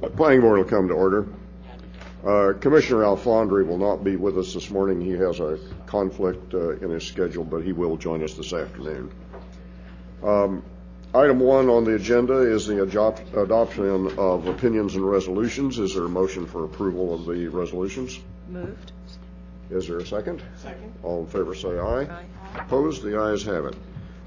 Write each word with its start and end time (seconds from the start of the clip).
The 0.00 0.10
planning 0.16 0.40
board 0.40 0.58
will 0.58 0.64
come 0.64 0.88
to 0.88 0.94
order. 0.94 1.26
Uh, 2.26 2.52
Commissioner 2.60 3.02
Alfandre 3.02 3.64
will 3.64 3.78
not 3.78 4.02
be 4.02 4.16
with 4.16 4.36
us 4.38 4.52
this 4.52 4.70
morning. 4.70 5.00
He 5.00 5.12
has 5.12 5.38
a 5.38 5.58
conflict 5.86 6.52
uh, 6.54 6.70
in 6.78 6.90
his 6.90 7.06
schedule, 7.06 7.44
but 7.44 7.62
he 7.62 7.72
will 7.72 7.96
join 7.96 8.24
us 8.24 8.34
this 8.34 8.52
afternoon. 8.52 9.10
Um, 10.24 10.64
item 11.14 11.38
one 11.38 11.68
on 11.68 11.84
the 11.84 11.94
agenda 11.94 12.38
is 12.38 12.66
the 12.66 12.82
adoption 12.82 14.18
of 14.18 14.48
opinions 14.48 14.96
and 14.96 15.08
resolutions. 15.08 15.78
Is 15.78 15.94
there 15.94 16.04
a 16.04 16.08
motion 16.08 16.46
for 16.46 16.64
approval 16.64 17.14
of 17.14 17.26
the 17.26 17.46
resolutions? 17.46 18.18
Moved. 18.48 18.92
Is 19.70 19.86
there 19.86 19.98
a 19.98 20.06
second? 20.06 20.42
Second. 20.56 20.92
All 21.04 21.20
in 21.20 21.26
favor 21.26 21.54
say 21.54 21.78
aye. 21.78 22.02
Aye. 22.02 22.24
Opposed? 22.56 23.02
The 23.02 23.20
ayes 23.22 23.44
have 23.44 23.66
it. 23.66 23.76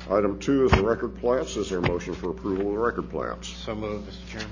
Item 0.09 0.39
two 0.39 0.65
is 0.65 0.71
the 0.71 0.83
record 0.83 1.15
plats. 1.15 1.55
Is 1.55 1.69
there 1.69 1.79
a 1.79 1.87
motion 1.87 2.13
for 2.13 2.31
approval 2.31 2.67
of 2.69 2.73
the 2.73 2.79
record 2.79 3.09
plats? 3.09 3.49
So 3.49 3.75
moved, 3.75 4.09
Mr. 4.09 4.29
Chairman. 4.29 4.51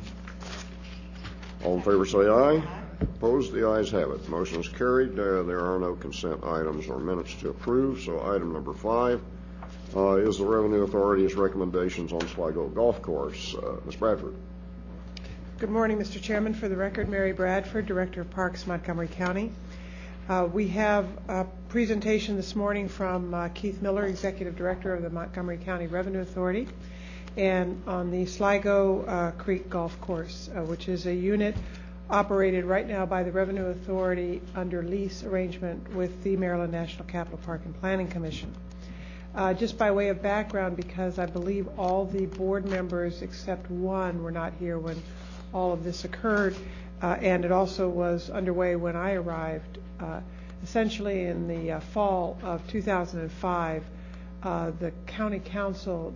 All 1.64 1.76
in 1.76 1.82
favor 1.82 2.06
say 2.06 2.28
aye. 2.28 2.64
Opposed? 3.02 3.52
The 3.54 3.68
ayes 3.68 3.92
have 3.92 4.10
it. 4.12 4.28
Motion 4.30 4.60
is 4.60 4.68
carried. 4.68 5.18
Uh, 5.18 5.44
There 5.44 5.60
are 5.66 5.80
no 5.80 5.96
consent 5.96 6.44
items 6.44 6.88
or 6.88 7.00
minutes 7.00 7.34
to 7.36 7.50
approve, 7.50 8.02
so 8.02 8.22
item 8.34 8.54
number 8.54 8.74
five 8.74 9.22
uh, 9.96 10.16
is 10.16 10.38
the 10.38 10.46
Revenue 10.46 10.84
Authority's 10.84 11.36
recommendations 11.36 12.12
on 12.14 12.22
Sligo 12.28 12.68
Golf 12.68 13.02
Course. 13.02 13.56
Uh, 13.56 13.78
Ms. 13.86 13.96
Bradford. 13.96 14.36
Good 15.60 15.70
morning, 15.70 15.98
Mr. 15.98 16.22
Chairman. 16.22 16.54
For 16.54 16.70
the 16.70 16.76
record, 16.78 17.10
Mary 17.10 17.34
Bradford, 17.34 17.86
Director 17.86 18.22
of 18.22 18.30
Parks, 18.32 18.66
Montgomery 18.68 19.08
County. 19.10 19.52
Uh, 20.30 20.48
We 20.54 20.68
have 20.68 21.08
a 21.28 21.48
presentation 21.70 22.36
this 22.36 22.56
morning 22.56 22.88
from 22.88 23.34
uh, 23.34 23.50
Keith 23.50 23.82
Miller, 23.82 24.06
Executive 24.06 24.56
Director 24.56 24.94
of 24.94 25.02
the 25.02 25.10
Montgomery 25.10 25.58
County 25.58 25.88
Revenue 25.88 26.20
Authority, 26.20 26.68
and 27.36 27.82
on 27.88 28.12
the 28.12 28.28
Sligo 28.28 29.04
uh, 29.06 29.32
Creek 29.32 29.72
Golf 29.72 30.00
Course, 30.02 30.52
uh, 30.56 30.62
which 30.62 30.88
is 30.88 31.08
a 31.08 31.14
unit 31.16 31.56
operated 32.12 32.66
right 32.66 32.88
now 32.88 33.08
by 33.08 33.24
the 33.24 33.32
Revenue 33.32 33.66
Authority 33.70 34.40
under 34.54 34.84
lease 34.84 35.24
arrangement 35.24 35.96
with 35.96 36.22
the 36.22 36.38
Maryland 36.38 36.72
National 36.72 37.06
Capital 37.06 37.40
Park 37.44 37.62
and 37.66 37.76
Planning 37.80 38.08
Commission. 38.08 38.54
Uh, 39.34 39.56
Just 39.56 39.80
by 39.80 39.90
way 39.90 40.10
of 40.10 40.22
background, 40.22 40.76
because 40.78 41.18
I 41.18 41.26
believe 41.26 41.68
all 41.76 42.06
the 42.06 42.28
board 42.28 42.66
members 42.68 43.24
except 43.24 43.72
one 43.72 44.22
were 44.22 44.32
not 44.32 44.54
here 44.60 44.78
when 44.78 45.02
all 45.56 45.74
of 45.74 45.84
this 45.84 46.06
occurred, 46.06 46.56
uh, 47.02 47.18
and 47.20 47.46
it 47.46 47.52
also 47.52 47.90
was 47.90 48.30
underway 48.30 48.76
when 48.76 48.96
I 48.96 49.14
arrived, 49.14 49.80
essentially 50.64 51.26
in 51.26 51.48
the 51.48 51.74
uh, 51.74 51.80
fall 51.80 52.38
of 52.44 52.66
2005, 52.70 53.84
uh, 54.44 54.72
the 54.80 54.92
county 55.08 55.40
council 55.40 56.14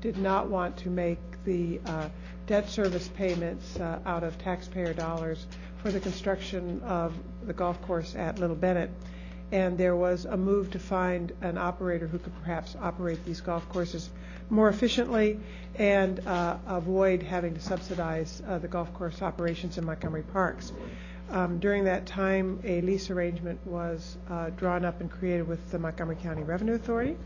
did 0.00 0.16
not 0.18 0.48
want 0.48 0.76
to 0.76 0.90
make 0.90 1.18
the 1.44 1.80
uh, 1.86 2.08
debt 2.46 2.68
service 2.68 3.08
payments 3.08 3.78
uh, 3.78 3.98
out 4.06 4.22
of 4.22 4.38
taxpayer 4.38 4.92
dollars 4.92 5.46
for 5.82 5.90
the 5.90 6.00
construction 6.00 6.80
of 6.82 7.14
the 7.46 7.52
golf 7.52 7.80
course 7.82 8.14
at 8.14 8.38
Little 8.38 8.56
Bennett. 8.56 8.90
And 9.52 9.78
there 9.78 9.94
was 9.94 10.24
a 10.24 10.36
move 10.36 10.72
to 10.72 10.78
find 10.78 11.32
an 11.40 11.56
operator 11.56 12.06
who 12.06 12.18
could 12.18 12.32
perhaps 12.42 12.76
operate 12.80 13.24
these 13.24 13.40
golf 13.40 13.68
courses 13.68 14.10
more 14.50 14.68
efficiently 14.68 15.38
and 15.76 16.20
uh, 16.26 16.56
avoid 16.66 17.22
having 17.22 17.54
to 17.54 17.60
subsidize 17.60 18.42
uh, 18.48 18.58
the 18.58 18.68
golf 18.68 18.92
course 18.94 19.22
operations 19.22 19.78
in 19.78 19.84
Montgomery 19.84 20.22
Parks. 20.22 20.72
Um, 21.30 21.58
during 21.58 21.84
that 21.84 22.06
time, 22.06 22.60
a 22.64 22.80
lease 22.82 23.10
arrangement 23.10 23.58
was 23.66 24.16
uh, 24.30 24.50
drawn 24.50 24.84
up 24.84 25.00
and 25.00 25.10
created 25.10 25.48
with 25.48 25.70
the 25.72 25.78
Montgomery 25.78 26.16
County 26.22 26.44
Revenue 26.44 26.74
Authority, 26.74 27.16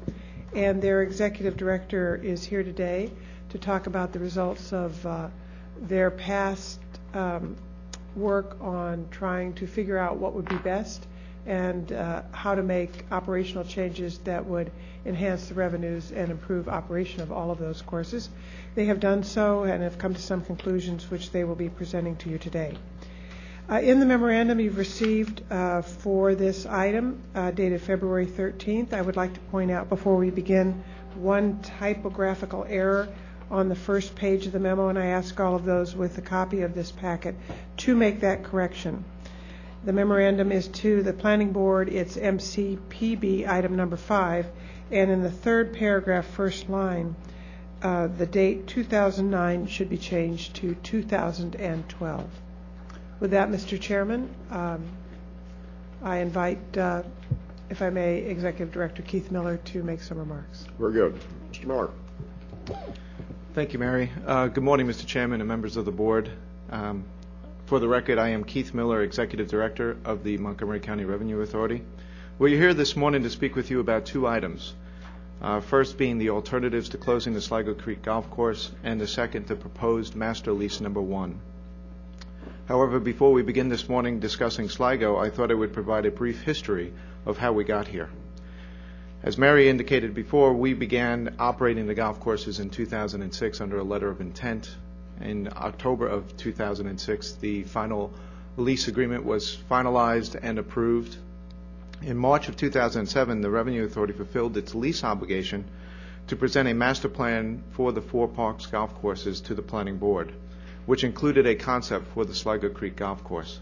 and 0.55 0.81
their 0.81 1.03
executive 1.03 1.57
director 1.57 2.17
is 2.17 2.43
here 2.43 2.63
today 2.63 3.11
to 3.51 3.59
talk 3.59 3.87
about 3.87 4.13
the 4.13 4.19
results 4.19 4.73
of 4.73 5.05
uh, 5.07 5.29
their 5.83 6.11
past 6.11 6.81
um, 7.13 7.57
work 8.17 8.57
on 8.61 9.07
trying 9.11 9.53
to 9.55 9.67
figure 9.67 9.99
out 9.99 10.17
what 10.17 10.33
would 10.33 10.49
be 10.49 10.57
best 10.57 11.07
and 11.47 11.93
uh, 11.93 12.23
how 12.33 12.55
to 12.55 12.63
make 12.63 13.05
operational 13.11 13.65
changes 13.65 14.19
that 14.19 14.45
would 14.45 14.71
enhance 15.05 15.49
the 15.49 15.55
revenues 15.55 16.11
and 16.13 16.31
improve 16.31 16.69
operation 16.69 17.21
of 17.21 17.33
all 17.33 17.51
of 17.51 17.59
those 17.59 17.83
courses. 17.83 18.29
They 18.75 18.87
have 18.87 19.01
done 19.01 19.25
so 19.25 19.65
and 19.65 19.83
have 19.83 19.99
come 19.99 20.15
to 20.15 20.21
some 20.21 20.43
conclusions 20.43 21.11
which 21.11 21.33
they 21.33 21.45
will 21.45 21.55
be 21.55 21.69
presenting 21.69 22.17
to 22.17 22.31
you 22.31 22.39
today. 22.39 22.77
Uh, 23.71 23.79
in 23.79 24.01
the 24.01 24.07
memorandum 24.07 24.59
you've 24.59 24.79
received 24.79 25.43
uh, 25.49 25.81
for 25.81 26.35
this 26.35 26.67
item 26.67 27.23
uh, 27.37 27.53
dated 27.53 27.81
February 27.81 28.27
13th, 28.27 28.93
I 28.93 29.01
would 29.01 29.15
like 29.15 29.33
to 29.35 29.41
point 29.53 29.71
out 29.71 29.89
before 29.89 30.17
we 30.17 30.31
begin 30.31 30.83
one 31.15 31.61
typographical 31.63 32.67
error 32.69 33.09
on 33.49 33.69
the 33.69 33.77
first 33.77 34.17
page 34.17 34.45
of 34.47 34.51
the 34.51 34.59
memo, 34.59 34.89
and 34.89 34.99
I 34.99 35.07
ask 35.07 35.39
all 35.39 35.55
of 35.55 35.65
those 35.65 35.95
with 35.95 36.19
a 36.19 36.21
copy 36.21 36.63
of 36.63 36.75
this 36.75 36.91
packet 36.91 37.37
to 37.77 37.95
make 37.95 38.19
that 38.23 38.43
correction. 38.43 39.05
The 39.85 39.93
memorandum 39.93 40.51
is 40.51 40.67
to 40.67 41.05
the 41.05 41.13
Planning 41.13 41.53
Board, 41.53 41.89
it's 41.89 42.17
MCPB 42.17 43.49
item 43.49 43.77
number 43.77 43.97
five, 43.97 44.47
and 44.91 45.13
in 45.13 45.23
the 45.23 45.31
third 45.31 45.75
paragraph, 45.75 46.27
first 46.27 46.69
line, 46.69 47.15
uh, 47.83 48.09
the 48.09 48.27
date 48.27 48.67
2009 48.67 49.69
should 49.69 49.89
be 49.89 49.97
changed 49.97 50.57
to 50.57 50.75
2012. 50.75 52.25
With 53.21 53.33
that, 53.33 53.51
Mr. 53.51 53.79
Chairman, 53.79 54.35
um, 54.51 54.83
I 56.03 56.21
invite, 56.21 56.79
uh, 56.79 57.03
if 57.69 57.83
I 57.83 57.91
may, 57.91 58.17
Executive 58.17 58.73
Director 58.73 59.03
Keith 59.03 59.31
Miller 59.31 59.59
to 59.59 59.83
make 59.83 60.01
some 60.01 60.17
remarks. 60.17 60.65
Very 60.79 60.95
good. 60.95 61.21
Mr. 61.53 61.67
Miller. 61.67 61.91
Thank 63.55 63.75
you, 63.75 63.79
Mary. 63.79 64.11
Uh, 64.27 64.47
good 64.47 64.65
morning, 64.65 64.87
Mr. 64.87 65.05
Chairman 65.07 65.43
and 65.43 65.49
members 65.49 65.77
of 65.77 65.85
the 65.85 65.93
board. 65.93 66.31
Um, 66.71 67.05
for 67.67 67.79
the 67.79 67.89
record, 67.89 68.17
I 68.17 68.31
am 68.31 68.43
Keith 68.43 68.73
Miller, 68.73 69.03
Executive 69.03 69.49
Director 69.49 69.99
of 70.07 70.25
the 70.25 70.39
Montgomery 70.39 70.81
County 70.81 71.05
Revenue 71.05 71.41
Authority. 71.43 71.83
We're 72.39 72.57
here 72.57 72.73
this 72.73 72.97
morning 72.97 73.23
to 73.25 73.31
speak 73.31 73.55
with 73.55 73.71
you 73.71 73.81
about 73.81 74.07
two 74.07 74.27
items. 74.27 74.73
Uh, 75.43 75.61
first 75.61 75.99
being 75.99 76.17
the 76.17 76.31
alternatives 76.31 76.89
to 76.91 76.97
closing 76.97 77.35
the 77.35 77.43
Sligo 77.43 77.75
Creek 77.75 78.01
Golf 78.01 78.31
Course, 78.31 78.73
and 78.83 78.99
the 78.99 79.07
second, 79.07 79.47
the 79.47 79.57
proposed 79.57 80.17
master 80.17 80.53
lease 80.53 80.81
number 80.81 81.03
one. 81.03 81.39
However, 82.71 83.01
before 83.01 83.33
we 83.33 83.43
begin 83.43 83.69
this 83.69 83.89
morning 83.89 84.21
discussing 84.21 84.69
Sligo, 84.69 85.17
I 85.17 85.29
thought 85.29 85.51
I 85.51 85.55
would 85.55 85.73
provide 85.73 86.07
a 86.07 86.11
brief 86.13 86.43
history 86.43 86.93
of 87.27 87.37
how 87.37 87.53
we 87.53 87.65
got 87.65 87.89
here. 87.89 88.09
As 89.25 89.37
Mary 89.37 89.69
indicated 89.69 90.15
before, 90.15 90.55
we 90.55 90.73
began 90.75 91.35
operating 91.41 91.89
the 91.89 91.97
golf 91.97 92.21
courses 92.21 92.61
in 92.61 92.71
2006 92.71 93.61
under 93.61 93.79
a 93.79 93.83
letter 93.83 94.09
of 94.09 94.21
intent 94.21 94.77
in 95.21 95.49
October 95.57 96.07
of 96.07 96.37
2006, 96.37 97.33
the 97.41 97.65
final 97.65 98.13
lease 98.57 98.87
agreement 98.87 99.25
was 99.25 99.59
finalized 99.69 100.39
and 100.41 100.57
approved. 100.57 101.17
In 102.03 102.17
March 102.17 102.49
of 102.49 102.57
2007, 102.57 103.41
the 103.41 103.51
Revenue 103.51 103.85
Authority 103.85 104.13
fulfilled 104.13 104.57
its 104.57 104.77
lease 104.77 105.03
obligation 105.03 105.65
to 106.29 106.37
present 106.37 106.69
a 106.69 106.75
master 106.75 107.09
plan 107.09 107.65
for 107.73 107.91
the 107.91 108.01
four 108.01 108.29
parks 108.29 108.67
golf 108.67 108.95
courses 108.95 109.41
to 109.41 109.57
the 109.57 109.63
Planning 109.63 109.99
Board, 109.99 110.33
which 110.91 111.05
included 111.05 111.47
a 111.47 111.55
concept 111.55 112.05
for 112.09 112.25
the 112.25 112.35
Sligo 112.35 112.69
Creek 112.69 112.97
Golf 112.97 113.23
Course. 113.23 113.61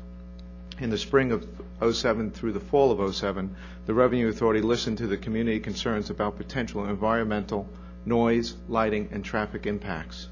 In 0.78 0.88
the 0.88 0.96
spring 0.96 1.30
of 1.30 1.46
07 1.94 2.30
through 2.30 2.52
the 2.52 2.58
fall 2.58 2.90
of 2.90 3.14
07, 3.14 3.54
the 3.84 3.92
Revenue 3.92 4.28
Authority 4.28 4.62
listened 4.62 4.96
to 4.96 5.06
the 5.06 5.18
community 5.18 5.60
concerns 5.60 6.08
about 6.08 6.38
potential 6.38 6.86
environmental, 6.86 7.68
noise, 8.06 8.56
lighting, 8.66 9.10
and 9.12 9.22
traffic 9.22 9.66
impacts 9.66 10.28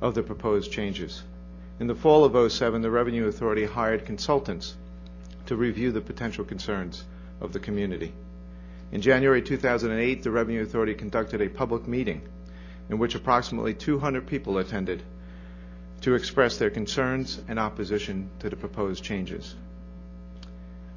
of 0.00 0.14
the 0.14 0.22
proposed 0.22 0.70
changes. 0.70 1.24
In 1.80 1.88
the 1.88 1.96
fall 1.96 2.24
of 2.24 2.52
07, 2.52 2.80
the 2.80 2.92
Revenue 2.92 3.26
Authority 3.26 3.64
hired 3.64 4.06
consultants 4.06 4.76
to 5.46 5.56
review 5.56 5.90
the 5.90 6.00
potential 6.00 6.44
concerns 6.44 7.02
of 7.40 7.52
the 7.52 7.58
community. 7.58 8.12
In 8.92 9.00
January 9.00 9.42
2008, 9.42 10.22
the 10.22 10.30
Revenue 10.30 10.62
Authority 10.62 10.94
conducted 10.94 11.40
a 11.40 11.48
public 11.48 11.88
meeting 11.88 12.22
in 12.88 12.98
which 12.98 13.16
approximately 13.16 13.74
200 13.74 14.28
people 14.28 14.58
attended 14.58 15.02
to 16.04 16.14
express 16.14 16.58
their 16.58 16.68
concerns 16.68 17.40
and 17.48 17.58
opposition 17.58 18.28
to 18.38 18.50
the 18.50 18.56
proposed 18.56 19.02
changes. 19.02 19.54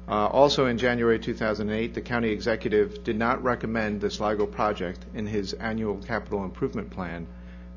Uh, 0.06 0.26
also 0.26 0.66
in 0.66 0.76
January 0.76 1.18
2008, 1.18 1.94
the 1.94 2.00
county 2.02 2.28
executive 2.28 3.02
did 3.04 3.16
not 3.16 3.42
recommend 3.42 4.02
the 4.02 4.10
Sligo 4.10 4.44
project 4.44 5.06
in 5.14 5.26
his 5.26 5.54
annual 5.54 5.96
capital 5.96 6.44
improvement 6.44 6.90
plan 6.90 7.26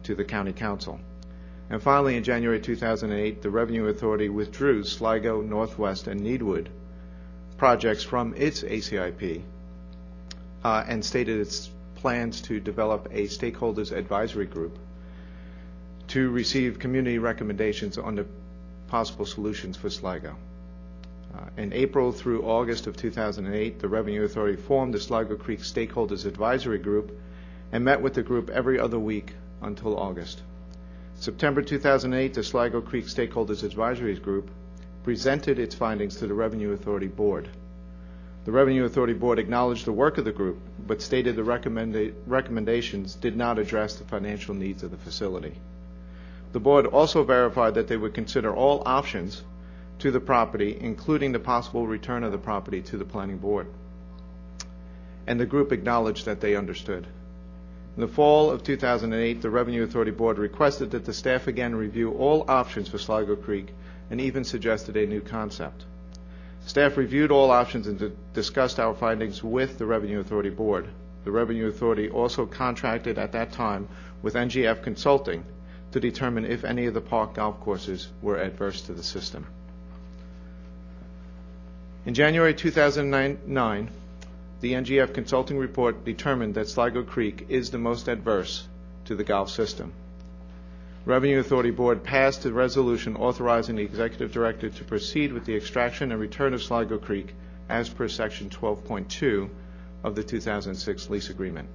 to 0.03 0.13
the 0.13 0.25
county 0.25 0.51
council. 0.51 0.99
And 1.69 1.81
finally, 1.81 2.17
in 2.17 2.23
January 2.25 2.59
2008, 2.59 3.41
the 3.41 3.49
Revenue 3.49 3.87
Authority 3.87 4.27
withdrew 4.27 4.83
Sligo, 4.83 5.39
Northwest, 5.41 6.07
and 6.07 6.19
Needwood 6.19 6.67
projects 7.57 8.03
from 8.03 8.33
its 8.35 8.61
ACIP 8.61 9.41
uh, 10.65 10.83
and 10.85 11.05
stated 11.05 11.39
its 11.39 11.69
plans 11.95 12.41
to 12.41 12.59
develop 12.59 13.07
a 13.09 13.27
stakeholders 13.27 13.93
advisory 13.93 14.47
group 14.47 14.77
to 16.11 16.29
receive 16.29 16.77
community 16.77 17.19
recommendations 17.19 17.97
on 17.97 18.15
the 18.15 18.25
possible 18.87 19.25
solutions 19.25 19.77
for 19.77 19.89
Sligo. 19.89 20.35
Uh, 21.33 21.45
in 21.55 21.71
April 21.71 22.11
through 22.11 22.43
August 22.43 22.85
of 22.85 22.97
2008, 22.97 23.79
the 23.79 23.87
Revenue 23.87 24.25
Authority 24.25 24.61
formed 24.61 24.93
the 24.93 24.99
Sligo 24.99 25.37
Creek 25.37 25.61
Stakeholders 25.61 26.25
Advisory 26.25 26.79
Group 26.79 27.17
and 27.71 27.85
met 27.85 28.01
with 28.01 28.13
the 28.13 28.23
group 28.23 28.49
every 28.49 28.77
other 28.77 28.99
week 28.99 29.31
until 29.61 29.97
August. 29.97 30.41
September 31.15 31.61
2008, 31.61 32.33
the 32.33 32.43
Sligo 32.43 32.81
Creek 32.81 33.05
Stakeholders 33.05 33.63
Advisory 33.63 34.19
Group 34.19 34.51
presented 35.05 35.59
its 35.59 35.75
findings 35.75 36.17
to 36.17 36.27
the 36.27 36.33
Revenue 36.33 36.73
Authority 36.73 37.07
Board. 37.07 37.47
The 38.43 38.51
Revenue 38.51 38.83
Authority 38.83 39.13
Board 39.13 39.39
acknowledged 39.39 39.85
the 39.85 39.93
work 39.93 40.17
of 40.17 40.25
the 40.25 40.33
group, 40.33 40.59
but 40.85 41.01
stated 41.01 41.37
the 41.37 41.43
recommenda- 41.43 42.13
recommendations 42.27 43.15
did 43.15 43.37
not 43.37 43.57
address 43.57 43.95
the 43.95 44.03
financial 44.03 44.53
needs 44.53 44.83
of 44.83 44.91
the 44.91 44.97
facility. 44.97 45.55
The 46.51 46.59
board 46.59 46.85
also 46.85 47.23
verified 47.23 47.75
that 47.75 47.87
they 47.87 47.95
would 47.95 48.13
consider 48.13 48.53
all 48.53 48.83
options 48.85 49.43
to 49.99 50.11
the 50.11 50.19
property, 50.19 50.77
including 50.79 51.31
the 51.31 51.39
possible 51.39 51.87
return 51.87 52.23
of 52.23 52.31
the 52.31 52.37
property 52.37 52.81
to 52.81 52.97
the 52.97 53.05
planning 53.05 53.37
board. 53.37 53.67
And 55.27 55.39
the 55.39 55.45
group 55.45 55.71
acknowledged 55.71 56.25
that 56.25 56.41
they 56.41 56.55
understood. 56.55 57.07
In 57.95 58.01
the 58.01 58.07
fall 58.07 58.49
of 58.49 58.63
2008, 58.63 59.41
the 59.41 59.49
Revenue 59.49 59.83
Authority 59.83 60.11
Board 60.11 60.37
requested 60.37 60.91
that 60.91 61.05
the 61.05 61.13
staff 61.13 61.47
again 61.47 61.75
review 61.75 62.11
all 62.11 62.43
options 62.49 62.89
for 62.89 62.97
Sligo 62.97 63.35
Creek 63.35 63.73
and 64.09 64.19
even 64.19 64.43
suggested 64.43 64.97
a 64.97 65.05
new 65.05 65.21
concept. 65.21 65.85
Staff 66.65 66.97
reviewed 66.97 67.31
all 67.31 67.51
options 67.51 67.87
and 67.87 68.15
discussed 68.33 68.79
our 68.79 68.93
findings 68.93 69.43
with 69.43 69.77
the 69.77 69.85
Revenue 69.85 70.19
Authority 70.19 70.49
Board. 70.49 70.87
The 71.23 71.31
Revenue 71.31 71.67
Authority 71.67 72.09
also 72.09 72.45
contracted 72.45 73.17
at 73.17 73.31
that 73.31 73.51
time 73.51 73.87
with 74.21 74.33
NGF 74.33 74.83
Consulting 74.83 75.45
to 75.91 75.99
determine 75.99 76.45
if 76.45 76.63
any 76.63 76.85
of 76.85 76.93
the 76.93 77.01
park 77.01 77.35
golf 77.35 77.59
courses 77.59 78.07
were 78.21 78.37
adverse 78.37 78.81
to 78.83 78.93
the 78.93 79.03
system. 79.03 79.45
In 82.05 82.13
January 82.13 82.53
2009, 82.53 83.89
the 84.61 84.73
NGF 84.73 85.13
consulting 85.13 85.57
report 85.57 86.03
determined 86.05 86.55
that 86.55 86.69
Sligo 86.69 87.03
Creek 87.03 87.45
is 87.49 87.69
the 87.69 87.77
most 87.77 88.07
adverse 88.07 88.67
to 89.05 89.15
the 89.15 89.23
golf 89.23 89.49
system. 89.49 89.91
Revenue 91.05 91.39
Authority 91.39 91.71
Board 91.71 92.03
passed 92.03 92.45
a 92.45 92.51
resolution 92.51 93.15
authorizing 93.15 93.75
the 93.75 93.83
Executive 93.83 94.31
Director 94.31 94.69
to 94.69 94.83
proceed 94.83 95.33
with 95.33 95.45
the 95.45 95.55
extraction 95.55 96.11
and 96.11 96.21
return 96.21 96.53
of 96.53 96.61
Sligo 96.61 96.99
Creek 96.99 97.33
as 97.69 97.89
per 97.89 98.07
Section 98.07 98.49
12.2 98.49 99.49
of 100.03 100.15
the 100.15 100.23
2006 100.23 101.09
lease 101.09 101.29
agreement. 101.29 101.67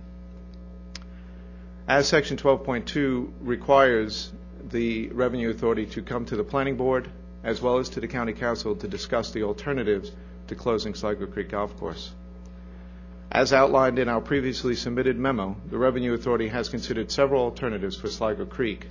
As 1.88 2.08
Section 2.08 2.36
12.2 2.36 3.30
requires 3.42 4.32
the 4.70 5.08
Revenue 5.10 5.50
Authority 5.50 5.86
to 5.86 6.02
come 6.02 6.24
to 6.24 6.34
the 6.34 6.42
Planning 6.42 6.76
Board 6.76 7.08
as 7.44 7.62
well 7.62 7.78
as 7.78 7.88
to 7.90 8.00
the 8.00 8.08
County 8.08 8.32
Council 8.32 8.74
to 8.74 8.88
discuss 8.88 9.30
the 9.30 9.44
alternatives 9.44 10.10
to 10.48 10.56
closing 10.56 10.94
Sligo 10.94 11.26
Creek 11.26 11.50
Golf 11.50 11.76
Course. 11.76 12.12
As 13.30 13.52
outlined 13.52 14.00
in 14.00 14.08
our 14.08 14.20
previously 14.20 14.74
submitted 14.74 15.16
memo, 15.16 15.54
the 15.70 15.78
Revenue 15.78 16.14
Authority 16.14 16.48
has 16.48 16.68
considered 16.68 17.12
several 17.12 17.42
alternatives 17.42 17.96
for 17.96 18.08
Sligo 18.08 18.46
Creek. 18.46 18.88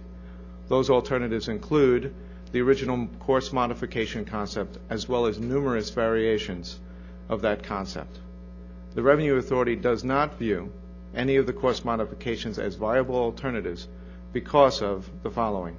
Those 0.70 0.90
alternatives 0.90 1.50
include 1.50 2.14
the 2.54 2.62
original 2.62 3.08
course 3.20 3.52
modification 3.52 4.24
concept 4.24 4.78
as 4.90 5.10
well 5.10 5.26
as 5.26 5.38
numerous 5.38 5.90
variations 5.90 6.80
of 7.28 7.42
that 7.42 7.62
concept. 7.62 8.20
The 8.94 9.04
Revenue 9.04 9.36
Authority 9.36 9.76
does 9.76 10.06
not 10.06 10.40
view 10.40 10.72
any 11.16 11.38
of 11.38 11.46
the 11.46 11.54
course 11.54 11.86
modifications 11.86 12.60
as 12.60 12.76
viable 12.76 13.16
alternatives 13.16 13.88
because 14.34 14.82
of 14.82 15.10
the 15.24 15.32
following. 15.32 15.78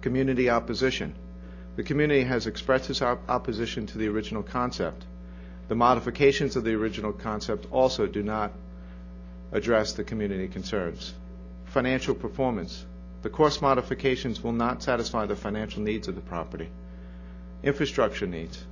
Community 0.00 0.50
opposition. 0.50 1.14
The 1.76 1.82
community 1.82 2.24
has 2.24 2.46
expressed 2.46 2.90
its 2.90 3.00
op- 3.02 3.28
opposition 3.30 3.86
to 3.86 3.98
the 3.98 4.08
original 4.08 4.42
concept. 4.42 5.06
The 5.68 5.74
modifications 5.74 6.56
of 6.56 6.64
the 6.64 6.74
original 6.74 7.12
concept 7.12 7.66
also 7.70 8.06
do 8.06 8.22
not 8.22 8.52
address 9.52 9.92
the 9.92 10.04
community 10.04 10.48
concerns. 10.48 11.14
Financial 11.66 12.14
performance. 12.14 12.84
The 13.22 13.30
course 13.30 13.62
modifications 13.62 14.42
will 14.42 14.52
not 14.52 14.82
satisfy 14.82 15.26
the 15.26 15.36
financial 15.36 15.82
needs 15.82 16.08
of 16.08 16.16
the 16.16 16.20
property. 16.20 16.68
Infrastructure 17.62 18.26
needs. 18.26 18.64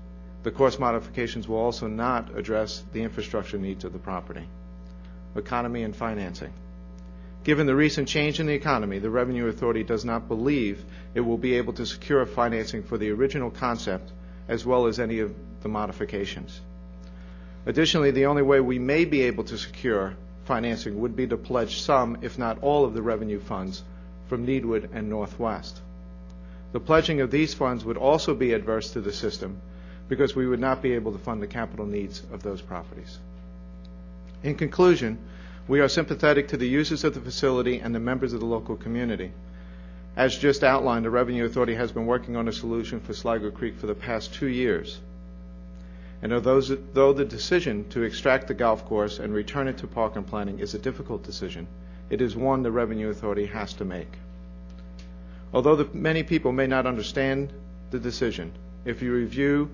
The 0.42 0.50
course 0.50 0.78
modifications 0.78 1.46
will 1.46 1.58
also 1.58 1.86
not 1.86 2.36
address 2.36 2.82
the 2.92 3.02
infrastructure 3.02 3.58
needs 3.58 3.84
of 3.84 3.92
the 3.92 3.98
property. 3.98 4.48
Economy 5.36 5.82
and 5.82 5.94
financing. 5.94 6.52
Given 7.42 7.66
the 7.66 7.74
recent 7.74 8.08
change 8.08 8.38
in 8.38 8.46
the 8.46 8.52
economy, 8.52 8.98
the 8.98 9.08
Revenue 9.08 9.46
Authority 9.46 9.82
does 9.82 10.04
not 10.04 10.28
believe 10.28 10.84
it 11.14 11.20
will 11.20 11.38
be 11.38 11.54
able 11.54 11.72
to 11.74 11.86
secure 11.86 12.26
financing 12.26 12.82
for 12.82 12.98
the 12.98 13.10
original 13.10 13.50
concept 13.50 14.12
as 14.48 14.66
well 14.66 14.86
as 14.86 15.00
any 15.00 15.20
of 15.20 15.34
the 15.62 15.68
modifications. 15.68 16.60
Additionally, 17.66 18.10
the 18.10 18.26
only 18.26 18.42
way 18.42 18.60
we 18.60 18.78
may 18.78 19.04
be 19.04 19.22
able 19.22 19.44
to 19.44 19.56
secure 19.56 20.14
financing 20.44 21.00
would 21.00 21.14
be 21.14 21.26
to 21.26 21.36
pledge 21.36 21.80
some, 21.80 22.18
if 22.22 22.38
not 22.38 22.58
all, 22.62 22.84
of 22.84 22.94
the 22.94 23.02
revenue 23.02 23.40
funds 23.40 23.82
from 24.28 24.46
Needwood 24.46 24.90
and 24.92 25.08
Northwest. 25.08 25.80
The 26.72 26.80
pledging 26.80 27.20
of 27.20 27.30
these 27.30 27.54
funds 27.54 27.84
would 27.84 27.96
also 27.96 28.34
be 28.34 28.52
adverse 28.52 28.92
to 28.92 29.00
the 29.00 29.12
system 29.12 29.60
because 30.08 30.34
we 30.34 30.46
would 30.46 30.60
not 30.60 30.82
be 30.82 30.92
able 30.92 31.12
to 31.12 31.18
fund 31.18 31.40
the 31.40 31.46
capital 31.46 31.86
needs 31.86 32.22
of 32.32 32.42
those 32.42 32.60
properties. 32.60 33.18
In 34.42 34.54
conclusion, 34.54 35.18
we 35.68 35.80
are 35.80 35.88
sympathetic 35.88 36.48
to 36.48 36.56
the 36.56 36.68
users 36.68 37.04
of 37.04 37.14
the 37.14 37.20
facility 37.20 37.78
and 37.78 37.94
the 37.94 38.00
members 38.00 38.32
of 38.32 38.40
the 38.40 38.46
local 38.46 38.76
community. 38.76 39.32
As 40.16 40.36
just 40.36 40.64
outlined, 40.64 41.04
the 41.04 41.10
Revenue 41.10 41.44
Authority 41.44 41.74
has 41.74 41.92
been 41.92 42.06
working 42.06 42.36
on 42.36 42.48
a 42.48 42.52
solution 42.52 43.00
for 43.00 43.12
Sligo 43.12 43.50
Creek 43.50 43.76
for 43.76 43.86
the 43.86 43.94
past 43.94 44.34
two 44.34 44.48
years. 44.48 44.98
And 46.22 46.32
although 46.32 46.60
though 46.60 47.12
the 47.12 47.24
decision 47.24 47.88
to 47.90 48.02
extract 48.02 48.48
the 48.48 48.54
golf 48.54 48.84
course 48.86 49.18
and 49.18 49.32
return 49.32 49.68
it 49.68 49.78
to 49.78 49.86
park 49.86 50.16
and 50.16 50.26
planning 50.26 50.58
is 50.58 50.74
a 50.74 50.78
difficult 50.78 51.22
decision, 51.22 51.66
it 52.10 52.20
is 52.20 52.34
one 52.34 52.62
the 52.62 52.72
Revenue 52.72 53.10
Authority 53.10 53.46
has 53.46 53.72
to 53.74 53.84
make. 53.84 54.12
Although 55.52 55.88
many 55.92 56.22
people 56.22 56.52
may 56.52 56.66
not 56.66 56.86
understand 56.86 57.52
the 57.90 57.98
decision, 57.98 58.52
if 58.84 59.02
you 59.02 59.12
review 59.12 59.70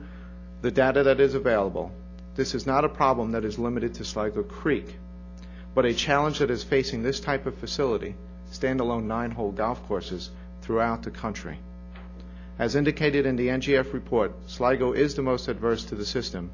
the 0.62 0.70
data 0.70 1.04
that 1.04 1.20
is 1.20 1.34
available, 1.34 1.92
this 2.36 2.54
is 2.54 2.66
not 2.66 2.84
a 2.84 2.88
problem 2.88 3.32
that 3.32 3.44
is 3.44 3.58
limited 3.58 3.94
to 3.94 4.04
Sligo 4.04 4.42
Creek, 4.42 4.96
but 5.74 5.86
a 5.86 5.94
challenge 5.94 6.38
that 6.38 6.50
is 6.50 6.62
facing 6.62 7.02
this 7.02 7.18
type 7.18 7.46
of 7.46 7.56
facility, 7.56 8.14
standalone 8.52 9.04
nine-hole 9.04 9.52
golf 9.52 9.82
courses, 9.88 10.30
throughout 10.62 11.02
the 11.02 11.10
country. 11.10 11.58
As 12.58 12.76
indicated 12.76 13.26
in 13.26 13.36
the 13.36 13.48
NGF 13.48 13.92
report, 13.92 14.32
Sligo 14.46 14.92
is 14.92 15.14
the 15.14 15.22
most 15.22 15.48
adverse 15.48 15.84
to 15.86 15.94
the 15.94 16.06
system, 16.06 16.50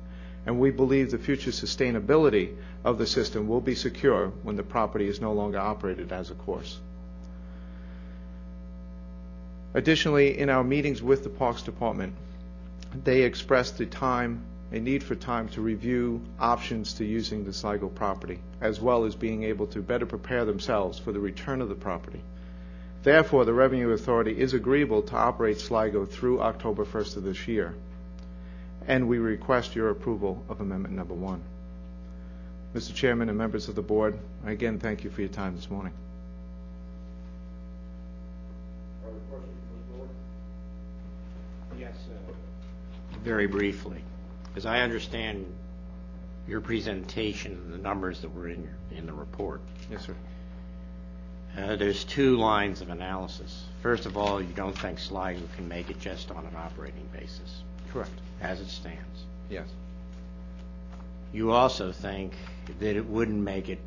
and 0.46 0.58
we 0.58 0.70
believe 0.70 1.11
the 1.11 1.19
future 1.19 1.50
sustainability 1.50 2.56
of 2.84 2.99
the 2.99 3.06
system 3.06 3.49
will 3.49 3.61
be 3.61 3.75
secure 3.75 4.29
when 4.43 4.56
the 4.56 4.62
property 4.62 5.06
is 5.06 5.20
no 5.20 5.32
longer 5.32 5.58
operated 5.58 6.12
as 6.12 6.31
a 6.31 6.34
course. 6.34 6.79
Additionally, 9.74 10.39
in 10.39 10.51
our 10.51 10.65
meetings 10.65 11.03
with 11.03 11.22
the 11.22 11.31
Parks 11.31 11.62
Department, 11.62 12.15
they 13.05 13.22
expressed 13.22 13.79
the 13.79 13.86
time, 13.86 14.44
a 14.72 14.81
need 14.81 15.02
for 15.02 15.14
time 15.14 15.48
to 15.50 15.60
review 15.60 16.22
options 16.41 16.94
to 16.94 17.05
using 17.05 17.44
the 17.44 17.52
Sligo 17.52 17.88
property, 17.88 18.38
as 18.60 18.81
well 18.81 19.05
as 19.05 19.14
being 19.14 19.43
able 19.44 19.67
to 19.67 19.82
better 19.82 20.06
prepare 20.06 20.46
themselves 20.46 20.98
for 20.98 21.12
the 21.12 21.20
return 21.20 21.60
of 21.60 21.69
the 21.69 21.74
property. 21.74 22.22
Therefore, 23.02 23.44
the 23.44 23.52
Revenue 23.52 23.91
Authority 23.91 24.38
is 24.41 24.55
agreeable 24.55 25.02
to 25.02 25.17
operate 25.17 25.60
Sligo 25.60 26.06
through 26.06 26.41
October 26.41 26.86
1st 26.86 27.19
of 27.19 27.24
this 27.24 27.46
year, 27.46 27.74
and 28.86 29.08
we 29.08 29.19
request 29.19 29.76
your 29.76 29.91
approval 29.91 30.43
of 30.48 30.60
Amendment 30.60 30.94
Number 30.94 31.14
One. 31.14 31.43
Mr. 32.74 32.94
Chairman 32.94 33.29
and 33.29 33.36
members 33.36 33.69
of 33.69 33.74
the 33.74 33.82
board, 33.82 34.19
I 34.46 34.52
again 34.52 34.79
thank 34.79 35.05
you 35.05 35.10
for 35.10 35.20
your 35.20 35.29
time 35.29 35.55
this 35.55 35.69
morning. 35.69 35.93
Other 39.05 39.12
questions 39.29 39.52
from 39.69 39.93
the 39.93 39.98
board? 39.98 40.08
Yes, 41.79 41.96
very 43.22 43.46
briefly. 43.46 44.02
As 44.56 44.67
I 44.67 44.81
understand 44.81 45.47
your 46.47 46.61
presentation, 46.61 47.53
and 47.53 47.73
the 47.73 47.79
numbers 47.79 48.21
that 48.21 48.35
were 48.35 48.49
in, 48.49 48.63
your- 48.65 48.99
in 48.99 49.06
the 49.06 49.13
report, 49.13 49.61
Yes, 49.91 50.05
sir. 50.06 50.15
uh, 51.56 51.77
there's 51.77 52.05
two 52.05 52.37
lines 52.37 52.81
of 52.81 52.91
analysis. 52.91 53.65
First 53.81 54.06
of 54.06 54.17
all, 54.17 54.43
you 54.43 54.53
don't 54.55 54.77
think 54.77 54.99
Sligo 54.99 55.41
can 55.56 55.69
make 55.69 55.89
it 55.91 56.01
just 56.01 56.31
on 56.31 56.44
an 56.44 56.56
operating 56.56 57.06
basis, 57.13 57.63
Correct. 57.93 58.11
as 58.41 58.61
it 58.61 58.69
stands. 58.69 59.25
Yes. 59.49 59.69
You 61.32 61.53
also 61.53 61.93
think 61.93 62.35
that 62.81 62.97
it 62.97 63.06
wouldn't 63.06 63.43
make 63.43 63.69
it, 63.69 63.81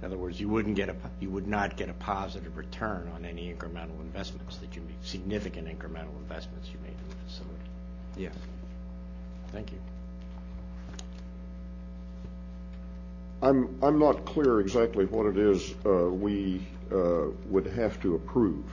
in 0.00 0.04
other 0.04 0.18
words, 0.18 0.38
you 0.40 0.48
wouldn't 0.48 0.76
get 0.76 0.88
a, 0.90 0.96
you 1.20 1.30
would 1.30 1.46
not 1.46 1.76
get 1.76 1.88
a 1.88 1.94
positive 1.94 2.56
return 2.56 3.10
on 3.14 3.24
any 3.24 3.52
incremental 3.52 3.98
investments 4.00 4.56
that 4.58 4.74
you 4.76 4.82
make, 4.82 4.96
significant 5.02 5.68
incremental 5.68 6.14
investments 6.18 6.68
you 6.70 6.78
made 6.82 6.92
in 6.92 7.08
the 7.08 7.16
facility. 7.26 7.64
Yes. 8.16 8.34
Thank 9.52 9.72
you. 9.72 9.78
I'm, 13.40 13.78
I'm 13.82 13.98
not 13.98 14.24
clear 14.24 14.60
exactly 14.60 15.04
what 15.06 15.26
it 15.26 15.38
is 15.38 15.74
uh, 15.86 15.90
we 16.10 16.66
uh, 16.92 17.26
would 17.48 17.66
have 17.66 18.00
to 18.02 18.16
approve. 18.16 18.64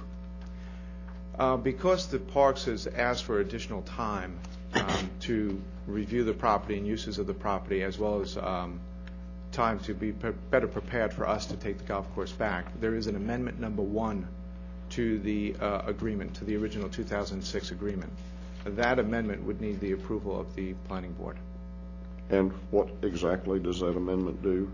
Uh, 1.38 1.58
Because 1.58 2.08
the 2.08 2.18
Parks 2.20 2.66
has 2.66 2.88
asked 2.88 3.26
for 3.26 3.40
additional 3.42 3.82
time 3.84 4.38
um, 4.74 5.10
to 5.22 5.62
review 5.86 6.24
the 6.24 6.34
property 6.34 6.78
and 6.78 6.88
uses 6.88 7.20
of 7.20 7.28
the 7.28 7.34
property, 7.34 7.84
as 7.84 8.00
well 8.00 8.22
as 8.22 8.38
um, 8.38 8.80
time 9.52 9.80
to 9.82 9.94
be 9.94 10.12
pre- 10.12 10.32
better 10.50 10.68
prepared 10.68 11.14
for 11.14 11.28
us 11.28 11.46
to 11.48 11.56
take 11.58 11.78
the 11.78 11.84
golf 11.84 12.12
course 12.16 12.32
back, 12.32 12.66
there 12.80 12.96
is 12.96 13.08
an 13.08 13.16
amendment 13.16 13.60
number 13.60 13.82
one 13.82 14.28
to 14.92 15.20
the 15.20 15.56
uh, 15.62 15.82
agreement, 15.86 16.34
to 16.36 16.46
the 16.46 16.56
original 16.56 16.90
2006 16.90 17.72
agreement. 17.72 18.12
That 18.66 18.98
amendment 18.98 19.44
would 19.44 19.62
need 19.62 19.80
the 19.80 19.92
approval 19.92 20.40
of 20.40 20.56
the 20.56 20.74
planning 20.88 21.14
board. 21.14 21.38
And 22.32 22.52
what 22.72 22.90
exactly 23.04 23.60
does 23.60 23.80
that 23.82 23.96
amendment 23.96 24.42
do? 24.42 24.72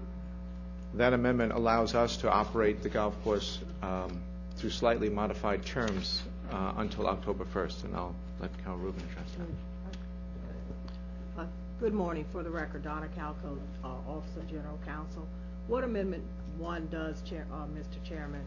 That 0.93 1.13
amendment 1.13 1.51
allows 1.51 1.93
us 1.93 2.15
to 2.17 2.31
operate 2.31 2.81
the 2.81 2.89
golf 2.89 3.21
course 3.23 3.59
um, 3.81 4.21
through 4.55 4.69
slightly 4.69 5.09
modified 5.09 5.65
terms 5.65 6.23
uh, 6.51 6.73
until 6.77 7.07
October 7.07 7.45
1st, 7.45 7.85
and 7.85 7.95
I'll 7.95 8.15
let 8.39 8.51
Carol 8.63 8.77
Rubin 8.77 9.01
address 9.11 9.27
that. 9.37 11.41
Uh, 11.41 11.45
Good 11.79 11.93
morning. 11.93 12.25
For 12.31 12.43
the 12.43 12.49
record, 12.49 12.83
Donna 12.83 13.07
Calco, 13.17 13.57
uh, 13.83 13.87
Officer 14.07 14.43
General 14.49 14.79
Counsel. 14.85 15.27
What 15.67 15.83
Amendment 15.83 16.23
1 16.57 16.87
does, 16.91 17.21
Chair- 17.23 17.47
uh, 17.51 17.65
Mr. 17.77 18.01
Chairman, 18.07 18.41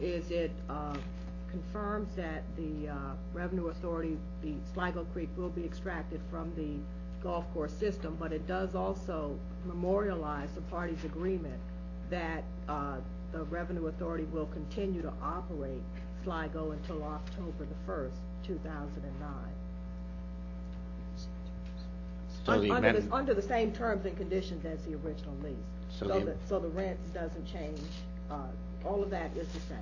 is 0.00 0.30
it 0.30 0.50
uh, 0.68 0.96
confirms 1.50 2.14
that 2.16 2.42
the 2.56 2.88
uh, 2.88 2.94
Revenue 3.32 3.68
Authority, 3.68 4.16
the 4.42 4.54
Sligo 4.72 5.04
Creek 5.12 5.28
will 5.36 5.48
be 5.50 5.64
extracted 5.64 6.20
from 6.30 6.52
the 6.56 6.76
golf 7.22 7.44
course 7.52 7.72
system, 7.72 8.16
but 8.18 8.32
it 8.32 8.46
does 8.46 8.74
also 8.74 9.38
memorialize 9.66 10.48
the 10.54 10.60
parties' 10.62 11.04
agreement 11.04 11.60
that 12.08 12.44
uh, 12.68 12.96
the 13.32 13.44
Revenue 13.44 13.86
Authority 13.86 14.24
will 14.24 14.46
continue 14.46 15.02
to 15.02 15.12
operate 15.22 15.82
Sligo 16.24 16.72
until 16.72 17.02
October 17.02 17.66
the 17.66 17.90
1st, 17.92 18.10
2009. 18.46 19.28
So 22.46 22.52
Un- 22.52 22.60
the 22.62 22.70
Under 22.70 22.92
the, 23.00 23.14
under 23.14 23.34
the 23.34 23.42
same 23.42 23.70
terms 23.72 24.06
and 24.06 24.16
conditions 24.16 24.64
as 24.64 24.82
the 24.84 24.94
original 24.94 25.34
lease. 25.42 25.54
So 25.90 26.06
So 26.06 26.18
the- 26.20 26.24
that, 26.26 26.36
so 26.48 26.58
the 26.58 26.68
rent 26.68 26.98
doesn't 27.12 27.44
change, 27.46 27.80
uh, 28.30 28.36
all 28.84 29.02
of 29.02 29.10
that 29.10 29.30
is 29.36 29.46
the 29.48 29.60
same. 29.60 29.78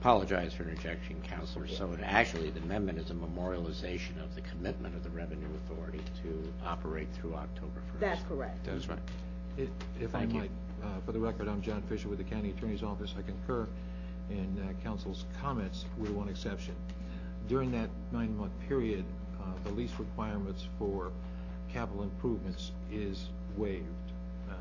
Apologize 0.00 0.54
for 0.54 0.62
interjection, 0.62 1.16
Counselor. 1.28 1.66
So 1.66 1.92
it 1.92 2.00
actually, 2.04 2.50
the 2.50 2.60
amendment 2.60 2.98
is 2.98 3.10
a 3.10 3.14
memorialization 3.14 4.22
of 4.22 4.34
the 4.34 4.40
commitment 4.42 4.94
of 4.94 5.02
the 5.02 5.10
Revenue 5.10 5.48
Authority 5.64 6.00
to 6.22 6.52
operate 6.64 7.08
through 7.14 7.34
October 7.34 7.80
1st. 7.96 8.00
That's 8.00 8.22
correct. 8.28 8.64
That 8.64 8.76
is 8.76 8.88
right. 8.88 8.98
If 9.56 9.68
if 10.00 10.14
I 10.14 10.20
Thank 10.20 10.34
you. 10.34 10.40
might, 10.40 10.50
uh, 10.84 11.00
for 11.04 11.12
the 11.12 11.18
record, 11.18 11.48
I'm 11.48 11.60
John 11.62 11.82
Fisher 11.82 12.08
with 12.08 12.18
the 12.18 12.24
County 12.24 12.50
Attorney's 12.50 12.84
Office. 12.84 13.12
I 13.18 13.22
concur 13.22 13.66
in 14.30 14.56
uh, 14.62 14.72
counsel's 14.84 15.24
comments 15.40 15.84
with 15.98 16.10
one 16.10 16.28
exception. 16.28 16.76
During 17.48 17.72
that 17.72 17.90
nine-month 18.12 18.52
period, 18.68 19.04
uh, 19.40 19.46
the 19.64 19.70
lease 19.70 19.92
requirements 19.98 20.68
for 20.78 21.10
capital 21.72 22.04
improvements 22.04 22.70
is 22.92 23.30
waived. 23.56 23.84
Uh, 24.48 24.54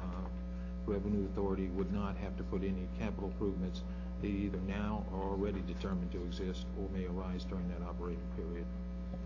Revenue 0.87 1.25
Authority 1.25 1.67
would 1.67 1.93
not 1.93 2.17
have 2.17 2.35
to 2.37 2.43
put 2.43 2.63
any 2.63 2.87
capital 2.97 3.27
improvements 3.27 3.81
that 4.21 4.27
either 4.27 4.59
now 4.67 5.03
or 5.13 5.21
already 5.23 5.61
determined 5.67 6.11
to 6.11 6.23
exist 6.23 6.65
or 6.79 6.89
may 6.97 7.05
arise 7.05 7.43
during 7.43 7.67
that 7.69 7.85
operating 7.87 8.19
period. 8.35 8.65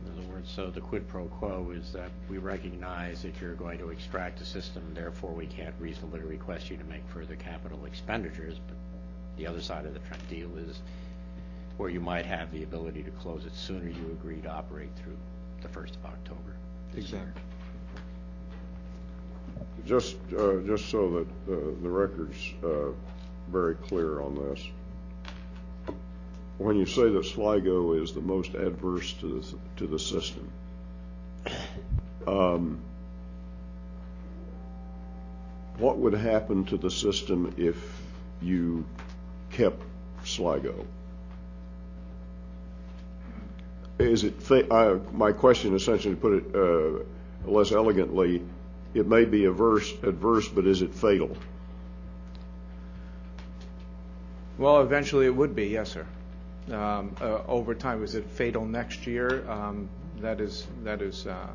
In 0.05 0.11
other 0.11 0.27
words, 0.33 0.49
so 0.49 0.69
the 0.69 0.81
quid 0.81 1.07
pro 1.07 1.25
quo 1.25 1.71
is 1.71 1.93
that 1.93 2.09
we 2.29 2.37
recognize 2.37 3.21
that 3.21 3.39
you're 3.39 3.55
going 3.55 3.77
to 3.79 3.89
extract 3.89 4.41
a 4.41 4.45
system, 4.45 4.83
therefore 4.93 5.31
we 5.31 5.45
can't 5.45 5.75
reasonably 5.79 6.21
request 6.21 6.69
you 6.69 6.77
to 6.77 6.83
make 6.85 7.07
further 7.07 7.35
capital 7.35 7.85
expenditures, 7.85 8.59
but 8.67 8.75
the 9.37 9.47
other 9.47 9.61
side 9.61 9.85
of 9.85 9.93
the 9.93 9.99
tr- 9.99 10.15
deal 10.29 10.49
is 10.57 10.81
where 11.77 11.89
you 11.89 11.99
might 11.99 12.25
have 12.25 12.51
the 12.51 12.63
ability 12.63 13.03
to 13.03 13.11
close 13.11 13.45
it 13.45 13.55
sooner, 13.55 13.87
you 13.87 14.17
agree 14.19 14.41
to 14.41 14.49
operate 14.49 14.89
through 14.95 15.17
the 15.61 15.67
1st 15.67 15.95
of 15.97 16.05
October. 16.05 16.55
Exactly. 16.95 17.41
Just, 19.85 20.17
uh, 20.37 20.57
just 20.65 20.89
so 20.89 21.09
that 21.11 21.53
uh, 21.53 21.55
the 21.81 21.89
record's 21.89 22.53
uh, 22.63 22.91
very 23.51 23.75
clear 23.75 24.21
on 24.21 24.35
this. 24.35 24.67
When 26.61 26.77
you 26.77 26.85
say 26.85 27.09
that 27.09 27.25
Sligo 27.25 27.93
is 27.93 28.13
the 28.13 28.21
most 28.21 28.53
adverse 28.53 29.13
to 29.13 29.39
the, 29.39 29.57
to 29.77 29.87
the 29.87 29.97
system, 29.97 30.47
um, 32.27 32.77
what 35.79 35.97
would 35.97 36.13
happen 36.13 36.63
to 36.65 36.77
the 36.77 36.91
system 36.91 37.51
if 37.57 37.75
you 38.43 38.85
kept 39.49 39.81
Sligo? 40.23 40.85
Is 43.97 44.23
it, 44.23 44.39
fa- 44.39 44.71
uh, 44.71 44.99
my 45.13 45.31
question 45.31 45.75
essentially, 45.75 46.13
to 46.13 46.21
put 46.21 46.33
it 46.33 46.55
uh, 46.55 47.49
less 47.49 47.71
elegantly, 47.71 48.43
it 48.93 49.07
may 49.07 49.25
be 49.25 49.45
averse, 49.45 49.91
adverse, 50.03 50.47
but 50.47 50.67
is 50.67 50.83
it 50.83 50.93
fatal? 50.93 51.35
Well, 54.59 54.81
eventually 54.81 55.25
it 55.25 55.35
would 55.35 55.55
be, 55.55 55.65
yes, 55.65 55.89
sir. 55.89 56.05
Um, 56.69 57.15
uh, 57.19 57.41
Over 57.47 57.73
time, 57.73 58.03
is 58.03 58.15
it 58.15 58.25
fatal 58.25 58.65
next 58.65 59.07
year? 59.07 59.49
Um, 59.49 59.89
That 60.19 60.39
is, 60.39 60.67
that 60.83 61.01
is, 61.01 61.25
uh, 61.25 61.47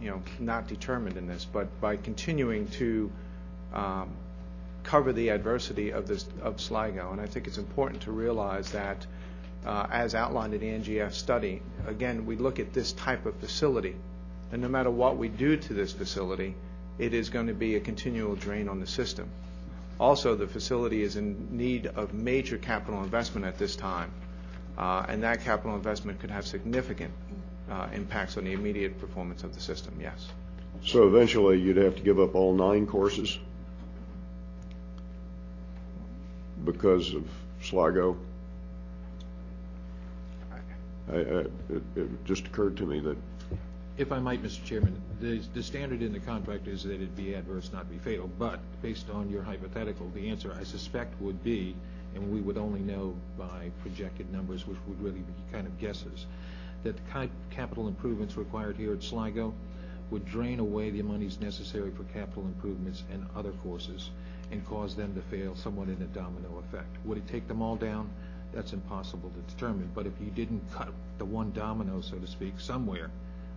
you 0.00 0.10
know, 0.10 0.22
not 0.40 0.66
determined 0.66 1.16
in 1.16 1.26
this, 1.28 1.44
but 1.44 1.68
by 1.80 1.96
continuing 1.96 2.66
to 2.68 3.10
um, 3.72 4.08
cover 4.82 5.12
the 5.12 5.30
adversity 5.30 5.92
of 5.92 6.06
this, 6.06 6.26
of 6.42 6.60
Sligo, 6.60 7.12
and 7.12 7.20
I 7.20 7.26
think 7.26 7.46
it's 7.46 7.58
important 7.58 8.02
to 8.02 8.12
realize 8.12 8.70
that, 8.72 9.06
uh, 9.64 9.86
as 9.90 10.14
outlined 10.14 10.54
in 10.54 10.60
the 10.60 10.66
NGF 10.66 11.12
study, 11.12 11.62
again, 11.86 12.26
we 12.26 12.36
look 12.36 12.58
at 12.58 12.72
this 12.72 12.92
type 12.92 13.26
of 13.26 13.34
facility, 13.36 13.96
and 14.52 14.60
no 14.60 14.68
matter 14.68 14.90
what 14.90 15.16
we 15.16 15.28
do 15.28 15.56
to 15.56 15.72
this 15.72 15.92
facility, 15.92 16.54
it 16.98 17.14
is 17.14 17.30
going 17.30 17.46
to 17.46 17.54
be 17.54 17.76
a 17.76 17.80
continual 17.80 18.34
drain 18.36 18.68
on 18.68 18.78
the 18.78 18.86
system. 18.86 19.28
Also, 19.98 20.34
the 20.34 20.46
facility 20.46 21.02
is 21.02 21.16
in 21.16 21.56
need 21.56 21.86
of 21.86 22.12
major 22.12 22.58
capital 22.58 23.02
investment 23.02 23.46
at 23.46 23.58
this 23.58 23.74
time, 23.76 24.10
and 24.78 25.22
that 25.22 25.42
capital 25.42 25.74
investment 25.76 26.20
could 26.20 26.30
have 26.30 26.46
significant 26.46 27.12
uh, 27.70 27.88
impacts 27.94 28.36
on 28.36 28.44
the 28.44 28.52
immediate 28.52 28.98
performance 28.98 29.44
of 29.44 29.54
the 29.54 29.60
system, 29.60 29.96
yes. 30.00 30.28
So 30.84 31.06
eventually, 31.06 31.60
you'd 31.60 31.76
have 31.76 31.96
to 31.96 32.02
give 32.02 32.20
up 32.20 32.34
all 32.34 32.54
nine 32.54 32.86
courses 32.86 33.38
because 36.64 37.14
of 37.14 37.24
Sligo? 37.62 38.16
I, 41.10 41.16
I, 41.16 41.18
it, 41.18 41.52
it 41.96 42.24
just 42.24 42.46
occurred 42.46 42.76
to 42.78 42.86
me 42.86 43.00
that, 43.00 43.16
If 43.98 44.12
I 44.12 44.18
might, 44.18 44.42
Mr. 44.42 44.64
Chairman, 44.64 45.00
the, 45.20 45.42
the 45.52 45.62
standard 45.62 46.02
in 46.02 46.12
the 46.12 46.20
contract 46.20 46.66
is 46.66 46.82
that 46.84 47.00
it 47.00 47.14
be 47.16 47.34
adverse, 47.34 47.70
not 47.72 47.90
be 47.90 47.98
fatal, 47.98 48.30
but 48.38 48.60
based 48.82 49.10
on 49.10 49.30
your 49.30 49.42
hypothetical, 49.42 50.10
the 50.14 50.28
answer 50.28 50.54
I 50.58 50.64
suspect 50.64 51.20
would 51.20 51.42
be, 51.44 51.74
and 52.14 52.32
we 52.32 52.40
would 52.40 52.56
only 52.56 52.80
know 52.80 53.14
by 53.38 53.70
projected 53.82 54.32
numbers, 54.32 54.66
which 54.66 54.78
would 54.86 55.00
really 55.02 55.20
be 55.20 55.32
kind 55.52 55.66
of 55.66 55.78
guesses, 55.78 56.26
that 56.82 56.96
the 56.96 57.28
capital 57.50 57.88
improvements 57.88 58.36
required 58.36 58.76
here 58.76 58.92
at 58.92 59.02
Sligo 59.02 59.52
would 60.10 60.24
drain 60.26 60.60
away 60.60 60.90
the 60.90 61.02
monies 61.02 61.40
necessary 61.40 61.90
for 61.90 62.04
capital 62.04 62.44
improvements 62.44 63.04
and 63.12 63.26
other 63.34 63.52
courses 63.62 64.10
and 64.52 64.64
cause 64.66 64.94
them 64.94 65.14
to 65.14 65.22
fail 65.22 65.56
somewhat 65.56 65.88
in 65.88 66.00
a 66.02 66.06
domino 66.06 66.62
effect. 66.68 66.96
Would 67.04 67.18
it 67.18 67.26
take 67.26 67.48
them 67.48 67.62
all 67.62 67.76
down? 67.76 68.10
That's 68.52 68.72
impossible 68.72 69.30
to 69.30 69.54
determine, 69.54 69.90
but 69.94 70.06
if 70.06 70.12
you 70.20 70.30
didn't 70.30 70.62
cut 70.72 70.92
the 71.18 71.24
one 71.24 71.50
domino, 71.52 72.00
so 72.00 72.16
to 72.16 72.26
speak, 72.26 72.60
somewhere, 72.60 73.10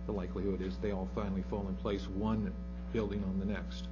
the 0.06 0.12
likelihood 0.12 0.60
is 0.62 0.76
they 0.78 0.90
all 0.90 1.08
finally 1.14 1.44
fall 1.50 1.66
in 1.68 1.74
place, 1.76 2.08
one 2.08 2.52
building 2.92 3.22
on 3.28 3.38
the 3.38 3.46
next. 3.46 3.86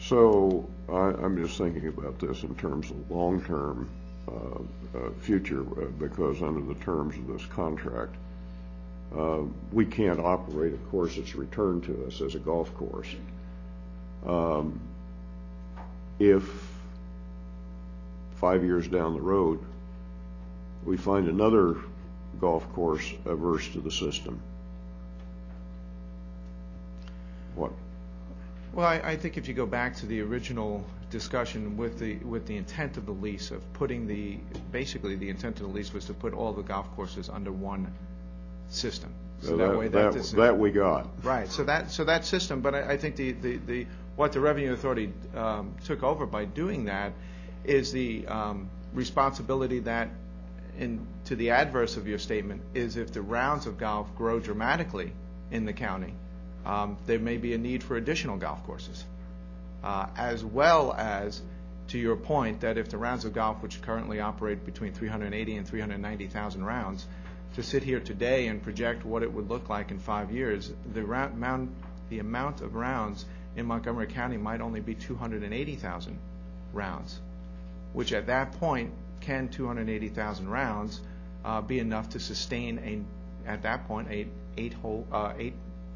So 0.00 0.68
I, 0.88 1.12
I'm 1.22 1.36
just 1.44 1.58
thinking 1.58 1.88
about 1.88 2.18
this 2.18 2.42
in 2.42 2.54
terms 2.54 2.90
of 2.90 3.10
long-term, 3.10 3.88
uh, 4.28 4.32
uh, 4.98 5.10
future, 5.20 5.60
uh, 5.60 5.86
because 5.98 6.42
under 6.42 6.60
the 6.60 6.78
terms 6.80 7.16
of 7.16 7.26
this 7.26 7.44
contract, 7.46 8.14
uh, 9.16 9.40
we 9.72 9.84
can't 9.84 10.20
operate 10.20 10.74
a 10.74 10.90
course 10.90 11.16
that's 11.16 11.34
returned 11.34 11.84
to 11.84 12.06
us 12.06 12.20
as 12.20 12.34
a 12.34 12.38
golf 12.38 12.74
course. 12.74 13.14
Um, 14.26 14.80
If 16.18 16.42
five 18.36 18.64
years 18.64 18.88
down 18.88 19.14
the 19.14 19.20
road, 19.20 19.60
we 20.84 20.96
find 20.96 21.28
another 21.28 21.76
golf 22.40 22.70
course 22.72 23.14
averse 23.24 23.68
to 23.72 23.80
the 23.80 23.90
system, 23.90 24.40
what, 27.54 27.72
Well, 28.78 28.86
I, 28.86 29.16
think 29.16 29.36
if 29.36 29.48
you 29.48 29.54
go 29.54 29.66
back 29.66 29.96
to 29.96 30.06
the 30.06 30.20
original 30.20 30.86
discussion 31.10 31.76
with 31.76 31.98
the, 31.98 32.18
with 32.18 32.46
the 32.46 32.56
intent 32.56 32.96
of 32.96 33.06
the 33.06 33.12
lease 33.12 33.50
of 33.50 33.60
putting 33.72 34.06
the, 34.06 34.38
basically, 34.70 35.16
the 35.16 35.30
intent 35.30 35.56
of 35.56 35.62
the 35.62 35.72
lease 35.72 35.92
was 35.92 36.04
to 36.04 36.14
put 36.14 36.32
all 36.32 36.52
the 36.52 36.62
golf 36.62 36.88
courses 36.94 37.28
under 37.28 37.50
one 37.50 37.92
system. 38.68 39.12
So 39.42 39.56
that 39.56 39.76
way 39.76 39.88
that 39.88 40.12
that, 40.12 40.20
is- 40.20 40.30
that 40.30 40.56
we 40.56 40.70
got. 40.70 41.08
Right, 41.24 41.48
so 41.48 41.64
that, 41.64 41.90
so 41.90 42.04
that 42.04 42.24
system, 42.24 42.60
but 42.60 42.76
I, 42.76 42.92
I 42.92 42.96
think 42.96 43.16
the, 43.16 43.32
the, 43.32 43.56
the, 43.56 43.86
what 44.14 44.30
the 44.30 44.38
Revenue 44.38 44.72
Authority 44.72 45.12
um, 45.34 45.74
took 45.84 46.04
over 46.04 46.24
by 46.24 46.44
doing 46.44 46.84
that 46.84 47.14
is 47.64 47.90
the 47.90 48.28
um, 48.28 48.70
responsibility 48.94 49.80
that, 49.80 50.08
in, 50.78 51.04
to 51.24 51.34
the 51.34 51.50
adverse 51.50 51.96
of 51.96 52.06
your 52.06 52.20
statement, 52.20 52.62
is 52.74 52.96
if 52.96 53.12
the 53.12 53.22
rounds 53.22 53.66
of 53.66 53.76
golf 53.76 54.14
grow 54.14 54.38
dramatically 54.38 55.10
in 55.50 55.64
the 55.64 55.72
county, 55.72 56.14
there 57.06 57.18
may 57.18 57.36
be 57.36 57.54
a 57.54 57.58
need 57.58 57.82
for 57.82 57.96
additional 57.96 58.36
golf 58.36 58.64
courses, 58.64 59.04
uh, 59.82 60.06
as 60.16 60.44
well 60.44 60.92
as 60.92 61.40
to 61.88 61.98
your 61.98 62.16
point, 62.16 62.60
that 62.60 62.76
if 62.76 62.90
the 62.90 62.98
rounds 62.98 63.24
of 63.24 63.32
golf, 63.32 63.62
which 63.62 63.80
currently 63.80 64.20
operate 64.20 64.64
between 64.66 64.92
380 64.92 65.56
and 65.56 65.66
390,000 65.66 66.64
rounds, 66.64 67.06
to 67.54 67.62
sit 67.62 67.82
here 67.82 67.98
today 67.98 68.46
and 68.48 68.62
project 68.62 69.06
what 69.06 69.22
it 69.22 69.32
would 69.32 69.48
look 69.48 69.70
like 69.70 69.90
in 69.90 69.98
five 69.98 70.30
years, 70.30 70.70
the 70.92 71.00
amount, 71.00 71.70
the 72.10 72.18
amount 72.18 72.60
of 72.60 72.74
rounds 72.74 73.24
in 73.56 73.64
Montgomery 73.64 74.06
County 74.06 74.36
might 74.36 74.60
only 74.60 74.80
be 74.80 74.94
280,000 74.94 76.18
rounds, 76.74 77.18
which 77.94 78.12
at 78.12 78.26
that 78.26 78.52
point, 78.60 78.92
can 79.20 79.48
280,000 79.48 80.48
rounds 80.48 81.00
uh, 81.44 81.60
be 81.60 81.78
enough 81.78 82.10
to 82.10 82.20
sustain 82.20 82.78
a, 82.78 83.48
at 83.50 83.62
that 83.62 83.88
point, 83.88 84.08
a 84.10 84.26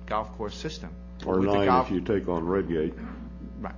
eight 0.02 0.12
hole, 0.12 0.22
eight 0.22 0.26
golf 0.28 0.36
course 0.36 0.54
system? 0.54 0.90
Or 1.26 1.38
With 1.38 1.48
the 1.48 1.54
nine 1.54 1.66
golf- 1.66 1.86
if 1.86 1.92
you 1.94 2.00
take 2.00 2.28
on 2.28 2.46
Redgate. 2.46 2.94
Right. 3.60 3.74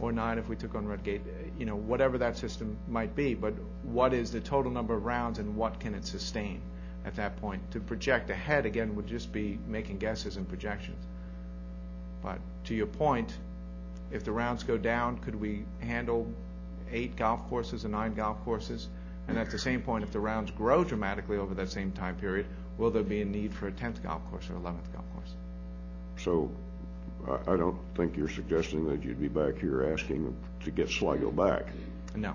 Or 0.00 0.12
nine 0.12 0.38
if 0.38 0.48
we 0.48 0.56
took 0.56 0.74
on 0.74 0.86
Redgate, 0.86 1.22
you 1.58 1.66
know, 1.66 1.76
whatever 1.76 2.18
that 2.18 2.36
system 2.36 2.76
might 2.88 3.14
be, 3.14 3.34
but 3.34 3.54
what 3.82 4.12
is 4.12 4.32
the 4.32 4.40
total 4.40 4.72
number 4.72 4.94
of 4.94 5.04
rounds 5.04 5.38
and 5.38 5.56
what 5.56 5.80
can 5.80 5.94
it 5.94 6.04
sustain 6.04 6.60
at 7.04 7.16
that 7.16 7.36
point? 7.40 7.70
To 7.72 7.80
project 7.80 8.30
ahead, 8.30 8.66
again, 8.66 8.96
would 8.96 9.06
just 9.06 9.32
be 9.32 9.58
making 9.68 9.98
guesses 9.98 10.36
and 10.36 10.48
projections. 10.48 11.04
But 12.22 12.38
to 12.64 12.74
your 12.74 12.86
point, 12.86 13.36
if 14.10 14.24
the 14.24 14.32
rounds 14.32 14.64
go 14.64 14.78
down, 14.78 15.18
could 15.18 15.34
we 15.34 15.64
handle 15.80 16.26
eight 16.90 17.16
golf 17.16 17.48
courses 17.48 17.84
or 17.84 17.88
nine 17.88 18.14
golf 18.14 18.42
courses? 18.44 18.88
And 19.26 19.38
at 19.38 19.50
the 19.50 19.58
same 19.58 19.82
point, 19.82 20.04
if 20.04 20.12
the 20.12 20.20
rounds 20.20 20.50
grow 20.50 20.84
dramatically 20.84 21.38
over 21.38 21.54
that 21.54 21.70
same 21.70 21.92
time 21.92 22.16
period, 22.16 22.46
will 22.76 22.90
there 22.90 23.02
be 23.02 23.22
a 23.22 23.24
need 23.24 23.54
for 23.54 23.68
a 23.68 23.72
tenth 23.72 24.02
golf 24.02 24.22
course 24.30 24.50
or 24.50 24.56
eleventh 24.56 24.92
golf 24.92 25.04
course? 25.14 25.34
So 26.24 26.50
I, 27.28 27.52
I 27.52 27.56
don't 27.56 27.78
think 27.94 28.16
you're 28.16 28.28
suggesting 28.28 28.88
that 28.88 29.04
you'd 29.04 29.20
be 29.20 29.28
back 29.28 29.58
here 29.58 29.92
asking 29.92 30.34
to 30.64 30.70
get 30.70 30.88
Sligo 30.88 31.30
back. 31.30 31.66
No. 32.16 32.34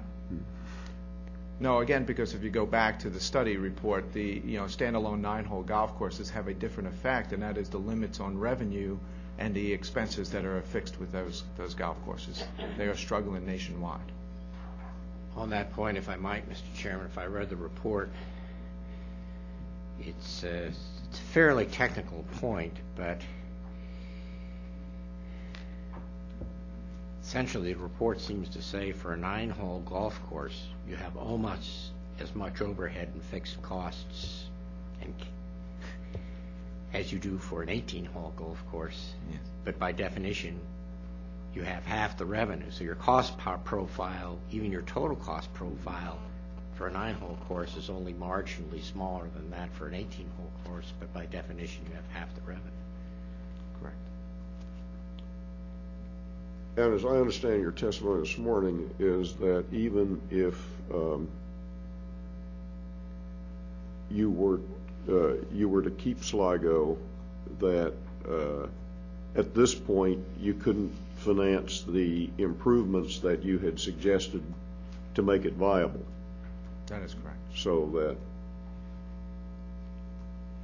No, 1.60 1.79
again, 1.79 2.05
because 2.05 2.34
if 2.34 2.43
you 2.43 2.50
go 2.50 2.65
back 2.65 3.00
to 3.00 3.10
the 3.10 3.19
study 3.19 3.58
report, 3.58 4.13
the, 4.13 4.41
you 4.46 4.58
know, 4.58 4.65
standalone 4.65 5.19
nine-hole 5.19 5.63
golf 5.63 5.93
courses 5.98 6.29
have 6.29 6.48
a 6.48 6.53
different 6.53 6.88
effect, 6.88 7.34
and 7.34 7.43
that 7.43 7.58
is 7.58 7.69
the 7.69 7.77
limits 7.77 8.22
on 8.22 8.38
revenue 8.38 8.98
and 9.39 9.53
the 9.53 9.74
expenses 9.74 10.29
that 10.31 10.46
are 10.46 10.58
affixed 10.58 11.00
with 11.01 11.12
those, 11.12 11.43
those 11.58 11.74
golf 11.74 11.98
courses. 12.05 12.43
They 12.77 12.88
are 12.88 12.96
struggling 12.96 13.46
nationwide. 13.46 14.00
On 15.36 15.50
that 15.50 15.74
point, 15.74 15.98
if 15.98 16.08
I 16.08 16.15
might, 16.15 16.50
Mr. 16.50 16.74
Chairman, 16.75 17.08
if 17.08 17.17
I 17.17 17.25
read 17.25 17.50
the 17.50 17.55
report, 17.58 18.10
it's, 20.00 20.43
uh, 20.46 20.72
it's 21.10 21.19
a 21.19 21.24
fairly 21.34 21.65
technical 21.65 22.24
point, 22.39 22.74
but 22.96 23.22
essentially, 27.29 27.74
the 27.74 27.79
report 27.79 28.19
seems 28.19 28.50
to 28.50 28.59
say 28.59 28.91
for 28.91 29.13
a 29.13 29.17
nine-hole 29.17 29.83
golf 29.86 30.19
course, 30.31 30.63
you 30.88 30.95
have 30.95 31.15
almost 31.15 31.91
as 32.19 32.33
much 32.33 32.59
overhead 32.59 33.07
and 33.13 33.21
fixed 33.21 33.62
costs 33.62 34.45
and 35.03 35.13
as 36.91 37.12
you 37.13 37.19
do 37.19 37.38
for 37.38 37.62
an 37.62 37.69
18-hole 37.69 38.33
golf 38.36 38.57
course. 38.71 39.13
Yes. 39.29 39.41
But 39.63 39.77
by 39.77 39.91
definition, 39.91 40.59
you 41.53 41.62
have 41.62 41.86
half 41.86 42.17
the 42.17 42.25
revenue. 42.25 42.71
So 42.71 42.83
your 42.83 42.95
cost 42.95 43.38
po- 43.38 43.62
profile, 43.63 44.39
even 44.51 44.71
your 44.71 44.81
total 44.81 45.15
cost 45.15 45.53
profile 45.53 46.17
for 46.74 46.88
a 46.88 46.91
nine-hole 46.91 47.38
course 47.48 47.75
is 47.75 47.91
only 47.91 48.13
marginally 48.13 48.81
smaller 48.81 49.27
than 49.36 49.51
that 49.51 49.71
for 49.75 49.88
an 49.88 49.93
18-hole 49.93 50.51
course, 50.65 50.93
but 51.00 51.13
by 51.13 51.27
definition, 51.27 51.83
you 51.88 51.93
have 51.93 52.07
half 52.12 52.33
the 52.33 52.41
revenue. 52.41 52.78
And 56.77 56.93
as 56.93 57.03
I 57.03 57.09
understand 57.09 57.61
your 57.61 57.71
testimony 57.71 58.21
this 58.21 58.38
morning, 58.38 58.89
is 58.99 59.33
that 59.35 59.65
even 59.71 60.21
if 60.29 60.55
um, 60.93 61.27
you 64.09 64.29
were, 64.29 64.59
uh, 65.09 65.35
you 65.53 65.67
were 65.67 65.82
to 65.82 65.91
keep 65.91 66.23
Sligo, 66.23 66.97
that 67.60 67.93
uh, 68.29 68.67
at 69.36 69.53
this 69.53 69.75
point, 69.75 70.23
you 70.39 70.53
couldn't 70.53 70.93
finance 71.17 71.84
the 71.84 72.29
improvements 72.38 73.19
that 73.19 73.43
you 73.43 73.60
had 73.60 73.79
suggested 73.79 74.41
to 75.15 75.21
make 75.21 75.45
it 75.45 75.53
viable, 75.53 76.05
That 76.88 77.01
is 77.01 77.13
correct. 77.13 77.38
so 77.55 77.89
that 77.95 78.15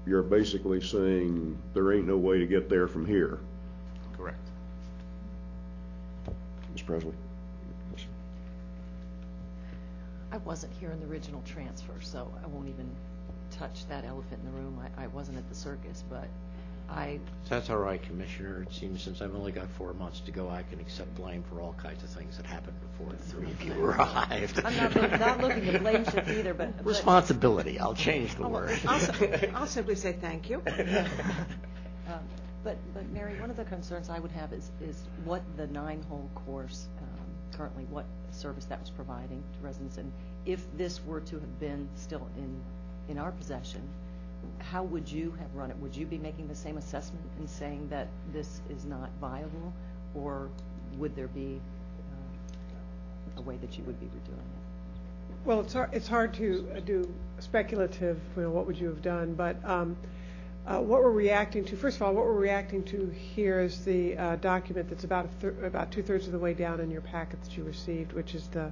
you're 0.05 0.23
basically 0.23 0.81
saying 0.81 1.57
there 1.73 1.91
ain't 1.91 2.07
no 2.07 2.17
way 2.17 2.39
to 2.39 2.45
get 2.45 2.69
there 2.69 2.87
from 2.87 3.05
here. 3.05 3.39
Ms. 6.75 6.81
Presley? 6.81 7.13
I 10.31 10.37
wasn't 10.37 10.73
here 10.81 10.91
in 10.91 10.99
the 10.99 11.05
original 11.05 11.41
transfer, 11.45 11.93
so 12.01 12.29
I 12.43 12.47
won't 12.47 12.67
even 12.67 12.89
touch 13.51 13.87
that 13.87 14.03
elephant 14.03 14.41
in 14.43 14.51
the 14.51 14.57
room. 14.57 14.77
I, 14.97 15.05
I 15.05 15.07
wasn't 15.07 15.37
at 15.37 15.47
the 15.47 15.55
circus, 15.55 16.03
but 16.09 16.27
I, 16.89 17.21
That's 17.47 17.69
all 17.69 17.77
right, 17.77 18.01
Commissioner. 18.03 18.63
It 18.63 18.73
seems 18.73 19.01
since 19.01 19.21
I've 19.21 19.33
only 19.33 19.53
got 19.53 19.69
four 19.77 19.93
months 19.93 20.19
to 20.21 20.31
go, 20.31 20.49
I 20.49 20.63
can 20.63 20.81
accept 20.81 21.15
blame 21.15 21.43
for 21.49 21.61
all 21.61 21.73
kinds 21.81 22.03
of 22.03 22.09
things 22.09 22.35
that 22.35 22.45
happened 22.45 22.75
before 22.91 23.13
the 23.13 23.23
three 23.23 23.51
of 23.51 23.61
you 23.61 23.73
arrived. 23.81 24.59
I'm 24.65 24.75
not, 24.75 24.95
look- 24.95 25.11
not 25.19 25.39
looking 25.39 25.71
to 25.71 25.79
blame 25.79 26.03
shift 26.03 26.27
either, 26.27 26.53
but. 26.53 26.75
but- 26.75 26.85
Responsibility, 26.85 27.79
I'll 27.79 27.93
change 27.95 28.35
the 28.35 28.41
well, 28.41 28.51
word. 28.51 28.77
I'll, 28.85 29.09
I'll 29.55 29.67
simply 29.67 29.95
say 29.95 30.11
thank 30.19 30.49
you. 30.49 30.61
Um, 32.07 32.19
But, 32.65 32.77
but 32.95 33.07
Mary, 33.11 33.39
one 33.39 33.51
of 33.51 33.57
the 33.57 33.63
concerns 33.63 34.09
I 34.09 34.17
would 34.17 34.31
have 34.31 34.51
is, 34.51 34.71
is 34.81 35.03
what 35.23 35.43
the 35.55 35.67
nine-hole 35.67 36.27
course, 36.33 36.87
um, 36.99 37.27
currently, 37.55 37.83
what 37.91 38.05
service 38.31 38.65
that 38.65 38.79
was 38.79 38.89
providing 38.89 39.43
to 39.53 39.59
residents, 39.61 39.97
and 39.97 40.11
if 40.47 40.65
this 40.75 40.99
were 41.05 41.21
to 41.21 41.35
have 41.35 41.59
been 41.59 41.87
still 41.95 42.27
in, 42.37 42.59
in 43.07 43.19
our 43.19 43.31
possession, 43.33 43.87
how 44.57 44.83
would 44.83 45.07
you 45.07 45.31
have 45.39 45.53
run 45.53 45.69
it? 45.69 45.77
Would 45.77 45.95
you 45.95 46.07
be 46.07 46.17
making 46.17 46.47
the 46.47 46.55
same 46.55 46.77
assessment 46.77 47.23
and 47.37 47.47
saying 47.47 47.87
that 47.89 48.07
this 48.33 48.61
is 48.71 48.83
not 48.83 49.11
viable, 49.21 49.71
or 50.15 50.49
would 50.97 51.15
there 51.15 51.27
be 51.27 51.61
uh, 53.37 53.41
a 53.41 53.41
way 53.43 53.57
that 53.57 53.77
you 53.77 53.83
would 53.83 53.99
be 53.99 54.07
redoing 54.07 54.39
it? 54.39 55.35
Well, 55.45 55.59
it's 55.59 55.73
hard, 55.73 55.93
it's 55.93 56.07
hard 56.07 56.33
to 56.35 56.67
uh, 56.75 56.79
do 56.79 57.13
speculative, 57.37 58.19
you 58.35 58.41
know, 58.41 58.49
what 58.49 58.65
would 58.65 58.79
you 58.79 58.87
have 58.87 59.03
done, 59.03 59.35
but 59.35 59.63
um, 59.63 59.95
what 60.65 61.03
we're 61.03 61.11
reacting 61.11 61.63
to, 61.65 61.75
first 61.75 61.97
of 61.97 62.01
all, 62.01 62.13
what 62.13 62.25
we're 62.25 62.33
reacting 62.33 62.83
to 62.83 63.13
here 63.35 63.61
is 63.61 63.85
the 63.85 64.17
uh, 64.17 64.35
document 64.37 64.89
that's 64.89 65.03
about, 65.03 65.29
about 65.63 65.91
two-thirds 65.91 66.25
of 66.25 66.31
the 66.31 66.39
way 66.39 66.53
down 66.53 66.79
in 66.79 66.89
your 66.89 67.01
packet 67.01 67.41
that 67.43 67.55
you 67.55 67.63
received, 67.63 68.13
which 68.13 68.33
is 68.33 68.47
the, 68.47 68.71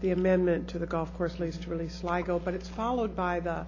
the 0.00 0.10
amendment 0.10 0.66
to 0.68 0.78
the 0.78 0.86
golf 0.86 1.16
course 1.16 1.38
lease 1.38 1.56
to 1.56 1.70
release 1.70 1.94
Sligo, 1.94 2.40
but 2.40 2.54
it's 2.54 2.68
followed 2.68 3.14
by 3.14 3.38
the, 3.38 3.64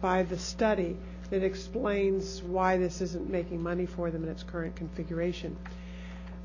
by 0.00 0.24
the 0.24 0.38
study 0.38 0.96
that 1.30 1.42
explains 1.42 2.42
why 2.42 2.76
this 2.76 3.00
isn't 3.00 3.30
making 3.30 3.62
money 3.62 3.86
for 3.86 4.10
them 4.10 4.24
in 4.24 4.28
its 4.28 4.42
current 4.42 4.74
configuration. 4.74 5.56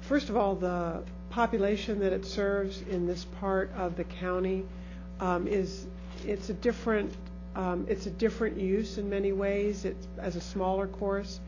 First 0.02 0.30
of 0.30 0.38
all, 0.38 0.56
the 0.56 1.04
population 1.30 2.00
that 2.00 2.14
it 2.14 2.26
serves 2.26 2.82
in 2.84 3.08
this 3.08 3.26
part 3.40 3.72
of 3.76 3.96
the 3.96 4.04
county 4.04 4.66
um, 5.20 5.48
is, 5.48 5.88
it's 6.26 6.50
a 6.50 6.54
different, 6.54 7.14
um, 7.56 7.86
it's 7.90 8.06
a 8.06 8.10
different 8.12 8.58
use 8.58 8.98
in 8.98 9.10
many 9.10 9.32
ways. 9.32 9.86
It's 9.86 10.08
as 10.18 10.36
a 10.36 10.42
smaller 10.42 10.88
course. 10.88 11.40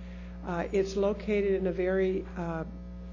Uh, 0.47 0.65
It's 0.71 0.95
located 0.97 1.53
in 1.53 1.67
a 1.67 1.71
very 1.71 2.25
uh, 2.37 2.63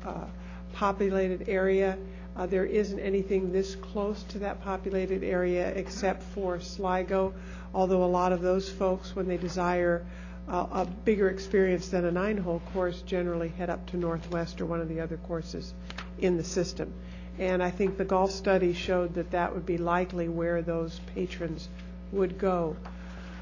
uh, 0.04 0.24
populated 0.72 1.48
area. 1.48 1.96
Uh, 2.36 2.46
There 2.46 2.64
isn't 2.64 2.98
anything 2.98 3.52
this 3.52 3.76
close 3.76 4.22
to 4.24 4.38
that 4.40 4.60
populated 4.62 5.22
area 5.22 5.72
except 5.76 6.22
for 6.34 6.60
Sligo, 6.60 7.32
although 7.74 8.04
a 8.04 8.10
lot 8.10 8.32
of 8.32 8.40
those 8.40 8.68
folks, 8.68 9.14
when 9.14 9.28
they 9.28 9.36
desire 9.36 10.04
uh, 10.48 10.66
a 10.72 10.86
bigger 11.04 11.28
experience 11.30 11.88
than 11.88 12.04
a 12.04 12.10
nine-hole 12.10 12.62
course, 12.72 13.02
generally 13.02 13.48
head 13.48 13.70
up 13.70 13.86
to 13.90 13.96
Northwest 13.96 14.60
or 14.60 14.66
one 14.66 14.80
of 14.80 14.88
the 14.88 15.00
other 15.00 15.16
courses 15.18 15.74
in 16.18 16.36
the 16.36 16.44
system. 16.44 16.92
And 17.38 17.62
I 17.62 17.70
think 17.70 17.96
the 17.96 18.04
golf 18.04 18.32
study 18.32 18.72
showed 18.74 19.14
that 19.14 19.30
that 19.30 19.54
would 19.54 19.64
be 19.64 19.78
likely 19.78 20.28
where 20.28 20.60
those 20.62 21.00
patrons 21.14 21.68
would 22.12 22.38
go. 22.38 22.76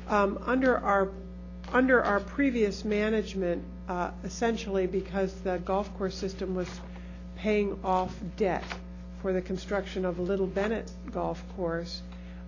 Um, 0.08 0.38
Under 0.46 0.78
our, 0.78 1.08
under 1.72 2.02
our 2.02 2.20
previous 2.20 2.84
management, 2.84 3.62
uh, 3.88 4.10
essentially 4.24 4.86
because 4.86 5.32
the 5.40 5.58
golf 5.58 5.96
course 5.98 6.14
system 6.14 6.54
was 6.54 6.68
paying 7.36 7.78
off 7.84 8.14
debt 8.36 8.64
for 9.22 9.32
the 9.32 9.42
construction 9.42 10.04
of 10.04 10.18
Little 10.18 10.46
Bennett 10.46 10.90
Golf 11.10 11.42
Course, 11.56 12.02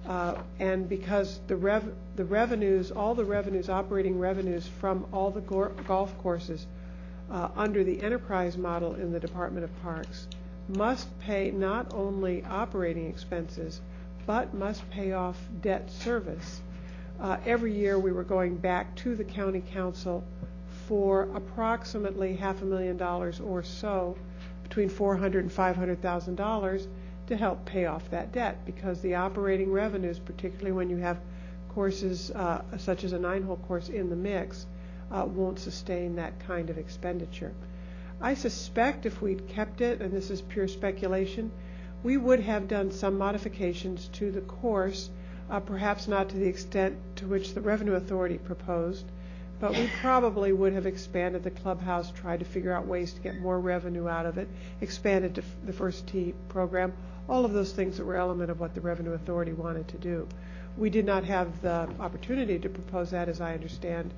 uh, 0.06 0.36
and 0.58 0.88
because 0.88 1.40
the 1.46 1.56
rev, 1.56 1.92
the 2.16 2.24
revenues, 2.24 2.90
all 2.90 3.14
the 3.14 3.24
revenues, 3.24 3.68
operating 3.68 4.18
revenues 4.18 4.66
from 4.80 5.06
all 5.12 5.30
the 5.30 5.40
gor- 5.40 5.72
golf 5.86 6.16
courses 6.22 6.66
uh, 7.30 7.48
under 7.56 7.84
the 7.84 8.02
enterprise 8.02 8.56
model 8.56 8.94
in 8.94 9.12
the 9.12 9.20
Department 9.20 9.64
of 9.64 9.82
Parks 9.82 10.26
must 10.68 11.06
pay 11.20 11.50
not 11.50 11.92
only 11.92 12.44
operating 12.44 13.08
expenses, 13.08 13.80
but 14.26 14.54
must 14.54 14.88
pay 14.90 15.12
off 15.12 15.36
debt 15.60 15.90
service. 15.90 16.60
Uh, 17.20 17.36
Every 17.44 17.74
year, 17.74 17.98
we 17.98 18.12
were 18.12 18.24
going 18.24 18.56
back 18.56 18.94
to 18.96 19.14
the 19.14 19.24
county 19.24 19.62
council 19.72 20.24
for 20.88 21.28
approximately 21.34 22.34
half 22.36 22.62
a 22.62 22.64
million 22.64 22.96
dollars 22.96 23.40
or 23.40 23.62
so, 23.62 24.16
between 24.62 24.88
four 24.88 25.16
hundred 25.16 25.44
and 25.44 25.52
five 25.52 25.76
hundred 25.76 26.00
thousand 26.00 26.36
dollars, 26.36 26.88
to 27.26 27.36
help 27.36 27.64
pay 27.64 27.86
off 27.86 28.10
that 28.10 28.32
debt 28.32 28.64
because 28.66 29.00
the 29.00 29.14
operating 29.14 29.70
revenues, 29.70 30.18
particularly 30.18 30.72
when 30.72 30.90
you 30.90 30.96
have 30.96 31.18
courses 31.68 32.30
uh, 32.32 32.62
such 32.78 33.04
as 33.04 33.12
a 33.12 33.18
nine-hole 33.18 33.58
course 33.68 33.88
in 33.88 34.10
the 34.10 34.16
mix, 34.16 34.66
uh, 35.12 35.24
won't 35.24 35.58
sustain 35.58 36.16
that 36.16 36.32
kind 36.40 36.70
of 36.70 36.78
expenditure. 36.78 37.52
I 38.20 38.34
suspect 38.34 39.06
if 39.06 39.22
we'd 39.22 39.46
kept 39.48 39.80
it, 39.80 40.00
and 40.00 40.12
this 40.12 40.30
is 40.30 40.42
pure 40.42 40.66
speculation, 40.68 41.52
we 42.02 42.16
would 42.16 42.40
have 42.40 42.68
done 42.68 42.90
some 42.90 43.18
modifications 43.18 44.08
to 44.14 44.30
the 44.30 44.40
course, 44.40 45.10
uh, 45.50 45.60
perhaps 45.60 46.08
not 46.08 46.28
to 46.30 46.36
the 46.36 46.46
extent 46.46 46.96
to 47.16 47.26
which 47.26 47.54
the 47.54 47.60
Revenue 47.60 47.94
Authority 47.94 48.38
proposed, 48.38 49.04
but 49.60 49.72
we 49.72 49.90
probably 50.00 50.52
would 50.52 50.72
have 50.72 50.86
expanded 50.86 51.42
the 51.42 51.50
clubhouse, 51.50 52.10
tried 52.12 52.38
to 52.38 52.46
figure 52.46 52.72
out 52.72 52.86
ways 52.86 53.12
to 53.12 53.20
get 53.20 53.38
more 53.40 53.60
revenue 53.60 54.08
out 54.08 54.24
of 54.24 54.38
it, 54.38 54.48
expanded 54.80 55.34
to 55.34 55.42
f- 55.42 55.48
the 55.66 55.72
First 55.72 56.06
Tee 56.06 56.34
program, 56.48 56.92
all 57.28 57.44
of 57.44 57.52
those 57.52 57.72
things 57.72 57.98
that 57.98 58.06
were 58.06 58.16
element 58.16 58.50
of 58.50 58.58
what 58.58 58.74
the 58.74 58.80
Revenue 58.80 59.12
Authority 59.12 59.52
wanted 59.52 59.86
to 59.88 59.98
do. 59.98 60.26
We 60.78 60.88
did 60.88 61.04
not 61.04 61.24
have 61.24 61.60
the 61.60 61.88
opportunity 62.00 62.58
to 62.58 62.68
propose 62.68 63.10
that, 63.10 63.28
as 63.28 63.40
I 63.40 63.52
understand. 63.52 64.10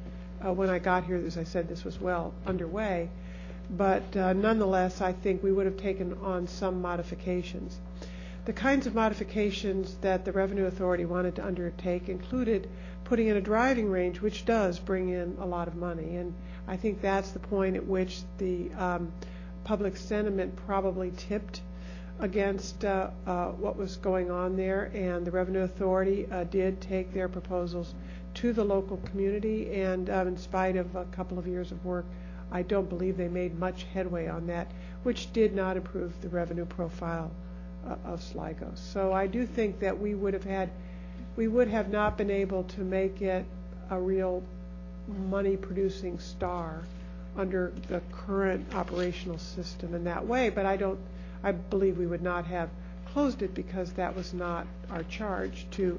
Uh, 0.44 0.52
when 0.52 0.70
I 0.70 0.78
got 0.78 1.04
here, 1.04 1.16
as 1.16 1.36
I 1.36 1.44
said, 1.44 1.68
this 1.68 1.84
was 1.84 2.00
well 2.00 2.32
underway. 2.46 3.08
But 3.70 4.16
uh, 4.16 4.32
nonetheless, 4.32 5.00
I 5.00 5.12
think 5.12 5.42
we 5.42 5.52
would 5.52 5.66
have 5.66 5.76
taken 5.76 6.14
on 6.22 6.46
some 6.46 6.82
modifications. 6.82 7.78
The 8.44 8.52
kinds 8.52 8.86
of 8.86 8.94
modifications 8.94 9.94
that 10.00 10.24
the 10.24 10.32
Revenue 10.32 10.66
Authority 10.66 11.04
wanted 11.04 11.36
to 11.36 11.46
undertake 11.46 12.08
included 12.08 12.68
putting 13.04 13.28
in 13.28 13.36
a 13.36 13.40
driving 13.40 13.90
range, 13.90 14.20
which 14.20 14.44
does 14.44 14.78
bring 14.78 15.10
in 15.10 15.36
a 15.38 15.46
lot 15.46 15.68
of 15.68 15.76
money. 15.76 16.16
And 16.16 16.34
I 16.66 16.76
think 16.76 17.00
that's 17.00 17.30
the 17.30 17.38
point 17.38 17.76
at 17.76 17.86
which 17.86 18.22
the 18.38 18.70
um, 18.72 19.12
public 19.64 19.96
sentiment 19.96 20.56
probably 20.66 21.12
tipped 21.16 21.60
against 22.18 22.84
uh, 22.84 23.10
uh, 23.26 23.46
what 23.48 23.76
was 23.76 23.96
going 23.96 24.30
on 24.30 24.56
there. 24.56 24.90
And 24.94 25.26
the 25.26 25.30
Revenue 25.30 25.60
Authority 25.60 26.26
uh, 26.30 26.44
did 26.44 26.80
take 26.80 27.12
their 27.12 27.28
proposals 27.28 27.94
to 28.34 28.52
the 28.52 28.64
local 28.64 28.96
community. 28.98 29.72
And 29.72 30.10
um, 30.10 30.28
in 30.28 30.36
spite 30.36 30.76
of 30.76 30.96
a 30.96 31.04
couple 31.06 31.38
of 31.38 31.46
years 31.46 31.70
of 31.70 31.84
work, 31.84 32.06
I 32.52 32.62
don't 32.62 32.88
believe 32.88 33.16
they 33.16 33.28
made 33.28 33.58
much 33.58 33.84
headway 33.94 34.28
on 34.28 34.46
that, 34.46 34.70
which 35.02 35.32
did 35.32 35.54
not 35.54 35.76
improve 35.76 36.12
the 36.20 36.28
revenue 36.28 36.66
profile 36.66 37.30
uh, 37.88 37.96
of 38.04 38.22
Sligo. 38.22 38.70
So 38.74 39.12
I 39.12 39.26
do 39.26 39.46
think 39.46 39.80
that 39.80 39.98
we 39.98 40.14
would 40.14 40.34
have 40.34 40.44
had, 40.44 40.70
we 41.34 41.48
would 41.48 41.68
have 41.68 41.90
not 41.90 42.18
been 42.18 42.30
able 42.30 42.64
to 42.64 42.82
make 42.82 43.22
it 43.22 43.46
a 43.90 43.98
real 43.98 44.42
money-producing 45.28 46.18
star 46.18 46.82
under 47.36 47.72
the 47.88 48.00
current 48.12 48.74
operational 48.74 49.38
system 49.38 49.94
in 49.94 50.04
that 50.04 50.26
way. 50.26 50.50
But 50.50 50.66
I 50.66 50.76
don't, 50.76 51.00
I 51.42 51.52
believe 51.52 51.96
we 51.96 52.06
would 52.06 52.22
not 52.22 52.46
have 52.46 52.68
closed 53.12 53.42
it 53.42 53.54
because 53.54 53.92
that 53.94 54.14
was 54.14 54.32
not 54.32 54.66
our 54.90 55.02
charge 55.04 55.66
to 55.72 55.98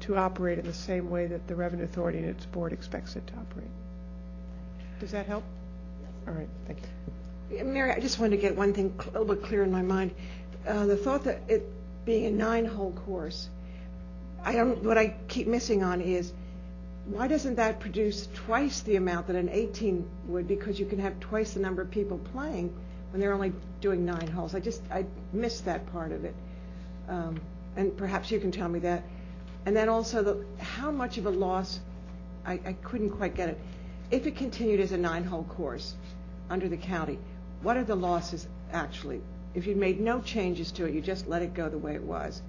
to 0.00 0.16
operate 0.16 0.58
in 0.58 0.66
the 0.66 0.72
same 0.72 1.08
way 1.08 1.26
that 1.26 1.46
the 1.46 1.54
Revenue 1.54 1.84
Authority 1.84 2.18
and 2.18 2.28
its 2.28 2.44
board 2.46 2.72
expects 2.72 3.16
it 3.16 3.26
to 3.28 3.32
operate. 3.34 3.70
Does 5.00 5.12
that 5.12 5.24
help? 5.24 5.44
All 6.26 6.32
right, 6.34 6.48
thank 6.66 6.78
you. 7.50 7.64
Mary, 7.64 7.92
I 7.92 8.00
just 8.00 8.18
wanted 8.18 8.36
to 8.36 8.42
get 8.42 8.56
one 8.56 8.72
thing 8.72 8.94
a 8.98 9.18
little 9.18 9.34
bit 9.34 9.44
clear 9.44 9.62
in 9.62 9.70
my 9.70 9.82
mind. 9.82 10.14
Uh, 10.66 10.86
the 10.86 10.96
thought 10.96 11.24
that 11.24 11.42
it 11.48 11.70
being 12.04 12.26
a 12.26 12.30
nine-hole 12.30 12.92
course, 13.04 13.48
I 14.42 14.52
don't. 14.52 14.82
What 14.82 14.96
I 14.98 15.14
keep 15.28 15.46
missing 15.46 15.82
on 15.82 16.00
is 16.00 16.32
why 17.06 17.28
doesn't 17.28 17.56
that 17.56 17.80
produce 17.80 18.28
twice 18.34 18.80
the 18.80 18.96
amount 18.96 19.26
that 19.26 19.36
an 19.36 19.50
18 19.50 20.08
would? 20.28 20.48
Because 20.48 20.80
you 20.80 20.86
can 20.86 20.98
have 20.98 21.18
twice 21.20 21.52
the 21.54 21.60
number 21.60 21.82
of 21.82 21.90
people 21.90 22.18
playing 22.32 22.74
when 23.10 23.20
they're 23.20 23.34
only 23.34 23.52
doing 23.80 24.04
nine 24.06 24.26
holes. 24.26 24.54
I 24.54 24.60
just 24.60 24.82
I 24.90 25.04
missed 25.32 25.66
that 25.66 25.90
part 25.92 26.12
of 26.12 26.24
it, 26.24 26.34
um, 27.08 27.38
and 27.76 27.94
perhaps 27.96 28.30
you 28.30 28.40
can 28.40 28.50
tell 28.50 28.68
me 28.68 28.78
that. 28.80 29.02
And 29.66 29.76
then 29.76 29.88
also 29.88 30.22
the 30.22 30.44
how 30.62 30.90
much 30.90 31.18
of 31.18 31.26
a 31.26 31.30
loss? 31.30 31.80
I, 32.46 32.54
I 32.66 32.72
couldn't 32.82 33.10
quite 33.10 33.34
get 33.34 33.50
it. 33.50 33.58
If 34.14 34.28
it 34.28 34.36
continued 34.36 34.78
as 34.78 34.92
a 34.92 34.96
nine-hole 34.96 35.42
course 35.42 35.96
under 36.48 36.68
the 36.68 36.76
county, 36.76 37.18
what 37.62 37.76
are 37.76 37.82
the 37.82 37.96
losses 37.96 38.46
actually? 38.72 39.20
If 39.54 39.66
you 39.66 39.74
made 39.74 39.98
no 39.98 40.20
changes 40.20 40.70
to 40.72 40.84
it, 40.84 40.94
you 40.94 41.00
just 41.00 41.26
let 41.26 41.42
it 41.42 41.52
go 41.52 41.68
the 41.68 41.78
way 41.78 41.96
it 41.96 42.02
was. 42.04 42.40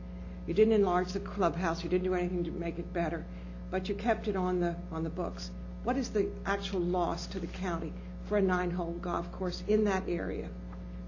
You 0.45 0.53
didn't 0.53 0.75
enlarge 0.75 1.11
the 1.13 1.19
clubhouse. 1.19 1.83
You 1.83 1.89
didn't 1.89 2.03
do 2.03 2.13
anything 2.13 2.43
to 2.43 2.51
make 2.51 2.77
it 2.77 2.93
better, 2.93 3.25
but 3.71 3.89
you 3.89 3.95
kept 3.95 4.27
it 4.27 4.35
on 4.35 4.59
the 4.59 4.75
on 4.91 5.03
the 5.03 5.09
books. 5.09 5.49
What 5.83 5.97
is 5.97 6.09
the 6.09 6.27
actual 6.45 6.81
loss 6.81 7.25
to 7.27 7.39
the 7.39 7.47
county 7.47 7.91
for 8.29 8.37
a 8.37 8.43
nine-hole 8.43 8.99
golf 9.01 9.31
course 9.31 9.63
in 9.67 9.85
that 9.85 10.03
area? 10.07 10.49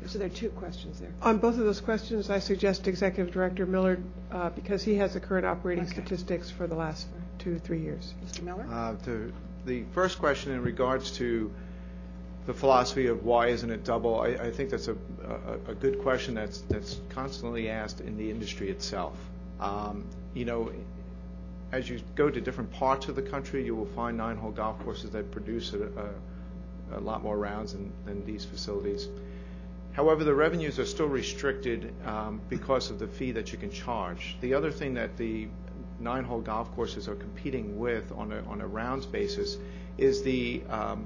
So 0.08 0.17
there 0.17 0.26
are 0.26 0.39
two 0.43 0.50
questions 0.50 1.00
there. 1.00 1.13
On 1.22 1.38
both 1.38 1.60
of 1.60 1.65
those 1.65 1.82
questions, 1.82 2.32
I 2.32 2.39
suggest 2.39 2.88
Executive 2.88 3.32
Director 3.32 3.67
Millard, 3.67 4.02
uh, 4.32 4.50
because 4.50 4.84
he 4.84 4.96
has 4.96 5.13
the 5.13 5.20
current 5.20 5.46
operating 5.46 5.84
Okay. 5.84 5.93
statistics 5.93 6.50
for 6.50 6.65
the 6.65 6.76
last 6.76 7.06
two, 7.38 7.60
three 7.60 7.82
years. 7.82 8.15
Mr. 8.26 8.41
Miller? 8.41 8.65
Uh, 8.72 8.96
to 9.06 9.32
the 9.68 9.84
first 9.94 10.18
question 10.18 10.54
in 10.54 10.64
regards 10.64 11.12
to 11.18 11.52
the 12.48 12.54
philosophy 12.54 13.08
of 13.08 13.26
why 13.26 13.48
isn't 13.48 13.70
it 13.70 13.84
double, 13.84 14.22
I, 14.22 14.30
I 14.30 14.52
think 14.52 14.70
that's 14.70 14.88
a, 14.88 14.96
a, 15.28 15.72
a 15.72 15.76
good 15.76 16.00
question 16.00 16.34
that's 16.34 16.62
that's 16.62 17.02
constantly 17.10 17.70
asked 17.70 18.00
in 18.00 18.18
the 18.18 18.32
industry 18.32 18.70
itself. 18.70 19.18
Um, 19.60 20.06
you 20.34 20.46
know, 20.46 20.72
as 21.74 21.90
you 21.90 22.00
go 22.16 22.30
to 22.30 22.40
different 22.40 22.72
parts 22.72 23.10
of 23.10 23.16
the 23.16 23.22
country, 23.22 23.66
you 23.66 23.76
will 23.76 23.88
find 23.88 24.16
nine-hole 24.16 24.52
golf 24.52 24.80
courses 24.84 25.12
that 25.12 25.30
produce 25.32 25.74
a, 25.74 25.84
a, 25.84 26.98
a 26.98 27.02
lot 27.02 27.22
more 27.22 27.38
rounds 27.38 27.74
than, 27.74 27.92
than 28.06 28.26
these 28.26 28.46
facilities. 28.46 29.10
However, 29.92 30.24
the 30.24 30.34
revenues 30.34 30.80
are 30.80 30.86
still 30.86 31.08
restricted 31.08 31.92
um, 32.06 32.40
because 32.50 32.92
of 32.92 33.00
the 33.00 33.08
fee 33.08 33.32
that 33.34 33.52
you 33.52 33.58
can 33.58 33.72
charge. 33.72 34.38
The 34.40 34.54
other 34.54 34.72
thing 34.72 34.94
that 34.94 35.18
the 35.18 35.48
nine-hole 36.00 36.42
golf 36.42 36.74
courses 36.76 37.08
are 37.08 37.16
competing 37.16 37.80
with 37.80 38.12
on 38.12 38.32
a, 38.32 38.42
on 38.44 38.62
a 38.62 38.68
rounds 38.68 39.06
basis 39.06 39.58
is 39.98 40.22
the 40.24 40.62
um, 40.70 41.06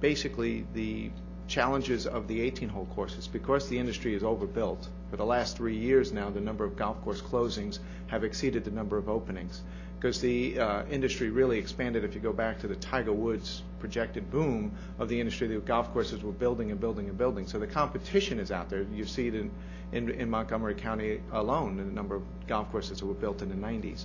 basically 0.00 0.66
the 0.74 1.10
challenges 1.48 2.06
of 2.06 2.26
the 2.28 2.50
18-hole 2.50 2.88
courses. 2.94 3.28
Because 3.28 3.68
the 3.68 3.78
industry 3.78 4.14
is 4.14 4.22
overbuilt, 4.22 4.88
for 5.10 5.16
the 5.16 5.24
last 5.24 5.56
three 5.56 5.76
years 5.76 6.12
now, 6.12 6.30
the 6.30 6.40
number 6.40 6.64
of 6.64 6.76
golf 6.76 7.00
course 7.02 7.22
closings 7.22 7.78
have 8.08 8.24
exceeded 8.24 8.64
the 8.64 8.70
number 8.70 8.98
of 8.98 9.08
openings. 9.08 9.62
Because 9.98 10.20
the 10.20 10.58
uh, 10.58 10.84
industry 10.90 11.30
really 11.30 11.58
expanded, 11.58 12.04
if 12.04 12.14
you 12.14 12.20
go 12.20 12.32
back 12.32 12.58
to 12.60 12.66
the 12.66 12.76
Tiger 12.76 13.12
Woods 13.12 13.62
projected 13.80 14.30
boom 14.30 14.72
of 14.98 15.08
the 15.08 15.18
industry, 15.18 15.46
the 15.46 15.58
golf 15.60 15.92
courses 15.92 16.22
were 16.22 16.32
building 16.32 16.70
and 16.70 16.80
building 16.80 17.08
and 17.08 17.16
building. 17.16 17.46
So 17.46 17.58
the 17.58 17.66
competition 17.66 18.38
is 18.38 18.50
out 18.50 18.68
there. 18.68 18.82
You 18.92 19.06
see 19.06 19.28
it 19.28 19.34
in, 19.34 19.50
in, 19.92 20.10
in 20.10 20.30
Montgomery 20.30 20.74
County 20.74 21.20
alone, 21.32 21.76
the 21.76 21.84
number 21.84 22.16
of 22.16 22.22
golf 22.46 22.70
courses 22.70 23.00
that 23.00 23.06
were 23.06 23.14
built 23.14 23.42
in 23.42 23.48
the 23.48 23.54
90s. 23.54 24.04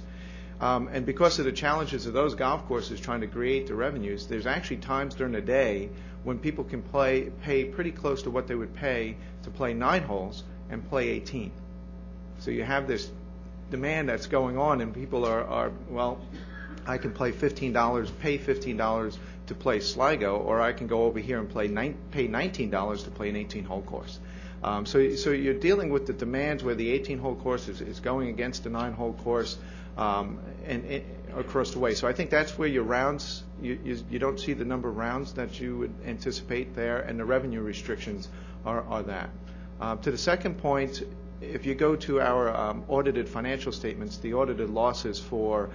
Um, 0.59 0.89
and 0.89 1.05
because 1.07 1.39
of 1.39 1.45
the 1.45 1.51
challenges 1.51 2.05
of 2.05 2.13
those 2.13 2.35
golf 2.35 2.67
courses 2.67 2.99
trying 2.99 3.21
to 3.21 3.27
create 3.27 3.67
the 3.67 3.73
revenues, 3.73 4.27
there's 4.27 4.45
actually 4.45 4.77
times 4.77 5.15
during 5.15 5.33
the 5.33 5.41
day 5.41 5.89
when 6.23 6.37
people 6.37 6.63
can 6.63 6.83
play 6.83 7.31
pay 7.41 7.65
pretty 7.65 7.91
close 7.91 8.21
to 8.23 8.29
what 8.29 8.47
they 8.47 8.53
would 8.53 8.75
pay 8.75 9.15
to 9.43 9.49
play 9.49 9.73
nine 9.73 10.03
holes 10.03 10.43
and 10.69 10.87
play 10.87 11.09
18. 11.09 11.51
So 12.39 12.51
you 12.51 12.63
have 12.63 12.87
this 12.87 13.09
demand 13.71 14.09
that's 14.09 14.27
going 14.27 14.57
on, 14.57 14.81
and 14.81 14.93
people 14.93 15.25
are, 15.25 15.43
are 15.43 15.71
well, 15.89 16.19
I 16.85 16.97
can 16.97 17.11
play 17.11 17.31
$15, 17.31 18.11
pay 18.19 18.37
$15 18.37 19.17
to 19.47 19.55
play 19.55 19.79
Sligo, 19.79 20.37
or 20.37 20.61
I 20.61 20.73
can 20.73 20.85
go 20.87 21.03
over 21.05 21.19
here 21.19 21.39
and 21.39 21.49
play 21.49 21.67
pay 22.11 22.27
$19 22.27 23.03
to 23.03 23.11
play 23.11 23.29
an 23.29 23.35
18-hole 23.35 23.81
course. 23.83 24.19
Um, 24.63 24.85
so, 24.85 24.99
you're 24.99 25.53
dealing 25.55 25.89
with 25.89 26.05
the 26.05 26.13
demands 26.13 26.63
where 26.63 26.75
the 26.75 26.97
18-hole 26.99 27.35
course 27.35 27.67
is, 27.67 27.99
going 27.99 28.29
against 28.29 28.63
the 28.63 28.69
nine-hole 28.69 29.13
course 29.13 29.57
um, 29.97 30.39
across 31.35 31.71
the 31.71 31.79
way. 31.79 31.93
So 31.93 32.07
I 32.07 32.13
think 32.13 32.29
that's 32.29 32.57
where 32.57 32.67
your 32.67 32.83
rounds, 32.83 33.43
you, 33.61 33.95
don't 34.19 34.39
see 34.39 34.53
the 34.53 34.65
number 34.65 34.89
of 34.89 34.97
rounds 34.97 35.33
that 35.33 35.59
you 35.59 35.77
would 35.77 35.93
anticipate 36.05 36.75
there, 36.75 36.99
and 36.99 37.19
the 37.19 37.25
revenue 37.25 37.61
restrictions 37.61 38.29
are, 38.65 39.03
that. 39.03 39.29
Uh, 39.79 39.95
to 39.97 40.11
the 40.11 40.17
second 40.17 40.59
point, 40.59 41.03
if 41.41 41.65
you 41.65 41.73
go 41.73 41.95
to 41.95 42.21
our 42.21 42.55
um, 42.55 42.83
audited 42.87 43.27
financial 43.27 43.71
statements, 43.71 44.17
the 44.17 44.33
audited 44.35 44.69
losses 44.69 45.19
for 45.19 45.71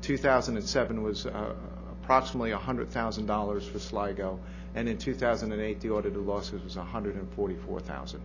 2007 0.00 1.02
was 1.02 1.26
uh, 1.26 1.54
approximately 2.02 2.50
$100,000 2.50 3.62
for 3.70 3.78
Sligo, 3.78 4.40
and 4.74 4.88
in 4.88 4.98
2008 4.98 5.80
the 5.80 5.90
audited 5.90 6.18
losses 6.18 6.62
was 6.62 6.76
144,000. 6.76 8.20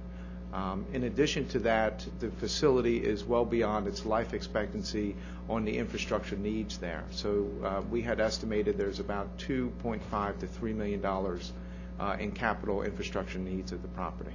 Um, 0.54 0.86
in 0.94 1.04
addition 1.04 1.48
to 1.50 1.60
that, 1.60 2.06
the 2.20 2.30
facility 2.32 3.04
is 3.04 3.26
well 3.26 3.44
beyond 3.44 3.88
its 3.88 4.06
life 4.06 4.34
expectancy 4.34 5.16
on 5.50 5.66
the 5.66 5.78
infrastructure 5.78 6.38
needs 6.38 6.78
there. 6.78 7.04
So 7.12 7.48
uh, 7.64 7.82
we 7.92 8.02
had 8.02 8.22
estimated 8.22 8.78
there's 8.78 9.00
about 9.00 9.38
2.5 9.40 10.40
to 10.40 10.48
3 10.48 10.74
million 10.74 11.02
dollars 11.02 11.52
uh, 12.00 12.16
in 12.20 12.32
capital 12.32 12.84
infrastructure 12.84 13.40
needs 13.40 13.72
of 13.72 13.82
the 13.82 13.88
property. 13.90 14.32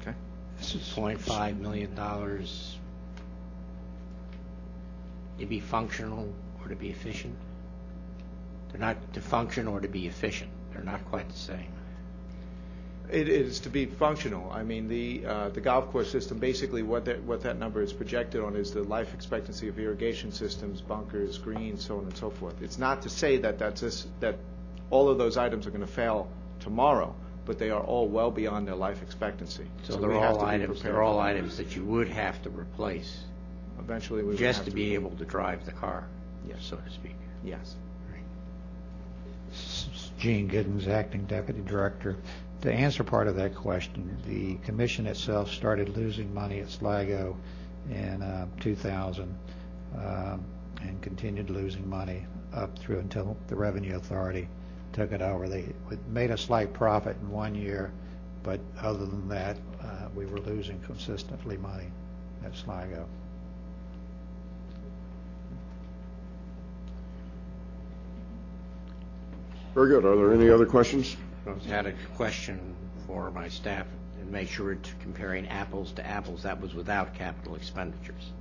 Okay. 0.00 0.14
This 0.58 0.74
is 0.74 0.82
$2.5 0.94 1.58
million 1.60 1.94
to 5.38 5.46
be 5.46 5.60
functional 5.60 6.32
or 6.60 6.68
to 6.68 6.76
be 6.76 6.90
efficient? 6.90 7.36
They're 8.70 8.80
not 8.80 8.96
to 9.14 9.20
function 9.20 9.66
or 9.66 9.80
to 9.80 9.88
be 9.88 10.06
efficient. 10.06 10.50
They're 10.72 10.84
not 10.84 11.04
quite 11.06 11.28
the 11.28 11.38
same. 11.38 11.72
It 13.10 13.28
is 13.28 13.60
to 13.60 13.70
be 13.70 13.86
functional. 13.86 14.50
I 14.52 14.62
mean, 14.62 14.86
the, 14.86 15.24
uh, 15.24 15.48
the 15.48 15.62
golf 15.62 15.90
course 15.90 16.10
system, 16.10 16.38
basically 16.38 16.82
what 16.82 17.06
that, 17.06 17.22
what 17.22 17.42
that 17.42 17.58
number 17.58 17.80
is 17.80 17.90
projected 17.92 18.42
on 18.42 18.54
is 18.54 18.72
the 18.72 18.82
life 18.82 19.14
expectancy 19.14 19.68
of 19.68 19.78
irrigation 19.78 20.30
systems, 20.30 20.82
bunkers, 20.82 21.38
greens, 21.38 21.86
so 21.86 21.96
on 21.98 22.04
and 22.04 22.16
so 22.16 22.28
forth. 22.28 22.60
It's 22.60 22.78
not 22.78 23.00
to 23.02 23.08
say 23.08 23.38
that 23.38 23.58
that's 23.58 23.80
this, 23.80 24.06
that 24.20 24.38
all 24.90 25.08
of 25.08 25.16
those 25.16 25.38
items 25.38 25.66
are 25.66 25.70
going 25.70 25.80
to 25.80 25.86
fail 25.86 26.28
tomorrow, 26.60 27.14
but 27.46 27.58
they 27.58 27.70
are 27.70 27.80
all 27.80 28.08
well 28.08 28.30
beyond 28.30 28.68
their 28.68 28.74
life 28.74 29.02
expectancy. 29.02 29.64
So 29.84 29.96
we 29.96 30.08
they're 30.08 30.18
all 30.18 30.44
items, 30.44 30.82
they're 30.82 31.02
all 31.02 31.16
that. 31.16 31.28
items 31.28 31.56
that 31.56 31.74
you 31.74 31.84
would 31.86 32.08
have 32.08 32.42
to 32.42 32.50
replace 32.50 33.24
Eventually, 33.78 34.22
we 34.22 34.28
would 34.30 34.38
just 34.38 34.58
have 34.58 34.66
to 34.66 34.74
be 34.74 34.94
able 34.94 35.10
to 35.10 35.24
drive 35.24 35.64
the 35.64 35.72
car, 35.72 36.06
yes. 36.46 36.58
so 36.60 36.76
to 36.76 36.90
speak. 36.90 37.14
Yes. 37.44 37.76
Gene 40.18 40.48
Giddens, 40.48 40.88
Acting 40.88 41.24
Deputy 41.26 41.62
Director. 41.64 42.16
To 42.62 42.72
answer 42.72 43.04
part 43.04 43.28
of 43.28 43.36
that 43.36 43.54
question, 43.54 44.18
the 44.26 44.56
commission 44.66 45.06
itself 45.06 45.50
started 45.50 45.96
losing 45.96 46.34
money 46.34 46.58
at 46.58 46.70
Sligo 46.70 47.36
in 47.88 48.20
uh, 48.20 48.48
2000 48.58 49.32
um, 49.96 50.44
and 50.82 51.00
continued 51.02 51.50
losing 51.50 51.88
money 51.88 52.26
up 52.52 52.76
through 52.78 52.98
until 52.98 53.36
the 53.46 53.54
Revenue 53.54 53.96
Authority 53.96 54.48
took 54.92 55.12
it 55.12 55.22
over. 55.22 55.48
They 55.48 55.66
made 56.08 56.32
a 56.32 56.36
slight 56.38 56.72
profit 56.72 57.16
in 57.20 57.30
one 57.30 57.54
year, 57.54 57.92
but 58.42 58.60
other 58.80 59.06
than 59.06 59.28
that, 59.28 59.56
uh, 59.80 60.08
we 60.16 60.26
were 60.26 60.40
losing 60.40 60.80
consistently 60.80 61.56
money 61.56 61.92
at 62.44 62.56
Sligo. 62.56 63.06
Very 69.78 69.90
good. 69.90 70.04
Are 70.04 70.16
there 70.16 70.34
any 70.34 70.50
other 70.50 70.66
questions? 70.66 71.16
I 71.46 71.68
had 71.68 71.86
a 71.86 71.92
question 72.16 72.58
for 73.06 73.30
my 73.30 73.48
staff, 73.48 73.86
and 74.20 74.28
make 74.28 74.48
sure 74.48 74.72
it's 74.72 74.92
comparing 75.00 75.46
apples 75.46 75.92
to 75.92 76.04
apples. 76.04 76.42
That 76.42 76.60
was 76.60 76.74
without 76.74 77.14
capital 77.14 77.54
expenditures. 77.54 78.32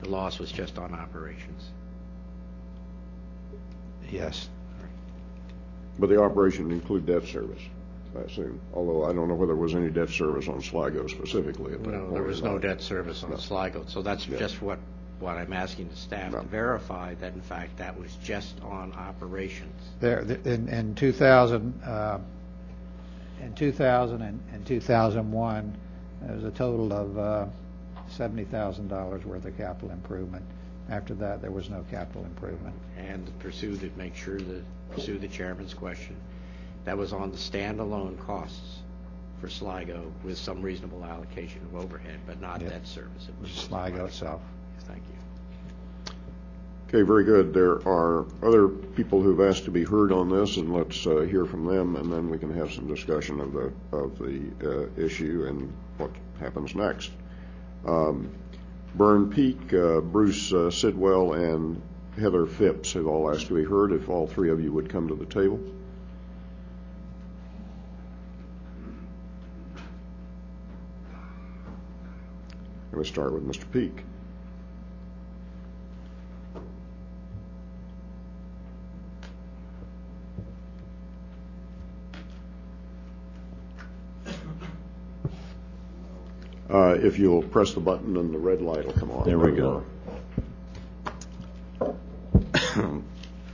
The 0.00 0.08
loss 0.08 0.38
was 0.38 0.52
just 0.52 0.78
on 0.78 0.94
operations. 0.94 1.70
Yes. 4.12 4.48
But 5.98 6.08
the 6.08 6.22
operation 6.22 6.70
include 6.70 7.04
debt 7.04 7.24
service, 7.24 7.62
I 8.16 8.20
assume, 8.20 8.60
although 8.72 9.06
I 9.06 9.12
don't 9.12 9.26
know 9.26 9.34
whether 9.34 9.54
there 9.54 9.56
was 9.56 9.74
any 9.74 9.90
debt 9.90 10.10
service 10.10 10.46
on 10.46 10.62
Sligo 10.62 11.08
specifically 11.08 11.72
at 11.72 11.82
that 11.82 11.90
point. 11.90 12.10
No, 12.10 12.12
there 12.12 12.22
was 12.22 12.42
no 12.42 12.60
debt 12.60 12.80
service 12.80 13.24
on. 13.24 13.36
Sligo, 13.40 13.86
so 13.88 14.02
that's 14.02 14.24
just 14.24 14.62
what, 14.62 14.78
what 15.20 15.36
I'm 15.36 15.52
asking 15.52 15.88
the 15.88 15.96
staff 15.96 16.32
to 16.32 16.42
verify, 16.42 17.14
that 17.14 17.34
in 17.34 17.42
fact, 17.42 17.76
that 17.78 17.98
was 17.98 18.16
just 18.22 18.60
on 18.62 18.92
operations. 18.94 19.74
There, 20.00 20.24
th- 20.24 20.44
in, 20.46 20.68
in 20.68 20.94
2000, 20.94 21.82
uh, 21.84 22.18
in 23.42 23.54
2000 23.54 24.22
and, 24.22 24.40
and 24.52 24.66
2001, 24.66 25.76
there 26.22 26.34
was 26.34 26.44
a 26.44 26.50
total 26.50 26.92
of 26.92 27.18
uh, 27.18 27.46
$70,000 28.18 29.24
worth 29.24 29.44
of 29.44 29.56
capital 29.56 29.90
improvement. 29.90 30.44
After 30.88 31.14
that, 31.14 31.40
there 31.40 31.50
was 31.50 31.70
no 31.70 31.84
capital 31.90 32.24
improvement. 32.24 32.74
And 32.98 33.24
to 33.26 33.32
pursue 33.32 33.76
the, 33.76 33.90
make 33.96 34.16
sure 34.16 34.38
to 34.38 34.64
pursue 34.90 35.18
the 35.18 35.28
chairman's 35.28 35.74
question, 35.74 36.16
that 36.84 36.96
was 36.96 37.12
on 37.12 37.30
the 37.30 37.36
standalone 37.36 38.18
costs 38.26 38.78
for 39.40 39.48
Sligo 39.48 40.10
with 40.24 40.36
some 40.36 40.60
reasonable 40.62 41.04
allocation 41.04 41.60
of 41.62 41.76
overhead, 41.82 42.18
but 42.26 42.40
not 42.40 42.60
Yeah. 42.60 42.70
debt 42.70 42.86
service. 42.86 43.28
It 43.28 43.34
was 43.40 43.50
Sligo 43.50 44.06
itself. 44.06 44.40
Okay, 46.92 47.02
very 47.02 47.22
good. 47.22 47.54
There 47.54 47.86
are 47.86 48.26
other 48.42 48.66
people 48.66 49.22
who've 49.22 49.40
asked 49.40 49.64
to 49.66 49.70
be 49.70 49.84
heard 49.84 50.10
on 50.10 50.28
this, 50.28 50.56
and 50.56 50.74
let's 50.74 51.06
uh, 51.06 51.18
hear 51.20 51.44
from 51.44 51.64
them, 51.64 51.94
and 51.94 52.12
then 52.12 52.28
we 52.28 52.36
can 52.36 52.52
have 52.52 52.72
some 52.72 52.88
discussion 52.88 53.38
of 53.38 53.52
the, 53.52 53.72
of 53.92 54.18
the 54.18 54.50
uh, 54.64 55.00
issue 55.00 55.44
and 55.46 55.72
what 55.98 56.10
happens 56.40 56.74
next. 56.74 57.12
Um, 57.86 58.32
Vern 58.96 59.30
Peak, 59.30 59.72
uh, 59.72 60.00
Bruce 60.00 60.52
uh, 60.52 60.68
Sidwell, 60.68 61.34
and 61.34 61.80
Heather 62.18 62.44
Phipps 62.44 62.94
have 62.94 63.06
all 63.06 63.32
asked 63.32 63.46
to 63.46 63.54
be 63.54 63.62
heard. 63.62 63.92
If 63.92 64.08
all 64.08 64.26
three 64.26 64.50
of 64.50 64.60
you 64.60 64.72
would 64.72 64.88
come 64.88 65.06
to 65.06 65.14
the 65.14 65.26
table. 65.26 65.60
Going 72.90 73.04
to 73.04 73.08
start 73.08 73.32
with 73.32 73.46
Mr. 73.46 73.70
Peak. 73.70 74.02
Uh, 86.70 86.96
If 87.02 87.18
you'll 87.18 87.42
press 87.42 87.74
the 87.74 87.80
button, 87.80 88.16
and 88.16 88.32
the 88.32 88.38
red 88.38 88.62
light 88.62 88.86
will 88.86 88.92
come 88.92 89.10
on. 89.10 89.24
There 89.26 89.38
we 89.38 89.52
go. 89.52 89.84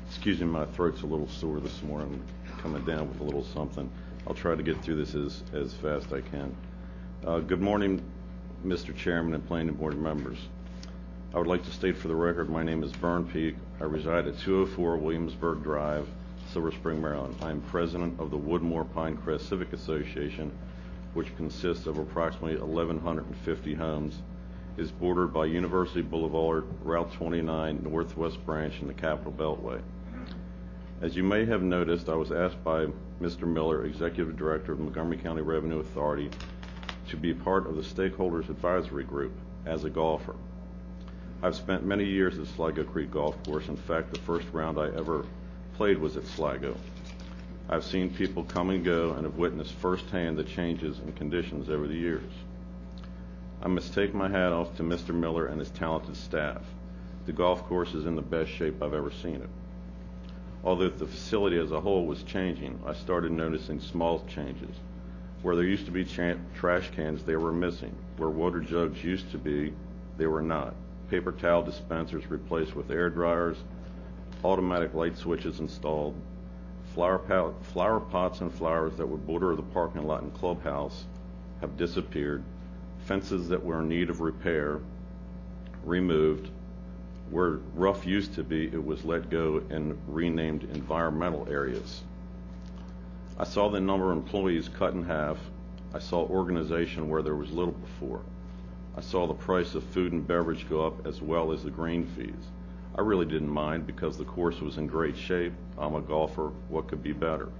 Excuse 0.09 0.41
me, 0.41 0.47
my 0.47 0.67
throat's 0.67 1.03
a 1.03 1.07
little 1.07 1.29
sore 1.29 1.61
this 1.61 1.83
morning, 1.83 2.23
coming 2.61 2.85
down 2.85 3.09
with 3.09 3.21
a 3.21 3.25
little 3.25 3.45
something. 3.45 3.91
I'll 4.27 4.35
try 4.35 4.55
to 4.55 4.63
get 4.63 4.83
through 4.83 4.97
this 5.05 5.15
as, 5.15 5.43
as 5.55 5.73
fast 5.75 6.13
I 6.13 6.21
can. 6.21 6.55
Uh, 7.25 7.39
Good 7.41 7.61
morning, 7.63 8.03
Mr. 8.65 8.95
Chairman 8.95 9.35
and 9.35 9.47
planning 9.47 9.75
board 9.75 9.97
members. 9.99 10.39
I 11.35 11.39
would 11.39 11.47
like 11.47 11.65
to 11.65 11.71
state 11.71 11.97
for 11.97 12.09
the 12.09 12.15
record, 12.15 12.51
my 12.51 12.63
name 12.63 12.83
is 12.83 12.93
Vern 12.93 13.25
Peak. 13.27 13.55
I 13.81 13.85
reside 13.85 14.27
at 14.27 14.39
204 14.41 14.97
Williamsburg 14.97 15.63
Drive, 15.63 16.07
Silver 16.53 16.73
Spring, 16.73 17.01
Maryland. 17.01 17.37
I 17.43 17.51
am 17.51 17.61
president 17.63 18.19
of 18.21 18.31
the 18.31 18.39
Woodmoor 18.39 18.85
Pinecrest 18.95 19.49
Civic 19.49 19.73
Association, 19.73 20.51
which 21.17 21.35
consists 21.37 21.87
of 21.87 21.97
approximately 21.97 22.59
1,150 22.59 23.75
homes, 23.75 24.21
is 24.77 24.93
bordered 24.93 25.33
by 25.33 25.47
University 25.47 26.03
Boulevard, 26.03 26.65
Route 26.85 27.11
29, 27.15 27.81
Northwest 27.83 28.45
Branch, 28.45 28.79
and 28.81 28.91
the 28.91 28.95
Capitol 28.95 29.33
Beltway. 29.33 29.81
As 31.01 31.17
you 31.17 31.25
may 31.25 31.47
have 31.47 31.63
noticed, 31.63 32.11
I 32.11 32.15
was 32.15 32.33
asked 32.33 32.63
by 32.63 32.89
Mr. 33.19 33.49
Miller, 33.49 33.87
Executive 33.87 34.37
Director 34.37 34.73
of 34.73 34.81
Montgomery 34.81 35.17
County 35.17 35.41
Revenue 35.41 35.79
Authority, 35.79 36.29
to 37.09 37.17
be 37.17 37.33
part 37.33 37.67
of 37.67 37.77
the 37.77 37.83
Stakeholders 37.83 38.51
Advisory 38.51 39.05
Group 39.05 39.33
as 39.65 39.85
a 39.85 39.91
golfer. 39.91 40.37
I've 41.43 41.57
spent 41.57 41.83
many 41.85 42.05
years 42.05 42.39
at 42.39 42.47
Sligo 42.47 42.85
Creek 42.85 43.11
Golf 43.11 43.43
Course. 43.45 43.69
In 43.69 43.77
fact, 43.77 44.13
the 44.13 44.21
first 44.21 44.47
round 44.53 44.79
I 44.79 44.89
ever 44.89 45.25
played 45.77 45.97
was 45.97 46.19
at 46.19 46.27
Sligo. 46.27 46.77
I've 47.69 47.85
seen 47.85 48.15
people 48.15 48.45
come 48.45 48.71
and 48.71 48.85
go 48.85 49.13
and 49.15 49.25
have 49.25 49.39
witnessed 49.39 49.73
firsthand 49.73 50.39
the 50.39 50.45
changes 50.45 51.01
and 51.01 51.17
conditions 51.17 51.69
over 51.69 51.89
the 51.89 51.97
years. 51.97 52.33
I 53.61 53.67
must 53.67 53.93
take 53.93 54.15
my 54.15 54.29
hat 54.29 54.53
off 54.53 54.77
to 54.77 54.85
Mr. 54.85 55.13
Miller 55.13 55.47
and 55.47 55.59
his 55.59 55.71
talented 55.71 56.17
staff. 56.17 56.63
The 57.27 57.33
golf 57.33 57.65
course 57.65 57.93
is 57.93 58.07
in 58.07 58.15
the 58.15 58.23
best 58.23 58.53
shape 58.53 58.81
I've 58.81 58.95
ever 58.95 59.11
seen 59.11 59.37
it. 59.37 59.49
Although 60.63 60.91
the 60.91 61.09
facility 61.09 61.59
as 61.59 61.73
a 61.73 61.81
whole 61.81 62.07
was 62.07 62.23
changing, 62.23 62.79
I 62.87 62.93
started 62.93 63.33
noticing 63.33 63.81
small 63.81 64.25
changes. 64.27 64.77
Where 65.43 65.57
there 65.57 65.65
used 65.65 65.87
to 65.87 65.93
be 65.93 66.05
trash 66.05 66.91
cans, 66.93 67.25
they 67.25 67.37
were 67.37 67.53
missing. 67.53 67.97
Where 68.17 68.31
water 68.31 68.61
jugs 68.61 69.03
used 69.03 69.33
to 69.33 69.39
be, 69.39 69.73
they 70.19 70.27
were 70.29 70.43
not. 70.43 70.75
Paper 71.11 71.33
towel 71.33 71.65
dispensers 71.65 72.31
replaced 72.31 72.77
with 72.77 72.93
air 72.93 73.11
dryers, 73.11 73.57
automatic 74.45 74.95
light 74.95 75.17
switches 75.17 75.59
installed, 75.59 76.15
flower, 76.97 77.19
pot, 77.19 77.53
flower 77.63 78.01
pots 78.01 78.41
and 78.41 78.51
flowers 78.51 78.97
that 78.97 79.07
would 79.07 79.27
border 79.27 79.55
the 79.55 79.61
parking 79.63 80.07
lot 80.07 80.23
and 80.23 80.33
clubhouse 80.33 81.05
have 81.61 81.77
disappeared. 81.77 82.43
Fences 83.01 83.49
that 83.49 83.63
were 83.63 83.81
in 83.81 83.89
need 83.89 84.09
of 84.09 84.23
repair 84.23 84.81
removed. 85.85 86.49
Where 87.29 87.59
rough 87.75 88.07
used 88.07 88.33
to 88.37 88.43
be, 88.43 88.69
it 88.69 88.83
was 88.83 89.05
let 89.05 89.29
go 89.29 89.61
and 89.69 89.99
renamed 90.09 90.65
environmental 90.73 91.47
areas. 91.51 92.03
I 93.39 93.45
saw 93.45 93.69
the 93.69 93.79
number 93.79 94.11
of 94.11 94.17
employees 94.17 94.71
cut 94.71 94.95
in 94.95 95.05
half. 95.05 95.37
I 95.93 95.99
saw 95.99 96.25
organization 96.25 97.11
where 97.11 97.21
there 97.21 97.37
was 97.37 97.51
little 97.51 97.75
before. 97.75 98.23
I 98.97 99.03
saw 99.03 99.27
the 99.27 99.35
price 99.35 99.75
of 99.75 99.85
food 99.85 100.13
and 100.13 100.27
beverage 100.27 100.67
go 100.67 100.87
up 100.87 101.07
as 101.07 101.21
well 101.21 101.53
as 101.53 101.63
the 101.63 101.71
green 101.71 102.07
fees. 102.07 102.49
I 102.97 103.03
really 103.03 103.27
didn't 103.27 103.51
mind 103.51 103.87
because 103.87 104.17
the 104.17 104.25
course 104.25 104.61
was 104.61 104.79
in 104.79 104.87
great 104.87 105.19
shape. 105.19 105.53
I'm 105.77 105.95
a 105.95 106.01
golfer. 106.01 106.49
What 106.71 106.89
could 106.89 107.03
be 107.03 107.13
better? 107.13 107.51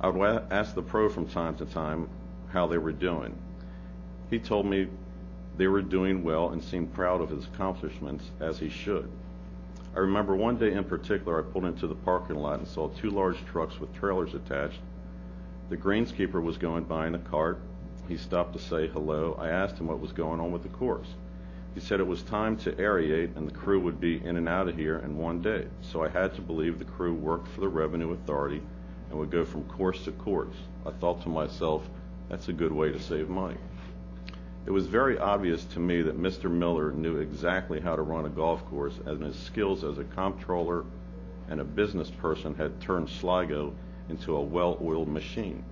I 0.00 0.08
would 0.08 0.42
ask 0.50 0.74
the 0.74 0.82
pro 0.82 1.08
from 1.08 1.26
time 1.26 1.56
to 1.56 1.64
time 1.64 2.10
how 2.48 2.66
they 2.66 2.76
were 2.76 2.92
doing. 2.92 3.36
He 4.28 4.38
told 4.38 4.66
me 4.66 4.88
they 5.56 5.66
were 5.66 5.80
doing 5.80 6.22
well 6.22 6.50
and 6.50 6.62
seemed 6.62 6.92
proud 6.92 7.22
of 7.22 7.30
his 7.30 7.46
accomplishments, 7.46 8.30
as 8.38 8.58
he 8.58 8.68
should. 8.68 9.10
I 9.96 10.00
remember 10.00 10.36
one 10.36 10.58
day 10.58 10.72
in 10.72 10.84
particular, 10.84 11.40
I 11.40 11.50
pulled 11.50 11.64
into 11.64 11.86
the 11.86 11.94
parking 11.94 12.36
lot 12.36 12.58
and 12.58 12.68
saw 12.68 12.88
two 12.88 13.10
large 13.10 13.42
trucks 13.46 13.80
with 13.80 13.94
trailers 13.94 14.34
attached. 14.34 14.80
The 15.70 15.76
greenskeeper 15.76 16.42
was 16.42 16.58
going 16.58 16.84
by 16.84 17.06
in 17.06 17.14
a 17.14 17.18
cart. 17.18 17.60
He 18.06 18.18
stopped 18.18 18.52
to 18.52 18.58
say 18.58 18.88
hello. 18.88 19.36
I 19.40 19.48
asked 19.48 19.78
him 19.78 19.86
what 19.86 20.00
was 20.00 20.12
going 20.12 20.38
on 20.38 20.52
with 20.52 20.62
the 20.62 20.68
course. 20.68 21.08
He 21.78 21.84
said 21.84 22.00
it 22.00 22.08
was 22.08 22.24
time 22.24 22.56
to 22.56 22.72
aerate 22.72 23.36
and 23.36 23.46
the 23.46 23.54
crew 23.54 23.78
would 23.78 24.00
be 24.00 24.20
in 24.24 24.36
and 24.36 24.48
out 24.48 24.66
of 24.66 24.74
here 24.74 24.98
in 24.98 25.16
one 25.16 25.40
day. 25.40 25.68
So 25.80 26.02
I 26.02 26.08
had 26.08 26.34
to 26.34 26.40
believe 26.40 26.80
the 26.80 26.84
crew 26.84 27.14
worked 27.14 27.46
for 27.46 27.60
the 27.60 27.68
Revenue 27.68 28.10
Authority 28.14 28.60
and 29.08 29.18
would 29.20 29.30
go 29.30 29.44
from 29.44 29.62
course 29.62 30.02
to 30.06 30.10
course. 30.10 30.56
I 30.84 30.90
thought 30.90 31.22
to 31.22 31.28
myself, 31.28 31.88
that's 32.28 32.48
a 32.48 32.52
good 32.52 32.72
way 32.72 32.90
to 32.90 32.98
save 32.98 33.28
money. 33.28 33.58
It 34.66 34.72
was 34.72 34.88
very 34.88 35.18
obvious 35.18 35.62
to 35.66 35.78
me 35.78 36.02
that 36.02 36.20
Mr. 36.20 36.50
Miller 36.50 36.90
knew 36.90 37.18
exactly 37.18 37.78
how 37.78 37.94
to 37.94 38.02
run 38.02 38.26
a 38.26 38.28
golf 38.28 38.66
course 38.66 38.98
and 39.06 39.22
his 39.22 39.36
skills 39.36 39.84
as 39.84 39.98
a 39.98 40.04
comptroller 40.04 40.84
and 41.48 41.60
a 41.60 41.64
business 41.64 42.10
person 42.10 42.56
had 42.56 42.80
turned 42.80 43.08
Sligo 43.08 43.72
into 44.08 44.34
a 44.34 44.42
well-oiled 44.42 45.06
machine. 45.06 45.62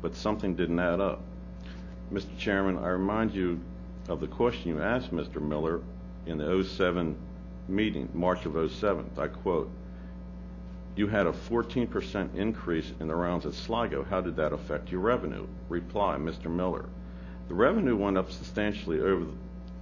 But 0.00 0.14
something 0.14 0.54
didn't 0.54 0.78
add 0.78 1.00
up. 1.00 1.22
Mr. 2.12 2.38
Chairman, 2.38 2.78
I 2.78 2.90
remind 2.90 3.34
you 3.34 3.58
of 4.08 4.20
the 4.20 4.26
question 4.26 4.68
you 4.68 4.82
asked 4.82 5.12
Mr. 5.12 5.40
Miller 5.40 5.80
in 6.26 6.38
the 6.38 6.64
07 6.64 7.16
meeting, 7.68 8.08
March 8.12 8.44
of 8.44 8.70
07. 8.70 9.10
I 9.16 9.28
quote, 9.28 9.70
you 10.96 11.08
had 11.08 11.26
a 11.26 11.32
14% 11.32 12.36
increase 12.36 12.92
in 13.00 13.08
the 13.08 13.14
rounds 13.14 13.46
at 13.46 13.54
Sligo. 13.54 14.04
How 14.04 14.20
did 14.20 14.36
that 14.36 14.52
affect 14.52 14.92
your 14.92 15.00
revenue? 15.00 15.46
Reply, 15.68 16.16
Mr. 16.16 16.46
Miller. 16.46 16.86
The 17.48 17.54
revenue 17.54 17.96
went 17.96 18.16
up 18.16 18.30
substantially 18.30 19.00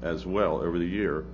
as 0.02 0.24
well 0.24 0.56
over 0.62 0.78
the 0.78 0.86
year, 0.86 1.24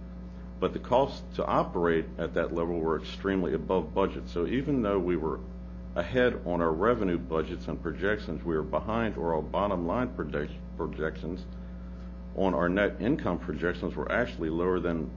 but 0.58 0.72
the 0.72 0.78
costs 0.78 1.22
to 1.36 1.46
operate 1.46 2.06
at 2.18 2.34
that 2.34 2.54
level 2.54 2.80
were 2.80 2.98
extremely 2.98 3.54
above 3.54 3.94
budget. 3.94 4.28
So 4.28 4.46
even 4.46 4.82
though 4.82 4.98
we 4.98 5.16
were 5.16 5.38
ahead 5.94 6.40
on 6.44 6.60
our 6.60 6.72
revenue 6.72 7.18
budgets 7.18 7.68
and 7.68 7.80
projections, 7.80 8.44
we 8.44 8.56
were 8.56 8.62
behind 8.62 9.16
on 9.16 9.22
our 9.22 9.42
bottom 9.42 9.86
line 9.86 10.10
projections 10.76 11.44
on 12.38 12.54
our 12.54 12.68
net 12.68 12.96
income 13.00 13.38
projections 13.38 13.96
were 13.96 14.10
actually 14.10 14.48
lower 14.48 14.80
than 14.80 15.10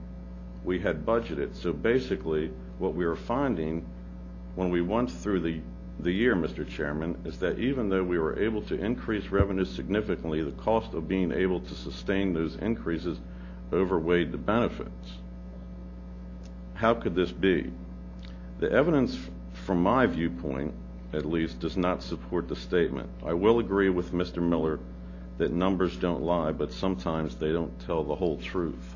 we 0.64 0.78
had 0.78 1.06
budgeted. 1.06 1.54
So 1.54 1.72
basically, 1.72 2.50
what 2.78 2.94
we 2.94 3.06
were 3.06 3.16
finding 3.16 3.86
when 4.54 4.70
we 4.70 4.82
went 4.82 5.10
through 5.10 5.40
the 5.40 5.60
the 6.00 6.10
year, 6.10 6.34
Mr. 6.34 6.68
Chairman, 6.68 7.16
is 7.24 7.38
that 7.38 7.58
even 7.58 7.88
though 7.88 8.02
we 8.02 8.18
were 8.18 8.38
able 8.38 8.62
to 8.62 8.74
increase 8.82 9.28
revenues 9.28 9.70
significantly, 9.70 10.42
the 10.42 10.50
cost 10.52 10.94
of 10.94 11.06
being 11.06 11.30
able 11.30 11.60
to 11.60 11.74
sustain 11.74 12.32
those 12.32 12.56
increases 12.56 13.18
overweighed 13.72 14.32
the 14.32 14.38
benefits. 14.38 15.12
How 16.74 16.94
could 16.94 17.14
this 17.14 17.30
be? 17.30 17.70
The 18.58 18.72
evidence 18.72 19.16
from 19.52 19.82
my 19.82 20.06
viewpoint, 20.06 20.74
at 21.12 21.24
least, 21.24 21.60
does 21.60 21.76
not 21.76 22.02
support 22.02 22.48
the 22.48 22.56
statement. 22.56 23.08
I 23.24 23.34
will 23.34 23.60
agree 23.60 23.90
with 23.90 24.12
Mr. 24.12 24.42
Miller 24.42 24.80
that 25.38 25.52
numbers 25.52 25.96
don't 25.96 26.22
lie, 26.22 26.52
but 26.52 26.72
sometimes 26.72 27.36
they 27.36 27.52
don't 27.52 27.78
tell 27.86 28.04
the 28.04 28.14
whole 28.14 28.38
truth. 28.38 28.94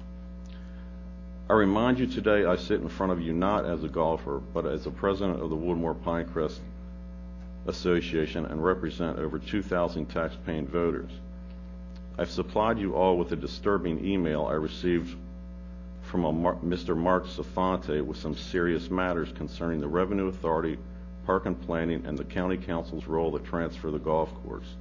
I 1.48 1.52
remind 1.54 1.98
you 1.98 2.06
today 2.06 2.44
I 2.44 2.56
sit 2.56 2.80
in 2.80 2.88
front 2.88 3.12
of 3.12 3.20
you 3.20 3.32
not 3.32 3.64
as 3.64 3.84
a 3.84 3.88
golfer, 3.88 4.40
but 4.52 4.66
as 4.66 4.84
the 4.84 4.90
president 4.90 5.40
of 5.40 5.50
the 5.50 5.56
Woodmoor 5.56 5.94
Pinecrest 5.94 6.58
Association 7.66 8.46
and 8.46 8.64
represent 8.64 9.18
over 9.18 9.38
2,000 9.38 10.06
tax-paying 10.06 10.66
voters. 10.66 11.10
I've 12.18 12.30
supplied 12.30 12.78
you 12.78 12.94
all 12.94 13.18
with 13.18 13.32
a 13.32 13.36
disturbing 13.36 14.04
email 14.04 14.46
I 14.46 14.54
received 14.54 15.16
from 16.02 16.20
Mar- 16.42 16.56
Mr. 16.64 16.96
Mark 16.96 17.26
Safante 17.26 18.04
with 18.04 18.16
some 18.16 18.34
serious 18.34 18.90
matters 18.90 19.32
concerning 19.32 19.80
the 19.80 19.88
Revenue 19.88 20.28
Authority, 20.28 20.78
Park 21.26 21.46
and 21.46 21.60
Planning, 21.60 22.06
and 22.06 22.16
the 22.16 22.24
County 22.24 22.56
Council's 22.56 23.06
role 23.06 23.36
to 23.36 23.44
transfer 23.44 23.90
the 23.90 23.98
golf 23.98 24.32
course. 24.42 24.76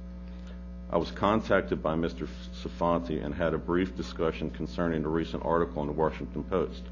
I 0.88 0.98
was 0.98 1.10
contacted 1.10 1.82
by 1.82 1.96
Mr. 1.96 2.28
Safante 2.62 3.24
and 3.24 3.34
had 3.34 3.54
a 3.54 3.58
brief 3.58 3.96
discussion 3.96 4.50
concerning 4.50 5.04
a 5.04 5.08
recent 5.08 5.44
article 5.44 5.82
in 5.82 5.88
the 5.88 5.92
Washington 5.92 6.44
Post. 6.44 6.82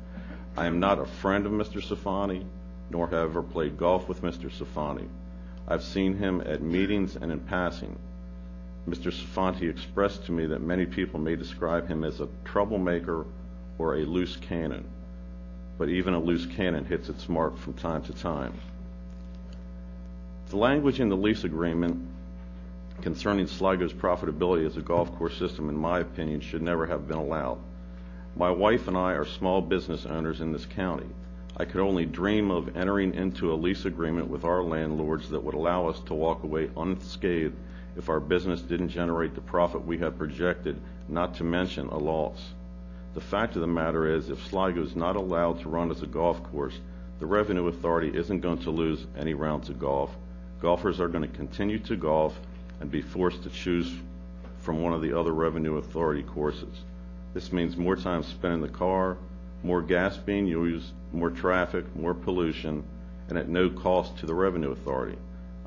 I 0.56 0.66
am 0.66 0.80
not 0.80 0.98
a 0.98 1.04
friend 1.04 1.46
of 1.46 1.52
Mr. 1.52 1.80
Safante, 1.80 2.44
nor 2.90 3.06
have 3.06 3.14
I 3.14 3.22
ever 3.22 3.42
played 3.42 3.78
golf 3.78 4.08
with 4.08 4.22
Mr. 4.22 4.50
Safante. 4.50 5.06
I've 5.68 5.84
seen 5.84 6.16
him 6.16 6.42
at 6.44 6.60
meetings 6.60 7.14
and 7.14 7.30
in 7.30 7.38
passing. 7.38 7.96
Mr. 8.88 9.12
Safante 9.12 9.70
expressed 9.70 10.26
to 10.26 10.32
me 10.32 10.46
that 10.46 10.60
many 10.60 10.86
people 10.86 11.20
may 11.20 11.36
describe 11.36 11.86
him 11.86 12.02
as 12.04 12.20
a 12.20 12.28
troublemaker 12.44 13.24
or 13.78 13.94
a 13.94 14.04
loose 14.04 14.36
cannon, 14.36 14.84
but 15.78 15.88
even 15.88 16.14
a 16.14 16.18
loose 16.18 16.46
cannon 16.46 16.84
hits 16.84 17.08
its 17.08 17.28
mark 17.28 17.56
from 17.56 17.74
time 17.74 18.02
to 18.02 18.12
time. 18.12 18.54
The 20.50 20.56
language 20.56 20.98
in 20.98 21.08
the 21.08 21.16
lease 21.16 21.44
agreement 21.44 22.08
concerning 23.04 23.46
Sligo's 23.46 23.92
profitability 23.92 24.66
as 24.66 24.78
a 24.78 24.80
golf 24.80 25.14
course 25.18 25.36
system, 25.36 25.68
in 25.68 25.76
my 25.76 26.00
opinion, 26.00 26.40
should 26.40 26.62
never 26.62 26.86
have 26.86 27.06
been 27.06 27.18
allowed. 27.18 27.58
My 28.34 28.50
wife 28.50 28.88
and 28.88 28.96
I 28.96 29.12
are 29.12 29.26
small 29.26 29.60
business 29.60 30.06
owners 30.06 30.40
in 30.40 30.52
this 30.52 30.64
county. 30.64 31.10
I 31.58 31.66
could 31.66 31.82
only 31.82 32.06
dream 32.06 32.50
of 32.50 32.74
entering 32.74 33.12
into 33.12 33.52
a 33.52 33.60
lease 33.60 33.84
agreement 33.84 34.28
with 34.28 34.44
our 34.44 34.62
landlords 34.62 35.28
that 35.28 35.44
would 35.44 35.54
allow 35.54 35.86
us 35.86 36.00
to 36.06 36.14
walk 36.14 36.44
away 36.44 36.70
unscathed 36.78 37.54
if 37.94 38.08
our 38.08 38.20
business 38.20 38.62
didn't 38.62 38.88
generate 38.88 39.34
the 39.34 39.42
profit 39.42 39.84
we 39.84 39.98
had 39.98 40.16
projected, 40.16 40.80
not 41.06 41.34
to 41.34 41.44
mention 41.44 41.88
a 41.88 41.98
loss. 41.98 42.54
The 43.12 43.20
fact 43.20 43.54
of 43.54 43.60
the 43.60 43.66
matter 43.66 44.16
is, 44.16 44.30
if 44.30 44.46
Sligo 44.46 44.82
is 44.82 44.96
not 44.96 45.14
allowed 45.14 45.60
to 45.60 45.68
run 45.68 45.90
as 45.90 46.00
a 46.00 46.06
golf 46.06 46.42
course, 46.44 46.80
the 47.20 47.26
Revenue 47.26 47.68
Authority 47.68 48.16
isn't 48.16 48.40
going 48.40 48.60
to 48.60 48.70
lose 48.70 49.06
any 49.14 49.34
rounds 49.34 49.68
of 49.68 49.78
golf. 49.78 50.16
Golfers 50.62 51.00
are 51.00 51.08
going 51.08 51.30
to 51.30 51.36
continue 51.36 51.78
to 51.80 51.96
golf 51.96 52.40
and 52.84 52.90
be 52.90 53.00
forced 53.00 53.42
to 53.42 53.48
choose 53.48 53.90
from 54.58 54.82
one 54.82 54.92
of 54.92 55.00
the 55.00 55.18
other 55.18 55.32
Revenue 55.32 55.78
Authority 55.78 56.22
courses. 56.22 56.82
This 57.32 57.50
means 57.50 57.78
more 57.78 57.96
time 57.96 58.22
spent 58.22 58.52
in 58.52 58.60
the 58.60 58.68
car, 58.68 59.16
more 59.62 59.80
gas 59.80 60.18
being 60.18 60.46
used, 60.46 60.92
more 61.10 61.30
traffic, 61.30 61.86
more 61.96 62.12
pollution, 62.12 62.84
and 63.30 63.38
at 63.38 63.48
no 63.48 63.70
cost 63.70 64.18
to 64.18 64.26
the 64.26 64.34
Revenue 64.34 64.70
Authority. 64.70 65.16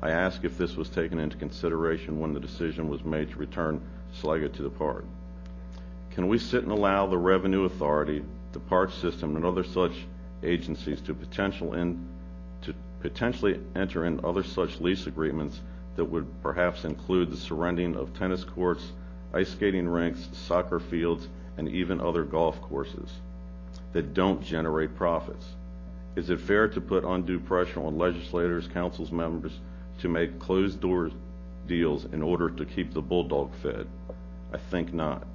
I 0.00 0.10
ask 0.10 0.44
if 0.44 0.56
this 0.56 0.76
was 0.76 0.90
taken 0.90 1.18
into 1.18 1.36
consideration 1.36 2.20
when 2.20 2.34
the 2.34 2.38
decision 2.38 2.88
was 2.88 3.02
made 3.02 3.32
to 3.32 3.36
return 3.36 3.80
Sligo 4.12 4.46
to 4.46 4.62
the 4.62 4.70
park. 4.70 5.04
Can 6.12 6.28
we 6.28 6.38
sit 6.38 6.62
and 6.62 6.70
allow 6.70 7.08
the 7.08 7.18
Revenue 7.18 7.64
Authority, 7.64 8.22
the 8.52 8.60
park 8.60 8.92
system, 8.92 9.34
and 9.34 9.44
other 9.44 9.64
such 9.64 10.06
agencies 10.44 11.00
to 11.00 11.14
potential 11.14 11.74
in, 11.74 11.98
to 12.62 12.72
potentially 13.00 13.58
enter 13.74 14.04
in 14.04 14.24
other 14.24 14.44
such 14.44 14.80
lease 14.80 15.08
agreements 15.08 15.60
that 15.98 16.04
would 16.04 16.28
perhaps 16.42 16.84
include 16.84 17.28
the 17.28 17.36
surrendering 17.36 17.96
of 17.96 18.16
tennis 18.16 18.44
courts, 18.44 18.92
ice 19.34 19.50
skating 19.50 19.88
rinks, 19.88 20.28
soccer 20.32 20.78
fields, 20.78 21.26
and 21.56 21.68
even 21.68 22.00
other 22.00 22.22
golf 22.22 22.62
courses 22.62 23.10
that 23.92 24.14
don't 24.14 24.40
generate 24.40 24.94
profits? 24.94 25.44
Is 26.14 26.30
it 26.30 26.38
fair 26.38 26.68
to 26.68 26.80
put 26.80 27.02
undue 27.02 27.40
pressure 27.40 27.82
on 27.82 27.98
legislators, 27.98 28.68
council 28.68 29.12
members 29.12 29.58
to 29.98 30.08
make 30.08 30.38
closed 30.38 30.80
door 30.80 31.10
deals 31.66 32.04
in 32.04 32.22
order 32.22 32.48
to 32.48 32.64
keep 32.64 32.94
the 32.94 33.02
bulldog 33.02 33.52
fed? 33.60 33.88
I 34.52 34.58
think 34.58 34.94
not. 34.94 35.26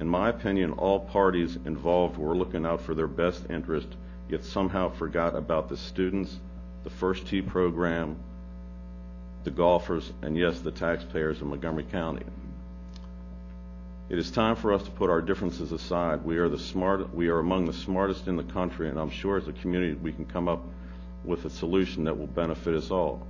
In 0.00 0.08
my 0.08 0.30
opinion, 0.30 0.72
all 0.72 0.98
parties 0.98 1.54
involved 1.64 2.18
were 2.18 2.36
looking 2.36 2.66
out 2.66 2.80
for 2.80 2.96
their 2.96 3.06
best 3.06 3.48
interest, 3.50 3.94
yet 4.28 4.42
somehow 4.42 4.90
forgot 4.90 5.36
about 5.36 5.68
the 5.68 5.76
students, 5.76 6.40
the 6.82 6.90
First 6.90 7.28
Tee 7.28 7.40
program, 7.40 8.16
the 9.44 9.50
golfers, 9.50 10.12
and 10.22 10.36
yes, 10.36 10.60
the 10.60 10.70
taxpayers 10.70 11.40
in 11.40 11.48
Montgomery 11.48 11.84
County. 11.84 12.24
It 14.08 14.18
is 14.18 14.30
time 14.30 14.56
for 14.56 14.72
us 14.72 14.82
to 14.82 14.90
put 14.90 15.10
our 15.10 15.20
differences 15.20 15.72
aside. 15.72 16.24
We 16.24 16.36
are 16.36 16.48
the 16.48 16.58
smart, 16.58 17.14
we 17.14 17.28
are 17.28 17.38
among 17.38 17.64
the 17.64 17.72
smartest 17.72 18.28
in 18.28 18.36
the 18.36 18.44
country, 18.44 18.88
and 18.88 18.98
I'm 18.98 19.10
sure 19.10 19.38
as 19.38 19.48
a 19.48 19.52
community 19.52 19.94
we 19.94 20.12
can 20.12 20.26
come 20.26 20.48
up 20.48 20.62
with 21.24 21.44
a 21.44 21.50
solution 21.50 22.04
that 22.04 22.18
will 22.18 22.26
benefit 22.26 22.74
us 22.74 22.90
all. 22.90 23.26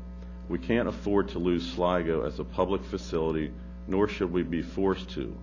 We 0.49 0.59
can't 0.59 0.89
afford 0.89 1.29
to 1.31 1.39
lose 1.39 1.71
Sligo 1.73 2.27
as 2.27 2.39
a 2.41 2.45
public 2.45 2.83
facility, 2.85 3.53
nor 3.87 4.09
should 4.09 4.33
we 4.33 4.43
be 4.43 4.63
forced 4.63 5.11
to. 5.11 5.35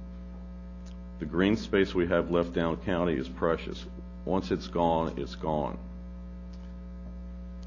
The 1.19 1.25
green 1.25 1.55
space 1.55 1.95
we 1.95 2.07
have 2.07 2.31
left 2.31 2.53
down 2.53 2.77
county 2.77 3.13
is 3.13 3.27
precious. 3.27 3.85
Once 4.25 4.51
it's 4.51 4.67
gone, 4.67 5.13
it's 5.17 5.35
gone. 5.35 5.77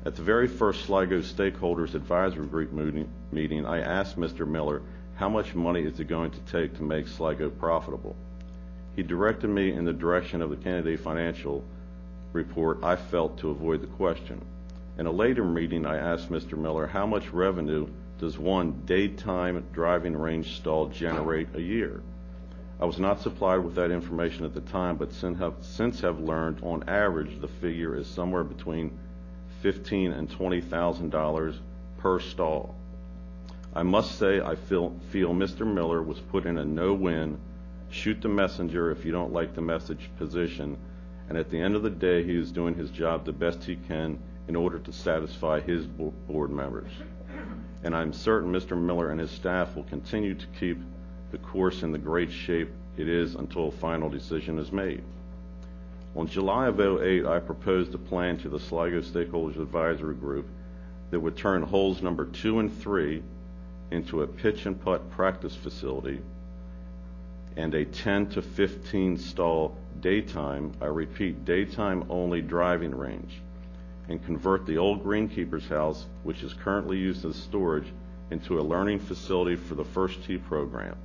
At 0.04 0.16
the 0.16 0.22
very 0.22 0.48
first 0.48 0.84
Sligo 0.84 1.20
Stakeholders 1.20 1.94
Advisory 1.94 2.46
Group 2.46 2.72
meeting, 2.72 3.64
I 3.64 3.78
asked 3.78 4.18
Mr. 4.18 4.44
Miller 4.44 4.82
how 5.14 5.28
much 5.28 5.54
money 5.54 5.82
is 5.82 6.00
it 6.00 6.08
going 6.08 6.32
to 6.32 6.40
take 6.40 6.74
to 6.76 6.82
make 6.82 7.06
Sligo 7.06 7.50
profitable. 7.50 8.16
He 8.96 9.04
directed 9.04 9.48
me 9.48 9.70
in 9.70 9.84
the 9.84 9.92
direction 9.92 10.42
of 10.42 10.50
the 10.50 10.56
Kennedy 10.56 10.96
Financial 10.96 11.62
report 12.32 12.82
I 12.82 12.96
felt 12.96 13.38
to 13.38 13.50
avoid 13.50 13.80
the 13.80 13.86
question. 13.86 14.44
In 14.98 15.06
a 15.06 15.12
later 15.12 15.44
meeting, 15.44 15.86
I 15.86 15.98
asked 15.98 16.32
Mr. 16.32 16.58
Miller 16.58 16.88
how 16.88 17.06
much 17.06 17.32
revenue 17.32 17.86
does 18.18 18.36
one 18.40 18.82
daytime 18.84 19.64
driving 19.72 20.16
range 20.16 20.56
stall 20.56 20.88
generate 20.88 21.54
a 21.54 21.62
year? 21.62 22.02
I 22.80 22.86
was 22.86 22.98
not 22.98 23.20
supplied 23.20 23.58
with 23.58 23.76
that 23.76 23.92
information 23.92 24.44
at 24.44 24.52
the 24.52 24.62
time, 24.62 24.96
but 24.96 25.12
since 25.12 25.38
have, 25.38 25.54
since 25.60 26.00
have 26.00 26.18
learned 26.18 26.58
on 26.64 26.88
average 26.88 27.40
the 27.40 27.46
figure 27.46 27.94
is 27.94 28.08
somewhere 28.08 28.42
between 28.42 28.98
fifteen 29.62 30.12
and 30.12 30.28
twenty 30.28 30.60
thousand 30.60 31.10
dollars 31.10 31.54
per 31.98 32.18
stall. 32.18 32.74
I 33.74 33.84
must 33.84 34.18
say 34.18 34.40
I 34.40 34.56
feel 34.56 34.94
feel 35.10 35.32
Mr. 35.32 35.64
Miller 35.66 36.02
was 36.02 36.18
put 36.18 36.44
in 36.46 36.58
a 36.58 36.64
no-win, 36.64 37.38
shoot 37.88 38.20
the 38.20 38.28
messenger 38.28 38.90
if 38.90 39.04
you 39.04 39.12
don't 39.12 39.32
like 39.32 39.54
the 39.54 39.62
message 39.62 40.10
position, 40.18 40.76
and 41.28 41.38
at 41.38 41.48
the 41.48 41.60
end 41.60 41.76
of 41.76 41.82
the 41.82 41.90
day 41.90 42.24
he 42.24 42.36
is 42.36 42.50
doing 42.50 42.74
his 42.74 42.90
job 42.90 43.24
the 43.24 43.32
best 43.32 43.62
he 43.64 43.76
can 43.76 44.18
in 44.48 44.56
order 44.56 44.80
to 44.80 44.92
satisfy 44.92 45.60
his 45.60 45.86
board 45.86 46.50
members. 46.50 46.90
and 47.84 47.94
I'm 47.94 48.12
certain 48.12 48.52
Mr. 48.52 48.76
Miller 48.76 49.10
and 49.10 49.20
his 49.20 49.30
staff 49.30 49.76
will 49.76 49.84
continue 49.84 50.34
to 50.34 50.46
keep 50.58 50.78
the 51.30 51.38
course 51.38 51.82
in 51.82 51.92
the 51.92 51.98
great 51.98 52.30
shape 52.30 52.70
it 52.96 53.08
is 53.08 53.36
until 53.36 53.68
a 53.68 53.72
final 53.72 54.10
decision 54.10 54.58
is 54.58 54.72
made. 54.72 55.02
On 56.14 56.26
July 56.26 56.66
of 56.68 56.80
'08, 56.80 57.24
I 57.24 57.38
proposed 57.38 57.94
a 57.94 57.98
plan 57.98 58.36
to 58.38 58.48
the 58.48 58.60
Sligo 58.60 59.00
Stakeholders 59.00 59.58
Advisory 59.60 60.14
Group 60.14 60.46
that 61.10 61.20
would 61.20 61.36
turn 61.36 61.62
holes 61.62 62.02
number 62.02 62.26
two 62.26 62.58
and 62.58 62.72
three 62.72 63.22
into 63.90 64.22
a 64.22 64.26
pitch 64.26 64.66
and 64.66 64.80
putt 64.80 65.10
practice 65.10 65.54
facility 65.54 66.20
and 67.56 67.74
a 67.74 67.84
10 67.84 68.28
to 68.30 68.42
15 68.42 69.18
stall 69.18 69.76
daytime, 70.00 70.72
I 70.80 70.86
repeat, 70.86 71.44
daytime 71.44 72.04
only 72.08 72.40
driving 72.40 72.94
range, 72.94 73.40
and 74.08 74.24
convert 74.24 74.66
the 74.66 74.78
old 74.78 75.04
greenkeeper's 75.04 75.68
house, 75.68 76.06
which 76.22 76.42
is 76.42 76.54
currently 76.54 76.98
used 76.98 77.24
as 77.24 77.36
storage, 77.36 77.92
into 78.30 78.58
a 78.58 78.62
learning 78.62 79.00
facility 79.00 79.56
for 79.56 79.74
the 79.74 79.84
first 79.84 80.24
tee 80.24 80.38
program. 80.38 80.96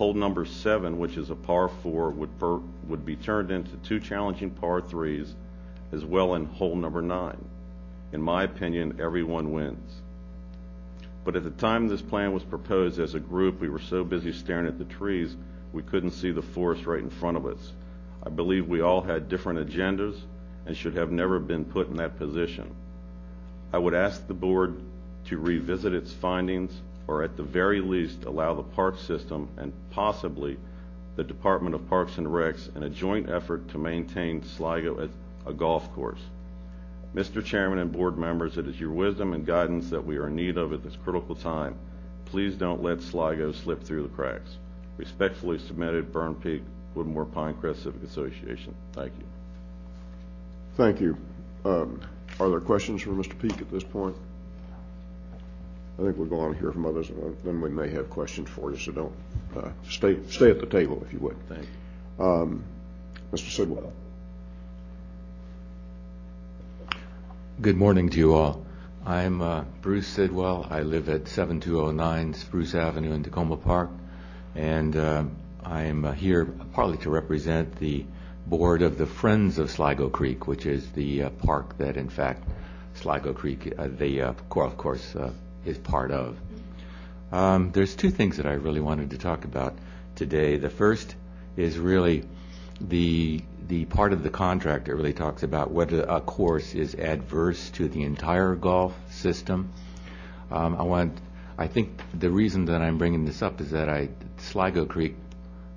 Hole 0.00 0.14
number 0.14 0.46
seven, 0.46 0.98
which 0.98 1.18
is 1.18 1.28
a 1.28 1.34
par 1.34 1.68
four, 1.68 2.08
would, 2.08 2.38
per, 2.38 2.56
would 2.88 3.04
be 3.04 3.16
turned 3.16 3.50
into 3.50 3.76
two 3.76 4.00
challenging 4.00 4.48
par 4.48 4.80
threes, 4.80 5.34
as 5.92 6.06
well 6.06 6.36
in 6.36 6.46
hole 6.46 6.74
number 6.74 7.02
nine. 7.02 7.44
In 8.10 8.22
my 8.22 8.44
opinion, 8.44 8.98
everyone 8.98 9.52
wins. 9.52 10.00
But 11.22 11.36
at 11.36 11.44
the 11.44 11.50
time 11.50 11.86
this 11.86 12.00
plan 12.00 12.32
was 12.32 12.42
proposed 12.42 12.98
as 12.98 13.14
a 13.14 13.20
group, 13.20 13.60
we 13.60 13.68
were 13.68 13.78
so 13.78 14.02
busy 14.02 14.32
staring 14.32 14.66
at 14.66 14.78
the 14.78 14.86
trees, 14.86 15.36
we 15.74 15.82
couldn't 15.82 16.12
see 16.12 16.30
the 16.30 16.40
forest 16.40 16.86
right 16.86 17.02
in 17.02 17.10
front 17.10 17.36
of 17.36 17.44
us. 17.44 17.72
I 18.22 18.30
believe 18.30 18.68
we 18.68 18.80
all 18.80 19.02
had 19.02 19.28
different 19.28 19.68
agendas 19.68 20.18
and 20.64 20.74
should 20.74 20.94
have 20.94 21.12
never 21.12 21.38
been 21.38 21.66
put 21.66 21.88
in 21.88 21.96
that 21.96 22.16
position. 22.16 22.74
I 23.70 23.76
would 23.76 23.92
ask 23.92 24.26
the 24.26 24.32
board 24.32 24.80
to 25.26 25.36
revisit 25.36 25.92
its 25.92 26.10
findings 26.10 26.72
or 27.10 27.24
at 27.24 27.36
the 27.36 27.42
very 27.42 27.80
least 27.80 28.24
allow 28.24 28.54
the 28.54 28.62
park 28.62 28.96
system 28.96 29.48
and 29.56 29.72
possibly 29.90 30.56
the 31.16 31.24
Department 31.24 31.74
of 31.74 31.88
Parks 31.90 32.18
and 32.18 32.26
Recs 32.28 32.74
in 32.76 32.84
a 32.84 32.88
joint 32.88 33.28
effort 33.28 33.68
to 33.70 33.78
maintain 33.78 34.44
Sligo 34.44 34.96
as 35.00 35.10
a 35.44 35.52
golf 35.52 35.92
course. 35.92 36.20
Mr. 37.12 37.44
Chairman 37.44 37.80
and 37.80 37.90
board 37.90 38.16
members, 38.16 38.56
it 38.56 38.68
is 38.68 38.78
your 38.78 38.92
wisdom 38.92 39.32
and 39.32 39.44
guidance 39.44 39.90
that 39.90 40.06
we 40.06 40.18
are 40.18 40.28
in 40.28 40.36
need 40.36 40.56
of 40.56 40.72
at 40.72 40.84
this 40.84 40.94
critical 41.02 41.34
time. 41.34 41.74
Please 42.26 42.54
don't 42.54 42.80
let 42.80 43.02
Sligo 43.02 43.50
slip 43.50 43.82
through 43.82 44.04
the 44.04 44.08
cracks. 44.10 44.58
Respectfully 44.96 45.58
submitted, 45.58 46.12
Vern 46.12 46.36
Peak, 46.36 46.62
Woodmoor 46.94 47.26
Pinecrest 47.26 47.82
Civic 47.82 48.04
Association. 48.04 48.72
Thank 48.92 49.12
you. 49.18 49.24
Thank 50.76 51.00
you. 51.00 51.16
Um, 51.64 52.00
Are 52.38 52.48
there 52.48 52.60
questions 52.60 53.02
for 53.02 53.10
Mr. 53.10 53.36
Peak 53.36 53.60
at 53.60 53.68
this 53.72 53.82
point? 53.82 54.14
I 56.00 56.04
think 56.04 56.16
we'll 56.16 56.28
go 56.28 56.40
on 56.40 56.52
and 56.52 56.56
hear 56.56 56.72
from 56.72 56.86
others, 56.86 57.10
and 57.10 57.36
then 57.44 57.60
we 57.60 57.68
may 57.68 57.90
have 57.90 58.08
questions 58.08 58.48
for 58.48 58.70
you, 58.70 58.78
so 58.78 58.90
don't, 58.90 59.12
uh, 59.54 59.68
stay, 59.86 60.16
stay 60.30 60.50
at 60.50 60.58
the 60.58 60.66
table 60.66 61.02
if 61.06 61.12
you 61.12 61.18
would. 61.18 61.36
Thank 61.46 61.66
you. 62.18 62.24
Um, 62.24 62.64
Mr. 63.32 63.50
Sidwell. 63.50 63.92
Good 67.60 67.76
morning 67.76 68.08
to 68.08 68.16
you 68.16 68.34
all. 68.34 68.64
I'm 69.04 69.42
uh, 69.42 69.64
Bruce 69.82 70.06
Sidwell. 70.06 70.66
I 70.70 70.80
live 70.80 71.10
at 71.10 71.28
7209 71.28 72.32
Spruce 72.32 72.74
Avenue 72.74 73.12
in 73.12 73.22
Takoma 73.22 73.62
Park, 73.62 73.90
and 74.54 74.96
uh, 74.96 75.24
I 75.62 75.82
am 75.82 76.06
uh, 76.06 76.12
here 76.12 76.46
partly 76.72 76.96
to 76.98 77.10
represent 77.10 77.76
the 77.76 78.06
board 78.46 78.80
of 78.80 78.96
the 78.96 79.04
Friends 79.06 79.58
of 79.58 79.70
Sligo 79.70 80.08
Creek, 80.08 80.46
which 80.46 80.64
is 80.64 80.90
the 80.92 81.24
uh, 81.24 81.30
park 81.30 81.76
that, 81.76 81.98
in 81.98 82.08
fact, 82.08 82.48
Sligo 82.94 83.34
Creek, 83.34 83.74
uh, 83.76 83.88
the 83.88 84.22
uh, 84.22 84.32
golf 84.48 84.78
course, 84.78 85.14
uh, 85.14 85.30
is 85.64 85.78
part 85.78 86.10
of. 86.10 86.36
Um, 87.32 87.70
there's 87.72 87.94
two 87.94 88.10
things 88.10 88.36
that 88.38 88.46
I 88.46 88.52
really 88.52 88.80
wanted 88.80 89.10
to 89.10 89.18
talk 89.18 89.44
about 89.44 89.74
today. 90.16 90.56
The 90.56 90.70
first 90.70 91.14
is 91.56 91.78
really 91.78 92.24
the 92.80 93.42
the 93.68 93.84
part 93.84 94.12
of 94.12 94.24
the 94.24 94.30
contract 94.30 94.86
that 94.86 94.96
really 94.96 95.12
talks 95.12 95.44
about 95.44 95.70
whether 95.70 96.02
a 96.02 96.20
course 96.20 96.74
is 96.74 96.94
adverse 96.94 97.70
to 97.70 97.88
the 97.88 98.02
entire 98.02 98.56
golf 98.56 98.94
system. 99.10 99.70
Um, 100.50 100.76
I 100.76 100.82
want. 100.82 101.20
I 101.56 101.68
think 101.68 102.00
the 102.18 102.30
reason 102.30 102.64
that 102.66 102.80
I'm 102.80 102.98
bringing 102.98 103.26
this 103.26 103.42
up 103.42 103.60
is 103.60 103.70
that 103.70 103.88
I 103.88 104.08
Sligo 104.38 104.86
Creek 104.86 105.14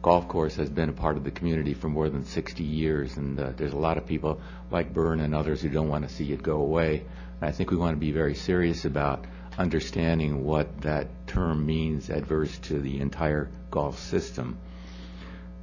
Golf 0.02 0.28
Course 0.28 0.56
has 0.58 0.70
been 0.70 0.90
a 0.90 0.94
part 0.94 1.18
of 1.18 1.24
the 1.24 1.32
community 1.32 1.74
for 1.74 1.88
more 1.88 2.10
than 2.10 2.26
60 2.26 2.64
years, 2.64 3.16
and 3.16 3.40
uh, 3.40 3.52
there's 3.56 3.74
a 3.74 3.78
lot 3.78 3.98
of 3.98 4.06
people 4.06 4.42
like 4.70 4.92
Vern 4.92 5.22
and 5.22 5.34
others 5.34 5.62
who 5.62 5.70
don't 5.70 5.88
want 5.88 6.08
to 6.08 6.14
see 6.14 6.32
it 6.34 6.44
go 6.44 6.58
away. 6.58 7.06
And 7.40 7.50
I 7.50 7.52
think 7.54 7.72
we 7.72 7.78
want 7.78 7.96
to 7.96 8.00
be 8.00 8.12
very 8.12 8.36
serious 8.36 8.86
about 8.86 9.24
understanding 9.58 10.44
what 10.44 10.82
that 10.82 11.08
term 11.28 11.66
means, 11.66 12.10
adverse 12.10 12.58
to 12.60 12.80
the 12.80 13.00
entire 13.00 13.50
golf 13.72 14.00
system. 14.00 14.58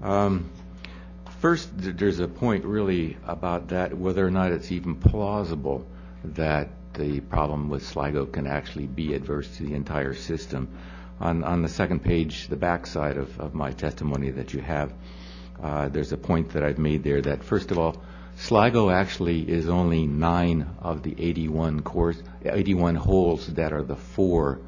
Um, 0.02 0.50
First, 1.40 1.70
there's 1.74 2.20
a 2.20 2.28
point 2.28 2.66
really 2.66 3.16
about 3.26 3.68
that, 3.68 3.96
whether 3.96 4.26
or 4.26 4.30
not 4.30 4.52
it's 4.52 4.70
even 4.70 4.94
plausible 4.94 5.86
that 6.22 6.68
the 6.92 7.20
problem 7.20 7.70
with 7.70 7.82
Sligo 7.82 8.26
can 8.26 8.46
actually 8.46 8.86
be 8.86 9.14
adverse 9.14 9.48
to 9.56 9.62
the 9.62 9.72
entire 9.72 10.12
system. 10.12 10.68
On, 11.18 11.42
on 11.42 11.62
the 11.62 11.68
second 11.70 12.04
page, 12.04 12.48
the 12.48 12.56
backside 12.56 13.16
of, 13.16 13.40
of 13.40 13.54
my 13.54 13.72
testimony 13.72 14.30
that 14.32 14.52
you 14.52 14.60
have, 14.60 14.92
uh, 15.62 15.88
there's 15.88 16.12
a 16.12 16.18
point 16.18 16.50
that 16.50 16.62
I've 16.62 16.78
made 16.78 17.04
there 17.04 17.22
that, 17.22 17.42
first 17.42 17.70
of 17.70 17.78
all, 17.78 18.02
Sligo 18.40 18.88
actually 18.88 19.42
is 19.42 19.68
only 19.68 20.06
nine 20.06 20.66
of 20.80 21.02
the 21.02 21.14
81 21.18 21.82
course, 21.82 22.22
81 22.42 22.94
holes 22.94 23.46
that 23.48 23.74
are 23.74 23.82
the 23.82 23.96
four 23.96 24.60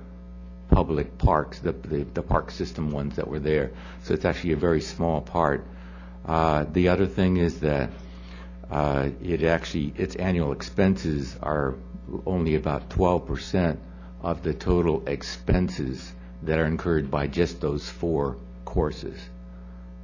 public 0.70 1.16
parks, 1.16 1.59
the, 1.59 1.73
the, 1.73 2.05
the 2.05 2.23
park 2.23 2.51
system 2.51 2.91
ones 2.91 3.16
that 3.16 3.27
were 3.27 3.39
there. 3.39 3.70
So 4.03 4.12
it's 4.12 4.27
actually 4.27 4.53
a 4.53 4.57
very 4.57 4.83
small 4.83 5.23
part. 5.23 5.66
Uh, 6.27 6.64
the 6.70 6.89
other 6.89 7.07
thing 7.07 7.39
is 7.39 7.61
that 7.61 7.91
uh, 8.70 9.09
it 9.23 9.43
actually 9.43 9.95
its 9.97 10.16
annual 10.16 10.53
expenses 10.53 11.35
are 11.43 11.75
only 12.27 12.57
about 12.57 12.91
12% 12.91 13.79
of 14.20 14.43
the 14.43 14.53
total 14.53 15.03
expenses 15.09 16.12
that 16.43 16.59
are 16.59 16.66
incurred 16.66 17.11
by 17.11 17.27
just 17.27 17.62
those 17.62 17.89
four 17.89 18.37
courses. 18.66 19.18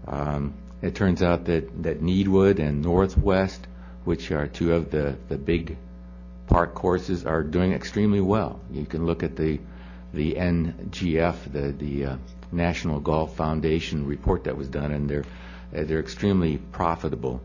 Um, 0.07 0.55
it 0.83 0.95
turns 0.95 1.23
out 1.23 1.47
that, 1.47 1.83
that 1.83 2.03
Needwood 2.03 2.59
and 2.59 2.83
Northwest, 2.83 3.67
which 4.05 4.31
are 4.31 4.47
two 4.47 4.75
of 4.75 4.91
the, 4.91 5.17
the 5.29 5.37
big 5.37 5.77
park 6.47 6.75
courses, 6.75 7.27
are 7.27 7.43
doing 7.43 7.73
extremely 7.73 8.21
well. 8.21 8.61
You 8.71 8.85
can 8.87 9.07
look 9.07 9.23
at 9.23 9.37
the 9.37 9.61
the 10.15 10.35
NGF, 10.35 11.53
the 11.53 11.73
the 11.73 12.07
uh, 12.07 12.17
National 12.51 12.99
Golf 12.99 13.37
Foundation 13.37 14.07
report 14.07 14.45
that 14.45 14.57
was 14.57 14.69
done, 14.69 14.93
and 14.93 15.09
they're 15.09 15.25
uh, 15.77 15.85
they're 15.85 16.01
extremely 16.01 16.57
profitable. 16.57 17.43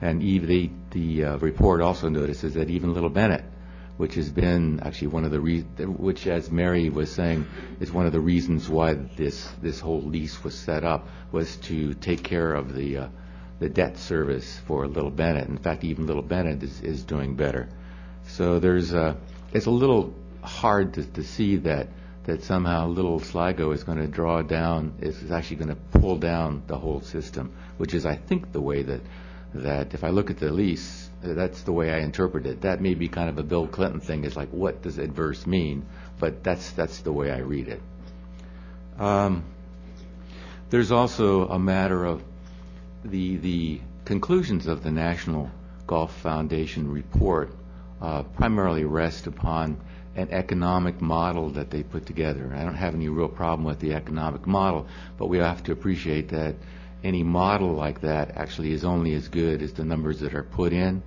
And 0.00 0.22
even 0.22 0.48
the, 0.48 0.70
the 0.90 1.24
uh, 1.24 1.36
report 1.38 1.80
also 1.80 2.08
notices 2.08 2.54
that 2.54 2.68
even 2.68 2.94
Little 2.94 3.10
Bennett, 3.10 3.44
which 3.96 4.14
has 4.14 4.30
been 4.30 4.80
actually 4.80 5.08
one 5.08 5.24
of 5.24 5.30
the 5.30 5.40
re- 5.40 5.60
which, 5.60 6.26
as 6.26 6.50
Mary 6.50 6.88
was 6.90 7.12
saying, 7.12 7.46
is 7.80 7.92
one 7.92 8.06
of 8.06 8.12
the 8.12 8.20
reasons 8.20 8.68
why 8.68 8.94
this 8.94 9.48
this 9.62 9.80
whole 9.80 10.02
lease 10.02 10.42
was 10.42 10.54
set 10.58 10.84
up 10.84 11.08
was 11.32 11.56
to 11.56 11.94
take 11.94 12.22
care 12.22 12.54
of 12.54 12.74
the 12.74 12.96
uh, 12.98 13.08
the 13.60 13.68
debt 13.68 13.96
service 13.96 14.58
for 14.66 14.86
Little 14.86 15.10
Bennett. 15.10 15.48
In 15.48 15.58
fact, 15.58 15.84
even 15.84 16.06
Little 16.06 16.22
Bennett 16.22 16.62
is, 16.62 16.80
is 16.80 17.04
doing 17.04 17.36
better. 17.36 17.68
So 18.26 18.58
there's 18.58 18.92
a, 18.92 19.16
it's 19.52 19.66
a 19.66 19.70
little 19.70 20.14
hard 20.42 20.94
to, 20.94 21.04
to 21.04 21.22
see 21.22 21.56
that 21.56 21.88
that 22.24 22.42
somehow 22.42 22.88
little 22.88 23.20
Sligo 23.20 23.70
is 23.72 23.84
going 23.84 23.98
to 23.98 24.06
draw 24.06 24.40
down, 24.42 24.94
is 25.00 25.30
actually 25.30 25.56
going 25.56 25.68
to 25.68 25.98
pull 25.98 26.16
down 26.16 26.62
the 26.66 26.78
whole 26.78 27.02
system, 27.02 27.52
which 27.76 27.92
is, 27.92 28.06
I 28.06 28.16
think, 28.16 28.50
the 28.50 28.62
way 28.62 28.82
that, 28.82 29.00
that 29.52 29.92
if 29.92 30.02
I 30.02 30.08
look 30.08 30.30
at 30.30 30.38
the 30.38 30.50
lease, 30.50 31.10
that's 31.24 31.62
the 31.62 31.72
way 31.72 31.90
I 31.90 32.00
interpret 32.00 32.46
it. 32.46 32.60
That 32.62 32.80
may 32.80 32.94
be 32.94 33.08
kind 33.08 33.28
of 33.30 33.38
a 33.38 33.42
Bill 33.42 33.66
Clinton 33.66 34.00
thing, 34.00 34.24
is 34.24 34.36
like, 34.36 34.50
what 34.50 34.82
does 34.82 34.98
adverse 34.98 35.46
mean? 35.46 35.86
But 36.18 36.44
that's, 36.44 36.70
that's 36.72 37.00
the 37.00 37.12
way 37.12 37.30
I 37.30 37.38
read 37.38 37.68
it. 37.68 37.80
Um, 38.98 39.44
there's 40.70 40.92
also 40.92 41.48
a 41.48 41.58
matter 41.58 42.04
of 42.04 42.22
the, 43.04 43.36
the 43.36 43.80
conclusions 44.04 44.66
of 44.66 44.82
the 44.82 44.90
National 44.90 45.50
Golf 45.86 46.14
Foundation 46.18 46.90
report 46.90 47.52
uh, 48.00 48.22
primarily 48.22 48.84
rest 48.84 49.26
upon 49.26 49.80
an 50.16 50.30
economic 50.30 51.00
model 51.00 51.50
that 51.50 51.70
they 51.70 51.82
put 51.82 52.06
together. 52.06 52.52
I 52.54 52.62
don't 52.62 52.74
have 52.74 52.94
any 52.94 53.08
real 53.08 53.28
problem 53.28 53.64
with 53.64 53.80
the 53.80 53.94
economic 53.94 54.46
model, 54.46 54.86
but 55.18 55.26
we 55.26 55.38
have 55.38 55.62
to 55.64 55.72
appreciate 55.72 56.28
that 56.28 56.54
any 57.02 57.22
model 57.22 57.72
like 57.72 58.00
that 58.00 58.36
actually 58.36 58.72
is 58.72 58.84
only 58.84 59.14
as 59.14 59.28
good 59.28 59.60
as 59.60 59.72
the 59.74 59.84
numbers 59.84 60.20
that 60.20 60.34
are 60.34 60.42
put 60.42 60.72
in. 60.72 61.02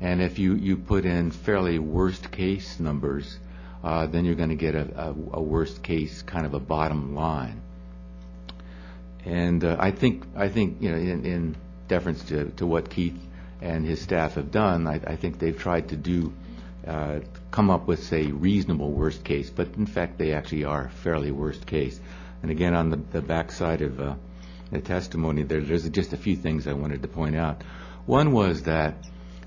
And 0.00 0.22
if 0.22 0.38
you, 0.38 0.54
you 0.54 0.76
put 0.76 1.04
in 1.04 1.30
fairly 1.30 1.78
worst 1.78 2.30
case 2.30 2.80
numbers, 2.80 3.38
uh, 3.84 4.06
then 4.06 4.24
you're 4.24 4.34
going 4.34 4.50
to 4.50 4.54
get 4.54 4.74
a, 4.74 4.88
a, 4.96 5.08
a, 5.38 5.42
worst 5.42 5.82
case 5.82 6.22
kind 6.22 6.46
of 6.46 6.54
a 6.54 6.60
bottom 6.60 7.14
line. 7.14 7.60
And 9.24 9.62
uh, 9.64 9.76
I 9.78 9.90
think 9.90 10.24
I 10.34 10.48
think 10.48 10.78
you 10.80 10.90
know 10.90 10.96
in, 10.96 11.24
in 11.26 11.56
deference 11.88 12.24
to, 12.24 12.50
to 12.52 12.66
what 12.66 12.88
Keith 12.88 13.18
and 13.60 13.84
his 13.84 14.00
staff 14.00 14.34
have 14.34 14.50
done, 14.50 14.86
I, 14.86 14.94
I 14.94 15.16
think 15.16 15.38
they've 15.38 15.58
tried 15.58 15.90
to 15.90 15.96
do 15.96 16.32
uh, 16.86 17.20
come 17.50 17.68
up 17.68 17.86
with, 17.86 18.02
say, 18.02 18.26
reasonable 18.26 18.90
worst 18.90 19.22
case, 19.22 19.50
but 19.50 19.68
in 19.76 19.86
fact, 19.86 20.16
they 20.18 20.32
actually 20.32 20.64
are 20.64 20.88
fairly 21.02 21.30
worst 21.30 21.66
case. 21.66 22.00
And 22.42 22.50
again, 22.50 22.74
on 22.74 22.90
the, 22.90 22.96
the 22.96 23.20
backside 23.20 23.82
of 23.82 24.00
uh, 24.00 24.14
the 24.70 24.80
testimony, 24.80 25.42
there, 25.42 25.60
there's 25.60 25.88
just 25.90 26.12
a 26.12 26.16
few 26.16 26.36
things 26.36 26.66
I 26.66 26.72
wanted 26.72 27.02
to 27.02 27.08
point 27.08 27.36
out. 27.36 27.62
One 28.06 28.32
was 28.32 28.62
that 28.62 28.94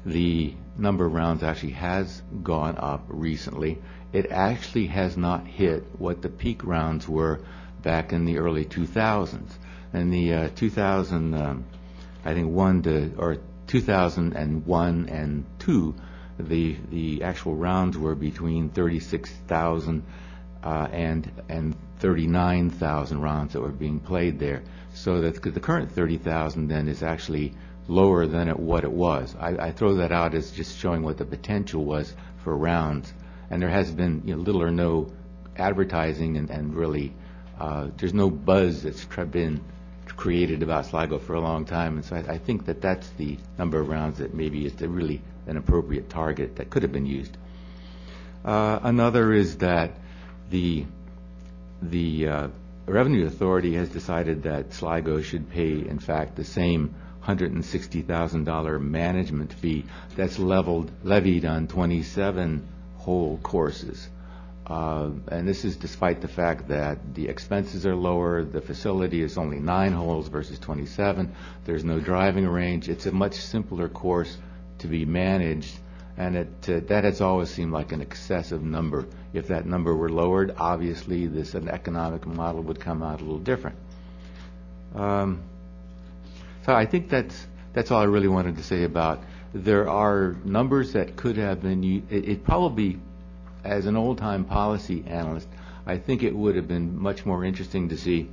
the 0.06 0.54
number 0.78 1.06
of 1.06 1.14
rounds 1.14 1.44
actually 1.44 1.74
has 1.74 2.22
gone 2.42 2.78
up 2.78 3.06
recently. 3.08 3.80
It 4.12 4.32
actually 4.32 4.88
has 4.88 5.16
not 5.18 5.48
hit 5.48 5.84
what 5.98 6.22
the 6.22 6.30
peak 6.30 6.66
rounds 6.66 7.08
were 7.08 7.40
back 7.82 8.14
in 8.14 8.26
the 8.26 8.38
early 8.38 8.66
2000s. 8.66 9.52
In 9.94 10.10
the 10.10 10.34
uh, 10.34 10.50
2000, 10.56 11.34
um, 11.36 11.66
I 12.26 12.34
think 12.34 12.50
one 12.50 12.82
to 12.84 13.14
or 13.18 13.38
2001 13.68 15.10
and 15.10 15.46
two, 15.60 15.96
the 16.40 16.76
the 16.90 17.24
actual 17.24 17.56
rounds 17.56 17.98
were 17.98 18.16
between 18.16 18.70
36,000 18.70 20.04
uh, 20.64 20.88
and 20.92 21.32
and 21.50 21.76
39,000 22.00 23.22
rounds 23.22 23.54
that 23.54 23.62
were 23.62 23.70
being 23.70 24.00
played 24.00 24.40
there. 24.40 24.64
So 24.94 25.22
that 25.22 25.42
the 25.42 25.60
current 25.60 25.92
30,000 25.92 26.68
then 26.68 26.88
is 26.88 27.04
actually 27.04 27.54
lower 27.88 28.26
than 28.26 28.48
it, 28.48 28.60
what 28.60 28.84
it 28.84 28.92
was. 28.92 29.36
I, 29.40 29.72
throw 29.72 29.96
that 29.96 30.12
out 30.12 30.34
as 30.34 30.52
just 30.52 30.78
showing 30.78 31.04
what 31.04 31.18
the 31.18 31.26
potential 31.26 31.84
was 31.84 32.14
for 32.44 32.56
rounds, 32.56 33.12
and 33.50 33.62
there 33.62 33.70
has 33.70 33.92
been 33.92 34.24
little 34.26 34.62
or 34.62 34.72
no 34.72 35.12
advertising 35.58 36.38
and, 36.38 36.76
really 36.76 37.14
uh, 37.60 37.88
there's 37.98 38.14
no 38.14 38.30
buzz 38.30 38.84
that's 38.84 39.06
been 39.32 39.64
created 40.16 40.64
about 40.64 40.86
Sligo 40.86 41.20
for 41.20 41.34
a 41.34 41.42
long 41.42 41.66
time, 41.66 41.96
and 41.96 42.06
so 42.06 42.16
I, 42.16 42.34
I 42.34 42.38
think 42.38 42.66
that 42.66 42.82
that's 42.82 43.08
the 43.12 43.38
number 43.58 43.80
of 43.80 43.90
rounds 43.90 44.18
that 44.20 44.34
maybe 44.34 44.66
is 44.66 44.80
really 44.82 45.22
an 45.48 45.58
appropriate 45.58 46.10
target 46.10 46.56
that 46.58 46.70
could 46.70 46.84
have 46.84 46.92
been 46.92 47.06
used. 47.06 47.38
Uh, 48.44 48.80
another 48.84 49.32
is 49.32 49.58
that 49.58 49.92
the 50.50 50.86
the 51.82 52.28
uh, 52.28 52.48
revenue 52.86 53.26
authority 53.26 53.76
has 53.76 53.90
decided 53.90 54.44
that 54.44 54.74
Sligo 54.74 55.22
should 55.22 55.50
pay, 55.50 55.72
in 55.72 56.00
fact, 56.00 56.36
the 56.36 56.44
same 56.44 56.96
$160,000 57.26 58.82
management 58.82 59.54
fee 59.54 59.86
that's 60.16 60.40
leveled 60.40 60.92
levied 61.04 61.46
on 61.46 61.68
27 61.68 62.68
whole 62.98 63.38
courses. 63.44 64.10
Uh, 64.66 65.10
and 65.28 65.48
this 65.48 65.66
is 65.66 65.76
despite 65.76 66.22
the 66.22 66.28
fact 66.28 66.70
that 66.70 66.98
the 67.16 67.28
expenses 67.28 67.86
are 67.86 67.96
lower, 67.96 68.44
the 68.46 68.62
facility 68.62 69.22
is 69.22 69.38
only 69.38 69.60
nine 69.60 69.92
holes 69.92 70.30
versus 70.30 70.58
27, 70.60 71.34
there's 71.66 71.84
no 71.84 72.00
driving 72.00 72.48
range, 72.48 72.88
it's 72.88 73.06
a 73.06 73.12
much 73.12 73.34
simpler 73.34 73.90
course 73.90 74.38
to 74.80 74.88
be 74.88 75.04
managed, 75.04 75.76
and 76.16 76.38
it, 76.38 76.70
uh, 76.70 76.80
that 76.88 77.04
has 77.04 77.20
always 77.20 77.50
seemed 77.50 77.74
like 77.74 77.92
an 77.92 78.00
excessive 78.00 78.64
number. 78.64 79.06
If 79.34 79.48
that 79.50 79.66
number 79.66 79.94
were 79.96 80.10
lowered, 80.10 80.56
obviously 80.58 81.28
this 81.28 81.56
an 81.56 81.68
economic 81.68 82.26
model 82.26 82.62
would 82.64 82.80
come 82.80 83.04
out 83.04 83.20
a 83.20 83.24
little 83.24 83.40
different. 83.40 83.78
Um, 84.96 85.42
so 86.66 86.74
I 86.74 86.86
think 86.86 87.10
that's 87.10 87.48
that's 87.74 87.92
all 87.92 88.02
I 88.02 88.06
really 88.06 88.28
wanted 88.28 88.58
to 88.58 88.64
say 88.64 88.84
about. 88.84 89.20
There 89.54 89.90
are 89.90 90.36
numbers 90.46 90.94
that 90.94 91.16
could 91.16 91.38
have 91.38 91.62
been. 91.62 91.84
It, 92.10 92.30
it 92.30 92.44
probably 92.44 93.00
as 93.64 93.86
an 93.86 93.96
old-time 93.96 94.44
policy 94.46 95.04
analyst, 95.08 95.48
I 95.86 95.98
think 95.98 96.24
it 96.24 96.36
would 96.36 96.56
have 96.56 96.68
been 96.68 96.98
much 96.98 97.26
more 97.26 97.44
interesting 97.46 97.90
to 97.90 97.98
see 97.98 98.30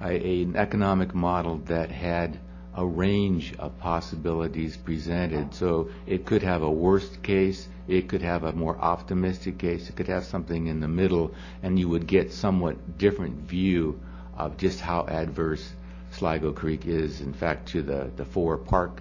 a, 0.00 0.42
an 0.42 0.56
economic 0.56 1.14
model 1.14 1.58
that 1.66 1.90
had 1.90 2.38
a 2.74 2.86
range 2.86 3.54
of 3.58 3.78
possibilities 3.78 4.76
presented. 4.76 5.54
So 5.54 5.90
it 6.06 6.24
could 6.24 6.42
have 6.42 6.62
a 6.62 6.70
worst 6.70 7.22
case, 7.22 7.68
it 7.86 8.08
could 8.08 8.22
have 8.22 8.44
a 8.44 8.52
more 8.52 8.78
optimistic 8.78 9.58
case, 9.58 9.88
it 9.88 9.96
could 9.96 10.08
have 10.08 10.24
something 10.24 10.68
in 10.68 10.80
the 10.80 10.88
middle, 10.88 11.34
and 11.62 11.78
you 11.78 11.88
would 11.88 12.06
get 12.06 12.32
somewhat 12.32 12.98
different 12.98 13.48
view 13.48 14.00
of 14.36 14.56
just 14.56 14.80
how 14.80 15.06
adverse 15.06 15.72
Sligo 16.12 16.52
Creek 16.52 16.86
is, 16.86 17.20
in 17.20 17.32
fact, 17.32 17.68
to 17.68 17.82
the, 17.82 18.10
the 18.16 18.24
four 18.24 18.56
park 18.56 19.00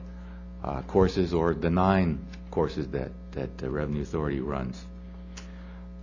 uh, 0.63 0.81
courses 0.83 1.33
or 1.33 1.53
the 1.53 1.69
nine 1.69 2.25
courses 2.51 2.87
that, 2.89 3.11
that 3.31 3.57
the 3.57 3.69
Revenue 3.69 4.01
Authority 4.01 4.39
runs. 4.39 4.83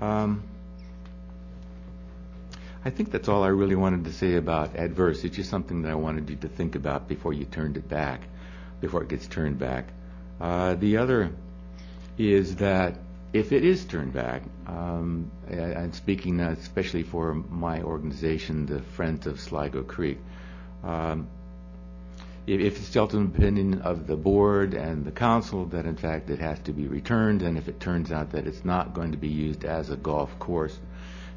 Um, 0.01 0.43
I 2.85 2.91
think 2.91 3.11
that's 3.11 3.29
all 3.29 3.43
I 3.43 3.49
really 3.49 3.75
wanted 3.75 4.05
to 4.05 4.13
say 4.13 4.37
about 4.37 4.77
adverse. 4.77 5.25
It's 5.25 5.37
just 5.37 5.51
something 5.51 5.83
that 5.83 5.91
I 5.91 5.97
wanted 5.97 6.31
you 6.31 6.37
to 6.37 6.49
think 6.49 6.75
about 6.75 7.09
before 7.09 7.33
you 7.33 7.45
turned 7.45 7.77
it 7.77 7.89
back, 7.89 8.23
before 8.81 9.03
it 9.03 9.09
gets 9.09 9.27
turned 9.27 9.59
back. 9.59 9.89
Uh, 10.41 10.75
the 10.75 10.99
other 10.99 11.33
is 12.17 12.57
that 12.57 12.97
if 13.33 13.53
it 13.53 13.65
is 13.65 13.85
turned 13.85 14.13
back, 14.13 14.43
um, 14.67 15.31
I'm 15.51 15.93
speaking 15.93 16.41
especially 16.41 17.03
for 17.03 17.35
my 17.35 17.83
organization, 17.83 18.67
the 18.67 18.81
Friends 18.81 19.27
of 19.27 19.41
Sligo 19.41 19.83
Creek. 19.83 20.19
Um, 20.83 21.29
if 22.47 22.79
it's 22.79 22.87
still 22.87 23.09
an 23.11 23.27
opinion 23.27 23.83
of 23.83 24.07
the 24.07 24.17
board 24.17 24.73
and 24.73 25.05
the 25.05 25.11
council 25.11 25.67
that 25.67 25.85
in 25.85 25.97
fact 25.97 26.31
it 26.31 26.39
has 26.39 26.59
to 26.61 26.73
be 26.73 26.87
returned, 26.87 27.43
and 27.43 27.59
if 27.59 27.69
it 27.69 27.79
turns 27.79 28.11
out 28.11 28.33
that 28.33 28.47
it's 28.47 28.65
not 28.65 28.95
going 28.95 29.13
to 29.13 29.19
be 29.19 29.29
used 29.29 29.65
as 29.65 29.91
a 29.91 29.97
golf 29.97 30.39
course, 30.39 30.79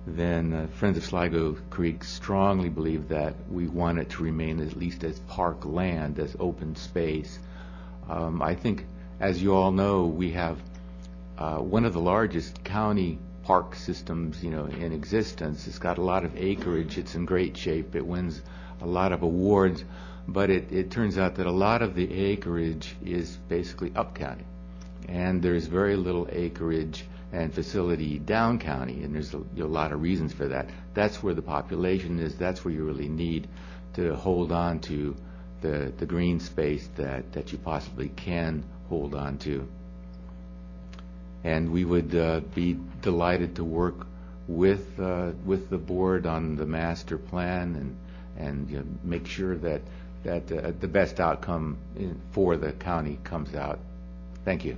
then 0.08 0.54
uh, 0.54 0.68
Friends 0.78 0.98
of 0.98 1.04
Sligo 1.04 1.58
Creek 1.70 2.04
strongly 2.04 2.70
believe 2.70 3.10
that 3.10 3.36
we 3.50 3.68
want 3.68 4.00
it 4.00 4.10
to 4.12 4.24
remain 4.24 4.62
at 4.62 4.78
least 4.78 5.04
as 5.04 5.20
park 5.20 5.66
land, 5.66 6.18
as 6.18 6.36
open 6.40 6.76
space. 6.76 7.38
Um, 8.10 8.42
I 8.42 8.56
think, 8.56 8.86
as 9.20 9.44
you 9.44 9.54
all 9.54 9.72
know, 9.72 10.06
we 10.06 10.32
have 10.32 10.58
uh, 11.38 11.58
one 11.58 11.86
of 11.86 11.94
the 11.94 12.00
largest 12.00 12.64
county 12.64 13.20
park 13.52 13.76
systems, 13.76 14.44
you 14.44 14.50
know, 14.50 14.66
in 14.66 14.94
existence. 14.94 15.68
It's 15.68 15.80
got 15.80 15.98
a 15.98 16.02
lot 16.02 16.24
of 16.24 16.38
acreage. 16.38 16.98
It's 16.98 17.16
in 17.16 17.26
great 17.26 17.58
shape. 17.58 17.96
It 17.96 18.06
wins 18.06 18.42
a 18.82 18.88
lot 18.88 19.12
of 19.12 19.24
awards 19.24 19.84
but 20.28 20.50
it, 20.50 20.72
it 20.72 20.92
turns 20.92 21.18
out 21.18 21.36
that 21.36 21.48
a 21.48 21.52
lot 21.52 21.82
of 21.82 21.96
the 21.96 22.14
acreage 22.14 22.96
is 23.04 23.38
basically 23.50 23.92
up 23.96 24.16
county. 24.16 24.46
And 25.08 25.42
there's 25.42 25.66
very 25.66 25.96
little 25.96 26.28
acreage 26.32 27.06
and 27.34 27.54
facility 27.54 28.20
down 28.20 28.60
county, 28.60 29.04
and 29.04 29.14
there's 29.14 29.34
a, 29.34 29.42
a 29.58 29.66
lot 29.66 29.92
of 29.92 30.02
reasons 30.02 30.34
for 30.34 30.48
that. 30.48 30.70
That's 30.94 31.24
where 31.24 31.34
the 31.34 31.42
population 31.42 32.20
is. 32.20 32.38
That's 32.38 32.64
where 32.64 32.74
you 32.74 32.84
really 32.84 33.10
need 33.10 33.48
to 33.94 34.16
hold 34.16 34.52
on 34.52 34.80
to 34.82 35.16
the, 35.62 35.92
the 35.98 36.06
green 36.06 36.40
space 36.40 36.88
that, 36.96 37.32
that 37.34 37.52
you 37.52 37.58
possibly 37.58 38.10
can 38.10 38.64
hold 38.90 39.16
on 39.16 39.38
to. 39.40 39.68
And 41.44 41.72
we 41.72 41.86
would 41.86 42.16
uh, 42.16 42.42
be 42.54 42.78
delighted 43.02 43.56
to 43.56 43.64
work 43.64 44.06
with 44.48 45.00
uh, 45.00 45.32
with 45.46 45.70
the 45.70 45.78
board 45.78 46.26
on 46.26 46.56
the 46.56 46.66
master 46.66 47.18
plan 47.18 47.76
and 47.76 47.98
and 48.38 48.70
you 48.70 48.78
know, 48.78 48.86
make 49.04 49.28
sure 49.28 49.56
that 49.58 49.82
that 50.24 50.52
uh, 50.52 50.72
the 50.80 50.88
best 50.88 51.20
outcome 51.20 51.78
in, 51.96 52.20
for 52.32 52.58
the 52.58 52.72
county 52.74 53.18
comes 53.24 53.56
out. 53.56 53.80
Thank 54.46 54.66
you. 54.66 54.78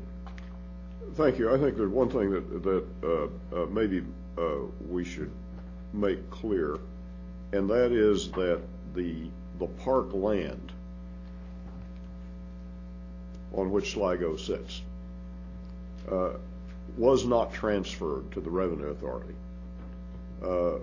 Thank 1.16 1.38
you. 1.38 1.54
I 1.54 1.58
think 1.58 1.78
there's 1.78 1.92
one 1.92 2.10
thing 2.10 2.32
that, 2.32 2.64
that 2.64 2.86
uh, 3.04 3.64
uh, 3.64 3.66
maybe 3.68 4.04
uh, 4.38 4.56
we 4.90 5.04
should 5.04 5.32
make 5.94 6.30
clear, 6.32 6.80
and 7.52 7.70
that 7.70 7.92
is 7.92 8.32
that 8.32 8.62
the, 8.96 9.28
the 9.60 9.68
park 9.68 10.14
land 10.14 10.72
on 13.54 13.70
which 13.72 13.92
Sligo 13.92 14.36
sits 14.38 14.82
was 16.98 17.26
not 17.26 17.54
transferred 17.54 18.32
to 18.32 18.42
the 18.42 18.50
Revenue 18.50 18.88
Authority. 18.88 19.34
Uh, 20.44 20.80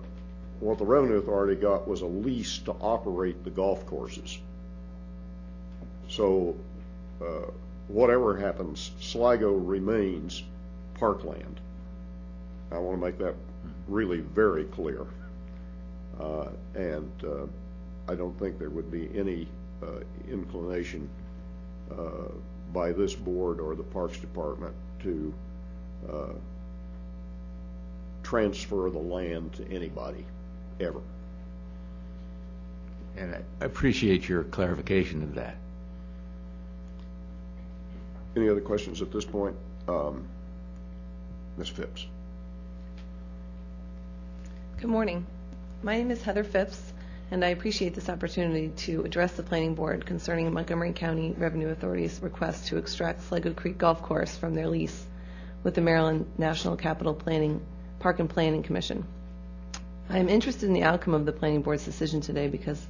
what 0.59 0.77
the 0.77 0.85
Revenue 0.85 1.17
Authority 1.17 1.59
got 1.59 1.87
was 1.87 2.01
a 2.01 2.05
lease 2.05 2.57
to 2.59 2.71
operate 2.73 3.43
the 3.43 3.49
golf 3.49 3.85
courses. 3.85 4.37
So 6.09 6.55
uh, 7.21 7.49
whatever 7.87 8.37
happens, 8.37 8.91
Sligo 8.99 9.53
remains 9.53 10.43
parkland. 10.95 11.59
I 12.71 12.77
want 12.77 12.99
to 12.99 13.05
make 13.05 13.17
that 13.19 13.35
really 13.87 14.19
very 14.19 14.65
clear. 14.65 15.05
Uh, 16.19 16.49
and 16.75 17.11
I 18.07 18.15
don't 18.15 18.37
think 18.37 18.59
there 18.59 18.69
would 18.69 18.91
be 18.91 19.09
any 19.15 19.47
inclination 20.29 21.09
by 22.73 22.91
this 22.91 23.13
board 23.15 23.59
or 23.59 23.75
the 23.75 23.83
Parks 23.83 24.17
Department 24.17 24.73
to 25.01 25.33
uh, 26.09 26.33
transfer 28.23 28.89
the 28.89 28.99
land 28.99 29.53
to 29.53 29.69
anybody, 29.69 30.25
ever. 30.79 31.01
And 33.17 33.35
I 33.35 33.65
appreciate 33.65 34.29
your 34.29 34.43
clarification 34.43 35.21
of 35.23 35.35
that. 35.35 35.57
Any 38.35 38.47
other 38.47 38.61
questions 38.61 39.01
at 39.01 39.11
this 39.11 39.25
point? 39.25 39.55
Um, 39.87 40.25
Ms. 41.57 41.69
Phipps. 41.69 42.05
Good 44.79 44.89
morning. 44.89 45.25
My 45.83 45.97
name 45.97 46.11
is 46.11 46.23
Heather 46.23 46.45
Phipps, 46.45 46.93
and 47.29 47.43
I 47.43 47.49
appreciate 47.49 47.93
this 47.93 48.07
opportunity 48.07 48.69
to 48.85 49.03
address 49.03 49.33
the 49.33 49.43
Planning 49.43 49.75
Board 49.75 50.05
concerning 50.05 50.51
Montgomery 50.53 50.93
County 50.93 51.35
Revenue 51.37 51.69
Authority's 51.69 52.21
request 52.21 52.67
to 52.67 52.77
extract 52.77 53.23
Sligo 53.23 53.53
Creek 53.53 53.77
Golf 53.77 54.01
Course 54.01 54.37
from 54.37 54.55
their 54.55 54.67
lease 54.67 55.05
with 55.63 55.75
the 55.75 55.81
Maryland 55.81 56.25
National 56.37 56.75
Capital 56.75 57.13
Planning, 57.13 57.61
Park 57.99 58.19
and 58.19 58.29
Planning 58.29 58.63
Commission. 58.63 59.05
I 60.09 60.17
am 60.17 60.29
interested 60.29 60.67
in 60.67 60.73
the 60.73 60.83
outcome 60.83 61.13
of 61.13 61.25
the 61.25 61.31
Planning 61.31 61.61
Board's 61.61 61.85
decision 61.85 62.21
today 62.21 62.47
because 62.47 62.85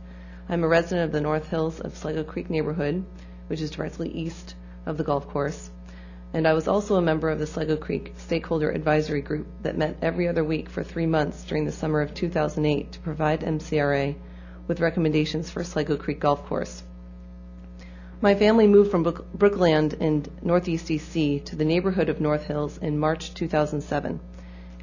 I'm 0.49 0.63
a 0.63 0.67
resident 0.67 1.05
of 1.05 1.11
the 1.11 1.21
North 1.21 1.47
Hills 1.47 1.79
of 1.79 1.97
Sligo 1.97 2.23
Creek 2.23 2.49
neighborhood, 2.49 3.05
which 3.47 3.61
is 3.61 3.71
directly 3.71 4.09
east 4.09 4.55
of 4.85 4.97
the 4.97 5.03
golf 5.03 5.27
course, 5.27 5.69
and 6.33 6.47
I 6.47 6.53
was 6.53 6.67
also 6.67 6.95
a 6.95 7.01
member 7.01 7.29
of 7.29 7.39
the 7.39 7.47
Sligo 7.47 7.75
Creek 7.75 8.13
Stakeholder 8.17 8.71
Advisory 8.71 9.21
Group 9.21 9.47
that 9.63 9.77
met 9.77 9.97
every 10.01 10.29
other 10.29 10.43
week 10.43 10.69
for 10.69 10.83
three 10.83 11.05
months 11.05 11.43
during 11.43 11.65
the 11.65 11.71
summer 11.73 11.99
of 11.99 12.13
2008 12.13 12.93
to 12.93 12.99
provide 12.99 13.41
MCRA 13.41 14.15
with 14.67 14.79
recommendations 14.79 15.49
for 15.49 15.63
Sligo 15.65 15.97
Creek 15.97 16.21
Golf 16.21 16.45
Course. 16.45 16.83
My 18.23 18.35
family 18.35 18.67
moved 18.67 18.91
from 18.91 19.03
Brookland 19.03 19.99
in 19.99 20.27
northeast 20.43 20.85
DC 20.87 21.43
to 21.43 21.55
the 21.55 21.65
neighborhood 21.65 22.07
of 22.07 22.21
North 22.21 22.43
Hills 22.43 22.77
in 22.77 22.99
March 22.99 23.33
2007, 23.33 24.19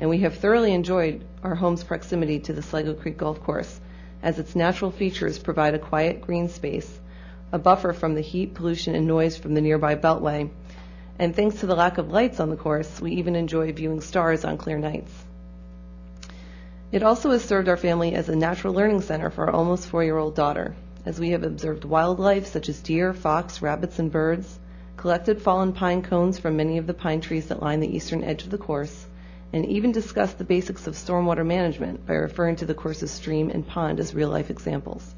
and 0.00 0.10
we 0.10 0.18
have 0.18 0.38
thoroughly 0.38 0.72
enjoyed 0.74 1.22
our 1.44 1.54
home's 1.54 1.84
proximity 1.84 2.40
to 2.40 2.52
the 2.52 2.62
Sligo 2.62 2.94
Creek 2.94 3.16
Golf 3.16 3.40
Course, 3.44 3.80
as 4.24 4.40
its 4.40 4.56
natural 4.56 4.90
features 4.90 5.38
provide 5.38 5.74
a 5.74 5.78
quiet 5.78 6.20
green 6.20 6.48
space, 6.48 6.98
a 7.52 7.60
buffer 7.60 7.92
from 7.92 8.16
the 8.16 8.22
heat, 8.22 8.54
pollution, 8.54 8.96
and 8.96 9.06
noise 9.06 9.36
from 9.36 9.54
the 9.54 9.60
nearby 9.60 9.94
Beltway, 9.94 10.50
and 11.16 11.36
thanks 11.36 11.60
to 11.60 11.66
the 11.66 11.76
lack 11.76 11.96
of 11.96 12.10
lights 12.10 12.40
on 12.40 12.50
the 12.50 12.56
course, 12.56 13.00
we 13.00 13.12
even 13.12 13.36
enjoy 13.36 13.72
viewing 13.72 14.00
stars 14.00 14.44
on 14.44 14.58
clear 14.58 14.78
nights. 14.78 15.12
It 16.90 17.04
also 17.04 17.30
has 17.30 17.44
served 17.44 17.68
our 17.68 17.76
family 17.76 18.14
as 18.16 18.28
a 18.28 18.34
natural 18.34 18.74
learning 18.74 19.02
center 19.02 19.30
for 19.30 19.44
our 19.44 19.52
almost 19.52 19.86
four-year-old 19.86 20.34
daughter, 20.34 20.74
as 21.08 21.18
we 21.18 21.30
have 21.30 21.42
observed 21.42 21.86
wildlife 21.86 22.46
such 22.46 22.68
as 22.68 22.82
deer, 22.82 23.14
fox, 23.14 23.62
rabbits, 23.62 23.98
and 23.98 24.12
birds, 24.12 24.58
collected 24.98 25.40
fallen 25.40 25.72
pine 25.72 26.02
cones 26.02 26.38
from 26.38 26.54
many 26.54 26.76
of 26.76 26.86
the 26.86 26.92
pine 26.92 27.18
trees 27.18 27.46
that 27.46 27.62
line 27.62 27.80
the 27.80 27.96
eastern 27.96 28.22
edge 28.22 28.42
of 28.42 28.50
the 28.50 28.58
course, 28.58 29.06
and 29.54 29.64
even 29.64 29.90
discussed 29.90 30.36
the 30.36 30.44
basics 30.44 30.86
of 30.86 30.94
stormwater 30.94 31.46
management 31.46 32.06
by 32.06 32.12
referring 32.12 32.56
to 32.56 32.66
the 32.66 32.74
course's 32.74 33.10
stream 33.10 33.48
and 33.48 33.66
pond 33.66 33.98
as 33.98 34.14
real-life 34.14 34.50
examples. 34.50 35.14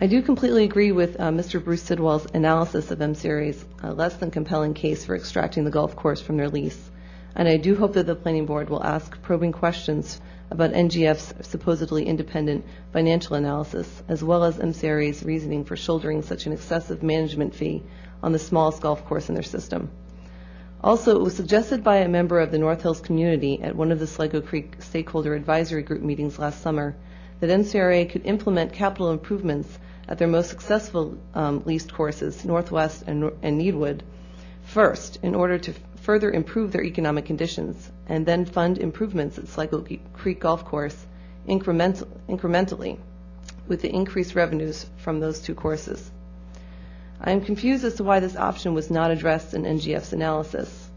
I 0.00 0.06
do 0.06 0.22
completely 0.22 0.64
agree 0.64 0.90
with 0.90 1.20
uh, 1.20 1.24
Mr. 1.24 1.62
Bruce 1.62 1.82
Sidwell's 1.82 2.26
analysis 2.32 2.90
of 2.90 3.00
MCRA's 3.00 3.62
uh, 3.82 3.92
less 3.92 4.16
than 4.16 4.30
compelling 4.30 4.72
case 4.72 5.04
for 5.04 5.14
extracting 5.14 5.64
the 5.64 5.70
golf 5.70 5.96
course 5.96 6.22
from 6.22 6.38
their 6.38 6.48
lease, 6.48 6.90
and 7.34 7.46
I 7.46 7.58
do 7.58 7.76
hope 7.76 7.92
that 7.92 8.06
the 8.06 8.16
Planning 8.16 8.46
Board 8.46 8.70
will 8.70 8.82
ask 8.82 9.20
probing 9.20 9.52
questions 9.52 10.18
about 10.50 10.72
NGF's 10.72 11.48
supposedly 11.48 12.06
independent 12.06 12.64
financial 12.92 13.36
analysis, 13.36 14.02
as 14.08 14.22
well 14.22 14.44
as 14.44 14.58
MCRA's 14.58 15.22
reasoning 15.22 15.64
for 15.64 15.76
shouldering 15.76 16.22
such 16.22 16.46
an 16.46 16.52
excessive 16.52 17.02
management 17.02 17.54
fee 17.54 17.82
on 18.22 18.32
the 18.32 18.38
smallest 18.38 18.80
golf 18.80 19.04
course 19.06 19.28
in 19.28 19.34
their 19.34 19.42
system. 19.42 19.90
Also, 20.82 21.16
it 21.16 21.22
was 21.22 21.34
suggested 21.34 21.82
by 21.82 21.96
a 21.96 22.08
member 22.08 22.40
of 22.40 22.50
the 22.50 22.58
North 22.58 22.82
Hills 22.82 23.00
community 23.00 23.62
at 23.62 23.74
one 23.74 23.90
of 23.90 23.98
the 23.98 24.06
Sligo 24.06 24.42
Creek 24.42 24.76
Stakeholder 24.80 25.34
Advisory 25.34 25.82
Group 25.82 26.02
meetings 26.02 26.38
last 26.38 26.60
summer 26.60 26.94
that 27.40 27.48
MCRA 27.48 28.10
could 28.10 28.26
implement 28.26 28.72
capital 28.72 29.10
improvements 29.10 29.78
at 30.08 30.18
their 30.18 30.28
most 30.28 30.50
successful 30.50 31.18
um, 31.34 31.62
leased 31.64 31.92
courses, 31.92 32.44
Northwest 32.44 33.04
and, 33.06 33.30
and 33.42 33.58
Needwood, 33.58 34.00
first 34.62 35.18
in 35.22 35.34
order 35.34 35.58
to 35.58 35.74
further 35.96 36.30
improve 36.30 36.72
their 36.72 36.84
economic 36.84 37.24
conditions, 37.24 37.90
and 38.08 38.26
then 38.26 38.44
fund 38.44 38.78
improvements 38.78 39.38
at 39.38 39.48
Sligo 39.48 39.84
Creek 40.12 40.40
Golf 40.40 40.64
Course 40.64 41.06
incremental, 41.48 42.08
incrementally 42.28 42.98
with 43.66 43.82
the 43.82 43.92
increased 43.92 44.34
revenues 44.34 44.86
from 44.96 45.20
those 45.20 45.40
two 45.40 45.54
courses. 45.54 46.10
I 47.20 47.30
am 47.30 47.40
confused 47.40 47.84
as 47.84 47.94
to 47.94 48.04
why 48.04 48.20
this 48.20 48.36
option 48.36 48.74
was 48.74 48.90
not 48.90 49.10
addressed 49.10 49.54
in 49.54 49.62
NGF's 49.62 50.12
analysis, 50.12 50.90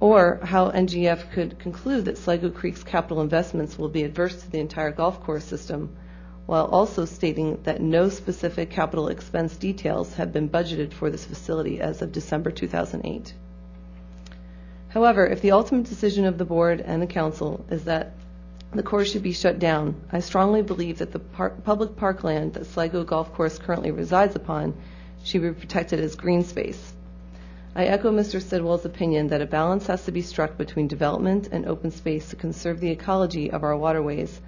or 0.00 0.40
how 0.42 0.70
NGF 0.70 1.30
could 1.32 1.58
conclude 1.58 2.04
that 2.04 2.18
Sligo 2.18 2.50
Creek's 2.50 2.82
capital 2.82 3.22
investments 3.22 3.78
will 3.78 3.88
be 3.88 4.02
adverse 4.02 4.42
to 4.42 4.50
the 4.50 4.58
entire 4.58 4.90
golf 4.90 5.22
course 5.22 5.44
system, 5.44 5.96
while 6.46 6.66
also 6.66 7.06
stating 7.06 7.58
that 7.62 7.80
no 7.80 8.10
specific 8.10 8.68
capital 8.68 9.08
expense 9.08 9.56
details 9.56 10.14
have 10.14 10.32
been 10.32 10.48
budgeted 10.48 10.92
for 10.92 11.08
this 11.08 11.24
facility 11.24 11.80
as 11.80 12.02
of 12.02 12.12
December 12.12 12.50
2008. 12.50 13.32
However, 14.94 15.26
if 15.26 15.40
the 15.40 15.50
ultimate 15.50 15.86
decision 15.86 16.24
of 16.24 16.38
the 16.38 16.44
board 16.44 16.80
and 16.80 17.02
the 17.02 17.08
council 17.08 17.64
is 17.68 17.82
that 17.86 18.12
the 18.72 18.84
course 18.84 19.10
should 19.10 19.24
be 19.24 19.32
shut 19.32 19.58
down, 19.58 19.96
I 20.12 20.20
strongly 20.20 20.62
believe 20.62 20.98
that 20.98 21.10
the 21.10 21.18
par- 21.18 21.50
public 21.64 21.96
parkland 21.96 22.54
that 22.54 22.66
Sligo 22.66 23.02
Golf 23.02 23.34
Course 23.34 23.58
currently 23.58 23.90
resides 23.90 24.36
upon 24.36 24.72
should 25.24 25.42
be 25.42 25.50
protected 25.50 25.98
as 25.98 26.14
green 26.14 26.44
space. 26.44 26.92
I 27.74 27.86
echo 27.86 28.12
Mr. 28.12 28.40
Sidwell's 28.40 28.84
opinion 28.84 29.26
that 29.28 29.42
a 29.42 29.46
balance 29.46 29.88
has 29.88 30.04
to 30.04 30.12
be 30.12 30.22
struck 30.22 30.56
between 30.56 30.86
development 30.86 31.48
and 31.50 31.66
open 31.66 31.90
space 31.90 32.30
to 32.30 32.36
conserve 32.36 32.78
the 32.78 32.92
ecology 32.92 33.50
of 33.50 33.64
our 33.64 33.76
waterways, 33.76 34.40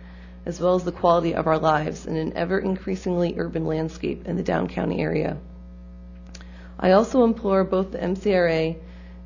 as 0.44 0.60
well 0.60 0.76
as 0.76 0.84
the 0.84 0.92
quality 0.92 1.34
of 1.34 1.48
our 1.48 1.58
lives 1.58 2.06
in 2.06 2.14
an 2.14 2.32
ever 2.36 2.60
increasingly 2.60 3.34
urban 3.36 3.66
landscape 3.66 4.28
in 4.28 4.36
the 4.36 4.44
Down 4.44 4.68
County 4.68 5.00
area. 5.00 5.38
I 6.78 6.92
also 6.92 7.24
implore 7.24 7.64
both 7.64 7.90
the 7.90 7.98
MCRA 7.98 8.76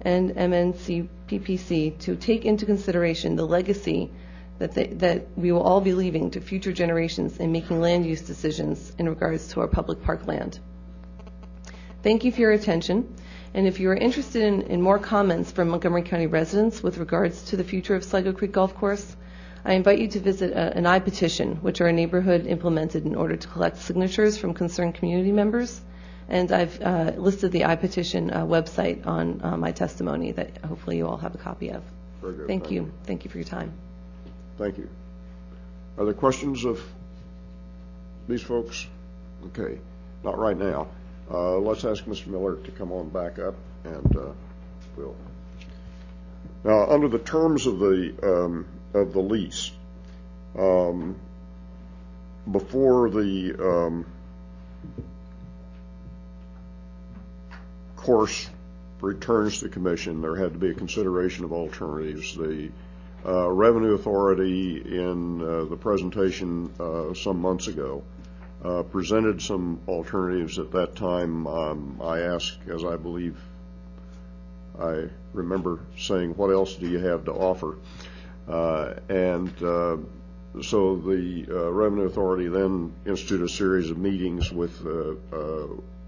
and 0.03 0.31
MNCPPC 0.35 1.99
to 2.01 2.17
take 2.17 2.45
into 2.45 2.67
consideration 2.67 3.37
the 3.37 3.47
legacy 3.47 4.11
that, 4.59 4.73
they, 4.75 4.87
that 4.89 5.27
we 5.37 5.53
will 5.53 5.63
all 5.63 5.81
be 5.81 5.95
leaving 5.95 6.31
to 6.31 6.41
future 6.41 6.73
generations 6.73 7.39
in 7.39 7.51
making 7.53 7.81
land 7.81 8.05
use 8.07 8.21
decisions 8.21 8.93
in 8.99 9.09
regards 9.09 9.49
to 9.49 9.61
our 9.61 9.69
public 9.69 10.03
park 10.03 10.27
land. 10.27 10.61
Thank 12.03 12.25
you 12.25 12.33
for 12.33 12.41
your 12.41 12.53
attention. 12.53 13.15
And 13.53 13.67
if 13.67 13.81
you 13.81 13.91
are 13.91 13.97
interested 13.97 14.43
in, 14.43 14.63
in 14.63 14.81
more 14.81 14.99
comments 14.99 15.51
from 15.51 15.69
Montgomery 15.71 16.03
County 16.03 16.27
residents 16.27 16.83
with 16.83 16.99
regards 16.99 17.43
to 17.47 17.57
the 17.57 17.65
future 17.65 17.95
of 17.95 18.05
Sligo 18.05 18.33
Creek 18.33 18.53
Golf 18.53 18.75
Course, 18.75 19.17
I 19.65 19.75
invite 19.75 19.99
you 19.99 20.09
to 20.09 20.21
visit 20.21 20.53
a, 20.53 20.77
an 20.77 20.87
I-petition, 20.87 21.57
which 21.57 21.81
our 21.81 21.93
neighborhood 21.93 22.47
implemented 22.47 23.05
in 23.05 23.15
order 23.15 23.37
to 23.37 23.49
collect 23.49 23.79
signatures 23.79 24.39
from 24.39 24.55
concerned 24.55 24.95
community 24.95 25.33
members. 25.33 25.81
And 26.31 26.53
I've 26.53 26.81
uh, 26.81 27.13
listed 27.17 27.51
the 27.51 27.65
I-petition 27.65 28.31
uh, 28.31 28.47
website 28.47 29.05
on 29.05 29.41
uh, 29.43 29.57
my 29.57 29.73
testimony 29.73 30.31
that 30.33 30.59
hopefully 30.65 30.97
you 30.97 31.09
all 31.09 31.17
have 31.17 31.35
a 31.35 31.39
copy 31.39 31.71
of. 31.71 31.83
Very 32.21 32.35
good. 32.35 32.47
Thank 32.47 32.71
you. 32.71 32.93
Thank 33.05 33.25
you 33.25 33.31
for 33.31 33.39
your 33.39 33.47
time. 33.47 33.73
Thank 34.57 34.79
you. 34.79 34.89
Are 35.99 36.05
there 36.05 36.15
questions 36.15 36.65
of 36.65 36.81
these 38.29 38.43
folks? 38.43 38.87
Okay, 39.47 39.81
not 40.23 40.39
right 40.39 40.57
now. 40.57 40.87
Uh, 41.31 41.59
Let's 41.59 41.85
ask 41.85 42.05
Mr. 42.05 42.29
Miller 42.29 42.57
to 42.57 42.71
come 42.71 42.93
on 42.93 43.09
back 43.09 43.39
up, 43.39 43.55
and 43.85 44.17
uh, 44.17 44.33
we'll... 44.97 45.17
Now, 46.63 46.87
under 46.87 47.09
the 47.09 47.19
terms 47.19 47.67
of 47.67 47.79
the, 47.79 48.15
um, 48.23 48.67
of 48.95 49.13
the 49.13 49.21
lease, 49.21 49.73
um, 50.57 51.17
before 52.51 53.11
the 53.11 53.55
um, 53.59 54.07
course 58.11 58.51
returns 59.01 59.61
to 59.61 59.69
commission, 59.69 60.21
there 60.21 60.35
had 60.35 60.53
to 60.53 60.59
be 60.59 60.71
a 60.71 60.75
consideration 60.75 61.45
of 61.45 61.53
alternatives. 61.53 62.35
The 62.35 62.69
uh, 63.25 63.49
Revenue 63.49 63.95
Authority, 63.95 64.83
in 64.85 65.41
uh, 65.41 65.67
the 65.67 65.77
presentation 65.77 66.75
uh, 66.81 67.15
some 67.15 67.41
months 67.41 67.69
ago, 67.69 68.03
uh, 68.65 68.83
presented 68.83 69.41
some 69.41 69.79
alternatives 69.87 70.59
at 70.59 70.73
that 70.73 70.97
time. 70.97 71.47
Um, 71.47 72.01
I 72.03 72.23
asked, 72.23 72.59
as 72.69 72.85
I 72.85 72.97
believe 72.97 73.39
I 74.77 75.05
remember 75.33 75.79
saying, 75.97 76.31
what 76.31 76.51
else 76.51 76.75
do 76.75 76.89
you 76.89 76.99
have 76.99 77.27
to 77.27 77.33
offer? 77.33 77.79
Uh, 78.49 78.95
and 79.09 79.51
uh, 79.63 79.99
so 80.63 80.97
the 80.97 81.45
Revenue 81.49 82.07
Authority 82.07 82.49
then 82.49 82.93
instituted 83.07 83.45
a 83.45 83.49
series 83.49 83.89
of 83.89 83.99
meetings 83.99 84.51
with, 84.51 84.85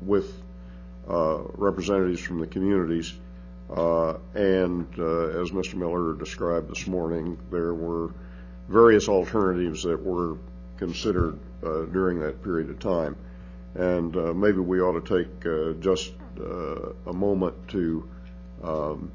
with 0.01 0.42
representatives 1.07 2.21
from 2.21 2.41
the 2.41 2.47
communities. 2.47 3.13
Uh, 3.71 4.19
and 4.35 4.87
uh, 4.99 5.41
as 5.41 5.51
Mr. 5.51 5.75
Miller 5.75 6.15
described 6.15 6.71
this 6.71 6.87
morning, 6.87 7.39
there 7.51 7.75
were 7.75 8.13
various 8.69 9.09
alternatives 9.09 9.83
that 9.83 10.03
were 10.03 10.37
considered 10.77 11.39
uh, 11.63 11.85
during 11.87 12.19
that 12.21 12.43
period 12.43 12.69
of 12.69 12.79
time. 12.81 13.17
And 13.75 14.15
uh, 14.17 14.35
maybe 14.35 14.59
we 14.59 14.81
ought 14.81 15.05
to 15.05 15.25
take 15.25 15.47
uh, 15.47 15.73
just 15.81 16.13
uh, 16.39 16.93
a 17.07 17.13
moment 17.13 17.55
to 17.69 18.09
um, 18.63 19.11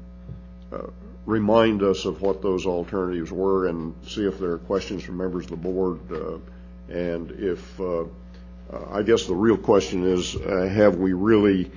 uh, 0.72 0.88
remind 1.26 1.82
us 1.82 2.04
of 2.04 2.22
what 2.22 2.42
those 2.42 2.66
alternatives 2.66 3.30
were 3.30 3.68
and 3.68 3.94
see 4.06 4.26
if 4.26 4.38
there 4.38 4.52
are 4.52 4.58
questions 4.58 5.04
from 5.04 5.18
members 5.18 5.44
of 5.44 5.50
the 5.50 5.56
board. 5.56 6.00
uh, 6.10 6.38
And 6.88 7.30
if, 7.32 7.78
uh, 7.78 8.02
uh, 8.02 8.06
I 8.70 9.02
guess 9.02 9.26
the 9.26 9.34
real 9.34 9.56
question 9.56 10.04
is, 10.04 10.36
uh, 10.36 10.68
have 10.68 10.96
we 10.96 11.12
really 11.12 11.70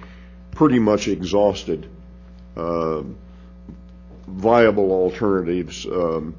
pretty 0.51 0.79
much 0.79 1.07
exhausted 1.07 1.89
uh, 2.57 3.03
viable 4.27 4.91
alternatives 4.91 5.85
um, 5.85 6.35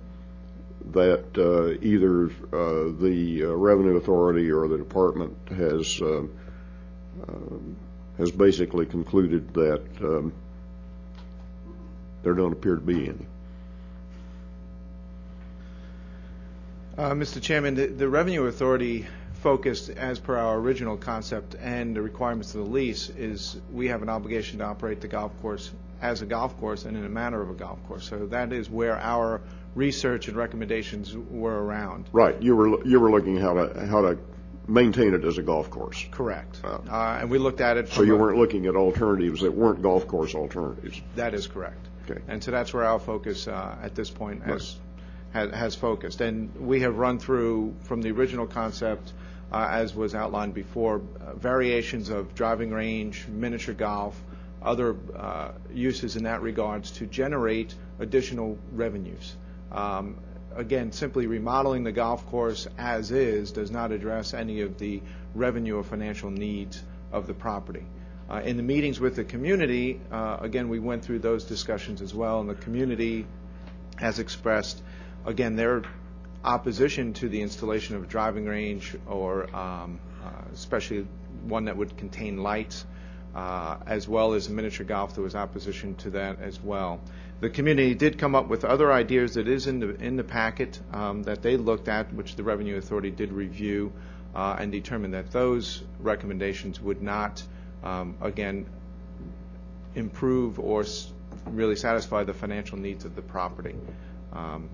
that 0.91 1.25
uh, 1.39 1.79
either 1.83 2.27
uh, 2.27 2.93
the 3.01 3.45
uh, 3.45 3.55
Revenue 3.55 3.97
Authority 3.97 4.51
or 4.51 4.69
the 4.69 4.77
department 4.77 5.37
has 5.49 6.01
uh, 6.03 6.19
um, 7.29 7.77
has 8.19 8.31
basically 8.31 8.85
concluded 8.85 9.55
that 9.55 9.83
um, 10.03 10.33
there 12.23 12.35
don't 12.35 12.53
appear 12.53 12.75
to 12.77 12.81
be 12.81 13.09
any. 13.09 13.27
Uh, 16.99 17.13
Mr. 17.13 17.41
Chairman, 17.41 17.97
the 17.97 18.09
Revenue 18.09 18.45
Authority 18.45 19.07
focused, 19.43 19.91
as 19.91 20.19
per 20.21 20.37
our 20.37 20.57
original 20.57 20.97
concept 20.97 21.57
and 21.61 21.95
the 21.97 22.01
requirements 22.03 22.55
of 22.55 22.65
the 22.65 22.71
lease, 22.71 23.11
is 23.11 23.61
we 23.73 23.89
have 23.89 24.03
an 24.03 24.09
obligation 24.09 24.59
to 24.61 24.65
operate 24.65 25.01
the 25.01 25.09
golf 25.09 25.33
course 25.43 25.71
as 26.01 26.23
a 26.23 26.27
golf 26.27 26.59
course 26.59 26.85
and 26.85 26.97
in 26.97 27.05
a 27.05 27.09
manner 27.09 27.43
of 27.43 27.51
a 27.51 27.55
golf 27.55 27.79
course. 27.87 28.09
So 28.09 28.27
that 28.27 28.53
is 28.53 28.71
where 28.71 28.99
our 28.99 29.41
research 29.75 30.29
and 30.29 30.37
recommendations 30.37 31.17
were 31.17 31.65
around. 31.65 32.09
Right, 32.13 32.41
you 32.41 32.55
were, 32.57 32.85
you 32.87 33.01
were 33.01 33.11
looking 33.11 33.37
how 33.37 33.55
to, 33.55 33.87
how 33.87 34.03
to 34.03 34.19
maintain 34.69 35.15
it 35.15 35.25
as 35.25 35.39
a 35.39 35.43
golf 35.43 35.71
course. 35.71 36.07
Correct. 36.11 36.61
Uh, 36.65 36.79
Uh, 36.89 37.19
and 37.21 37.31
we 37.31 37.39
looked 37.39 37.61
at 37.61 37.77
it. 37.77 37.89
So 37.89 38.03
you 38.03 38.15
a- 38.15 38.19
weren't 38.19 38.39
looking 38.39 38.67
at 38.67 38.77
alternatives 38.77 39.41
that 39.41 39.53
weren't 39.53 39.83
golf 39.83 40.07
course 40.07 40.35
alternatives. 40.35 41.01
That 41.17 41.35
is 41.35 41.47
correct. 41.49 41.89
Okay. 42.09 42.21
And 42.29 42.43
so 42.43 42.51
that's 42.53 42.73
where 42.73 42.85
our 42.85 42.99
focus 42.99 43.49
uh, 43.49 43.77
at 43.83 43.95
this 43.95 44.11
point 44.11 44.43
has, 44.45 44.77
has 45.33 45.51
has 45.53 45.75
focused. 45.77 46.21
And 46.21 46.55
we 46.57 46.81
have 46.81 46.97
run 46.99 47.19
through, 47.19 47.75
from 47.83 48.03
the 48.03 48.11
original 48.11 48.47
concept, 48.47 49.13
as 49.53 49.95
was 49.95 50.15
outlined 50.15 50.55
before, 50.55 51.03
uh, 51.21 51.35
variations 51.35 52.09
of 52.09 52.35
driving 52.35 52.71
range, 52.71 53.27
miniature 53.29 53.75
golf, 53.75 54.21
other 54.63 54.97
uh, 55.17 55.51
uses 55.73 56.17
in 56.17 56.25
that 56.25 56.43
regards 56.43 56.91
to 56.93 57.07
generate 57.07 57.75
additional 57.99 58.59
revenues. 58.73 59.37
Um, 59.71 60.17
Again, 60.55 60.93
simply 60.93 61.27
remodeling 61.27 61.83
the 61.83 61.93
golf 61.93 62.27
course 62.27 62.69
as 62.77 63.11
is 63.11 63.53
does 63.53 63.71
not 63.71 63.91
address 63.91 64.35
any 64.35 64.61
of 64.61 64.77
the 64.77 65.01
revenue 65.35 65.79
or 65.79 65.83
financial 65.83 66.31
needs 66.31 66.83
of 67.11 67.27
the 67.27 67.33
property. 67.33 67.87
Uh, 68.29 68.43
In 68.45 68.59
the 68.59 68.63
meetings 68.63 69.01
with 69.01 69.17
the 69.17 69.25
community, 69.25 69.99
uh, 70.11 70.37
again, 70.41 70.69
we 70.69 70.79
went 70.79 71.03
through 71.03 71.21
those 71.21 71.45
discussions 71.45 72.03
as 72.03 72.15
well, 72.15 72.41
and 72.41 72.51
the 72.51 72.55
community 72.55 73.27
has 73.97 74.19
expressed, 74.19 74.83
again, 75.25 75.57
their 75.57 75.85
opposition 76.45 77.13
to 77.15 77.29
the 77.29 77.41
installation 77.41 77.97
of 77.97 78.05
a 78.05 78.07
driving 78.07 78.47
range 78.47 78.97
or 79.07 79.55
um, 79.55 80.01
uh, 80.25 80.31
especially 80.53 81.07
one 81.45 81.65
that 81.67 81.77
would 81.77 81.97
contain 81.97 82.43
lights, 82.43 82.85
uh, 83.35 83.77
as 83.87 84.09
well 84.09 84.35
as 84.35 84.49
a 84.49 84.53
miniature 84.53 84.87
golf. 84.87 85.15
There 85.15 85.25
was 85.25 85.35
opposition 85.35 85.95
to 85.97 86.11
that 86.11 86.41
as 86.41 86.61
well. 86.61 87.01
The 87.41 87.51
community 87.51 87.95
did 87.95 88.19
come 88.19 88.35
up 88.35 88.49
with 88.49 88.65
other 88.65 88.93
ideas 88.93 89.35
that 89.35 89.49
is 89.49 89.67
in 89.67 89.81
the 89.81 89.97
in 89.97 90.17
the 90.17 90.23
packet 90.25 90.79
um, 90.93 91.25
that 91.25 91.43
they 91.43 91.57
looked 91.57 91.89
at, 91.89 92.13
which 92.15 92.37
the 92.37 92.45
Revenue 92.45 92.77
Authority 92.77 93.11
did 93.11 93.33
review 93.33 93.93
uh, 94.35 94.57
and 94.59 94.71
determined 94.71 95.15
that 95.15 95.33
those 95.33 95.83
recommendations 95.99 96.81
would 96.81 97.03
not, 97.03 97.43
um, 97.83 98.17
again, 98.21 98.67
improve 99.95 100.59
or 100.59 100.83
s- 100.83 101.11
really 101.47 101.77
satisfy 101.77 102.23
the 102.25 102.33
financial 102.33 102.79
needs 102.79 103.05
of 103.05 103.17
the 103.17 103.23
property. 103.23 103.75
Um, 104.33 104.71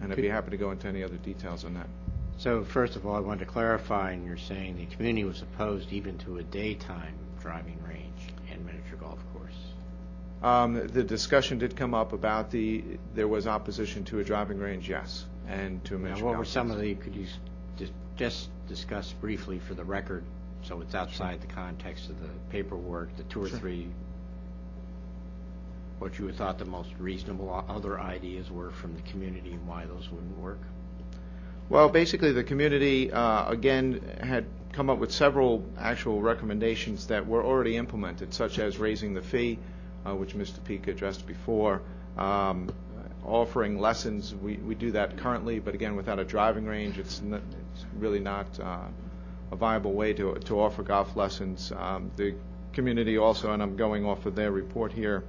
And 0.00 0.12
I'd 0.12 0.16
be 0.16 0.28
happy 0.28 0.50
to 0.50 0.56
go 0.56 0.70
into 0.70 0.86
any 0.88 1.02
other 1.02 1.16
details 1.16 1.64
on 1.64 1.74
that. 1.74 1.86
So 2.36 2.64
first 2.64 2.96
of 2.96 3.06
all, 3.06 3.14
I 3.14 3.20
wanted 3.20 3.40
to 3.40 3.50
clarify, 3.50 4.10
and 4.12 4.26
you're 4.26 4.36
saying 4.36 4.76
the 4.76 4.86
community 4.94 5.24
was 5.24 5.40
opposed 5.42 5.92
even 5.92 6.18
to 6.18 6.38
a 6.38 6.42
daytime 6.42 7.14
driving 7.40 7.78
range 7.86 8.32
and 8.50 8.64
miniature 8.66 8.96
golf 8.98 9.18
course. 9.32 9.54
Um, 10.42 10.74
The 10.88 11.04
discussion 11.04 11.58
did 11.58 11.76
come 11.76 11.94
up 11.94 12.12
about 12.12 12.50
the, 12.50 12.84
there 13.14 13.28
was 13.28 13.46
opposition 13.46 14.04
to 14.06 14.18
a 14.18 14.24
driving 14.24 14.58
range, 14.58 14.88
yes, 14.90 15.24
and 15.48 15.82
to 15.84 15.94
a 15.94 15.98
Now, 15.98 16.04
miniature 16.04 16.24
what 16.26 16.32
golf 16.32 16.38
were 16.40 16.44
some 16.44 16.66
course. 16.68 16.76
of 16.76 16.82
the, 16.82 16.94
could 16.96 17.14
you 17.14 17.26
s- 17.80 17.90
just 18.16 18.48
discuss 18.68 19.12
briefly 19.20 19.58
for 19.58 19.74
the 19.74 19.84
record, 19.84 20.24
so 20.62 20.80
it's 20.80 20.94
outside 20.94 21.40
the 21.40 21.46
context 21.46 22.08
of 22.10 22.20
the 22.20 22.28
paperwork, 22.50 23.14
the 23.16 23.22
two 23.24 23.42
or 23.44 23.48
three, 23.48 23.88
what 26.04 26.18
you 26.18 26.30
thought 26.32 26.58
the 26.58 26.66
most 26.66 26.90
reasonable 26.98 27.64
other 27.66 27.98
ideas 27.98 28.50
were 28.50 28.70
from 28.70 28.94
the 28.94 29.00
community 29.10 29.52
and 29.52 29.66
why 29.66 29.86
those 29.86 30.10
wouldn't 30.10 30.36
work? 30.36 30.60
Well, 31.70 31.88
basically, 31.88 32.30
the 32.32 32.44
community, 32.44 33.10
uh, 33.10 33.48
again, 33.48 34.02
had 34.22 34.44
come 34.72 34.90
up 34.90 34.98
with 34.98 35.10
several 35.10 35.64
actual 35.78 36.20
recommendations 36.20 37.06
that 37.06 37.26
were 37.26 37.42
already 37.42 37.78
implemented, 37.78 38.34
such 38.34 38.58
as 38.58 38.76
raising 38.76 39.14
the 39.14 39.22
fee, 39.22 39.58
uh, 40.04 40.14
which 40.14 40.34
Mr. 40.34 40.62
Peak 40.62 40.88
addressed 40.88 41.26
before, 41.26 41.80
um, 42.18 42.68
offering 43.24 43.78
lessons. 43.80 44.34
We 44.34 44.56
we 44.56 44.74
do 44.74 44.90
that 44.92 45.16
currently, 45.16 45.58
but 45.58 45.74
again, 45.74 45.96
without 45.96 46.18
a 46.18 46.24
driving 46.24 46.66
range, 46.66 46.98
it's 46.98 47.22
n- 47.22 47.40
it's 47.72 47.86
really 47.98 48.20
not 48.20 48.60
uh, 48.60 48.88
a 49.52 49.56
viable 49.56 49.94
way 49.94 50.12
to 50.12 50.34
to 50.34 50.60
offer 50.60 50.82
golf 50.82 51.16
lessons. 51.16 51.72
Um, 51.72 52.10
The 52.16 52.34
community 52.74 53.16
also, 53.16 53.52
and 53.52 53.62
I'm 53.62 53.76
going 53.76 54.04
off 54.04 54.26
of 54.26 54.34
their 54.34 54.52
report 54.52 54.92
here, 54.92 55.24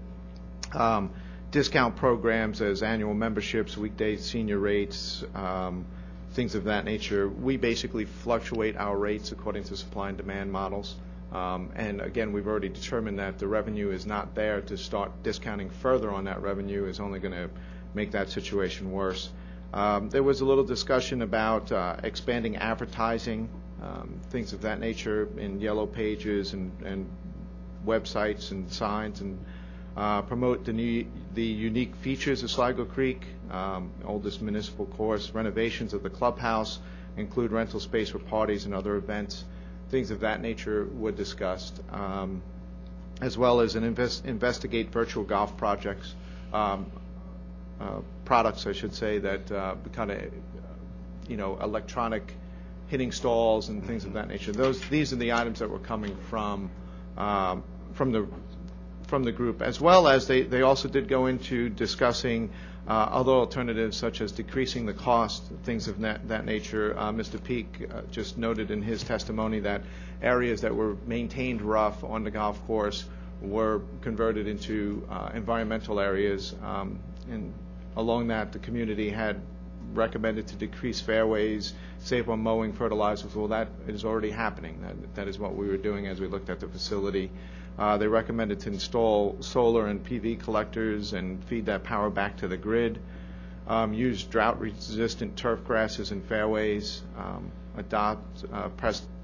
discount 1.51 1.95
programs 1.95 2.61
as 2.61 2.84
annual 2.84 3.13
memberships, 3.13 3.78
weekday 3.78 4.17
senior 4.17 4.59
rates, 4.59 5.23
um, 5.34 5.86
things 6.32 6.53
of 6.55 6.65
that 6.65 6.84
nature. 6.84 7.30
We 7.30 7.57
basically 7.57 8.05
fluctuate 8.05 8.76
our 8.76 8.97
rates 8.97 9.32
according 9.32 9.63
to 9.65 9.78
supply 9.78 10.09
and 10.09 10.17
demand 10.17 10.51
models. 10.51 10.95
Um, 11.32 11.71
And 11.76 12.01
again, 12.01 12.34
we've 12.34 12.47
already 12.47 12.69
determined 12.69 13.19
that 13.19 13.39
the 13.39 13.47
revenue 13.47 13.91
is 13.91 14.05
not 14.05 14.36
there 14.36 14.61
to 14.61 14.78
start 14.78 15.11
discounting 15.23 15.69
further 15.69 16.11
on 16.11 16.26
that 16.26 16.41
revenue 16.41 16.86
is 16.86 16.99
only 16.99 17.19
going 17.19 17.34
to 17.34 17.49
make 17.93 18.11
that 18.11 18.30
situation 18.30 18.91
worse. 18.91 19.30
Um, 19.73 20.09
There 20.09 20.23
was 20.23 20.41
a 20.41 20.45
little 20.45 20.63
discussion 20.63 21.21
about 21.21 21.71
uh, 21.71 21.95
expanding 22.03 22.57
advertising, 22.57 23.49
um, 23.82 24.19
things 24.30 24.53
of 24.53 24.61
that 24.61 24.80
nature 24.80 25.28
in 25.38 25.59
yellow 25.61 25.86
pages 25.86 26.53
and 26.53 26.71
websites 27.86 28.51
and 28.51 28.69
signs 28.71 29.21
and 29.21 29.38
promote 29.96 30.66
the 30.66 31.06
unique 31.36 31.96
features 31.96 32.43
of 32.43 32.52
Sligo 32.52 32.86
Creek, 32.86 33.24
um, 33.52 33.91
oldest 34.04 34.41
municipal 34.41 34.86
course, 34.86 35.32
renovations 35.32 35.93
of 35.93 36.04
the 36.04 36.10
clubhouse, 36.10 36.80
include 37.18 37.52
rental 37.52 37.80
space 37.80 38.10
for 38.10 38.20
parties 38.20 38.66
and 38.66 38.74
other 38.74 38.96
events, 38.96 39.46
things 39.89 40.12
of 40.12 40.20
that 40.22 40.41
nature 40.41 40.88
were 40.98 41.12
discussed, 41.12 41.80
um, 41.91 42.41
as 43.22 43.38
well 43.38 43.62
as 43.62 43.76
investigate 43.76 44.91
virtual 44.91 45.24
golf 45.24 45.56
projects, 45.56 46.14
um, 46.52 46.86
uh, 47.80 48.00
products, 48.26 48.68
I 48.68 48.74
should 48.74 48.93
say, 48.93 49.20
that 49.20 49.52
uh, 49.52 49.76
kind 49.93 50.12
of, 50.12 50.22
you 51.30 51.38
know, 51.38 51.58
electronic 51.62 52.34
hitting 52.88 53.12
stalls 53.12 53.70
and 53.70 53.84
things 53.86 54.06
of 54.06 54.14
that 54.14 54.28
nature. 54.28 54.52
Those, 54.52 54.82
these 54.89 55.14
are 55.14 55.18
the 55.18 55.34
items 55.34 55.60
that 55.60 55.70
were 55.70 55.80
coming 55.80 56.16
from, 56.30 56.70
from 57.16 58.12
the 58.12 58.28
from 59.08 59.24
the 59.24 59.32
group, 59.32 59.62
as 59.62 59.80
well 59.80 60.08
as 60.08 60.28
they, 60.28 60.41
they 60.43 60.62
also 60.62 60.88
did 60.88 61.08
go 61.08 61.28
into 61.28 61.70
discussing 61.70 62.49
uh, 62.88 62.91
other 62.91 63.32
alternatives 63.32 63.97
such 63.97 64.22
as 64.22 64.32
decreasing 64.32 64.86
the 64.86 64.93
cost, 64.93 65.43
things 65.64 65.88
of 65.88 65.99
that, 66.01 66.28
that 66.28 66.45
nature. 66.45 66.95
Uh, 66.97 67.12
Mr. 67.12 67.43
Peak 67.43 67.88
uh, 67.91 68.01
just 68.12 68.38
noted 68.38 68.72
in 68.72 68.82
his 68.82 69.03
testimony 69.03 69.60
that 69.60 69.82
areas 70.22 70.62
that 70.62 70.76
were 70.76 70.95
maintained 71.08 71.62
rough 71.62 72.03
on 72.03 72.24
the 72.24 72.32
golf 72.32 72.64
course 72.68 73.06
were 73.41 73.82
converted 74.01 74.47
into 74.47 75.06
uh, 75.10 75.30
environmental 75.34 75.99
areas. 75.99 76.56
Um, 76.64 76.99
and 77.30 77.53
along 77.95 78.28
that, 78.28 78.51
the 78.51 78.60
community 78.60 79.10
had 79.10 79.41
recommended 79.93 80.47
to 80.47 80.56
decrease 80.56 80.99
fairways, 80.99 81.74
save 81.99 82.30
on 82.30 82.39
mowing, 82.39 82.74
fertilizers. 82.74 83.36
Well, 83.36 83.47
that 83.47 83.70
is 83.88 84.06
already 84.06 84.32
happening. 84.32 84.82
That, 84.82 85.16
that 85.16 85.28
is 85.28 85.39
what 85.39 85.56
we 85.56 85.68
were 85.68 85.78
doing 85.78 86.08
as 86.08 86.20
we 86.20 86.28
looked 86.28 86.49
at 86.49 86.60
the 86.60 86.68
facility. 86.68 87.32
Uh, 87.78 87.97
They 87.97 88.07
recommended 88.07 88.59
to 88.61 88.69
install 88.69 89.38
solar 89.41 89.88
and 89.88 90.03
PV 90.03 90.39
collectors 90.39 91.13
and 91.13 91.43
feed 91.45 91.65
that 91.65 91.84
power 91.84 92.09
back 92.09 92.38
to 92.38 92.47
the 92.47 92.57
grid, 92.57 92.99
um, 93.67 93.93
use 93.93 94.23
drought-resistant 94.23 95.36
turf 95.36 95.63
grasses 95.65 96.11
in 96.11 96.21
fairways, 96.21 97.01
um, 97.17 97.51
adopt 97.78 98.45
uh, 98.53 98.69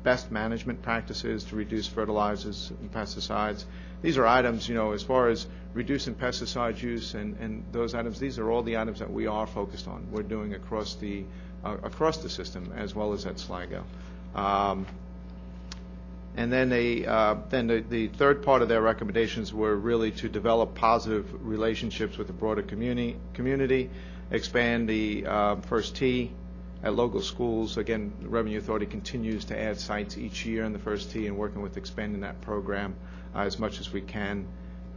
best 0.04 0.32
management 0.32 0.82
practices 0.82 1.44
to 1.46 1.56
reduce 1.56 1.88
fertilizers 1.88 2.72
and 2.82 2.92
pesticides. 2.92 3.66
These 4.02 4.18
are 4.18 4.26
items, 4.26 4.68
you 4.68 4.76
know, 4.76 4.94
as 4.94 5.04
far 5.04 5.30
as 5.30 5.46
reducing 5.74 6.16
pesticide 6.16 6.82
use 6.82 7.14
and 7.14 7.38
and 7.40 7.64
those 7.72 7.94
items, 7.94 8.20
these 8.20 8.40
are 8.40 8.50
all 8.52 8.64
the 8.64 8.78
items 8.78 9.00
that 9.00 9.12
we 9.12 9.28
are 9.28 9.48
focused 9.48 9.88
on. 9.88 10.08
We're 10.12 10.24
doing 10.24 10.56
across 10.56 10.96
the 10.96 11.24
uh, 11.64 11.78
across 11.84 12.18
the 12.18 12.30
system 12.30 12.74
as 12.76 12.96
well 12.96 13.14
as 13.14 13.26
at 13.26 13.40
Sligo. 13.40 13.84
Um, 14.36 14.86
and 16.36 16.52
then 16.52 16.70
they, 16.70 17.06
uh, 17.06 17.36
then 17.50 17.68
the, 17.68 17.82
the 17.82 18.08
third 18.08 18.44
part 18.44 18.62
of 18.62 18.70
their 18.70 18.82
recommendations 18.82 19.54
were 19.54 19.76
really 19.76 20.12
to 20.12 20.30
develop 20.30 20.76
positive 20.76 21.46
relationships 21.46 22.18
with 22.18 22.28
the 22.28 22.34
broader 22.34 22.62
community, 22.62 23.18
community, 23.34 23.90
expand 24.32 24.88
the 24.88 25.26
uh, 25.26 25.56
first 25.58 25.96
tee 25.96 26.32
at 26.84 26.96
local 26.96 27.22
schools. 27.22 27.78
Again, 27.78 28.14
the 28.22 28.30
Revenue 28.30 28.58
Authority 28.58 28.86
continues 28.86 29.46
to 29.46 29.60
add 29.60 29.80
sites 29.80 30.18
each 30.18 30.46
year 30.46 30.64
in 30.64 30.72
the 30.72 30.80
first 30.80 31.12
tee 31.12 31.28
and 31.28 31.38
working 31.38 31.62
with 31.62 31.76
expanding 31.76 32.22
that 32.22 32.40
program 32.42 32.96
uh, 33.36 33.40
as 33.40 33.60
much 33.60 33.80
as 33.80 33.92
we 33.92 34.02
can. 34.02 34.48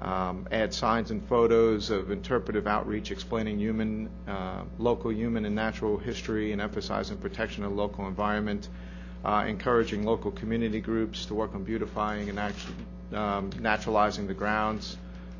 Um, 0.00 0.48
add 0.50 0.74
signs 0.74 1.10
and 1.10 1.26
photos 1.28 1.90
of 1.90 2.10
interpretive 2.10 2.66
outreach 2.66 3.10
explaining 3.10 3.58
human, 3.58 4.10
uh, 4.26 4.62
local 4.78 5.12
human 5.12 5.44
and 5.44 5.54
natural 5.54 5.98
history 5.98 6.52
and 6.52 6.60
emphasizing 6.60 7.16
protection 7.16 7.64
of 7.64 7.70
the 7.70 7.76
local 7.76 8.06
environment 8.06 8.68
encouraging 9.24 10.04
local 10.04 10.30
community 10.30 10.80
groups 10.80 11.26
to 11.26 11.34
work 11.34 11.54
on 11.54 11.64
beautifying 11.64 12.28
and 12.28 12.38
actu- 12.38 12.72
um, 13.14 13.50
naturalizing 13.60 14.26
the 14.26 14.34
grounds, 14.34 14.96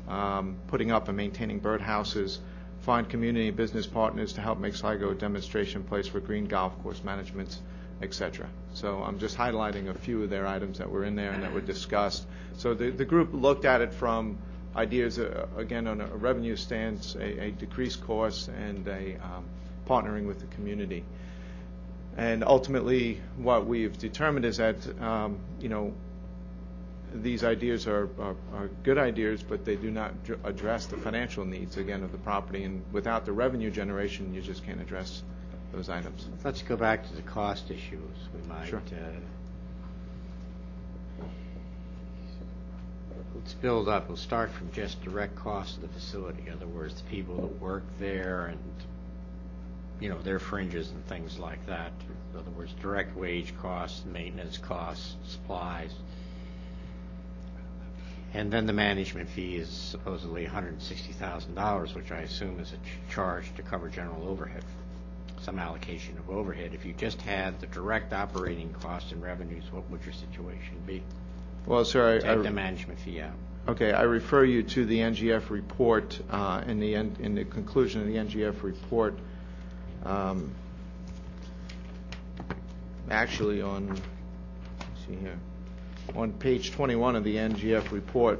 um, 0.07 0.55
putting 0.67 0.91
up 0.91 1.07
and 1.07 1.17
maintaining 1.17 1.59
birdhouses, 1.59 2.39
find 2.81 3.09
community 3.09 3.47
and 3.47 3.57
business 3.57 3.87
partners 3.87 4.33
to 4.33 4.41
help 4.41 4.59
make 4.59 4.75
Sligo 4.75 5.11
a 5.11 5.15
demonstration 5.15 5.83
place 5.83 6.07
for 6.07 6.19
green 6.19 6.45
golf 6.45 6.77
course 6.83 7.03
management, 7.03 7.59
etc. 8.01 8.47
So 8.73 9.01
I'm 9.03 9.19
just 9.19 9.37
highlighting 9.37 9.89
a 9.89 9.93
few 9.93 10.23
of 10.23 10.29
their 10.29 10.47
items 10.47 10.77
that 10.77 10.89
were 10.89 11.03
in 11.05 11.15
there 11.15 11.31
and 11.31 11.43
that 11.43 11.53
were 11.53 11.61
discussed. 11.61 12.25
So 12.57 12.73
the, 12.73 12.89
the 12.89 13.05
group 13.05 13.29
looked 13.33 13.65
at 13.65 13.81
it 13.81 13.93
from 13.93 14.37
ideas, 14.75 15.19
uh, 15.19 15.47
again, 15.57 15.87
on 15.87 16.01
a 16.01 16.07
revenue 16.07 16.55
stance, 16.55 17.15
a, 17.15 17.45
a 17.45 17.51
decreased 17.51 18.05
cost, 18.05 18.49
and 18.49 18.87
a 18.87 19.15
um, 19.23 19.45
partnering 19.87 20.27
with 20.27 20.39
the 20.39 20.47
community. 20.47 21.03
And 22.17 22.43
ultimately, 22.43 23.21
what 23.37 23.65
we've 23.65 23.97
determined 23.97 24.45
is 24.45 24.57
that, 24.57 24.77
um, 25.01 25.37
you 25.59 25.69
know, 25.69 25.93
these 27.13 27.43
ideas 27.43 27.87
are, 27.87 28.09
are, 28.19 28.35
are 28.53 28.67
good 28.83 28.97
ideas, 28.97 29.43
but 29.43 29.65
they 29.65 29.75
do 29.75 29.91
not 29.91 30.23
dr- 30.23 30.39
address 30.45 30.85
the 30.85 30.97
financial 30.97 31.45
needs, 31.45 31.77
again, 31.77 32.03
of 32.03 32.11
the 32.11 32.17
property. 32.17 32.63
And 32.63 32.83
without 32.91 33.25
the 33.25 33.31
revenue 33.31 33.71
generation, 33.71 34.33
you 34.33 34.41
just 34.41 34.65
can't 34.65 34.81
address 34.81 35.23
those 35.73 35.89
items. 35.89 36.27
Let's 36.43 36.61
go 36.61 36.77
back 36.77 37.07
to 37.07 37.15
the 37.15 37.21
cost 37.21 37.69
issues. 37.69 37.99
We 38.33 38.47
might, 38.47 38.67
Sure. 38.67 38.79
uh, 38.79 38.93
let's 43.35 43.53
build 43.53 43.89
up. 43.89 44.07
We'll 44.07 44.17
start 44.17 44.51
from 44.51 44.71
just 44.71 45.01
direct 45.03 45.35
costs 45.35 45.75
of 45.75 45.81
the 45.81 45.87
facility. 45.89 46.43
In 46.47 46.53
other 46.53 46.67
words, 46.67 47.01
the 47.01 47.09
people 47.09 47.35
that 47.37 47.61
work 47.61 47.83
there 47.99 48.47
and, 48.47 48.59
you 49.99 50.09
know, 50.09 50.21
their 50.21 50.39
fringes 50.39 50.91
and 50.91 51.05
things 51.07 51.37
like 51.39 51.65
that. 51.67 51.91
In 52.33 52.39
other 52.39 52.51
words, 52.51 52.73
direct 52.81 53.15
wage 53.15 53.53
costs, 53.61 54.03
maintenance 54.05 54.57
costs, 54.57 55.15
supplies. 55.25 55.93
And 58.33 58.51
then 58.51 58.65
the 58.65 58.73
management 58.73 59.29
fee 59.29 59.55
is 59.55 59.69
supposedly 59.69 60.45
$160,000, 60.45 61.95
which 61.95 62.11
I 62.11 62.19
assume 62.19 62.59
is 62.59 62.73
a 62.73 62.77
ch- 62.77 63.13
charge 63.13 63.55
to 63.55 63.63
cover 63.63 63.87
general 63.87 64.27
overhead, 64.27 64.63
some 65.41 65.57
allocation 65.57 66.17
of 66.17 66.29
overhead. 66.29 66.73
If 66.73 66.85
you 66.85 66.91
just 66.93 67.21
had 67.21 67.61
the 67.61 67.67
direct 67.67 68.11
operating 68.11 68.73
costs 68.73 69.13
and 69.13 69.23
revenues, 69.23 69.63
what 69.71 69.89
would 69.89 70.03
your 70.03 70.13
situation 70.13 70.75
be? 70.85 71.01
Well, 71.65 71.85
sir, 71.85 72.17
I, 72.17 72.19
Take 72.35 72.43
the 72.43 72.51
management 72.51 72.99
fee 72.99 73.21
out. 73.21 73.33
okay, 73.69 73.93
I 73.93 74.01
refer 74.03 74.43
you 74.43 74.63
to 74.63 74.85
the 74.85 74.99
NGF 74.99 75.49
report 75.49 76.19
uh, 76.29 76.61
in 76.67 76.79
the 76.81 76.93
end, 76.93 77.17
in 77.21 77.35
the 77.35 77.45
conclusion 77.45 78.01
of 78.01 78.07
the 78.07 78.15
NGF 78.15 78.63
report. 78.63 79.17
Um, 80.05 80.53
actually, 83.09 83.63
on 83.63 83.99
see 85.07 85.15
here, 85.15 85.39
on 86.15 86.31
page 86.33 86.71
21 86.71 87.15
of 87.15 87.23
the 87.23 87.35
NGF 87.37 87.91
report, 87.91 88.39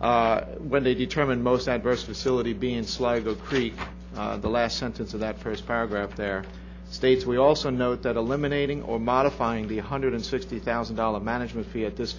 uh, 0.00 0.40
when 0.56 0.82
they 0.82 0.94
determined 0.94 1.44
most 1.44 1.68
adverse 1.68 2.02
facility 2.02 2.52
being 2.52 2.82
Sligo 2.82 3.36
Creek, 3.36 3.74
uh, 4.16 4.38
the 4.38 4.48
last 4.48 4.76
sentence 4.78 5.14
of 5.14 5.20
that 5.20 5.38
first 5.38 5.66
paragraph 5.68 6.16
there 6.16 6.44
states, 6.90 7.24
"We 7.24 7.36
also 7.36 7.70
note 7.70 8.02
that 8.02 8.16
eliminating 8.16 8.82
or 8.82 8.98
modifying 8.98 9.68
the 9.68 9.78
$160,000 9.78 11.22
management 11.22 11.68
fee 11.68 11.84
at 11.84 11.96
this 11.96 12.12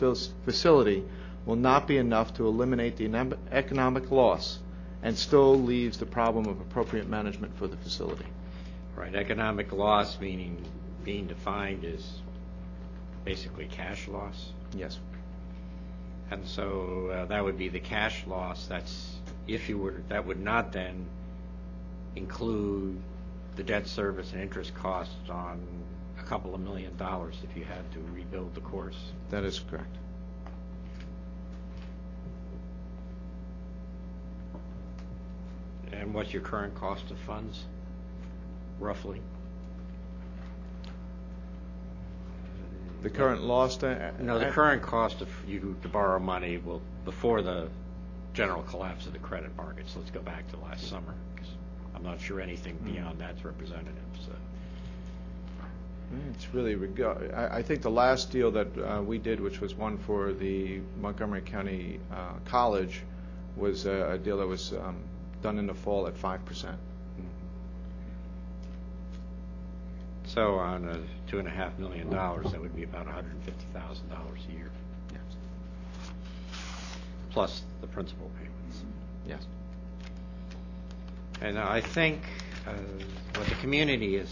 facility 0.46 1.04
will 1.46 1.58
not 1.58 1.86
be 1.86 1.98
enough 1.98 2.34
to 2.36 2.48
eliminate 2.48 2.96
the 2.96 3.36
economic 3.52 4.10
loss 4.10 4.60
and 5.04 5.18
still 5.18 5.60
leaves 5.60 5.98
the 5.98 6.06
problem 6.06 6.46
of 6.46 6.62
appropriate 6.62 7.10
management 7.10 7.58
for 7.58 7.68
the 7.68 7.76
facility." 7.76 8.26
Right, 9.00 9.16
economic 9.16 9.72
loss 9.72 10.20
meaning, 10.20 10.62
being 11.06 11.26
defined 11.26 11.86
as 11.86 12.20
basically 13.24 13.66
cash 13.68 14.10
loss. 14.10 14.52
Yes. 14.76 15.00
And 16.32 16.46
so 16.46 17.10
uh, 17.14 17.26
that 17.28 17.42
would 17.42 17.58
be 17.58 17.70
the 17.70 17.80
cash 17.80 18.28
loss, 18.28 18.68
that's, 18.68 19.16
if 19.48 19.70
you 19.70 19.78
were, 19.78 20.02
that 20.10 20.26
would 20.28 20.42
not 20.42 20.74
then 20.74 21.06
include 22.18 23.00
the 23.56 23.64
debt 23.64 23.88
service 23.88 24.34
and 24.34 24.42
interest 24.42 24.76
costs 24.76 25.30
on 25.30 25.62
a 26.20 26.24
couple 26.24 26.54
of 26.54 26.60
million 26.60 26.96
dollars 26.98 27.36
if 27.50 27.56
you 27.56 27.64
had 27.64 27.90
to 27.94 28.00
rebuild 28.14 28.54
the 28.54 28.62
course. 28.62 28.98
That 29.30 29.46
is 29.46 29.60
correct. 29.60 29.96
And 35.94 36.14
what's 36.14 36.34
your 36.34 36.42
current 36.42 36.76
cost 36.76 37.10
of 37.12 37.18
funds, 37.20 37.64
roughly. 38.80 39.22
The 43.02 43.10
current 43.10 43.44
loss? 43.44 43.82
No, 43.82 44.40
the 44.40 44.52
current 44.52 44.82
cost 44.82 45.22
of 45.22 45.30
you 45.48 45.76
to 45.82 45.88
borrow 45.88 46.20
money 46.20 46.58
will, 46.58 46.82
before 47.06 47.42
the 47.42 47.70
general 48.34 48.62
collapse 48.64 49.06
of 49.06 49.14
the 49.14 49.20
credit 49.20 49.56
markets, 49.56 49.96
let's 49.96 50.12
go 50.12 50.22
back 50.22 50.50
to 50.52 50.58
last 50.60 50.88
summer, 50.88 51.14
because 51.34 51.50
I'm 51.96 52.04
not 52.04 52.20
sure 52.20 52.42
anything 52.42 52.76
hmm. 52.76 52.92
beyond 52.92 53.20
that's 53.20 53.44
representative, 53.46 53.94
so. 54.26 54.32
It's 56.34 56.48
really 56.54 56.76
I 57.36 57.62
think 57.62 57.84
the 57.84 57.92
last 57.92 58.32
deal 58.32 58.50
that 58.52 58.68
uh, 58.78 59.02
we 59.04 59.20
did, 59.20 59.40
which 59.40 59.62
was 59.62 59.76
one 59.76 59.98
for 60.00 60.34
the 60.34 60.82
Montgomery 61.00 61.42
County 61.42 62.00
uh, 62.12 62.34
College, 62.46 63.04
was 63.56 63.86
a 63.86 64.18
deal 64.18 64.38
that 64.38 64.48
was 64.48 64.74
um, 64.74 64.98
done 65.44 65.60
in 65.60 65.68
the 65.68 65.74
fall 65.74 66.08
at 66.08 66.16
5%. 66.16 66.76
So 70.34 70.60
on 70.60 70.88
a 70.88 71.02
two 71.30 71.40
and 71.40 71.48
a 71.48 71.52
half 71.52 71.78
million 71.80 72.08
dollars, 72.12 72.52
that 72.52 72.62
would 72.62 72.76
be 72.76 72.84
about 72.84 73.08
hundred 73.08 73.34
and 73.34 73.44
fifty 73.44 73.66
thousand 73.74 74.10
dollars 74.10 74.40
a 74.48 74.54
year, 74.54 74.70
plus 77.32 77.64
the 77.82 77.88
principal 77.88 78.30
payments. 78.38 78.84
Yes. 79.28 79.48
And 81.42 81.58
I 81.58 81.82
think 81.82 82.22
uh, 82.68 82.74
what 83.38 83.48
the 83.48 83.56
community 83.56 84.20
has 84.20 84.30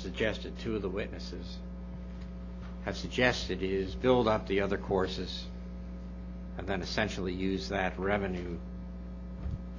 suggested, 0.00 0.56
two 0.60 0.76
of 0.76 0.82
the 0.82 0.88
witnesses 0.88 1.56
have 2.84 2.96
suggested 2.96 3.64
is 3.64 3.96
build 3.96 4.28
up 4.28 4.46
the 4.46 4.60
other 4.60 4.76
courses 4.76 5.46
and 6.56 6.68
then 6.68 6.82
essentially 6.82 7.32
use 7.32 7.68
that 7.70 7.98
revenue 7.98 8.58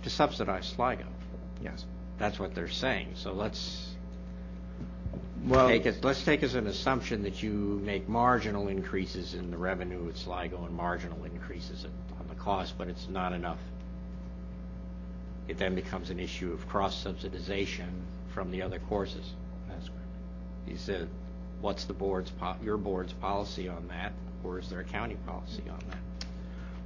to 0.04 0.10
subsidize 0.10 0.68
Sligo. 0.68 1.06
Yes. 1.62 1.86
That's 2.18 2.38
what 2.38 2.54
they're 2.54 2.68
saying. 2.68 3.12
So 3.16 3.34
let's 3.34 3.93
Well, 5.46 5.68
take 5.68 5.86
it, 5.86 6.04
let's 6.04 6.24
take 6.24 6.42
as 6.44 6.56
an 6.56 6.68
assumption 6.68 7.24
that 7.24 7.44
you 7.44 7.52
make 7.84 8.08
marginal 8.08 8.70
increases 8.70 9.34
in 9.34 9.52
the 9.52 9.58
revenue 9.58 10.08
at 10.08 10.18
Sligo 10.18 10.64
and 10.66 10.76
marginal 10.76 11.24
increases 11.26 11.84
in- 11.84 11.92
on 12.20 12.28
the 12.30 12.36
cost, 12.36 12.78
but 12.78 12.88
it's 12.88 13.10
not 13.10 13.34
enough. 13.34 13.60
It 15.48 15.58
then 15.58 15.76
becomes 15.76 16.10
an 16.10 16.20
issue 16.20 16.54
of 16.54 16.68
cross-subsidization 16.70 17.90
from 18.34 18.52
the 18.52 18.62
other 18.62 18.80
courses. 18.80 19.34
That's 19.68 19.90
correct. 19.90 20.02
You 20.68 20.78
said, 20.78 21.10
what's 21.60 21.84
the 21.84 21.94
board's, 21.94 22.32
po- 22.32 22.56
your 22.64 22.78
board's 22.78 23.12
policy 23.12 23.68
on 23.68 23.88
that, 23.90 24.14
or 24.46 24.60
is 24.60 24.70
there 24.70 24.80
a 24.80 24.86
county 24.86 25.18
policy 25.28 25.64
on 25.70 25.80
that? 25.90 25.98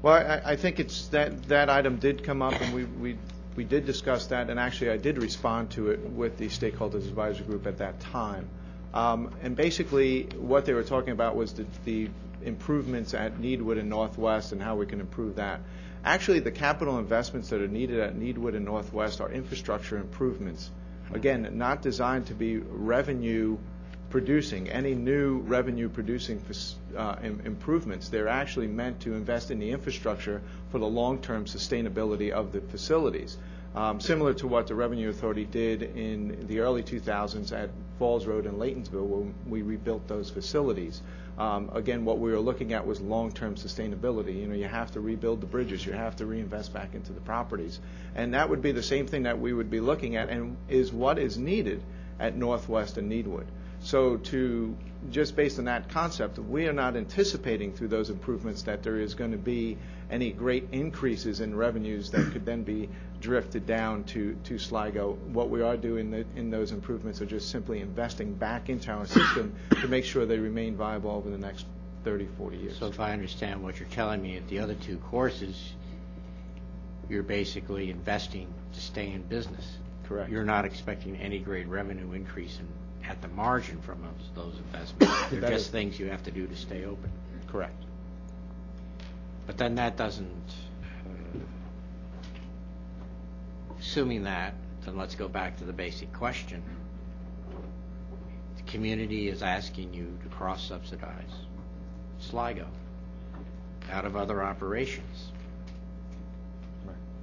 Well, 0.02 0.14
I, 0.16 0.54
I 0.54 0.56
think 0.56 0.80
it's, 0.80 1.08
that, 1.10 1.44
that 1.44 1.70
item 1.70 1.98
did 1.98 2.24
come 2.24 2.42
up, 2.42 2.60
and 2.60 2.74
we, 2.74 3.18
we, 3.58 3.64
did 3.66 3.86
discuss 3.86 4.28
that, 4.28 4.50
and 4.50 4.60
actually 4.60 4.92
I 4.92 4.98
did 4.98 5.22
respond 5.22 5.72
to 5.72 5.90
it 5.90 6.00
with 6.12 6.38
the 6.38 6.48
stakeholders 6.48 7.08
advisory 7.08 7.46
group 7.46 7.68
at 7.68 7.80
that 7.80 8.00
time. 8.00 8.48
Um, 8.94 9.32
and 9.42 9.56
basically, 9.56 10.24
what 10.38 10.66
they 10.66 10.74
were 10.74 10.84
talking 10.84 11.12
about 11.12 11.36
was 11.36 11.54
the, 11.54 11.66
the 11.84 12.10
improvements 12.44 13.14
at 13.14 13.38
Needwood 13.40 13.78
and 13.78 13.90
Northwest 13.90 14.54
and 14.54 14.62
how 14.62 14.76
we 14.76 14.86
can 14.86 15.02
improve 15.02 15.36
that. 15.36 15.60
Actually, 16.06 16.40
the 16.40 16.52
capital 16.52 17.00
investments 17.00 17.50
that 17.50 17.62
are 17.62 17.68
needed 17.68 18.00
at 18.00 18.16
Needwood 18.16 18.56
and 18.56 18.64
Northwest 18.64 19.20
are 19.20 19.30
infrastructure 19.30 19.98
improvements. 19.98 20.72
Again, 21.14 21.50
not 21.58 21.82
designed 21.82 22.28
to 22.28 22.34
be 22.34 22.58
revenue 22.58 23.58
producing, 24.10 24.70
any 24.70 24.96
new 24.96 25.40
revenue 25.40 25.90
producing 25.90 26.42
uh, 26.96 27.16
im- 27.24 27.42
improvements. 27.46 28.10
They're 28.10 28.28
actually 28.28 28.68
meant 28.68 29.02
to 29.02 29.14
invest 29.14 29.52
in 29.52 29.60
the 29.60 29.72
infrastructure 29.72 30.42
for 30.72 30.80
the 30.80 30.88
long-term 30.88 31.46
sustainability 31.46 32.32
of 32.32 32.52
the 32.52 32.62
facilities. 32.62 33.38
Um, 33.76 34.00
similar 34.00 34.34
to 34.36 34.48
what 34.48 34.68
the 34.68 34.76
Revenue 34.76 35.10
Authority 35.10 35.46
did 35.46 35.84
in 35.84 36.48
the 36.48 36.62
early 36.62 36.82
2000s 36.82 37.52
at 37.52 37.70
Falls 38.00 38.26
Road 38.26 38.46
and 38.46 38.58
Laytonsville 38.58 39.06
when 39.06 39.36
we 39.48 39.62
rebuilt 39.62 40.08
those 40.08 40.30
facilities. 40.30 41.02
Um, 41.38 41.70
again, 41.74 42.04
what 42.04 42.18
we 42.18 42.32
were 42.32 42.40
looking 42.40 42.74
at 42.74 42.88
was 42.88 43.00
long-term 43.00 43.56
sustainability. 43.56 44.40
You 44.40 44.48
know, 44.48 44.56
you 44.56 44.66
have 44.66 44.92
to 44.94 45.00
rebuild 45.00 45.42
the 45.42 45.46
bridges, 45.46 45.86
you 45.86 45.94
have 45.94 46.16
to 46.16 46.26
reinvest 46.26 46.74
back 46.74 46.96
into 46.96 47.14
the 47.14 47.20
properties. 47.20 47.80
And 48.16 48.34
that 48.34 48.50
would 48.50 48.62
be 48.62 48.72
the 48.72 48.82
same 48.82 49.06
thing 49.06 49.24
that 49.24 49.40
we 49.40 49.54
would 49.54 49.70
be 49.70 49.80
looking 49.80 50.16
at 50.16 50.30
and 50.30 50.58
is 50.70 50.92
what 50.92 51.20
is 51.20 51.38
needed 51.38 51.84
at 52.20 52.36
Northwest 52.36 52.98
and 52.98 53.12
Needwood. 53.12 53.46
So 53.80 54.18
to, 54.18 54.76
just 55.12 55.36
based 55.36 55.60
on 55.60 55.66
that 55.66 55.90
concept, 55.90 56.40
we 56.40 56.68
are 56.68 56.74
not 56.74 56.96
anticipating 56.96 57.72
through 57.74 57.90
those 57.90 58.10
improvements 58.10 58.64
that 58.64 58.84
there 58.84 59.00
is 59.00 59.14
going 59.14 59.32
to 59.32 59.38
be 59.38 59.78
any 60.10 60.32
great 60.32 60.68
increases 60.72 61.42
in 61.42 61.56
revenues 61.56 62.10
that 62.12 62.32
could 62.32 62.46
then 62.46 62.64
be 62.64 62.90
drifted 63.22 63.66
down 63.66 64.04
to, 64.06 64.36
to 64.46 64.58
Sligo. 64.58 65.14
What 65.34 65.50
we 65.50 65.62
are 65.62 65.78
doing 65.78 66.12
the- 66.12 66.26
in 66.36 66.50
those 66.50 66.72
improvements 66.72 67.22
are 67.22 67.26
just 67.26 67.50
simply 67.50 67.82
investing 67.82 68.34
back 68.34 68.70
into 68.70 68.92
our 68.92 69.06
system 69.06 69.54
to 69.82 69.88
make 69.88 70.06
sure 70.06 70.26
they 70.26 70.40
remain 70.40 70.76
viable 70.76 71.12
over 71.12 71.30
the 71.30 71.38
next 71.38 71.66
30, 72.04 72.28
40 72.38 72.58
years. 72.58 72.78
So 72.78 72.88
if 72.88 73.00
I 73.00 73.12
understand 73.12 73.62
what 73.62 73.80
you're 73.80 73.90
telling 73.90 74.22
me, 74.22 74.38
at 74.38 74.48
the 74.48 74.60
other 74.60 74.76
two 74.76 74.98
courses, 74.98 75.74
you're 77.10 77.24
basically 77.24 77.90
investing 77.90 78.48
to 78.74 78.80
stay 78.80 79.12
in 79.12 79.24
business. 79.24 79.78
Correct. 80.08 80.30
You're 80.32 80.46
not 80.46 80.66
expecting 80.66 81.18
any 81.18 81.40
great 81.40 81.68
revenue 81.68 82.14
increase 82.14 82.60
in, 82.60 82.68
at 83.08 83.22
the 83.22 83.28
margin 83.30 83.82
from 83.82 84.02
those, 84.02 84.46
those 84.46 84.58
investments. 84.58 85.30
They're 85.32 85.42
That 85.42 85.50
just 85.52 85.72
things 85.72 86.00
you 86.00 86.10
have 86.10 86.24
to 86.24 86.32
do 86.32 86.48
to 86.48 86.56
stay 86.56 86.86
open. 86.86 87.12
Correct. 87.48 87.84
But 89.46 89.58
then 89.58 89.76
that 89.76 89.96
doesn't, 89.96 90.54
uh, 91.06 91.40
assuming 93.80 94.24
that, 94.24 94.54
then 94.86 94.98
let's 94.98 95.16
go 95.16 95.28
back 95.28 95.58
to 95.58 95.64
the 95.64 95.74
basic 95.74 96.12
question. 96.14 96.62
The 98.58 98.64
community 98.64 99.30
is 99.30 99.42
asking 99.42 99.94
you 99.94 100.18
to 100.24 100.30
cross-subsidize 100.30 101.32
Sligo 102.20 102.68
out 103.92 104.06
of 104.06 104.16
other 104.18 104.44
operations. 104.44 105.32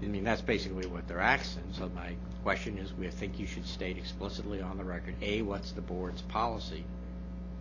I 0.03 0.07
mean, 0.07 0.24
that's 0.24 0.42
basically 0.42 0.86
what 0.86 1.09
they're 1.09 1.20
asking, 1.20 1.64
so 1.72 1.90
my 1.95 2.14
question 2.42 2.78
is, 2.78 2.92
we 2.92 3.09
think 3.09 3.38
you 3.38 3.47
should 3.47 3.66
state 3.66 3.97
explicitly 3.97 4.61
on 4.61 4.76
the 4.76 4.84
record, 4.84 5.14
A, 5.22 5.42
what's 5.42 5.72
the 5.72 5.80
board's 5.80 6.22
policy 6.22 6.84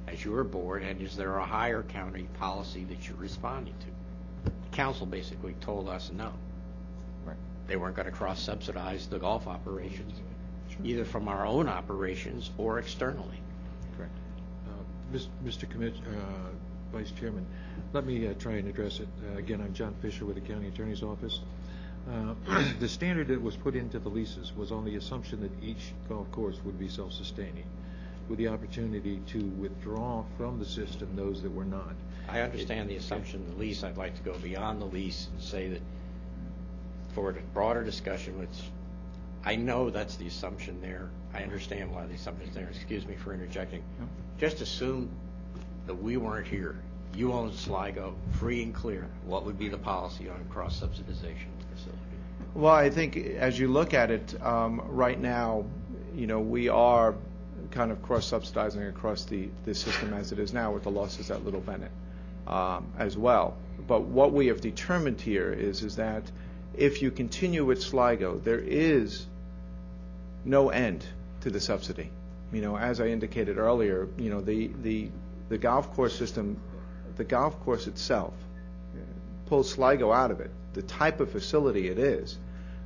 as 0.07 0.23
your 0.25 0.43
board, 0.43 0.83
and 0.83 1.01
is 1.01 1.15
there 1.15 1.37
a 1.37 1.45
higher 1.45 1.83
county 1.83 2.27
policy 2.39 2.83
that 2.85 3.07
you're 3.07 3.17
responding 3.17 3.73
to? 3.79 4.51
The 4.69 4.75
council 4.75 5.05
basically 5.05 5.53
told 5.61 5.87
us 5.87 6.11
no. 6.13 6.33
Right. 7.25 7.37
They 7.67 7.77
weren't 7.77 7.95
going 7.95 8.07
to 8.07 8.11
cross-subsidize 8.11 9.07
the 9.07 9.19
golf 9.19 9.47
operations, 9.47 10.19
either 10.83 11.05
from 11.05 11.27
our 11.29 11.45
own 11.45 11.69
operations 11.69 12.49
or 12.57 12.79
externally. 12.79 13.39
Correct. 13.95 14.11
Uh, 14.67 15.17
Mr. 15.45 15.69
Commit, 15.69 15.93
uh, 15.95 16.49
Vice 16.91 17.11
Chairman, 17.11 17.45
let 17.93 18.05
me 18.05 18.27
uh, 18.27 18.33
try 18.33 18.53
and 18.53 18.67
address 18.67 18.99
it. 18.99 19.07
Uh, 19.31 19.37
Again, 19.37 19.61
I'm 19.61 19.73
John 19.73 19.95
Fisher 20.01 20.25
with 20.25 20.35
the 20.35 20.41
County 20.41 20.67
Attorney's 20.67 21.03
Office. 21.03 21.39
Uh, 22.09 22.33
The 22.79 22.87
standard 22.87 23.27
that 23.29 23.41
was 23.41 23.55
put 23.55 23.75
into 23.75 23.99
the 23.99 24.09
leases 24.09 24.53
was 24.55 24.71
on 24.71 24.85
the 24.85 24.95
assumption 24.95 25.41
that 25.41 25.51
each 25.63 25.93
golf 26.09 26.29
course 26.31 26.57
would 26.65 26.77
be 26.79 26.89
self-sustaining, 26.89 27.65
with 28.27 28.37
the 28.37 28.47
opportunity 28.47 29.21
to 29.27 29.39
withdraw 29.57 30.23
from 30.37 30.59
the 30.59 30.65
system 30.65 31.15
those 31.15 31.41
that 31.41 31.53
were 31.53 31.65
not. 31.65 31.95
I 32.27 32.41
understand 32.41 32.89
the 32.89 32.95
assumption, 32.95 33.45
the 33.49 33.55
lease, 33.55 33.83
I'd 33.83 33.97
like 33.97 34.15
to 34.15 34.23
go 34.23 34.37
beyond 34.39 34.81
the 34.81 34.85
lease 34.85 35.27
and 35.33 35.41
say 35.41 35.67
that 35.69 35.81
for 37.13 37.29
a 37.29 37.33
broader 37.53 37.83
discussion, 37.83 38.39
which 38.39 38.49
I 39.45 39.55
know 39.55 39.89
that's 39.89 40.15
the 40.15 40.27
assumption 40.27 40.81
there, 40.81 41.09
I 41.33 41.43
understand 41.43 41.91
why 41.91 42.05
the 42.05 42.13
assumption's 42.13 42.55
there, 42.55 42.67
excuse 42.69 43.05
me 43.05 43.15
for 43.15 43.33
interjecting. 43.33 43.83
Just 44.39 44.61
assume 44.61 45.09
that 45.85 45.95
we 45.95 46.17
weren't 46.17 46.47
here, 46.47 46.77
you 47.15 47.31
own 47.33 47.53
Sligo, 47.53 48.15
free 48.39 48.63
and 48.63 48.73
clear, 48.73 49.07
what 49.25 49.45
would 49.45 49.57
be 49.57 49.69
the 49.69 49.77
policy 49.77 50.29
on 50.29 50.43
cross-subsidization? 50.49 51.47
Well, 52.55 52.73
I 52.73 52.89
think 52.89 53.17
as 53.17 53.57
you 53.57 53.67
look 53.67 53.93
at 53.93 54.11
it, 54.11 54.39
um, 54.43 54.81
right 54.87 55.19
now, 55.19 55.65
you 56.15 56.27
know, 56.27 56.39
we 56.39 56.69
are 56.69 57.15
kind 57.71 57.91
of 57.91 58.01
cross-subsidizing 58.03 58.83
across 58.83 59.25
the, 59.25 59.49
the 59.65 59.73
system 59.73 60.13
as 60.13 60.31
it 60.31 60.37
is 60.37 60.53
now 60.53 60.71
with 60.71 60.83
the 60.83 60.91
losses 60.91 61.31
at 61.31 61.43
Little 61.43 61.61
Bennett 61.61 61.91
um, 62.45 62.85
as 62.99 63.17
well. 63.17 63.57
But 63.87 64.01
what 64.01 64.33
we 64.33 64.47
have 64.47 64.61
determined 64.61 65.19
here 65.19 65.51
is, 65.51 65.81
is 65.81 65.95
that 65.95 66.23
if 66.75 67.01
you 67.01 67.09
continue 67.09 67.65
with 67.65 67.81
Sligo, 67.81 68.37
there 68.37 68.59
is 68.59 69.25
no 70.45 70.69
end 70.69 71.03
to 71.41 71.49
the 71.49 71.59
subsidy. 71.59 72.11
You 72.51 72.61
know, 72.61 72.77
as 72.77 73.01
I 73.01 73.07
indicated 73.07 73.57
earlier, 73.57 74.07
you 74.17 74.29
know, 74.29 74.41
the, 74.41 74.69
the, 74.83 75.09
the 75.49 75.57
golf 75.57 75.91
course 75.95 76.15
system, 76.15 76.57
the 77.15 77.23
golf 77.23 77.59
course 77.61 77.87
itself 77.87 78.33
pulls 79.47 79.71
Sligo 79.71 80.11
out 80.11 80.31
of 80.31 80.39
it. 80.39 80.51
The 80.73 80.81
type 80.81 81.19
of 81.19 81.31
facility 81.31 81.87
it 81.87 81.99
is 81.99 82.37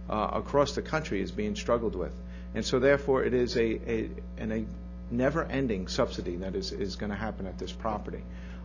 uh, 0.09 0.31
across 0.33 0.75
the 0.75 0.81
country 0.81 1.21
is 1.21 1.31
being 1.31 1.55
struggled 1.55 1.95
with. 1.95 2.13
And 2.55 2.65
so 2.65 2.79
therefore, 2.79 3.23
it 3.23 3.33
is 3.33 3.55
a, 3.55 3.89
a, 3.89 4.09
an, 4.37 4.51
a 4.51 4.65
never-ending 5.11 5.87
subsidy 5.87 6.37
that 6.37 6.55
is, 6.55 6.71
is 6.71 6.95
going 6.95 7.11
to 7.11 7.15
happen 7.15 7.45
at 7.45 7.57
this 7.57 7.71
property. 7.71 8.23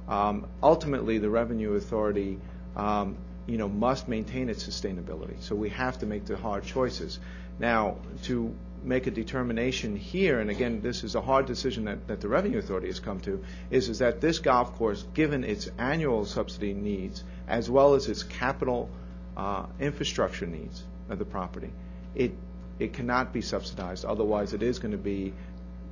Um, 0.09 0.47
ultimately, 0.63 1.19
the 1.19 1.31
Revenue 1.31 1.75
Authority, 1.75 2.39
um, 2.77 3.17
you 3.47 3.59
know, 3.59 3.69
must 3.69 4.09
maintain 4.09 4.49
its 4.49 4.67
sustainability. 4.67 5.41
So 5.41 5.55
we 5.55 5.69
have 5.71 5.99
to 5.99 6.07
make 6.07 6.25
the 6.25 6.37
hard 6.37 6.65
choices. 6.65 7.21
Now, 7.59 7.97
to 8.25 8.55
make 8.85 9.07
a 9.07 9.11
determination 9.11 9.97
here, 9.97 10.41
and 10.41 10.51
again, 10.51 10.81
this 10.81 11.05
is 11.05 11.15
a 11.15 11.21
hard 11.21 11.47
decision 11.47 11.85
that, 11.85 12.09
that 12.09 12.21
the 12.21 12.29
Revenue 12.29 12.59
Authority 12.59 12.89
has 12.89 13.01
come 13.01 13.21
to, 13.21 13.43
is, 13.71 13.89
is 13.89 13.99
that 13.99 14.21
this 14.21 14.39
golf 14.39 14.75
course, 14.77 15.05
given 15.15 15.45
its 15.45 15.71
annual 15.79 16.25
subsidy 16.25 16.75
needs, 16.75 17.25
as 17.49 17.71
well 17.71 17.95
as 17.95 18.09
its 18.09 18.23
capital 18.23 18.91
uh, 19.37 19.67
infrastructure 19.81 20.47
needs 20.47 20.83
of 21.09 21.19
the 21.19 21.25
property, 21.25 21.71
it, 22.15 22.33
it 22.79 22.93
cannot 22.93 23.33
be 23.33 23.41
subsidized. 23.41 24.05
Otherwise, 24.05 24.53
it 24.53 24.63
is 24.63 24.79
going 24.79 24.93
to 24.93 24.99
be, 24.99 25.33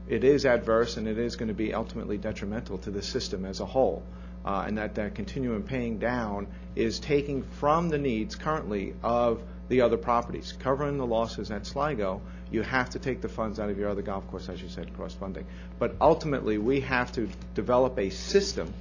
it 0.08 0.24
is 0.24 0.44
adverse 0.44 0.96
and 0.96 1.06
it 1.06 1.18
is 1.18 1.36
going 1.36 1.48
to 1.48 1.54
be 1.54 1.72
ultimately 1.72 2.18
detrimental 2.18 2.78
to 2.78 2.90
the 2.90 3.02
system 3.02 3.44
as 3.44 3.60
a 3.60 3.66
whole. 3.66 4.02
Uh, 4.42 4.64
and 4.66 4.78
that 4.78 4.94
that 4.94 5.14
continuum 5.14 5.62
paying 5.62 5.98
down 5.98 6.46
is 6.74 6.98
taking 6.98 7.42
from 7.42 7.90
the 7.90 7.98
needs 7.98 8.34
currently 8.34 8.94
of 9.02 9.42
the 9.68 9.82
other 9.82 9.98
properties. 9.98 10.54
Covering 10.58 10.96
the 10.96 11.06
losses 11.06 11.50
at 11.50 11.66
Sligo, 11.66 12.22
you 12.50 12.62
have 12.62 12.90
to 12.90 12.98
take 12.98 13.20
the 13.20 13.28
funds 13.28 13.58
out 13.60 13.70
of 13.70 13.78
your 13.78 13.88
other 13.88 14.02
golf 14.02 14.26
course, 14.28 14.48
as 14.48 14.60
you 14.62 14.68
said, 14.68 14.92
cross-funding. 14.96 15.46
But 15.78 15.96
ultimately, 16.00 16.58
we 16.58 16.80
have 16.80 17.12
to 17.12 17.28
develop 17.54 17.98
a 17.98 18.10
system 18.10 18.72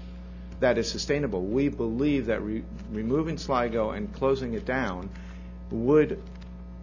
that 0.60 0.78
is 0.78 0.90
sustainable. 0.90 1.42
We 1.44 1.70
believe 1.70 2.26
that 2.28 2.42
re- 2.42 2.64
removing 2.92 3.38
Sligo 3.38 3.92
and 3.92 4.12
closing 4.14 4.54
it 4.56 4.66
down 4.66 5.10
would 5.72 6.22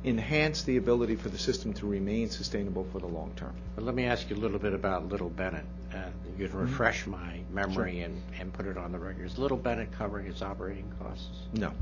enhance 0.05 0.63
the 0.63 0.77
ability 0.77 1.17
for 1.17 1.29
the 1.29 1.39
system 1.39 1.73
to 1.75 1.87
remain 1.87 2.31
sustainable 2.31 2.87
for 2.93 3.01
the 3.01 3.07
long 3.07 3.33
term. 3.37 3.53
But 3.75 3.85
let 3.85 3.95
me 3.95 4.05
ask 4.05 4.31
you 4.31 4.37
a 4.37 4.39
little 4.39 4.59
bit 4.61 4.73
about 4.73 5.09
Little 5.09 5.31
Bennett. 5.31 5.65
Uh, 5.93 5.99
You 6.39 6.49
can 6.49 6.57
refresh 6.59 7.07
my 7.07 7.41
memory 7.51 8.01
and, 8.03 8.23
and 8.39 8.53
put 8.53 8.67
it 8.67 8.77
on 8.79 8.93
the 8.93 8.99
record. 8.99 9.27
Is 9.27 9.39
Little 9.39 9.57
Bennett 9.57 9.91
covering 9.93 10.27
its 10.27 10.43
operating 10.43 10.91
costs? 11.01 11.27
No. 11.53 11.73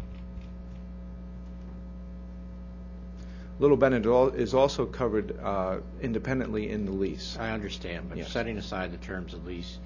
Little 3.61 3.77
Bennett 3.77 4.05
is 4.37 4.53
also 4.53 4.85
covered 4.85 5.39
uh, 5.41 5.79
independently 6.01 6.71
in 6.71 6.85
the 6.87 6.93
lease. 6.93 7.37
I 7.39 7.51
understand, 7.53 8.09
but 8.09 8.19
Yes. 8.19 8.33
setting 8.33 8.59
aside 8.59 8.93
the 8.93 8.97
terms 8.99 9.33
of 9.33 9.47
lease, 9.47 9.79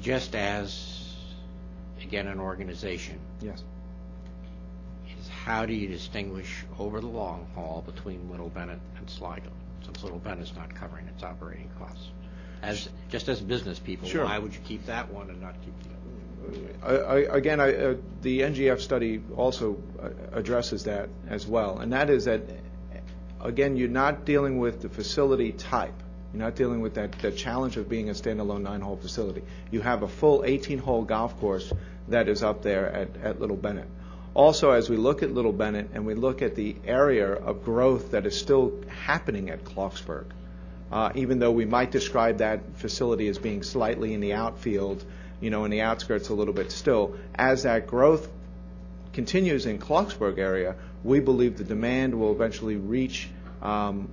just 0.00 0.36
as, 0.36 1.14
again, 2.02 2.28
an 2.28 2.38
organization, 2.38 3.18
Yes. 3.40 3.64
is 5.20 5.28
how 5.28 5.66
do 5.66 5.72
you 5.72 5.88
distinguish 5.88 6.64
over 6.78 7.00
the 7.00 7.08
long 7.08 7.46
haul 7.56 7.82
between 7.84 8.30
Little 8.30 8.50
Bennett 8.50 8.80
and 8.98 9.10
Sligo, 9.10 9.50
since 9.84 10.02
Little 10.04 10.20
Bennett's 10.20 10.54
not 10.54 10.72
covering 10.74 11.06
its 11.08 11.24
operating 11.24 11.70
costs? 11.78 12.10
As, 12.62 12.88
just 13.10 13.28
as 13.28 13.40
business 13.40 13.78
people, 13.80 14.08
Sure. 14.08 14.24
why 14.24 14.38
would 14.38 14.54
you 14.54 14.60
keep 14.64 14.86
that 14.86 15.12
one 15.12 15.28
and 15.28 15.40
not 15.40 15.54
keep 15.64 15.74
the 15.82 15.88
other? 15.88 15.93
I- 15.93 15.93
I- 15.93 15.93
Again, 16.82 17.60
uh, 17.60 17.94
the 18.22 18.40
NGF 18.40 18.80
study 18.80 19.22
also 19.36 19.76
uh, 20.02 20.10
addresses 20.32 20.84
that 20.84 21.08
as 21.28 21.46
well, 21.46 21.78
and 21.78 21.92
that 21.92 22.10
is 22.10 22.26
that, 22.26 22.42
again, 23.40 23.76
you're 23.76 23.88
not 23.88 24.24
dealing 24.24 24.58
with 24.58 24.82
the 24.82 24.88
facility 24.88 25.52
type. 25.52 25.94
You're 26.32 26.42
not 26.42 26.56
dealing 26.56 26.80
with 26.80 26.94
that, 26.94 27.36
challenge 27.36 27.76
of 27.76 27.88
being 27.88 28.10
a 28.10 28.12
standalone 28.12 28.62
nine-hole 28.62 28.96
facility. 28.96 29.42
You 29.70 29.80
have 29.82 30.02
a 30.02 30.08
full 30.08 30.42
18-hole 30.42 31.04
golf 31.04 31.38
course 31.38 31.72
that 32.08 32.28
is 32.28 32.42
up 32.42 32.62
there 32.62 32.92
at, 32.92 33.16
at 33.22 33.40
Little 33.40 33.56
Bennett. 33.56 33.88
Also, 34.34 34.72
as 34.72 34.90
we 34.90 34.96
look 34.96 35.22
at 35.22 35.32
Little 35.32 35.52
Bennett 35.52 35.90
and 35.94 36.04
we 36.04 36.14
look 36.14 36.42
at 36.42 36.56
the 36.56 36.74
area 36.84 37.32
of 37.32 37.64
growth 37.64 38.10
that 38.10 38.26
is 38.26 38.36
still 38.36 38.72
happening 38.88 39.48
at 39.48 39.62
Clarksburg, 39.62 40.26
uh, 40.90 41.12
even 41.14 41.38
though 41.38 41.52
we 41.52 41.64
might 41.64 41.92
describe 41.92 42.38
that 42.38 42.76
facility 42.76 43.28
as 43.28 43.38
being 43.38 43.62
slightly 43.62 44.12
in 44.12 44.20
the 44.20 44.32
outfield, 44.32 45.04
you 45.44 45.50
know, 45.50 45.66
in 45.66 45.70
the 45.70 45.82
outskirts 45.82 46.30
a 46.30 46.34
little 46.34 46.54
bit 46.54 46.72
still, 46.72 47.16
as 47.34 47.64
that 47.64 47.86
growth 47.86 48.26
continues 49.12 49.66
in 49.66 49.78
Clarksburg 49.78 50.38
area, 50.38 50.74
we 51.04 51.20
believe 51.20 51.58
the 51.58 51.64
demand 51.64 52.18
will 52.18 52.32
eventually 52.32 52.76
reach 52.76 53.28
um, 53.60 54.10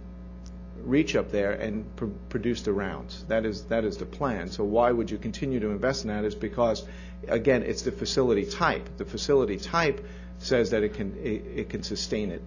reach 0.83 1.15
up 1.15 1.31
there 1.31 1.51
and 1.51 1.95
pr- 1.95 2.05
produce 2.27 2.63
the 2.63 2.73
rounds. 2.73 3.23
That 3.29 3.45
is 3.45 3.63
that 3.65 3.85
is 3.85 3.95
the 3.95 4.05
plan. 4.05 4.49
So 4.49 4.65
why 4.65 4.91
would 4.91 5.09
you 5.09 5.17
continue 5.17 5.61
to 5.61 5.69
invest 5.69 6.03
in 6.03 6.09
that? 6.09 6.25
Is 6.25 6.35
because 6.35 6.85
again, 7.29 7.63
it's 7.63 7.83
the 7.83 7.93
facility 7.93 8.45
type. 8.45 8.97
The 8.97 9.05
facility 9.05 9.55
type 9.55 10.05
says 10.39 10.71
that 10.71 10.83
it 10.83 10.95
can 10.95 11.15
it, 11.23 11.45
it 11.55 11.69
can 11.69 11.83
sustain 11.83 12.31
it, 12.31 12.43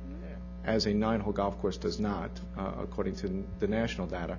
as 0.64 0.86
a 0.86 0.92
nine-hole 0.92 1.32
golf 1.32 1.58
course 1.60 1.76
does 1.76 2.00
not, 2.00 2.30
uh, 2.58 2.72
according 2.82 3.16
to 3.16 3.44
the 3.60 3.66
national 3.66 4.06
data. 4.06 4.38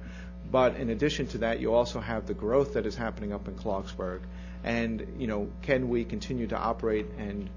But 0.51 0.75
in 0.77 0.89
addition 0.89 1.27
to 1.27 1.37
that, 1.39 1.59
you 1.59 1.73
also 1.73 1.99
have 1.99 2.27
the 2.27 2.33
growth 2.33 2.73
that 2.73 2.85
is 2.85 2.95
happening 2.95 3.33
up 3.33 3.47
in 3.47 3.55
Clarksburg, 3.55 4.19
and 4.63 5.05
you 5.17 5.27
know, 5.27 5.49
can 5.63 5.89
we 5.89 6.05
continue 6.05 6.47
to 6.47 6.57
operate 6.57 7.07
and 7.17 7.49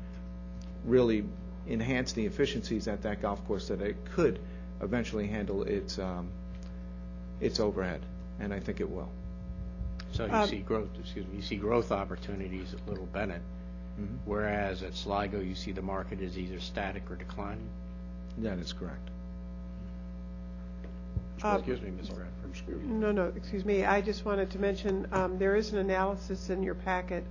really 0.85 1.25
enhance 1.69 2.13
the 2.13 2.25
efficiencies 2.27 2.89
at 2.89 3.03
that 3.03 3.21
golf 3.21 3.45
course 3.47 3.69
that 3.69 3.81
it 3.83 3.97
could 4.15 4.39
eventually 4.81 5.27
handle 5.27 5.63
its 5.65 5.99
um, 5.99 6.29
its 7.41 7.61
overhead, 7.61 8.01
and 8.41 8.53
I 8.53 8.61
think 8.61 8.81
it 8.81 8.91
will. 8.91 9.11
So 10.13 10.25
you 10.25 10.33
Um, 10.33 10.49
see 10.49 10.59
growth, 10.61 10.89
excuse 10.99 11.27
me, 11.27 11.37
you 11.37 11.43
see 11.43 11.57
growth 11.57 11.93
opportunities 11.93 12.73
at 12.73 12.89
Little 12.89 13.07
Bennett 13.07 13.43
Mhm. 14.01 14.19
whereas 14.27 14.83
at 14.85 14.95
Sligo, 14.95 15.41
you 15.41 15.55
see 15.57 15.73
the 15.73 15.83
market 15.83 16.21
is 16.21 16.39
either 16.39 16.61
static 16.61 17.11
or 17.11 17.17
declining? 17.17 17.69
That 18.39 18.59
is 18.59 18.73
correct. 18.73 19.11
Uh, 21.43 21.57
Excuse 21.59 21.83
me, 21.83 21.91
Ms. 21.91 22.11
Bradford. 22.53 22.91
No, 22.91 23.13
no, 23.13 23.33
excuse 23.37 23.65
me. 23.65 23.85
I 23.85 24.01
just 24.01 24.25
wanted 24.25 24.51
to 24.51 24.59
mention, 24.59 25.07
um, 25.13 25.39
there 25.39 25.57
is 25.57 25.73
an 25.73 25.79
analysis 25.79 26.51
in 26.51 26.63
your 26.63 26.75
packet 26.75 27.25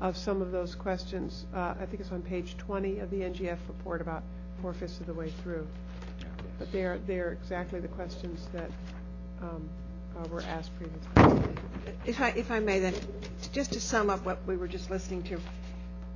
of 0.00 0.16
some 0.16 0.42
of 0.42 0.50
those 0.50 0.74
questions. 0.74 1.46
Uh, 1.54 1.74
I 1.80 1.86
think 1.86 2.00
it's 2.00 2.12
on 2.12 2.22
page 2.22 2.56
20 2.58 2.98
of 2.98 3.10
the 3.10 3.18
NGF 3.18 3.58
report, 3.68 4.00
about 4.00 4.22
four-fifths 4.60 5.00
of 5.00 5.06
the 5.06 5.14
way 5.14 5.30
through. 5.42 5.66
But 6.58 6.72
they 6.72 6.84
are, 6.84 6.98
they 7.06 7.18
are 7.20 7.32
exactly 7.32 7.80
the 7.80 7.88
questions 7.88 8.48
that 8.52 8.70
um, 9.40 9.68
uh, 10.16 10.28
were 10.28 10.42
asked 10.42 10.70
previously. 10.76 11.54
If 12.04 12.20
I, 12.20 12.30
if 12.30 12.50
I 12.50 12.58
may 12.58 12.78
then, 12.78 12.94
just 13.52 13.72
to 13.72 13.80
sum 13.80 14.10
up 14.10 14.24
what 14.24 14.38
we 14.46 14.56
were 14.56 14.68
just 14.68 14.90
listening 14.90 15.22
to, 15.24 15.38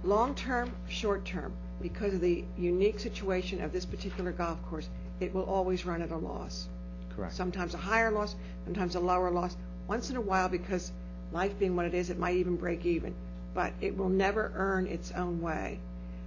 long-term, 0.05 0.73
short-term, 0.89 1.53
because 1.81 2.15
of 2.15 2.21
the 2.21 2.45
unique 2.57 3.01
situation 3.01 3.61
of 3.63 3.73
this 3.73 3.85
particular 3.85 4.33
golf 4.33 4.63
course, 4.67 4.89
it 5.21 5.35
will 5.35 5.45
always 5.45 5.87
run 5.87 6.03
at 6.03 6.11
a 6.11 6.17
loss. 6.17 6.69
Correct. 7.17 7.35
Sometimes 7.35 7.75
a 7.75 7.79
higher 7.79 8.11
loss, 8.11 8.37
sometimes 8.65 8.95
a 8.95 9.01
lower 9.01 9.31
loss. 9.31 9.57
Once 9.89 10.11
in 10.11 10.17
a 10.17 10.21
while, 10.21 10.49
because 10.49 10.93
life 11.33 11.59
being 11.59 11.75
what 11.75 11.87
it 11.87 11.95
is, 11.95 12.11
it 12.11 12.19
might 12.19 12.37
even 12.37 12.57
break 12.57 12.85
even. 12.85 13.15
But 13.55 13.73
it 13.81 13.97
will 13.97 14.11
never 14.11 14.53
earn 14.55 14.87
its 14.87 15.13
own 15.13 15.41
way 15.41 15.79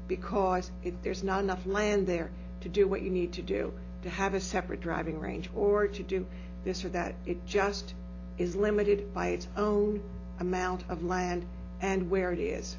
because 0.08 0.72
it, 0.84 1.04
there's 1.04 1.24
not 1.24 1.44
enough 1.44 1.66
land 1.66 2.08
there 2.08 2.32
to 2.62 2.70
do 2.70 2.88
what 2.88 3.02
you 3.02 3.12
need 3.12 3.34
to 3.34 3.42
do, 3.42 3.72
to 4.04 4.10
have 4.10 4.34
a 4.34 4.40
separate 4.42 4.82
driving 4.82 5.20
range 5.20 5.50
or 5.56 5.88
to 5.88 6.04
do 6.04 6.26
this 6.64 6.84
or 6.84 6.90
that. 6.90 7.16
It 7.26 7.46
just 7.46 7.94
is 8.38 8.56
limited 8.56 9.14
by 9.14 9.28
its 9.28 9.48
own 9.56 10.02
amount 10.40 10.84
of 10.90 11.04
land 11.04 11.46
and 11.82 12.10
where 12.10 12.32
it 12.32 12.40
is. 12.40 12.76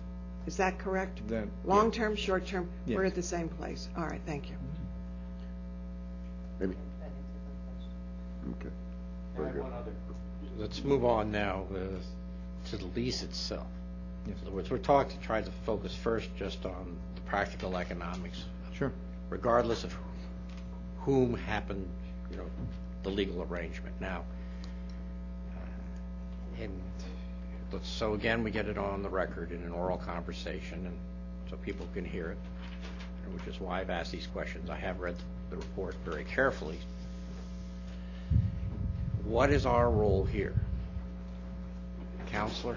Is 0.46 0.56
that 0.56 0.78
correct? 0.78 1.26
That- 1.28 1.48
Long-term, 1.64 2.16
short-term, 2.16 2.68
we're 2.96 3.04
at 3.04 3.14
the 3.14 3.22
same 3.22 3.48
place. 3.48 3.88
All 3.96 4.04
right, 4.06 4.20
thank 4.26 4.50
you. 4.50 4.56
Okay. 8.49 8.70
Very 9.36 9.53
good. 9.53 9.64
Let's 10.59 10.84
move 10.84 11.05
on 11.05 11.30
now 11.30 11.64
uh, 11.74 12.68
to 12.70 12.76
the 12.76 12.86
lease 12.86 13.22
itself. 13.22 13.66
In 14.26 14.34
other 14.43 14.51
words, 14.51 14.70
we're 14.70 14.78
talking, 14.78 15.18
trying 15.22 15.45
to 15.45 15.51
focus 15.64 15.95
first 15.95 16.28
just 16.36 16.66
on 16.66 16.97
the 17.14 17.20
practical 17.22 17.76
economics, 17.76 18.45
Sure. 18.72 18.93
regardless 19.30 19.84
of 19.84 19.97
whom 20.99 21.34
happened, 21.34 21.88
you 22.30 22.36
know, 22.36 22.47
the 23.03 23.09
legal 23.09 23.43
arrangement. 23.43 23.99
Now, 24.01 24.24
uh, 25.57 26.62
and 26.62 26.78
let's, 27.72 27.88
so 27.88 28.12
again, 28.12 28.45
we 28.45 28.51
get 28.51 28.66
it 28.66 28.76
on 28.76 29.03
the 29.03 29.09
record 29.09 29.53
in 29.53 29.62
an 29.62 29.72
oral 29.72 29.97
conversation, 29.97 30.84
and 30.86 30.99
so 31.49 31.57
people 31.57 31.86
can 31.95 32.05
hear 32.05 32.30
it, 32.30 32.38
which 33.32 33.47
is 33.47 33.59
why 33.61 33.80
I've 33.80 33.91
asked 33.91 34.12
these 34.12 34.26
questions. 34.26 34.68
I 34.68 34.76
have 34.76 35.01
read 35.01 35.16
the 35.49 35.57
report 35.57 35.95
very 36.05 36.24
carefully. 36.24 36.78
What 39.24 39.50
is 39.50 39.66
our 39.66 39.90
role 39.90 40.24
here? 40.24 40.54
Counselor, 42.30 42.76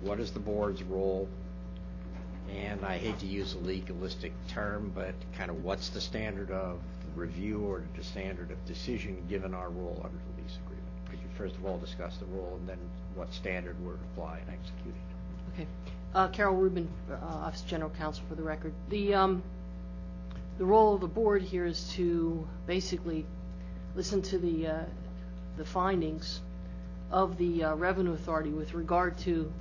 what 0.00 0.20
is 0.20 0.30
the 0.30 0.40
board's 0.40 0.82
role? 0.82 1.28
And 2.50 2.84
I 2.84 2.96
hate 2.96 3.18
to 3.18 3.26
use 3.26 3.54
a 3.54 3.58
legalistic 3.58 4.32
term, 4.48 4.92
but 4.94 5.14
kind 5.36 5.50
of 5.50 5.62
what's 5.64 5.90
the 5.90 6.00
standard 6.00 6.50
of 6.50 6.78
review 7.14 7.60
or 7.60 7.82
the 7.96 8.04
standard 8.04 8.50
of 8.50 8.64
decision 8.66 9.22
given 9.28 9.54
our 9.54 9.68
role 9.68 10.00
under 10.04 10.16
the 10.16 10.42
lease 10.42 10.56
agreement? 10.64 10.88
Could 11.10 11.18
you 11.18 11.28
first 11.36 11.56
of 11.56 11.66
all 11.66 11.78
discuss 11.78 12.16
the 12.16 12.26
role 12.26 12.56
and 12.60 12.68
then 12.68 12.78
what 13.14 13.32
standard 13.32 13.76
we're 13.84 13.94
applying 14.12 14.42
and 14.48 14.56
executing? 14.58 15.02
Okay. 15.54 15.66
Uh, 16.14 16.28
Carol 16.28 16.54
Rubin, 16.54 16.88
uh, 17.10 17.14
Office 17.24 17.62
General 17.62 17.90
Counsel 17.90 18.24
for 18.28 18.34
the 18.34 18.42
record. 18.42 18.72
The, 18.88 19.14
um, 19.14 19.42
the 20.56 20.64
role 20.64 20.94
of 20.94 21.00
the 21.00 21.08
board 21.08 21.42
here 21.42 21.66
is 21.66 21.92
to 21.94 22.46
basically 22.66 23.26
listen 23.94 24.22
to 24.22 24.38
the, 24.38 24.66
uh, 24.66 24.84
the 25.58 25.64
findings 25.64 26.40
of 27.10 27.36
the 27.36 27.64
uh, 27.64 27.74
Revenue 27.74 28.12
Authority 28.12 28.50
with 28.50 28.74
regard 28.74 29.18
to 29.18 29.52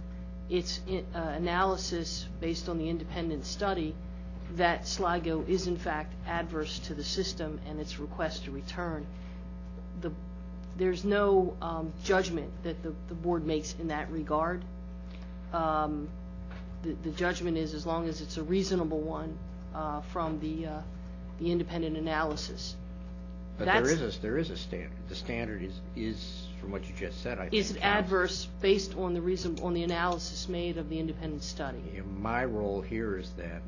its 0.49 0.79
uh, 0.89 1.19
analysis 1.19 2.25
based 2.39 2.69
on 2.69 2.77
the 2.77 2.87
independent 2.89 3.45
study 3.45 3.93
that 4.55 4.87
Sligo 4.87 5.43
is 5.47 5.67
in 5.67 5.77
fact 5.77 6.13
adverse 6.25 6.79
to 6.79 6.93
the 6.93 7.03
system 7.03 7.59
and 7.67 7.79
its 7.79 7.99
request 7.99 8.45
to 8.45 8.51
return. 8.51 9.05
The, 10.01 10.11
there's 10.77 11.03
no 11.03 11.55
um, 11.61 11.91
judgment 12.03 12.49
that 12.63 12.81
the, 12.83 12.93
the 13.09 13.15
board 13.15 13.45
makes 13.45 13.75
in 13.79 13.89
that 13.89 14.09
regard. 14.09 14.63
Um, 15.51 16.07
the, 16.83 16.93
the 17.03 17.09
judgment 17.11 17.57
is 17.57 17.73
as 17.73 17.85
long 17.85 18.07
as 18.07 18.21
it's 18.21 18.37
a 18.37 18.43
reasonable 18.43 19.01
one 19.01 19.37
uh, 19.75 20.01
from 20.13 20.39
the, 20.39 20.67
uh, 20.67 20.81
the 21.39 21.51
independent 21.51 21.97
analysis. 21.97 22.75
But 23.58 23.66
there 23.66 23.82
That's- 23.82 23.99
is 24.01 24.18
a, 24.18 24.22
there 24.22 24.38
is 24.38 24.49
a 24.51 24.58
standard. 24.58 24.91
The 25.10 25.16
standard 25.16 25.64
is, 25.64 25.74
is, 25.95 26.47
from 26.62 26.72
what 26.72 26.88
you 26.88 26.93
just 26.95 27.24
said, 27.24 27.39
I 27.39 27.49
think. 27.49 27.53
Is 27.53 27.72
it 27.72 27.84
adverse 27.84 28.47
based 28.62 28.95
on 28.95 29.14
the 29.16 29.22
reason, 29.22 29.58
on 29.64 29.74
the 29.74 29.84
analysis 29.84 30.47
made 30.47 30.78
of 30.78 30.89
the 30.89 30.99
independent 30.99 31.43
study? 31.43 31.82
Yeah, 31.95 32.01
My 32.20 32.45
role 32.45 32.82
here 32.82 33.18
is 33.18 33.32
that, 33.38 33.62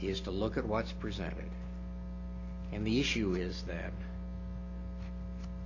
is 0.00 0.20
to 0.20 0.30
look 0.30 0.56
at 0.56 0.64
what's 0.64 0.92
presented. 0.92 1.50
And 2.72 2.86
the 2.86 2.98
issue 2.98 3.34
is 3.34 3.62
that, 3.62 3.92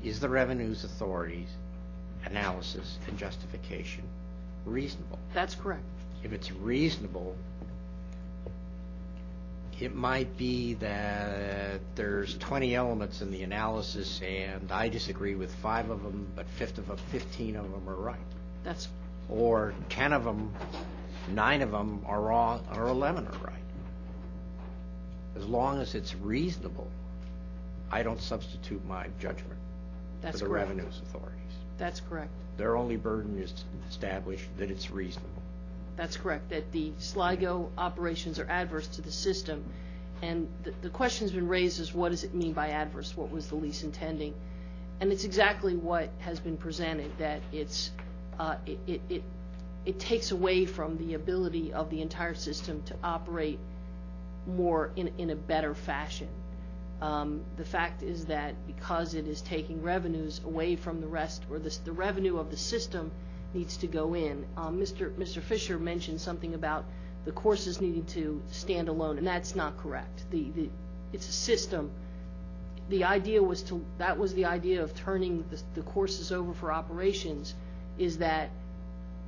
is 0.03 0.19
the 0.19 0.29
Revenues 0.29 0.83
Authority's 0.85 1.51
analysis 2.25 2.99
and 3.07 3.17
justification 3.19 4.03
reasonable? 4.65 5.19
That's 5.33 5.55
correct. 5.55 5.85
If 6.23 6.33
it's 6.33 6.51
reasonable, 6.53 7.37
it 9.81 9.95
might 9.95 10.37
be 10.37 10.75
that 10.75 11.81
there's 11.95 12.37
20 12.39 12.75
elements 12.75 13.23
in 13.23 13.31
the 13.31 13.43
analysis, 13.43 14.21
and 14.23 14.71
I 14.71 14.89
disagree 14.89 15.35
with 15.35 15.55
five 15.57 15.89
of 15.91 16.03
them, 16.03 16.29
but 16.37 16.47
fifth 16.49 16.79
of 16.79 16.87
them, 16.89 16.99
15 17.11 17.57
of 17.57 17.71
them 17.71 17.89
are 17.89 17.95
right. 17.95 18.19
That's, 18.63 18.89
Or 19.29 19.73
10 19.89 20.13
of 20.13 20.25
them, 20.25 20.53
nine 21.31 21.63
of 21.63 21.71
them 21.71 22.03
are 22.07 22.21
wrong, 22.21 22.67
or 22.75 22.89
11 22.89 23.27
are 23.27 23.47
right. 23.47 23.55
As 25.37 25.47
long 25.47 25.81
as 25.81 25.95
it's 25.95 26.15
reasonable, 26.15 26.91
I 27.91 28.03
don't 28.03 28.21
substitute 28.21 28.85
my 28.87 29.07
judgment 29.19 29.59
for 30.21 30.27
that's 30.27 30.41
the 30.41 30.47
correct. 30.47 30.69
revenues 30.69 31.01
authorities. 31.07 31.37
That's 31.79 32.01
correct. 32.01 32.31
Their 32.59 32.77
only 32.77 32.97
burden 32.97 33.39
is 33.43 33.53
to 33.53 33.63
establish 33.89 34.47
that 34.59 34.71
it's 34.71 34.91
reasonable. 34.91 35.40
That's 36.01 36.17
correct, 36.17 36.49
that 36.49 36.73
the 36.73 36.93
Sligo 36.97 37.71
operations 37.77 38.39
are 38.39 38.47
adverse 38.49 38.87
to 38.87 39.03
the 39.03 39.13
system. 39.13 39.63
And 40.23 40.49
the, 40.63 40.73
the 40.81 40.89
question's 40.89 41.31
been 41.31 41.47
raised 41.47 41.79
is 41.79 41.93
what 41.93 42.09
does 42.09 42.25
it 42.25 42.35
mean 42.35 42.55
by 42.55 42.71
adverse? 42.71 43.15
What 43.15 43.31
was 43.31 43.49
the 43.49 43.57
lease 43.57 43.83
intending? 43.83 44.33
And 44.99 45.13
it's 45.13 45.25
exactly 45.25 45.77
what 45.77 46.09
has 46.21 46.41
been 46.41 46.57
presented, 46.57 47.11
that 47.19 47.43
it's, 47.53 47.91
uh, 48.39 48.57
it, 48.65 48.79
it, 48.87 49.01
it, 49.11 49.23
it 49.85 49.99
takes 50.01 50.31
away 50.31 50.65
from 50.65 50.97
the 50.97 51.13
ability 51.13 51.71
of 51.75 51.91
the 51.91 52.01
entire 52.01 52.35
system 52.35 52.83
to 52.85 52.95
operate 53.05 53.59
more 54.47 54.93
in, 54.97 55.13
in 55.19 55.29
a 55.29 55.37
better 55.37 55.75
fashion. 55.75 56.29
Um, 57.03 57.43
the 57.59 57.65
fact 57.67 58.03
is 58.03 58.25
that 58.25 58.55
because 58.67 59.13
it 59.13 59.29
is 59.29 59.43
taking 59.43 59.83
revenues 59.83 60.41
away 60.47 60.77
from 60.77 61.03
the 61.03 61.09
rest, 61.09 61.45
or 61.51 61.59
this, 61.59 61.77
the 61.77 61.93
revenue 61.93 62.39
of 62.39 62.51
the 62.51 62.57
system 62.57 63.11
needs 63.55 63.77
to 63.79 63.87
go 63.87 64.15
in. 64.15 64.45
Um, 64.57 64.79
Mr. 64.79 65.13
Mr. 65.15 65.43
Fisher 65.43 65.79
mentioned 65.79 66.21
something 66.21 66.55
about 66.55 66.85
the 67.25 67.33
courses 67.33 67.81
needing 67.81 68.05
to 68.07 68.41
stand 68.51 68.89
alone, 68.89 69.19
and 69.19 69.27
that's 69.27 69.55
not 69.55 69.77
correct. 69.79 70.25
The, 70.31 70.51
the, 70.51 70.69
it's 71.13 71.29
a 71.29 71.33
system. 71.33 71.91
The 72.89 73.05
idea 73.05 73.43
was 73.43 73.63
to, 73.65 73.85
that 73.99 74.19
was 74.19 74.35
the 74.35 74.47
idea 74.47 74.83
of 74.83 74.95
turning 74.95 75.45
the, 75.51 75.61
the 75.75 75.83
courses 75.83 76.33
over 76.33 76.55
for 76.55 76.73
operations, 76.73 77.55
is 77.99 78.19
that 78.19 78.51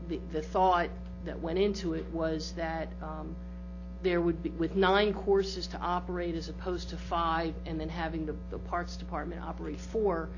the, 0.09 0.21
the 0.33 0.43
thought 0.43 0.89
that 1.25 1.41
went 1.41 1.59
into 1.59 1.95
it 1.95 2.07
was 2.13 2.53
that 2.53 2.89
um, 3.03 3.37
there 4.03 4.21
would 4.21 4.43
be, 4.43 4.51
with 4.51 4.75
nine 4.75 5.13
courses 5.13 5.67
to 5.69 5.79
operate 5.79 6.35
as 6.35 6.49
opposed 6.49 6.91
to 6.91 6.97
five, 6.97 7.55
and 7.67 7.79
then 7.79 7.89
having 7.89 8.27
the, 8.27 8.35
the 8.51 8.59
parks 8.59 8.97
department 8.97 9.43
operate 9.43 9.79
four, 9.79 10.29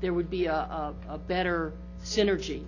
there 0.00 0.14
would 0.14 0.30
be 0.30 0.46
a, 0.46 0.54
a, 0.54 0.94
a 1.08 1.18
better 1.18 1.72
synergy. 2.02 2.62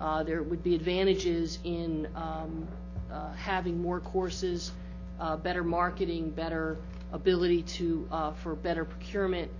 Uh, 0.00 0.22
there 0.22 0.42
would 0.42 0.62
be 0.62 0.74
advantages 0.74 1.58
in 1.64 2.08
um, 2.14 2.66
uh, 3.12 3.32
having 3.32 3.80
more 3.80 4.00
courses, 4.00 4.72
uh, 5.20 5.36
better 5.36 5.64
marketing, 5.64 6.30
better 6.30 6.76
ability 7.12 7.62
to 7.62 8.06
uh, 8.10 8.32
for 8.34 8.54
better 8.54 8.84
procurement 8.84 9.50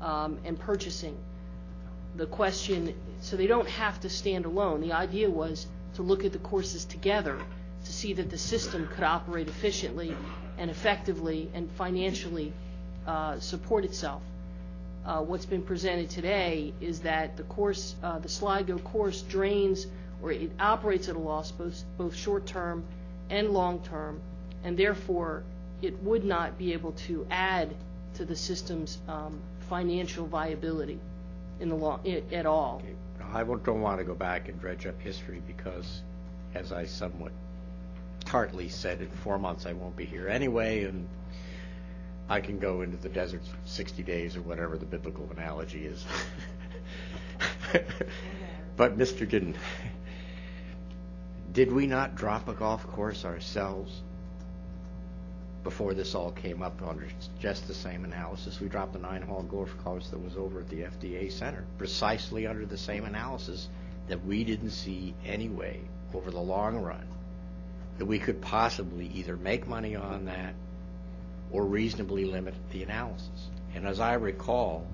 um, 0.00 0.38
and 0.44 0.58
purchasing. 0.58 1.16
The 2.16 2.26
question, 2.26 2.94
so 3.20 3.36
they 3.36 3.46
don't 3.46 3.68
have 3.68 4.00
to 4.00 4.08
stand 4.08 4.44
alone. 4.44 4.80
The 4.80 4.92
idea 4.92 5.30
was 5.30 5.66
to 5.94 6.02
look 6.02 6.24
at 6.24 6.32
the 6.32 6.38
courses 6.38 6.84
together 6.84 7.38
to 7.84 7.92
see 7.92 8.12
that 8.14 8.30
the 8.30 8.38
system 8.38 8.88
could 8.94 9.04
operate 9.04 9.48
efficiently 9.48 10.14
and 10.58 10.70
effectively 10.70 11.50
and 11.54 11.70
financially 11.72 12.52
uh, 13.06 13.38
support 13.40 13.84
itself. 13.84 14.22
Uh, 15.08 15.22
What's 15.22 15.46
been 15.46 15.62
presented 15.62 16.10
today 16.10 16.74
is 16.82 17.00
that 17.00 17.38
the 17.38 17.42
course, 17.44 17.94
uh, 18.02 18.18
the 18.18 18.28
Sligo 18.28 18.76
course 18.76 19.22
drains 19.22 19.86
or 20.22 20.32
it 20.32 20.50
operates 20.60 21.08
at 21.08 21.16
a 21.16 21.18
loss, 21.18 21.50
both, 21.50 21.82
both 21.96 22.14
short-term 22.14 22.84
and 23.30 23.50
long-term, 23.50 24.20
and 24.64 24.76
therefore, 24.76 25.44
it 25.80 26.02
would 26.02 26.24
not 26.24 26.58
be 26.58 26.74
able 26.74 26.92
to 26.92 27.26
add 27.30 27.74
to 28.14 28.26
the 28.26 28.36
system's 28.36 28.98
um, 29.08 29.40
financial 29.70 30.26
viability 30.26 30.98
in 31.60 31.70
the 31.70 31.74
long, 31.74 32.00
at 32.06 32.44
all. 32.44 32.82
I 33.32 33.42
won't- 33.44 33.64
don't 33.64 33.80
want 33.80 33.98
to 34.00 34.04
go 34.04 34.14
back 34.14 34.48
and 34.50 34.60
dredge 34.60 34.86
up 34.86 35.00
history 35.00 35.40
because, 35.46 36.02
as 36.54 36.70
I 36.70 36.84
somewhat 36.84 37.32
tartly 38.26 38.68
said, 38.68 39.00
in 39.00 39.08
four 39.08 39.38
months 39.38 39.64
I 39.64 39.72
won't 39.72 39.96
be 39.96 40.04
here 40.04 40.28
anyway, 40.28 40.84
and 40.84 41.08
I 42.28 42.40
can 42.40 42.58
go 42.58 42.82
into 42.82 42.96
the 42.96 43.08
desert 43.08 43.42
60 43.64 44.02
days 44.02 44.36
or 44.36 44.42
whatever 44.42 44.76
the 44.76 44.86
biblical 44.86 45.28
analogy 45.36 45.86
is. 45.86 46.04
But, 48.78 48.96
Mr. 48.96 49.28
Gooden, 49.28 49.56
did 51.52 51.72
we 51.72 51.88
not 51.88 52.14
drop 52.14 52.46
a 52.46 52.52
golf 52.52 52.86
course 52.86 53.24
ourselves 53.24 54.02
before 55.64 55.94
this 55.94 56.14
all 56.14 56.30
came 56.30 56.62
up 56.62 56.80
under 56.86 57.08
just 57.40 57.66
the 57.66 57.74
same 57.74 58.04
analysis? 58.04 58.60
We 58.60 58.68
dropped 58.68 58.94
a 58.94 59.00
nine-hole 59.00 59.42
golf 59.50 59.76
course 59.82 60.10
that 60.10 60.22
was 60.22 60.36
over 60.36 60.60
at 60.60 60.68
the 60.68 60.82
FDA 60.82 61.32
Center, 61.32 61.64
precisely 61.76 62.46
under 62.46 62.64
the 62.64 62.78
same 62.78 63.04
analysis 63.04 63.68
that 64.06 64.24
we 64.24 64.44
didn't 64.44 64.70
see 64.70 65.12
anyway 65.26 65.80
over 66.14 66.30
the 66.30 66.38
long 66.38 66.76
run, 66.76 67.04
that 67.98 68.06
we 68.06 68.20
could 68.20 68.40
possibly 68.40 69.10
either 69.12 69.36
make 69.36 69.66
money 69.66 69.96
on 69.96 70.26
that 70.26 70.54
or 71.52 71.64
reasonably 71.64 72.24
limit 72.24 72.54
the 72.72 72.82
analysis. 72.82 73.48
And 73.74 73.86
as 73.86 74.00
I 74.00 74.14
recall, 74.14 74.86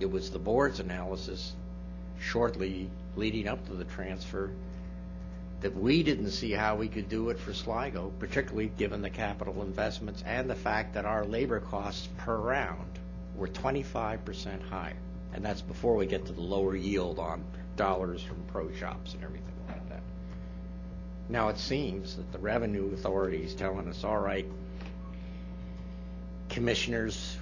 it 0.00 0.10
was 0.10 0.30
the 0.30 0.38
board's 0.38 0.80
analysis 0.80 1.52
shortly 2.20 2.88
leading 3.16 3.48
up 3.48 3.66
to 3.66 3.74
the 3.74 3.84
transfer 3.84 4.50
that 5.60 5.74
we 5.74 6.02
didn't 6.02 6.30
see 6.30 6.50
how 6.50 6.76
we 6.76 6.88
could 6.88 7.08
do 7.08 7.30
it 7.30 7.38
for 7.38 7.54
Sligo, 7.54 8.12
particularly 8.18 8.70
given 8.76 9.00
the 9.00 9.10
capital 9.10 9.62
investments 9.62 10.22
and 10.26 10.48
the 10.50 10.54
fact 10.54 10.94
that 10.94 11.06
our 11.06 11.24
labor 11.24 11.60
costs 11.60 12.08
per 12.18 12.36
round 12.36 12.98
were 13.36 13.48
25% 13.48 14.62
higher. 14.68 14.96
And 15.32 15.44
that's 15.44 15.62
before 15.62 15.96
we 15.96 16.06
get 16.06 16.26
to 16.26 16.32
the 16.32 16.40
lower 16.40 16.76
yield 16.76 17.18
on 17.18 17.42
dollars 17.76 18.22
from 18.22 18.36
pro 18.52 18.72
shops 18.74 19.14
and 19.14 19.24
everything 19.24 19.54
like 19.66 19.88
that. 19.88 20.02
Now, 21.28 21.48
it 21.48 21.58
seems 21.58 22.16
that 22.16 22.30
the 22.30 22.38
revenue 22.38 22.92
authority 22.92 23.42
is 23.42 23.54
telling 23.54 23.88
us, 23.88 24.04
all 24.04 24.20
right, 24.20 24.46
commissioners, 26.54 27.36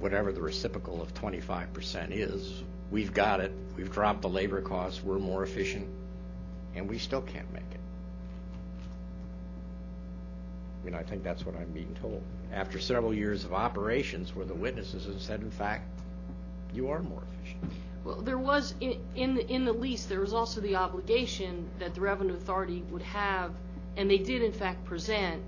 whatever 0.00 0.32
the 0.32 0.40
reciprocal 0.40 1.00
of 1.00 1.14
25% 1.14 2.08
is, 2.10 2.64
we've 2.90 3.14
got 3.14 3.38
it, 3.38 3.52
we've 3.76 3.92
dropped 3.92 4.22
the 4.22 4.28
labor 4.28 4.60
costs, 4.60 5.04
we're 5.04 5.20
more 5.20 5.44
efficient, 5.44 5.86
and 6.74 6.88
we 6.88 6.98
still 6.98 7.22
can't 7.22 7.50
make 7.52 7.62
it. 7.62 7.80
I 10.82 10.84
mean, 10.84 10.94
I 10.96 11.04
think 11.04 11.22
that's 11.22 11.46
what 11.46 11.54
I'm 11.54 11.70
being 11.70 11.96
told. 12.02 12.24
After 12.52 12.80
several 12.80 13.14
years 13.14 13.44
of 13.44 13.52
operations 13.52 14.34
where 14.34 14.44
the 14.44 14.54
witnesses 14.54 15.06
have 15.06 15.22
said, 15.22 15.42
in 15.42 15.50
fact, 15.52 15.88
you 16.74 16.90
are 16.90 17.02
more 17.04 17.22
efficient. 17.40 17.70
Well, 18.04 18.20
there 18.20 18.38
was, 18.38 18.74
in, 18.80 19.64
the 19.64 19.72
lease, 19.72 20.06
there 20.06 20.20
was 20.20 20.34
also 20.34 20.60
the 20.60 20.74
obligation 20.74 21.68
that 21.78 21.94
the 21.94 22.00
Revenue 22.00 22.34
Authority 22.34 22.82
would 22.90 23.02
have, 23.02 23.52
and 23.96 24.10
they 24.10 24.18
did 24.18 24.42
in 24.42 24.52
fact 24.52 24.84
present, 24.84 25.40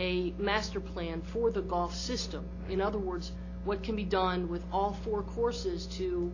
a 0.00 0.32
master 0.38 0.80
plan 0.80 1.20
for 1.20 1.50
the 1.50 1.62
golf 1.62 1.94
system. 1.94 2.44
In 2.68 2.80
other 2.80 2.98
words, 2.98 3.32
what 3.64 3.82
can 3.82 3.94
be 3.94 4.04
done 4.04 4.48
with 4.48 4.62
all 4.72 4.96
four 5.04 5.22
courses 5.22 5.86
to, 5.86 6.32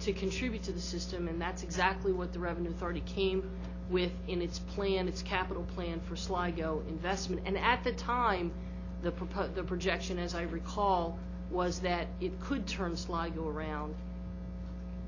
to 0.00 0.12
contribute 0.12 0.62
to 0.64 0.72
the 0.72 0.80
system, 0.80 1.28
and 1.28 1.40
that's 1.40 1.62
exactly 1.62 2.12
what 2.12 2.32
the 2.32 2.38
Revenue 2.38 2.70
Authority 2.70 3.02
came 3.06 3.48
with 3.90 4.10
in 4.26 4.42
its 4.42 4.58
plan, 4.58 5.06
its 5.06 5.22
capital 5.22 5.62
plan 5.74 6.00
for 6.00 6.16
Sligo 6.16 6.82
investment. 6.88 7.42
And 7.44 7.56
at 7.58 7.84
the 7.84 7.92
time, 7.92 8.50
the 9.02 9.12
propo- 9.12 9.54
the 9.54 9.62
projection, 9.62 10.18
as 10.18 10.34
I 10.34 10.42
recall, 10.42 11.18
was 11.50 11.80
that 11.80 12.08
it 12.20 12.40
could 12.40 12.66
turn 12.66 12.96
Sligo 12.96 13.46
around 13.46 13.94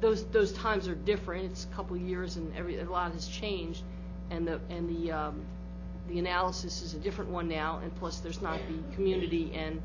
those 0.00 0.24
those 0.26 0.52
times 0.52 0.88
are 0.88 0.94
different. 0.94 1.46
It's 1.46 1.64
a 1.64 1.74
couple 1.74 1.96
years, 1.96 2.36
and 2.36 2.54
every 2.56 2.78
a 2.78 2.84
lot 2.84 3.12
has 3.12 3.26
changed, 3.26 3.82
and 4.30 4.46
the 4.46 4.60
and 4.70 4.88
the 4.88 5.12
um, 5.12 5.42
the 6.08 6.18
analysis 6.18 6.82
is 6.82 6.94
a 6.94 6.98
different 6.98 7.30
one 7.30 7.48
now. 7.48 7.80
And 7.82 7.94
plus, 7.96 8.20
there's 8.20 8.42
not 8.42 8.60
the 8.68 8.94
community 8.94 9.52
and 9.54 9.80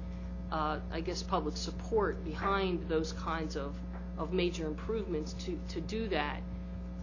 uh, 0.52 0.80
I 0.91 1.02
guess 1.02 1.24
public 1.24 1.58
support 1.58 2.24
behind 2.24 2.88
those 2.88 3.14
kinds 3.14 3.56
of 3.56 3.76
of 4.18 4.32
major 4.32 4.68
improvements 4.68 5.34
to 5.45 5.60
to 5.70 5.82
do 5.82 6.08
that. 6.10 6.41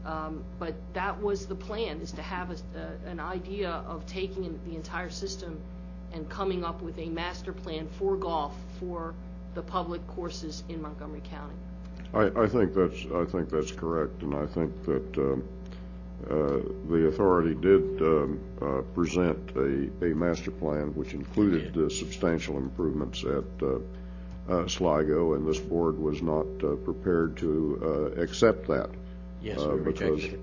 Um, 0.05 0.45
but 0.59 0.75
that 0.95 1.21
was 1.21 1.47
the 1.47 1.55
plan: 1.55 2.01
is 2.01 2.13
to 2.13 2.23
have 2.23 2.51
a, 2.51 2.79
a, 2.79 3.11
an 3.11 3.21
idea 3.21 3.71
of 3.71 4.07
taking 4.07 4.59
the 4.67 4.77
entire 4.77 5.11
system 5.11 5.61
and 6.13 6.29
coming 6.29 6.65
up 6.65 6.83
with 6.83 6.99
a 6.99 7.07
master 7.07 7.53
plan 7.53 7.89
for 7.99 8.17
golf 8.17 8.55
for 8.79 9.15
the 9.55 9.63
public 9.63 10.07
courses 10.09 10.65
in 10.69 10.81
Montgomery 10.81 11.23
County. 11.25 11.55
I, 12.13 12.43
I 12.43 12.49
think 12.49 12.75
that's, 12.75 13.07
I 13.15 13.25
think 13.25 13.51
that's 13.51 13.71
correct, 13.71 14.23
and 14.23 14.35
I 14.35 14.47
think 14.47 14.85
that 14.85 15.19
um, 15.19 15.45
the 16.29 17.07
authority 17.09 17.55
did 17.55 18.03
um, 18.03 18.41
uh, 18.61 18.83
present 18.95 19.39
a, 19.57 19.91
a 20.05 20.15
master 20.15 20.51
plan 20.51 20.95
which 20.95 21.15
included 21.15 21.77
uh, 21.77 21.89
substantial 21.89 22.59
improvements 22.59 23.25
at 23.25 23.45
uh, 23.63 23.79
uh, 24.51 24.67
Sligo, 24.67 25.35
and 25.35 25.47
this 25.47 25.59
board 25.59 25.99
was 25.99 26.23
not 26.23 26.47
uh, 26.65 26.75
prepared 26.77 27.37
to 27.39 27.81
uh, 28.17 28.21
accept 28.21 28.67
that. 28.69 28.91
Yes, 29.41 29.59
uh, 29.61 29.71
we 29.71 29.93
because 29.93 30.11
rejected 30.11 30.35
it. 30.35 30.41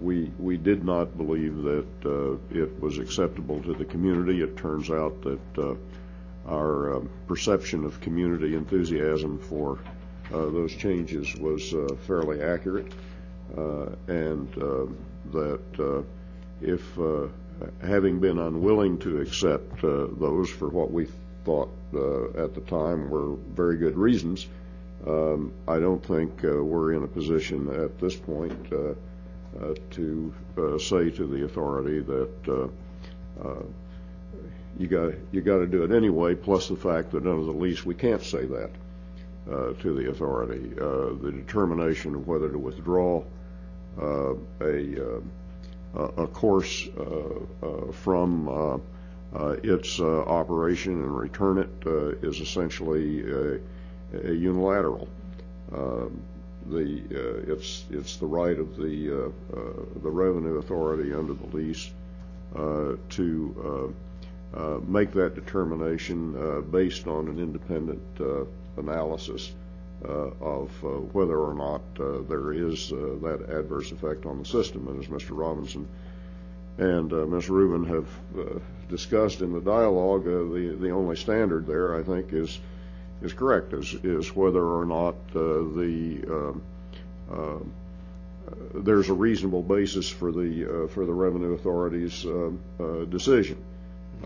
We, 0.00 0.30
we 0.38 0.56
did 0.56 0.84
not 0.84 1.16
believe 1.16 1.56
that 1.62 1.86
uh, 2.04 2.56
it 2.56 2.80
was 2.80 2.98
acceptable 2.98 3.60
to 3.62 3.74
the 3.74 3.84
community. 3.84 4.42
It 4.42 4.56
turns 4.56 4.90
out 4.90 5.20
that 5.22 5.58
uh, 5.58 5.74
our 6.46 6.96
um, 6.96 7.10
perception 7.26 7.84
of 7.84 8.00
community 8.00 8.54
enthusiasm 8.54 9.38
for 9.38 9.80
uh, 10.32 10.50
those 10.50 10.74
changes 10.74 11.34
was 11.36 11.74
uh, 11.74 11.96
fairly 12.06 12.42
accurate, 12.42 12.92
uh, 13.56 13.86
and 14.06 14.48
uh, 14.58 14.86
that 15.32 15.60
uh, 15.78 16.02
if, 16.60 16.98
uh, 16.98 17.26
having 17.82 18.20
been 18.20 18.38
unwilling 18.38 18.98
to 18.98 19.20
accept 19.20 19.84
uh, 19.84 20.06
those 20.18 20.48
for 20.50 20.68
what 20.68 20.90
we 20.90 21.06
thought 21.44 21.70
at 22.36 22.54
the 22.54 22.62
time 22.66 23.08
were 23.08 23.34
very 23.54 23.76
good 23.76 23.96
reasons, 23.96 24.46
um, 25.06 25.52
I 25.66 25.78
don't 25.78 26.04
think 26.04 26.42
we're 26.42 26.92
in 26.92 27.04
a 27.04 27.06
position 27.06 27.68
at 27.82 27.98
this 27.98 28.16
point 28.16 28.70
to 28.70 28.96
say 30.78 31.10
to 31.10 31.26
the 31.26 31.44
authority 31.44 32.00
that 32.00 32.70
you 34.78 34.86
got 34.86 35.14
you 35.32 35.40
got 35.40 35.58
to 35.58 35.66
do 35.66 35.82
it 35.84 35.92
anyway. 35.92 36.34
Plus 36.34 36.68
the 36.68 36.76
fact 36.76 37.12
that 37.12 37.26
under 37.26 37.44
the 37.44 37.52
lease 37.52 37.84
we 37.84 37.94
can't 37.94 38.22
say 38.22 38.44
that 38.44 38.70
uh, 39.50 39.72
to 39.80 39.94
the 39.94 40.10
authority. 40.10 40.72
Uh, 40.78 41.14
the 41.22 41.32
determination 41.32 42.14
of 42.14 42.26
whether 42.28 42.50
to 42.50 42.58
withdraw 42.58 43.22
a 44.00 45.16
uh, 45.16 45.20
a 45.94 46.02
a 46.22 46.26
course 46.28 46.88
uh, 46.98 47.66
uh, 47.66 47.92
from 47.92 48.48
uh, 48.48 48.78
uh, 49.34 49.56
its 49.62 50.00
uh, 50.00 50.22
operation 50.22 50.92
and 51.02 51.18
return 51.18 51.58
it 51.58 51.70
uh, 51.86 52.08
is 52.28 52.40
essentially 52.40 53.24
uh, 53.24 53.58
a 54.24 54.32
unilateral. 54.32 55.08
Um, 55.72 56.20
the 56.66 57.02
uh, 57.12 57.52
it's 57.52 57.84
it's 57.90 58.16
the 58.16 58.26
right 58.26 58.58
of 58.58 58.76
the 58.76 59.10
uh, 59.10 59.56
uh, 59.56 59.72
the 60.02 60.10
revenue 60.10 60.56
authority 60.56 61.12
under 61.14 61.34
the 61.34 61.46
lease 61.56 61.90
uh, 62.54 62.94
to 63.10 63.92
uh, 64.54 64.58
uh, 64.58 64.80
make 64.86 65.12
that 65.12 65.34
determination 65.34 66.34
uh, 66.36 66.60
based 66.60 67.06
on 67.06 67.28
an 67.28 67.38
independent 67.38 68.02
uh, 68.20 68.44
analysis 68.76 69.52
uh, 69.52 69.57
of 70.02 70.70
uh, 70.84 70.88
whether 70.88 71.38
or 71.38 71.54
not 71.54 71.82
uh, 71.98 72.22
there 72.28 72.52
is 72.52 72.92
uh, 72.92 73.16
that 73.22 73.46
adverse 73.48 73.90
effect 73.90 74.26
on 74.26 74.38
the 74.38 74.44
system. 74.44 74.86
And 74.88 75.02
as 75.02 75.08
Mr. 75.08 75.30
Robinson 75.30 75.88
and 76.78 77.12
uh, 77.12 77.26
Ms. 77.26 77.50
Rubin 77.50 77.84
have 77.86 78.08
uh, 78.38 78.58
discussed 78.88 79.40
in 79.40 79.52
the 79.52 79.60
dialogue, 79.60 80.26
uh, 80.26 80.44
the 80.80 80.90
only 80.90 81.16
standard 81.16 81.66
there, 81.66 81.98
I 81.98 82.02
think, 82.02 82.32
is 82.32 82.60
correct, 83.34 83.72
is 83.72 84.36
whether 84.36 84.64
or 84.64 84.84
not 84.84 85.16
uh, 85.34 85.40
um, 87.30 87.72
uh, 88.48 88.54
there's 88.74 89.08
a 89.08 89.14
reasonable 89.14 89.62
basis 89.62 90.08
for 90.08 90.32
the 90.32 90.86
uh, 90.86 91.12
revenue 91.12 91.52
authority's 91.52 92.24
uh, 92.24 92.50
decision. 93.10 93.62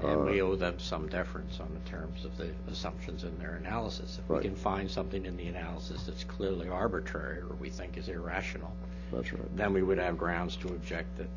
And 0.00 0.24
we 0.24 0.40
owe 0.40 0.56
them 0.56 0.78
some 0.78 1.06
deference 1.08 1.60
on 1.60 1.68
the 1.74 1.90
terms 1.90 2.24
of 2.24 2.36
the 2.36 2.50
assumptions 2.70 3.24
in 3.24 3.38
their 3.38 3.54
analysis. 3.54 4.18
If 4.18 4.28
we 4.28 4.34
Right. 4.36 4.42
can 4.42 4.56
find 4.56 4.90
something 4.90 5.26
in 5.26 5.36
the 5.36 5.46
analysis 5.48 6.04
that's 6.04 6.24
clearly 6.24 6.68
arbitrary 6.68 7.38
or 7.38 7.54
we 7.60 7.68
think 7.68 7.96
is 7.98 8.08
irrational, 8.08 8.72
That's 9.12 9.32
right. 9.32 9.56
then 9.56 9.72
we 9.72 9.82
would 9.82 9.98
have 9.98 10.16
grounds 10.18 10.56
to 10.56 10.68
object 10.68 11.18
that 11.18 11.28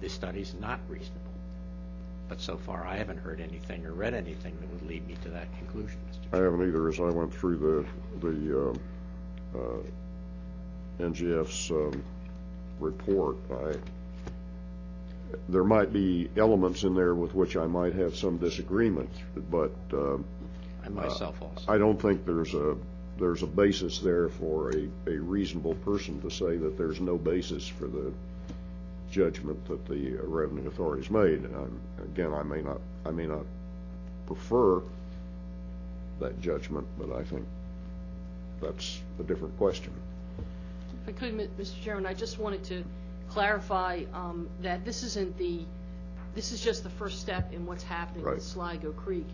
the 0.00 0.08
study's 0.08 0.54
not 0.60 0.80
reasonable. 0.88 1.20
But 2.28 2.40
so 2.40 2.56
far, 2.56 2.86
I 2.86 2.96
haven't 2.96 3.18
heard 3.18 3.40
anything 3.40 3.84
or 3.86 3.92
read 3.92 4.14
anything 4.14 4.56
that 4.60 4.70
would 4.70 4.88
lead 4.88 5.06
me 5.06 5.16
to 5.22 5.28
that 5.30 5.46
conclusion, 5.58 5.98
Mr. 6.10 6.38
I 6.38 6.42
haven't 6.44 6.66
either, 6.68 6.88
as 6.88 7.00
I 7.00 7.10
went 7.10 7.32
through 7.34 7.56
the 7.56 8.26
the 8.26 8.70
um, 8.70 8.80
uh, 9.54 11.02
NGF's 11.02 11.70
um, 11.70 12.02
report. 12.78 13.36
I, 13.50 13.74
there 15.48 15.64
might 15.64 15.92
be 15.92 16.28
elements 16.36 16.82
in 16.82 16.94
there 16.94 17.14
with 17.14 17.34
which 17.34 17.56
I 17.56 17.66
might 17.66 17.94
have 17.94 18.16
some 18.16 18.38
disagreement, 18.38 19.10
but 19.50 19.72
uh, 19.92 20.16
I 20.84 20.88
myself 20.88 21.40
also. 21.40 21.64
I 21.70 21.78
don't 21.78 22.00
think 22.00 22.24
there's 22.24 22.54
a, 22.54 22.76
there's 23.18 23.42
a 23.42 23.46
basis 23.46 23.98
there 24.00 24.28
for 24.28 24.70
a, 24.70 24.88
a 25.06 25.18
reasonable 25.18 25.74
person 25.76 26.20
to 26.22 26.30
say 26.30 26.56
that 26.56 26.76
there's 26.78 27.00
no 27.00 27.16
basis 27.18 27.66
for 27.68 27.86
the 27.86 28.12
judgment 29.10 29.64
that 29.66 29.84
the 29.86 30.18
uh, 30.18 30.22
revenue 30.26 30.68
authority's 30.68 31.10
made. 31.10 31.40
And 31.44 31.54
I'm- 31.56 31.80
Again, 32.14 32.32
I 32.32 32.42
may 32.42 32.60
not, 32.62 32.80
I 33.06 33.10
may 33.10 33.26
not 33.26 33.44
prefer 34.26 34.82
that 36.18 36.40
judgment, 36.40 36.86
but 36.98 37.12
I 37.12 37.22
think 37.22 37.44
that's 38.60 39.00
a 39.20 39.22
different 39.22 39.56
question. 39.58 39.92
If 41.02 41.08
I 41.08 41.12
could, 41.12 41.34
Mr. 41.58 41.80
Chairman, 41.82 42.06
I 42.06 42.14
just 42.14 42.38
wanted 42.38 42.64
to 42.64 42.82
clarify 43.30 44.04
um, 44.12 44.48
that 44.62 44.84
this 44.84 45.02
isn't 45.02 45.36
the, 45.38 45.60
this 46.34 46.52
is 46.52 46.60
just 46.60 46.82
the 46.82 46.90
first 46.90 47.20
step 47.20 47.52
in 47.52 47.66
what's 47.66 47.82
happening 47.84 48.24
with 48.24 48.34
Right. 48.34 48.42
Sligo 48.42 48.92
Creek. 48.92 49.26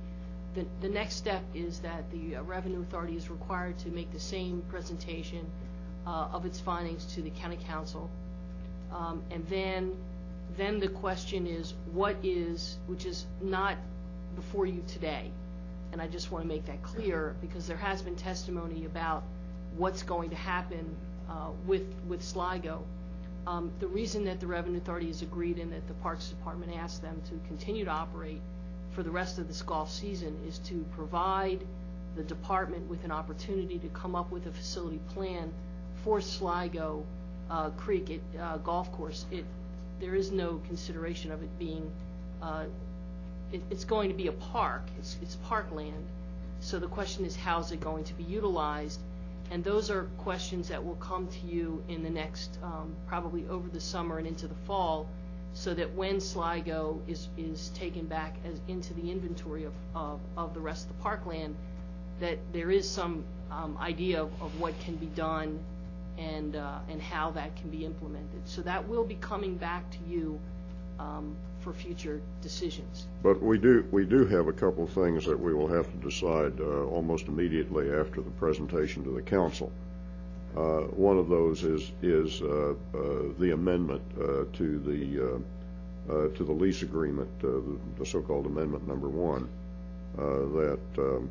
The, 0.55 0.65
the 0.81 0.89
next 0.89 1.17
step 1.17 1.43
is 1.55 1.81
that 1.81 2.11
the 2.11 2.37
uh, 2.37 2.43
Revenue 2.43 2.83
Authority 2.83 3.17
is 3.17 3.31
required 3.31 3.79
to 3.81 3.89
make 3.89 4.13
the 4.13 4.21
same 4.21 4.63
presentation 4.71 5.45
uh, 6.07 6.29
of 6.33 6.47
its 6.47 6.61
findings 6.61 7.05
to 7.15 7.23
the 7.23 7.31
County 7.31 7.59
Council. 7.67 8.11
Um, 8.93 9.23
And 9.31 9.47
then, 9.49 9.93
then 10.57 10.79
the 10.79 10.89
question 10.89 11.47
is, 11.47 11.75
what 11.93 12.17
is, 12.23 12.79
which 12.87 13.05
is 13.05 13.27
not 13.43 13.77
before 14.35 14.67
you 14.67 14.83
today, 14.87 15.31
and 15.93 16.01
I 16.01 16.07
just 16.07 16.31
want 16.31 16.45
to 16.45 16.49
make 16.49 16.67
that 16.67 16.83
clear, 16.83 17.35
because 17.41 17.67
there 17.67 17.77
has 17.77 18.03
been 18.03 18.17
testimony 18.17 18.85
about 18.85 19.23
what's 19.77 20.03
going 20.03 20.31
to 20.31 20.37
happen 20.37 20.85
uh, 21.29 21.51
with, 21.67 21.87
with 22.09 22.23
Sligo. 22.23 22.83
Um, 23.47 23.71
The 23.79 23.87
reason 23.87 24.25
that 24.25 24.41
the 24.41 24.47
Revenue 24.47 24.79
Authority 24.79 25.07
has 25.07 25.23
agreed 25.23 25.59
and 25.59 25.73
that 25.73 25.87
the 25.87 25.95
Parks 25.95 26.29
Department 26.29 26.73
asked 26.77 27.03
them 27.03 27.21
to 27.29 27.49
continue 27.49 27.85
to 27.85 27.91
operate 27.91 28.41
for 28.93 29.03
the 29.03 29.11
rest 29.11 29.39
of 29.39 29.47
this 29.47 29.63
golf 29.63 29.91
season 29.91 30.37
is 30.49 30.59
to 30.61 30.85
provide 30.97 31.61
the 32.17 32.23
department 32.23 32.89
with 32.89 33.05
an 33.05 33.13
opportunity 33.13 33.79
to 33.79 33.89
come 33.89 34.15
up 34.15 34.31
with 34.31 34.47
a 34.47 34.51
facility 34.51 35.01
plan 35.15 35.53
for 36.03 36.21
Sligo 36.21 37.05
uh, 37.51 37.71
Creek 37.71 38.21
uh, 38.41 38.57
Golf 38.59 38.91
Course. 38.93 39.27
It, 39.31 39.45
there 40.01 40.15
is 40.15 40.33
no 40.33 40.61
consideration 40.67 41.31
of 41.31 41.43
it 41.43 41.59
being, 41.59 41.91
uh, 42.43 42.65
it, 43.53 43.63
it's 43.71 43.85
going 43.85 44.09
to 44.09 44.17
be 44.17 44.29
a 44.29 44.33
park, 44.33 44.83
it's, 44.99 45.17
it's 45.23 45.37
parkland. 45.37 46.05
So 46.61 46.79
the 46.79 46.89
question 46.89 47.25
is, 47.25 47.37
how's 47.37 47.71
it 47.71 47.81
going 47.81 48.05
to 48.05 48.15
be 48.15 48.25
utilized? 48.25 48.99
And 49.51 49.63
those 49.63 49.91
are 49.91 50.05
questions 50.19 50.69
that 50.69 50.85
will 50.85 50.97
come 50.97 51.29
to 51.29 51.47
you 51.47 51.83
in 51.89 52.03
the 52.03 52.11
next, 52.11 52.59
um, 52.63 52.95
probably 53.07 53.47
over 53.49 53.69
the 53.69 53.81
summer 53.81 54.19
and 54.19 54.27
into 54.27 54.49
the 54.49 54.55
fall, 54.67 55.09
so 55.55 55.73
that 55.73 55.95
when 55.95 56.21
Sligo 56.21 57.01
is, 57.07 57.29
is 57.39 57.71
taken 57.71 58.07
back 58.07 58.37
as, 58.45 58.61
into 58.69 58.93
the 58.95 59.11
inventory 59.11 59.65
of, 59.65 59.73
of, 59.95 60.21
of 60.37 60.53
the 60.53 60.61
rest 60.61 60.91
of 60.91 60.97
the 60.97 61.03
parkland, 61.03 61.55
that 62.21 62.39
there 62.53 62.71
is 62.71 62.89
some, 62.89 63.25
um, 63.51 63.79
idea 63.81 64.23
of, 64.23 64.31
of 64.43 64.61
what 64.61 64.79
can 64.81 64.97
be 64.97 65.07
done 65.07 65.59
and, 66.19 66.57
uh, 66.57 66.79
and 66.91 67.01
how 67.01 67.31
that 67.31 67.55
can 67.57 67.71
be 67.71 67.85
implemented. 67.85 68.41
So 68.47 68.63
that 68.63 68.89
will 68.89 69.05
be 69.05 69.17
coming 69.17 69.57
back 69.57 69.91
to 69.91 69.99
you, 70.09 70.41
um, 70.99 71.37
for 71.67 71.73
future 71.73 72.21
decisions. 72.43 73.07
But 73.25 73.43
we 73.43 73.59
do, 73.59 73.85
we 73.91 74.05
do 74.05 74.25
have 74.27 74.47
a 74.47 74.53
couple 74.53 74.85
of 74.85 74.91
things 74.91 75.25
that 75.25 75.39
we 75.39 75.53
will 75.53 75.67
have 75.67 75.91
to 75.91 75.97
decide 75.99 76.61
uh, 76.61 76.85
almost 76.85 77.27
immediately 77.27 77.91
after 77.93 78.21
the 78.23 78.31
presentation 78.31 79.03
to 79.03 79.11
the 79.11 79.21
council. 79.23 79.73
Uh, 80.57 80.83
One 80.95 81.19
of 81.19 81.29
those 81.29 81.65
is, 81.65 81.91
is 82.03 82.41
uh, 82.41 82.75
uh, 82.95 82.99
the 83.41 83.51
amendment 83.53 84.01
uh, 84.17 84.45
to 84.53 84.79
the, 84.79 85.41
uh, 86.09 86.29
to 86.37 86.45
the 86.45 86.53
lease 86.53 86.83
agreement, 86.83 87.29
the- 87.41 87.61
the 87.99 88.07
so-called 88.07 88.47
Amendment 88.47 88.87
Number 88.87 89.09
One, 89.09 89.49
that 90.17 90.79
um, 90.99 91.29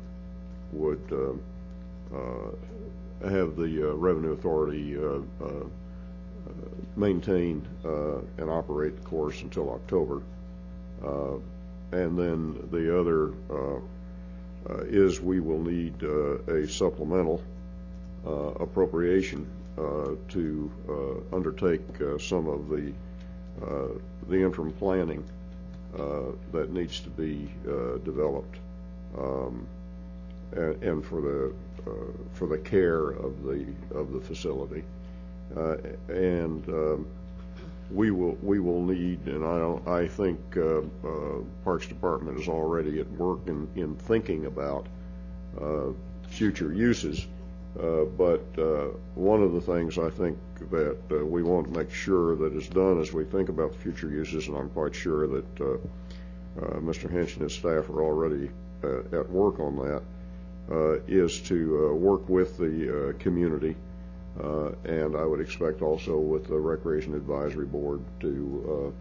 would 0.74 1.00
have 3.24 3.56
the 3.56 3.94
Revenue 3.96 4.32
Authority 4.32 4.98
maintain 6.96 7.66
uh, 7.84 8.18
and 8.38 8.50
operate 8.50 8.96
the 8.96 9.02
course 9.02 9.42
until 9.42 9.70
October. 9.70 10.22
Uh, 11.04 11.36
And 11.92 12.18
then 12.18 12.68
the 12.72 12.98
other 12.98 13.32
uh, 13.48 13.78
uh 14.68 14.82
is 14.88 15.20
we 15.20 15.38
will 15.40 15.62
need 15.62 15.94
uh, 16.02 16.38
a 16.52 16.66
supplemental 16.66 17.40
uh, 18.26 18.30
appropriation 18.64 19.46
to 20.28 20.70
undertake 21.32 21.82
some 22.18 22.48
of 22.48 22.70
the, 22.70 22.92
the 24.26 24.36
interim 24.42 24.72
planning 24.72 25.22
that 26.52 26.72
needs 26.72 27.00
to 27.00 27.10
be 27.10 27.52
developed. 28.04 28.56
Um, 29.18 29.66
and, 30.52 31.04
for 31.04 31.20
the, 31.20 31.52
for 32.32 32.46
the 32.48 32.56
care 32.56 33.10
of 33.10 33.42
the, 33.44 33.66
of 33.94 34.12
the 34.12 34.20
facility. 34.20 34.82
Uh, 35.56 35.76
And 36.08 36.68
um, 36.68 37.06
we 37.90 38.10
will, 38.10 38.36
we 38.42 38.58
will 38.58 38.82
need, 38.82 39.26
and 39.26 39.44
I 39.44 39.58
don't, 39.58 39.86
I 39.86 40.08
think 40.08 40.38
uh, 40.56 40.80
uh, 41.06 41.40
Parks 41.64 41.86
Department 41.86 42.38
is 42.40 42.48
already 42.48 43.00
at 43.00 43.10
work 43.12 43.40
in, 43.46 43.68
in 43.76 43.94
thinking 43.94 44.46
about 44.46 44.86
uh, 45.60 45.92
future 46.28 46.72
uses. 46.72 47.26
Uh, 47.80 48.04
But 48.04 48.44
uh, 48.58 48.88
one 49.14 49.42
of 49.42 49.52
the 49.52 49.60
things 49.60 49.98
I 49.98 50.10
think 50.10 50.36
that 50.70 50.96
uh, 51.12 51.24
we 51.24 51.42
want 51.42 51.72
to 51.72 51.78
make 51.78 51.90
sure 51.92 52.34
that 52.36 52.52
is 52.54 52.68
done 52.68 53.00
as 53.00 53.12
we 53.12 53.24
think 53.24 53.48
about 53.48 53.74
future 53.74 54.08
uses, 54.10 54.48
and 54.48 54.56
I'm 54.56 54.70
quite 54.70 54.94
sure 54.94 55.26
that 55.28 55.60
uh, 55.60 55.64
uh, 55.64 56.80
Mr. 56.80 57.08
Hench 57.10 57.34
and 57.34 57.42
his 57.42 57.52
staff 57.54 57.88
are 57.90 58.02
already 58.02 58.50
uh, 58.82 59.20
at 59.20 59.30
work 59.30 59.60
on 59.60 59.76
that, 59.76 60.02
uh, 60.70 60.98
is 61.06 61.40
to 61.42 61.90
uh, 61.90 61.94
work 61.94 62.28
with 62.28 62.56
the 62.58 63.10
uh, 63.10 63.12
community, 63.18 63.76
and 64.84 65.16
I 65.16 65.24
would 65.24 65.40
expect 65.40 65.82
also 65.82 66.18
with 66.18 66.46
the 66.46 66.58
Recreation 66.58 67.14
Advisory 67.14 67.66
Board 67.66 68.00
to 68.20 68.92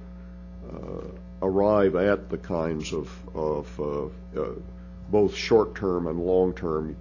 uh, 0.72 0.76
uh, 0.76 1.08
arrive 1.42 1.96
at 1.96 2.30
the 2.30 2.38
kinds 2.38 2.94
of, 2.94 3.10
of 3.36 3.80
uh, 3.80 4.42
uh, 4.42 4.52
both 5.12 5.36
short-term 5.36 6.08
and 6.08 6.20
long-term 6.20 6.96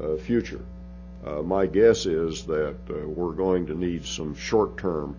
uh, 0.00 0.16
future. 0.16 0.60
Uh, 1.26 1.42
My 1.42 1.66
guess 1.66 2.06
is 2.06 2.44
that 2.46 2.76
uh, 2.90 3.06
we're 3.06 3.32
going 3.32 3.66
to 3.66 3.74
need 3.74 4.04
some 4.04 4.34
short-term 4.34 5.16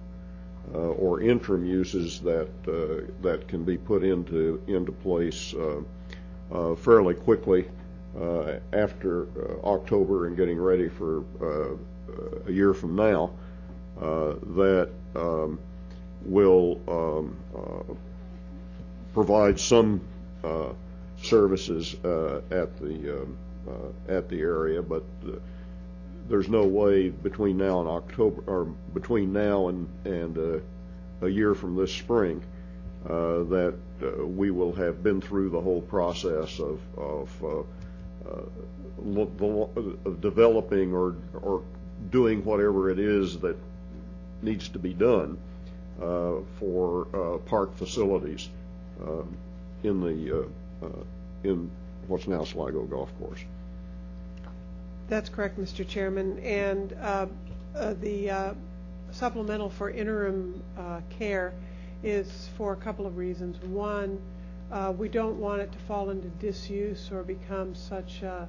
uh, 0.73 0.77
or 0.77 1.21
interim 1.21 1.65
uses 1.65 2.19
that, 2.21 2.49
uh, 2.67 3.11
that 3.21 3.47
can 3.47 3.63
be 3.63 3.77
put 3.77 4.03
into, 4.03 4.61
into 4.67 4.91
place 4.91 5.53
uh, 5.53 5.81
uh, 6.51 6.75
fairly 6.75 7.13
quickly 7.13 7.65
uh, 8.19 8.53
after 8.71 9.23
uh, 9.23 9.67
October 9.67 10.27
and 10.27 10.37
getting 10.37 10.59
ready 10.59 10.89
for 10.89 11.23
uh, 11.41 11.75
a 12.47 12.51
year 12.51 12.73
from 12.73 12.95
now, 12.95 13.31
uh, 14.01 14.33
that 14.55 14.89
um, 15.15 15.59
will 16.25 16.79
um, 16.87 17.37
uh, 17.55 17.93
provide 19.13 19.59
some 19.59 20.01
uh, 20.43 20.69
services 21.21 21.93
at 21.93 22.75
the, 22.79 23.21
um, 23.21 23.37
at 24.09 24.27
the 24.29 24.39
area, 24.39 24.81
but 24.81 25.03
there's 26.27 26.49
no 26.49 26.63
way 26.63 27.09
between 27.09 27.57
now 27.57 27.79
and 27.79 27.89
October, 27.89 28.43
or 28.47 28.65
between 28.93 29.31
now 29.31 29.67
and, 29.67 29.87
and 30.05 30.61
a 31.21 31.27
year 31.27 31.53
from 31.53 31.75
this 31.75 31.93
spring, 31.93 32.43
that 33.05 33.75
we 34.19 34.51
will 34.51 34.73
have 34.73 35.03
been 35.03 35.21
through 35.21 35.49
the 35.49 35.61
whole 35.61 35.81
process 35.81 36.59
of, 36.59 36.79
of, 36.97 37.43
uh, 37.43 37.63
uh, 38.29 40.09
developing 40.21 40.93
or, 40.93 41.15
or 41.41 41.61
doing 42.09 42.43
whatever 42.43 42.89
it 42.89 42.99
is 42.99 43.39
that 43.39 43.57
needs 44.41 44.69
to 44.69 44.79
be 44.79 44.93
done 44.93 45.37
uh, 46.01 46.35
for 46.59 47.07
uh, 47.13 47.37
park 47.39 47.75
facilities 47.77 48.49
um, 49.01 49.35
in 49.83 50.01
the, 50.01 50.39
uh, 50.39 50.85
uh, 50.85 50.89
in 51.43 51.69
what's 52.07 52.27
now 52.27 52.43
Sligo 52.43 52.83
Golf 52.83 53.09
Course. 53.19 53.39
That's 55.07 55.29
correct, 55.29 55.59
Mr. 55.59 55.87
Chairman. 55.87 56.39
And 56.39 56.93
uh, 56.93 57.27
uh, 57.75 57.93
the 58.01 58.29
uh, 58.29 58.53
supplemental 59.11 59.69
for 59.69 59.89
interim 59.89 60.61
uh, 60.77 61.01
care 61.09 61.53
is 62.03 62.49
for 62.57 62.73
a 62.73 62.75
couple 62.75 63.05
of 63.05 63.17
reasons. 63.17 63.57
One, 63.63 64.19
uh, 64.71 64.93
we 64.97 65.07
don't 65.09 65.39
want 65.39 65.61
it 65.61 65.71
to 65.71 65.77
fall 65.79 66.09
into 66.09 66.27
disuse 66.27 67.11
or 67.11 67.23
become 67.23 67.75
such 67.75 68.21
a, 68.23 68.47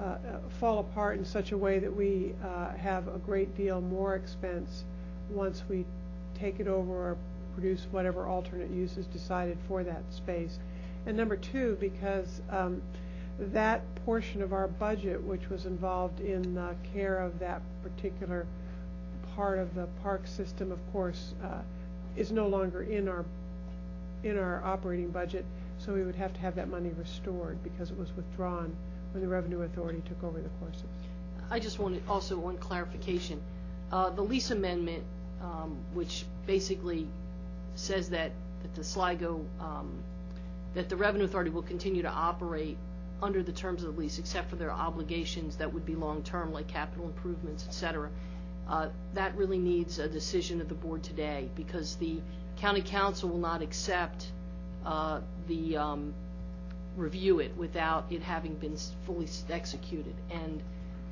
uh, 0.00 0.04
uh, 0.04 0.16
fall 0.58 0.78
apart 0.78 1.18
in 1.18 1.24
such 1.24 1.52
a 1.52 1.58
way 1.58 1.78
that 1.78 1.94
we 1.94 2.32
uh, 2.42 2.72
have 2.72 3.06
a 3.08 3.18
great 3.18 3.54
deal 3.54 3.82
more 3.82 4.14
expense 4.14 4.84
once 5.28 5.62
we 5.68 5.84
take 6.34 6.58
it 6.58 6.66
over 6.66 7.10
or 7.10 7.16
produce 7.54 7.86
whatever 7.90 8.26
alternate 8.26 8.70
use 8.70 8.96
is 8.96 9.04
decided 9.06 9.58
for 9.68 9.84
that 9.84 10.02
space. 10.10 10.58
And 11.04 11.16
number 11.16 11.36
two, 11.36 11.76
because 11.80 12.40
um, 12.48 12.80
that 13.38 13.82
portion 14.06 14.42
of 14.42 14.54
our 14.54 14.68
budget, 14.68 15.22
which 15.22 15.50
was 15.50 15.66
involved 15.66 16.20
in 16.20 16.54
the 16.54 16.74
care 16.94 17.18
of 17.18 17.38
that 17.38 17.60
particular 17.82 18.46
part 19.36 19.58
of 19.58 19.74
the 19.74 19.86
park 20.02 20.26
system, 20.26 20.72
of 20.72 20.78
course, 20.92 21.34
uh, 21.44 21.60
is 22.16 22.32
no 22.32 22.46
longer 22.48 22.82
in 22.82 23.06
our, 23.06 23.24
in 24.24 24.38
our 24.38 24.62
operating 24.64 25.10
budget, 25.10 25.44
so 25.78 25.92
we 25.92 26.02
would 26.02 26.14
have 26.14 26.32
to 26.32 26.40
have 26.40 26.54
that 26.54 26.68
money 26.68 26.90
restored 26.98 27.62
because 27.62 27.90
it 27.90 27.98
was 27.98 28.08
withdrawn 28.16 28.74
when 29.12 29.22
the 29.22 29.28
Revenue 29.28 29.62
Authority 29.62 30.02
took 30.06 30.22
over 30.22 30.40
the 30.40 30.48
courses. 30.60 30.84
I 31.50 31.58
just 31.58 31.78
wanted 31.78 32.02
also 32.08 32.38
one 32.38 32.58
clarification. 32.58 33.40
Uh, 33.90 34.10
The 34.10 34.22
lease 34.22 34.50
amendment, 34.50 35.02
um, 35.42 35.76
which 35.94 36.24
basically 36.46 37.06
says 37.74 38.10
that, 38.10 38.32
that 38.62 38.74
the 38.74 38.84
Sligo, 38.84 39.44
um, 39.60 39.90
that 40.74 40.88
the 40.88 40.96
Revenue 40.96 41.24
Authority 41.24 41.50
will 41.50 41.62
continue 41.62 42.02
to 42.02 42.08
operate 42.10 42.76
under 43.22 43.42
the 43.42 43.52
terms 43.52 43.82
of 43.82 43.94
the 43.94 44.00
lease, 44.00 44.18
except 44.18 44.48
for 44.48 44.56
their 44.56 44.70
obligations 44.70 45.56
that 45.56 45.72
would 45.72 45.84
be 45.84 45.94
long-term, 45.94 46.52
like 46.52 46.68
capital 46.68 47.04
improvements, 47.06 47.64
et 47.66 47.74
cetera. 47.74 48.08
Uh, 48.68 48.88
That 49.14 49.36
really 49.36 49.58
needs 49.58 49.98
a 49.98 50.08
decision 50.08 50.60
of 50.60 50.68
the 50.68 50.74
board 50.74 51.02
today, 51.02 51.50
because 51.56 51.96
the 51.96 52.20
county 52.58 52.82
council 52.82 53.28
will 53.28 53.38
not 53.38 53.60
accept 53.62 54.30
uh, 54.86 55.20
the, 55.48 55.76
um, 55.76 56.14
review 56.96 57.40
it 57.40 57.56
without 57.56 58.06
it 58.10 58.22
having 58.22 58.54
been 58.54 58.76
fully 59.06 59.28
executed. 59.48 60.14
And 60.30 60.62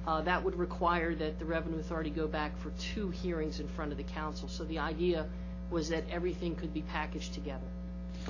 uh, 0.07 0.23
that 0.23 0.43
would 0.43 0.59
require 0.59 1.15
that 1.15 1.39
the 1.39 1.45
Revenue 1.45 1.79
Authority 1.79 2.11
go 2.11 2.27
back 2.27 2.59
for 2.59 2.71
two 2.79 3.11
hearings 3.11 3.61
in 3.61 3.69
front 3.69 3.93
of 3.93 3.99
the 3.99 4.05
council. 4.05 4.49
So 4.49 4.65
the 4.65 4.79
idea 4.79 5.27
was 5.71 5.91
that 5.91 6.05
everything 6.11 6.57
could 6.57 6.73
be 6.73 6.83
packaged 6.83 7.35
together. 7.35 7.67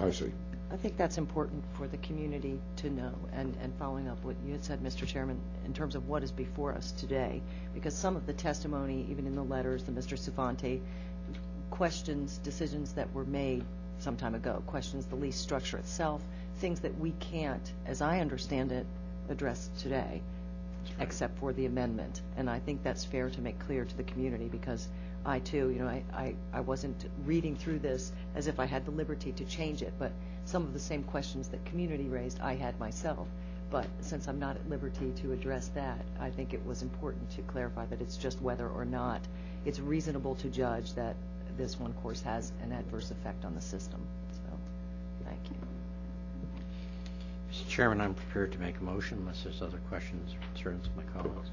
I 0.01 0.11
see. 0.11 0.33
I 0.71 0.77
think 0.77 0.99
that's 0.99 1.17
important 1.17 1.65
for 1.79 1.87
the 1.87 1.97
community 1.99 2.61
to 2.77 2.91
know, 2.91 3.15
and, 3.33 3.57
and 3.63 3.73
following 3.79 4.07
up 4.09 4.23
what 4.23 4.37
you 4.45 4.53
had 4.53 4.63
said, 4.63 4.81
Mr. 4.81 5.07
Chairman, 5.07 5.41
in 5.65 5.73
terms 5.73 5.95
of 5.95 6.09
what 6.09 6.23
is 6.23 6.31
before 6.31 6.73
us 6.73 6.93
today, 6.93 7.41
because 7.73 7.95
some 7.95 8.17
of 8.17 8.27
the 8.27 8.35
testimony, 8.35 9.07
even 9.11 9.27
in 9.27 9.35
the 9.35 9.43
letters, 9.43 9.85
the 9.85 9.93
Mr. 9.93 10.19
Savante, 10.19 10.83
questions 11.71 12.39
decisions 12.39 12.93
that 12.93 13.11
were 13.15 13.25
made 13.25 13.65
some 13.99 14.17
time 14.17 14.35
ago, 14.35 14.63
questions 14.67 15.07
the 15.07 15.17
lease 15.17 15.37
structure 15.37 15.79
itself, 15.79 16.23
things 16.59 16.81
that 16.81 16.99
we 16.99 17.13
can't, 17.21 17.73
as 17.87 18.03
I 18.03 18.21
understand 18.21 18.73
it, 18.73 18.87
address 19.29 19.71
today, 19.79 20.23
except 21.01 21.39
for 21.39 21.53
the 21.53 21.67
amendment. 21.67 22.23
And 22.37 22.49
I 22.49 22.59
think 22.59 22.83
that's 22.83 23.05
fair 23.05 23.31
to 23.31 23.41
make 23.41 23.59
clear 23.61 23.85
to 23.85 23.97
the 23.97 24.03
community, 24.05 24.49
because 24.49 24.89
I 25.25 25.41
too, 25.41 25.71
you 25.71 25.81
know, 25.81 25.89
I, 25.89 26.03
I, 26.15 26.35
I 26.53 26.61
wasn't 26.61 27.09
reading 27.27 27.57
through 27.57 27.81
this 27.81 28.13
as 28.35 28.47
if 28.47 28.59
I 28.61 28.65
had 28.65 28.85
the 28.85 28.91
liberty 28.91 29.33
to 29.33 29.45
change 29.45 29.83
it, 29.83 29.93
but 29.99 30.13
some 30.45 30.63
of 30.63 30.73
the 30.73 30.81
same 30.81 31.03
questions 31.03 31.49
that 31.49 31.65
community 31.67 32.05
raised, 32.05 32.41
I 32.41 32.55
had 32.55 32.79
myself. 32.81 33.29
But 33.71 33.87
since 34.01 34.29
I'm 34.29 34.39
not 34.39 34.57
at 34.57 34.71
liberty 34.71 35.13
to 35.21 35.33
address 35.33 35.69
that, 35.75 36.01
I 36.19 36.31
think 36.31 36.55
it 36.55 36.65
was 36.65 36.81
important 36.81 37.31
to 37.33 37.43
clarify 37.43 37.85
that 37.87 38.01
it's 38.01 38.17
just 38.17 38.41
whether 38.41 38.67
or 38.67 38.87
not 38.87 39.21
it's 39.67 39.79
reasonable 39.79 40.37
to 40.37 40.49
judge 40.49 40.95
that 40.95 41.17
this 41.59 41.79
one 41.79 41.93
course 41.95 42.23
has 42.23 42.53
an 42.63 42.73
adverse 42.73 43.11
effect 43.11 43.45
on 43.45 43.55
the 43.55 43.61
system. 43.61 44.01
So, 44.33 44.59
thank 45.27 45.41
you. 45.51 45.57
Mr. 47.53 47.69
Chairman, 47.69 48.01
I'm 48.01 48.15
prepared 48.15 48.53
to 48.53 48.59
make 48.59 48.79
a 48.79 48.85
motion 48.85 49.19
unless 49.19 49.43
there's 49.43 49.63
other 49.63 49.79
questions 49.89 50.35
or 50.35 50.39
concerns 50.55 50.87
of 50.87 50.97
my 50.97 51.03
colleagues. 51.15 51.49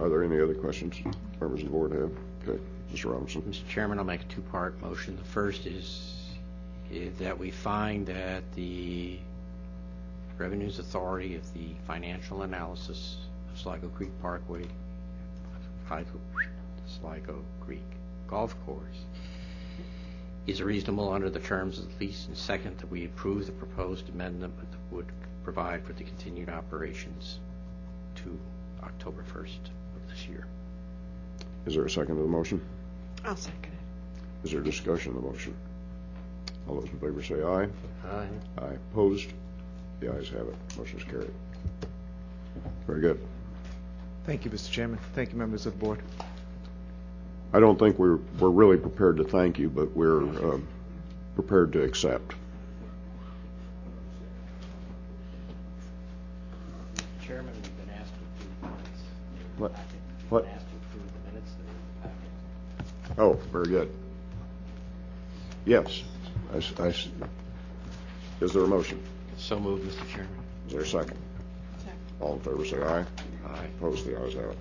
Are 0.00 0.08
there 0.08 0.22
any 0.22 0.40
other 0.40 0.54
questions 0.54 0.94
members 1.40 1.60
of 1.60 1.66
the 1.66 1.70
board 1.72 1.92
have? 1.92 2.10
Okay, 2.48 2.62
Mr. 2.92 3.12
Robinson. 3.12 3.42
Mr. 3.42 3.66
Chairman, 3.68 3.98
I'll 3.98 4.04
make 4.04 4.22
a 4.22 4.24
two-part 4.24 4.80
motion. 4.80 5.16
The 5.16 5.24
first 5.24 5.66
is 5.66 6.18
that 7.18 7.38
we 7.38 7.50
find 7.50 8.06
that 8.06 8.42
the 8.54 9.18
Revenues 10.38 10.78
Authority 10.78 11.36
of 11.36 11.54
the 11.54 11.68
financial 11.86 12.42
analysis 12.42 13.16
of 13.52 13.58
Sligo 13.58 13.88
Creek 13.88 14.10
Parkway, 14.20 14.66
Sligo 16.86 17.42
Creek 17.60 17.82
Golf 18.28 18.54
Course 18.64 19.04
is 20.46 20.62
reasonable 20.62 21.12
under 21.12 21.30
the 21.30 21.38
terms 21.38 21.78
of 21.78 21.86
the 21.86 22.06
lease, 22.06 22.26
and 22.26 22.36
second, 22.36 22.78
that 22.78 22.90
we 22.90 23.04
approve 23.04 23.46
the 23.46 23.52
proposed 23.52 24.08
amendment 24.08 24.52
would 24.56 24.66
provide 25.42 25.84
for 25.84 25.92
the 25.92 26.04
continued 26.04 26.48
operations 26.48 27.38
to 28.16 28.38
October 28.82 29.22
1st 29.34 29.58
of 29.96 30.08
this 30.10 30.26
year. 30.28 30.46
Is 31.66 31.74
there 31.74 31.84
a 31.84 31.90
second 31.90 32.16
to 32.16 32.22
the 32.22 32.28
motion? 32.28 32.60
I'll 33.24 33.36
second 33.36 33.72
it. 33.72 34.46
Is 34.46 34.52
there 34.52 34.60
discussion 34.60 35.16
of 35.16 35.22
the 35.22 35.28
motion? 35.28 35.54
All 36.68 36.76
those 36.80 36.90
in 36.90 36.98
favor 36.98 37.22
say 37.22 37.42
aye. 37.42 37.68
Aye. 38.08 38.28
Aye. 38.58 38.76
Opposed? 38.92 39.32
The 40.00 40.12
ayes 40.16 40.28
have 40.30 40.48
it. 40.48 40.54
Motion 40.76 40.98
is 40.98 41.04
carried. 41.04 41.30
Very 42.86 43.00
good. 43.00 43.20
Thank 44.26 44.44
you, 44.44 44.50
Mr. 44.50 44.70
Chairman. 44.70 44.98
Thank 45.14 45.32
you, 45.32 45.38
members 45.38 45.66
of 45.66 45.72
the 45.78 45.84
board. 45.84 46.00
I 47.52 47.60
don't 47.60 47.78
think 47.78 47.98
we're, 47.98 48.16
we're 48.38 48.50
really 48.50 48.76
prepared 48.76 49.16
to 49.18 49.24
thank 49.24 49.58
you, 49.58 49.68
but 49.68 49.90
we're 49.96 50.20
um, 50.22 50.66
prepared 51.34 51.72
to 51.74 51.82
accept. 51.82 52.34
Chairman, 57.24 57.52
we've 57.62 57.76
been 57.86 57.94
asked 57.94 58.12
to 58.14 58.20
approve 58.44 58.60
the 58.60 58.66
minutes. 58.66 59.00
What? 59.51 59.51
We've 59.51 59.51
What? 59.51 59.51
been 59.51 59.51
asked 59.51 59.51
to 59.51 59.51
approve 59.51 59.51
the 59.51 59.51
minutes 59.51 59.51
that 59.51 59.51
are 59.51 59.51
in 59.51 59.51
the 59.62 59.68
packet. 59.70 59.98
Oh, 63.18 63.34
very 63.52 63.66
good. 63.66 63.90
Yes. 65.66 66.02
I 66.52 66.56
s- 66.56 66.72
I 66.78 66.88
s- 66.88 67.08
Is 68.40 68.52
there 68.52 68.62
a 68.64 68.66
motion? 68.66 68.98
So 69.36 69.60
moved, 69.60 69.84
Mr. 69.88 70.08
Chairman. 70.08 70.34
Is 70.66 70.72
there 70.72 70.80
a 70.82 70.86
second? 70.86 71.18
All 72.20 72.34
in 72.34 72.40
favor 72.40 72.64
say 72.64 72.82
aye. 72.82 73.04
Aye. 73.46 73.66
Opposed? 73.78 74.04
The 74.06 74.16
ayes 74.20 74.34
have 74.34 74.44
it. 74.50 74.58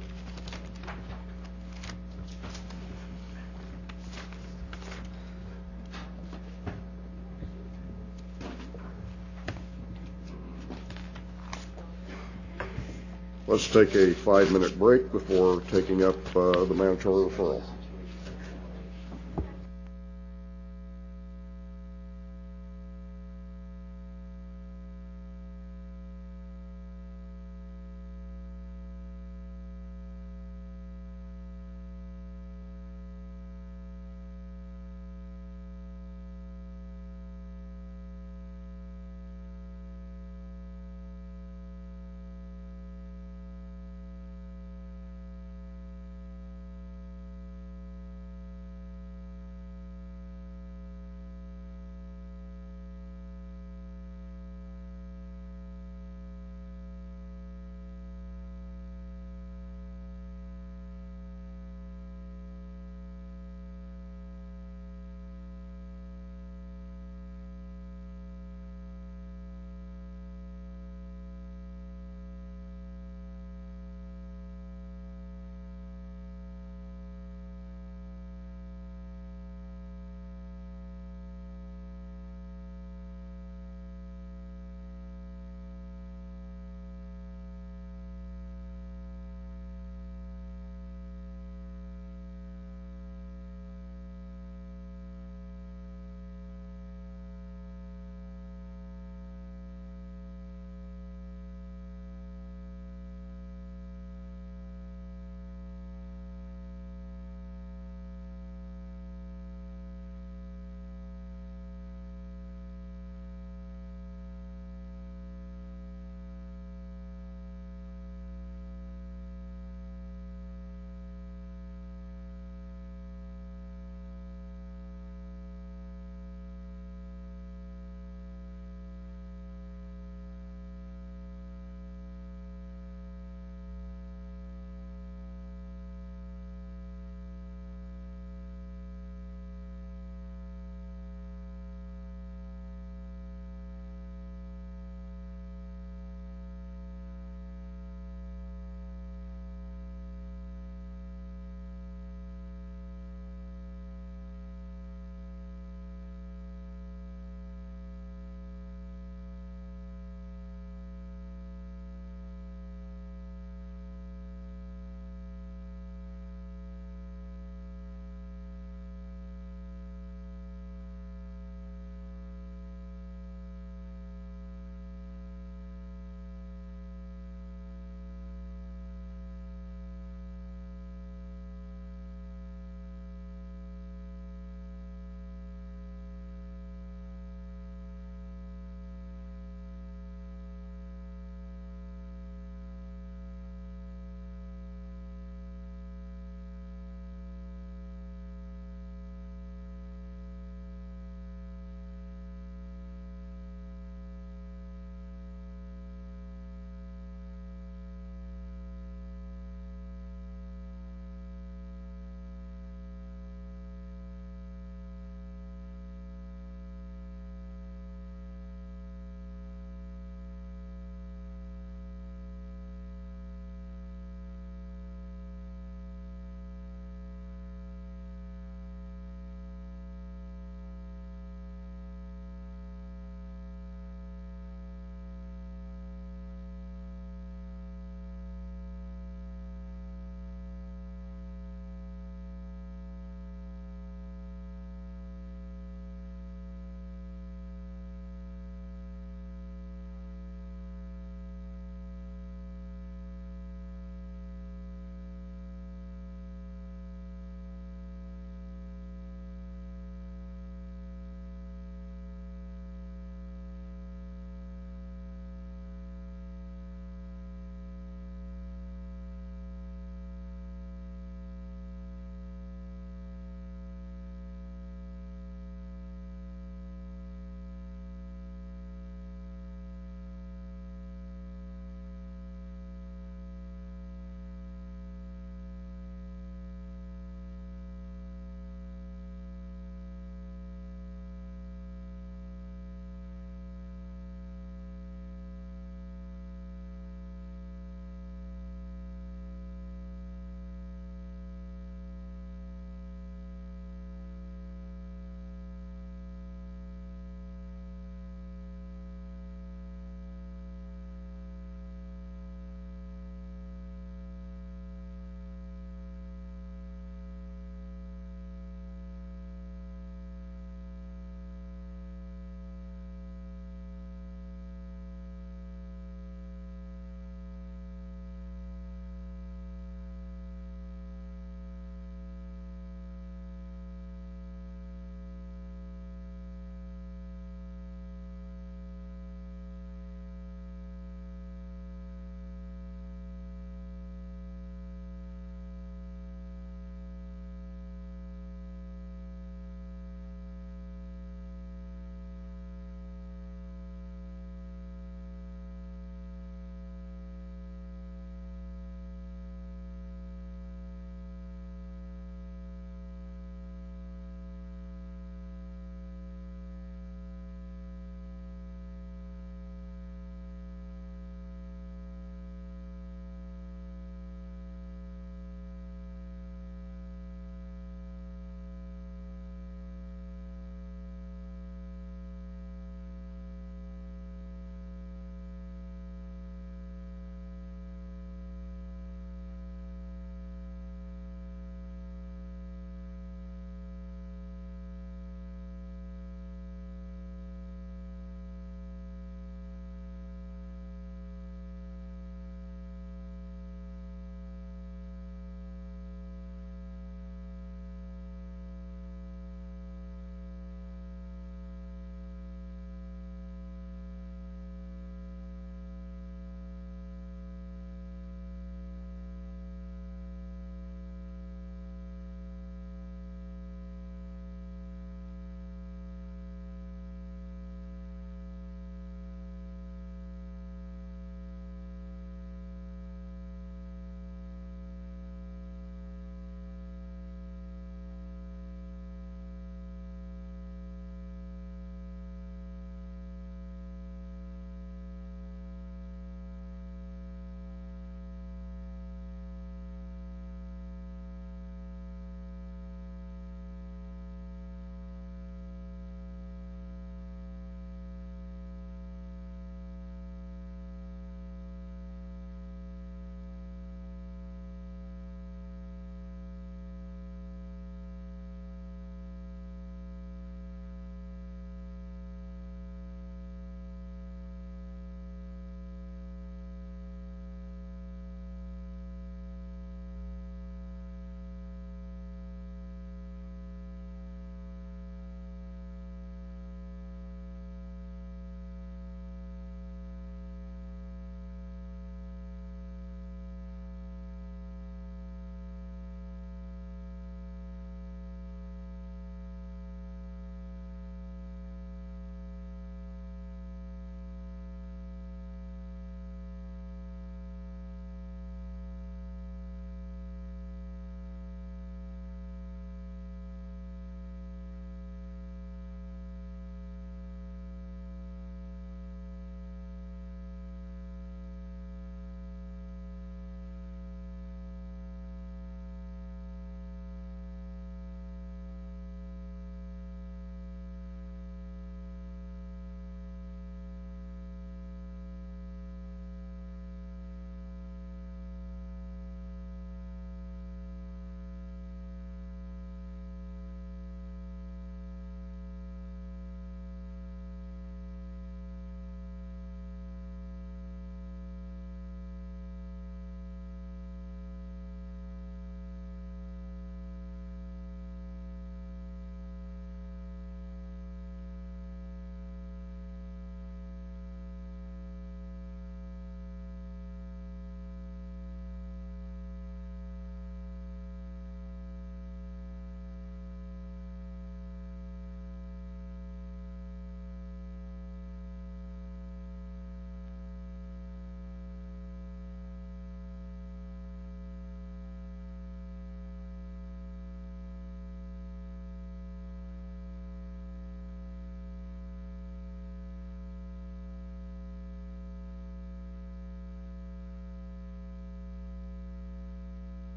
Let's 13.52 13.68
take 13.68 13.94
a 13.96 14.14
five-minute 14.14 14.80
break 14.80 15.12
before 15.12 15.60
taking 15.60 16.06
up 16.06 16.16
uh, 16.38 16.64
the 16.64 16.74
mandatory 16.74 17.30
referral. 17.30 17.62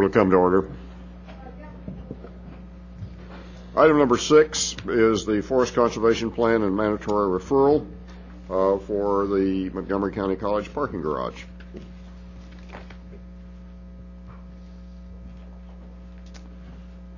Will 0.00 0.08
come 0.08 0.30
to 0.30 0.36
order. 0.36 0.66
Item 3.76 3.98
number 3.98 4.16
six 4.16 4.74
is 4.88 5.26
the 5.26 5.42
Forest 5.42 5.74
Conservation 5.74 6.30
Plan 6.30 6.62
and 6.62 6.74
mandatory 6.74 7.38
referral 7.38 7.86
uh, 8.48 8.78
for 8.78 9.26
the 9.26 9.68
Montgomery 9.74 10.12
County 10.12 10.36
College 10.36 10.72
parking 10.72 11.02
garage. 11.02 11.44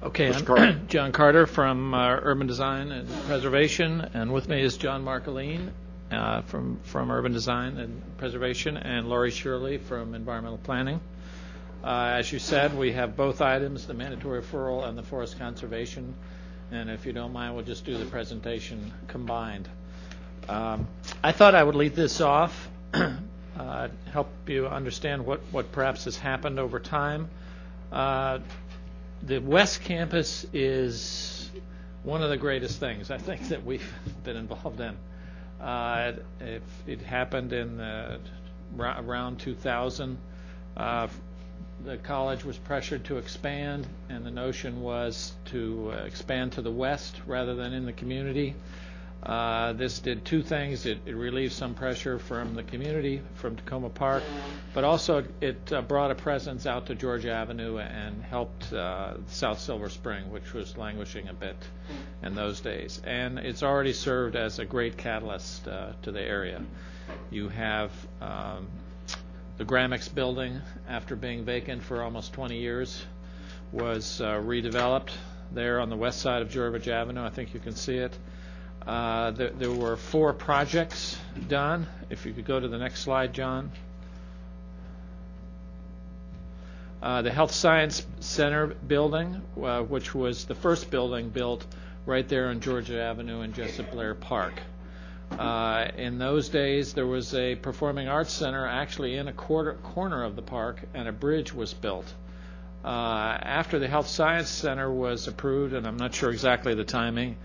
Okay, 0.03 0.31
Mr. 0.31 0.39
I'm 0.39 0.45
Carter. 0.45 0.73
John 0.89 1.13
Carter 1.13 1.47
from 1.47 1.95
uh, 1.95 2.19
Urban 2.21 2.49
Design 2.49 2.91
and 2.91 3.09
Preservation, 3.27 4.01
and 4.13 4.33
with 4.33 4.49
me 4.49 4.61
is 4.61 4.77
John 4.77 5.05
Marcolin 5.05 5.71
uh, 6.11 6.41
from 6.43 6.81
from 6.83 7.13
Urban 7.13 7.33
Design 7.33 7.79
and 7.79 8.03
Preservation, 8.19 8.77
and 8.77 9.09
Laurie 9.09 9.31
Shirley 9.31 9.79
from 9.79 10.15
Environmental 10.17 10.59
Planning. 10.59 10.99
Uh, 11.83 12.15
As 12.17 12.31
you 12.31 12.39
said, 12.39 12.79
we 12.79 12.93
have 12.93 13.17
both 13.17 13.41
items, 13.41 13.87
the 13.89 13.95
mandatory 13.95 14.41
referral 14.41 14.87
and 14.87 14.97
the 14.97 15.03
forest 15.03 15.37
conservation, 15.37 16.15
and 16.71 16.89
if 16.89 17.05
you 17.05 17.13
don't 17.13 17.33
mind, 17.33 17.57
we'll 17.57 17.65
just 17.65 17.85
do 17.85 17.99
the 17.99 18.05
presentation 18.05 18.93
combined. 19.09 19.69
Um, 20.49 20.87
I 21.25 21.33
thought 21.33 21.57
I 21.57 21.65
would 21.65 21.75
lead 21.75 21.97
this 21.97 22.21
off, 22.21 22.69
uh, 22.95 23.89
help 24.13 24.29
you 24.47 24.69
understand 24.69 25.27
what 25.27 25.73
perhaps 25.73 26.05
has 26.05 26.17
happened 26.17 26.61
over 26.61 26.79
time. 26.79 27.29
Uh, 27.91 28.39
the 29.25 29.41
West 29.41 29.83
Campus 29.83 30.47
is 30.53 31.51
one 32.05 32.23
of 32.23 32.31
the 32.31 32.37
greatest 32.37 32.79
things 32.79 33.11
I 33.11 33.19
think 33.19 33.49
that 33.49 33.65
we've 33.65 33.93
been 34.23 34.37
involved 34.37 34.81
in. 34.81 34.97
It, 36.87 37.03
happened 37.03 37.53
around 38.79 39.41
2000. 39.41 40.19
The 41.85 41.97
college 41.97 42.45
was 42.45 42.57
pressured 42.59 43.05
to 43.07 43.19
expand, 43.19 43.89
and 44.09 44.25
the 44.25 44.31
notion 44.31 44.83
was 44.83 45.33
to 45.47 45.93
uh, 45.93 46.05
expand 46.05 46.53
to 46.53 46.63
the 46.63 46.71
west 46.71 47.21
rather 47.27 47.57
than 47.57 47.73
in 47.73 47.87
the 47.87 47.93
community. 47.93 48.55
Uh, 49.23 49.73
this 49.73 49.99
did 49.99 50.25
two 50.25 50.43
things. 50.43 50.87
It, 50.87 50.99
it 51.07 51.15
relieved 51.15 51.53
some 51.53 51.75
pressure 51.75 52.21
from 52.21 52.55
the 52.55 52.63
community, 52.63 53.21
from 53.35 53.57
Takoma 53.57 53.93
Park, 53.93 54.23
but 54.75 54.85
also 54.85 55.25
it 55.41 55.73
uh, 55.73 55.83
brought 55.83 56.11
a 56.11 56.15
presence 56.15 56.67
out 56.67 56.87
to 56.87 56.95
Georgia 56.95 57.33
Avenue 57.33 57.79
and 57.79 58.23
helped 58.23 58.73
uh, 58.73 59.15
South 59.29 59.61
Silver 59.61 59.89
Spring, 59.89 60.31
which 60.31 60.53
was 60.53 60.77
languishing 60.77 61.29
a 61.29 61.35
bit 61.35 61.57
in 62.23 62.35
those 62.35 62.61
days. 62.61 63.01
And 63.05 63.39
it's 63.39 63.63
already 63.63 63.93
served 63.93 64.37
as 64.37 64.59
a 64.59 64.65
great 64.65 64.97
catalyst 64.97 65.67
uh, 65.67 65.93
to 66.03 66.13
the 66.13 66.23
area. 66.23 66.63
You 67.31 67.49
have 67.49 67.91
um, 68.21 68.69
the 69.59 69.65
Gramax 69.65 70.13
building, 70.13 70.61
after 70.89 71.15
being 71.15 71.45
vacant 71.45 71.83
for 71.83 72.03
almost 72.03 72.33
20 72.33 72.59
years, 72.59 73.05
was 73.71 74.21
uh, 74.21 74.35
redeveloped 74.35 75.11
there 75.53 75.81
on 75.81 75.91
the 75.91 75.97
west 75.97 76.21
side 76.21 76.43
of 76.43 76.51
Georgia 76.51 76.95
Avenue. 76.95 77.23
I 77.23 77.31
think 77.31 77.55
you 77.55 77.61
can 77.61 77.75
see 77.75 77.97
it. 77.97 78.17
Uh, 78.87 79.31
there, 79.33 79.51
there 79.51 79.71
were 79.71 79.97
four 79.97 80.33
projects 80.33 81.17
done. 81.49 81.87
If 82.11 82.27
you 82.27 82.33
could 82.33 82.47
go 82.47 82.59
to 82.59 82.69
the 82.69 82.79
next 82.79 83.01
slide, 83.01 83.33
John. 83.33 83.71
Uh, 87.03 87.23
the 87.23 87.33
Health 87.33 87.53
Science 87.53 88.07
Center 88.21 88.69
building, 88.69 89.43
uh, 89.61 89.83
which 89.83 90.15
was 90.15 90.45
the 90.45 90.55
first 90.55 90.91
building 90.91 91.29
built 91.31 91.67
right 92.07 92.29
there 92.29 92.49
on 92.49 92.61
Georgia 92.61 93.01
Avenue 93.01 93.43
in 93.43 93.53
Jessup 93.53 93.91
Blair 93.91 94.15
Park. 94.15 94.55
Uh, 95.39 95.89
in 95.97 96.19
those 96.19 96.49
days, 96.49 96.93
there 96.93 97.07
was 97.07 97.35
a 97.35 97.57
performing 97.57 98.09
arts 98.09 98.33
center 98.33 98.67
actually 98.67 99.17
in 99.17 99.29
a 99.29 99.33
quarter, 99.33 99.75
corner 99.75 100.23
of 100.25 100.37
the 100.37 100.43
park, 100.43 100.83
and 100.95 101.09
a 101.09 101.13
bridge 101.13 101.53
was 101.53 101.73
built. 101.75 102.13
Uh, 102.85 102.89
after 103.43 103.79
the 103.79 103.89
Health 103.89 104.09
Science 104.09 104.49
Center 104.49 104.91
was 104.91 105.29
approved, 105.29 105.73
and 105.73 105.87
I'm 105.87 105.97
not 105.97 106.15
sure 106.15 106.31
exactly 106.31 106.75
the 106.75 106.85
timing, 106.85 107.37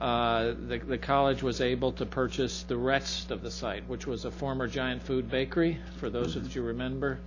uh, 0.00 0.54
the, 0.68 0.78
the 0.78 0.98
college 0.98 1.42
was 1.42 1.60
able 1.60 1.92
to 1.92 2.06
purchase 2.06 2.62
the 2.64 2.76
rest 2.76 3.30
of 3.30 3.42
the 3.42 3.50
site, 3.50 3.86
which 3.88 4.06
was 4.06 4.24
a 4.24 4.30
former 4.30 4.66
giant 4.66 5.02
food 5.02 5.30
bakery, 5.30 5.78
for 5.98 6.10
those 6.10 6.34
that 6.34 6.54
you 6.54 6.62
remember. 6.62 7.20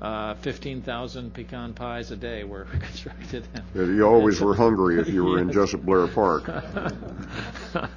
Uh, 0.00 0.34
15,000 0.34 1.34
pecan 1.34 1.74
pies 1.74 2.12
a 2.12 2.16
day 2.16 2.44
were 2.44 2.64
constructed. 2.80 3.44
You 3.74 4.04
always 4.06 4.40
were 4.40 4.54
hungry 4.54 5.00
if 5.00 5.08
you 5.08 5.24
were 5.24 5.40
in 5.40 5.48
Yes. 5.48 5.54
Jessup 5.56 5.82
Blair 5.82 6.06
Park. 6.06 6.48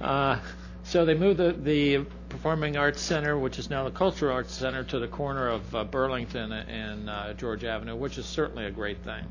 Uh, 0.00 0.38
So 0.84 1.04
they 1.04 1.14
moved 1.14 1.38
the, 1.38 1.52
the 1.52 2.06
Performing 2.28 2.76
Arts 2.76 3.00
Center, 3.00 3.38
which 3.38 3.58
is 3.58 3.70
now 3.70 3.84
the 3.84 3.90
Cultural 3.90 4.34
Arts 4.34 4.52
Center, 4.52 4.82
to 4.84 4.98
the 4.98 5.08
corner 5.08 5.48
of 5.48 5.74
uh, 5.74 5.84
Burlington 5.84 6.52
and 6.52 7.08
uh, 7.08 7.32
Georgia 7.34 7.68
Avenue, 7.68 7.96
which 7.96 8.18
is 8.18 8.26
certainly 8.26 8.64
a 8.64 8.70
great 8.70 8.98
thing. 9.04 9.24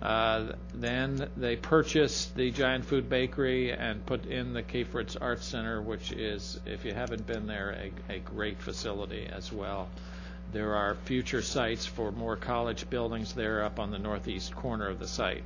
Uh, 0.00 0.52
then 0.74 1.28
they 1.36 1.56
purchased 1.56 2.36
the 2.36 2.50
Giant 2.50 2.84
Food 2.84 3.08
Bakery 3.08 3.72
and 3.72 4.04
put 4.06 4.26
in 4.26 4.52
the 4.52 4.62
Cafritz 4.62 5.16
Arts 5.20 5.44
Center, 5.44 5.82
which 5.82 6.12
is, 6.12 6.60
if 6.66 6.84
you 6.84 6.94
haven't 6.94 7.26
been 7.26 7.46
there, 7.46 7.90
a, 8.08 8.14
a 8.14 8.18
great 8.20 8.58
facility 8.60 9.26
as 9.26 9.52
well. 9.52 9.88
There 10.52 10.74
are 10.74 10.94
future 11.04 11.42
sites 11.42 11.84
for 11.84 12.12
more 12.12 12.36
college 12.36 12.88
buildings 12.88 13.32
there 13.34 13.64
up 13.64 13.78
on 13.80 13.90
the 13.90 13.98
northeast 13.98 14.54
corner 14.54 14.88
of 14.88 14.98
the 14.98 15.08
site. 15.08 15.42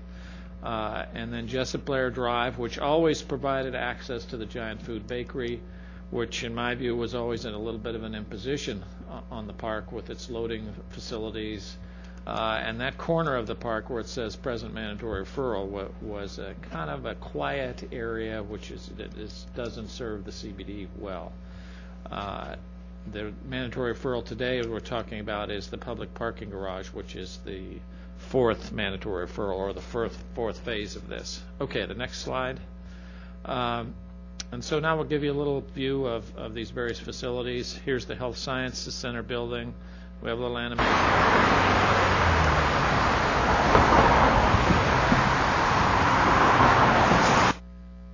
Uh, 0.63 1.07
and 1.15 1.33
then 1.33 1.49
Jessup 1.49 1.85
Blair 1.85 2.11
Drive, 2.11 2.59
which 2.59 2.79
always 2.79 3.21
provided 3.21 3.75
access 3.75 4.25
to 4.27 4.37
the 4.37 4.47
Giant 4.47 4.81
Food 4.81 5.07
Bakery, 5.07 5.61
which 6.11 6.45
in 6.45 6.55
my 6.55 6.75
view 6.75 6.95
was 6.95 7.15
always 7.15 7.45
in 7.45 7.55
a 7.55 7.59
little 7.59 7.81
bit 7.81 7.95
of 7.95 8.05
an 8.05 8.15
imposition 8.15 8.85
on 9.31 9.47
the 9.47 9.53
park 9.53 9.91
with 9.91 10.11
its 10.11 10.31
loading 10.31 10.73
facilities. 10.91 11.77
Uh, 12.25 12.61
and 12.65 12.81
that 12.81 12.97
corner 12.99 13.35
of 13.35 13.49
the 13.49 13.55
park 13.55 13.91
where 13.91 13.99
it 13.99 14.07
says 14.07 14.37
present 14.37 14.73
mandatory 14.73 15.25
referral 15.25 15.67
wa- 15.67 15.89
was 16.01 16.39
a 16.39 16.55
kind 16.71 16.89
of 16.89 17.05
a 17.05 17.17
quiet 17.17 17.89
area 17.91 18.41
which 18.41 18.71
is, 18.71 18.87
that 18.97 19.17
is, 19.19 19.47
doesn't 19.57 19.89
serve 19.89 20.25
the 20.25 20.31
CBD 20.31 20.87
well. 20.99 21.33
Uh, 22.11 22.55
the 23.11 23.33
mandatory 23.49 23.95
referral 23.95 24.25
today 24.25 24.63
we're 24.63 24.79
talking 24.79 25.19
about 25.19 25.51
is 25.51 25.69
the 25.69 25.79
public 25.79 26.15
parking 26.15 26.51
garage, 26.51 26.89
which 26.89 27.17
is 27.17 27.41
the 27.45 27.81
fourth 28.29 28.73
mandatory 28.73 29.27
referral 29.27 29.57
or 29.57 29.73
the 29.73 29.81
fourth, 29.81 30.23
fourth 30.35 30.59
phase 30.61 30.97
of 30.97 31.09
this. 31.09 31.43
Okay, 31.61 31.85
the 31.87 31.95
next 31.95 32.21
slide. 32.23 32.59
Um, 33.45 33.95
and 34.53 34.63
so 34.63 34.81
now 34.81 34.97
we'll 34.97 35.07
give 35.07 35.25
you 35.25 35.33
a 35.33 35.35
little 35.35 35.61
view 35.61 36.07
of, 36.07 36.37
of 36.37 36.55
these 36.55 36.71
various 36.71 36.99
facilities. 36.99 37.75
Here's 37.85 38.07
the 38.07 38.15
Health 38.15 38.37
Sciences 38.37 38.95
Center 38.95 39.23
building. 39.23 39.75
We 40.23 40.29
have 40.29 40.39
a 40.39 40.43
little 40.43 40.59
animation. 40.59 40.93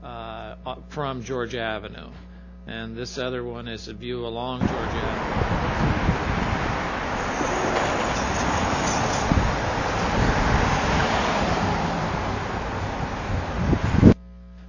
Uh, 0.03 0.77
from 0.89 1.23
Georgia 1.23 1.61
Avenue. 1.61 2.11
And 2.67 2.97
this 2.97 3.19
other 3.19 3.43
one 3.43 3.67
is 3.69 3.89
a 3.89 3.95
view 3.95 4.27
along 4.27 4.61
Georgia 4.61 4.75
Avenue. 4.75 5.58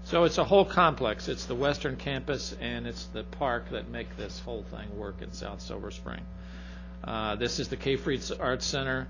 So 0.09 0.23
it's 0.23 0.39
a 0.39 0.43
whole 0.43 0.65
complex. 0.65 1.27
It's 1.27 1.45
the 1.45 1.53
western 1.53 1.95
campus 1.95 2.55
and 2.59 2.87
it's 2.87 3.05
the 3.13 3.23
park 3.23 3.69
that 3.69 3.89
make 3.89 4.17
this 4.17 4.39
whole 4.39 4.63
thing 4.63 4.97
work 4.97 5.21
in 5.21 5.31
South 5.31 5.61
Silver 5.61 5.91
Spring. 5.91 6.21
Uh, 7.03 7.35
this 7.35 7.59
is 7.59 7.67
the 7.67 7.77
Cafritz 7.77 8.31
Arts 8.31 8.65
Center. 8.65 9.07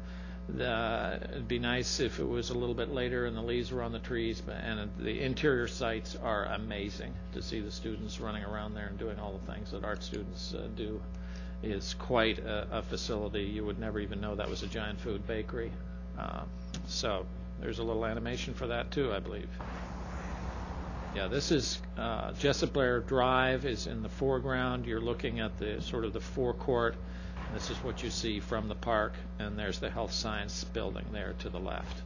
The, 0.50 1.22
it'd 1.32 1.48
be 1.48 1.58
nice 1.58 2.02
if 2.02 2.20
it 2.20 2.28
was 2.28 2.50
a 2.50 2.54
little 2.54 2.76
bit 2.76 2.90
later 2.90 3.28
and 3.28 3.38
the 3.38 3.42
leaves 3.42 3.72
were 3.72 3.82
on 3.82 3.94
the 3.94 4.00
trees, 4.00 4.42
but, 4.42 4.56
and 4.56 4.92
the 5.00 5.22
interior 5.22 5.70
sites 5.70 6.18
are 6.22 6.48
amazing 6.48 7.14
to 7.32 7.42
see 7.42 7.62
the 7.62 7.72
students 7.72 8.20
running 8.20 8.44
around 8.44 8.74
there 8.74 8.88
and 8.88 9.00
doing 9.00 9.18
all 9.20 9.40
the 9.40 9.54
things 9.54 9.72
that 9.72 9.86
art 9.86 10.04
students 10.04 10.54
uh, 10.54 10.68
do. 10.76 11.00
Is 11.64 11.94
quite 11.94 12.40
a, 12.40 12.68
a 12.80 12.82
facility. 12.82 13.44
You 13.44 13.64
would 13.64 13.80
never 13.80 14.02
even 14.02 14.20
know 14.20 14.36
that 14.36 14.50
was 14.50 14.64
a 14.64 14.68
giant 14.68 15.00
food 15.00 15.26
bakery. 15.26 15.72
Uh, 16.20 16.44
so 16.88 17.26
there's 17.62 17.80
a 17.80 17.84
little 17.84 18.06
animation 18.06 18.54
for 18.54 18.68
that 18.68 18.92
too, 18.92 19.14
I 19.14 19.20
believe. 19.20 19.48
Yeah, 21.16 21.28
this 21.28 21.52
is 21.52 21.82
uh, 21.98 22.34
Jessup 22.34 22.74
Blair 22.74 23.00
Drive 23.00 23.66
is 23.66 23.88
in 23.88 24.04
the 24.04 24.10
foreground. 24.10 24.86
You're 24.86 25.02
looking 25.02 25.40
at 25.40 25.58
the 25.58 25.82
sort 25.82 26.06
of 26.06 26.14
the 26.14 26.20
forecourt. 26.20 26.96
This 27.54 27.72
is 27.72 27.78
what 27.78 28.04
you 28.04 28.12
see 28.12 28.40
from 28.40 28.68
the 28.68 28.76
park, 28.76 29.14
and 29.40 29.58
there's 29.58 29.80
the 29.80 29.90
health 29.90 30.12
science 30.12 30.64
building 30.66 31.06
there 31.12 31.34
to 31.40 31.50
the 31.50 31.60
left. 31.60 32.04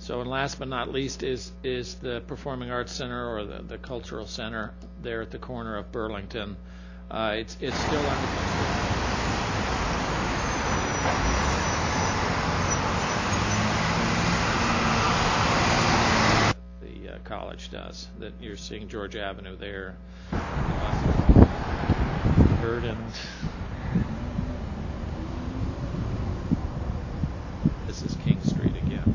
So, 0.00 0.20
and 0.20 0.28
last 0.28 0.58
but 0.58 0.68
not 0.68 0.90
least 0.90 1.22
is 1.22 1.52
is 1.62 1.94
the 1.96 2.20
Performing 2.26 2.70
Arts 2.70 2.92
Center 2.92 3.28
or 3.32 3.44
the, 3.44 3.62
the 3.62 3.78
Cultural 3.78 4.26
Center 4.26 4.72
there 5.02 5.22
at 5.22 5.30
the 5.30 5.38
corner 5.38 5.76
of 5.76 5.92
Burlington. 5.92 6.56
Uh, 7.10 7.34
it's 7.36 7.56
it's 7.60 7.78
still 7.78 8.00
under. 8.00 8.87
college 17.48 17.70
does, 17.70 18.08
that 18.18 18.34
you're 18.42 18.58
seeing 18.58 18.88
Georgia 18.88 19.22
Avenue 19.22 19.56
there. 19.56 19.96
And 22.84 22.98
this 27.86 28.02
is 28.02 28.14
King 28.22 28.38
Street 28.42 28.76
again. 28.76 29.14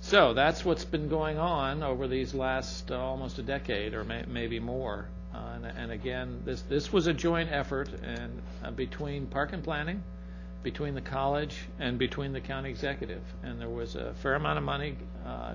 So 0.00 0.34
that's 0.34 0.66
what's 0.66 0.84
been 0.84 1.08
going 1.08 1.38
on 1.38 1.82
over 1.82 2.06
these 2.06 2.34
last 2.34 2.90
uh, 2.90 2.98
almost 2.98 3.38
a 3.38 3.42
decade 3.42 3.94
or 3.94 4.04
may- 4.04 4.26
maybe 4.26 4.60
more. 4.60 5.08
Uh, 5.38 5.54
and, 5.54 5.66
and 5.66 5.92
again, 5.92 6.42
this 6.44 6.62
this 6.62 6.92
was 6.92 7.06
a 7.06 7.12
joint 7.12 7.50
effort 7.52 7.88
and 8.02 8.42
uh, 8.64 8.70
between 8.72 9.26
Park 9.26 9.52
and 9.52 9.62
Planning, 9.62 10.02
between 10.62 10.94
the 10.94 11.00
college, 11.00 11.56
and 11.78 11.98
between 11.98 12.32
the 12.32 12.40
county 12.40 12.70
executive. 12.70 13.22
And 13.42 13.60
there 13.60 13.68
was 13.68 13.94
a 13.94 14.14
fair 14.14 14.34
amount 14.34 14.58
of 14.58 14.64
money 14.64 14.96
uh, 15.24 15.54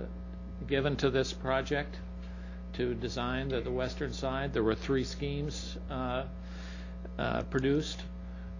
given 0.67 0.95
to 0.97 1.09
this 1.09 1.33
project 1.33 1.97
to 2.73 2.93
design 2.93 3.49
the, 3.49 3.59
the 3.59 3.71
western 3.71 4.13
side. 4.13 4.53
There 4.53 4.63
were 4.63 4.75
three 4.75 5.03
schemes 5.03 5.77
uh, 5.89 6.23
uh, 7.19 7.41
produced. 7.43 8.01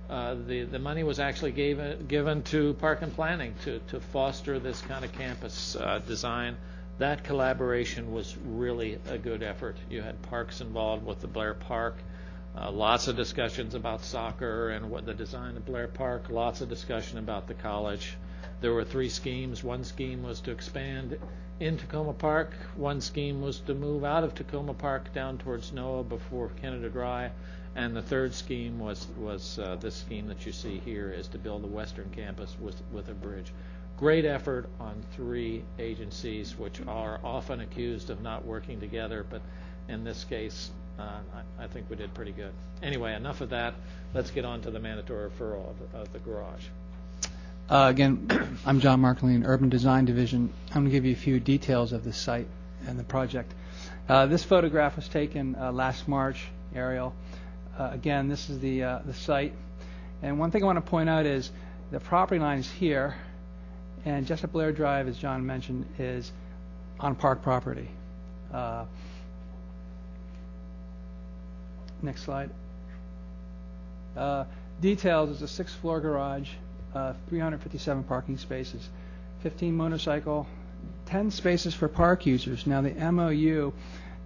Uh, 0.10 0.36
the 0.46 0.64
the 0.64 0.80
money 0.80 1.04
was 1.04 1.20
actually 1.20 1.54
gave, 1.54 2.08
given 2.10 2.44
to 2.44 2.74
Park 2.74 3.02
and 3.02 3.16
Planning 3.16 3.56
to 3.64 3.80
to 3.88 4.02
foster 4.02 4.60
this 4.60 4.82
kind 4.82 5.06
of 5.06 5.14
campus 5.14 5.78
design. 6.06 6.58
That 7.00 7.24
collaboration 7.24 8.12
was 8.12 8.38
really 8.46 9.00
a 9.08 9.18
good 9.18 9.42
effort. 9.42 9.78
You 9.90 10.02
had 10.02 10.22
parks 10.22 10.62
involved 10.62 11.06
with 11.06 11.22
the 11.22 11.28
Blair 11.28 11.56
Park, 11.56 11.98
uh, 12.56 12.70
lots 12.70 13.08
of 13.08 13.16
discussions 13.16 13.74
about 13.74 14.04
soccer 14.04 14.70
and 14.70 14.92
what 14.92 15.06
the 15.06 15.14
design 15.14 15.58
of 15.58 15.66
Blair 15.66 15.88
Park, 15.88 16.30
lots 16.30 16.62
of 16.62 16.70
discussion 16.70 17.18
about 17.18 17.48
the 17.48 17.56
college. 17.56 18.16
There 18.62 18.74
were 18.74 18.84
three 18.84 19.10
schemes. 19.10 19.64
One 19.64 19.84
scheme 19.84 20.22
was 20.22 20.40
to 20.42 20.52
expand 20.52 21.18
in 21.60 21.78
Takoma 21.78 22.18
Park. 22.18 22.54
One 22.76 23.02
scheme 23.02 23.42
was 23.42 23.60
to 23.62 23.74
move 23.74 24.04
out 24.04 24.24
of 24.24 24.36
Takoma 24.36 24.78
Park 24.78 25.12
down 25.14 25.40
towards 25.40 25.72
NOAA 25.72 26.08
before 26.08 26.50
Canada 26.62 26.90
Dry. 26.90 27.32
And 27.76 27.96
the 27.96 28.04
third 28.04 28.36
scheme 28.36 28.78
was 28.78 29.08
was 29.18 29.58
uh, 29.58 29.78
this 29.78 29.96
scheme 29.96 30.28
that 30.28 30.46
you 30.46 30.52
see 30.52 30.78
here 30.78 31.12
is 31.12 31.28
to 31.30 31.40
build 31.40 31.64
a 31.64 31.68
western 31.68 32.10
campus 32.12 32.56
with 32.62 32.80
with 32.92 33.10
a 33.10 33.14
bridge. 33.16 33.52
Great 33.98 34.26
effort 34.26 34.68
on 34.80 35.02
three 35.16 35.64
agencies, 35.80 36.58
which 36.58 36.82
are 36.88 37.20
often 37.24 37.62
accused 37.62 38.10
of 38.10 38.22
not 38.22 38.46
working 38.46 38.80
together, 38.80 39.26
but 39.30 39.42
in 39.88 40.04
this 40.04 40.24
case, 40.24 40.72
uh, 41.00 41.20
I, 41.60 41.68
think 41.68 41.90
we 41.90 41.96
did 41.96 42.14
pretty 42.14 42.32
good. 42.32 42.52
Anyway, 42.82 43.14
enough 43.14 43.42
of 43.42 43.50
that. 43.50 43.74
Let's 44.14 44.32
get 44.32 44.46
on 44.46 44.62
to 44.62 44.72
the 44.72 44.80
mandatory 44.80 45.30
referral 45.30 45.70
of, 45.70 45.96
of 46.02 46.14
the 46.14 46.20
garage. 46.20 46.66
Uh, 47.70 47.88
again, 47.90 48.60
I'm 48.66 48.80
John 48.80 49.02
Marcolin, 49.02 49.44
Urban 49.46 49.70
Design 49.70 50.06
Division. 50.06 50.52
I'm 50.70 50.82
going 50.82 50.86
to 50.86 50.92
give 50.92 51.06
you 51.06 51.14
a 51.14 51.16
few 51.16 51.40
details 51.40 51.94
of 51.94 52.04
the 52.04 52.14
site 52.14 52.48
and 52.88 53.00
the 53.00 53.04
project. 53.04 53.54
Uh, 54.08 54.26
this 54.26 54.44
photograph 54.44 54.96
was 54.96 55.08
taken 55.08 55.56
uh, 55.56 55.72
last 55.72 56.08
March, 56.08 56.46
aerial. 56.76 57.14
Uh, 57.78 57.90
again, 57.92 58.28
this 58.28 58.50
is 58.50 58.60
the 58.60 58.84
uh, 58.84 59.00
the 59.06 59.14
site. 59.14 59.54
And 60.22 60.40
one 60.40 60.52
thing 60.52 60.64
I 60.64 60.66
want 60.66 60.78
to 60.78 60.90
point 60.90 61.10
out 61.10 61.26
is 61.26 61.52
the 61.92 62.00
property 62.00 62.40
lines 62.40 62.70
here, 62.70 63.16
and 64.06 64.26
Jessup 64.28 64.52
Blair 64.52 64.72
Drive, 64.72 65.08
as 65.08 65.18
John 65.18 65.46
mentioned, 65.46 65.86
is 65.98 66.32
on 67.00 67.16
park 67.16 67.42
property. 67.42 67.90
Uh, 68.54 68.86
next 72.02 72.24
slide. 72.24 72.50
Uh, 74.16 74.46
details 74.82 75.30
is 75.30 75.42
a 75.42 75.48
six-floor 75.48 76.02
garage, 76.02 76.50
uh, 76.94 77.14
357 77.30 78.04
parking 78.04 78.38
spaces, 78.38 78.90
15 79.42 79.76
motorcycle, 79.76 80.46
10 81.06 81.32
spaces 81.32 81.74
for 81.74 81.88
park 81.88 82.26
users. 82.26 82.68
Now 82.68 82.82
the 82.82 82.94
MOU 83.12 83.72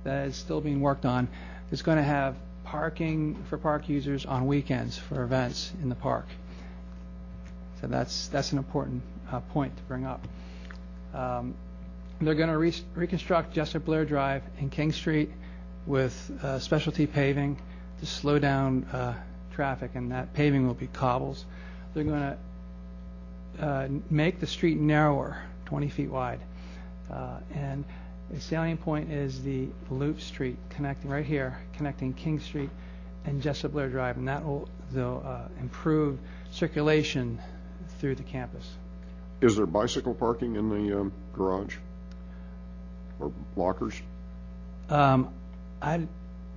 that 0.04 0.28
is 0.28 0.36
still 0.36 0.62
being 0.62 0.82
worked 0.82 1.06
on 1.06 1.28
is 1.72 1.82
going 1.82 1.98
to 1.98 2.04
have 2.04 2.36
parking 2.64 3.36
for 3.50 3.58
park 3.58 3.88
users 3.88 4.26
on 4.26 4.46
weekends 4.48 4.98
for 4.98 5.24
events 5.24 5.72
in 5.82 5.90
the 5.90 5.96
park. 5.96 6.26
So 7.80 7.88
that's 7.88 8.28
that's 8.28 8.52
an 8.52 8.58
important 8.58 9.04
uh, 9.32 9.40
point 9.40 9.76
to 9.78 9.84
bring 9.84 10.06
up. 10.06 10.26
Um, 11.14 11.56
they're 12.22 12.36
going 12.36 12.50
to 12.50 12.58
re- 12.58 12.74
reconstruct 12.96 13.54
Jessup 13.54 13.86
Blair 13.86 14.06
Drive 14.06 14.44
and 14.60 14.72
King 14.72 14.92
Street 14.92 15.30
with 15.86 16.32
uh, 16.44 16.60
specialty 16.60 17.08
paving 17.08 17.60
to 18.00 18.06
slow 18.06 18.40
down 18.40 18.84
uh, 18.86 19.14
traffic, 19.54 19.92
and 19.96 20.12
that 20.12 20.34
paving 20.34 20.68
will 20.68 20.74
be 20.74 20.88
cobbles. 20.88 21.46
They're 21.94 22.04
going 22.04 22.38
to 23.58 23.66
uh, 23.66 23.88
make 24.10 24.40
the 24.40 24.48
street 24.48 24.78
narrower, 24.78 25.42
20 25.66 25.90
feet 25.90 26.10
wide, 26.10 26.40
uh, 27.12 27.40
and 27.54 27.84
the 28.30 28.42
salient 28.42 28.82
point 28.82 29.12
is 29.12 29.42
the 29.44 29.68
loop 29.90 30.20
street 30.20 30.58
connecting 30.70 31.10
right 31.10 31.26
here, 31.26 31.58
connecting 31.74 32.14
King 32.14 32.40
Street 32.40 32.70
and 33.26 33.42
Jessup 33.42 33.72
Blair 33.72 33.90
Drive, 33.90 34.18
and 34.18 34.28
that 34.28 34.44
will 34.44 34.68
they'll, 34.92 35.24
uh, 35.26 35.48
improve 35.62 36.20
circulation 36.52 37.40
through 38.00 38.16
the 38.16 38.24
campus. 38.24 38.70
Is 39.42 39.56
there 39.56 39.66
bicycle 39.66 40.14
parking 40.14 40.56
in 40.56 40.70
the 40.70 41.00
um, 41.00 41.12
garage? 41.34 41.76
Or 43.20 43.32
lockers? 43.56 43.94
Um, 44.90 45.30
I, 45.82 46.08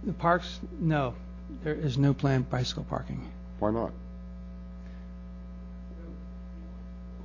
the 0.04 0.12
parks, 0.12 0.60
no, 0.78 1.14
there 1.62 1.74
is 1.74 1.98
no 1.98 2.14
planned 2.14 2.48
bicycle 2.48 2.84
parking. 2.84 3.30
Why 3.58 3.70
not? 3.70 3.92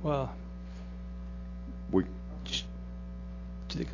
Well, 0.02 0.32
We, 1.90 2.04
to 3.68 3.78
the, 3.78 3.86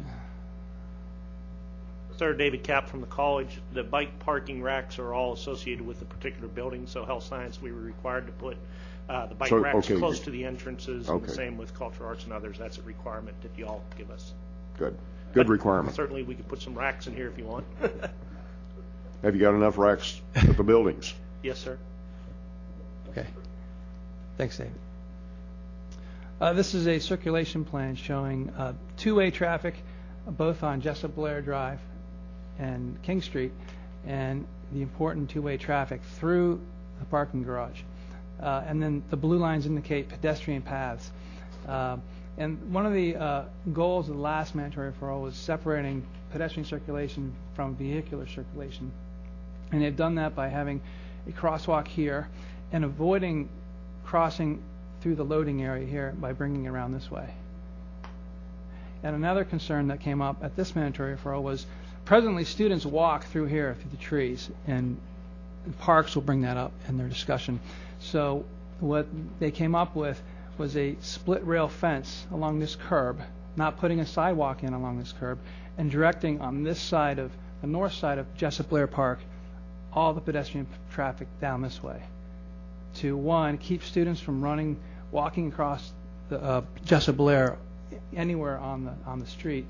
Sir, 2.18 2.34
David 2.34 2.62
Cap 2.62 2.88
from 2.88 3.00
the 3.00 3.06
college. 3.06 3.60
The 3.72 3.82
bike 3.82 4.18
parking 4.18 4.62
racks 4.62 4.98
are 4.98 5.14
all 5.14 5.32
associated 5.32 5.86
with 5.86 6.00
the 6.00 6.04
particular 6.04 6.48
building, 6.48 6.86
so 6.86 7.04
health 7.04 7.24
science, 7.24 7.62
we 7.62 7.72
were 7.72 7.80
required 7.80 8.26
to 8.26 8.32
put 8.32 8.56
uh, 9.08 9.26
the 9.26 9.34
bike 9.34 9.48
So, 9.50 9.58
racks 9.58 9.76
okay. 9.90 9.96
close 9.98 10.20
to 10.20 10.30
the 10.30 10.44
entrances, 10.44 11.08
and 11.08 11.20
the 11.22 11.26
Okay. 11.26 11.32
same 11.34 11.56
with 11.58 11.74
cultural 11.74 12.08
arts 12.08 12.24
and 12.24 12.32
others. 12.32 12.58
That's 12.58 12.78
a 12.78 12.82
requirement 12.82 13.40
that 13.42 13.56
y'all 13.58 13.82
give 13.96 14.10
us. 14.10 14.32
good, 14.78 14.96
good 15.34 15.46
But 15.46 15.52
requirement. 15.52 15.94
Certainly, 15.94 16.22
we 16.24 16.34
could 16.34 16.48
put 16.48 16.60
some 16.62 16.74
racks 16.76 17.06
in 17.06 17.14
here 17.14 17.28
if 17.28 17.38
you 17.38 17.44
want. 17.44 17.64
Have 19.22 19.34
you 19.34 19.40
got 19.40 19.54
enough 19.54 19.78
racks 19.78 20.20
at 20.34 20.56
the 20.56 20.64
buildings? 20.64 21.14
Yes, 21.42 21.58
sir. 21.58 21.78
okay. 23.10 23.26
Thanks, 24.36 24.56
David. 24.58 24.72
Uh, 26.40 26.52
this 26.54 26.74
is 26.74 26.88
a 26.88 26.98
circulation 26.98 27.64
plan 27.64 27.94
showing 27.94 28.50
uh, 28.50 28.72
two-way 28.96 29.30
traffic, 29.30 29.74
both 30.26 30.64
on 30.64 30.80
Jessup 30.80 31.14
Blair 31.14 31.40
Drive 31.40 31.78
and 32.58 33.00
King 33.02 33.22
Street, 33.22 33.52
and 34.06 34.44
the 34.72 34.82
important 34.82 35.30
two-way 35.30 35.56
traffic 35.56 36.00
through 36.18 36.60
the 36.98 37.04
parking 37.06 37.44
garage. 37.44 37.80
Uh, 38.40 38.62
and 38.66 38.82
then 38.82 39.02
the 39.10 39.16
blue 39.16 39.38
lines 39.38 39.66
indicate 39.66 40.08
pedestrian 40.08 40.62
paths. 40.62 41.10
Uh, 41.68 41.96
and 42.38 42.72
one 42.72 42.86
of 42.86 42.92
the 42.92 43.16
uh, 43.16 43.44
goals 43.72 44.08
of 44.08 44.16
the 44.16 44.22
last 44.22 44.54
mandatory 44.54 44.90
referral 44.92 45.22
was 45.22 45.34
separating 45.34 46.04
pedestrian 46.30 46.66
circulation 46.66 47.32
from 47.54 47.76
vehicular 47.76 48.26
circulation. 48.26 48.90
And 49.70 49.82
they've 49.82 49.96
done 49.96 50.16
that 50.16 50.34
by 50.34 50.48
having 50.48 50.80
a 51.28 51.32
crosswalk 51.32 51.86
here 51.86 52.28
and 52.72 52.84
avoiding 52.84 53.48
crossing 54.04 54.62
through 55.00 55.16
the 55.16 55.24
loading 55.24 55.62
area 55.62 55.86
here 55.86 56.14
by 56.20 56.32
bringing 56.32 56.64
it 56.64 56.68
around 56.68 56.92
this 56.92 57.10
way. 57.10 57.34
And 59.02 59.16
another 59.16 59.44
concern 59.44 59.88
that 59.88 60.00
came 60.00 60.22
up 60.22 60.42
at 60.42 60.56
this 60.56 60.76
mandatory 60.76 61.16
referral 61.16 61.42
was 61.42 61.66
presently 62.04 62.44
students 62.44 62.86
walk 62.86 63.24
through 63.24 63.46
here 63.46 63.74
through 63.80 63.90
the 63.90 63.96
trees, 63.96 64.48
and 64.66 64.96
parks 65.78 66.14
will 66.14 66.22
bring 66.22 66.42
that 66.42 66.56
up 66.56 66.72
in 66.88 66.98
their 66.98 67.08
discussion. 67.08 67.60
So 68.02 68.44
what 68.80 69.06
they 69.38 69.50
came 69.50 69.74
up 69.74 69.94
with 69.94 70.20
was 70.58 70.76
a 70.76 70.96
split 71.00 71.44
rail 71.46 71.68
fence 71.68 72.26
along 72.32 72.58
this 72.58 72.76
curb, 72.76 73.20
not 73.56 73.78
putting 73.78 74.00
a 74.00 74.06
sidewalk 74.06 74.62
in 74.62 74.72
along 74.72 74.98
this 74.98 75.12
curb, 75.12 75.38
and 75.78 75.90
directing 75.90 76.40
on 76.40 76.62
this 76.62 76.80
side 76.80 77.18
of 77.18 77.30
the 77.60 77.66
north 77.66 77.92
side 77.94 78.18
of 78.18 78.34
Jessup 78.36 78.68
Blair 78.68 78.86
Park 78.86 79.20
all 79.92 80.12
the 80.12 80.20
pedestrian 80.20 80.66
traffic 80.92 81.28
down 81.40 81.62
this 81.62 81.82
way. 81.82 82.02
To 82.96 83.16
one, 83.16 83.58
keep 83.58 83.82
students 83.82 84.20
from 84.20 84.42
running, 84.42 84.78
walking 85.10 85.48
across 85.48 85.92
the 86.28 86.42
uh, 86.42 86.62
Jessup 86.84 87.16
Blair 87.16 87.56
anywhere 88.14 88.58
on 88.58 88.84
the 88.84 88.94
on 89.06 89.20
the 89.20 89.26
street, 89.26 89.66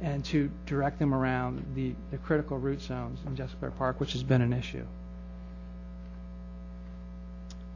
and 0.00 0.24
to 0.26 0.50
direct 0.66 0.98
them 0.98 1.14
around 1.14 1.64
the, 1.74 1.94
the 2.10 2.18
critical 2.18 2.58
root 2.58 2.80
zones 2.80 3.18
in 3.26 3.36
Jessup 3.36 3.60
Blair 3.60 3.72
Park, 3.72 4.00
which 4.00 4.12
has 4.12 4.22
been 4.22 4.40
an 4.40 4.52
issue. 4.52 4.84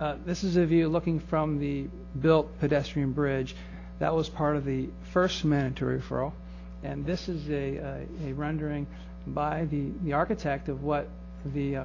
Uh, 0.04 0.18
this 0.26 0.44
is 0.44 0.58
a 0.58 0.66
view 0.66 0.86
looking 0.86 1.18
from 1.18 1.58
the 1.58 1.86
built 2.20 2.60
pedestrian 2.60 3.12
bridge. 3.12 3.56
That 4.00 4.14
was 4.14 4.28
part 4.28 4.54
of 4.54 4.66
the 4.66 4.90
first 5.14 5.46
mandatory 5.46 5.98
referral. 5.98 6.32
And 6.82 7.06
this 7.06 7.26
is 7.30 7.48
a, 7.48 7.76
a, 7.78 8.06
a 8.26 8.32
rendering 8.34 8.86
by 9.26 9.64
the, 9.64 9.92
the 10.02 10.12
architect 10.12 10.68
of 10.68 10.82
what 10.82 11.08
the 11.54 11.76
uh, 11.76 11.84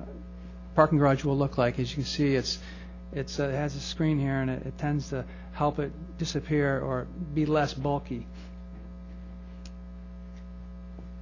parking 0.75 0.97
garage 0.97 1.23
will 1.23 1.37
look 1.37 1.57
like. 1.57 1.79
As 1.79 1.91
you 1.91 1.95
can 1.95 2.03
see, 2.03 2.35
it's, 2.35 2.59
it's, 3.13 3.39
uh, 3.39 3.43
it 3.43 3.53
has 3.53 3.77
a 3.77 3.79
screen 3.79 4.19
here 4.19 4.41
and 4.41 4.51
it, 4.51 4.65
it 4.65 4.77
tends 4.77 5.11
to 5.11 5.23
help 5.53 5.79
it 5.79 5.93
disappear 6.17 6.81
or 6.81 7.07
be 7.33 7.45
less 7.45 7.73
bulky. 7.73 8.27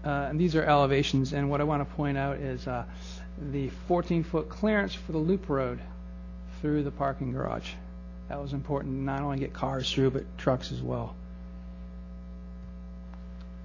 Uh, 0.03 0.30
and 0.32 0.40
these 0.40 0.56
are 0.56 0.64
elevations, 0.64 1.32
and 1.32 1.48
what 1.48 1.61
I 1.61 1.64
want 1.64 1.88
to 1.88 1.95
point 1.95 2.18
out 2.18 2.38
is 2.38 2.68
uh, 2.68 2.86
the 3.52 3.69
14-foot 3.88 4.49
clearance 4.49 4.95
for 4.95 5.11
the 5.11 5.19
loop 5.19 5.48
road 5.48 5.80
through 6.62 6.84
the 6.84 6.92
parking 6.92 7.32
garage. 7.32 7.70
That 8.30 8.42
was 8.42 8.54
important, 8.54 8.94
not 8.94 9.22
only 9.22 9.40
get 9.40 9.54
cars 9.54 9.92
through, 9.92 10.12
but 10.12 10.38
trucks 10.38 10.72
as 10.72 10.82
well. 10.82 11.16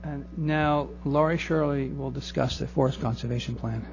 And 0.05 0.27
now 0.37 0.89
Laurie 1.05 1.39
Shirley 1.39 1.89
will 1.89 2.11
discuss 2.11 2.59
the 2.59 2.67
forest 2.67 3.01
conservation 3.01 3.55
plan. 3.55 3.87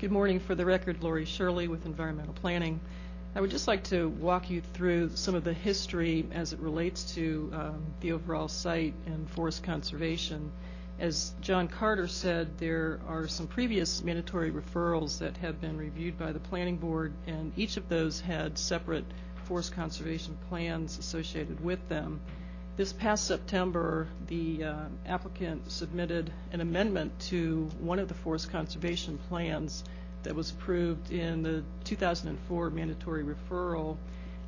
Good 0.00 0.12
morning. 0.12 0.40
For 0.40 0.54
the 0.54 0.64
record, 0.64 1.02
Laurie 1.02 1.24
Shirley 1.24 1.68
with 1.68 1.86
Environmental 1.86 2.34
Planning. 2.34 2.80
I 3.34 3.40
would 3.40 3.50
just 3.50 3.68
like 3.68 3.84
to 3.84 4.08
walk 4.08 4.50
you 4.50 4.60
through 4.74 5.10
some 5.14 5.34
of 5.34 5.44
the 5.44 5.52
history 5.52 6.26
as 6.32 6.52
it 6.52 6.58
relates 6.58 7.14
to 7.14 7.50
um, 7.54 7.82
the 8.00 8.12
overall 8.12 8.48
site 8.48 8.94
and 9.06 9.28
forest 9.30 9.62
conservation. 9.62 10.50
As 10.98 11.34
John 11.42 11.68
Carter 11.68 12.08
said, 12.08 12.56
there 12.56 13.00
are 13.06 13.28
some 13.28 13.46
previous 13.46 14.02
mandatory 14.02 14.50
referrals 14.50 15.18
that 15.18 15.36
have 15.36 15.60
been 15.60 15.76
reviewed 15.76 16.18
by 16.18 16.32
the 16.32 16.40
Planning 16.40 16.78
Board, 16.78 17.12
and 17.26 17.52
each 17.54 17.76
of 17.76 17.86
those 17.90 18.20
had 18.20 18.56
separate 18.56 19.04
forest 19.44 19.72
conservation 19.72 20.38
plans 20.48 20.98
associated 20.98 21.62
with 21.62 21.86
them. 21.90 22.20
This 22.78 22.94
past 22.94 23.26
September, 23.26 24.08
the 24.26 24.64
uh, 24.64 24.84
applicant 25.06 25.70
submitted 25.70 26.32
an 26.52 26.62
amendment 26.62 27.18
to 27.28 27.70
one 27.78 27.98
of 27.98 28.08
the 28.08 28.14
forest 28.14 28.50
conservation 28.50 29.18
plans 29.28 29.84
that 30.22 30.34
was 30.34 30.50
approved 30.50 31.12
in 31.12 31.42
the 31.42 31.62
2004 31.84 32.70
mandatory 32.70 33.22
referral. 33.22 33.98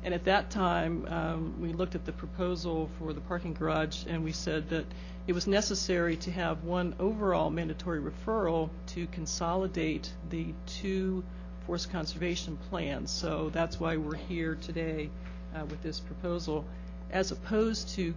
And 0.03 0.13
at 0.13 0.23
that 0.25 0.49
time, 0.49 1.05
um, 1.09 1.61
we 1.61 1.73
looked 1.73 1.95
at 1.95 2.05
the 2.05 2.13
proposal 2.13 2.89
for 2.97 3.11
the 3.11 3.21
parking 3.21 3.53
garage 3.53 4.05
and 4.07 4.23
we 4.23 4.31
said 4.31 4.69
that 4.69 4.85
it 5.27 5.33
was 5.33 5.45
necessary 5.45 6.15
to 6.17 6.31
have 6.31 6.63
one 6.63 6.95
overall 6.99 7.49
mandatory 7.49 7.99
referral 7.99 8.69
to 8.87 9.07
consolidate 9.07 10.11
the 10.29 10.53
two 10.65 11.23
forest 11.65 11.91
conservation 11.91 12.57
plans. 12.69 13.11
So 13.11 13.49
that's 13.49 13.79
why 13.79 13.97
we're 13.97 14.15
here 14.15 14.55
today 14.55 15.09
uh, 15.53 15.65
with 15.65 15.81
this 15.83 15.99
proposal 15.99 16.65
as 17.11 17.31
opposed 17.31 17.89
to 17.89 18.13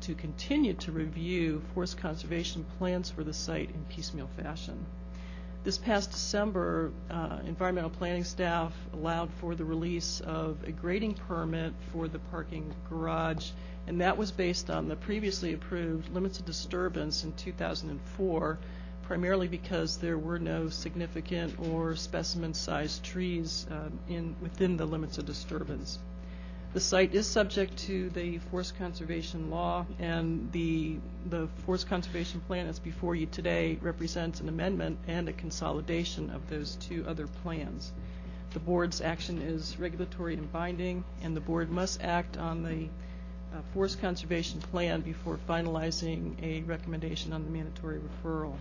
to 0.00 0.14
continue 0.14 0.74
to 0.74 0.92
review 0.92 1.62
forest 1.72 1.96
conservation 1.96 2.66
plans 2.78 3.10
for 3.10 3.24
the 3.24 3.32
site 3.32 3.70
in 3.70 3.84
piecemeal 3.88 4.28
fashion. 4.36 4.84
This 5.64 5.78
past 5.78 6.10
December, 6.10 6.92
uh, 7.10 7.38
environmental 7.46 7.88
planning 7.88 8.24
staff 8.24 8.74
allowed 8.92 9.30
for 9.40 9.54
the 9.54 9.64
release 9.64 10.20
of 10.20 10.62
a 10.64 10.72
grading 10.72 11.14
permit 11.14 11.72
for 11.90 12.06
the 12.06 12.18
parking 12.18 12.70
garage, 12.90 13.52
and 13.86 13.98
that 14.02 14.18
was 14.18 14.30
based 14.30 14.68
on 14.68 14.88
the 14.88 14.96
previously 14.96 15.54
approved 15.54 16.12
limits 16.12 16.38
of 16.38 16.44
disturbance 16.44 17.24
in 17.24 17.32
2004, 17.32 18.58
primarily 19.04 19.48
because 19.48 19.96
there 19.96 20.18
were 20.18 20.38
no 20.38 20.68
significant 20.68 21.58
or 21.58 21.96
specimen-sized 21.96 23.02
trees 23.02 23.66
um, 23.70 23.98
in 24.06 24.36
within 24.42 24.76
the 24.76 24.84
limits 24.84 25.16
of 25.16 25.24
disturbance. 25.24 25.98
The 26.74 26.80
site 26.80 27.14
is 27.14 27.28
subject 27.28 27.76
to 27.86 28.10
the 28.10 28.38
forest 28.50 28.76
conservation 28.76 29.48
law, 29.48 29.86
and 30.00 30.50
the 30.50 30.96
the 31.30 31.46
forest 31.64 31.86
conservation 31.86 32.40
plan 32.40 32.66
that's 32.66 32.80
before 32.80 33.14
you 33.14 33.26
today 33.26 33.78
represents 33.80 34.40
an 34.40 34.48
amendment 34.48 34.98
and 35.06 35.28
a 35.28 35.32
consolidation 35.34 36.30
of 36.30 36.50
those 36.50 36.74
two 36.74 37.04
other 37.06 37.28
plans. 37.28 37.92
The 38.54 38.58
board's 38.58 39.00
action 39.00 39.40
is 39.40 39.78
regulatory 39.78 40.34
and 40.34 40.50
binding, 40.50 41.04
and 41.22 41.36
the 41.36 41.40
board 41.40 41.70
must 41.70 42.02
act 42.02 42.38
on 42.38 42.64
the 42.64 42.88
uh, 43.56 43.60
forest 43.72 44.00
conservation 44.00 44.60
plan 44.60 45.00
before 45.00 45.38
finalizing 45.48 46.34
a 46.42 46.62
recommendation 46.62 47.32
on 47.32 47.44
the 47.44 47.50
mandatory 47.50 48.00
referral. 48.00 48.56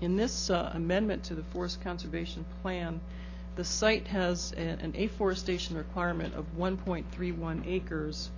In 0.00 0.16
this 0.16 0.48
uh, 0.48 0.70
amendment 0.72 1.24
to 1.24 1.34
the 1.34 1.44
forest 1.52 1.82
conservation 1.82 2.46
plan, 2.62 2.98
the 3.58 3.64
site 3.64 4.06
has 4.06 4.54
a, 4.56 4.60
an 4.60 4.94
afforestation 4.96 5.76
requirement 5.76 6.32
of 6.36 6.46
1.31 6.56 7.66
acres, 7.66 8.30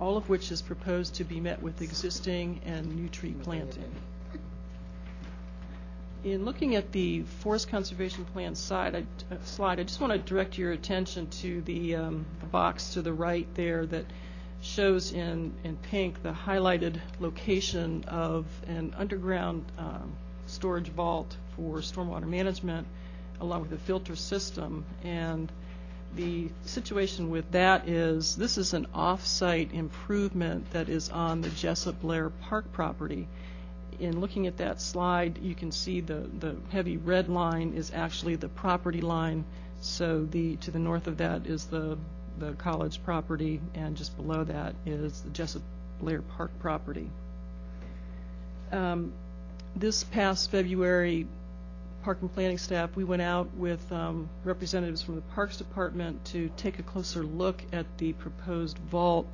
all 0.00 0.16
of 0.16 0.30
which 0.30 0.50
is 0.50 0.62
proposed 0.62 1.14
to 1.14 1.24
be 1.24 1.38
met 1.38 1.60
with 1.60 1.82
existing 1.82 2.58
and 2.64 2.96
new 2.96 3.06
tree 3.10 3.34
planting. 3.42 3.92
In 6.24 6.46
looking 6.46 6.74
at 6.74 6.90
the 6.92 7.20
forest 7.42 7.68
conservation 7.68 8.24
plan 8.24 8.54
side, 8.54 8.96
I, 8.96 9.00
uh, 9.30 9.36
slide, 9.44 9.78
I 9.78 9.82
just 9.82 10.00
want 10.00 10.14
to 10.14 10.18
direct 10.18 10.56
your 10.56 10.72
attention 10.72 11.28
to 11.42 11.60
the, 11.60 11.96
um, 11.96 12.24
the 12.40 12.46
box 12.46 12.94
to 12.94 13.02
the 13.02 13.12
right 13.12 13.46
there 13.56 13.84
that 13.84 14.06
shows 14.62 15.12
in, 15.12 15.52
in 15.64 15.76
pink 15.76 16.22
the 16.22 16.32
highlighted 16.32 16.98
location 17.20 18.04
of 18.08 18.46
an 18.66 18.94
underground 18.96 19.66
um, 19.76 20.16
storage 20.46 20.88
vault 20.88 21.36
for 21.54 21.80
stormwater 21.80 22.26
management 22.26 22.86
along 23.40 23.62
with 23.62 23.70
the 23.70 23.78
filter 23.78 24.16
system. 24.16 24.84
And 25.04 25.50
the 26.14 26.48
situation 26.64 27.30
with 27.30 27.50
that 27.52 27.88
is 27.88 28.36
this 28.36 28.58
is 28.58 28.72
an 28.72 28.86
off-site 28.94 29.72
improvement 29.74 30.70
that 30.72 30.88
is 30.88 31.10
on 31.10 31.42
the 31.42 31.50
Jessup 31.50 32.00
Blair 32.00 32.30
Park 32.30 32.72
property. 32.72 33.28
In 33.98 34.20
looking 34.20 34.46
at 34.46 34.58
that 34.58 34.80
slide, 34.80 35.38
you 35.38 35.54
can 35.54 35.72
see 35.72 36.00
the, 36.00 36.28
the 36.38 36.56
heavy 36.70 36.96
red 36.96 37.28
line 37.28 37.72
is 37.74 37.92
actually 37.94 38.36
the 38.36 38.48
property 38.48 39.00
line. 39.00 39.44
So 39.80 40.24
the 40.24 40.56
to 40.56 40.70
the 40.70 40.78
north 40.78 41.06
of 41.06 41.18
that 41.18 41.46
is 41.46 41.66
the 41.66 41.98
the 42.38 42.52
college 42.52 43.02
property, 43.02 43.60
and 43.74 43.96
just 43.96 44.16
below 44.16 44.44
that 44.44 44.74
is 44.84 45.22
the 45.22 45.30
Jessup 45.30 45.62
Blair 46.00 46.22
Park 46.22 46.50
property. 46.60 47.08
Um, 48.72 49.12
this 49.74 50.04
past 50.04 50.50
February, 50.50 51.26
Park 52.06 52.18
and 52.20 52.32
Planning 52.32 52.56
staff, 52.56 52.94
we 52.94 53.02
went 53.02 53.20
out 53.20 53.52
with 53.56 53.90
um, 53.90 54.28
representatives 54.44 55.02
from 55.02 55.16
the 55.16 55.22
Parks 55.22 55.56
Department 55.56 56.24
to 56.26 56.48
take 56.56 56.78
a 56.78 56.82
closer 56.84 57.24
look 57.24 57.64
at 57.72 57.84
the 57.98 58.12
proposed 58.12 58.78
vault 58.78 59.26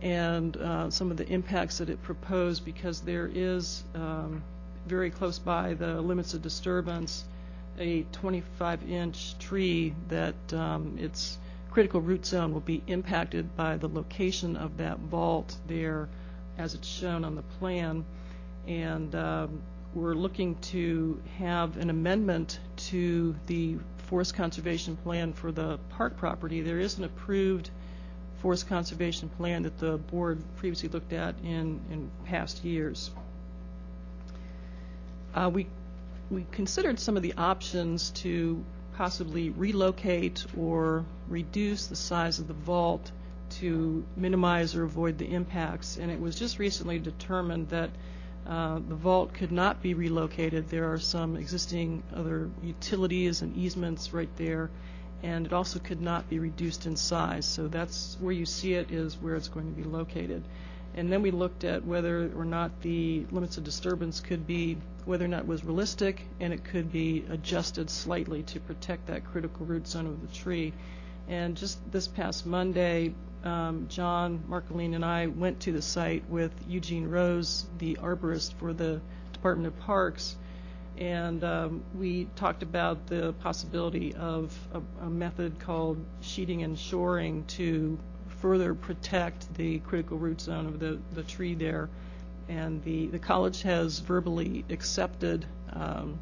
and 0.00 0.56
uh, 0.56 0.88
some 0.88 1.10
of 1.10 1.18
the 1.18 1.28
impacts 1.28 1.76
that 1.76 1.90
it 1.90 2.02
proposed 2.02 2.64
because 2.64 3.02
there 3.02 3.30
is 3.34 3.84
um, 3.94 4.42
very 4.86 5.10
close 5.10 5.38
by 5.38 5.74
the 5.74 6.00
limits 6.00 6.32
of 6.32 6.40
disturbance 6.40 7.26
a 7.78 8.02
25-inch 8.04 9.38
tree 9.38 9.94
that 10.08 10.54
um, 10.54 10.96
its 10.98 11.36
critical 11.70 12.00
root 12.00 12.24
zone 12.24 12.54
will 12.54 12.60
be 12.60 12.82
impacted 12.86 13.54
by 13.58 13.76
the 13.76 13.88
location 13.88 14.56
of 14.56 14.78
that 14.78 14.98
vault 15.00 15.54
there 15.66 16.08
as 16.56 16.72
it's 16.72 16.88
shown 16.88 17.26
on 17.26 17.34
the 17.34 17.42
plan. 17.60 18.06
And 18.66 19.14
um, 19.14 19.60
we're 19.96 20.14
looking 20.14 20.54
to 20.56 21.18
have 21.38 21.78
an 21.78 21.88
amendment 21.88 22.60
to 22.76 23.34
the 23.46 23.78
forest 24.08 24.34
conservation 24.34 24.94
plan 24.94 25.32
for 25.32 25.50
the 25.50 25.78
park 25.88 26.18
property. 26.18 26.60
There 26.60 26.78
is 26.78 26.98
an 26.98 27.04
approved 27.04 27.70
forest 28.42 28.68
conservation 28.68 29.30
plan 29.30 29.62
that 29.62 29.78
the 29.78 29.96
board 29.96 30.38
previously 30.56 30.90
looked 30.90 31.14
at 31.14 31.34
in, 31.42 31.80
in 31.90 32.10
past 32.26 32.62
years. 32.62 33.10
Uh, 35.34 35.50
we, 35.52 35.66
we 36.30 36.44
considered 36.52 37.00
some 37.00 37.16
of 37.16 37.22
the 37.22 37.32
options 37.32 38.10
to 38.10 38.62
possibly 38.96 39.48
relocate 39.48 40.44
or 40.58 41.06
reduce 41.26 41.86
the 41.86 41.96
size 41.96 42.38
of 42.38 42.48
the 42.48 42.54
vault 42.54 43.10
to 43.48 44.04
minimize 44.14 44.74
or 44.74 44.84
avoid 44.84 45.16
the 45.16 45.26
impacts. 45.26 45.96
And 45.96 46.10
it 46.10 46.20
was 46.20 46.38
just 46.38 46.58
recently 46.58 46.98
determined 46.98 47.70
that 47.70 47.88
Uh, 48.48 48.78
the 48.88 48.94
vault 48.94 49.34
could 49.34 49.50
not 49.50 49.82
be 49.82 49.94
relocated. 49.94 50.68
There 50.68 50.92
are 50.92 50.98
some 50.98 51.36
existing 51.36 52.02
other 52.14 52.48
utilities 52.62 53.42
and 53.42 53.56
easements 53.56 54.12
right 54.12 54.28
there, 54.36 54.70
and 55.22 55.46
it 55.46 55.52
also 55.52 55.80
could 55.80 56.00
not 56.00 56.30
be 56.30 56.38
reduced 56.38 56.86
in 56.86 56.96
size. 56.96 57.44
So 57.44 57.66
that's 57.66 58.16
where 58.20 58.32
you 58.32 58.46
see 58.46 58.74
it 58.74 58.90
is 58.92 59.16
where 59.16 59.34
it's 59.34 59.48
going 59.48 59.74
to 59.74 59.82
be 59.82 59.88
located. 59.88 60.44
And 60.94 61.12
then 61.12 61.22
we 61.22 61.30
looked 61.30 61.64
at 61.64 61.84
whether 61.84 62.30
or 62.36 62.44
not 62.44 62.80
the 62.82 63.26
limits 63.30 63.58
of 63.58 63.64
disturbance 63.64 64.20
could 64.20 64.46
be, 64.46 64.78
whether 65.04 65.24
or 65.24 65.28
not 65.28 65.40
it 65.40 65.46
was 65.46 65.64
realistic, 65.64 66.22
and 66.40 66.52
it 66.52 66.64
could 66.64 66.92
be 66.92 67.24
adjusted 67.28 67.90
slightly 67.90 68.44
to 68.44 68.60
protect 68.60 69.08
that 69.08 69.24
critical 69.24 69.66
root 69.66 69.88
zone 69.88 70.06
of 70.06 70.20
the 70.20 70.34
tree. 70.34 70.72
And 71.28 71.56
just 71.56 71.78
this 71.90 72.06
past 72.06 72.46
Monday, 72.46 73.12
John 73.88 74.42
Marcolin 74.48 74.94
and 74.94 75.04
I 75.04 75.28
went 75.28 75.60
to 75.60 75.72
the 75.72 75.82
site 75.82 76.28
with 76.28 76.52
Eugene 76.68 77.08
Rose, 77.08 77.66
the 77.78 77.96
arborist 78.02 78.54
for 78.54 78.72
the 78.72 79.00
Department 79.32 79.68
of 79.68 79.78
Parks, 79.80 80.36
and 80.98 81.44
um, 81.44 81.82
we 81.94 82.26
talked 82.36 82.62
about 82.62 83.06
the 83.06 83.34
possibility 83.34 84.14
of 84.14 84.56
a, 84.72 85.04
a, 85.04 85.10
method 85.10 85.58
called 85.60 86.04
sheeting 86.22 86.62
and 86.62 86.78
shoring 86.78 87.44
to 87.44 87.98
further 88.40 88.74
protect 88.74 89.54
the 89.54 89.78
critical 89.80 90.18
root 90.18 90.40
zone 90.40 90.66
of 90.66 90.80
the, 90.80 90.98
the 91.14 91.22
tree 91.22 91.54
there. 91.54 91.88
And 92.48 92.82
the, 92.82 93.06
the 93.06 93.18
college 93.18 93.62
has 93.62 93.98
verbally 93.98 94.64
accepted 94.70 95.44
um, 95.72 96.18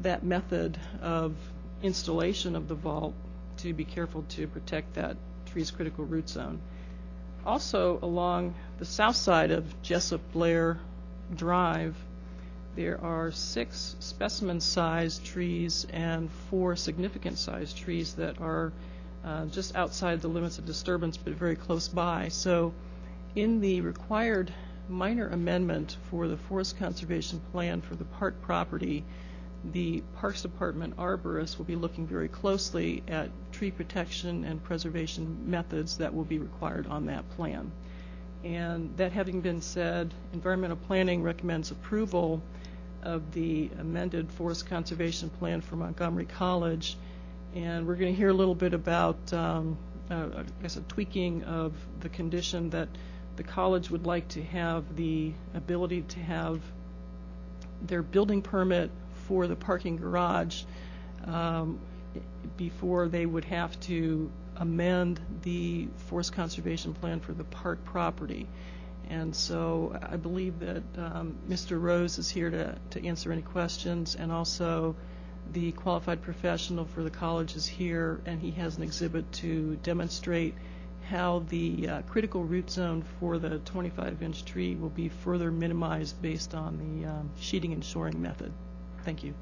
that 0.00 0.24
method 0.24 0.78
of 1.02 1.34
installation 1.82 2.56
of 2.56 2.68
the 2.68 2.74
vault 2.74 3.14
to 3.58 3.74
be 3.74 3.84
careful 3.84 4.24
to 4.30 4.46
protect 4.48 4.94
that 4.94 5.16
tree's 5.52 5.70
critical 5.70 6.04
root 6.04 6.28
zone. 6.28 6.60
Also, 7.44 7.98
along 8.02 8.54
the 8.78 8.84
south 8.84 9.16
side 9.16 9.50
of 9.50 9.82
Jessup 9.82 10.20
Blair 10.32 10.78
Drive, 11.34 11.96
there 12.76 13.00
are 13.02 13.32
six 13.32 13.96
specimen-sized 13.98 15.24
trees 15.24 15.86
and 15.92 16.30
four 16.50 16.76
significant-sized 16.76 17.76
trees 17.76 18.14
that 18.14 18.40
are 18.40 18.72
uh, 19.24 19.46
just 19.46 19.74
outside 19.74 20.20
the 20.20 20.28
limits 20.28 20.58
of 20.58 20.66
disturbance 20.66 21.16
but 21.16 21.32
very 21.34 21.56
close 21.56 21.88
by. 21.88 22.28
So 22.28 22.72
in 23.34 23.60
the 23.60 23.80
required 23.80 24.52
minor 24.88 25.28
amendment 25.28 25.96
for 26.10 26.26
the 26.26 26.36
forest 26.36 26.78
conservation 26.78 27.40
plan 27.52 27.80
for 27.80 27.94
the 27.94 28.04
park 28.04 28.40
property. 28.42 29.04
The 29.64 30.02
Parks 30.16 30.42
Department 30.42 30.96
arborist 30.96 31.58
will 31.58 31.66
be 31.66 31.76
looking 31.76 32.06
very 32.06 32.28
closely 32.28 33.02
at 33.08 33.30
tree 33.52 33.70
protection 33.70 34.44
and 34.44 34.62
preservation 34.62 35.50
methods 35.50 35.98
that 35.98 36.14
will 36.14 36.24
be 36.24 36.38
required 36.38 36.86
on 36.86 37.06
that 37.06 37.28
plan. 37.30 37.70
And 38.42 38.96
that 38.96 39.12
having 39.12 39.42
been 39.42 39.60
said, 39.60 40.14
environmental 40.32 40.78
planning 40.78 41.22
recommends 41.22 41.70
approval 41.70 42.42
of 43.02 43.32
the 43.32 43.70
amended 43.78 44.30
forest 44.32 44.66
conservation 44.66 45.28
plan 45.28 45.60
for 45.60 45.76
Montgomery 45.76 46.24
College. 46.24 46.96
And 47.54 47.86
we're 47.86 47.96
going 47.96 48.12
to 48.12 48.16
hear 48.16 48.30
a 48.30 48.34
little 48.34 48.54
bit 48.54 48.72
about, 48.72 49.32
um, 49.34 49.76
uh, 50.10 50.28
I 50.38 50.44
guess, 50.62 50.76
a 50.76 50.82
tweaking 50.82 51.44
of 51.44 51.74
the 52.00 52.08
condition 52.08 52.70
that 52.70 52.88
the 53.36 53.42
college 53.42 53.90
would 53.90 54.06
like 54.06 54.28
to 54.28 54.42
have 54.42 54.96
the 54.96 55.32
ability 55.54 56.02
to 56.02 56.20
have 56.20 56.60
their 57.82 58.02
building 58.02 58.42
permit 58.42 58.90
for 59.30 59.46
the 59.46 59.54
parking 59.54 59.96
garage 59.96 60.64
um, 61.24 61.78
before 62.56 63.06
they 63.06 63.24
would 63.24 63.44
have 63.44 63.78
to 63.78 64.28
amend 64.56 65.20
the 65.42 65.86
forest 66.08 66.32
conservation 66.32 66.92
plan 66.92 67.20
for 67.20 67.32
the 67.32 67.44
park 67.44 67.78
property. 67.84 68.48
And 69.08 69.34
so 69.34 69.96
I 70.02 70.16
believe 70.16 70.58
that 70.58 70.82
um, 70.98 71.36
Mr. 71.48 71.80
Rose 71.80 72.18
is 72.18 72.28
here 72.28 72.50
to, 72.50 72.74
to 72.90 73.06
answer 73.06 73.30
any 73.30 73.42
questions, 73.42 74.16
and 74.16 74.32
also 74.32 74.96
the 75.52 75.70
qualified 75.72 76.22
professional 76.22 76.84
for 76.86 77.04
the 77.04 77.10
college 77.10 77.54
is 77.54 77.68
here, 77.68 78.20
and 78.26 78.40
he 78.40 78.50
has 78.50 78.78
an 78.78 78.82
exhibit 78.82 79.30
to 79.34 79.76
demonstrate 79.84 80.54
how 81.08 81.44
the 81.50 81.88
uh, 81.88 82.02
critical 82.02 82.42
root 82.42 82.68
zone 82.68 83.04
for 83.20 83.38
the 83.38 83.60
25-inch 83.60 84.44
tree 84.44 84.74
will 84.74 84.90
be 84.90 85.08
further 85.08 85.52
minimized 85.52 86.20
based 86.20 86.52
on 86.52 86.78
the 86.78 87.08
um, 87.08 87.30
sheeting 87.38 87.72
and 87.72 87.84
shoring 87.84 88.20
method. 88.20 88.52
Thank 89.04 89.24
you. 89.24 89.34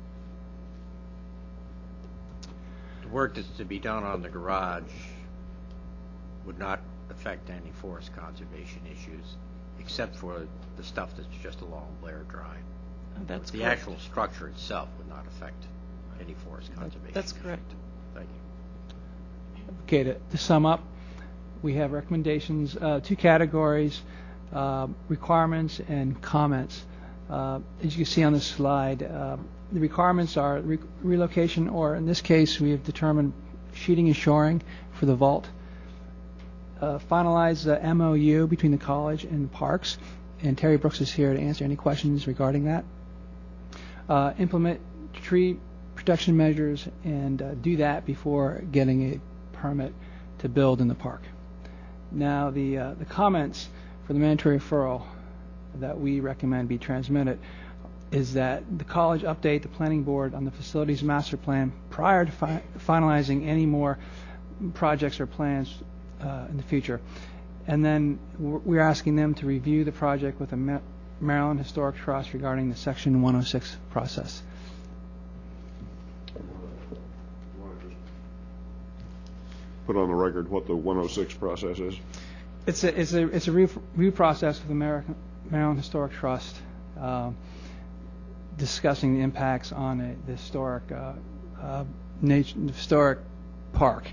The 3.02 3.08
work 3.08 3.34
that's 3.34 3.48
to 3.56 3.64
be 3.64 3.78
done 3.78 4.04
on 4.04 4.22
the 4.22 4.28
garage 4.28 4.90
would 6.44 6.58
not 6.58 6.80
affect 7.10 7.50
any 7.50 7.70
forest 7.80 8.10
conservation 8.14 8.80
issues, 8.90 9.24
except 9.80 10.16
for 10.16 10.46
the 10.76 10.82
stuff 10.84 11.10
that's 11.16 11.28
just 11.42 11.60
along 11.60 11.96
Blair 12.00 12.24
Drive. 12.28 12.62
Uh, 13.16 13.20
That's 13.26 13.50
The 13.50 13.58
correct. 13.60 13.80
actual 13.80 13.98
structure 13.98 14.48
itself 14.48 14.88
would 14.98 15.08
not 15.08 15.26
affect 15.26 15.64
any 16.20 16.34
forest 16.34 16.70
conservation. 16.74 17.12
That's 17.14 17.32
issues. 17.32 17.42
correct. 17.42 17.72
Thank 18.14 18.28
you. 18.28 19.74
Okay, 19.84 20.02
to, 20.04 20.14
to 20.14 20.38
sum 20.38 20.66
up, 20.66 20.82
we 21.62 21.74
have 21.74 21.92
recommendations, 21.92 22.76
uh, 22.76 23.00
two 23.02 23.16
categories, 23.16 24.00
uh, 24.52 24.86
requirements 25.08 25.80
and 25.88 26.20
comments. 26.22 26.84
Uh, 27.28 27.60
as 27.82 27.96
you 27.96 28.04
can 28.04 28.12
see 28.12 28.22
on 28.22 28.32
this 28.32 28.46
slide, 28.46 29.02
uh, 29.02 29.36
the 29.72 29.80
requirements 29.80 30.36
are 30.36 30.60
re- 30.60 30.78
relocation, 31.02 31.68
or 31.68 31.94
in 31.94 32.06
this 32.06 32.20
case, 32.22 32.58
we 32.58 32.70
have 32.70 32.82
determined 32.84 33.32
sheeting 33.74 34.06
and 34.06 34.16
shoring 34.16 34.62
for 34.92 35.06
the 35.06 35.14
vault. 35.14 35.46
Uh, 36.80 36.98
finalize 37.10 37.64
the 37.64 37.94
MOU 37.94 38.46
between 38.46 38.72
the 38.72 38.78
college 38.78 39.24
and 39.24 39.44
the 39.44 39.48
parks, 39.48 39.98
and 40.42 40.56
Terry 40.56 40.78
Brooks 40.78 41.00
is 41.00 41.12
here 41.12 41.34
to 41.34 41.40
answer 41.40 41.64
any 41.64 41.76
questions 41.76 42.26
regarding 42.26 42.64
that. 42.64 42.84
Uh, 44.08 44.32
implement 44.38 44.80
tree 45.12 45.58
protection 45.96 46.36
measures 46.36 46.88
and 47.04 47.42
uh, 47.42 47.54
do 47.54 47.76
that 47.76 48.06
before 48.06 48.62
getting 48.72 49.14
a 49.14 49.20
permit 49.56 49.92
to 50.38 50.48
build 50.48 50.80
in 50.80 50.88
the 50.88 50.94
park. 50.94 51.22
Now, 52.10 52.50
the 52.50 52.78
uh, 52.78 52.94
the 52.94 53.04
comments 53.04 53.68
for 54.06 54.14
the 54.14 54.18
mandatory 54.18 54.58
referral 54.58 55.04
that 55.80 55.98
we 56.00 56.20
recommend 56.20 56.68
be 56.68 56.78
transmitted 56.78 57.38
is 58.10 58.34
that 58.34 58.62
the 58.78 58.84
college 58.84 59.22
update 59.22 59.62
the 59.62 59.68
planning 59.68 60.02
board 60.02 60.34
on 60.34 60.44
the 60.44 60.50
facilities 60.50 61.02
master 61.02 61.36
plan 61.36 61.72
prior 61.90 62.24
to 62.24 62.32
fi- 62.32 62.62
finalizing 62.78 63.46
any 63.46 63.66
more 63.66 63.98
projects 64.74 65.20
or 65.20 65.26
plans 65.26 65.74
uh, 66.22 66.46
in 66.50 66.56
the 66.56 66.62
future. 66.62 67.00
And 67.66 67.84
then 67.84 68.18
we're 68.38 68.80
asking 68.80 69.16
them 69.16 69.34
to 69.34 69.46
review 69.46 69.84
the 69.84 69.92
project 69.92 70.40
with 70.40 70.50
the 70.50 70.80
Maryland 71.20 71.60
Historic 71.60 71.96
Trust 71.96 72.32
regarding 72.32 72.70
the 72.70 72.76
Section 72.76 73.20
106 73.20 73.76
process. 73.90 74.42
Put 79.86 79.96
on 79.96 80.08
the 80.08 80.14
record 80.14 80.48
what 80.50 80.66
the 80.66 80.76
106 80.76 81.34
process 81.34 81.78
is. 81.78 81.94
It's 82.66 82.84
a 82.84 83.00
it's 83.00 83.12
a 83.14 83.26
it's 83.28 83.48
a 83.48 83.52
review 83.52 83.82
review 83.96 84.12
process 84.12 84.60
with 84.60 84.70
American 84.70 85.14
Maryland 85.50 85.78
Historic 85.78 86.12
Trust, 86.12 86.56
um, 87.00 87.36
discussing 88.56 89.14
the 89.14 89.20
impacts 89.22 89.72
on 89.72 90.00
a, 90.00 90.14
the 90.26 90.32
historic 90.36 90.90
uh, 90.92 91.12
uh, 91.60 91.84
nat- 92.20 92.54
historic 92.74 93.18
park, 93.72 94.04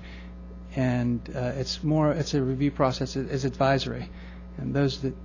and 0.76 1.20
uh, 1.36 1.54
it's 1.56 1.84
more 1.84 2.12
it's 2.12 2.34
a 2.34 2.42
review 2.42 2.72
process. 2.72 3.16
It- 3.16 3.30
It's 3.32 3.44
advisory, 3.44 4.10
and 4.58 4.74
those 4.74 5.02
that 5.02 5.16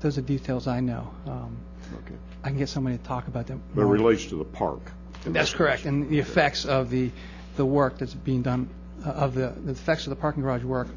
those 0.00 0.18
are 0.18 0.22
details 0.22 0.66
I 0.66 0.80
know. 0.80 1.10
Um, 1.26 1.56
Okay. 2.04 2.14
I 2.44 2.48
can 2.50 2.58
get 2.58 2.68
somebody 2.68 2.98
to 2.98 3.02
talk 3.02 3.26
about 3.26 3.46
them. 3.48 3.60
But 3.74 3.82
it 3.82 3.86
relates 3.86 4.26
to 4.26 4.36
the 4.36 4.44
park. 4.44 4.80
That's 5.24 5.52
correct, 5.52 5.86
and 5.86 6.08
the 6.08 6.18
effects 6.20 6.64
of 6.64 6.88
the 6.90 7.10
the 7.56 7.64
work 7.66 7.98
that's 7.98 8.14
being 8.14 8.42
done 8.42 8.68
uh, 9.04 9.10
of 9.10 9.34
the 9.34 9.48
the 9.64 9.72
effects 9.72 10.06
of 10.06 10.10
the 10.10 10.16
parking 10.16 10.42
garage 10.42 10.62
work 10.62 10.88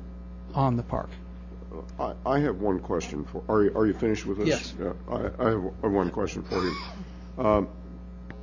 on 0.54 0.76
the 0.76 0.84
park. 0.84 1.10
I, 2.00 2.14
I 2.26 2.40
have 2.40 2.60
one 2.62 2.80
question 2.80 3.24
for, 3.26 3.44
are 3.50 3.64
you, 3.64 3.72
are 3.76 3.86
you 3.88 3.94
finished 3.94 4.26
with 4.26 4.38
this? 4.40 4.48
Yes. 4.48 4.74
Yeah, 4.80 4.94
I, 5.10 5.30
I 5.40 5.50
have 5.52 5.64
one 5.82 6.10
question 6.10 6.44
for 6.44 6.64
you. 6.64 6.76
Um, 7.38 7.68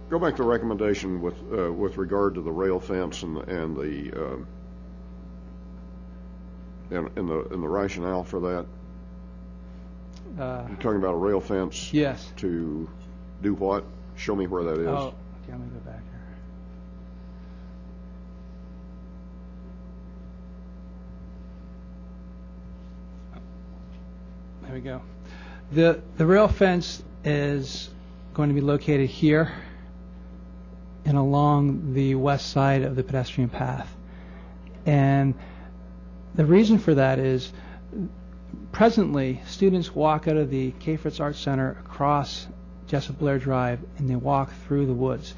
Go 0.08 0.18
back 0.18 0.34
to 0.36 0.42
the 0.42 0.48
recommendation 0.48 1.20
with, 1.22 1.36
uh, 1.56 1.70
with 1.72 1.96
regard 1.96 2.34
to 2.34 2.40
the 2.40 2.50
rail 2.50 2.80
fence 2.80 3.22
and, 3.22 3.36
the- 3.36 3.42
and 3.42 3.76
the, 3.76 4.12
um, 4.20 4.46
and, 6.90 7.08
and 7.16 7.28
the, 7.28 7.44
and 7.52 7.62
the 7.62 7.68
rationale 7.68 8.24
for 8.24 8.40
that. 8.40 8.66
Uh, 10.42 10.64
You're 10.66 10.76
talking 10.78 10.96
about 10.98 11.14
a 11.14 11.16
rail 11.16 11.40
fence? 11.40 11.92
Yes. 11.92 12.32
To 12.38 12.88
do 13.42 13.54
what? 13.54 13.84
Show 14.16 14.34
me 14.34 14.48
where 14.48 14.64
that 14.64 14.78
is. 14.80 14.88
Oh, 14.88 15.14
okay, 15.44 15.52
let 15.52 15.60
me 15.60 15.66
go 15.68 15.78
back 15.88 16.00
here. 16.10 16.20
There 24.70 24.78
we 24.78 24.84
go. 24.84 25.02
The, 25.72 26.00
the 26.16 26.24
rail 26.24 26.46
fence 26.46 27.02
is 27.24 27.90
going 28.34 28.50
to 28.50 28.54
be 28.54 28.60
located 28.60 29.10
here 29.10 29.52
and 31.04 31.18
along 31.18 31.94
the 31.94 32.14
west 32.14 32.50
side 32.50 32.82
of 32.82 32.94
the 32.94 33.02
pedestrian 33.02 33.50
path. 33.50 33.92
And 34.86 35.34
the 36.36 36.44
reason 36.44 36.78
for 36.78 36.94
that 36.94 37.18
is 37.18 37.52
presently 38.70 39.42
students 39.44 39.92
walk 39.92 40.28
out 40.28 40.36
of 40.36 40.50
the 40.50 40.70
Cafritz 40.78 41.18
Arts 41.18 41.40
Center 41.40 41.76
across 41.84 42.46
Jessup 42.86 43.18
Blair 43.18 43.40
Drive 43.40 43.80
and 43.98 44.08
they 44.08 44.14
walk 44.14 44.52
through 44.68 44.86
the 44.86 44.94
woods. 44.94 45.34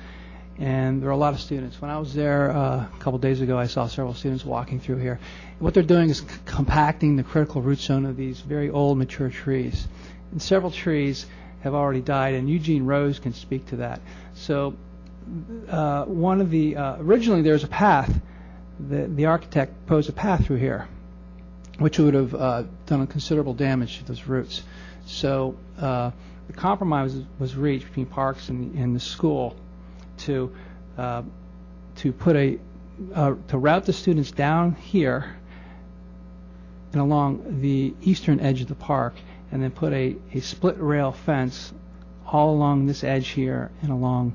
And 0.59 1.01
there 1.01 1.09
are 1.09 1.13
a 1.13 1.17
lot 1.17 1.33
of 1.33 1.41
students. 1.41 1.81
When 1.81 1.91
I 1.91 1.99
was 1.99 2.15
there 2.15 2.51
uh, 2.51 2.85
a 2.85 2.99
couple 3.01 3.19
days 3.19 3.41
ago, 3.41 3.59
I 3.59 3.67
saw 3.67 3.87
several 3.87 4.15
students 4.15 4.45
walking 4.45 4.81
through 4.81 4.99
here. 4.99 5.19
What 5.59 5.75
they're 5.75 5.83
doing 5.83 6.11
is 6.11 6.19
c- 6.19 6.27
compacting 6.45 7.17
the 7.17 7.23
critical 7.23 7.63
root 7.63 7.79
zone 7.79 8.05
of 8.05 8.17
these 8.17 8.41
very 8.41 8.69
old, 8.69 8.99
mature 8.99 9.31
trees. 9.31 9.89
And 10.31 10.43
several 10.43 10.71
trees 10.71 11.27
have 11.63 11.75
already 11.75 12.01
died, 12.01 12.35
and 12.35 12.51
Eugene 12.51 12.85
Rose 12.85 13.19
can 13.19 13.33
speak 13.33 13.67
to 13.67 13.77
that. 13.77 14.01
So, 14.35 14.75
uh, 15.69 16.05
one 16.05 16.41
of 16.41 16.51
the 16.51 16.77
uh, 16.77 16.97
originally 16.99 17.43
there 17.43 17.55
was 17.55 17.65
a 17.65 17.69
path. 17.69 18.13
The, 18.89 19.07
the 19.07 19.27
architect 19.27 19.87
posed 19.87 20.09
a 20.09 20.13
path 20.13 20.47
through 20.47 20.57
here, 20.57 20.89
which 21.79 21.99
would 21.99 22.15
have 22.15 22.35
uh, 22.35 22.65
done 22.87 23.07
considerable 23.07 23.55
damage 23.55 23.99
to 23.99 24.05
those 24.05 24.27
roots. 24.27 24.63
So 25.07 25.57
uh, 25.79 26.11
the 26.47 26.53
compromise 26.53 27.15
was, 27.15 27.25
was 27.39 27.57
reached 27.57 27.87
between 27.87 28.07
Parks 28.07 28.49
and, 28.49 28.75
and 28.75 28.95
the 28.97 29.01
school 29.01 29.57
to 30.19 30.55
uh, 30.97 31.23
to 31.97 32.13
put 32.13 32.37
a 32.37 32.59
uh, 33.15 33.35
to 33.49 33.59
route 33.59 33.85
the 33.85 33.93
students 33.93 34.31
down 34.31 34.75
here 34.75 35.37
and 36.93 37.01
along 37.01 37.61
the 37.61 37.95
eastern 38.03 38.41
edge 38.41 38.61
of 38.61 38.69
the 38.69 38.75
park, 38.75 39.15
and 39.51 39.63
then 39.63 39.71
put 39.71 39.93
a, 39.93 40.17
a 40.35 40.41
split 40.41 40.77
rail 40.79 41.13
fence 41.13 41.73
all 42.27 42.51
along 42.51 42.87
this 42.87 43.03
edge 43.03 43.29
here 43.29 43.71
and 43.81 43.91
along 43.91 44.35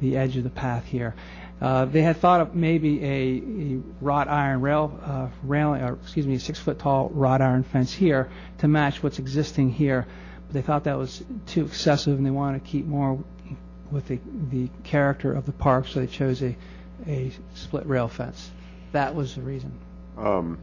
the 0.00 0.16
edge 0.16 0.36
of 0.36 0.44
the 0.44 0.50
path 0.50 0.84
here. 0.84 1.14
Uh, 1.60 1.84
they 1.84 2.02
had 2.02 2.16
thought 2.16 2.40
of 2.40 2.56
maybe 2.56 3.04
a, 3.04 3.76
a 3.76 3.80
wrought 4.00 4.26
iron 4.26 4.60
rail, 4.60 4.98
uh, 5.04 5.28
railing, 5.44 5.80
or 5.80 5.94
excuse 5.94 6.26
me, 6.26 6.34
a 6.34 6.40
six 6.40 6.58
foot 6.58 6.80
tall 6.80 7.08
wrought 7.10 7.40
iron 7.40 7.62
fence 7.62 7.92
here 7.92 8.28
to 8.58 8.66
match 8.66 9.00
what's 9.00 9.20
existing 9.20 9.70
here. 9.70 10.04
But 10.48 10.54
they 10.54 10.62
thought 10.62 10.84
that 10.84 10.98
was 10.98 11.22
too 11.46 11.64
excessive 11.66 12.16
and 12.16 12.26
they 12.26 12.30
wanted 12.30 12.64
to 12.64 12.68
keep 12.68 12.84
more 12.84 13.22
with 13.92 14.08
the, 14.08 14.18
the 14.50 14.68
character 14.84 15.32
of 15.32 15.46
the 15.46 15.52
park, 15.52 15.86
so 15.86 16.00
they 16.00 16.06
chose 16.06 16.42
a, 16.42 16.56
a 17.06 17.30
split 17.54 17.86
rail 17.86 18.08
fence. 18.08 18.50
That 18.92 19.14
was 19.14 19.34
the 19.34 19.42
reason. 19.42 19.72
Um, 20.16 20.58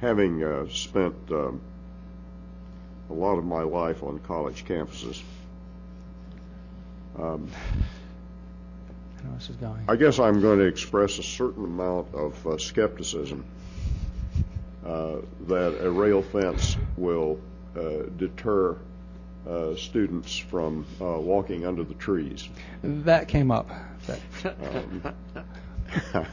having 0.00 0.42
uh, 0.42 0.66
spent 0.68 1.14
um, 1.30 1.60
a 3.08 3.12
lot 3.12 3.36
of 3.36 3.44
my 3.44 3.62
life 3.62 4.02
on 4.02 4.18
college 4.20 4.64
campuses, 4.64 5.20
um, 7.18 7.50
I 9.18 9.22
know 9.26 9.34
this 9.34 9.50
is 9.50 9.56
going. 9.56 9.84
I 9.88 9.96
guess 9.96 10.18
I'm 10.18 10.40
going 10.40 10.60
to 10.60 10.64
express 10.64 11.18
a 11.18 11.22
certain 11.22 11.64
amount 11.64 12.14
of 12.14 12.46
uh, 12.46 12.56
skepticism 12.58 13.44
uh, 14.84 15.16
that 15.46 15.84
a 15.84 15.90
rail 15.90 16.22
fence 16.22 16.76
will 16.96 17.38
deter 17.74 18.76
uh, 19.48 19.74
students 19.74 20.36
from 20.36 20.84
uh, 21.00 21.18
walking 21.18 21.66
under 21.66 21.82
the 21.84 21.94
trees. 21.94 22.48
That 22.82 23.28
came 23.28 23.50
up. 23.50 23.70
Um, 24.44 25.14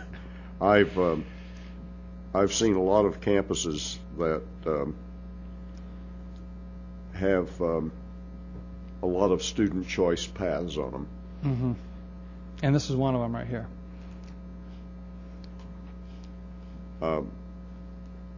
I've 0.62 0.98
um, 0.98 1.26
I've 2.34 2.54
seen 2.54 2.76
a 2.76 2.82
lot 2.82 3.06
of 3.06 3.22
campuses 3.22 3.98
that 4.18 4.44
um, 4.66 4.96
have 7.14 7.62
um, 7.62 7.92
a 9.02 9.08
lot 9.08 9.32
of 9.32 9.42
student 9.44 9.88
choice 9.88 10.26
paths 10.26 10.78
on 10.78 10.92
them. 10.92 11.08
Mhm. 11.44 11.76
And 12.64 12.76
this 12.76 12.90
is 12.90 12.96
one 12.96 13.16
of 13.16 13.22
them 13.22 13.36
right 13.36 13.48
here. 13.48 13.68
Um, 17.02 17.32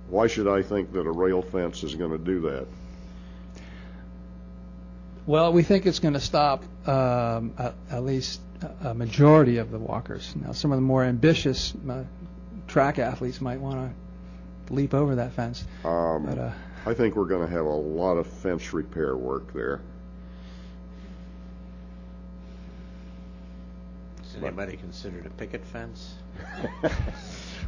why 0.09 0.27
should 0.27 0.47
I 0.47 0.61
think 0.61 0.91
that 0.93 1.05
a 1.07 1.11
rail 1.11 1.41
fence 1.41 1.83
is 1.83 1.95
going 1.95 2.11
to 2.11 2.17
do 2.17 2.41
that? 2.41 2.67
Well, 5.25 5.53
we 5.53 5.63
think 5.63 5.85
it's 5.85 5.99
going 5.99 6.15
to 6.15 6.19
stop 6.19 6.63
um, 6.87 7.53
at, 7.57 7.75
at 7.91 8.03
least 8.03 8.41
a- 8.61 8.89
a 8.89 8.93
majority 8.93 9.57
of 9.57 9.71
the 9.71 9.77
walkers. 9.79 10.33
Now, 10.35 10.53
some 10.53 10.71
of 10.71 10.77
the 10.77 10.81
more 10.81 11.03
ambitious 11.03 11.73
uh, 11.89 12.03
track 12.67 12.99
athletes 12.99 13.39
might 13.41 13.59
want 13.59 13.93
to 14.67 14.73
leap 14.73 14.93
over 14.93 15.15
that 15.15 15.33
fence. 15.33 15.63
Um, 15.85 16.25
But, 16.25 16.37
uh, 16.37 16.51
I 16.85 16.93
think 16.93 17.15
we're 17.15 17.25
going 17.25 17.45
to 17.47 17.53
have 17.53 17.65
a 17.65 17.69
lot 17.69 18.15
of 18.17 18.25
fence 18.27 18.73
repair 18.73 19.15
work 19.15 19.53
there. 19.53 19.81
Has 24.23 24.35
anybody 24.43 24.77
considered 24.77 25.25
a 25.25 25.29
picket 25.31 25.63
fence? 25.65 26.13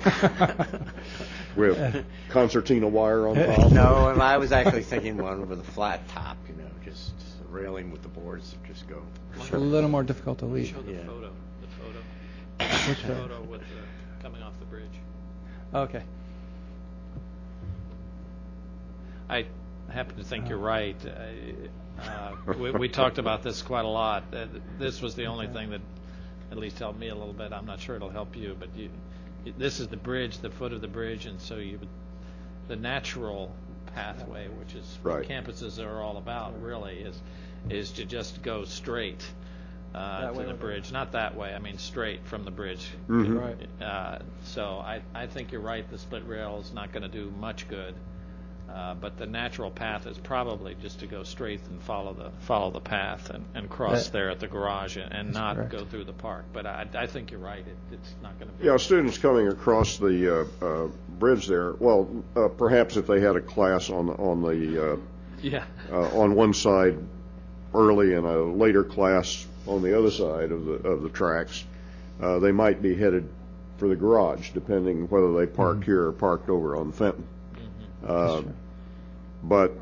With 1.55 2.05
concertina 2.29 2.87
wire 2.87 3.27
on 3.27 3.35
top? 3.35 3.71
No, 3.73 4.07
and 4.09 4.21
I 4.21 4.37
was 4.37 4.51
actually 4.51 4.83
thinking 4.83 5.17
one 5.17 5.47
with 5.49 5.59
a 5.59 5.63
flat 5.63 6.07
top, 6.09 6.37
you 6.47 6.55
know, 6.55 6.69
just 6.85 7.11
a 7.11 7.30
railing 7.51 7.91
with 7.91 8.01
the 8.01 8.07
boards 8.07 8.51
that 8.51 8.63
just 8.65 8.87
go. 8.87 9.01
It's 9.35 9.51
a 9.51 9.57
little 9.57 9.89
more 9.89 10.03
difficult 10.03 10.39
to 10.39 10.45
leave. 10.45 10.67
Show 10.67 10.81
the 10.81 10.93
Yeah. 10.93 11.05
photo, 11.05 11.31
the 11.61 11.67
photo. 11.67 11.99
Which 12.89 13.01
The 13.01 13.07
photo? 13.07 13.21
photo 13.27 13.41
with 13.43 13.61
the, 13.61 14.23
coming 14.23 14.41
off 14.41 14.53
the 14.59 14.65
bridge. 14.65 14.85
Okay. 15.73 16.03
I 19.29 19.45
happen 19.89 20.17
to 20.17 20.23
think 20.23 20.49
you're 20.49 20.57
right. 20.57 20.95
Uh, 21.05 22.01
uh, 22.01 22.35
We 22.57 22.71
we 22.71 22.89
talked 22.89 23.17
about 23.17 23.43
this 23.43 23.61
quite 23.61 23.85
a 23.85 23.89
lot. 23.89 24.23
Uh, 24.33 24.47
This 24.79 25.01
was 25.01 25.15
the 25.15 25.25
only 25.25 25.47
thing 25.47 25.69
that 25.71 25.81
at 26.51 26.57
least 26.57 26.79
helped 26.79 26.99
me 26.99 27.07
a 27.09 27.15
little 27.15 27.33
bit. 27.33 27.53
I'm 27.53 27.65
not 27.65 27.79
sure 27.79 27.95
it'll 27.95 28.09
help 28.09 28.35
you, 28.35 28.55
but 28.59 28.69
you, 28.75 28.89
this 29.57 29.79
is 29.79 29.87
the 29.87 29.97
bridge, 29.97 30.39
the 30.39 30.49
foot 30.49 30.73
of 30.73 30.81
the 30.81 30.87
bridge, 30.87 31.25
and 31.25 31.39
so 31.39 31.55
you, 31.57 31.77
would- 31.79 31.87
the 32.67 32.75
natural 32.75 33.53
pathway, 33.95 34.47
which 34.47 34.75
is 34.75 34.97
what 35.01 35.15
Right. 35.15 35.27
campuses 35.29 35.83
are 35.83 35.99
all 36.01 36.17
about, 36.17 36.61
really, 36.61 36.99
is, 36.99 37.19
is 37.69 37.91
to 37.93 38.05
just 38.05 38.41
go 38.41 38.65
straight 38.65 39.23
uh, 39.93 40.31
to 40.31 40.43
the 40.43 40.53
bridge. 40.53 40.91
Not 40.91 41.11
that 41.13 41.35
way, 41.35 41.53
I 41.53 41.59
mean 41.59 41.77
straight 41.77 42.25
from 42.25 42.43
the 42.45 42.51
bridge. 42.51 42.87
Mhm. 43.09 43.39
Right. 43.39 43.85
Uh, 43.85 44.19
So 44.45 44.77
I, 44.79 45.01
I 45.13 45.27
think 45.27 45.51
you're 45.51 45.61
right, 45.61 45.89
the 45.89 45.97
split 45.97 46.25
rail 46.27 46.59
is 46.59 46.73
not 46.73 46.91
going 46.91 47.03
to 47.03 47.09
do 47.09 47.31
much 47.39 47.67
good. 47.67 47.93
Uh, 48.73 48.93
But 48.95 49.17
the 49.17 49.25
natural 49.25 49.69
path 49.69 50.07
is 50.07 50.17
probably 50.17 50.75
just 50.81 51.01
to 51.01 51.07
go 51.07 51.23
straight 51.23 51.59
and 51.69 51.81
follow 51.83 52.13
the, 52.13 52.31
follow 52.45 52.71
the 52.71 52.79
path 52.79 53.29
and, 53.29 53.43
and 53.53 53.69
cross 53.69 54.05
That- 54.05 54.13
there 54.13 54.29
at 54.29 54.39
the 54.39 54.47
garage 54.47 54.95
and- 54.95 55.11
and 55.11 55.33
not 55.33 55.57
correct. 55.57 55.71
go 55.71 55.83
through 55.83 56.05
the 56.05 56.13
park. 56.13 56.45
But 56.53 56.65
I, 56.65 56.87
I 56.95 57.05
think 57.07 57.31
you're 57.31 57.41
right, 57.41 57.65
it, 57.67 57.77
it's 57.91 58.15
not 58.23 58.39
going 58.39 58.49
to 58.49 58.57
be. 58.57 58.65
Yeah, 58.67 58.77
students 58.77 59.17
coming 59.17 59.49
across 59.49 59.97
the 59.97 60.47
uh, 60.61 60.65
uh, 60.65 60.87
bridge 61.19 61.47
there, 61.47 61.73
well, 61.73 62.07
uh, 62.37 62.47
perhaps 62.47 62.95
if 62.95 63.07
they 63.07 63.19
had 63.19 63.35
a 63.35 63.41
class 63.41 63.89
on, 63.89 64.09
on 64.09 64.41
the, 64.41 64.93
uh, 64.93 64.97
Yeah, 65.41 65.65
uh, 65.91 66.17
on 66.17 66.33
one 66.35 66.53
side 66.53 66.97
early 67.73 68.13
in 68.13 68.25
a 68.25 68.37
later 68.43 68.83
class 68.83 69.45
on 69.67 69.81
the 69.81 69.97
other 69.97 70.11
side 70.11 70.51
of 70.51 70.65
the, 70.65 70.73
of 70.73 71.01
the 71.03 71.09
tracks, 71.09 71.63
uh, 72.21 72.39
they 72.39 72.51
might 72.51 72.81
be 72.81 72.95
headed 72.95 73.27
for 73.77 73.87
the 73.87 73.95
garage, 73.95 74.51
depending 74.51 75.07
whether 75.09 75.33
they 75.33 75.45
parked 75.47 75.83
here 75.83 76.07
or 76.07 76.11
parked 76.11 76.49
over 76.49 76.75
on 76.75 76.91
Fenton. 76.91 77.25
Uh, 78.05 78.41
But 79.43 79.73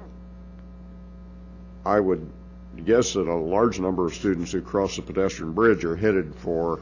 I 1.86 2.00
would 2.00 2.30
guess 2.86 3.14
that 3.14 3.28
a 3.28 3.36
large 3.36 3.80
number 3.80 4.06
of 4.06 4.14
students 4.14 4.52
who 4.52 4.62
cross 4.62 4.96
the 4.96 5.02
pedestrian 5.02 5.54
bridge 5.54 5.84
are 5.84 5.96
headed 5.96 6.34
for 6.36 6.80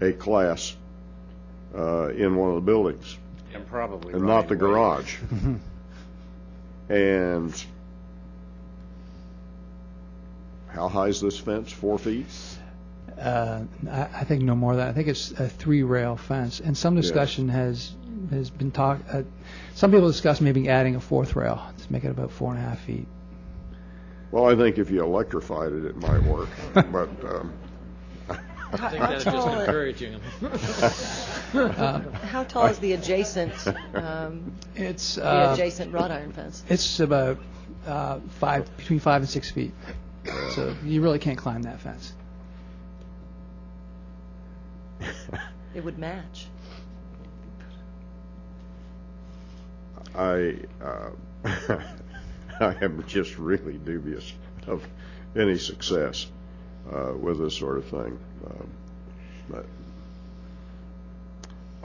a 0.00 0.12
class 0.12 0.76
uh, 1.76 2.08
in 2.10 2.36
one 2.36 2.50
of 2.50 2.54
the 2.56 2.60
buildings 2.60 3.16
And 3.54 3.66
probably. 3.66 4.12
and 4.12 4.22
not 4.24 4.48
the 4.48 4.54
riding 4.56 4.58
garage. 4.68 5.16
And 6.88 7.64
how 10.76 10.88
high 10.88 11.06
is 11.06 11.22
this 11.22 11.38
fence? 11.38 11.72
Four 11.72 11.98
feet? 11.98 12.26
Uh, 13.18 13.62
I, 13.90 14.02
I 14.02 14.24
think 14.24 14.42
no 14.42 14.54
more 14.54 14.76
than 14.76 14.86
I 14.86 14.92
think 14.92 15.08
it's 15.08 15.30
a 15.32 15.48
three 15.48 15.82
rail 15.82 16.16
fence, 16.16 16.60
and 16.60 16.76
some 16.76 16.94
discussion 16.94 17.48
has 17.48 17.94
has 18.30 18.50
been 18.50 18.70
talked. 18.70 19.08
Uh, 19.08 19.22
some 19.74 19.90
people 19.90 20.06
discuss 20.06 20.40
maybe 20.42 20.68
adding 20.68 20.94
a 20.94 21.00
fourth 21.00 21.34
rail 21.34 21.66
to 21.78 21.92
make 21.92 22.04
it 22.04 22.10
about 22.10 22.30
four 22.30 22.52
and 22.52 22.62
a 22.62 22.68
half 22.68 22.80
feet. 22.80 23.06
Well, 24.30 24.46
I 24.46 24.54
think 24.54 24.76
if 24.76 24.90
you 24.90 25.02
electrified 25.02 25.72
it, 25.72 25.84
it 25.86 25.96
might 25.96 26.22
work. 26.22 26.50
But 26.74 27.08
um, 27.24 27.54
I 28.28 28.90
think 28.90 29.00
that's 29.00 29.24
just 29.24 29.48
encouraging 29.48 30.12
them. 30.12 31.72
Um, 31.78 32.12
How 32.12 32.44
tall 32.44 32.66
is 32.66 32.78
the 32.80 32.92
adjacent, 32.92 33.54
um, 33.94 34.52
it's 34.74 35.14
the 35.14 35.26
uh, 35.26 35.54
adjacent 35.54 35.92
wrought 35.92 36.10
iron 36.10 36.32
fence? 36.32 36.64
It's 36.68 37.00
about 37.00 37.38
uh, 37.86 38.20
five 38.40 38.76
between 38.76 38.98
five 38.98 39.22
and 39.22 39.30
six 39.30 39.50
feet, 39.50 39.72
so 40.54 40.74
you 40.84 41.02
really 41.02 41.18
can't 41.18 41.38
climb 41.38 41.62
that 41.62 41.80
fence. 41.80 42.12
It 45.74 45.84
would 45.84 45.98
match. 45.98 46.46
I, 50.14 50.56
uh, 50.82 51.10
I 52.60 52.76
am 52.80 53.04
just 53.06 53.36
really 53.36 53.76
dubious 53.76 54.32
of 54.66 54.86
any 55.36 55.58
success 55.58 56.26
uh, 56.90 57.12
with 57.12 57.38
this 57.38 57.54
sort 57.56 57.76
of 57.76 57.84
thing. 57.84 58.18
Um, 58.46 58.70
But, 59.50 59.66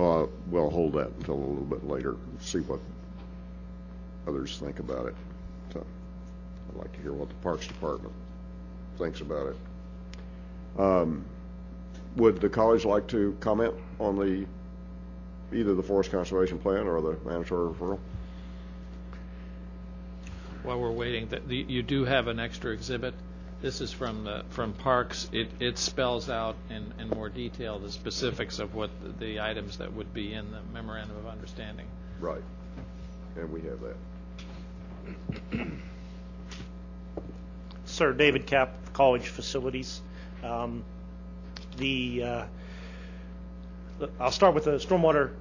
uh, 0.01 0.27
we'll 0.47 0.69
hold 0.69 0.93
that 0.93 1.09
until 1.17 1.35
a 1.35 1.43
little 1.45 1.65
bit 1.65 1.85
later, 1.85 2.11
and 2.11 2.41
see 2.41 2.59
what 2.59 2.79
others 4.25 4.57
think 4.57 4.79
about 4.79 5.07
it. 5.07 5.15
So, 5.73 5.85
I'd 6.69 6.77
like 6.77 6.93
to 6.93 7.01
hear 7.01 7.11
what 7.11 7.27
the 7.27 7.35
Parks 7.35 7.67
Department 7.67 8.13
thinks 9.01 9.21
about 9.21 9.47
it. 9.47 10.79
Um, 10.79 11.25
Would 12.17 12.39
the 12.39 12.49
college 12.49 12.85
like 12.85 13.07
to 13.07 13.35
comment 13.39 13.73
on 13.99 14.15
the, 14.17 14.45
either 15.55 15.73
the 15.75 15.83
Forest 15.83 16.11
Conservation 16.11 16.59
Plan 16.59 16.87
or 16.87 17.01
the 17.01 17.17
mandatory 17.25 17.73
referral? 17.73 17.99
While 20.63 20.79
we're 20.79 20.91
waiting, 20.91 21.27
the- 21.29 21.55
you 21.55 21.81
do 21.81 22.05
have 22.05 22.27
an 22.27 22.39
extra 22.39 22.71
exhibit. 22.71 23.13
This 23.61 23.79
is 23.81 23.91
from 23.91 24.23
the, 24.23 24.43
from 24.49 24.73
Parks. 24.73 25.29
It, 25.31 25.49
it 25.59 25.77
spells 25.77 26.29
out 26.29 26.55
in, 26.69 26.93
in 26.99 27.09
more 27.09 27.29
detail 27.29 27.79
the 27.79 27.91
specifics 27.91 28.59
of 28.59 28.75
what 28.75 28.89
the- 29.01 29.25
the 29.25 29.41
items 29.41 29.77
that 29.77 29.93
would 29.93 30.13
be 30.13 30.33
in 30.33 30.51
the 30.51 30.61
memorandum 30.73 31.17
of 31.17 31.25
understanding. 31.27 31.87
Right. 32.19 32.43
And 33.35 33.51
we 33.51 33.61
have 33.61 33.79
that. 33.81 35.67
Sir, 37.91 38.13
David 38.13 38.45
Cap, 38.45 38.73
College 38.93 39.27
Facilities. 39.27 40.01
Um, 40.43 40.83
The, 41.77 42.23
uh, 42.23 42.45
I'll 44.19 44.31
start 44.31 44.55
with 44.55 44.63
the 44.63 44.71
stormwater 44.71 45.31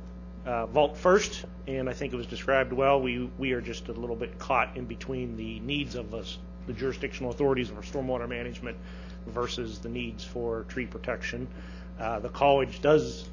uh, 0.45 0.67
vault 0.67 0.97
first, 0.97 1.45
and 1.69 1.89
I 1.89 1.93
think 1.93 2.13
it 2.13 2.17
was 2.17 2.27
described 2.27 2.73
well. 2.73 3.01
We, 3.01 3.31
we 3.39 3.53
are 3.53 3.61
just 3.61 3.89
a 3.89 3.93
little 3.93 4.17
bit 4.17 4.39
caught 4.39 4.77
in 4.77 4.85
between 4.85 5.37
the 5.37 5.61
needs 5.61 5.95
of 5.95 6.13
us, 6.13 6.39
the 6.67 6.73
jurisdictional 6.73 7.31
authorities 7.31 7.69
for 7.69 7.83
stormwater 7.83 8.29
management 8.29 8.77
versus 9.29 9.79
the 9.79 9.89
needs 9.89 10.25
for 10.25 10.65
tree 10.65 10.87
protection. 10.87 11.47
Uh, 12.01 12.19
The 12.19 12.31
college 12.31 12.83
does 12.83 13.29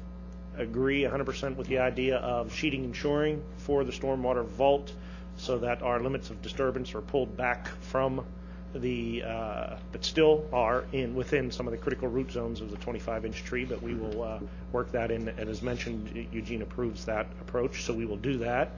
agree 0.56 1.02
100% 1.02 1.56
with 1.56 1.66
the 1.66 1.78
idea 1.78 2.18
of 2.18 2.54
sheeting 2.54 2.84
and 2.84 2.94
shoring 2.94 3.42
for 3.58 3.82
the 3.82 3.92
stormwater 3.92 4.44
vault 4.44 4.92
so 5.36 5.58
that 5.58 5.82
our 5.82 6.00
limits 6.00 6.30
of 6.30 6.40
disturbance 6.42 6.94
are 6.94 7.00
pulled 7.00 7.36
back 7.36 7.68
from 7.80 8.24
the, 8.74 9.22
uh, 9.24 9.76
but 9.92 10.04
still 10.04 10.44
are 10.52 10.84
in, 10.92 11.14
within 11.14 11.50
some 11.50 11.66
of 11.66 11.72
the 11.72 11.78
critical 11.78 12.08
root 12.08 12.30
zones 12.30 12.60
of 12.60 12.70
the 12.70 12.76
25-inch 12.76 13.44
tree, 13.44 13.64
but 13.64 13.82
we 13.82 13.94
will 13.94 14.22
uh, 14.22 14.38
work 14.72 14.92
that 14.92 15.10
in, 15.10 15.28
and 15.28 15.48
as 15.48 15.62
mentioned, 15.62 16.28
Eugene 16.32 16.62
approves 16.62 17.04
that 17.06 17.26
approach, 17.40 17.84
so 17.84 17.94
we 17.94 18.04
will 18.04 18.16
do 18.16 18.38
that. 18.38 18.72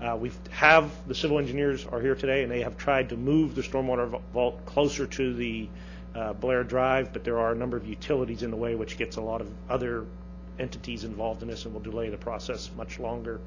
Uh, 0.00 0.16
We 0.20 0.30
have, 0.50 0.90
the 1.06 1.14
civil 1.14 1.38
engineers 1.38 1.86
are 1.86 2.00
here 2.00 2.14
today, 2.14 2.42
and 2.42 2.50
they 2.50 2.62
have 2.62 2.76
tried 2.76 3.08
to 3.10 3.16
move 3.16 3.54
the 3.54 3.62
stormwater 3.62 4.20
vault 4.32 4.64
closer 4.66 5.06
to 5.06 5.34
the 5.34 5.68
uh, 6.14 6.32
Blair 6.34 6.62
Drive, 6.62 7.12
but 7.12 7.24
there 7.24 7.38
are 7.38 7.52
a 7.52 7.56
number 7.56 7.76
of 7.76 7.86
utilities 7.86 8.42
in 8.42 8.50
the 8.50 8.56
way, 8.56 8.74
which 8.74 8.96
gets 8.96 9.16
a 9.16 9.20
lot 9.20 9.40
of 9.40 9.50
other 9.68 10.06
entities 10.58 11.02
involved 11.02 11.42
in 11.42 11.48
this 11.48 11.64
and 11.64 11.74
will 11.74 11.80
delay 11.80 12.08
the 12.08 12.16
process 12.16 12.70
much 12.76 13.00
longer 13.00 13.40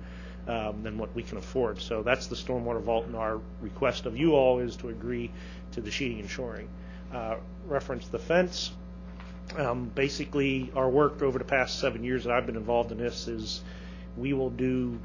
um, 0.48 0.84
than 0.84 0.98
what 0.98 1.14
we 1.14 1.24
can 1.24 1.38
afford. 1.38 1.80
So 1.80 2.04
that's 2.04 2.28
the 2.28 2.36
stormwater 2.36 2.82
vault, 2.82 3.06
and 3.06 3.16
our 3.16 3.40
request 3.62 4.06
of 4.06 4.18
you 4.18 4.34
all 4.34 4.60
is 4.60 4.76
to 4.78 4.90
agree 4.90 5.32
to 5.74 5.82
the 5.82 5.92
sheeting 5.92 6.20
and 6.20 6.30
shoring. 6.30 6.70
Uh, 7.14 7.36
Reference 7.66 8.08
the 8.08 8.20
fence. 8.20 8.72
Um, 9.58 9.92
Basically, 9.94 10.72
our 10.76 10.90
work 10.90 11.22
over 11.22 11.38
the 11.38 11.46
past 11.46 11.80
seven 11.80 12.04
years 12.04 12.24
that 12.24 12.34
I've 12.34 12.46
been 12.46 12.56
involved 12.56 12.92
in 12.92 12.98
this 12.98 13.28
is 13.28 13.62
we 14.16 14.34
will 14.34 14.50
do, 14.50 14.98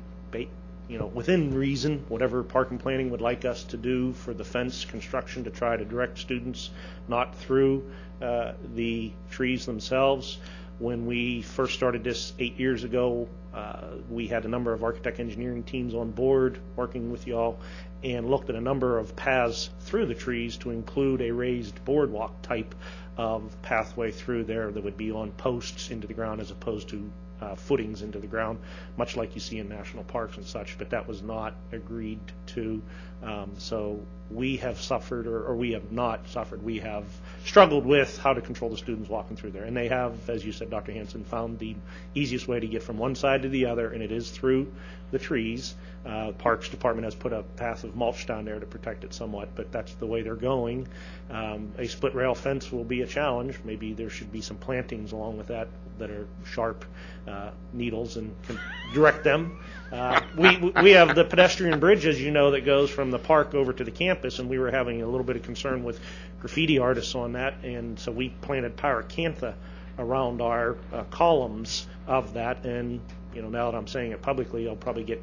you 0.88 0.98
know, 0.98 1.06
within 1.06 1.54
reason, 1.54 2.04
whatever 2.08 2.42
park 2.42 2.70
and 2.70 2.78
planning 2.78 3.10
would 3.10 3.20
like 3.20 3.44
us 3.44 3.64
to 3.64 3.76
do 3.76 4.12
for 4.12 4.32
the 4.32 4.44
fence 4.44 4.84
construction 4.84 5.44
to 5.44 5.50
try 5.50 5.76
to 5.76 5.84
direct 5.84 6.18
students 6.18 6.70
not 7.08 7.34
through 7.36 7.84
uh, 8.20 8.52
the 8.74 9.12
trees 9.30 9.66
themselves. 9.66 10.38
When 10.78 11.06
we 11.06 11.42
first 11.42 11.74
started 11.74 12.04
this 12.04 12.32
eight 12.38 12.58
years 12.58 12.84
ago, 12.84 13.28
uh, 13.54 13.88
we 14.08 14.26
had 14.26 14.44
a 14.44 14.48
number 14.48 14.72
of 14.72 14.82
architect 14.82 15.20
engineering 15.20 15.62
teams 15.62 15.94
on 15.94 16.10
board 16.10 16.58
working 16.76 17.10
with 17.10 17.26
y'all 17.26 17.58
and 18.02 18.30
looked 18.30 18.50
at 18.50 18.56
a 18.56 18.60
number 18.60 18.98
of 18.98 19.14
paths 19.14 19.70
through 19.80 20.06
the 20.06 20.14
trees 20.14 20.56
to 20.56 20.70
include 20.70 21.20
a 21.20 21.30
raised 21.30 21.84
boardwalk 21.84 22.40
type 22.42 22.74
of 23.16 23.60
pathway 23.62 24.10
through 24.10 24.44
there 24.44 24.70
that 24.70 24.82
would 24.82 24.96
be 24.96 25.10
on 25.10 25.30
posts 25.32 25.90
into 25.90 26.06
the 26.06 26.14
ground 26.14 26.40
as 26.40 26.50
opposed 26.50 26.88
to 26.88 27.10
uh, 27.42 27.54
footings 27.56 28.02
into 28.02 28.18
the 28.18 28.26
ground, 28.26 28.58
much 28.96 29.16
like 29.16 29.34
you 29.34 29.40
see 29.40 29.58
in 29.58 29.68
national 29.68 30.04
parks 30.04 30.36
and 30.36 30.46
such, 30.46 30.78
but 30.78 30.90
that 30.90 31.08
was 31.08 31.22
not 31.22 31.54
agreed 31.72 32.20
to. 32.46 32.80
Um, 33.22 33.50
So 33.58 34.00
we 34.30 34.56
have 34.58 34.80
suffered, 34.80 35.26
or 35.26 35.44
or 35.44 35.56
we 35.56 35.72
have 35.72 35.92
not 35.92 36.28
suffered, 36.28 36.62
we 36.62 36.78
have 36.80 37.04
struggled 37.44 37.84
with 37.84 38.18
how 38.18 38.32
to 38.32 38.40
control 38.40 38.70
the 38.70 38.76
students 38.76 39.08
walking 39.08 39.36
through 39.36 39.50
there. 39.50 39.64
And 39.64 39.76
they 39.76 39.88
have, 39.88 40.30
as 40.30 40.44
you 40.44 40.52
said, 40.52 40.70
Dr. 40.70 40.92
Hanson, 40.92 41.24
found 41.24 41.58
the 41.58 41.76
easiest 42.14 42.48
way 42.48 42.60
to 42.60 42.66
get 42.66 42.82
from 42.82 42.98
one 42.98 43.14
side 43.14 43.42
to 43.42 43.48
the 43.48 43.66
other, 43.66 43.90
and 43.92 44.02
it 44.02 44.12
is 44.12 44.30
through 44.30 44.72
the 45.10 45.18
trees. 45.18 45.74
Uh, 46.06 46.32
Parks 46.32 46.68
Department 46.68 47.04
has 47.04 47.14
put 47.14 47.32
a 47.32 47.42
path 47.42 47.84
of 47.84 47.94
mulch 47.94 48.26
down 48.26 48.44
there 48.44 48.58
to 48.58 48.66
protect 48.66 49.04
it 49.04 49.14
somewhat, 49.14 49.50
but 49.54 49.70
that's 49.70 49.94
the 49.94 50.06
way 50.06 50.22
they're 50.22 50.34
going. 50.34 50.88
Um, 51.30 51.72
A 51.78 51.86
split 51.86 52.14
rail 52.14 52.34
fence 52.34 52.72
will 52.72 52.84
be 52.84 53.02
a 53.02 53.06
challenge. 53.06 53.58
Maybe 53.64 53.92
there 53.92 54.10
should 54.10 54.32
be 54.32 54.40
some 54.40 54.56
plantings 54.56 55.12
along 55.12 55.38
with 55.38 55.48
that 55.48 55.68
that 55.98 56.10
are 56.10 56.26
sharp 56.44 56.84
needles 57.72 58.16
and 58.16 58.34
can 58.46 58.58
direct 58.94 59.24
them. 59.24 59.58
Uh, 59.92 60.20
We 60.36 60.72
we 60.82 60.90
have 60.92 61.14
the 61.14 61.24
pedestrian 61.24 61.78
bridge, 61.80 62.06
as 62.06 62.20
you 62.20 62.30
know, 62.30 62.50
that 62.52 62.64
goes 62.64 62.90
from 62.90 63.10
the 63.10 63.18
park 63.18 63.54
over 63.54 63.72
to 63.72 63.84
the 63.84 63.90
campus, 63.90 64.38
and 64.38 64.48
we 64.48 64.58
were 64.58 64.70
having 64.70 65.02
a 65.02 65.06
little 65.06 65.24
bit 65.24 65.36
of 65.36 65.42
concern 65.42 65.84
with 65.84 66.00
graffiti 66.40 66.78
artists 66.78 67.14
on 67.14 67.32
that, 67.32 67.62
and 67.62 67.98
so 67.98 68.10
we 68.10 68.30
planted 68.30 68.76
pyracantha 68.76 69.54
around 69.98 70.40
our 70.40 70.76
uh, 70.92 71.04
columns 71.04 71.86
of 72.06 72.34
that, 72.34 72.64
and, 72.64 73.00
you 73.34 73.42
know, 73.42 73.48
now 73.50 73.70
that 73.70 73.76
I'm 73.76 73.86
saying 73.86 74.12
it 74.12 74.22
publicly, 74.22 74.68
I'll 74.68 74.74
probably 74.76 75.04
get 75.04 75.22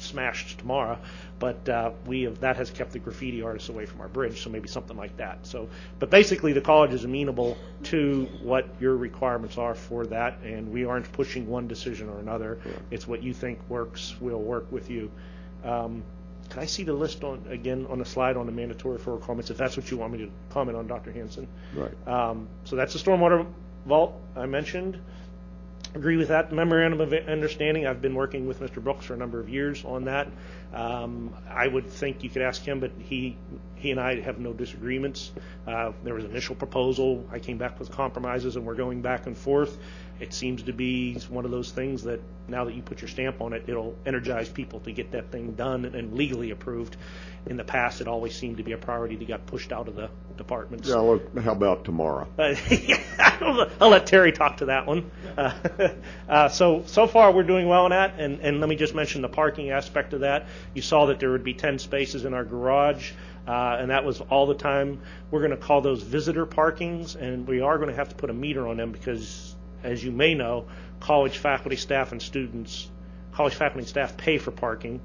smashed 0.00 0.58
tomorrow, 0.58 0.98
but 1.38 1.68
uh, 1.68 1.90
we 2.06 2.22
have, 2.22 2.40
that 2.40 2.56
has 2.56 2.70
kept 2.70 2.92
the 2.92 2.98
graffiti 2.98 3.42
artists 3.42 3.68
away 3.68 3.86
from 3.86 4.00
our 4.00 4.08
bridge, 4.08 4.42
so 4.42 4.50
maybe 4.50 4.68
something 4.68 4.96
like 4.96 5.16
that. 5.18 5.46
So, 5.46 5.68
but 5.98 6.10
basically, 6.10 6.52
the 6.52 6.60
college 6.60 6.92
is 6.92 7.04
amenable 7.04 7.56
to 7.84 8.28
what 8.42 8.66
your 8.80 8.96
requirements 8.96 9.58
are 9.58 9.74
for 9.74 10.06
that, 10.06 10.40
and 10.42 10.70
we 10.72 10.84
aren't 10.84 11.10
pushing 11.12 11.46
one 11.46 11.68
decision 11.68 12.08
or 12.08 12.18
another. 12.18 12.58
It's 12.90 13.06
what 13.06 13.22
you 13.22 13.32
think 13.34 13.58
works, 13.68 14.14
we'll 14.20 14.40
work 14.40 14.70
with 14.72 14.90
you. 14.90 15.10
Um, 15.64 16.02
Can 16.50 16.60
I 16.62 16.66
see 16.66 16.82
the 16.82 16.92
list 16.92 17.22
on, 17.22 17.44
again, 17.48 17.86
on 17.88 17.98
the 17.98 18.04
slide 18.04 18.36
on 18.36 18.46
the 18.46 18.52
mandatory 18.52 18.98
referral 18.98 19.20
comments, 19.22 19.50
if 19.50 19.56
that's 19.56 19.76
what 19.76 19.90
you 19.90 19.96
want 19.98 20.12
me 20.12 20.18
to 20.18 20.30
comment 20.50 20.76
on, 20.76 20.86
Dr. 20.86 21.12
Hanson? 21.12 21.46
Right. 21.74 22.08
Um, 22.08 22.48
So 22.64 22.76
that's 22.76 22.92
the 22.92 22.98
stormwater 22.98 23.46
vault 23.86 24.20
I 24.36 24.46
mentioned. 24.46 24.98
Agree 25.92 26.16
with 26.16 26.28
that 26.28 26.52
memorandum 26.52 27.00
of 27.00 27.12
understanding. 27.12 27.84
I've 27.84 28.00
been 28.00 28.14
working 28.14 28.46
with 28.46 28.60
Mr. 28.60 28.82
Brooks 28.82 29.06
for 29.06 29.14
a 29.14 29.16
number 29.16 29.40
of 29.40 29.48
years 29.48 29.84
on 29.84 30.04
that. 30.04 30.28
Um, 30.72 31.34
I 31.50 31.66
would 31.66 31.88
think 31.88 32.22
you 32.22 32.30
could 32.30 32.42
ask 32.42 32.62
him, 32.62 32.78
but 32.78 32.92
he, 33.00 33.36
he 33.74 33.90
and 33.90 33.98
I 33.98 34.20
have 34.20 34.38
no 34.38 34.52
disagreements. 34.52 35.32
Uh, 35.66 35.90
There 36.04 36.14
was 36.14 36.22
an 36.22 36.30
initial 36.30 36.54
proposal. 36.54 37.26
I 37.32 37.40
came 37.40 37.58
back 37.58 37.80
with 37.80 37.90
compromises, 37.90 38.54
and 38.54 38.64
we're 38.64 38.76
going 38.76 39.02
back 39.02 39.26
and 39.26 39.36
forth. 39.36 39.76
It 40.20 40.32
seems 40.32 40.62
to 40.64 40.72
be 40.72 41.14
one 41.28 41.44
of 41.44 41.50
those 41.50 41.72
things 41.72 42.04
that 42.04 42.20
now 42.46 42.66
that 42.66 42.74
you 42.74 42.82
put 42.82 43.00
your 43.00 43.08
stamp 43.08 43.40
on 43.40 43.52
it, 43.52 43.64
it'll 43.66 43.96
energize 44.06 44.48
people 44.48 44.78
to 44.80 44.92
get 44.92 45.10
that 45.10 45.32
thing 45.32 45.54
done 45.54 45.86
and 45.86 46.14
legally 46.14 46.52
approved. 46.52 46.96
In 47.46 47.56
the 47.56 47.64
past, 47.64 48.00
it 48.00 48.06
always 48.06 48.34
seemed 48.34 48.58
to 48.58 48.62
be 48.62 48.72
a 48.72 48.76
priority 48.78 49.16
that 49.16 49.26
got 49.26 49.46
pushed 49.46 49.72
out 49.72 49.88
of 49.88 49.96
the 49.96 50.10
departments. 50.36 50.88
Yeah, 50.88 50.96
look, 50.96 51.38
how 51.38 51.52
about 51.52 51.84
tomorrow? 51.84 52.28
Uh, 52.38 52.54
I'll 53.18 53.70
I'll 53.80 53.88
let 53.88 54.06
Terry 54.06 54.32
talk 54.32 54.58
to 54.58 54.66
that 54.66 54.86
one. 54.86 55.10
Uh, 55.36 55.52
uh, 56.28 56.48
So, 56.50 56.84
so 56.86 57.06
far, 57.06 57.32
we're 57.32 57.42
doing 57.42 57.66
well 57.66 57.84
on 57.84 57.90
that, 57.90 58.18
and, 58.18 58.40
and 58.40 58.60
let 58.60 58.68
me 58.68 58.76
just 58.76 58.94
mention 58.94 59.22
the 59.22 59.28
parking 59.28 59.70
aspect 59.70 60.12
of 60.12 60.20
that. 60.20 60.46
You 60.74 60.82
saw 60.82 61.06
that 61.06 61.18
there 61.18 61.30
would 61.30 61.44
be 61.44 61.54
10 61.54 61.78
spaces 61.78 62.24
in 62.24 62.34
our 62.34 62.44
garage, 62.44 63.12
uh, 63.48 63.78
and 63.80 63.90
that 63.90 64.04
was 64.04 64.20
all 64.20 64.46
the 64.46 64.54
time. 64.54 65.00
We're 65.30 65.40
going 65.40 65.50
to 65.52 65.56
call 65.56 65.80
those 65.80 66.02
visitor 66.02 66.44
parkings, 66.46 67.16
and 67.16 67.48
we 67.48 67.60
are 67.62 67.78
going 67.78 67.90
to 67.90 67.96
have 67.96 68.10
to 68.10 68.14
put 68.14 68.28
a 68.30 68.34
meter 68.34 68.68
on 68.68 68.76
them 68.76 68.92
because, 68.92 69.56
as 69.82 70.04
you 70.04 70.12
may 70.12 70.34
know, 70.34 70.66
college 71.00 71.38
faculty, 71.38 71.76
staff, 71.76 72.12
and 72.12 72.20
students, 72.20 72.90
college 73.32 73.54
faculty 73.54 73.80
and 73.80 73.88
staff 73.88 74.16
pay 74.16 74.36
for 74.36 74.50
parking. 74.50 75.00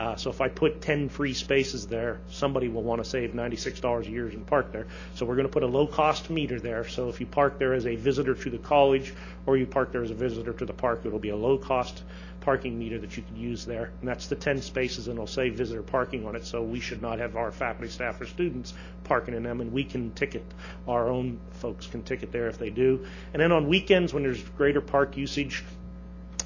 Uh, 0.00 0.16
So 0.16 0.30
if 0.30 0.40
I 0.40 0.48
put 0.48 0.80
10 0.80 1.10
free 1.10 1.34
spaces 1.34 1.86
there, 1.86 2.20
somebody 2.30 2.68
will 2.68 2.82
want 2.82 3.04
to 3.04 3.08
save 3.08 3.34
$96 3.34 4.06
a 4.06 4.10
year 4.10 4.28
and 4.28 4.46
park 4.46 4.72
there. 4.72 4.86
So 5.14 5.26
we're 5.26 5.34
going 5.34 5.46
to 5.46 5.52
put 5.52 5.62
a 5.62 5.66
low-cost 5.66 6.30
meter 6.30 6.58
there. 6.58 6.88
So 6.88 7.10
if 7.10 7.20
you 7.20 7.26
park 7.26 7.58
there 7.58 7.74
as 7.74 7.86
a 7.86 7.96
visitor 7.96 8.34
to 8.34 8.48
the 8.48 8.56
college 8.56 9.12
or 9.44 9.58
you 9.58 9.66
park 9.66 9.92
there 9.92 10.02
as 10.02 10.10
a 10.10 10.14
visitor 10.14 10.54
to 10.54 10.64
the 10.64 10.72
park, 10.72 11.02
it'll 11.04 11.18
be 11.18 11.28
a 11.28 11.36
low-cost 11.36 12.02
parking 12.40 12.78
meter 12.78 12.98
that 12.98 13.14
you 13.18 13.22
can 13.22 13.36
use 13.36 13.66
there. 13.66 13.90
And 14.00 14.08
that's 14.08 14.26
the 14.28 14.36
10 14.36 14.62
spaces, 14.62 15.06
and 15.08 15.16
it'll 15.16 15.26
say 15.26 15.50
visitor 15.50 15.82
parking 15.82 16.26
on 16.26 16.34
it. 16.34 16.46
So 16.46 16.62
we 16.62 16.80
should 16.80 17.02
not 17.02 17.18
have 17.18 17.36
our 17.36 17.52
faculty, 17.52 17.90
staff, 17.90 18.18
or 18.22 18.26
students 18.26 18.72
parking 19.04 19.34
in 19.34 19.42
them, 19.42 19.60
and 19.60 19.70
we 19.70 19.84
can 19.84 20.12
ticket, 20.12 20.44
our 20.88 21.08
own 21.08 21.38
folks 21.60 21.86
can 21.86 22.02
ticket 22.04 22.32
there 22.32 22.48
if 22.48 22.56
they 22.56 22.70
do. 22.70 23.04
And 23.34 23.42
then 23.42 23.52
on 23.52 23.68
weekends, 23.68 24.14
when 24.14 24.22
there's 24.22 24.42
greater 24.56 24.80
park 24.80 25.18
usage, 25.18 25.62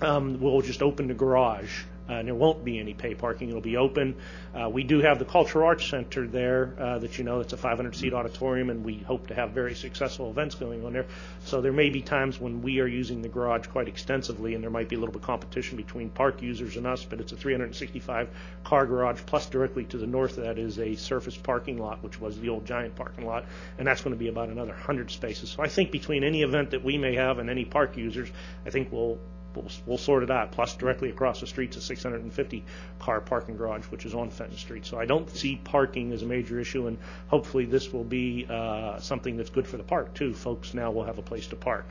um, 0.02 0.40
we'll 0.40 0.60
just 0.60 0.82
open 0.82 1.06
the 1.06 1.14
garage. 1.14 1.84
Uh, 2.08 2.14
and 2.14 2.28
there 2.28 2.34
won't 2.34 2.64
be 2.64 2.78
any 2.78 2.92
pay 2.92 3.14
parking. 3.14 3.48
It'll 3.48 3.60
be 3.60 3.76
open. 3.76 4.14
Uh, 4.54 4.68
we 4.68 4.84
do 4.84 5.00
have 5.00 5.18
the 5.18 5.24
Cultural 5.24 5.66
Arts 5.66 5.88
Center 5.88 6.26
there 6.26 6.74
uh, 6.78 6.98
that 6.98 7.16
you 7.18 7.24
know 7.24 7.40
it's 7.40 7.52
a 7.52 7.56
500 7.56 7.96
seat 7.96 8.12
auditorium, 8.12 8.70
and 8.70 8.84
we 8.84 8.98
hope 8.98 9.28
to 9.28 9.34
have 9.34 9.50
very 9.50 9.74
successful 9.74 10.30
events 10.30 10.54
going 10.54 10.84
on 10.84 10.92
there. 10.92 11.06
So 11.44 11.60
there 11.60 11.72
may 11.72 11.88
be 11.88 12.02
times 12.02 12.38
when 12.38 12.62
we 12.62 12.80
are 12.80 12.86
using 12.86 13.22
the 13.22 13.28
garage 13.28 13.66
quite 13.68 13.88
extensively, 13.88 14.54
and 14.54 14.62
there 14.62 14.70
might 14.70 14.88
be 14.88 14.96
a 14.96 14.98
little 14.98 15.12
bit 15.12 15.22
of 15.22 15.26
competition 15.26 15.76
between 15.76 16.10
park 16.10 16.42
users 16.42 16.76
and 16.76 16.86
us. 16.86 17.04
But 17.04 17.20
it's 17.20 17.32
a 17.32 17.36
365 17.36 18.28
car 18.64 18.86
garage, 18.86 19.20
plus 19.24 19.46
directly 19.46 19.84
to 19.84 19.98
the 19.98 20.06
north 20.06 20.36
that 20.36 20.58
is 20.58 20.78
a 20.78 20.94
surface 20.96 21.36
parking 21.36 21.78
lot, 21.78 22.02
which 22.02 22.20
was 22.20 22.38
the 22.38 22.48
old 22.48 22.66
Giant 22.66 22.94
parking 22.96 23.26
lot, 23.26 23.44
and 23.78 23.86
that's 23.86 24.02
going 24.02 24.14
to 24.14 24.18
be 24.18 24.28
about 24.28 24.48
another 24.48 24.72
100 24.72 25.10
spaces. 25.10 25.50
So 25.50 25.62
I 25.62 25.68
think 25.68 25.90
between 25.90 26.24
any 26.24 26.42
event 26.42 26.70
that 26.70 26.84
we 26.84 26.98
may 26.98 27.14
have 27.14 27.38
and 27.38 27.48
any 27.48 27.64
park 27.64 27.96
users, 27.96 28.28
I 28.66 28.70
think 28.70 28.92
we'll 28.92 29.18
we'll, 29.54 29.70
we'll 29.86 29.98
sort 29.98 30.22
it 30.22 30.30
out. 30.30 30.52
Plus, 30.52 30.74
directly 30.74 31.10
across 31.10 31.40
the 31.40 31.46
street's 31.46 31.76
a 31.76 31.80
650 31.80 32.64
car 32.98 33.20
parking 33.20 33.56
garage, 33.56 33.84
which 33.86 34.06
is 34.06 34.14
on 34.14 34.30
Fenton 34.30 34.56
Street. 34.56 34.86
So 34.86 34.98
I 34.98 35.06
don't 35.06 35.28
see 35.30 35.60
parking 35.64 36.12
as 36.12 36.22
a 36.22 36.26
major 36.26 36.60
issue, 36.60 36.86
and 36.86 36.98
hopefully 37.28 37.64
this 37.64 37.92
will 37.92 38.04
be 38.04 38.46
uh, 38.48 38.98
something 38.98 39.36
that's 39.36 39.50
good 39.50 39.66
for 39.66 39.76
the 39.76 39.82
park 39.82 40.14
too. 40.14 40.34
Folks 40.34 40.74
now 40.74 40.90
will 40.90 41.04
have 41.04 41.18
a 41.18 41.22
place 41.22 41.46
to 41.48 41.56
park. 41.56 41.86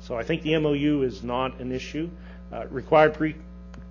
So 0.00 0.16
I 0.16 0.22
think 0.22 0.42
the 0.42 0.56
MOU 0.58 1.02
is 1.02 1.22
not 1.22 1.60
an 1.60 1.72
issue. 1.72 2.08
Uh, 2.52 2.66
required 2.70 3.14
pre- 3.14 3.36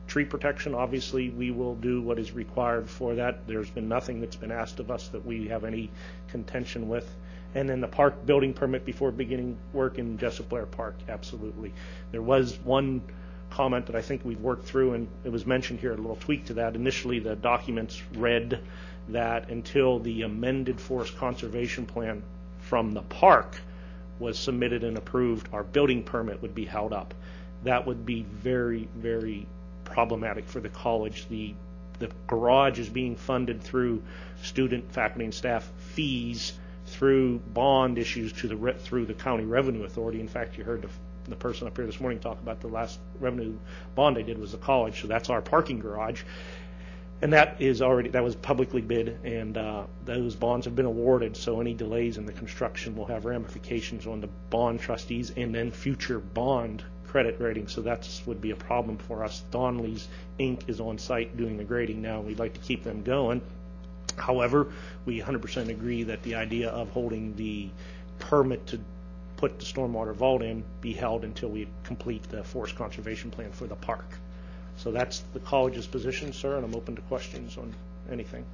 tree 0.08 0.26
protection, 0.26 0.74
obviously, 0.74 1.30
we 1.30 1.52
will 1.52 1.76
do 1.76 2.02
what 2.02 2.18
is 2.18 2.32
required 2.32 2.90
for 2.90 3.14
that. 3.16 3.48
There's 3.48 3.70
been 3.70 3.88
nothing 3.88 4.20
that's 4.20 4.36
been 4.36 4.52
asked 4.52 4.80
of 4.80 4.90
us 4.90 5.08
that 5.10 5.26
we 5.26 5.48
have 5.48 5.64
any 5.64 5.92
contention 6.28 6.90
with. 6.90 7.16
And 7.56 7.68
then 7.68 7.82
the 7.82 7.88
park 7.88 8.26
building 8.26 8.54
permit 8.54 8.86
before 8.86 9.12
beginning 9.12 9.58
work 9.74 9.98
in 9.98 10.18
Jessup 10.18 10.50
Blair 10.50 10.68
Park, 10.68 10.96
absolutely. 11.08 11.74
There 12.12 12.22
was 12.22 12.60
one 12.60 13.02
comment 13.50 13.88
that 13.88 13.96
I 13.96 14.02
think 14.02 14.24
we've 14.24 14.40
worked 14.40 14.66
through, 14.66 14.94
and 14.94 15.08
it 15.24 15.32
was 15.32 15.46
mentioned 15.46 15.80
here, 15.80 15.94
a 15.94 15.96
little 15.96 16.16
tweak 16.16 16.46
to 16.46 16.54
that. 16.56 16.76
Initially, 16.76 17.20
the 17.20 17.36
documents 17.36 18.02
read 18.16 18.62
that 19.10 19.50
until 19.50 20.00
the 20.00 20.22
amended 20.22 20.80
forest 20.80 21.18
conservation 21.18 21.86
plan 21.86 22.22
from 22.60 22.92
the 22.92 23.02
park 23.02 23.60
was 24.20 24.38
submitted 24.38 24.84
and 24.84 24.98
approved, 24.98 25.50
our 25.52 25.64
building 25.64 26.04
permit 26.04 26.42
would 26.42 26.54
be 26.54 26.66
held 26.66 26.94
up. 26.94 27.14
That 27.64 27.88
would 27.88 28.06
be 28.06 28.24
very, 28.24 28.88
very 28.96 29.48
problematic 29.86 30.48
for 30.48 30.60
the 30.60 30.70
college. 30.70 31.28
The, 31.30 31.56
the 31.98 32.12
garage 32.28 32.78
is 32.78 32.90
being 32.90 33.16
funded 33.16 33.64
through 33.64 34.04
student, 34.44 34.92
faculty, 34.92 35.26
and 35.26 35.34
staff 35.34 35.70
fees 35.78 36.54
through 36.90 37.40
bond 37.54 37.98
issues 37.98 38.34
to 38.34 38.48
the, 38.48 38.74
through 38.74 39.06
the 39.06 39.14
county 39.14 39.46
revenue 39.46 39.84
authority. 39.84 40.20
In 40.20 40.28
fact, 40.28 40.58
you 40.58 40.64
heard 40.64 40.82
the, 40.82 40.90
the 41.30 41.36
person 41.36 41.68
up 41.68 41.78
here 41.78 41.86
this 41.86 42.00
morning 42.00 42.20
talk 42.20 42.40
about 42.40 42.60
the 42.60 42.68
last 42.68 43.00
revenue 43.20 43.58
bond 43.96 44.16
they 44.16 44.24
did 44.24 44.38
was 44.38 44.52
the 44.52 44.58
college, 44.58 45.02
so 45.02 45.08
that's 45.08 45.30
our 45.30 45.42
parking 45.42 45.80
garage. 45.80 46.24
And 47.22 47.34
that 47.34 47.62
is 47.62 47.82
already, 47.82 48.10
that 48.10 48.24
was 48.24 48.36
publicly 48.36 48.82
bid, 48.82 49.20
and 49.26 49.58
uh, 49.58 49.84
those 50.06 50.36
bonds 50.36 50.66
have 50.66 50.76
been 50.76 50.86
awarded, 50.86 51.36
so 51.36 51.60
any 51.60 51.74
delays 51.74 52.18
in 52.18 52.26
the 52.26 52.32
construction 52.32 52.96
will 52.96 53.06
have 53.08 53.26
ramifications 53.26 54.08
on 54.08 54.22
the 54.22 54.30
bond 54.50 54.80
trustees 54.80 55.34
and 55.36 55.54
then 55.54 55.70
future 55.72 56.20
bond 56.20 56.84
credit 57.08 57.40
rating, 57.40 57.68
so 57.68 57.82
that's, 57.82 58.26
would 58.26 58.40
be 58.40 58.52
a 58.52 58.56
problem 58.56 58.98
for 58.98 59.24
us. 59.24 59.44
Donley's 59.52 60.08
Inc. 60.40 60.70
is 60.70 60.80
on 60.80 60.98
site 60.98 61.36
doing 61.36 61.58
the 61.58 61.64
grading 61.64 62.02
now, 62.02 62.22
we'd 62.22 62.40
like 62.40 62.54
to 62.54 62.60
keep 62.62 62.84
them 62.84 63.04
going. 63.04 63.42
However, 64.20 64.68
we 65.06 65.22
100% 65.22 65.70
agree 65.70 66.04
that 66.04 66.22
the 66.24 66.36
idea 66.36 66.70
of 66.70 66.90
holding 66.90 67.36
the 67.36 67.70
permit 68.20 68.68
to 68.68 68.80
put 69.38 69.58
the 69.58 69.66
stormwater 69.66 70.14
vault 70.14 70.42
in 70.42 70.64
be 70.82 70.92
held 70.92 71.24
until 71.24 71.50
we 71.50 71.68
complete 71.84 72.24
the 72.24 72.44
forest 72.44 72.76
conservation 72.76 73.32
plan 73.32 73.52
for 73.52 73.68
the 73.68 73.76
park. 73.76 74.06
So 74.78 74.92
that's 74.92 75.20
the 75.34 75.40
college's 75.40 75.88
position, 75.88 76.34
sir, 76.34 76.58
and 76.58 76.66
I'm 76.66 76.76
open 76.76 76.96
to 76.96 77.02
questions 77.04 77.58
on 77.58 77.74
anything. 78.12 78.46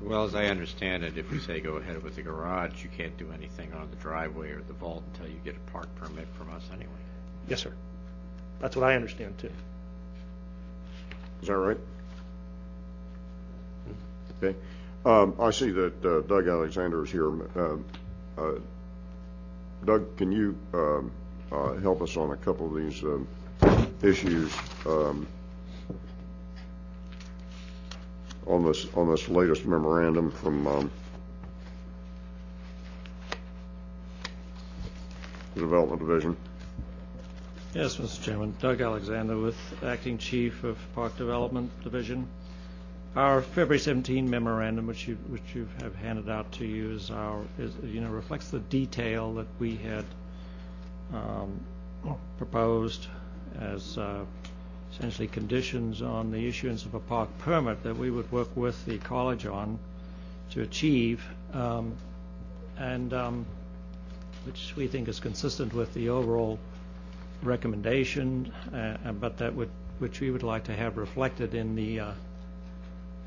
Well, 0.00 0.24
as 0.24 0.34
I 0.34 0.46
understand 0.46 1.04
it, 1.04 1.16
if 1.16 1.30
we 1.30 1.38
say 1.38 1.60
go 1.60 1.76
ahead 1.76 2.02
with 2.02 2.16
the 2.16 2.22
garage, 2.22 2.82
you 2.82 2.90
can't 2.96 3.16
do 3.16 3.30
anything 3.32 3.72
on 3.74 3.88
the 3.90 3.96
driveway 3.96 4.50
or 4.50 4.62
the 4.62 4.72
vault 4.72 5.02
until 5.12 5.28
you 5.28 5.40
get 5.44 5.54
a 5.56 5.70
park 5.70 5.88
permit 5.96 6.26
from 6.36 6.50
us 6.50 6.62
anyway. 6.72 6.90
Yes, 7.48 7.60
sir. 7.60 7.72
That's 8.60 8.76
what 8.76 8.88
I 8.88 8.96
understand, 8.96 9.38
too. 9.38 9.50
Is 11.42 11.48
that 11.48 11.56
right? 11.56 11.78
Okay. 14.44 14.56
Um, 15.06 15.34
I 15.40 15.50
see 15.50 15.70
that 15.70 16.04
uh, 16.04 16.20
Doug 16.22 16.48
Alexander 16.48 17.04
is 17.04 17.10
here. 17.10 17.28
Um, 17.28 17.84
uh, 18.36 18.52
Doug, 19.84 20.16
can 20.16 20.32
you 20.32 20.58
um, 20.72 21.10
uh, 21.52 21.74
help 21.74 22.02
us 22.02 22.16
on 22.16 22.30
a 22.30 22.36
couple 22.36 22.66
of 22.66 22.82
these 22.82 23.02
um, 23.02 23.26
issues 24.02 24.52
um, 24.86 25.26
on 28.46 28.64
this 28.64 28.86
on 28.94 29.10
this 29.10 29.28
latest 29.28 29.64
memorandum 29.66 30.30
from 30.30 30.66
um, 30.66 30.90
the 35.54 35.60
Development 35.60 36.00
Division? 36.00 36.36
Yes, 37.74 37.96
Mr. 37.96 38.22
Chairman. 38.22 38.54
Doug 38.60 38.80
Alexander 38.80 39.38
with 39.38 39.56
Acting 39.82 40.16
Chief 40.16 40.64
of 40.64 40.78
Park 40.94 41.16
Development 41.16 41.70
Division. 41.82 42.28
Our 43.16 43.42
February 43.42 43.78
17 43.78 44.28
memorandum, 44.28 44.88
which 44.88 45.06
you 45.06 45.14
which 45.28 45.54
you 45.54 45.68
have 45.80 45.94
handed 45.94 46.28
out 46.28 46.50
to 46.52 46.66
you, 46.66 46.90
is 46.90 47.12
our 47.12 47.44
is 47.60 47.72
you 47.84 48.00
know 48.00 48.08
reflects 48.08 48.48
the 48.50 48.58
detail 48.58 49.34
that 49.34 49.46
we 49.60 49.76
had 49.76 50.04
um, 51.12 51.60
proposed 52.38 53.06
as 53.60 53.96
uh, 53.98 54.24
essentially 54.92 55.28
conditions 55.28 56.02
on 56.02 56.32
the 56.32 56.48
issuance 56.48 56.84
of 56.86 56.94
a 56.94 56.98
park 56.98 57.28
permit 57.38 57.84
that 57.84 57.96
we 57.96 58.10
would 58.10 58.30
work 58.32 58.48
with 58.56 58.84
the 58.84 58.98
college 58.98 59.46
on 59.46 59.78
to 60.50 60.62
achieve, 60.62 61.24
um, 61.52 61.94
and 62.78 63.14
um, 63.14 63.46
which 64.44 64.74
we 64.74 64.88
think 64.88 65.06
is 65.06 65.20
consistent 65.20 65.72
with 65.72 65.94
the 65.94 66.08
overall 66.08 66.58
recommendation, 67.44 68.52
uh, 68.74 69.12
but 69.12 69.38
that 69.38 69.54
would 69.54 69.70
which 70.00 70.18
we 70.20 70.32
would 70.32 70.42
like 70.42 70.64
to 70.64 70.74
have 70.74 70.96
reflected 70.96 71.54
in 71.54 71.76
the 71.76 72.00
uh, 72.00 72.12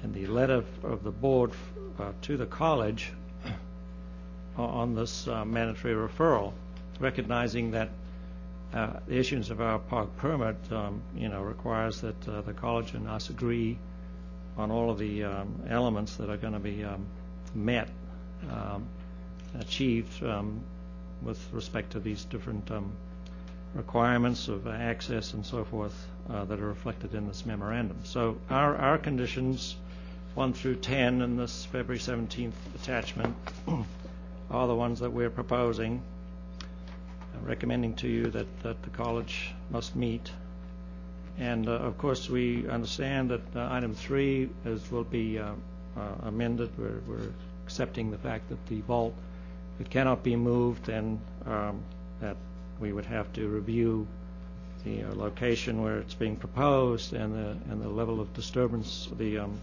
in 0.04 0.14
the 0.14 0.28
letter 0.28 0.64
of 0.84 1.04
the 1.04 1.12
board 1.12 1.52
uh, 2.00 2.12
to 2.24 2.38
the 2.38 2.46
college 2.46 3.12
on 4.58 4.96
this 4.96 5.28
uh, 5.28 5.46
mandatory 5.46 5.94
referral, 5.94 6.52
recognizing 7.00 7.72
that 7.72 7.90
uh, 8.74 9.00
the 9.08 9.18
issuance 9.18 9.50
of 9.50 9.62
our 9.62 9.80
park 9.80 10.16
permit, 10.18 10.56
um, 10.72 11.02
you 11.16 11.30
know, 11.30 11.42
requires 11.42 12.02
that 12.02 12.28
uh, 12.28 12.42
the 12.42 12.54
college 12.54 12.94
and 12.94 13.08
us 13.08 13.30
agree 13.30 13.78
on 14.58 14.72
all 14.72 14.90
of 14.90 14.98
the 14.98 15.24
um, 15.24 15.54
elements 15.70 16.16
that 16.16 16.30
are 16.30 16.38
going 16.38 16.54
to 16.54 16.60
be 16.60 16.84
um, 16.84 17.06
met, 17.54 17.88
um, 18.52 18.86
achieved 19.60 20.24
um, 20.24 20.60
with 21.22 21.40
respect 21.54 21.92
to 21.92 22.00
these 22.00 22.26
different 22.26 22.70
um, 22.72 22.92
requirements 23.74 24.48
of 24.48 24.68
access 24.68 25.34
and 25.34 25.46
so 25.46 25.64
forth 25.64 26.08
uh, 26.30 26.44
that 26.46 26.60
are 26.60 26.68
reflected 26.68 27.14
in 27.14 27.28
this 27.28 27.46
memorandum. 27.46 27.98
So 28.04 28.38
our, 28.50 28.76
our 28.76 28.98
conditions 28.98 29.76
1 30.38 30.54
through 30.54 30.76
10 30.76 31.24
in 31.24 31.36
this 31.36 31.66
February 31.66 31.98
17th 31.98 32.52
attachment 32.76 33.36
are 34.52 34.68
the 34.68 34.76
ones 34.76 35.00
that 35.00 35.10
we're 35.12 35.32
proposing, 35.32 36.00
uh, 36.62 36.64
recommending 37.44 37.96
to 37.96 38.08
you 38.08 38.28
that, 38.30 38.46
that 38.62 38.80
the 38.84 38.90
college 38.92 39.52
must 39.72 39.96
meet. 39.96 40.30
And 41.40 41.68
uh, 41.68 41.72
of 41.72 41.98
course, 41.98 42.30
we 42.30 42.70
understand 42.70 43.32
that 43.32 43.56
uh, 43.56 43.68
item 43.72 43.96
3 43.96 44.48
is, 44.66 44.92
will 44.92 45.06
be 45.06 45.40
uh, 45.40 45.54
uh, 45.98 46.02
amended. 46.22 46.70
We're, 46.78 47.00
we're 47.08 47.32
accepting 47.66 48.12
the 48.12 48.20
fact 48.20 48.50
that 48.50 48.64
the 48.68 48.82
vault 48.82 49.16
it 49.80 49.90
cannot 49.90 50.22
be 50.22 50.36
moved 50.36 50.88
and 50.88 51.20
um, 51.48 51.82
that 52.22 52.38
we 52.80 52.94
would 52.94 53.08
have 53.08 53.34
to 53.34 53.48
review 53.48 54.06
the 54.86 55.02
uh, 55.02 55.16
location 55.16 55.82
where 55.82 55.98
it's 55.98 56.14
being 56.14 56.36
proposed 56.36 57.14
and 57.14 57.34
the 57.34 57.58
and 57.72 57.82
the 57.82 57.90
level 57.90 58.22
of 58.22 58.32
disturbance, 58.36 59.10
the 59.18 59.40
um, 59.40 59.60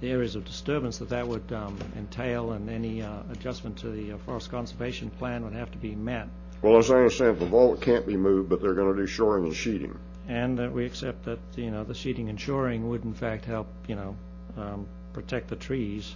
the 0.00 0.10
areas 0.10 0.36
of 0.36 0.44
disturbance 0.44 0.98
that 0.98 1.08
that 1.08 1.26
would 1.26 1.52
um, 1.52 1.78
entail, 1.96 2.52
and 2.52 2.68
any 2.68 3.02
uh, 3.02 3.20
adjustment 3.32 3.78
to 3.78 3.88
the 3.88 4.12
uh, 4.12 4.18
forest 4.18 4.50
conservation 4.50 5.10
plan 5.10 5.42
would 5.44 5.54
have 5.54 5.70
to 5.72 5.78
be 5.78 5.94
met. 5.94 6.28
Well, 6.62 6.76
as 6.76 6.90
I 6.90 6.96
understand, 6.96 7.38
the 7.38 7.46
vault 7.46 7.80
can't 7.80 8.06
be 8.06 8.16
moved, 8.16 8.48
but 8.48 8.60
they're 8.60 8.74
going 8.74 8.94
to 8.94 9.00
do 9.00 9.06
shoring 9.06 9.44
and 9.44 9.54
sheeting. 9.54 9.98
And 10.28 10.58
uh, 10.58 10.68
we 10.72 10.84
accept 10.84 11.24
that 11.24 11.38
you 11.56 11.70
know 11.70 11.84
the 11.84 11.94
sheeting 11.94 12.28
and 12.28 12.40
shoring 12.40 12.88
would 12.88 13.04
in 13.04 13.14
fact 13.14 13.44
help 13.44 13.68
you 13.86 13.94
know 13.94 14.16
um, 14.56 14.86
protect 15.12 15.48
the 15.48 15.56
trees 15.56 16.14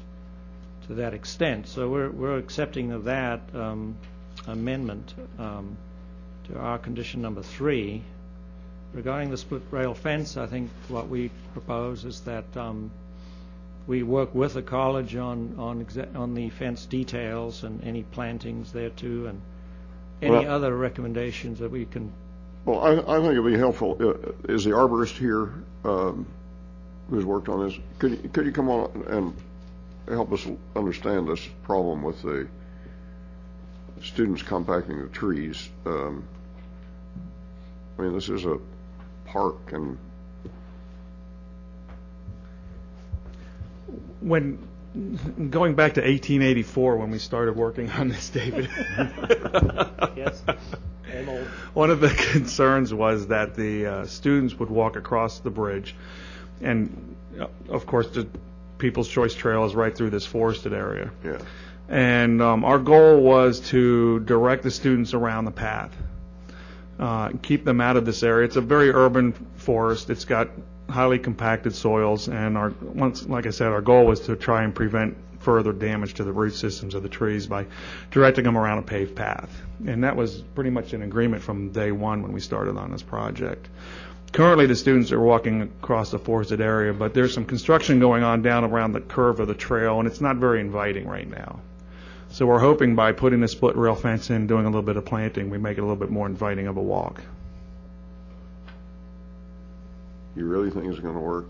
to 0.87 0.95
that 0.95 1.15
extent. 1.15 1.69
So 1.69 1.89
we're 1.89 2.11
we're 2.11 2.39
accepting 2.39 2.93
of 2.93 3.05
that 3.05 3.41
um, 3.55 3.97
amendment 4.47 5.15
um, 5.39 5.77
to 6.49 6.59
our 6.59 6.79
condition 6.79 7.23
number 7.23 7.43
three. 7.43 8.03
Regarding 8.93 9.31
the 9.31 9.37
split 9.37 9.63
rail 9.71 9.95
fence, 9.95 10.37
I 10.37 10.47
think 10.47 10.71
what 10.89 11.09
we 11.09 11.31
propose 11.53 12.05
is 12.05 12.21
that 12.23 12.45
um, 12.57 12.91
we 13.87 14.03
work 14.03 14.35
with 14.35 14.55
the 14.55 14.63
college 14.63 15.15
on 15.15 15.55
on, 15.59 15.87
on 16.17 16.35
the 16.35 16.51
fence 16.51 16.87
details 16.87 17.63
and 17.63 17.85
any 17.85 18.03
plantings 18.03 18.73
there 18.73 18.91
too, 18.91 19.27
and 19.29 19.41
any 20.23 20.33
Well- 20.33 20.51
other 20.51 20.77
recommendations 20.77 21.61
that 21.61 21.71
we 21.71 21.85
can. 21.85 22.13
Well, 22.65 22.81
I, 22.81 22.91
I 22.93 23.21
think 23.21 23.33
it'd 23.33 23.45
be 23.45 23.57
helpful, 23.57 23.97
uh, 24.01 24.53
is 24.53 24.65
the 24.65 24.71
arborist 24.73 25.17
here, 25.17 25.55
um, 25.85 26.27
who's 27.09 27.25
worked 27.25 27.49
on 27.49 27.67
this? 27.67 27.79
Could, 27.99 28.11
you- 28.11 28.29
could 28.29 28.45
you 28.45 28.53
come 28.53 28.69
on 28.69 29.05
and 29.09 29.35
help 30.09 30.33
us 30.33 30.47
understand 30.77 31.27
this 31.29 31.47
problem 31.63 32.03
with 32.03 32.21
the 32.23 32.47
students 34.03 34.43
compacting 34.43 35.01
the 35.01 35.09
trees? 35.09 35.71
Um, 35.87 36.25
I 37.99 38.03
mean, 38.03 38.13
this 38.13 38.29
is 38.29 38.45
a 38.45 38.59
park 39.31 39.73
and, 39.73 39.99
when 44.21 44.59
going 45.51 45.75
back 45.75 45.95
to 45.95 46.01
1884 46.01 46.97
when 46.97 47.11
we 47.11 47.19
started 47.19 47.55
working 47.57 47.91
on 47.91 48.09
this, 48.09 48.29
David. 48.31 48.69
Yes, 50.17 50.43
I'm 50.49 51.29
old. 51.29 51.47
One 51.73 51.91
of 51.91 52.01
the 52.01 52.11
concerns 52.33 52.93
was 52.93 53.29
that 53.29 53.55
the 53.55 53.87
uh, 53.87 54.07
students 54.07 54.59
would 54.59 54.69
walk 54.69 54.97
across 54.97 55.39
the 55.39 55.49
bridge, 55.51 55.95
and 56.61 57.17
uh, 57.41 57.47
of 57.71 57.87
course 57.87 58.09
the 58.09 58.27
People's 58.77 59.09
Choice 59.09 59.35
Trail 59.35 59.65
is 59.65 59.75
right 59.75 59.97
through 59.97 60.11
this 60.11 60.27
forested 60.27 60.75
area. 60.75 61.11
yeah. 61.25 61.39
And 61.89 62.43
um, 62.43 62.65
our 62.65 62.79
goal 62.79 63.21
was 63.21 63.61
to 63.71 64.21
direct 64.21 64.63
the 64.63 64.71
students 64.71 65.15
around 65.15 65.45
the 65.45 65.53
path, 65.53 65.97
uh, 67.01 67.31
keep 67.43 67.65
them 67.65 67.81
out 67.81 67.97
of 67.97 68.05
this 68.05 68.23
area. 68.23 68.45
It's 68.45 68.57
a 68.57 68.61
very 68.61 68.91
urban 68.91 69.33
forest. 69.57 70.11
It's 70.11 70.27
got 70.27 70.51
highly 70.89 71.19
compacted 71.19 71.75
soils, 71.75 72.29
and 72.29 72.59
our 72.59 72.71
once, 72.83 73.27
like 73.27 73.47
I 73.47 73.51
said, 73.51 73.69
our 73.69 73.81
goal 73.81 74.07
was 74.07 74.21
to 74.23 74.37
try 74.37 74.65
and 74.65 74.75
prevent 74.75 75.17
further 75.39 75.73
damage 75.73 76.15
to 76.15 76.25
the 76.25 76.33
root 76.33 76.55
systems 76.55 76.95
of 76.95 77.03
the 77.03 77.09
trees 77.09 77.47
by 77.47 77.65
directing 78.11 78.45
them 78.45 78.59
around 78.59 78.79
a 78.79 78.83
paved 78.83 79.17
path. 79.17 79.51
And 79.87 80.05
that 80.05 80.15
was 80.15 80.43
pretty 80.55 80.69
much 80.69 80.93
an 80.93 81.01
agreement 81.03 81.43
from 81.43 81.71
day 81.71 81.91
one 81.93 82.23
when 82.23 82.33
we 82.33 82.41
started 82.41 82.77
on 82.77 82.93
this 82.93 83.03
project. 83.03 83.69
Currently, 84.33 84.67
the 84.67 84.77
students 84.77 85.11
are 85.11 85.21
walking 85.21 85.63
across 85.63 86.11
the 86.11 86.19
forested 86.19 86.61
area, 86.61 86.93
but 86.93 87.15
there's 87.15 87.33
some 87.33 87.47
construction 87.47 87.99
going 87.99 88.23
on 88.23 88.43
down 88.43 88.65
around 88.65 88.93
the 88.93 89.01
curve 89.01 89.41
of 89.41 89.49
the 89.49 89.55
trail, 89.55 89.99
and 89.99 90.07
it's 90.07 90.21
not 90.21 90.37
very 90.37 90.61
inviting 90.61 91.09
right 91.09 91.29
now. 91.29 91.61
So 92.31 92.47
we're 92.47 92.61
hoping 92.61 92.95
by 92.95 93.13
putting 93.13 93.41
the 93.41 93.49
split 93.49 93.77
rail 93.77 93.97
fence 93.97 94.31
in, 94.31 94.47
doing 94.47 94.65
a 94.65 94.69
little 94.69 94.83
bit 94.83 94.97
of 94.97 95.05
planting, 95.05 95.51
we 95.51 95.59
make 95.59 95.79
it 95.79 95.81
a 95.81 95.85
little 95.85 95.97
bit 95.97 96.11
more 96.11 96.27
inviting 96.27 96.69
of 96.69 96.77
a 96.77 96.83
walk. 96.83 97.21
You 100.37 100.47
really 100.47 100.71
think 100.71 100.87
it's 100.87 101.01
going 101.01 101.15
to 101.15 101.21
work? 101.21 101.49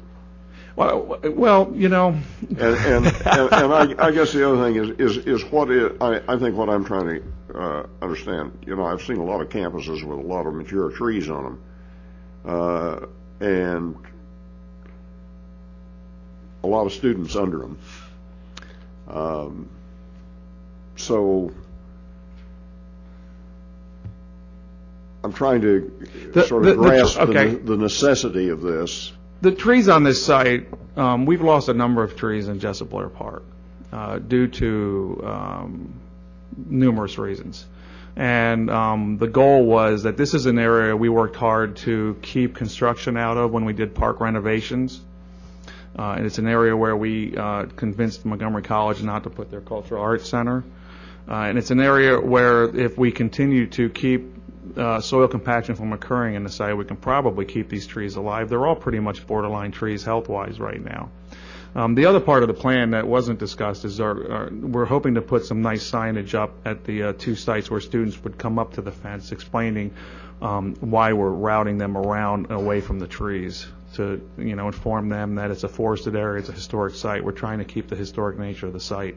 Well, 0.77 1.21
well, 1.23 1.71
you 1.75 1.91
know, 1.91 2.19
And, 2.49 2.61
and, 2.61 3.07
and, 3.07 3.53
and 3.53 3.73
I, 3.75 3.95
I 3.99 4.11
guess 4.11 4.33
the 4.33 4.49
other 4.49 4.65
thing 4.65 4.77
is, 4.77 5.17
is, 5.17 5.27
is 5.27 5.45
what 5.45 5.71
is, 5.71 5.93
I, 6.01 6.23
I 6.27 6.39
think 6.39 6.57
what 6.57 6.71
I'm 6.71 6.85
trying 6.85 7.21
to, 7.21 7.59
uh, 7.59 7.87
understand, 8.01 8.59
you 8.67 8.75
know, 8.75 8.87
I've 8.87 9.03
seen 9.03 9.19
a 9.19 9.25
lot 9.25 9.43
of 9.43 9.51
campuses 9.51 10.03
with 10.03 10.19
a 10.19 10.23
lot 10.23 10.47
of 10.47 10.55
mature 10.55 10.91
trees 10.91 11.29
on 11.29 11.45
them. 11.45 11.63
Uh, 12.47 13.07
and 13.41 13.97
a 16.65 16.67
lot 16.67 16.87
of 16.87 16.93
students 16.93 17.37
under 17.37 17.59
them. 17.59 17.79
Um, 19.09 19.69
So 21.01 21.51
I'm 25.25 25.33
trying 25.33 25.61
to 25.63 25.91
The- 26.33 26.43
sort 26.45 26.67
of 26.67 26.77
the- 26.77 26.83
grasp 26.83 27.17
the 27.17 27.23
okay. 27.23 27.55
the 27.55 27.77
necessity 27.77 28.49
of 28.49 28.61
this. 28.63 29.13
The 29.43 29.53
trees 29.53 29.89
on 29.89 30.03
this 30.05 30.23
site, 30.25 30.69
um, 30.97 31.25
we've 31.27 31.41
lost 31.43 31.69
a 31.69 31.75
number 31.75 32.03
of 32.03 32.17
trees 32.17 32.49
in 32.49 32.61
Jessup 32.61 32.91
Blair 32.91 33.09
Park 33.09 33.43
uh, 33.93 34.19
due 34.19 34.47
to 34.49 35.23
um, 35.27 35.93
numerous 36.67 37.17
reasons. 37.19 37.65
And 38.17 38.71
um, 38.71 39.17
the 39.19 39.29
goal 39.29 39.65
was 39.65 40.03
that 40.03 40.17
this 40.19 40.35
is 40.35 40.45
an 40.47 40.59
area 40.59 40.95
we 40.95 41.09
worked 41.09 41.37
hard 41.37 41.77
to 41.79 42.17
keep 42.21 42.55
construction 42.55 43.17
out 43.17 43.39
of 43.39 43.51
when 43.51 43.65
we 43.65 43.73
did 43.73 43.95
park 43.95 44.21
renovations. 44.21 45.01
Uh, 45.99 46.15
and 46.17 46.27
it's 46.27 46.39
an 46.39 46.47
area 46.47 46.77
where 46.77 46.97
we 46.97 47.37
uh, 47.37 47.65
convinced 47.77 48.25
Montgomery 48.25 48.63
College 48.63 49.03
not 49.03 49.25
to 49.25 49.31
put 49.31 49.51
their 49.51 49.61
cultural 49.61 50.03
arts 50.03 50.29
center. 50.29 50.65
Uh, 51.29 51.35
and 51.35 51.59
it's 51.59 51.71
an 51.71 51.81
area 51.81 52.21
where 52.21 52.65
if 52.65 52.99
we 52.99 53.13
continue 53.13 53.67
to 53.69 53.89
keep 53.89 54.35
uh, 54.77 55.01
soil 55.01 55.29
compaction 55.29 55.75
from 55.75 55.93
occurring 55.93 56.35
in 56.35 56.45
the 56.45 56.51
site, 56.51 56.77
we 56.77 56.85
can 56.85 56.97
probably 56.97 57.45
keep 57.45 57.69
these 57.69 57.87
trees 57.87 58.17
alive. 58.17 58.49
They're 58.49 58.67
all 58.67 58.77
pretty 58.77 59.01
much 59.01 59.27
borderline 59.27 59.73
trees 59.73 60.05
health-wise 60.05 60.61
right 60.61 60.83
now. 60.83 61.11
Um, 61.75 61.95
the 61.95 62.07
other 62.07 62.19
part 62.19 62.43
of 62.43 62.49
the 62.49 62.55
plan 62.55 62.91
that 62.91 63.07
wasn't 63.07 63.39
discussed 63.39 63.85
is 63.85 64.01
our, 64.01 64.33
our, 64.33 64.51
we're 64.51 64.87
hoping 64.87 65.15
to 65.15 65.23
put 65.23 65.45
some 65.45 65.63
nice 65.63 65.89
signage 65.89 66.35
up 66.35 66.53
at 66.65 66.85
the 66.85 67.03
uh, 67.05 67.13
two 67.13 67.37
sites 67.37 67.71
where 67.71 67.81
students 67.81 68.23
would 68.25 68.39
come 68.39 68.59
up 68.59 68.75
to 68.75 68.83
the 68.83 68.91
fence 68.91 69.31
explaining 69.31 69.95
um, 70.43 70.75
why 70.81 71.13
we're 71.13 71.31
routing 71.31 71.79
them 71.79 71.97
around 71.97 72.51
away 72.51 72.81
from 72.81 72.99
the 72.99 73.07
trees 73.07 73.67
to 73.95 74.21
you 74.39 74.55
know 74.57 74.67
inform 74.67 75.09
them 75.09 75.35
that 75.35 75.51
it's 75.51 75.65
a 75.65 75.69
forested 75.69 76.17
area, 76.17 76.41
it's 76.41 76.49
a 76.49 76.53
historic 76.53 76.95
site. 76.95 77.25
We're 77.25 77.33
trying 77.33 77.59
to 77.59 77.65
keep 77.65 77.89
the 77.89 77.97
historic 77.97 78.39
nature 78.39 78.67
of 78.67 78.73
the 78.73 78.81
site 78.81 79.17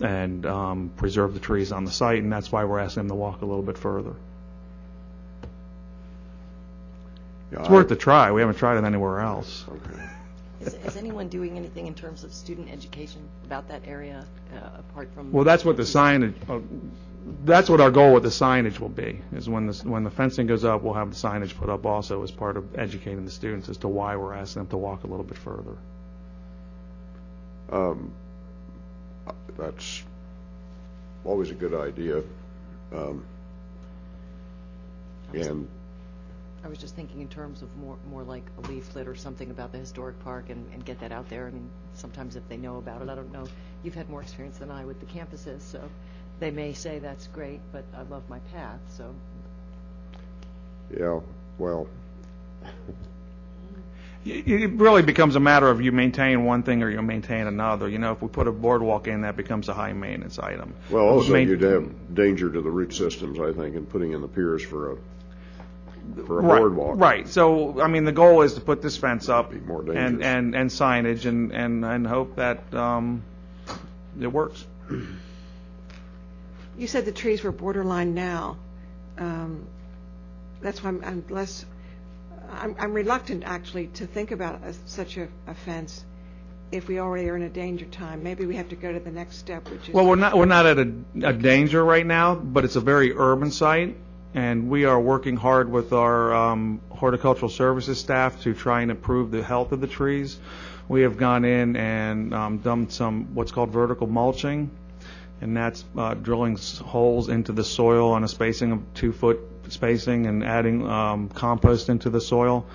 and 0.00 0.44
um, 0.46 0.90
preserve 0.96 1.34
the 1.34 1.40
trees 1.40 1.72
on 1.72 1.84
the 1.84 1.90
site, 1.90 2.22
and 2.22 2.32
that's 2.32 2.50
why 2.50 2.64
we're 2.64 2.80
asking 2.80 3.02
them 3.02 3.08
to 3.08 3.14
walk 3.14 3.42
a 3.42 3.46
little 3.46 3.62
bit 3.62 3.78
further. 3.78 4.14
It's 7.52 7.68
worth 7.68 7.90
a 7.90 7.96
try. 7.96 8.32
We 8.32 8.40
haven't 8.40 8.56
tried 8.56 8.78
it 8.78 8.84
anywhere 8.84 9.20
else. 9.20 9.64
Is, 10.60 10.74
is 10.74 10.96
anyone 10.96 11.28
doing 11.28 11.56
anything 11.56 11.86
in 11.86 11.94
terms 11.94 12.24
of 12.24 12.32
student 12.32 12.70
education 12.70 13.20
about 13.44 13.68
that 13.68 13.82
area, 13.86 14.26
uh, 14.52 14.78
apart 14.78 15.08
from? 15.14 15.30
Well, 15.30 15.44
that's 15.44 15.64
what 15.64 15.76
the 15.76 15.82
signage, 15.82 16.34
uh, 16.48 16.60
that's 17.44 17.68
what 17.68 17.80
our 17.80 17.90
goal 17.90 18.14
with 18.14 18.22
the 18.22 18.30
signage 18.30 18.80
will 18.80 18.88
be, 18.88 19.20
is 19.34 19.48
when 19.48 19.66
the, 19.66 19.74
when 19.88 20.04
the 20.04 20.10
fencing 20.10 20.46
goes 20.46 20.64
up, 20.64 20.82
we'll 20.82 20.94
have 20.94 21.10
the 21.10 21.16
signage 21.16 21.54
put 21.56 21.68
up 21.68 21.86
also 21.86 22.22
as 22.22 22.30
part 22.30 22.56
of 22.56 22.76
educating 22.78 23.24
the 23.24 23.30
students 23.30 23.68
as 23.68 23.76
to 23.78 23.88
why 23.88 24.16
we're 24.16 24.34
asking 24.34 24.62
them 24.62 24.70
to 24.70 24.76
walk 24.76 25.04
a 25.04 25.06
little 25.06 25.24
bit 25.24 25.38
further. 25.38 25.76
Um, 27.70 28.12
That's 29.58 30.02
always 31.24 31.50
a 31.50 31.54
good 31.54 31.74
idea. 31.74 32.22
Um, 32.92 33.24
And 35.32 35.68
I 36.64 36.68
was 36.68 36.78
just 36.78 36.94
thinking 36.94 37.20
in 37.20 37.28
terms 37.28 37.62
of 37.62 37.76
more, 37.76 37.96
more 38.10 38.22
like 38.22 38.44
a 38.58 38.60
leaflet 38.68 39.06
or 39.06 39.14
something 39.14 39.50
about 39.50 39.72
the 39.72 39.78
historic 39.78 40.18
park 40.20 40.50
and, 40.50 40.66
and 40.72 40.84
get 40.84 41.00
that 41.00 41.12
out 41.12 41.28
there. 41.28 41.46
I 41.46 41.50
mean, 41.50 41.68
sometimes 41.94 42.36
if 42.36 42.48
they 42.48 42.56
know 42.56 42.78
about 42.78 43.02
it, 43.02 43.08
I 43.08 43.14
don't 43.14 43.32
know, 43.32 43.46
you've 43.82 43.94
had 43.94 44.08
more 44.08 44.22
experience 44.22 44.58
than 44.58 44.70
I 44.70 44.84
with 44.84 45.00
the 45.00 45.06
campuses, 45.06 45.60
so 45.60 45.80
they 46.40 46.50
may 46.50 46.72
say 46.72 46.98
that's 46.98 47.26
great, 47.28 47.60
but 47.72 47.84
I 47.96 48.02
love 48.02 48.28
my 48.28 48.38
path, 48.52 48.80
so. 48.96 49.14
Yeah, 50.96 51.20
well, 51.58 51.86
It 54.24 54.48
it 54.48 54.70
really 54.72 55.02
becomes 55.02 55.36
a 55.36 55.40
matter 55.40 55.68
of 55.68 55.80
you 55.82 55.92
maintain 55.92 56.44
one 56.44 56.62
thing 56.62 56.82
or 56.82 56.88
you 56.90 57.02
maintain 57.02 57.46
another. 57.46 57.88
You 57.88 57.98
know, 57.98 58.12
if 58.12 58.22
we 58.22 58.28
put 58.28 58.46
a 58.48 58.52
boardwalk 58.52 59.06
in, 59.06 59.22
that 59.22 59.36
becomes 59.36 59.68
a 59.68 59.74
high 59.74 59.92
maintenance 59.92 60.38
item. 60.38 60.74
well, 60.90 61.04
also 61.04 61.32
Main- 61.32 61.48
you'd 61.48 61.60
have 61.62 62.14
danger 62.14 62.50
to 62.50 62.60
the 62.62 62.70
root 62.70 62.94
systems, 62.94 63.38
I 63.38 63.52
think, 63.52 63.76
in 63.76 63.84
putting 63.86 64.12
in 64.12 64.20
the 64.22 64.28
piers 64.28 64.62
for 64.64 64.92
a, 64.92 64.96
for 66.26 66.38
a 66.38 66.42
Right, 66.42 66.58
boardwalk. 66.58 66.98
Right, 66.98 67.28
so, 67.28 67.80
I 67.82 67.88
mean, 67.88 68.04
the 68.04 68.12
goal 68.12 68.42
is 68.42 68.54
to 68.54 68.60
put 68.62 68.80
this 68.82 68.96
fence 68.96 69.28
up 69.28 69.52
more 69.52 69.82
and, 69.90 70.22
and, 70.24 70.54
and 70.54 70.70
signage 70.70 71.26
and, 71.26 71.52
and, 71.52 71.84
and 71.84 72.06
hope 72.06 72.36
that, 72.36 72.72
um, 72.74 73.22
it 74.20 74.28
works. 74.32 74.64
You 76.78 76.86
said 76.86 77.04
the 77.04 77.12
trees 77.12 77.42
were 77.42 77.52
borderline 77.52 78.14
now. 78.14 78.56
Um, 79.18 79.66
That's 80.60 80.82
why 80.82 80.90
I'm- 80.90 81.02
I'm 81.04 81.24
less, 81.28 81.64
I'm 82.78 82.92
reluctant, 82.92 83.44
actually, 83.44 83.88
to 83.88 84.06
think 84.06 84.30
about 84.30 84.60
such 84.86 85.16
a 85.16 85.28
a 85.46 85.54
fence 85.54 86.04
if 86.72 86.88
we 86.88 86.98
already 86.98 87.28
are 87.28 87.36
in 87.36 87.42
a 87.42 87.48
danger 87.48 87.84
time. 87.86 88.22
Maybe 88.22 88.46
we 88.46 88.56
have 88.56 88.68
to 88.70 88.76
go 88.76 88.92
to 88.92 88.98
the 88.98 89.10
next 89.10 89.36
step, 89.36 89.70
which 89.70 89.88
is... 89.88 89.94
Well, 89.94 90.06
we're 90.06 90.16
not, 90.16 90.36
we're 90.36 90.46
not 90.46 90.66
at 90.66 90.78
a, 90.78 90.92
a 91.22 91.32
danger 91.32 91.84
right 91.84 92.04
now, 92.04 92.34
but 92.34 92.64
it's 92.64 92.74
a 92.74 92.80
very 92.80 93.12
urban 93.16 93.52
site, 93.52 93.96
and 94.34 94.68
we 94.68 94.84
are 94.84 94.98
working 94.98 95.36
hard 95.36 95.70
with 95.70 95.92
our 95.92 96.34
um, 96.34 96.80
horticultural 96.90 97.50
services 97.50 97.98
staff 98.00 98.42
to 98.42 98.54
try 98.54 98.80
and 98.80 98.90
improve 98.90 99.30
the 99.30 99.42
health 99.42 99.70
of 99.70 99.80
the 99.80 99.86
trees. 99.86 100.38
We 100.88 101.02
have 101.02 101.16
gone 101.16 101.44
in 101.44 101.76
and 101.76 102.34
um, 102.34 102.58
done 102.58 102.90
some, 102.90 103.34
what's 103.34 103.52
called 103.52 103.70
vertical 103.70 104.08
mulching, 104.08 104.70
and 105.40 105.56
that's 105.56 105.84
uh, 105.96 106.14
drilling 106.14 106.56
holes 106.56 107.28
into 107.28 107.52
the 107.52 107.64
soil 107.64 108.10
on 108.12 108.24
a 108.24 108.28
spacing 108.28 108.72
of 108.72 108.82
two-foot 108.94 109.38
spacing 109.72 110.26
and 110.26 110.44
adding 110.44 110.88
um, 110.88 111.28
compost 111.28 111.88
into 111.88 112.10
the 112.10 112.20
soil. 112.20 112.66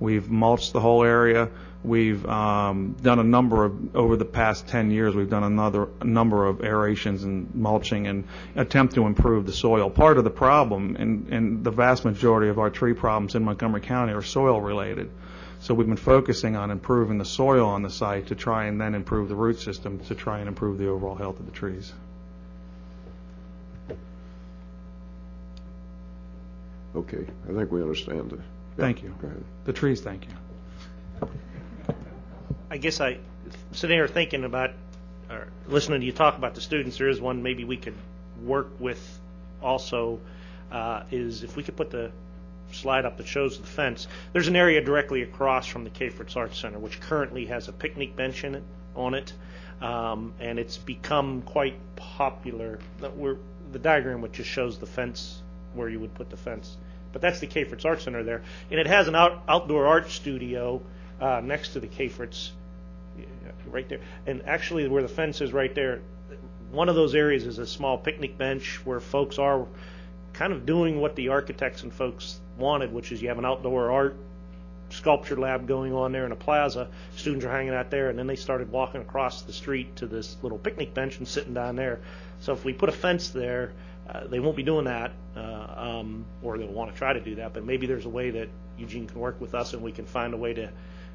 We've 0.00 0.28
mulched 0.28 0.72
the 0.72 0.80
whole 0.80 1.04
area. 1.04 1.50
We've 1.84 2.24
um, 2.26 2.96
done 3.00 3.20
a 3.20 3.24
number 3.24 3.64
of, 3.64 3.96
over 3.96 4.16
the 4.16 4.24
past 4.24 4.66
10 4.66 4.90
years, 4.90 5.14
we've 5.14 5.30
done 5.30 5.44
another 5.44 5.88
a 6.00 6.04
number 6.04 6.46
of 6.46 6.58
aerations 6.58 7.22
and 7.22 7.54
mulching 7.54 8.08
and 8.08 8.24
attempt 8.56 8.96
to 8.96 9.06
improve 9.06 9.46
the 9.46 9.52
soil. 9.52 9.88
Part 9.88 10.18
of 10.18 10.24
the 10.24 10.30
problem, 10.30 10.96
and, 10.96 11.28
and 11.28 11.64
the 11.64 11.70
vast 11.70 12.04
majority 12.04 12.48
of 12.48 12.58
our 12.58 12.70
tree 12.70 12.94
problems 12.94 13.36
in 13.36 13.44
Montgomery 13.44 13.80
County 13.80 14.12
are 14.12 14.22
soil 14.22 14.60
related. 14.60 15.10
So 15.60 15.72
we've 15.72 15.86
been 15.86 15.96
focusing 15.96 16.56
on 16.56 16.70
improving 16.72 17.18
the 17.18 17.24
soil 17.24 17.68
on 17.68 17.82
the 17.82 17.90
site 17.90 18.28
to 18.28 18.34
try 18.34 18.66
and 18.66 18.80
then 18.80 18.94
improve 18.94 19.28
the 19.28 19.36
root 19.36 19.60
system 19.60 20.00
to 20.06 20.14
try 20.14 20.40
and 20.40 20.48
improve 20.48 20.78
the 20.78 20.88
overall 20.88 21.14
health 21.14 21.38
of 21.38 21.46
the 21.46 21.52
trees. 21.52 21.92
Okay, 26.98 27.24
I 27.48 27.52
think 27.52 27.70
we 27.70 27.80
understand 27.80 28.30
the. 28.30 28.38
Thank 28.76 29.04
you. 29.04 29.14
Go 29.22 29.28
ahead. 29.28 29.44
The 29.64 29.72
trees, 29.72 30.00
thank 30.00 30.26
you. 30.26 31.28
I 32.70 32.76
guess 32.76 33.00
I, 33.00 33.18
sitting 33.70 33.96
here 33.96 34.08
thinking 34.08 34.42
about, 34.42 34.72
or 35.30 35.46
listening 35.68 36.00
to 36.00 36.06
you 36.06 36.12
talk 36.12 36.36
about 36.36 36.56
the 36.56 36.60
students, 36.60 36.98
there 36.98 37.08
is 37.08 37.20
one 37.20 37.42
maybe 37.44 37.62
we 37.64 37.76
could 37.76 37.94
work 38.42 38.68
with 38.80 39.20
also, 39.62 40.18
uh, 40.72 41.04
is 41.12 41.44
if 41.44 41.54
we 41.54 41.62
could 41.62 41.76
put 41.76 41.90
the 41.90 42.10
slide 42.72 43.04
up 43.04 43.16
that 43.18 43.28
shows 43.28 43.60
the 43.60 43.66
fence. 43.66 44.08
There's 44.32 44.48
an 44.48 44.56
area 44.56 44.80
directly 44.80 45.22
across 45.22 45.68
from 45.68 45.84
the 45.84 45.90
Cafritz 45.90 46.36
Arts 46.36 46.58
Center, 46.58 46.80
which 46.80 47.00
currently 47.00 47.46
has 47.46 47.68
a 47.68 47.72
picnic 47.72 48.16
bench 48.16 48.42
in 48.42 48.56
it, 48.56 48.64
on 48.96 49.14
it, 49.14 49.32
um, 49.80 50.34
and 50.40 50.58
it's 50.58 50.78
become 50.78 51.42
quite 51.42 51.76
popular. 51.94 52.80
That 53.00 53.16
We're, 53.16 53.36
the 53.70 53.78
diagram 53.78 54.20
which 54.20 54.32
just 54.32 54.50
shows 54.50 54.78
the 54.78 54.86
fence, 54.86 55.42
where 55.74 55.88
you 55.88 56.00
would 56.00 56.14
put 56.14 56.28
the 56.28 56.36
fence. 56.36 56.76
But 57.12 57.22
that's 57.22 57.40
the 57.40 57.46
Cafritz 57.46 57.84
Arts 57.84 58.04
Center 58.04 58.22
there, 58.22 58.42
and 58.70 58.78
it 58.78 58.86
has 58.86 59.08
an 59.08 59.14
out, 59.14 59.42
outdoor 59.48 59.86
art 59.86 60.10
studio 60.10 60.82
uh, 61.20 61.40
next 61.42 61.72
to 61.72 61.80
the 61.80 61.86
Cafritz 61.86 62.50
right 63.66 63.88
there. 63.88 64.00
And 64.26 64.42
actually, 64.46 64.86
where 64.88 65.02
the 65.02 65.08
fence 65.08 65.40
is 65.40 65.52
right 65.52 65.74
there, 65.74 66.00
one 66.70 66.88
of 66.88 66.94
those 66.94 67.14
areas 67.14 67.46
is 67.46 67.58
a 67.58 67.66
small 67.66 67.98
picnic 67.98 68.36
bench 68.36 68.80
where 68.84 69.00
folks 69.00 69.38
are 69.38 69.66
kind 70.32 70.52
of 70.52 70.66
doing 70.66 71.00
what 71.00 71.16
the 71.16 71.30
architects 71.30 71.82
and 71.82 71.92
folks 71.92 72.38
wanted, 72.58 72.92
which 72.92 73.10
is 73.10 73.22
you 73.22 73.28
have 73.28 73.38
an 73.38 73.44
outdoor 73.44 73.90
art 73.90 74.16
sculpture 74.90 75.36
lab 75.36 75.66
going 75.66 75.92
on 75.92 76.12
there 76.12 76.24
in 76.24 76.32
a 76.32 76.36
plaza. 76.36 76.88
Students 77.16 77.44
are 77.44 77.50
hanging 77.50 77.74
out 77.74 77.90
there, 77.90 78.10
and 78.10 78.18
then 78.18 78.26
they 78.26 78.36
started 78.36 78.70
walking 78.70 79.00
across 79.00 79.42
the 79.42 79.52
street 79.52 79.96
to 79.96 80.06
this 80.06 80.36
little 80.42 80.58
picnic 80.58 80.94
bench 80.94 81.18
and 81.18 81.28
sitting 81.28 81.54
down 81.54 81.76
there. 81.76 82.00
So 82.40 82.52
if 82.52 82.64
we 82.64 82.72
put 82.72 82.88
a 82.88 82.92
fence 82.92 83.30
there, 83.30 83.72
uh, 84.08 84.26
they 84.26 84.40
won't 84.40 84.56
be 84.56 84.62
doing 84.62 84.86
that, 84.86 85.12
uh, 85.36 86.00
um, 86.00 86.24
or 86.42 86.58
they'll 86.58 86.68
want 86.68 86.90
to 86.90 86.96
try 86.96 87.12
to 87.12 87.20
do 87.20 87.34
that. 87.36 87.52
But 87.52 87.64
maybe 87.64 87.86
there's 87.86 88.06
a 88.06 88.10
way 88.10 88.30
that 88.30 88.48
Eugene 88.78 89.06
can 89.06 89.20
work 89.20 89.40
with 89.40 89.54
us, 89.54 89.74
and 89.74 89.82
we 89.82 89.92
can 89.92 90.06
find 90.06 90.34
a 90.34 90.36
way 90.36 90.54
to 90.54 90.70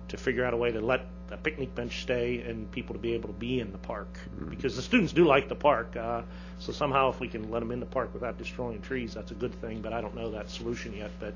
to 0.10 0.18
figure 0.18 0.44
out 0.44 0.54
a 0.54 0.58
way 0.58 0.72
to 0.72 0.82
let 0.82 1.06
a 1.32 1.38
picnic 1.38 1.74
bench 1.74 2.02
stay 2.02 2.42
and 2.42 2.70
people 2.72 2.94
to 2.94 3.00
be 3.00 3.14
able 3.14 3.28
to 3.30 3.34
be 3.34 3.62
in 3.62 3.72
the 3.72 3.78
park 3.78 4.20
because 4.50 4.76
the 4.76 4.82
students 4.82 5.14
do 5.14 5.26
like 5.26 5.48
the 5.48 5.56
park. 5.56 5.96
Uh, 5.96 6.22
so 6.60 6.72
somehow, 6.72 7.10
if 7.10 7.20
we 7.20 7.28
can 7.28 7.50
let 7.50 7.62
them 7.62 7.72
in 7.72 7.80
the 7.80 7.86
park 7.86 8.14
without 8.14 8.38
destroying 8.38 8.82
trees, 8.82 9.14
that's 9.14 9.32
a 9.32 9.36
good 9.36 9.54
thing. 9.62 9.82
But 9.82 9.94
I 9.94 10.02
don't 10.02 10.16
know 10.16 10.30
that 10.32 10.50
solution 10.50 10.94
yet. 10.94 11.12
But 11.20 11.34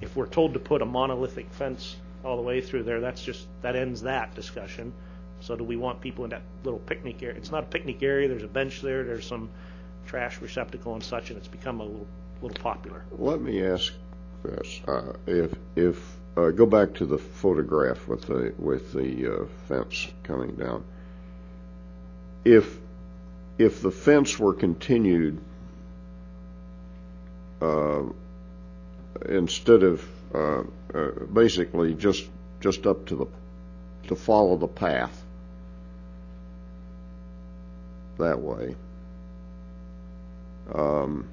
if 0.00 0.14
we're 0.16 0.26
told 0.26 0.52
to 0.54 0.60
put 0.60 0.82
a 0.82 0.86
monolithic 0.86 1.50
fence 1.50 1.96
all 2.24 2.36
the 2.36 2.42
way 2.42 2.60
through 2.60 2.84
there, 2.84 3.00
that's 3.00 3.22
just 3.22 3.46
that 3.62 3.74
ends 3.74 4.02
that 4.02 4.34
discussion. 4.34 4.92
So 5.40 5.56
do 5.56 5.64
we 5.64 5.76
want 5.76 6.00
people 6.00 6.24
in 6.24 6.30
that 6.30 6.42
little 6.62 6.80
picnic 6.80 7.22
area? 7.22 7.36
It's 7.36 7.50
not 7.50 7.64
a 7.64 7.66
picnic 7.66 8.02
area. 8.02 8.28
There's 8.28 8.44
a 8.44 8.48
bench 8.48 8.82
there. 8.82 9.04
There's 9.04 9.26
some 9.26 9.48
trash 10.10 10.40
receptacle 10.40 10.94
and 10.94 11.04
such, 11.04 11.30
and 11.30 11.38
it's 11.38 11.46
become 11.46 11.78
a 11.78 11.84
little 11.84 12.06
little 12.42 12.60
popular. 12.60 13.04
Let 13.16 13.40
me 13.40 13.64
ask 13.64 13.92
this, 14.42 14.80
uh, 14.88 15.12
if, 15.26 15.54
if 15.76 16.16
uh, 16.36 16.50
go 16.50 16.66
back 16.66 16.94
to 16.94 17.06
the 17.06 17.18
photograph 17.18 18.08
with 18.08 18.22
the, 18.22 18.52
with 18.58 18.92
the 18.92 19.42
uh, 19.42 19.44
fence 19.68 20.08
coming 20.24 20.56
down. 20.56 20.82
If, 22.44 22.78
if 23.58 23.82
the 23.82 23.90
fence 23.90 24.38
were 24.38 24.54
continued, 24.54 25.38
uh, 27.60 28.02
instead 29.28 29.82
of, 29.82 30.04
uh, 30.34 30.62
uh, 30.94 31.10
basically 31.32 31.94
just, 31.94 32.26
just 32.60 32.86
up 32.86 33.06
to 33.06 33.16
the, 33.16 33.26
to 34.08 34.16
follow 34.16 34.56
the 34.56 34.66
path 34.68 35.22
that 38.18 38.40
way, 38.40 38.74
um, 40.74 41.28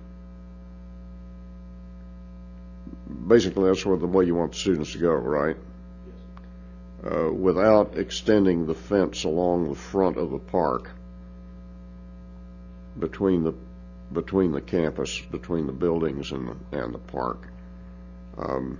basically 3.27 3.65
that's 3.65 3.85
where 3.85 3.97
the 3.97 4.07
way 4.07 4.25
you 4.25 4.35
want 4.35 4.51
the 4.51 4.57
students 4.57 4.91
to 4.93 4.97
go, 4.97 5.13
right? 5.13 5.57
Uh, 7.03 7.31
without 7.31 7.97
extending 7.97 8.65
the 8.65 8.73
fence 8.73 9.23
along 9.23 9.69
the 9.69 9.75
front 9.75 10.17
of 10.17 10.31
the 10.31 10.39
park 10.39 10.89
between 12.99 13.43
the 13.43 13.53
between 14.11 14.51
the 14.51 14.61
campus, 14.61 15.19
between 15.19 15.67
the 15.67 15.73
buildings 15.73 16.31
and 16.31 16.47
the, 16.47 16.79
and 16.79 16.93
the 16.93 16.99
park. 16.99 17.47
Um, 18.37 18.79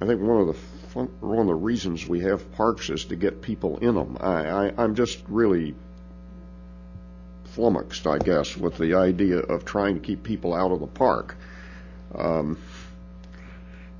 I 0.00 0.06
think 0.06 0.20
one 0.20 0.40
of 0.40 0.46
the 0.46 0.54
fun, 0.54 1.08
one 1.20 1.40
of 1.40 1.46
the 1.46 1.54
reasons 1.54 2.06
we 2.06 2.20
have 2.20 2.52
parks 2.52 2.90
is 2.90 3.06
to 3.06 3.16
get 3.16 3.42
people 3.42 3.78
in 3.78 3.94
them. 3.94 4.16
I, 4.20 4.48
I, 4.48 4.72
I'm 4.78 4.94
just 4.94 5.22
really 5.28 5.74
flummoxed, 7.54 8.06
I 8.06 8.18
guess, 8.18 8.56
with 8.56 8.76
the 8.78 8.94
idea 8.94 9.38
of 9.38 9.64
trying 9.64 9.94
to 9.94 10.00
keep 10.00 10.22
people 10.22 10.54
out 10.54 10.72
of 10.72 10.80
the 10.80 10.86
park. 10.86 11.36
Um, 12.14 12.58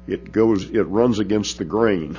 it 0.07 0.33
goes, 0.33 0.69
it 0.71 0.83
runs 0.83 1.19
against 1.19 1.59
the 1.59 1.65
grain. 1.65 2.19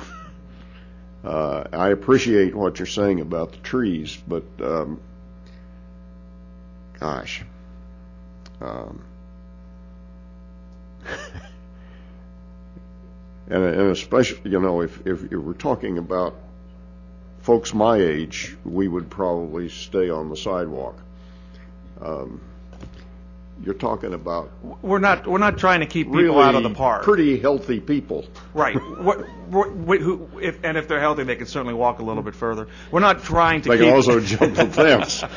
Uh, 1.22 1.64
I 1.72 1.88
appreciate 1.90 2.54
what 2.54 2.78
you're 2.78 2.86
saying 2.86 3.20
about 3.20 3.52
the 3.52 3.58
trees, 3.58 4.16
but 4.28 4.44
um, 4.60 5.00
gosh, 6.98 7.44
um, 8.60 9.02
and, 13.48 13.64
and 13.64 13.90
especially, 13.90 14.50
you 14.50 14.60
know, 14.60 14.80
if, 14.82 15.06
if, 15.06 15.24
if 15.24 15.32
we're 15.32 15.52
talking 15.52 15.98
about 15.98 16.36
folks 17.40 17.74
my 17.74 17.96
age, 17.98 18.56
we 18.64 18.88
would 18.88 19.10
probably 19.10 19.68
stay 19.68 20.10
on 20.10 20.28
the 20.28 20.36
sidewalk. 20.36 21.00
Um, 22.00 22.40
you're 23.64 23.74
talking 23.74 24.12
about 24.12 24.50
We're 24.82 24.98
not, 24.98 25.26
we're 25.26 25.38
not 25.38 25.56
trying 25.56 25.80
to 25.80 25.86
keep 25.86 26.12
people 26.12 26.38
out 26.40 26.54
of 26.54 26.62
the 26.62 26.70
park. 26.74 27.04
pretty 27.04 27.38
healthy 27.38 27.80
people. 27.80 28.26
Right. 28.52 28.74
What, 28.76 29.26
what, 29.48 29.72
what- 29.74 30.00
who, 30.00 30.28
if, 30.42 30.58
and 30.62 30.76
if 30.76 30.88
they're 30.88 31.00
healthy, 31.00 31.24
they 31.24 31.36
can 31.36 31.46
certainly 31.46 31.72
walk 31.74 31.98
a 31.98 32.02
little 32.04 32.22
bit 32.22 32.34
further. 32.34 32.68
We're 32.90 33.00
not 33.00 33.24
trying 33.24 33.62
to 33.62 33.70
They 33.70 33.76
keep. 33.78 33.86
can 33.86 33.94
also 33.94 34.20
jump 34.32 34.54
the 34.56 34.66
fence. 34.66 35.24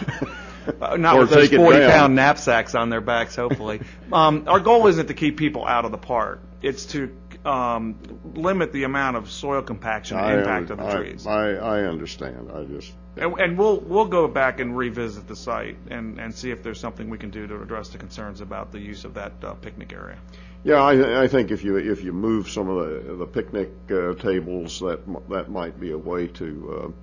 Uh, 0.79 0.97
Not 0.97 1.15
Or 1.15 1.21
with 1.21 1.31
those 1.31 1.49
40 1.49 1.79
pound 1.79 2.13
knapsacks 2.15 2.75
on 2.75 2.89
their 2.89 3.01
backs, 3.01 3.35
hopefully. 3.35 3.81
um, 4.13 4.43
our 4.47 4.59
goal 4.59 4.85
isn't 4.85 5.07
to 5.07 5.15
keep 5.15 5.35
people 5.37 5.65
out 5.65 5.83
of 5.83 5.89
the 5.91 5.97
park. 5.97 6.41
It's 6.61 6.85
to 6.87 7.15
um, 7.45 7.95
limit 8.35 8.71
the 8.73 8.83
amount 8.83 9.17
of 9.17 9.29
soil 9.31 9.61
compaction 9.61 10.17
I 10.17 10.31
and 10.31 10.39
impact 10.41 10.69
of 10.71 10.77
the 10.77 10.85
I- 10.87 10.95
trees. 10.95 11.25
I, 11.27 11.51
I 11.53 11.81
understand. 11.83 12.51
I 12.53 12.63
just, 12.65 12.91
And, 13.17 13.39
and 13.39 13.57
we'll 13.57 13.79
we'll 13.79 14.05
go 14.07 14.27
back 14.27 14.59
and 14.59 14.77
revisit 14.77 15.27
the 15.27 15.35
site 15.35 15.77
and, 15.89 16.19
and 16.19 16.33
see 16.33 16.51
if 16.51 16.63
there's 16.63 16.79
something 16.79 17.09
we 17.09 17.17
can 17.17 17.29
do 17.29 17.47
to 17.47 17.61
address 17.61 17.89
the 17.89 17.97
concerns 17.97 18.41
about 18.41 18.71
the 18.71 18.79
use 18.79 19.05
of 19.05 19.13
that 19.15 19.31
uh, 19.43 19.53
picnic 19.53 19.93
area. 19.93 20.17
yeah, 20.63 20.75
I, 20.81 21.23
I 21.23 21.27
think 21.27 21.51
if 21.51 21.63
you, 21.63 21.77
if 21.77 22.03
you 22.03 22.11
move 22.13 22.49
some 22.49 22.67
of 22.69 23.05
the, 23.05 23.13
the 23.15 23.25
picnic 23.25 23.69
uh, 23.89 24.13
tables, 24.15 24.79
that, 24.81 24.99
that 25.29 25.49
might 25.49 25.79
be 25.79 25.91
a 25.91 25.97
way 25.97 26.27
to 26.27 26.93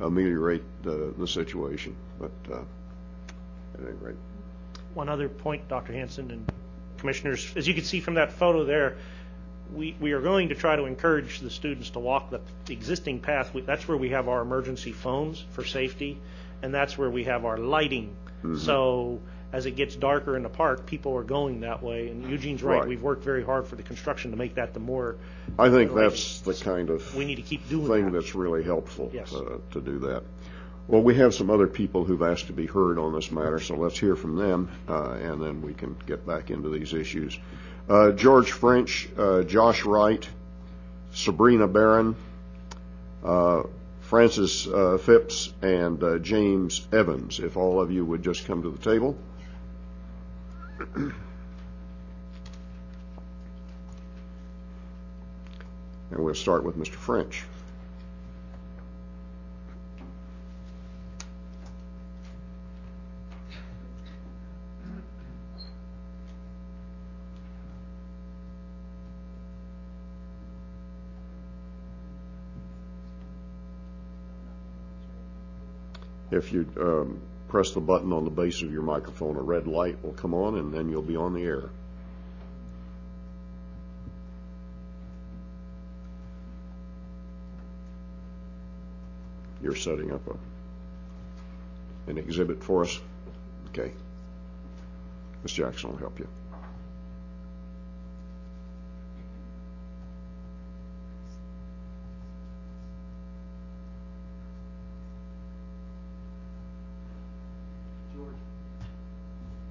uh, 0.00 0.06
ameliorate 0.06 0.62
the, 0.82 1.14
the 1.18 1.26
situation. 1.26 1.96
But 2.18 2.32
uh, 2.52 2.58
at 3.74 3.80
any 3.80 3.92
rate, 4.00 4.16
One 4.94 5.08
other 5.08 5.28
point, 5.30 5.68
Dr. 5.68 5.94
Hanson 5.94 6.30
and 6.30 6.52
Commissioners, 6.98 7.50
as 7.56 7.66
you 7.66 7.72
can 7.72 7.84
see 7.84 8.00
from 8.00 8.14
that 8.14 8.32
photo 8.32 8.64
there, 8.64 8.96
we, 9.72 9.96
we 10.00 10.12
are 10.12 10.20
going 10.20 10.48
to 10.50 10.54
try 10.54 10.76
to 10.76 10.84
encourage 10.84 11.40
the 11.40 11.50
students 11.50 11.90
to 11.90 11.98
walk 11.98 12.30
the 12.30 12.40
existing 12.72 13.20
path. 13.20 13.52
We- 13.54 13.62
That's 13.62 13.86
where 13.86 13.96
we 13.96 14.10
have 14.10 14.28
our 14.28 14.40
emergency 14.42 14.92
phones 14.92 15.44
for 15.52 15.64
safety, 15.64 16.18
and 16.62 16.72
that's 16.74 16.96
where 16.98 17.10
we 17.10 17.24
have 17.24 17.44
our 17.44 17.58
lighting. 17.58 18.14
So 18.56 19.20
as 19.52 19.66
it 19.66 19.72
gets 19.72 19.94
darker 19.96 20.34
in 20.34 20.42
the 20.42 20.48
park, 20.48 20.86
people 20.86 21.14
are 21.16 21.22
going 21.22 21.60
that 21.60 21.82
way. 21.82 22.08
And 22.08 22.24
Eugene's 22.30 22.62
right, 22.62 22.78
Right. 22.80 22.88
we've 22.88 23.02
worked 23.02 23.22
very 23.22 23.44
hard 23.44 23.66
for 23.66 23.76
the 23.76 23.82
construction 23.82 24.30
to 24.30 24.36
make 24.38 24.54
that 24.54 24.72
the 24.72 24.80
more. 24.80 25.16
I 25.58 25.68
think 25.68 25.92
that's 25.94 26.40
the 26.40 26.54
kind 26.54 26.88
of 26.88 27.14
We 27.14 27.26
need 27.26 27.34
to 27.36 27.42
keep 27.42 27.68
doing 27.68 27.86
thing 27.88 28.04
that. 28.06 28.12
that's 28.12 28.34
really 28.34 28.62
helpful 28.62 29.10
Yes. 29.12 29.34
uh, 29.34 29.58
to 29.72 29.80
do 29.82 29.98
that. 30.00 30.22
Well, 30.88 31.02
we 31.02 31.14
have 31.16 31.34
some 31.34 31.50
other 31.50 31.66
people 31.66 32.04
who've 32.04 32.22
asked 32.22 32.46
to 32.46 32.52
be 32.54 32.64
heard 32.66 32.98
on 32.98 33.12
this 33.12 33.30
matter, 33.30 33.60
so 33.60 33.76
let's 33.76 33.98
hear 33.98 34.16
from 34.16 34.36
them, 34.36 34.70
uh, 34.88 35.18
and 35.20 35.40
then 35.42 35.60
we 35.62 35.74
can 35.74 35.96
get 36.06 36.26
back 36.26 36.50
into 36.50 36.70
these 36.70 36.94
issues. 36.94 37.38
Uh, 37.90 38.12
George 38.12 38.52
French, 38.52 39.08
uh, 39.18 39.42
Josh 39.42 39.84
Wright, 39.84 40.28
Sabrina 41.12 41.66
Barron, 41.66 42.14
uh, 43.24 43.64
Francis 44.02 44.68
uh, 44.68 44.96
Phipps, 44.96 45.52
and 45.60 46.00
uh, 46.04 46.18
James 46.18 46.86
Evans. 46.92 47.40
If 47.40 47.56
all 47.56 47.80
of 47.80 47.90
you 47.90 48.04
would 48.04 48.22
just 48.22 48.46
come 48.46 48.62
to 48.62 48.70
the 48.70 48.78
table. 48.78 49.18
And 50.92 51.12
we'll 56.12 56.34
start 56.34 56.62
with 56.62 56.76
Mr. 56.76 56.94
French. 56.94 57.42
If 76.30 76.52
you 76.52 76.66
um, 76.80 77.20
press 77.48 77.72
the 77.72 77.80
button 77.80 78.12
on 78.12 78.24
the 78.24 78.30
base 78.30 78.62
of 78.62 78.72
your 78.72 78.82
microphone, 78.82 79.36
a 79.36 79.42
red 79.42 79.66
light 79.66 80.02
will 80.04 80.12
come 80.12 80.34
on, 80.34 80.58
and 80.58 80.72
then 80.72 80.88
you'll 80.88 81.02
be 81.02 81.16
on 81.16 81.34
the 81.34 81.42
air. 81.42 81.70
You're 89.62 89.74
setting 89.76 90.12
up 90.12 90.22
a, 90.26 92.10
an 92.10 92.16
exhibit 92.16 92.62
for 92.62 92.82
us? 92.82 92.98
Okay. 93.68 93.92
Ms. 95.42 95.52
Jackson 95.52 95.90
will 95.90 95.98
help 95.98 96.18
you. 96.18 96.28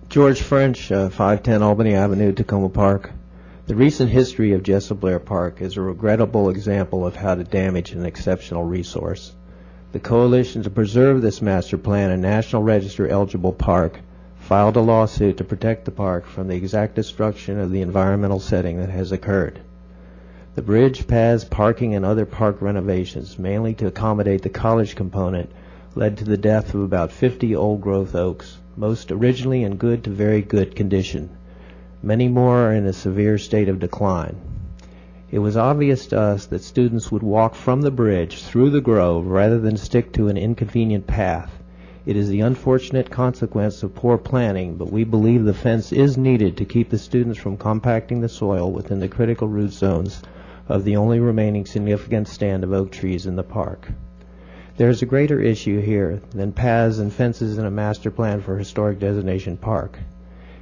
George 0.09 0.41
French, 0.41 0.91
uh, 0.91 1.09
510 1.09 1.61
Albany 1.61 1.93
Avenue, 1.93 2.33
Takoma 2.33 2.73
Park. 2.73 3.11
The 3.67 3.75
recent 3.75 4.09
history 4.09 4.53
of 4.53 4.63
Jessup 4.63 4.99
Blair 5.01 5.19
Park 5.19 5.61
is 5.61 5.77
a 5.77 5.81
regrettable 5.81 6.49
example 6.49 7.05
of 7.05 7.15
how 7.15 7.35
to 7.35 7.43
damage 7.43 7.91
an 7.91 8.07
exceptional 8.07 8.63
resource. 8.63 9.35
The 9.91 9.99
coalition 9.99 10.63
to 10.63 10.71
preserve 10.71 11.21
this 11.21 11.43
master 11.43 11.77
plan 11.77 12.09
and 12.09 12.23
National 12.23 12.63
Register 12.63 13.07
eligible 13.07 13.53
park 13.53 13.99
filed 14.39 14.77
a 14.77 14.81
lawsuit 14.81 15.37
to 15.37 15.43
protect 15.43 15.85
the 15.85 15.91
park 15.91 16.25
from 16.25 16.47
the 16.47 16.55
exact 16.55 16.95
destruction 16.95 17.59
of 17.59 17.69
the 17.69 17.81
environmental 17.81 18.39
setting 18.39 18.77
that 18.77 18.89
has 18.89 19.11
occurred. 19.11 19.59
The 20.55 20.63
bridge, 20.63 21.05
paths, 21.05 21.43
parking, 21.43 21.93
and 21.93 22.03
other 22.03 22.25
park 22.25 22.63
renovations, 22.63 23.37
mainly 23.37 23.75
to 23.75 23.85
accommodate 23.85 24.41
the 24.41 24.49
college 24.49 24.95
component, 24.95 25.51
led 25.93 26.17
to 26.17 26.23
the 26.23 26.35
death 26.35 26.73
of 26.73 26.81
about 26.81 27.11
50 27.11 27.55
old-growth 27.55 28.15
oaks, 28.15 28.57
most 28.79 29.11
originally 29.11 29.63
in 29.63 29.75
good 29.75 30.05
to 30.05 30.09
very 30.09 30.41
good 30.41 30.73
condition. 30.73 31.29
Many 32.01 32.29
more 32.29 32.59
are 32.59 32.73
in 32.73 32.85
a 32.85 32.93
severe 32.93 33.37
state 33.37 33.67
of 33.67 33.77
decline. 33.77 34.37
It 35.29 35.39
was 35.39 35.57
obvious 35.57 36.07
to 36.07 36.19
us 36.19 36.45
that 36.45 36.63
students 36.63 37.11
would 37.11 37.21
walk 37.21 37.55
from 37.55 37.81
the 37.81 37.91
bridge 37.91 38.41
through 38.41 38.69
the 38.69 38.79
grove 38.79 39.27
rather 39.27 39.59
than 39.59 39.75
stick 39.75 40.13
to 40.13 40.29
an 40.29 40.37
inconvenient 40.37 41.07
path. 41.07 41.61
It 42.05 42.15
is 42.15 42.29
the 42.29 42.39
unfortunate 42.39 43.09
consequence 43.09 43.83
of 43.83 43.95
poor 43.95 44.17
planning, 44.17 44.77
but 44.77 44.93
we 44.93 45.03
believe 45.03 45.43
the 45.43 45.53
fence 45.53 45.91
is 45.91 46.17
needed 46.17 46.55
to 46.55 46.63
keep 46.63 46.89
the 46.89 46.97
students 46.97 47.37
from 47.37 47.57
compacting 47.57 48.21
the 48.21 48.29
soil 48.29 48.71
within 48.71 49.01
the 49.01 49.09
critical 49.09 49.49
root 49.49 49.73
zones 49.73 50.21
of 50.69 50.85
the 50.85 50.95
only 50.95 51.19
remaining 51.19 51.65
significant 51.65 52.29
stand 52.29 52.63
of 52.63 52.71
oak 52.71 52.91
trees 52.91 53.25
in 53.25 53.35
the 53.35 53.43
park. 53.43 53.91
There 54.79 54.89
is 54.89 55.01
a 55.01 55.05
greater 55.05 55.41
issue 55.41 55.81
here 55.81 56.21
than 56.33 56.53
paths 56.53 56.99
and 56.99 57.11
fences 57.11 57.57
in 57.57 57.65
a 57.65 57.69
master 57.69 58.09
plan 58.09 58.39
for 58.39 58.57
historic 58.57 58.97
designation 58.97 59.57
park. 59.57 59.99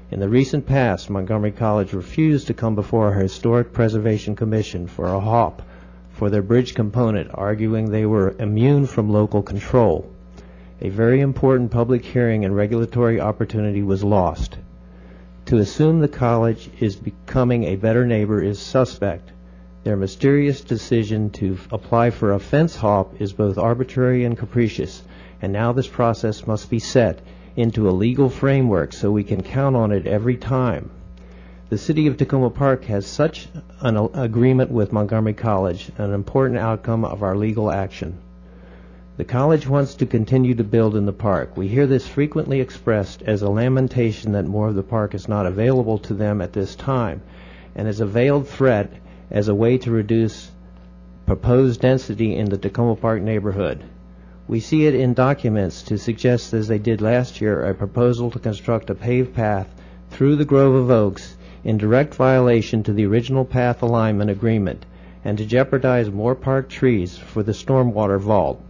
In 0.10 0.20
the 0.20 0.28
recent 0.28 0.66
past, 0.66 1.12
Montgomery 1.12 1.52
College 1.52 1.94
refused 1.94 2.48
to 2.48 2.56
come 2.56 2.74
before 2.74 3.14
our 3.14 3.22
Historic 3.22 3.74
Preservation 3.74 4.36
Commission 4.36 4.88
for 4.88 5.06
a 5.06 5.20
HAWP 5.20 5.62
for 6.10 6.32
their 6.32 6.42
bridge 6.42 6.74
component, 6.74 7.30
arguing 7.32 7.92
they 7.92 8.08
were 8.08 8.34
immune 8.40 8.88
from 8.88 9.12
local 9.12 9.44
control. 9.44 10.12
A 10.82 10.90
very 10.90 11.22
important 11.22 11.70
public 11.70 12.04
hearing 12.04 12.44
and 12.44 12.56
regulatory 12.56 13.22
opportunity 13.22 13.84
was 13.84 14.04
lost. 14.04 14.58
To 15.46 15.58
assume 15.58 16.00
the 16.00 16.08
college 16.08 16.72
is 16.80 16.96
becoming 16.96 17.66
a 17.66 17.76
better 17.76 18.04
neighbor 18.04 18.42
is 18.42 18.58
suspect. 18.58 19.32
Their 19.88 19.96
mysterious 19.96 20.60
decision 20.60 21.30
to 21.30 21.58
apply 21.72 22.10
for 22.10 22.34
a 22.34 22.40
fence 22.40 22.76
HAWP 22.76 23.22
is 23.22 23.32
both 23.32 23.58
arbitrary 23.58 24.26
and 24.26 24.38
capricious, 24.38 25.02
and 25.42 25.54
now 25.54 25.72
this 25.72 25.88
process 25.88 26.46
must 26.46 26.70
be 26.70 26.78
set 26.78 27.22
into 27.56 27.88
a 27.88 27.96
legal 27.96 28.28
framework 28.28 28.92
so 28.92 29.10
we 29.10 29.24
can 29.24 29.42
count 29.42 29.78
on 29.78 29.94
it 29.94 30.06
every 30.06 30.36
time. 30.36 30.90
The 31.70 31.78
city 31.78 32.06
of 32.08 32.18
Takoma 32.18 32.54
Park 32.54 32.84
has 32.84 33.08
such 33.08 33.48
an 33.80 33.96
agreement 34.14 34.72
with 34.72 34.92
Montgomery 34.92 35.36
College, 35.36 35.90
an 35.98 36.14
important 36.14 36.60
outcome 36.60 37.06
of 37.06 37.24
our 37.24 37.38
legal 37.38 37.72
action. 37.72 38.18
The 39.16 39.24
college 39.24 39.70
wants 39.70 39.96
to 39.96 40.06
continue 40.06 40.56
to 40.56 40.66
build 40.66 40.98
in 40.98 41.06
the 41.06 41.14
park. 41.14 41.56
We 41.56 41.70
hear 41.70 41.88
this 41.88 42.06
frequently 42.06 42.60
expressed 42.60 43.22
as 43.22 43.42
a 43.42 43.50
lamentation 43.50 44.34
that 44.34 44.48
more 44.48 44.68
of 44.68 44.76
the 44.76 44.84
park 44.84 45.16
is 45.16 45.30
not 45.30 45.46
available 45.46 45.98
to 46.00 46.14
them 46.14 46.42
at 46.42 46.52
this 46.52 46.76
time, 46.76 47.22
and 47.74 47.88
as 47.88 48.02
a 48.02 48.06
veiled 48.06 48.50
threat 48.50 48.92
as 49.30 49.48
a 49.48 49.56
way 49.56 49.78
to 49.78 49.92
reduce 49.92 50.52
proposed 51.26 51.82
density 51.82 52.36
in 52.36 52.50
the 52.50 52.58
Takoma 52.58 53.00
Park 53.00 53.22
neighborhood. 53.22 53.84
We 54.48 54.62
see 54.62 54.86
it 54.86 54.96
in 54.96 55.14
documents 55.14 55.82
to 55.84 55.98
suggest, 55.98 56.54
as 56.54 56.70
they 56.70 56.80
did 56.80 57.02
last 57.02 57.42
year, 57.42 57.66
a 57.66 57.74
proposal 57.74 58.32
to 58.32 58.40
construct 58.40 58.90
a 58.90 58.96
paved 58.96 59.34
path 59.34 59.68
through 60.10 60.38
the 60.38 60.46
Grove 60.46 60.74
of 60.74 60.90
Oaks 60.90 61.36
in 61.66 61.78
direct 61.78 62.16
violation 62.16 62.82
to 62.84 62.94
the 62.94 63.06
original 63.06 63.44
path 63.44 63.84
alignment 63.84 64.30
agreement 64.30 64.86
and 65.26 65.38
to 65.38 65.46
jeopardize 65.46 66.10
more 66.10 66.34
park 66.34 66.70
trees 66.70 67.18
for 67.18 67.44
the 67.44 67.52
stormwater 67.52 68.18
vault. 68.18 68.62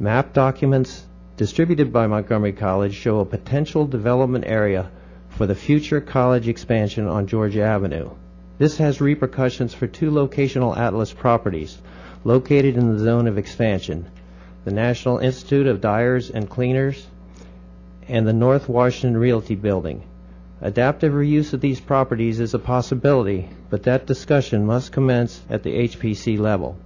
Map 0.00 0.32
documents 0.32 1.06
distributed 1.36 1.92
by 1.92 2.08
Montgomery 2.08 2.52
College 2.52 2.94
show 2.94 3.20
a 3.20 3.24
potential 3.24 3.86
development 3.86 4.44
area 4.44 4.90
for 5.28 5.46
the 5.46 5.54
future 5.54 6.00
college 6.00 6.48
expansion 6.48 7.06
on 7.06 7.28
Georgia 7.28 7.62
Avenue. 7.62 8.10
This 8.58 8.78
has 8.78 9.00
repercussions 9.00 9.72
for 9.72 9.86
two 9.86 10.10
locational 10.10 10.76
atlas 10.76 11.12
properties 11.12 11.78
located 12.24 12.76
in 12.76 12.92
the 12.92 12.98
zone 12.98 13.28
of 13.28 13.38
expansion 13.38 14.06
the 14.64 14.74
National 14.74 15.18
Institute 15.18 15.66
of 15.66 15.80
Dyers 15.80 16.28
and 16.28 16.50
Cleaners 16.50 17.06
and 18.08 18.26
the 18.26 18.32
North 18.32 18.68
Washington 18.68 19.16
Realty 19.16 19.54
Building. 19.54 20.02
Adaptive 20.60 21.12
reuse 21.12 21.52
of 21.52 21.60
these 21.60 21.80
properties 21.80 22.40
is 22.40 22.52
a 22.52 22.58
possibility, 22.58 23.48
but 23.70 23.84
that 23.84 24.06
discussion 24.06 24.66
must 24.66 24.92
commence 24.92 25.40
at 25.48 25.62
the 25.62 25.88
HPC 25.88 26.38
level. 26.38 26.76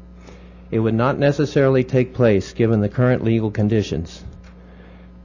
It 0.70 0.78
would 0.78 0.94
not 0.94 1.18
necessarily 1.18 1.83
take 1.83 2.15
place 2.15 2.52
given 2.52 2.81
the 2.81 2.89
current 2.89 3.25
legal 3.25 3.51
conditions. 3.51 4.23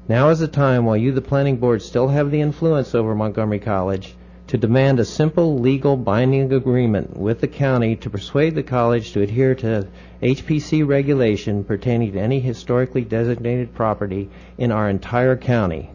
Now 0.08 0.30
is 0.30 0.40
the 0.40 0.48
time, 0.48 0.85
while 0.85 0.98
you, 0.98 1.11
the 1.11 1.22
planning 1.22 1.58
board, 1.58 1.82
still 1.82 2.08
have 2.08 2.32
the 2.32 2.42
influence 2.42 2.95
over 2.95 3.14
Montgomery 3.14 3.59
College, 3.59 4.16
to 4.48 4.58
demand 4.58 5.00
a 5.00 5.06
simple 5.06 5.59
legal 5.59 5.98
binding 5.98 6.51
agreement 6.53 7.17
with 7.17 7.42
the 7.42 7.48
county 7.48 7.95
to 7.98 8.09
persuade 8.09 8.56
the 8.56 8.64
college 8.64 9.11
to 9.11 9.22
adhere 9.22 9.53
to 9.56 9.88
HPC 10.22 10.88
regulation 10.88 11.64
pertaining 11.64 12.14
to 12.14 12.19
any 12.19 12.40
historically 12.40 13.03
designated 13.03 13.76
property 13.76 14.30
in 14.58 14.72
our 14.72 14.90
entire 14.90 15.35
county. 15.35 15.90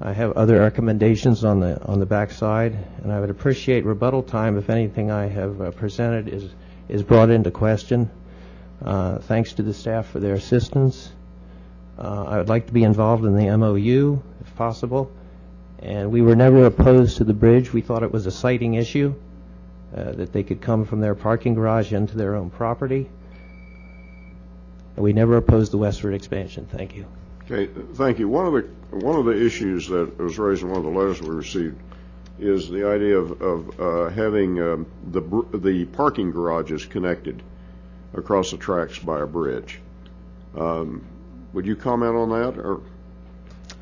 I 0.00 0.12
have 0.12 0.32
other 0.32 0.58
recommendations 0.58 1.44
on 1.44 1.60
the 1.60 1.80
on 1.84 2.00
the 2.00 2.06
back 2.06 2.32
side, 2.32 2.76
and 3.02 3.12
I 3.12 3.20
would 3.20 3.30
appreciate 3.30 3.84
rebuttal 3.84 4.24
time 4.24 4.58
if 4.58 4.68
anything 4.68 5.10
I 5.10 5.28
have 5.28 5.60
uh, 5.60 5.70
presented 5.70 6.28
is 6.28 6.50
is 6.88 7.02
brought 7.02 7.30
into 7.30 7.50
question. 7.50 8.10
Uh, 8.84 9.18
thanks 9.18 9.52
to 9.54 9.62
the 9.62 9.72
staff 9.72 10.08
for 10.08 10.18
their 10.18 10.34
assistance. 10.34 11.12
Uh, 11.96 12.24
I 12.24 12.38
would 12.38 12.48
like 12.48 12.66
to 12.66 12.72
be 12.72 12.82
involved 12.82 13.24
in 13.24 13.36
the 13.36 13.56
MOU 13.56 14.20
if 14.40 14.56
possible. 14.56 15.12
And 15.82 16.12
we 16.12 16.22
were 16.22 16.36
never 16.36 16.64
opposed 16.66 17.16
to 17.16 17.24
the 17.24 17.34
bridge. 17.34 17.72
We 17.72 17.80
thought 17.80 18.02
it 18.02 18.12
was 18.12 18.26
a 18.26 18.30
siting 18.30 18.74
issue, 18.74 19.14
uh, 19.96 20.12
that 20.12 20.32
they 20.32 20.44
could 20.44 20.60
come 20.60 20.84
from 20.84 21.00
their 21.00 21.14
parking 21.14 21.54
garage 21.54 21.92
into 21.92 22.16
their 22.16 22.36
own 22.36 22.50
property. 22.50 23.10
And 24.94 25.02
we 25.02 25.12
never 25.12 25.36
opposed 25.36 25.72
the 25.72 25.78
westward 25.78 26.14
expansion. 26.14 26.68
Thank 26.70 26.94
you. 26.94 27.06
Okay, 27.44 27.66
thank 27.94 28.18
you. 28.20 28.28
One 28.28 28.46
of 28.46 28.52
the, 28.52 28.96
one 28.96 29.18
of 29.18 29.24
the 29.24 29.44
issues 29.44 29.88
that 29.88 30.16
was 30.18 30.38
raised 30.38 30.62
in 30.62 30.68
one 30.68 30.78
of 30.78 30.84
the 30.84 30.90
letters 30.90 31.20
we 31.20 31.30
received 31.30 31.76
is 32.38 32.68
the 32.68 32.88
idea 32.88 33.18
of, 33.18 33.42
of 33.42 33.80
uh, 33.80 34.08
having 34.10 34.60
um, 34.60 34.86
the, 35.10 35.20
the 35.58 35.84
parking 35.86 36.30
garages 36.30 36.86
connected 36.86 37.42
across 38.14 38.52
the 38.52 38.56
tracks 38.56 38.98
by 38.98 39.20
a 39.20 39.26
bridge. 39.26 39.80
Um, 40.56 41.04
Would 41.52 41.66
you 41.66 41.74
comment 41.74 42.14
on 42.14 42.30
that, 42.30 42.58
or? 42.58 42.80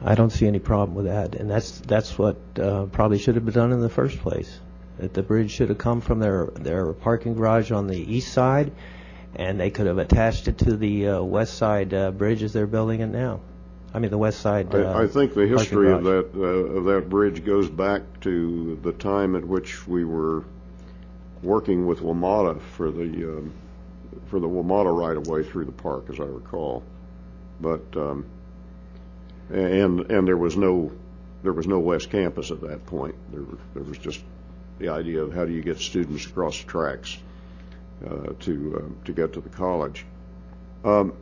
I 0.02 0.14
don't 0.14 0.30
see 0.30 0.46
any 0.46 0.58
problem 0.58 0.94
with 0.94 1.06
that, 1.06 1.34
and 1.34 1.50
that's 1.50 1.80
that's 1.80 2.18
what 2.18 2.36
uh, 2.58 2.86
probably 2.86 3.18
should 3.18 3.34
have 3.34 3.44
been 3.44 3.54
done 3.54 3.72
in 3.72 3.80
the 3.80 3.90
first 3.90 4.18
place. 4.18 4.60
That 4.98 5.14
the 5.14 5.22
bridge 5.22 5.50
should 5.50 5.68
have 5.68 5.78
come 5.78 6.00
from 6.00 6.20
their 6.20 6.46
their 6.46 6.92
parking 6.92 7.34
garage 7.34 7.70
on 7.70 7.86
the 7.86 7.98
east 7.98 8.32
side, 8.32 8.72
and 9.34 9.60
they 9.60 9.70
could 9.70 9.86
have 9.86 9.98
attached 9.98 10.48
it 10.48 10.58
to 10.58 10.76
the 10.76 11.08
uh, 11.08 11.22
west 11.22 11.54
side 11.54 11.92
uh, 11.92 12.10
bridge 12.10 12.42
as 12.42 12.52
they're 12.52 12.66
building 12.66 13.00
it 13.00 13.08
now. 13.08 13.40
I 13.92 13.98
mean, 13.98 14.10
the 14.10 14.18
west 14.18 14.40
side. 14.40 14.74
Uh, 14.74 14.92
I, 14.92 15.02
I 15.02 15.06
think 15.06 15.34
the 15.34 15.46
history 15.46 15.90
of 15.90 16.04
that, 16.04 16.30
uh, 16.34 16.40
of 16.40 16.84
that 16.84 17.08
bridge 17.08 17.44
goes 17.44 17.68
back 17.68 18.02
to 18.20 18.78
the 18.82 18.92
time 18.92 19.34
at 19.34 19.44
which 19.44 19.86
we 19.86 20.04
were 20.04 20.44
working 21.42 21.86
with 21.86 22.00
WMATA 22.00 22.60
for 22.76 22.90
the, 22.90 23.38
um, 23.38 23.52
for 24.26 24.38
the 24.38 24.46
WMATA 24.46 24.96
right-of-way 24.96 25.42
through 25.42 25.64
the 25.64 25.72
park, 25.72 26.04
as 26.08 26.20
I 26.20 26.24
recall. 26.24 26.84
But, 27.60 27.84
um, 27.96 28.26
and, 29.52 30.10
and 30.10 30.26
there 30.26 30.36
was 30.36 30.56
no, 30.56 30.92
there 31.42 31.52
was 31.52 31.66
no 31.66 31.78
West 31.78 32.10
Campus 32.10 32.50
at 32.50 32.60
that 32.62 32.86
point. 32.86 33.14
There, 33.32 33.44
there 33.74 33.82
was 33.82 33.98
just 33.98 34.22
the 34.78 34.88
idea 34.88 35.22
of 35.22 35.32
how 35.34 35.44
do 35.44 35.52
you 35.52 35.62
get 35.62 35.78
students 35.78 36.26
across 36.26 36.60
the 36.60 36.66
tracks 36.66 37.18
uh, 38.06 38.32
to, 38.40 38.82
uh, 38.82 39.06
to 39.06 39.12
get 39.12 39.34
to 39.34 39.40
the 39.40 39.48
college. 39.50 40.04
Um, 40.84 41.12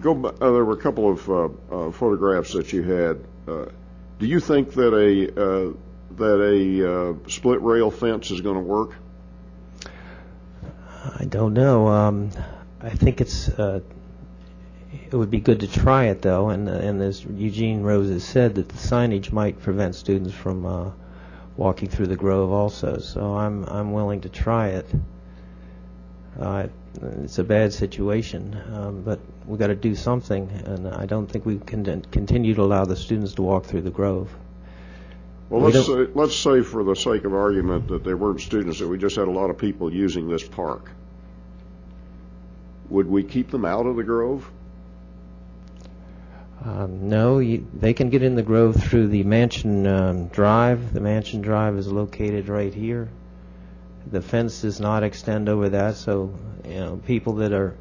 Go, 0.00 0.22
uh, 0.26 0.32
there 0.38 0.64
were 0.64 0.74
a 0.74 0.80
couple 0.80 1.10
of 1.10 1.30
uh, 1.30 1.48
uh, 1.70 1.90
photographs 1.92 2.52
that 2.52 2.72
you 2.72 2.82
had. 2.82 3.24
Uh, 3.46 3.66
Do 4.18 4.26
you 4.26 4.40
think 4.40 4.74
that 4.74 4.92
a, 4.92 5.74
that 6.16 6.40
a 6.42 7.30
split 7.30 7.62
rail 7.62 7.90
fence 7.90 8.30
is 8.30 8.40
going 8.40 8.56
to 8.56 8.62
work? 8.62 8.96
I 11.20 11.24
don't 11.24 11.54
know. 11.54 11.86
Um, 11.88 12.30
I 12.82 12.90
think 12.90 13.20
it's 13.20 13.48
it 15.10 15.16
would 15.16 15.30
be 15.30 15.40
good 15.40 15.60
to 15.60 15.66
try 15.66 16.06
it 16.06 16.22
though, 16.22 16.50
and 16.50 16.68
and 16.68 17.02
as 17.02 17.24
Eugene 17.24 17.82
Rose 17.82 18.10
has 18.10 18.24
said, 18.24 18.56
that 18.56 18.68
the 18.68 18.76
signage 18.76 19.32
might 19.32 19.60
prevent 19.60 19.94
students 19.94 20.34
from 20.34 20.66
uh, 20.66 20.90
walking 21.56 21.88
through 21.88 22.08
the 22.08 22.16
grove 22.16 22.52
also. 22.52 22.98
So 22.98 23.36
I'm 23.36 23.64
I'm 23.64 23.92
willing 23.92 24.20
to 24.22 24.28
try 24.28 24.68
it. 24.68 24.86
Uh, 26.38 26.68
it's 27.22 27.38
a 27.38 27.44
bad 27.44 27.72
situation, 27.72 28.60
um, 28.72 29.02
but 29.02 29.18
we've 29.46 29.58
got 29.58 29.68
to 29.68 29.74
do 29.74 29.94
something, 29.94 30.48
and 30.66 30.88
I 30.88 31.06
don't 31.06 31.26
think 31.26 31.46
we 31.46 31.58
can 31.58 32.02
continue 32.10 32.54
to 32.54 32.62
allow 32.62 32.84
the 32.84 32.96
students 32.96 33.34
to 33.34 33.42
walk 33.42 33.64
through 33.64 33.82
the 33.82 33.90
grove. 33.90 34.30
Well, 35.48 35.62
We 35.62 35.72
let's 35.72 35.86
say, 35.86 36.06
let's 36.14 36.36
say 36.36 36.62
for 36.62 36.84
the 36.84 36.94
sake 36.94 37.24
of 37.24 37.34
argument 37.34 37.88
that 37.88 38.04
there 38.04 38.16
weren't 38.16 38.40
students, 38.40 38.80
that 38.80 38.88
we 38.88 38.98
just 38.98 39.16
had 39.16 39.28
a 39.28 39.30
lot 39.30 39.48
of 39.48 39.58
people 39.58 39.92
using 39.92 40.28
this 40.28 40.46
park. 40.46 40.90
Would 42.90 43.06
we 43.06 43.22
keep 43.22 43.50
them 43.50 43.64
out 43.64 43.86
of 43.86 43.96
the 43.96 44.04
grove? 44.04 44.50
Um, 46.64 47.08
no, 47.08 47.38
you, 47.38 47.66
they 47.72 47.94
can 47.94 48.10
get 48.10 48.22
in 48.22 48.34
the 48.34 48.42
grove 48.42 48.74
through 48.76 49.08
the 49.08 49.22
Mansion 49.22 49.86
um, 49.86 50.26
Drive. 50.26 50.92
The 50.92 51.00
Mansion 51.00 51.40
Drive 51.40 51.76
is 51.76 51.86
located 51.86 52.48
right 52.48 52.74
here. 52.74 53.08
The 54.10 54.20
fence 54.20 54.62
does 54.62 54.80
not 54.80 55.04
extend 55.04 55.48
over 55.48 55.68
that, 55.68 55.96
so 55.96 56.34
you 56.64 56.80
know 56.80 57.00
people 57.06 57.34
that 57.34 57.52
are, 57.52 57.76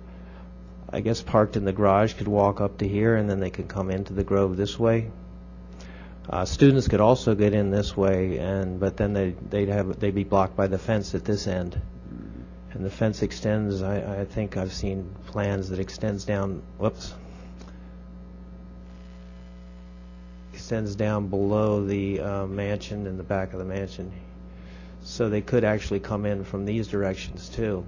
I 0.92 1.00
guess, 1.00 1.22
parked 1.22 1.58
in 1.58 1.66
the 1.66 1.72
garage 1.72 2.14
could 2.14 2.28
walk 2.28 2.62
up 2.62 2.78
to 2.80 2.88
here, 2.88 3.16
and 3.16 3.28
then 3.28 3.40
they 3.40 3.50
could 3.50 3.68
come 3.68 3.90
into 3.90 4.14
the 4.14 4.24
grove 4.24 4.58
this 4.58 4.78
way. 4.78 5.10
Uh, 6.30 6.46
students 6.46 6.88
could 6.88 7.02
also 7.02 7.34
get 7.34 7.54
in 7.54 7.72
this 7.72 7.98
way, 7.98 8.38
and 8.38 8.80
but 8.80 8.98
then 8.98 9.14
they 9.14 9.34
they'd 9.50 9.70
have 9.70 10.00
they'd 10.00 10.14
be 10.14 10.24
blocked 10.26 10.56
by 10.56 10.68
the 10.68 10.78
fence 10.78 11.16
at 11.16 11.26
this 11.26 11.48
end. 11.48 11.82
And 12.74 12.86
the 12.86 12.92
fence 12.92 13.24
extends. 13.24 13.82
I, 13.82 14.22
I 14.22 14.26
think 14.26 14.56
I've 14.56 14.74
seen 14.74 15.16
plans 15.28 15.70
that 15.70 15.80
extends 15.80 16.26
down. 16.26 16.62
Whoops. 16.78 17.16
Extends 20.68 20.98
down 20.98 21.28
below 21.28 21.86
the 21.86 22.20
uh, 22.20 22.46
mansion 22.46 23.08
in 23.08 23.16
the 23.16 23.24
back 23.24 23.54
of 23.54 23.60
the 23.60 23.64
mansion. 23.64 24.12
So 25.02 25.30
they 25.30 25.40
could 25.40 25.64
actually 25.64 26.02
come 26.02 26.26
in 26.26 26.44
from 26.44 26.66
these 26.66 26.90
directions 26.90 27.48
too. 27.48 27.86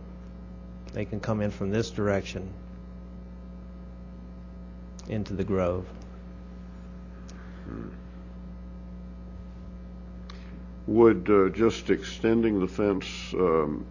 They 0.93 1.03
can 1.03 1.19
come 1.19 1.41
in 1.41 1.51
from 1.51 1.71
this 1.71 1.89
direction 1.89 2.53
into 5.09 5.33
the 5.33 5.43
grove. 5.43 5.85
Would 10.87 11.29
uh, 11.29 11.49
just 11.49 11.89
extending 11.89 12.61
the 12.61 12.67
fence 12.69 13.05
um, 13.33 13.85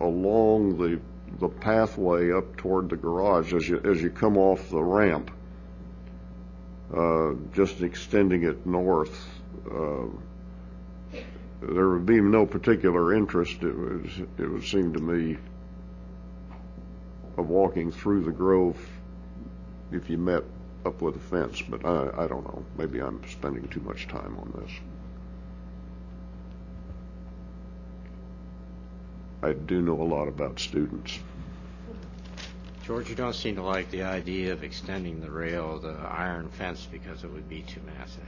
along 0.00 0.76
the 0.76 1.00
the 1.40 1.48
pathway 1.48 2.30
up 2.30 2.58
toward 2.58 2.90
the 2.90 2.96
garage 2.96 3.54
as 3.54 3.66
you 3.66 3.80
as 3.84 4.02
you 4.02 4.10
come 4.10 4.36
off 4.36 4.68
the 4.68 4.82
ramp, 4.82 5.30
just 7.52 7.82
extending 7.82 8.44
it 8.44 8.66
north, 8.66 9.28
uh, 9.70 10.06
there 11.60 11.88
would 11.88 12.06
be 12.06 12.20
no 12.20 12.46
particular 12.46 13.14
interest. 13.14 13.62
It 13.62 13.76
was 13.76 14.10
it 14.38 14.50
would 14.50 14.64
seem 14.64 14.92
to 14.92 15.00
me 15.00 15.36
of 17.36 17.48
walking 17.48 17.90
through 17.90 18.22
the 18.24 18.32
grove 18.32 18.76
if 19.92 20.08
you 20.10 20.18
met 20.18 20.44
up 20.84 21.02
with 21.02 21.16
a 21.16 21.18
fence, 21.18 21.62
but 21.62 21.84
I, 21.84 22.24
I 22.24 22.26
don't 22.26 22.44
know. 22.44 22.64
Maybe 22.76 23.00
I'm 23.00 23.20
spending 23.28 23.66
too 23.68 23.80
much 23.80 24.08
time 24.08 24.36
on 24.38 24.62
this. 24.62 24.72
I 29.42 29.52
do 29.52 29.80
know 29.80 30.00
a 30.00 30.04
lot 30.04 30.28
about 30.28 30.58
students. 30.58 31.18
George, 32.88 33.10
you 33.10 33.14
don't 33.14 33.34
seem 33.34 33.54
to 33.56 33.62
like 33.62 33.90
the 33.90 34.02
idea 34.02 34.50
of 34.50 34.64
extending 34.64 35.20
the 35.20 35.30
rail, 35.30 35.78
the 35.78 35.90
iron 36.10 36.48
fence, 36.48 36.88
because 36.90 37.22
it 37.22 37.30
would 37.30 37.46
be 37.46 37.60
too 37.60 37.82
massive. 37.98 38.24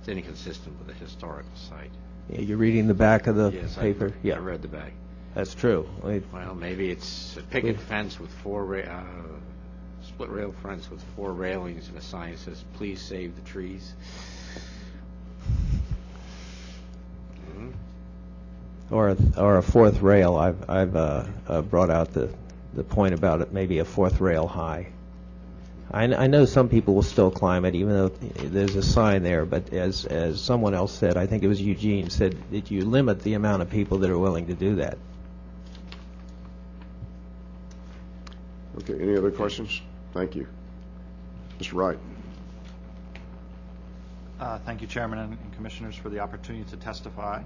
It's 0.00 0.08
inconsistent 0.08 0.78
with 0.78 0.88
the 0.88 1.02
historical 1.02 1.50
site. 1.56 1.90
Yeah, 2.28 2.42
you're 2.42 2.58
reading 2.58 2.88
the 2.88 2.92
back 2.94 3.26
of 3.28 3.36
the 3.36 3.50
Yes, 3.50 3.78
I- 3.78 3.80
paper? 3.80 4.08
I 4.08 4.12
Yeah, 4.22 4.36
read 4.38 4.60
the 4.60 4.68
back. 4.68 4.92
that's 5.34 5.54
true. 5.54 5.88
Well, 6.02 6.54
maybe 6.54 6.90
it's 6.90 7.38
a 7.38 7.42
picket 7.44 7.80
fence 7.80 8.20
with 8.20 8.30
four, 8.42 8.66
ra- 8.66 8.80
uh, 8.80 9.02
split 10.02 10.28
rail 10.28 10.52
fence 10.62 10.90
with 10.90 11.02
four 11.16 11.32
railings 11.32 11.88
and 11.88 11.96
a 11.96 12.02
sign 12.02 12.32
that 12.32 12.38
says, 12.38 12.62
"Please 12.74 13.00
save 13.00 13.34
the 13.34 13.40
trees." 13.50 13.94
Hmm? 17.54 17.68
Or, 18.90 19.08
a- 19.08 19.16
or 19.40 19.56
a 19.56 19.62
fourth 19.62 20.02
rail. 20.02 20.36
I've, 20.36 20.68
I've 20.68 20.94
uh, 20.96 21.24
uh, 21.48 21.62
brought 21.62 21.88
out 21.88 22.12
the, 22.12 22.28
the 22.74 22.84
point 22.84 23.14
about 23.14 23.40
it, 23.40 23.52
maybe 23.52 23.78
a 23.78 23.84
fourth 23.84 24.20
rail 24.20 24.46
high. 24.46 24.88
I, 25.90 26.04
I 26.04 26.26
know 26.26 26.46
some 26.46 26.68
people 26.68 26.94
will 26.94 27.02
still 27.02 27.30
climb 27.30 27.64
it, 27.66 27.74
even 27.74 27.92
though 27.92 28.08
there's 28.08 28.76
a 28.76 28.82
sign 28.82 29.22
there, 29.22 29.44
but 29.44 29.72
as, 29.74 30.06
as 30.06 30.40
someone 30.40 30.72
else 30.74 30.92
said, 30.92 31.16
I 31.18 31.26
think 31.26 31.42
it 31.42 31.48
was 31.48 31.60
Eugene, 31.60 32.08
said 32.08 32.36
that 32.50 32.70
you 32.70 32.84
limit 32.84 33.22
the 33.22 33.34
amount 33.34 33.60
of 33.60 33.70
people 33.70 33.98
that 33.98 34.10
are 34.10 34.18
willing 34.18 34.46
to 34.46 34.54
do 34.54 34.76
that. 34.76 34.96
Okay, 38.78 38.94
any 39.00 39.16
other 39.16 39.30
questions? 39.30 39.82
Thank 40.14 40.34
you. 40.34 40.46
Mr. 41.58 41.74
Wright. 41.74 41.98
Uh, 44.40 44.58
Thank 44.60 44.80
you, 44.80 44.88
Chairman 44.88 45.18
and 45.18 45.38
and 45.40 45.54
Commissioners, 45.54 45.94
for 45.94 46.08
the 46.08 46.18
opportunity 46.20 46.64
to 46.70 46.76
testify. 46.76 47.42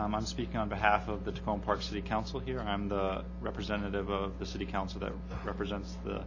Um, 0.00 0.14
I'm 0.14 0.26
speaking 0.26 0.56
on 0.56 0.68
behalf 0.68 1.08
of 1.08 1.24
the 1.24 1.32
Takoma 1.32 1.64
Park 1.64 1.82
City 1.82 2.02
Council 2.02 2.40
here. 2.40 2.60
I'm 2.60 2.88
the 2.88 3.22
representative 3.40 4.10
of 4.10 4.38
the 4.38 4.46
City 4.46 4.66
Council 4.66 5.00
that 5.00 5.12
represents 5.44 5.96
the 6.04 6.22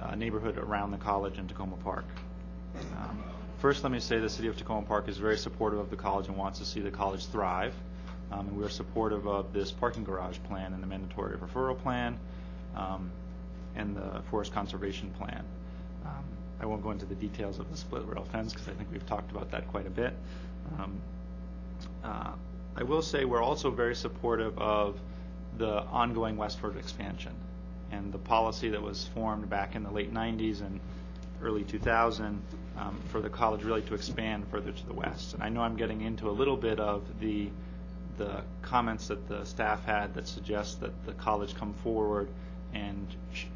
uh, 0.00 0.14
neighborhood 0.14 0.58
around 0.58 0.90
the 0.90 0.98
college 0.98 1.38
in 1.38 1.46
Takoma 1.46 1.82
Park. 1.82 2.04
Um, 2.98 3.22
First, 3.60 3.82
let 3.82 3.90
me 3.90 3.98
say 3.98 4.18
the 4.20 4.28
City 4.28 4.46
of 4.46 4.56
Takoma 4.56 4.86
Park 4.86 5.08
is 5.08 5.16
very 5.18 5.36
supportive 5.36 5.80
of 5.80 5.90
the 5.90 5.96
college 5.96 6.28
and 6.28 6.36
wants 6.36 6.60
to 6.60 6.64
see 6.64 6.80
the 6.80 6.90
college 6.92 7.26
thrive. 7.26 7.74
Um, 8.30 8.40
And 8.40 8.56
we 8.58 8.64
are 8.64 8.68
supportive 8.68 9.26
of 9.26 9.52
this 9.52 9.72
parking 9.72 10.04
garage 10.04 10.38
plan 10.46 10.72
and 10.74 10.82
the 10.82 10.86
mandatory 10.86 11.36
referral 11.36 11.76
plan 11.78 12.18
um, 12.76 13.10
and 13.74 13.96
the 13.96 14.22
forest 14.30 14.52
conservation 14.52 15.10
plan. 15.18 15.42
Um, 16.04 16.24
I 16.60 16.66
won't 16.66 16.82
go 16.82 16.90
into 16.90 17.06
the 17.06 17.14
details 17.14 17.58
of 17.58 17.70
the 17.70 17.76
split 17.76 18.06
rail 18.06 18.24
fence 18.30 18.52
because 18.52 18.68
I 18.68 18.72
think 18.72 18.92
we've 18.92 19.06
talked 19.06 19.30
about 19.30 19.50
that 19.52 19.66
quite 19.68 19.86
a 19.86 19.90
bit. 19.90 20.12
Um, 20.78 21.00
uh, 22.04 22.32
I 22.78 22.84
will 22.84 23.02
say 23.02 23.24
we're 23.24 23.42
also 23.42 23.72
very 23.72 23.96
supportive 23.96 24.56
of 24.56 25.00
the 25.56 25.82
ongoing 25.86 26.36
westward 26.36 26.76
expansion 26.76 27.32
and 27.90 28.12
the 28.12 28.18
policy 28.18 28.68
that 28.68 28.80
was 28.80 29.08
formed 29.14 29.50
back 29.50 29.74
in 29.74 29.82
the 29.82 29.90
late 29.90 30.14
90s 30.14 30.60
and 30.60 30.78
early 31.42 31.64
2000 31.64 32.40
um, 32.76 33.00
for 33.08 33.20
the 33.20 33.28
college 33.28 33.64
really 33.64 33.82
to 33.82 33.94
expand 33.94 34.46
further 34.48 34.70
to 34.70 34.86
the 34.86 34.92
west. 34.92 35.34
And 35.34 35.42
I 35.42 35.48
know 35.48 35.60
I'm 35.62 35.74
getting 35.74 36.02
into 36.02 36.30
a 36.30 36.30
little 36.30 36.56
bit 36.56 36.78
of 36.78 37.02
the 37.18 37.50
the 38.16 38.42
comments 38.62 39.08
that 39.08 39.28
the 39.28 39.44
staff 39.44 39.84
had 39.84 40.14
that 40.14 40.28
suggest 40.28 40.80
that 40.80 40.92
the 41.04 41.12
college 41.14 41.54
come 41.56 41.72
forward 41.72 42.28
and 42.74 43.06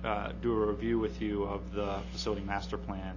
uh, 0.04 0.32
do 0.40 0.52
a 0.52 0.66
review 0.66 0.98
with 0.98 1.20
you 1.22 1.44
of 1.44 1.72
the 1.74 1.98
facility 2.10 2.42
master 2.42 2.76
plan 2.76 3.14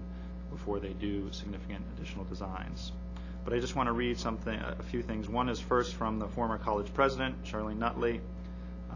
before 0.51 0.79
they 0.79 0.93
do 0.93 1.31
significant 1.31 1.83
additional 1.97 2.25
designs. 2.25 2.91
But 3.45 3.53
I 3.53 3.59
just 3.59 3.75
want 3.75 3.87
to 3.87 3.93
read 3.93 4.17
something, 4.17 4.59
a 4.59 4.81
few 4.81 5.03
things. 5.03 5.29
One 5.29 5.49
is 5.49 5.59
first 5.59 5.93
from 5.93 6.17
the 6.17 6.27
former 6.27 6.57
college 6.57 6.91
president, 6.95 7.43
Charlene 7.43 7.77
Nunley, 7.77 8.19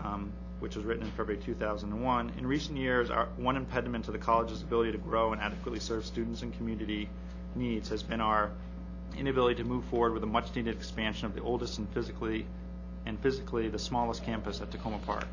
um, 0.03 0.31
which 0.59 0.75
was 0.75 0.83
written 0.85 1.03
in 1.03 1.11
February 1.11 1.41
2001. 1.41 2.33
In 2.35 2.47
recent 2.47 2.75
years, 2.75 3.11
our, 3.11 3.27
one 3.37 3.55
impediment 3.55 4.05
to 4.05 4.11
the 4.11 4.17
college's 4.17 4.63
ability 4.63 4.91
to 4.93 4.97
grow 4.97 5.33
and 5.33 5.41
adequately 5.41 5.79
serve 5.79 6.03
students 6.03 6.41
and 6.41 6.51
community 6.57 7.07
needs 7.55 7.89
has 7.89 8.01
been 8.01 8.21
our 8.21 8.49
inability 9.15 9.61
to 9.61 9.69
move 9.69 9.85
forward 9.85 10.13
with 10.13 10.23
a 10.23 10.27
much-needed 10.27 10.75
expansion 10.75 11.27
of 11.27 11.35
the 11.35 11.41
oldest 11.41 11.77
and 11.77 11.87
physically 11.89 12.45
and 13.05 13.19
physically 13.19 13.69
the 13.69 13.79
smallest 13.79 14.23
campus 14.23 14.61
at 14.61 14.71
Takoma 14.71 15.01
Park. 15.05 15.27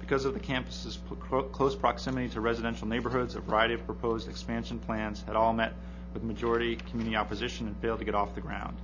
Because 0.00 0.24
of 0.24 0.34
the 0.34 0.40
campus's 0.40 1.00
cl- 1.28 1.42
close 1.42 1.74
proximity 1.74 2.28
to 2.28 2.40
residential 2.40 2.86
neighborhoods, 2.86 3.34
a 3.34 3.40
variety 3.40 3.74
of 3.74 3.84
proposed 3.86 4.28
expansion 4.28 4.78
plans 4.78 5.22
had 5.22 5.34
all 5.34 5.52
met 5.52 5.74
with 6.16 6.24
majority 6.24 6.76
community 6.76 7.14
opposition 7.14 7.66
and 7.66 7.76
failed 7.76 7.98
to 7.98 8.04
get 8.04 8.14
off 8.14 8.34
the 8.34 8.40
ground. 8.40 8.74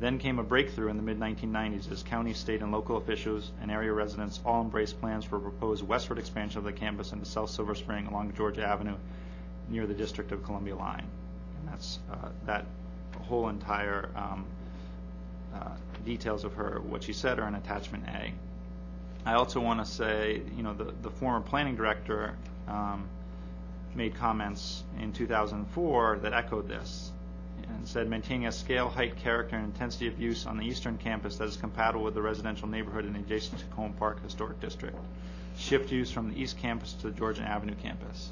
Then 0.00 0.18
came 0.18 0.40
a 0.40 0.42
breakthrough 0.42 0.88
in 0.88 0.96
the 0.96 1.02
mid-1990s 1.02 1.92
as 1.92 2.02
county, 2.02 2.32
state, 2.32 2.62
and 2.62 2.72
local 2.72 2.96
officials 2.96 3.52
and 3.62 3.70
area 3.70 3.92
residents 3.92 4.40
all 4.44 4.62
embraced 4.62 5.00
plans 5.00 5.24
for 5.24 5.36
a 5.36 5.40
proposed 5.40 5.86
westward 5.86 6.18
expansion 6.18 6.58
of 6.58 6.64
the 6.64 6.72
campus 6.72 7.12
into 7.12 7.26
South 7.26 7.50
Silver 7.50 7.76
Spring 7.76 8.06
along 8.06 8.32
Georgia 8.34 8.66
Avenue 8.66 8.96
near 9.68 9.86
the 9.86 9.94
District 9.94 10.32
of 10.32 10.42
Columbia 10.42 10.74
line. 10.74 11.04
And 11.60 11.68
that's 11.68 12.00
uh, 12.10 12.30
that 12.46 12.66
whole 13.28 13.48
entire 13.48 14.08
um, 14.16 14.44
uh, 15.54 15.68
details 16.04 16.44
of 16.44 16.54
her, 16.54 16.80
what 16.80 17.04
she 17.04 17.12
said, 17.12 17.38
are 17.38 17.46
in 17.46 17.54
attachment 17.54 18.04
A. 18.08 18.32
I 19.24 19.34
also 19.34 19.60
want 19.60 19.78
to 19.78 19.86
say, 19.86 20.42
you 20.56 20.64
know, 20.64 20.74
the, 20.74 20.92
the 21.02 21.10
former 21.10 21.40
planning 21.40 21.76
director 21.76 22.34
um, 22.66 23.06
made 23.94 24.14
comments 24.14 24.84
in 25.00 25.12
2004 25.12 26.20
that 26.22 26.32
echoed 26.32 26.68
this 26.68 27.10
and 27.68 27.86
said 27.86 28.08
maintaining 28.08 28.46
a 28.46 28.52
scale, 28.52 28.88
height, 28.88 29.16
character, 29.16 29.56
and 29.56 29.64
intensity 29.64 30.06
of 30.06 30.18
use 30.20 30.46
on 30.46 30.56
the 30.56 30.64
eastern 30.64 30.96
campus 30.98 31.36
that 31.36 31.48
is 31.48 31.56
compatible 31.56 32.04
with 32.04 32.14
the 32.14 32.22
residential 32.22 32.68
neighborhood 32.68 33.04
and 33.04 33.16
adjacent 33.16 33.60
to 33.60 33.92
Park 33.98 34.22
Historic 34.22 34.60
District. 34.60 34.96
Shift 35.56 35.92
use 35.92 36.10
from 36.10 36.30
the 36.30 36.40
east 36.40 36.58
campus 36.58 36.92
to 36.94 37.10
the 37.10 37.12
Georgian 37.12 37.44
Avenue 37.44 37.74
campus. 37.82 38.30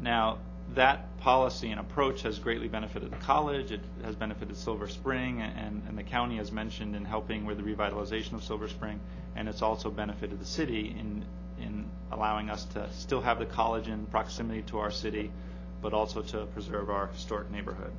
Now, 0.00 0.38
that 0.74 1.18
policy 1.18 1.70
and 1.70 1.80
approach 1.80 2.22
has 2.22 2.38
greatly 2.38 2.68
benefited 2.68 3.10
the 3.10 3.16
college. 3.16 3.70
It 3.70 3.80
has 4.02 4.14
benefited 4.14 4.56
Silver 4.56 4.88
Spring, 4.88 5.42
and, 5.42 5.82
and 5.88 5.96
the 5.96 6.02
county 6.02 6.36
has 6.38 6.50
mentioned 6.50 6.96
in 6.96 7.04
helping 7.04 7.44
with 7.44 7.58
the 7.58 7.62
revitalization 7.62 8.32
of 8.32 8.42
Silver 8.42 8.68
Spring, 8.68 8.98
and 9.36 9.48
it's 9.48 9.62
also 9.62 9.90
benefited 9.90 10.40
the 10.40 10.46
city 10.46 10.94
in 10.98 11.24
in 11.60 11.84
allowing 12.14 12.48
us 12.48 12.64
to 12.64 12.88
still 12.92 13.20
have 13.20 13.38
the 13.38 13.46
college 13.46 13.88
in 13.88 14.06
proximity 14.06 14.62
to 14.62 14.78
our 14.78 14.90
city, 14.90 15.30
but 15.82 15.92
also 15.92 16.22
to 16.22 16.46
preserve 16.46 16.88
our 16.88 17.08
historic 17.08 17.50
neighborhood. 17.50 17.92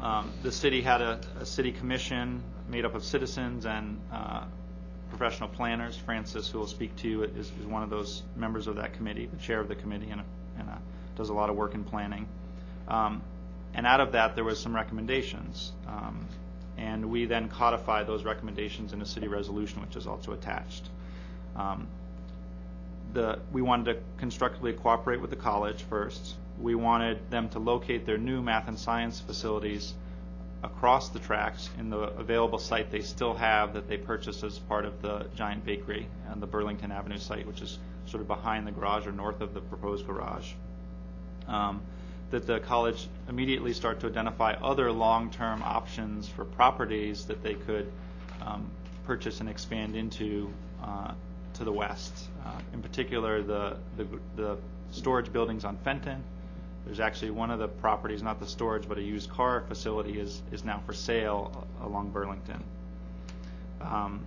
Um, 0.00 0.32
the 0.42 0.50
city 0.50 0.82
had 0.82 1.00
a, 1.00 1.20
a, 1.38 1.46
city 1.46 1.70
commission 1.70 2.42
made 2.68 2.84
up 2.84 2.96
of 2.96 3.04
citizens 3.04 3.66
and 3.66 4.00
uh, 4.12 4.44
professional 5.10 5.48
planners. 5.48 5.96
Francis, 5.96 6.48
who 6.50 6.58
will 6.58 6.66
speak 6.66 6.96
to 6.96 7.08
you, 7.08 7.22
is, 7.22 7.52
is, 7.60 7.66
one 7.66 7.84
of 7.84 7.90
those 7.90 8.24
members 8.34 8.66
of 8.66 8.76
that 8.76 8.94
committee, 8.94 9.26
the 9.26 9.36
chair 9.36 9.60
of 9.60 9.68
the 9.68 9.76
committee, 9.76 10.10
and, 10.10 10.22
and 10.58 10.68
does 11.16 11.28
a 11.28 11.34
lot 11.34 11.50
of 11.50 11.56
work 11.56 11.74
in 11.74 11.84
planning. 11.84 12.26
Um, 12.88 13.22
and 13.74 13.86
out 13.86 14.00
of 14.00 14.12
that, 14.12 14.34
there 14.34 14.42
was 14.42 14.58
some 14.58 14.74
recommendations. 14.74 15.70
Um, 15.86 16.26
and 16.76 17.10
we 17.10 17.26
then 17.26 17.48
codified 17.48 18.08
those 18.08 18.24
recommendations 18.24 18.92
in 18.92 19.00
a 19.00 19.06
city 19.06 19.28
resolution, 19.28 19.80
which 19.82 19.94
is 19.94 20.08
also 20.08 20.32
attached. 20.32 20.88
Um, 21.54 21.86
the, 23.12 23.38
we 23.52 23.62
wanted 23.62 23.94
to 23.94 24.00
constructively 24.18 24.72
cooperate 24.72 25.20
with 25.20 25.30
the 25.30 25.36
college 25.36 25.82
first. 25.82 26.34
We 26.60 26.74
wanted 26.74 27.30
them 27.30 27.48
to 27.50 27.58
locate 27.58 28.06
their 28.06 28.18
new 28.18 28.42
math 28.42 28.68
and 28.68 28.78
science 28.78 29.20
facilities 29.20 29.94
across 30.62 31.08
the 31.08 31.18
tracks 31.18 31.68
in 31.78 31.90
the 31.90 31.98
available 31.98 32.58
site 32.58 32.90
they 32.90 33.00
still 33.00 33.34
have 33.34 33.74
that 33.74 33.88
they 33.88 33.96
purchased 33.96 34.44
as 34.44 34.58
part 34.60 34.84
of 34.84 35.02
the 35.02 35.26
giant 35.34 35.64
bakery 35.64 36.06
and 36.30 36.40
the 36.40 36.46
Burlington 36.46 36.92
Avenue 36.92 37.18
site, 37.18 37.46
which 37.46 37.60
is 37.60 37.78
sort 38.06 38.20
of 38.20 38.28
behind 38.28 38.66
the 38.66 38.70
garage 38.70 39.06
or 39.06 39.12
north 39.12 39.40
of 39.40 39.54
the 39.54 39.60
proposed 39.60 40.06
garage. 40.06 40.52
Um, 41.48 41.82
that 42.30 42.46
the 42.46 42.60
college 42.60 43.08
immediately 43.28 43.74
start 43.74 44.00
to 44.00 44.06
identify 44.06 44.54
other 44.54 44.90
long-term 44.90 45.62
options 45.62 46.28
for 46.28 46.44
properties 46.44 47.26
that 47.26 47.42
they 47.42 47.54
could 47.54 47.92
um, 48.40 48.70
purchase 49.04 49.40
and 49.40 49.48
expand 49.48 49.96
into 49.96 50.50
uh, 50.82 51.12
to 51.54 51.64
the 51.64 51.72
west. 51.72 52.28
Uh, 52.44 52.58
in 52.72 52.82
particular, 52.82 53.42
the, 53.42 53.76
the, 53.96 54.06
the 54.36 54.56
storage 54.90 55.32
buildings 55.32 55.64
on 55.64 55.76
Fenton 55.78 56.22
there's 56.84 57.00
actually 57.00 57.30
one 57.30 57.50
of 57.50 57.58
the 57.58 57.68
properties, 57.68 58.22
not 58.22 58.40
the 58.40 58.46
storage, 58.46 58.88
but 58.88 58.98
a 58.98 59.02
used 59.02 59.30
car 59.30 59.62
facility 59.68 60.18
is, 60.18 60.42
is 60.50 60.64
now 60.64 60.82
for 60.84 60.92
sale 60.92 61.66
along 61.80 62.10
Burlington. 62.10 62.62
Um, 63.80 64.24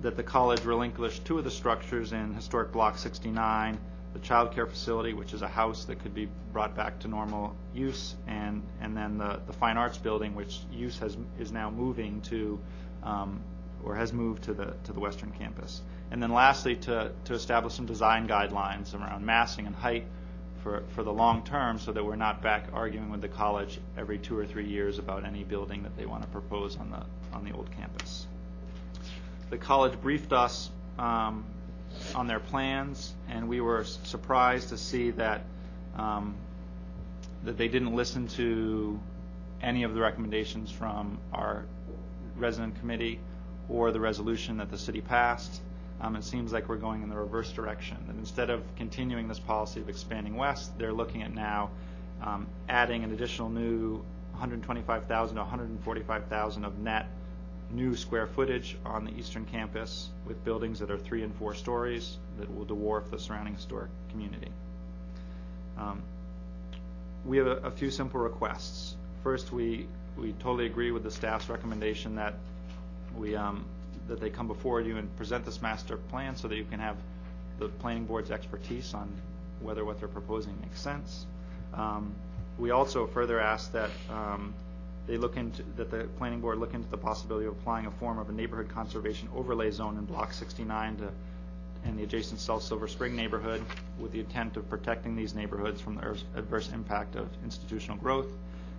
That 0.00 0.16
the 0.16 0.22
college 0.22 0.64
relinquished 0.64 1.24
two 1.24 1.38
of 1.38 1.44
the 1.44 1.50
structures 1.50 2.12
in 2.12 2.32
historic 2.34 2.72
Block 2.72 2.96
69, 2.96 3.78
the 4.14 4.18
child 4.20 4.52
care 4.52 4.66
facility, 4.66 5.12
which 5.12 5.34
is 5.34 5.42
a 5.42 5.48
house 5.48 5.84
that 5.84 5.98
could 5.98 6.14
be 6.14 6.28
brought 6.52 6.74
back 6.74 6.98
to 7.00 7.08
normal 7.08 7.54
use, 7.74 8.14
and, 8.26 8.62
and 8.80 8.96
then 8.96 9.18
the, 9.18 9.40
the 9.46 9.52
fine 9.52 9.76
arts 9.76 9.98
building, 9.98 10.34
which 10.34 10.60
use 10.72 10.98
has, 10.98 11.16
is 11.38 11.52
now 11.52 11.68
moving 11.68 12.22
to, 12.22 12.58
um, 13.02 13.40
or 13.84 13.94
has 13.94 14.12
moved 14.12 14.44
to 14.44 14.54
the, 14.54 14.74
to 14.84 14.92
the 14.92 15.00
western 15.00 15.30
campus. 15.32 15.82
And 16.10 16.22
then 16.22 16.32
lastly, 16.32 16.76
to, 16.76 17.12
to 17.24 17.34
establish 17.34 17.74
some 17.74 17.86
design 17.86 18.26
guidelines 18.28 18.94
around 18.94 19.24
massing 19.24 19.66
and 19.66 19.74
height 19.74 20.06
for, 20.62 20.82
for 20.94 21.02
the 21.02 21.12
long 21.12 21.44
term 21.44 21.78
so 21.78 21.92
that 21.92 22.04
we're 22.04 22.16
not 22.16 22.42
back 22.42 22.68
arguing 22.72 23.10
with 23.10 23.20
the 23.20 23.28
college 23.28 23.78
every 23.96 24.18
two 24.18 24.36
or 24.36 24.46
three 24.46 24.66
years 24.66 24.98
about 24.98 25.24
any 25.24 25.44
building 25.44 25.82
that 25.82 25.96
they 25.96 26.06
want 26.06 26.22
to 26.22 26.28
propose 26.28 26.76
on 26.76 26.90
the, 26.90 27.02
on 27.36 27.44
the 27.44 27.52
old 27.52 27.70
campus. 27.72 28.26
The 29.50 29.58
college 29.58 30.00
briefed 30.00 30.32
us 30.32 30.70
um, 30.98 31.44
on 32.14 32.26
their 32.26 32.40
plans, 32.40 33.14
and 33.28 33.48
we 33.48 33.60
were 33.60 33.84
surprised 33.84 34.70
to 34.70 34.78
see 34.78 35.10
that 35.12 35.42
um, 35.96 36.36
that 37.44 37.56
they 37.56 37.68
didn't 37.68 37.94
listen 37.94 38.28
to 38.28 38.98
any 39.62 39.84
of 39.84 39.94
the 39.94 40.00
recommendations 40.00 40.70
from 40.70 41.18
our 41.32 41.64
resident 42.36 42.78
committee 42.80 43.20
or 43.68 43.92
the 43.92 44.00
resolution 44.00 44.58
that 44.58 44.70
the 44.70 44.78
city 44.78 45.00
passed. 45.00 45.60
Um, 46.00 46.14
it 46.14 46.24
seems 46.24 46.52
like 46.52 46.68
we're 46.68 46.76
going 46.76 47.02
in 47.02 47.08
the 47.08 47.16
reverse 47.16 47.52
direction. 47.52 47.96
That 48.06 48.16
instead 48.16 48.50
of 48.50 48.62
continuing 48.76 49.26
this 49.26 49.40
policy 49.40 49.80
of 49.80 49.88
expanding 49.88 50.36
west, 50.36 50.76
they're 50.78 50.92
looking 50.92 51.22
at 51.22 51.34
now 51.34 51.70
um, 52.22 52.46
adding 52.68 53.04
an 53.04 53.12
additional 53.12 53.48
new 53.48 53.96
125,000 54.32 55.34
to 55.34 55.42
145,000 55.42 56.64
of 56.64 56.78
net 56.78 57.08
new 57.70 57.94
square 57.94 58.26
footage 58.26 58.76
on 58.84 59.04
the 59.04 59.12
eastern 59.18 59.44
campus 59.44 60.08
with 60.26 60.42
buildings 60.44 60.78
that 60.78 60.90
are 60.90 60.98
three 60.98 61.22
and 61.22 61.34
four 61.34 61.54
stories 61.54 62.16
that 62.38 62.54
will 62.54 62.64
dwarf 62.64 63.10
the 63.10 63.18
surrounding 63.18 63.54
historic 63.54 63.90
community. 64.10 64.50
Um, 65.76 66.02
we 67.24 67.36
have 67.36 67.46
a, 67.46 67.56
a 67.56 67.70
few 67.70 67.90
simple 67.90 68.20
requests. 68.20 68.96
First, 69.22 69.52
we, 69.52 69.86
we 70.16 70.32
totally 70.34 70.66
agree 70.66 70.92
with 70.92 71.02
the 71.02 71.10
staff's 71.10 71.48
recommendation 71.48 72.16
that 72.16 72.34
we, 73.16 73.36
um, 73.36 73.64
that 74.08 74.20
they 74.20 74.30
come 74.30 74.48
before 74.48 74.80
you 74.80 74.96
and 74.96 75.14
present 75.16 75.44
this 75.44 75.62
master 75.62 75.96
plan 75.96 76.36
so 76.36 76.48
that 76.48 76.56
you 76.56 76.64
can 76.64 76.80
have 76.80 76.96
the 77.58 77.68
planning 77.68 78.04
board's 78.04 78.30
expertise 78.30 78.94
on 78.94 79.10
whether 79.60 79.84
what 79.84 79.98
they're 79.98 80.08
proposing 80.08 80.58
makes 80.62 80.80
sense. 80.80 81.26
Um, 81.74 82.14
we 82.58 82.70
also 82.70 83.06
further 83.06 83.40
ask 83.40 83.72
that 83.72 83.90
um, 84.10 84.54
they 85.06 85.16
look 85.16 85.36
into, 85.36 85.62
that 85.76 85.90
the 85.90 86.04
planning 86.18 86.40
board 86.40 86.58
look 86.58 86.74
into 86.74 86.88
the 86.88 86.96
possibility 86.96 87.46
of 87.46 87.52
applying 87.52 87.86
a 87.86 87.90
form 87.92 88.18
of 88.18 88.28
a 88.28 88.32
neighborhood 88.32 88.68
conservation 88.68 89.28
overlay 89.34 89.70
zone 89.70 89.96
in 89.96 90.04
block 90.04 90.32
69 90.32 90.96
to, 90.96 91.10
and 91.84 91.98
the 91.98 92.02
adjacent 92.02 92.40
South 92.40 92.62
Silver 92.62 92.88
Spring 92.88 93.14
neighborhood 93.14 93.62
with 93.98 94.12
the 94.12 94.20
intent 94.20 94.56
of 94.56 94.68
protecting 94.68 95.16
these 95.16 95.34
neighborhoods 95.34 95.80
from 95.80 95.94
the 95.94 96.02
adverse- 96.02 96.24
adverse 96.36 96.70
impact 96.72 97.16
of 97.16 97.28
institutional 97.44 97.96
growth. 97.96 98.28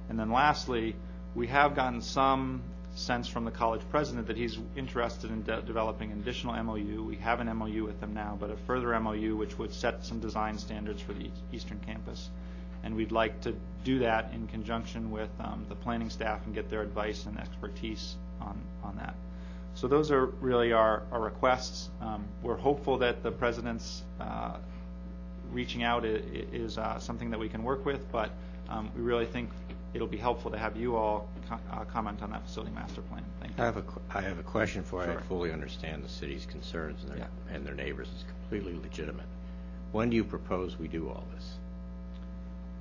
And 0.09 0.19
then 0.19 0.32
lastly, 0.32 0.95
we 1.35 1.48
have 1.48 1.75
gotten 1.75 2.01
some 2.01 2.61
sense 2.95 3.27
from 3.27 3.45
the 3.45 3.51
college 3.51 3.82
president 3.92 4.27
that 4.27 4.38
he's 4.38 4.58
interested 4.76 5.30
in 5.30 5.43
de- 5.43 5.61
developing 5.61 6.11
an 6.11 6.19
additional 6.19 6.61
MOU. 6.64 7.03
We 7.03 7.16
have 7.18 7.40
an 7.40 7.48
MOU 7.56 7.84
with 7.85 8.00
them 8.00 8.14
now, 8.14 8.38
but 8.40 8.50
a 8.50 8.58
further 8.68 9.00
MOU 9.00 9.35
which 9.38 9.58
would 9.58 9.74
set 9.74 10.03
some 10.06 10.19
design 10.19 10.58
standards 10.58 11.01
for 11.01 11.14
the 11.14 11.22
eas- 11.26 11.32
eastern 11.53 11.80
campus. 11.85 12.30
And 12.84 12.95
we'd 12.95 13.11
like 13.11 13.42
to 13.42 13.56
do 13.84 14.00
that 14.00 14.32
in 14.34 14.48
conjunction 14.48 15.11
with 15.11 15.30
um, 15.40 15.66
the 15.69 15.76
planning 15.76 16.09
staff 16.09 16.45
and 16.45 16.56
get 16.56 16.69
their 16.69 16.82
advice 16.82 17.26
and 17.26 17.38
expertise 17.40 18.16
on, 18.42 18.58
on 18.84 18.95
that. 18.98 19.16
So 19.76 19.88
those 19.88 20.11
are 20.11 20.26
really 20.26 20.74
our, 20.74 21.03
our 21.11 21.22
requests. 21.22 21.90
Um, 22.01 22.26
we're 22.42 22.58
hopeful 22.58 22.98
that 23.00 23.22
the 23.24 23.32
president's 23.32 24.01
uh, 24.19 24.58
reaching 25.51 25.84
out 25.84 26.03
i- 26.06 26.08
i- 26.08 26.45
is 26.51 26.77
uh, 26.77 27.00
something 27.00 27.30
that 27.32 27.40
we 27.40 27.50
can 27.50 27.64
work 27.64 27.85
with, 27.85 28.11
but 28.11 28.32
um, 28.69 28.90
we 28.95 29.01
really 29.01 29.26
think 29.26 29.50
it'll 29.93 30.08
be 30.08 30.18
helpful 30.18 30.51
to 30.51 30.58
have 30.58 30.77
you 30.77 30.95
all 30.95 31.27
co- 31.48 31.59
uh, 31.72 31.84
comment 31.85 32.22
on 32.22 32.32
that 32.32 32.43
facility 32.45 32.72
master 32.74 33.01
plan. 33.01 33.24
Thank 33.40 33.58
you. 33.58 33.64
I 33.64 33.66
have 33.66 33.77
a, 33.77 33.84
I 34.14 34.22
have 34.22 34.40
a 34.40 34.43
question 34.43 34.84
for 34.84 35.03
you. 35.03 35.09
I 35.11 35.14
Sure. 35.14 35.22
fully 35.22 35.51
understand 35.51 36.03
the 36.03 36.09
city's 36.09 36.45
concerns 36.45 37.03
and 37.03 37.14
their, 37.14 37.27
and 37.51 37.66
their 37.66 37.76
neighbors. 37.76 38.08
It's 38.14 38.24
completely 38.24 38.76
legitimate. 38.82 39.26
When 39.92 40.09
do 40.09 40.16
you 40.16 40.24
propose 40.24 40.77
we 40.77 40.88
do 40.88 41.09
all 41.09 41.24
this? 41.35 41.58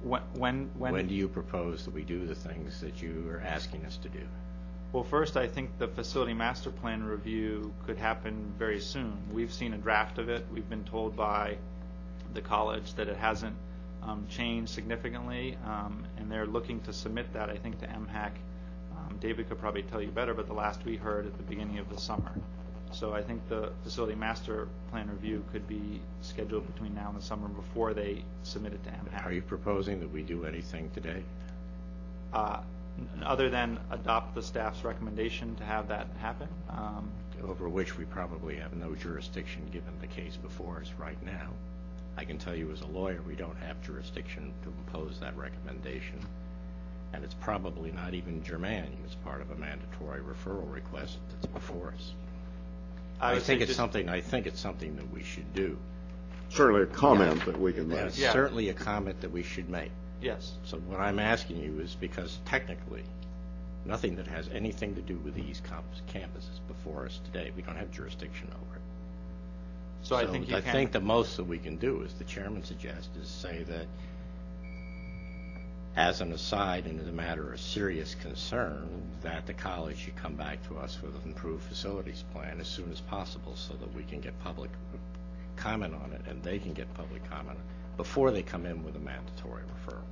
When, 0.03 0.23
when, 0.35 0.71
when, 0.77 0.93
When 0.93 1.09
do 1.09 1.15
you 1.15 1.29
propose 1.29 1.85
that 1.85 1.95
we 1.95 2.03
do 2.03 2.27
the 2.27 2.35
things 2.35 2.81
that 2.83 3.03
you 3.03 3.29
are 3.31 3.41
asking 3.41 3.85
us 3.85 3.97
to 3.99 4.09
do? 4.09 4.21
Well, 4.93 5.03
first, 5.05 5.37
I 5.37 5.47
think 5.49 5.77
the 5.79 5.89
facility 5.89 6.35
master 6.35 6.71
plan 6.71 7.03
review 7.03 7.73
could 7.85 7.99
happen 7.99 8.55
very 8.59 8.81
soon. 8.81 9.19
We've 9.33 9.53
seen 9.53 9.75
a 9.75 9.79
draft 9.79 10.19
of 10.19 10.29
it. 10.29 10.47
We've 10.53 10.69
been 10.69 10.85
told 10.85 11.17
by 11.17 11.57
the 12.33 12.41
college 12.41 12.95
that 12.95 13.09
it 13.09 13.17
hasn't 13.17 13.57
changed 14.29 14.71
significantly, 14.73 15.57
um, 15.67 16.05
and 16.19 16.31
they're 16.31 16.47
looking 16.47 16.81
to 16.81 16.93
submit 16.93 17.33
that, 17.33 17.51
I 17.51 17.57
think, 17.57 17.81
to 17.81 17.87
MHEC. 17.87 18.31
Um, 18.97 19.17
David 19.21 19.49
could 19.49 19.59
probably 19.59 19.83
tell 19.83 20.01
you 20.03 20.09
better, 20.11 20.35
but 20.35 20.47
the 20.47 20.55
last 20.55 20.85
we 20.85 20.97
heard 20.97 21.27
at 21.27 21.37
the 21.37 21.43
beginning 21.45 21.79
of 21.79 21.89
the 21.91 21.99
summer. 22.01 22.33
So 22.93 23.13
I 23.13 23.23
think 23.23 23.47
the 23.49 23.71
facility 23.85 24.15
master 24.15 24.67
plan 24.91 25.11
review 25.11 25.45
could 25.53 25.69
be 25.69 26.01
scheduled 26.23 26.67
between 26.73 26.95
now 26.95 27.09
and 27.11 27.19
the 27.19 27.23
summer 27.23 27.49
before 27.49 27.93
they 27.93 28.23
submit 28.45 28.73
it 28.73 28.83
to 28.85 28.91
MHEC. 28.91 29.27
Are 29.27 29.33
you 29.33 29.43
proposing 29.43 30.01
that 30.01 30.11
we 30.11 30.23
do 30.23 30.45
anything 30.47 30.91
today? 30.95 31.23
Uh, 32.33 32.61
n- 32.99 33.23
Other 33.25 33.51
than 33.51 33.79
adopt 33.91 34.35
the 34.35 34.43
staff's 34.43 34.85
recommendation 34.85 35.55
to 35.57 35.65
have 35.65 35.89
that 35.89 36.07
happen, 36.21 36.49
um, 36.71 37.11
Over 37.45 37.69
which 37.69 37.97
we 37.99 38.05
probably 38.07 38.57
have 38.57 38.75
no 38.75 38.95
jurisdiction 38.95 39.63
given 39.71 39.93
the 40.01 40.07
case 40.09 40.37
before 40.37 40.81
us 40.81 40.91
right 40.99 41.23
now. 41.25 41.51
I 42.19 42.25
can 42.25 42.37
tell 42.37 42.55
you 42.57 42.73
as 42.73 42.81
a 42.81 42.87
lawyer, 42.87 43.21
we 43.29 43.37
don't 43.37 43.57
have 43.59 43.81
jurisdiction 43.81 44.53
to 44.65 44.69
impose 44.71 45.21
that 45.21 45.37
recommendation. 45.37 46.19
And 47.13 47.23
it's 47.23 47.35
probably 47.35 47.93
not 47.93 48.13
even 48.13 48.43
germane 48.43 48.97
as 49.07 49.15
part 49.15 49.41
of 49.41 49.53
a 49.53 49.55
mandatory 49.55 50.21
referral 50.21 50.71
request 50.75 51.19
that's 51.31 51.47
before 51.47 51.95
us. 51.97 52.13
I 53.21 53.31
I 53.31 53.35
would 53.35 53.43
think 53.45 53.61
say 53.61 53.63
it's 53.63 53.69
just- 53.71 53.77
something, 53.77 54.09
I 54.09 54.21
think 54.21 54.49
it's 54.49 54.59
something 54.59 54.97
that 54.97 55.09
we 55.13 55.23
should 55.23 55.55
do. 55.55 55.79
Certainly 56.49 56.83
a 56.83 56.87
comment 56.87 57.45
that 57.45 57.59
we 57.61 57.73
can 57.73 57.89
make. 57.89 57.99
it's 58.01 58.19
Yeah. 58.19 58.33
certainly 58.33 58.69
a 58.69 58.75
comment 58.75 59.21
that 59.21 59.31
we 59.31 59.45
should 59.45 59.69
make. 59.71 59.93
yes. 60.21 60.55
So 60.65 60.79
what 60.79 60.99
I'm 60.99 61.21
asking 61.21 61.59
you 61.63 61.79
is 61.81 61.95
because 61.95 62.41
technically, 62.47 63.05
nothing 63.85 64.17
that 64.17 64.27
has 64.27 64.49
anything 64.49 64.97
to 64.97 65.03
do 65.03 65.19
with 65.19 65.35
these 65.35 65.63
campuses 66.13 66.59
before 66.67 67.07
us 67.07 67.21
today, 67.27 67.53
we 67.55 67.63
don't 67.63 67.77
have 67.77 67.93
jurisdiction 67.93 68.49
over 68.61 68.75
it. 68.77 68.78
So 70.03 70.17
I 70.17 70.27
think 70.27 70.49
you 70.49 70.57
I 70.57 70.61
can. 70.61 70.73
think 70.73 70.93
the 70.93 71.01
most 71.01 71.37
that 71.37 71.45
we 71.45 71.59
can 71.59 71.77
do, 71.77 72.03
as 72.05 72.15
the 72.15 72.25
chairman 72.25 72.65
suggests, 72.65 73.15
is 73.17 73.29
say 73.29 73.65
that 73.65 73.87
as 75.97 76.21
an 76.21 76.33
aside 76.33 76.87
and 76.87 77.01
as 77.01 77.09
a 77.09 77.13
matter 77.13 77.53
of 77.53 77.61
serious 77.61 78.15
concern, 78.15 79.03
that 79.23 79.47
the 79.47 79.53
college 79.55 79.99
should 79.99 80.17
come 80.17 80.35
back 80.35 80.67
to 80.69 80.79
us 80.79 81.03
with 81.03 81.15
an 81.17 81.23
improved 81.25 81.65
facilities 81.65 82.25
plan 82.33 82.61
as 82.61 82.69
soon 82.69 82.91
as 82.93 83.01
possible 83.01 83.57
so 83.57 83.75
that 83.75 83.93
we 83.95 84.05
can 84.05 84.21
get 84.21 84.39
public 84.45 84.71
comment 85.57 85.95
on 85.95 86.13
it 86.13 86.23
and 86.29 86.41
they 86.43 86.59
can 86.59 86.73
get 86.73 86.93
public 86.95 87.29
comment 87.29 87.59
before 87.97 88.31
they 88.31 88.43
come 88.43 88.65
in 88.65 88.85
with 88.85 88.95
a 88.95 89.01
mandatory 89.01 89.63
referral. 89.65 90.05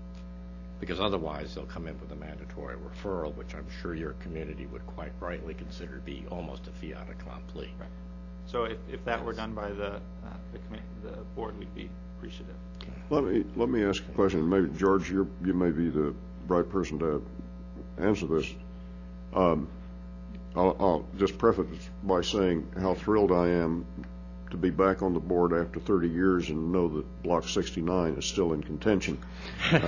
Because 0.81 1.01
otherwise, 1.01 1.55
they'll 1.55 1.65
come 1.65 1.87
in 1.87 1.99
with 2.01 2.11
a 2.11 2.17
mandatory 2.17 2.77
referral, 2.77 3.35
which 3.37 3.55
I'm 3.55 3.67
sure 3.81 3.95
your 3.95 4.13
community 4.15 4.67
would 4.67 4.85
quite 4.87 5.13
rightly 5.21 5.55
consider 5.55 5.95
to 5.95 6.03
be 6.03 6.25
almost 6.31 6.67
a 6.67 6.73
fiat 6.73 7.09
accompli. 7.09 7.71
So 8.47 8.65
if, 8.65 8.79
if 8.91 9.05
that 9.05 9.25
were 9.25 9.33
done 9.33 9.55
by 9.55 9.71
the, 9.71 9.95
uh, 9.95 10.01
the 10.53 10.59
commi- 10.59 10.81
the 11.03 11.17
board, 11.35 11.59
we'd 11.59 11.75
be 11.75 11.89
appreciative. 12.17 12.55
Let 13.11 13.25
me, 13.25 13.45
let 13.57 13.69
me 13.69 13.85
ask 13.85 14.03
a 14.03 14.13
question. 14.13 14.49
Maybe, 14.49 14.69
George, 14.79 15.11
you're, 15.11 15.27
you 15.45 15.55
may 15.55 15.71
be 15.71 15.89
the 15.89 16.15
right 16.47 16.69
person 16.69 16.99
to 17.01 17.25
answer 17.99 18.27
this. 18.27 18.53
Um, 19.35 19.69
I'll, 20.55 20.77
I'll 20.81 21.09
just 21.19 21.37
preface 21.39 21.91
by 22.03 22.23
saying 22.23 22.67
how 22.81 22.95
thrilled 22.95 23.33
I 23.33 23.49
am 23.49 23.85
to 24.51 24.57
be 24.57 24.71
back 24.71 25.03
on 25.03 25.13
the 25.13 25.21
board 25.21 25.53
after 25.53 25.81
30 25.81 26.09
years 26.09 26.49
and 26.49 26.71
know 26.73 26.89
that 26.89 27.23
Block 27.23 27.49
69 27.49 28.15
is 28.15 28.25
still 28.25 28.53
in 28.53 28.63
contention. 28.63 29.19
Uh, 29.73 29.79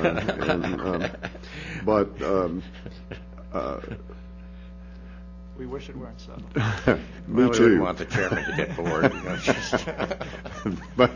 and, 0.48 0.80
um, 0.80 1.06
But, 1.84 2.22
um, 2.22 2.62
uh, 3.52 3.80
We 5.58 5.66
wish 5.66 5.88
it 5.88 5.96
weren't 5.96 6.20
so. 6.20 6.36
me 7.26 7.42
Well, 7.42 7.50
we 7.50 7.56
too. 7.56 7.62
wouldn't 7.64 7.82
want 7.82 7.98
the 7.98 8.04
chairman 8.04 8.44
to 8.44 8.56
get 8.56 8.76
bored, 8.76 9.12
you 9.12 9.22
know, 9.22 9.36
just- 9.38 9.86
But, 10.96 11.10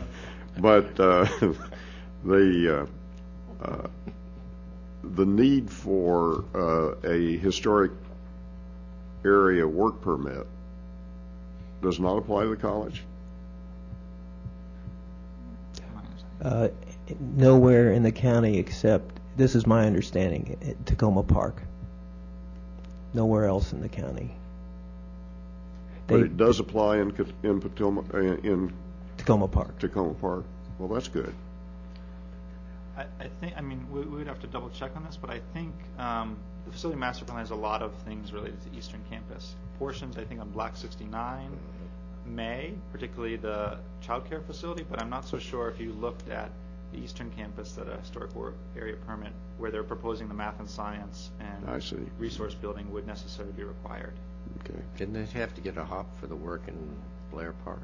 but 0.59 0.99
uh, 0.99 1.25
the, 2.25 2.87
uh, 3.61 3.65
uh, 3.65 3.87
the 5.03 5.25
need 5.25 5.69
for 5.69 6.43
uh, 6.53 6.95
a 7.09 7.37
historic 7.37 7.91
area 9.23 9.65
work 9.65 10.01
permit 10.01 10.45
does 11.81 11.99
not 11.99 12.17
apply 12.17 12.43
to 12.43 12.49
the 12.49 12.55
college? 12.57 13.01
Uh, 16.41 16.67
Nowhere 17.19 17.91
in 17.91 18.03
the 18.03 18.11
county 18.11 18.57
except 18.57 19.19
this 19.37 19.55
is 19.55 19.67
my 19.67 19.85
understanding, 19.85 20.57
at 20.61 20.85
Takoma 20.85 21.25
Park. 21.27 21.61
Nowhere 23.13 23.45
else 23.45 23.73
in 23.73 23.81
the 23.81 23.89
county. 23.89 24.35
But 26.07 26.19
it 26.19 26.37
does 26.37 26.59
apply 26.59 26.97
in, 26.97 27.11
Ca- 27.11 27.31
in 27.43 27.61
Potomac, 27.61 28.13
uh, 28.13 28.17
in 28.19 28.73
Takoma 29.17 29.49
Park. 29.49 29.79
Takoma 29.79 30.19
Park. 30.19 30.43
Well, 30.77 30.89
that's 30.89 31.07
good. 31.07 31.33
I, 32.97 33.05
I 33.19 33.27
think, 33.39 33.53
I 33.57 33.61
mean, 33.61 33.87
we, 33.91 34.01
we 34.01 34.17
would 34.17 34.27
have 34.27 34.41
to 34.41 34.47
double 34.47 34.69
check 34.69 34.95
on 34.95 35.03
this, 35.05 35.17
but 35.17 35.29
I 35.29 35.39
think 35.53 35.73
um, 35.97 36.37
the 36.65 36.71
facility 36.71 36.99
master 36.99 37.25
plan 37.25 37.39
has 37.39 37.51
a 37.51 37.55
lot 37.55 37.81
of 37.81 37.93
things 38.05 38.33
related 38.33 38.59
to 38.63 38.77
Eastern 38.77 39.01
Campus. 39.09 39.55
Portions, 39.79 40.17
I 40.17 40.23
think, 40.25 40.41
on 40.41 40.49
Block 40.49 40.75
69 40.75 41.49
may, 42.25 42.73
particularly 42.91 43.35
the 43.35 43.77
childcare 44.05 44.45
facility, 44.45 44.85
but 44.89 45.01
I'm 45.01 45.09
not 45.09 45.25
so 45.25 45.39
sure 45.39 45.69
if 45.69 45.79
you 45.79 45.93
looked 45.93 46.29
at 46.29 46.51
the 46.93 46.99
Eastern 46.99 47.31
Campus, 47.31 47.73
that 47.73 47.87
a 47.87 47.97
historic 47.97 48.33
wor- 48.35 48.53
area 48.77 48.95
permit 49.07 49.31
where 49.57 49.71
they're 49.71 49.83
proposing 49.83 50.27
the 50.27 50.33
math 50.33 50.59
and 50.59 50.69
science 50.69 51.31
and 51.39 51.69
I 51.69 51.79
see. 51.79 51.97
resource 52.17 52.53
building 52.53 52.91
would 52.91 53.07
necessarily 53.07 53.53
be 53.53 53.63
required. 53.63 54.13
Okay. 54.59 54.79
Didn't 54.97 55.13
they 55.13 55.39
have 55.39 55.53
to 55.55 55.61
get 55.61 55.77
a 55.77 55.83
HAWP 55.83 56.05
for 56.19 56.27
the 56.27 56.35
work 56.35 56.61
in 56.67 56.75
Blair 57.31 57.53
Park? 57.65 57.81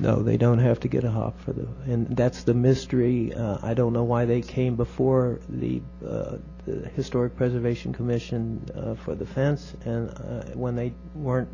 No, 0.00 0.22
they 0.22 0.36
don't 0.36 0.58
have 0.58 0.80
to 0.80 0.88
get 0.88 1.04
a 1.04 1.10
HAWP 1.10 1.34
for 1.44 1.52
the, 1.52 1.68
and 1.84 2.16
that's 2.16 2.44
the 2.44 2.54
mystery. 2.54 3.32
Uh, 3.34 3.58
I 3.62 3.74
don't 3.74 3.92
know 3.92 4.04
why 4.04 4.24
they 4.24 4.40
came 4.40 4.74
before 4.74 5.38
the, 5.48 5.82
uh, 6.06 6.36
the 6.66 6.88
Historic 6.96 7.36
Preservation 7.36 7.92
Commission 7.92 8.64
uh, 8.74 8.94
for 8.94 9.14
the 9.14 9.26
fence, 9.26 9.74
and 9.84 10.08
uh, 10.10 10.44
when 10.54 10.76
they 10.76 10.92
weren't, 11.14 11.48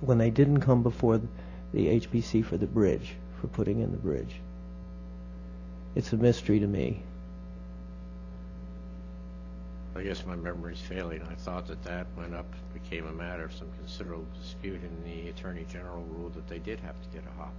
when 0.00 0.18
they 0.18 0.30
didn't 0.30 0.60
come 0.60 0.82
before 0.82 1.20
the 1.72 2.00
HPC 2.00 2.44
for 2.44 2.58
the 2.58 2.66
bridge, 2.66 3.14
for 3.42 3.48
putting 3.48 3.80
in 3.80 3.90
the 3.90 3.98
bridge. 3.98 4.36
It's 5.96 6.12
a 6.12 6.16
mystery 6.16 6.60
to 6.60 6.66
me. 6.66 7.02
I 9.94 10.02
guess 10.02 10.24
my 10.24 10.36
memory's 10.36 10.80
failing. 10.80 11.20
I 11.30 11.34
thought 11.34 11.66
that 11.66 11.82
that 11.84 12.06
went 12.16 12.34
up, 12.34 12.46
became 12.72 13.06
a 13.06 13.12
matter 13.12 13.44
of 13.44 13.52
some 13.52 13.68
considerable 13.78 14.24
dispute, 14.40 14.80
and 14.80 15.04
the 15.04 15.28
Attorney 15.28 15.66
General 15.70 16.02
ruled 16.04 16.34
that 16.34 16.48
they 16.48 16.60
did 16.60 16.80
have 16.80 16.94
to 17.02 17.08
get 17.12 17.24
a 17.24 17.42
HAWP. 17.42 17.50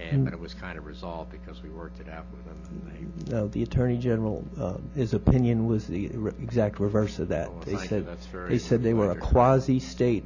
And, 0.00 0.24
but 0.24 0.34
it 0.34 0.40
was 0.40 0.52
kind 0.52 0.76
of 0.76 0.86
resolved 0.86 1.30
because 1.30 1.62
we 1.62 1.70
worked 1.70 2.00
it 2.00 2.08
out 2.08 2.24
with 2.32 2.44
them, 2.44 2.56
and 2.68 3.26
they 3.28 3.32
No, 3.32 3.46
the 3.46 3.62
Attorney 3.62 3.96
General, 3.96 4.44
uh, 4.58 4.74
his 4.96 5.14
opinion 5.14 5.66
was 5.66 5.86
the 5.86 6.08
re- 6.08 6.32
exact 6.42 6.80
reverse 6.80 7.20
of 7.20 7.28
that. 7.28 7.46
Oh, 7.48 7.52
well, 7.52 7.60
They 7.60 7.70
thank 7.76 7.82
you. 7.82 7.88
said 7.88 8.06
That's 8.08 8.26
very- 8.26 8.48
They 8.50 8.58
said 8.58 8.82
they 8.82 8.94
were 8.94 9.12
a 9.12 9.16
quasi-state 9.16 10.24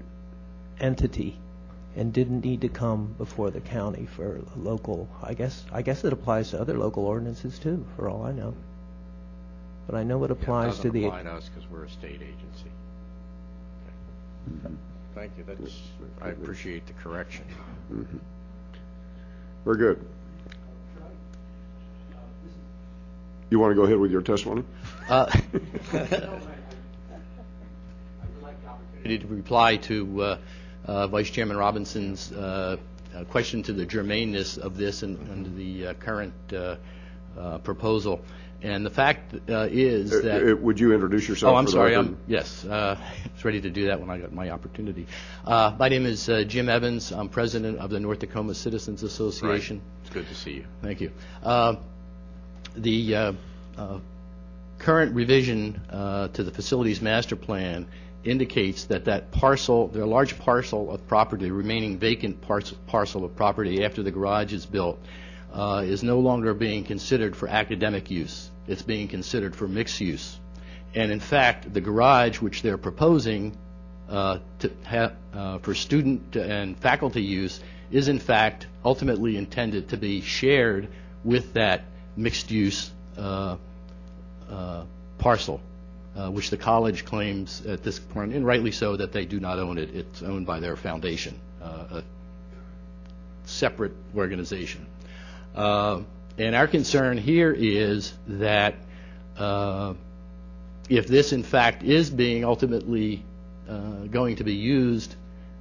entity 0.80 1.38
and 1.98 2.12
didn't 2.12 2.44
need 2.44 2.60
to 2.60 2.68
come 2.68 3.12
before 3.18 3.50
the 3.50 3.60
county 3.60 4.06
for 4.06 4.40
local, 4.56 5.08
I 5.20 5.34
guess, 5.34 5.64
I 5.72 5.82
guess 5.82 6.04
it 6.04 6.12
applies 6.12 6.50
to 6.50 6.60
other 6.60 6.78
local 6.78 7.04
ordinances 7.04 7.58
too, 7.58 7.84
for 7.96 8.08
all 8.08 8.22
I 8.24 8.30
know. 8.30 8.54
But 9.88 9.96
I 9.96 10.04
know 10.04 10.22
it 10.22 10.28
Yeah, 10.28 10.36
it 10.36 10.42
applies 10.42 10.76
to 10.76 10.76
doesn't 10.76 10.92
the. 10.92 11.06
apply 11.06 11.22
to 11.24 11.32
us 11.32 11.48
because 11.48 11.68
we're 11.68 11.84
a 11.84 11.90
state 11.90 12.20
agency. 12.22 12.70
Okay. 14.64 14.74
Thank 15.14 15.32
you, 15.36 15.44
that's, 15.44 15.80
I 16.22 16.28
appreciate 16.28 16.86
the 16.86 16.92
correction. 16.92 17.44
Mhm. 17.92 18.20
Very 19.64 19.76
good. 19.78 20.06
You 23.50 23.58
want 23.58 23.72
to 23.72 23.74
go 23.74 23.82
ahead 23.82 23.98
with 23.98 24.12
your 24.12 24.22
testimony? 24.22 24.62
Uh, 25.08 25.26
opportunity 28.68 29.18
to 29.18 29.26
reply 29.26 29.76
to 29.76 30.22
uh, 30.22 30.38
Vice 31.08 31.30
Chairman 31.30 31.56
Robinson's 31.56 32.32
uh, 32.32 32.76
uh, 33.14 33.24
question 33.24 33.62
to 33.64 33.72
the 33.72 33.86
germaneness 33.86 34.58
of 34.58 34.76
this 34.76 35.02
and 35.02 35.18
under 35.30 35.50
the 35.50 35.88
uh, 35.88 35.94
current 35.94 36.34
uh, 36.52 36.76
uh, 37.38 37.58
proposal. 37.58 38.20
And 38.60 38.84
the 38.84 38.90
fact 38.90 39.34
uh, 39.48 39.68
is 39.70 40.12
Uh, 40.12 40.20
that... 40.22 40.52
uh, 40.52 40.56
Would 40.56 40.80
you 40.80 40.92
introduce 40.92 41.28
yourself? 41.28 41.52
Oh, 41.52 41.56
I'm 41.56 41.68
sorry. 41.68 41.94
I'm, 41.94 42.18
yes, 42.26 42.64
uh, 42.64 42.96
I 42.98 43.30
was 43.34 43.44
ready 43.44 43.60
to 43.60 43.70
do 43.70 43.86
that 43.86 44.00
when 44.00 44.10
I 44.10 44.18
got 44.18 44.32
my 44.32 44.50
opportunity. 44.50 45.06
Uh, 45.44 45.76
my 45.78 45.88
name 45.88 46.06
is 46.06 46.28
uh, 46.28 46.42
Jim 46.42 46.68
Evans. 46.68 47.12
I'm 47.12 47.28
president 47.28 47.78
of 47.78 47.90
the 47.90 48.00
North 48.00 48.18
Takoma 48.18 48.56
Citizens 48.56 49.02
Association. 49.04 49.76
Right. 49.76 49.84
It's 50.04 50.10
good 50.12 50.26
to 50.28 50.34
see 50.34 50.52
you. 50.54 50.64
Thank 50.82 51.00
you. 51.00 51.12
Uh, 51.42 51.76
The 52.76 53.14
uh, 53.14 53.32
uh, 53.76 53.98
current 54.78 55.14
revision 55.14 55.80
uh, 55.90 56.28
to 56.28 56.42
the 56.42 56.50
facilities 56.50 57.00
master 57.00 57.36
plan 57.36 57.86
indicates 58.24 58.84
that 58.86 59.04
that 59.04 59.30
parcel, 59.30 59.88
the 59.88 60.04
large 60.04 60.38
parcel 60.38 60.90
of 60.90 61.06
property, 61.06 61.50
remaining 61.50 61.98
vacant 61.98 62.40
parts- 62.40 62.74
parcel 62.86 63.24
of 63.24 63.34
property 63.36 63.84
after 63.84 64.02
the 64.02 64.10
garage 64.10 64.52
is 64.52 64.66
built, 64.66 64.98
uh, 65.52 65.82
is 65.84 66.02
no 66.02 66.18
longer 66.18 66.54
being 66.54 66.84
considered 66.84 67.34
for 67.36 67.48
academic 67.48 68.10
use. 68.10 68.50
It's 68.66 68.82
being 68.82 69.08
considered 69.08 69.56
for 69.56 69.66
mixed 69.66 70.00
use. 70.00 70.38
And 70.94 71.10
in 71.10 71.20
fact, 71.20 71.72
the 71.72 71.80
garage, 71.80 72.40
which 72.40 72.62
they're 72.62 72.78
proposing 72.78 73.56
uh, 74.08 74.38
to 74.60 74.70
ha- 74.84 75.12
uh, 75.34 75.58
for 75.58 75.74
student 75.74 76.34
and 76.36 76.78
faculty 76.78 77.22
use, 77.22 77.60
is 77.90 78.08
in 78.08 78.18
fact 78.18 78.66
ultimately 78.84 79.36
intended 79.36 79.88
to 79.90 79.96
be 79.96 80.20
shared 80.20 80.88
with 81.24 81.54
that 81.54 81.84
mixed-use 82.16 82.90
uh, 83.16 83.56
uh, 84.50 84.84
parcel, 85.18 85.60
which 86.30 86.50
the 86.50 86.56
college 86.56 87.04
claims 87.04 87.64
at 87.66 87.82
this 87.82 87.98
point, 87.98 88.34
and 88.34 88.44
rightly 88.44 88.72
so, 88.72 88.96
that 88.96 89.12
they 89.12 89.24
do 89.24 89.38
not 89.40 89.58
own 89.58 89.78
it. 89.78 89.94
It's 89.94 90.22
owned 90.22 90.46
by 90.46 90.60
their 90.60 90.76
foundation, 90.76 91.38
uh, 91.62 92.00
a 92.00 92.02
separate 93.46 93.92
organization. 94.16 94.86
Uh, 95.54 96.02
And 96.38 96.54
our 96.54 96.68
concern 96.68 97.18
here 97.18 97.52
is 97.52 98.12
that 98.28 98.76
uh, 99.36 99.94
if 100.88 101.08
this 101.08 101.32
in 101.32 101.42
fact 101.42 101.82
is 101.82 102.10
being 102.10 102.44
ultimately 102.44 103.24
uh, 103.68 104.06
going 104.08 104.36
to 104.36 104.44
be 104.44 104.54
used, 104.54 105.16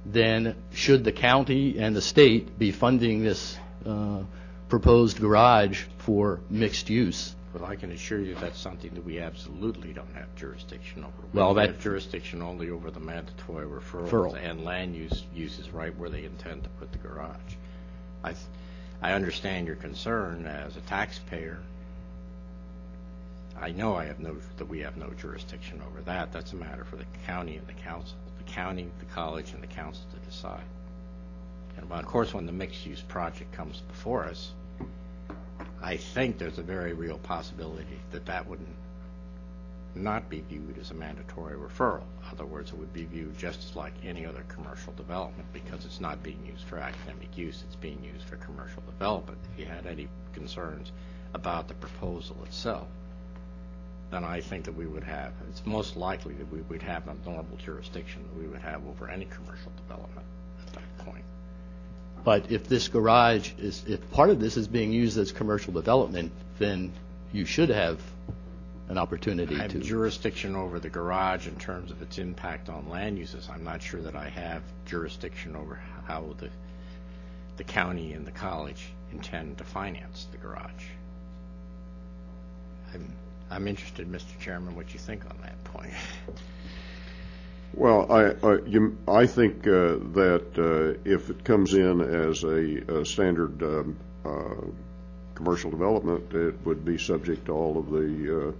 then 0.06 0.54
should 0.72 1.02
the 1.02 1.10
county 1.10 1.80
and 1.80 1.96
the 1.96 2.00
state 2.00 2.56
be 2.60 2.70
funding 2.70 3.24
this 3.24 3.58
uh, 3.84 4.20
proposed 4.68 5.20
garage 5.20 5.82
for 5.98 6.38
mixed 6.48 6.88
use? 6.90 7.34
Well, 7.58 7.70
I 7.70 7.76
can 7.76 7.90
assure 7.90 8.20
you 8.20 8.34
that's 8.36 8.58
something 8.58 8.94
that 8.94 9.04
we 9.04 9.18
absolutely 9.18 9.92
don't 9.92 10.14
have 10.14 10.32
jurisdiction 10.36 11.02
over. 11.04 11.12
Well, 11.32 11.54
that- 11.54 11.70
have 11.70 11.80
jurisdiction 11.80 12.40
only 12.40 12.70
over 12.70 12.90
the 12.90 13.00
mandatory 13.00 13.66
referrals 13.66 14.10
Referral. 14.10 14.36
and 14.36 14.64
land 14.64 14.94
use, 14.94 15.24
uses 15.34 15.70
right 15.70 15.96
where 15.96 16.08
they 16.08 16.24
intend 16.24 16.62
to 16.64 16.70
put 16.70 16.92
the 16.92 16.98
garage. 16.98 17.56
I, 18.22 18.30
th- 18.30 18.44
I 19.02 19.12
understand 19.12 19.66
your 19.66 19.76
concern 19.76 20.46
as 20.46 20.76
a 20.76 20.80
taxpayer. 20.82 21.58
I 23.60 23.72
know 23.72 23.96
I 23.96 24.04
have 24.04 24.20
no, 24.20 24.36
that 24.58 24.66
we 24.66 24.78
have 24.80 24.96
no 24.96 25.10
jurisdiction 25.10 25.82
over 25.84 26.00
that. 26.02 26.32
That's 26.32 26.52
a 26.52 26.56
matter 26.56 26.84
for 26.84 26.96
the 26.96 27.06
county 27.26 27.56
and 27.56 27.66
the 27.66 27.72
council, 27.72 28.16
the 28.44 28.52
county, 28.52 28.88
the 29.00 29.06
college, 29.06 29.52
and 29.52 29.60
the 29.62 29.66
council 29.66 30.04
to 30.12 30.30
decide. 30.30 30.62
And 31.76 31.90
of 31.90 32.06
course, 32.06 32.34
when 32.34 32.46
the 32.46 32.52
mixed-use 32.52 33.02
project 33.02 33.52
comes 33.52 33.80
before 33.88 34.24
us, 34.24 34.52
I 35.82 35.96
think 35.96 36.38
there's 36.38 36.58
a 36.58 36.62
very 36.62 36.92
real 36.92 37.18
possibility 37.18 38.00
that 38.10 38.26
that 38.26 38.46
would 38.48 38.60
not 39.94 40.28
be 40.28 40.40
viewed 40.48 40.78
as 40.78 40.90
a 40.90 40.94
mandatory 40.94 41.56
referral. 41.56 42.02
In 42.22 42.28
other 42.32 42.46
words, 42.46 42.70
it 42.70 42.78
would 42.78 42.92
be 42.92 43.04
viewed 43.04 43.36
just 43.38 43.74
like 43.76 43.92
any 44.04 44.26
other 44.26 44.44
commercial 44.48 44.92
development 44.94 45.46
because 45.52 45.84
it's 45.84 46.00
not 46.00 46.22
being 46.22 46.44
used 46.46 46.64
for 46.64 46.78
academic 46.78 47.36
use, 47.36 47.62
it's 47.66 47.76
being 47.76 48.02
used 48.04 48.26
for 48.26 48.36
commercial 48.36 48.82
development. 48.82 49.38
If 49.52 49.60
you 49.60 49.66
had 49.66 49.86
any 49.86 50.08
concerns 50.32 50.92
about 51.34 51.68
the 51.68 51.74
proposal 51.74 52.36
itself, 52.44 52.86
then 54.10 54.24
I 54.24 54.40
think 54.40 54.64
that 54.64 54.76
we 54.76 54.86
would 54.86 55.04
have, 55.04 55.32
it's 55.50 55.64
most 55.66 55.96
likely 55.96 56.34
that 56.34 56.50
we 56.50 56.62
would 56.62 56.82
have 56.82 57.06
a 57.08 57.14
normal 57.24 57.56
jurisdiction 57.58 58.22
that 58.22 58.40
we 58.40 58.48
would 58.48 58.60
have 58.60 58.86
over 58.86 59.08
any 59.08 59.26
commercial 59.26 59.72
development. 59.76 60.26
But 62.24 62.50
if 62.50 62.68
this 62.68 62.88
garage 62.88 63.52
is, 63.58 63.84
if 63.86 64.10
part 64.10 64.30
of 64.30 64.40
this 64.40 64.56
is 64.56 64.68
being 64.68 64.92
used 64.92 65.18
as 65.18 65.32
commercial 65.32 65.72
development, 65.72 66.32
then 66.58 66.92
you 67.32 67.44
should 67.44 67.68
have 67.68 68.00
an 68.88 68.98
opportunity 68.98 69.54
to. 69.54 69.60
I 69.60 69.62
have 69.64 69.72
to. 69.72 69.78
jurisdiction 69.78 70.56
over 70.56 70.80
the 70.80 70.88
garage 70.88 71.46
in 71.46 71.56
terms 71.56 71.90
of 71.90 72.00
its 72.02 72.18
impact 72.18 72.68
on 72.68 72.88
land 72.88 73.18
uses. 73.18 73.48
I'm 73.52 73.64
not 73.64 73.82
sure 73.82 74.00
that 74.02 74.16
I 74.16 74.28
have 74.30 74.62
jurisdiction 74.86 75.56
over 75.56 75.80
how 76.06 76.34
the, 76.38 76.48
the 77.56 77.64
county 77.64 78.12
and 78.14 78.26
the 78.26 78.30
college 78.30 78.86
intend 79.12 79.58
to 79.58 79.64
finance 79.64 80.26
the 80.32 80.38
garage. 80.38 80.84
I'm, 82.94 83.12
I'm 83.50 83.68
interested, 83.68 84.10
Mr. 84.10 84.38
Chairman, 84.40 84.74
what 84.74 84.92
you 84.92 84.98
think 84.98 85.24
on 85.26 85.36
that 85.42 85.62
point. 85.64 85.92
Well, 87.74 88.10
I, 88.10 88.34
I, 88.46 88.58
you, 88.66 88.96
I 89.06 89.26
think 89.26 89.66
uh, 89.66 89.98
that 90.14 90.46
uh, 90.56 91.00
if 91.08 91.30
it 91.30 91.44
comes 91.44 91.74
in 91.74 92.00
as 92.00 92.42
a, 92.42 93.00
a 93.00 93.04
standard 93.04 93.62
um, 93.62 93.96
uh, 94.24 94.66
commercial 95.34 95.70
development, 95.70 96.32
it 96.32 96.54
would 96.64 96.84
be 96.84 96.98
subject 96.98 97.46
to 97.46 97.52
all 97.52 97.78
of 97.78 97.90
the 97.90 98.48
uh, 98.48 98.52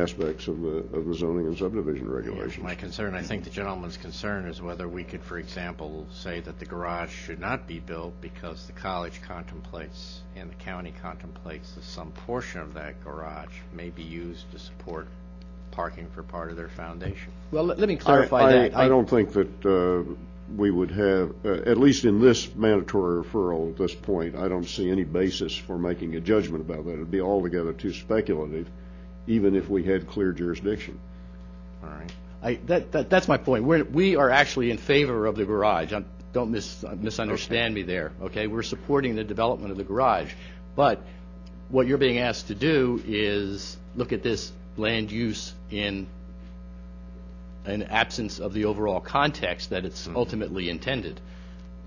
aspects 0.00 0.48
of 0.48 0.60
the, 0.60 0.76
of 0.92 1.06
the 1.06 1.14
zoning 1.14 1.46
and 1.46 1.56
subdivision 1.56 2.08
regulations. 2.10 2.62
My 2.62 2.74
concern, 2.74 3.14
I 3.14 3.22
think 3.22 3.44
the 3.44 3.50
gentleman's 3.50 3.96
concern 3.96 4.46
is 4.46 4.60
whether 4.60 4.88
we 4.88 5.04
could, 5.04 5.22
for 5.22 5.38
example, 5.38 6.06
say 6.12 6.40
that 6.40 6.58
the 6.58 6.66
garage 6.66 7.12
should 7.12 7.40
not 7.40 7.66
be 7.66 7.78
built 7.78 8.20
because 8.20 8.66
the 8.66 8.72
college 8.72 9.20
contemplates 9.22 10.22
and 10.36 10.50
the 10.50 10.54
county 10.56 10.92
contemplates 11.00 11.72
that 11.72 11.84
some 11.84 12.10
portion 12.12 12.60
of 12.60 12.74
that 12.74 13.02
garage 13.04 13.56
may 13.72 13.90
be 13.90 14.02
used 14.02 14.50
to 14.52 14.58
support 14.58 15.08
parking 15.74 16.08
for 16.14 16.22
part 16.22 16.50
of 16.50 16.56
their 16.56 16.68
foundation. 16.68 17.32
Well, 17.50 17.64
let 17.64 17.78
let 17.78 17.88
me 17.88 17.96
clarify 17.96 18.44
I- 18.44 18.52
that. 18.52 18.76
I 18.76 18.88
don't 18.88 19.08
think 19.08 19.32
that 19.32 19.66
uh, 19.66 20.14
we 20.56 20.70
would 20.70 20.90
have, 20.90 21.34
uh, 21.44 21.70
at 21.70 21.78
least 21.78 22.04
in 22.04 22.20
this 22.20 22.54
mandatory 22.54 23.22
referral 23.24 23.70
at 23.70 23.78
this 23.78 23.94
point, 23.94 24.36
I 24.36 24.48
don't 24.48 24.66
see 24.66 24.90
any 24.90 25.04
basis 25.04 25.56
for 25.56 25.78
making 25.78 26.14
a 26.16 26.20
judgment 26.20 26.60
about 26.60 26.84
that. 26.84 26.92
It'd 26.92 27.10
be 27.10 27.20
altogether 27.20 27.72
too 27.72 27.92
speculative, 27.92 28.68
even 29.26 29.56
if 29.56 29.68
we 29.68 29.82
had 29.82 30.06
clear 30.06 30.32
jurisdiction. 30.32 30.98
All 31.82 31.90
right. 31.90 32.12
I, 32.42 32.54
that, 32.66 32.92
that, 32.92 33.10
that's 33.10 33.26
my 33.26 33.38
point. 33.38 33.64
We're, 33.64 33.84
we 33.84 34.16
are 34.16 34.30
actually 34.30 34.70
in 34.70 34.76
favor 34.76 35.26
of 35.26 35.34
the 35.34 35.46
garage. 35.46 35.92
Um, 35.94 36.04
Don't 36.34 36.50
mis, 36.50 36.84
misunderstand 36.98 37.74
me 37.74 37.82
there, 37.82 38.12
okay? 38.20 38.46
We're 38.46 38.62
supporting 38.62 39.16
the 39.16 39.24
development 39.24 39.70
of 39.70 39.78
the 39.78 39.84
garage. 39.84 40.32
But 40.76 41.00
what 41.70 41.86
you're 41.86 41.98
being 41.98 42.18
asked 42.18 42.48
to 42.48 42.54
do 42.54 43.02
is 43.06 43.78
look 43.96 44.12
at 44.12 44.22
this 44.22 44.52
land 44.76 45.10
use 45.10 45.52
in 45.70 46.06
an 47.64 47.82
absence 47.84 48.40
of 48.40 48.52
the 48.52 48.66
overall 48.66 49.00
context 49.00 49.70
that 49.70 49.84
it's 49.84 50.08
ultimately 50.14 50.68
intended. 50.68 51.20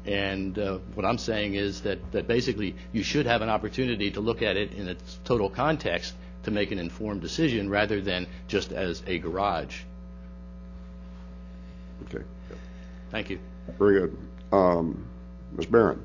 And 0.05 0.57
uh, 0.57 0.79
what 0.95 1.05
I'm 1.05 1.17
saying 1.17 1.55
is 1.55 1.81
that, 1.81 2.11
that 2.13 2.27
basically 2.27 2.75
you 2.93 3.03
should 3.03 3.25
have 3.25 3.41
an 3.41 3.49
opportunity 3.49 4.11
to 4.11 4.21
look 4.21 4.41
at 4.41 4.55
it 4.55 4.73
in 4.73 4.87
its 4.87 5.19
total 5.25 5.49
context 5.49 6.13
to 6.43 6.51
make 6.51 6.71
an 6.71 6.79
informed 6.79 7.21
decision 7.21 7.69
rather 7.69 7.99
than 7.99 8.25
just 8.47 8.71
as 8.71 9.03
a 9.05 9.19
garage. 9.19 9.81
Okay, 12.05 12.23
Thank 13.11 13.29
you. 13.29 13.39
very 13.77 13.99
good. 13.99 14.17
Um, 14.51 15.05
Ms. 15.57 15.65
Barron? 15.65 16.01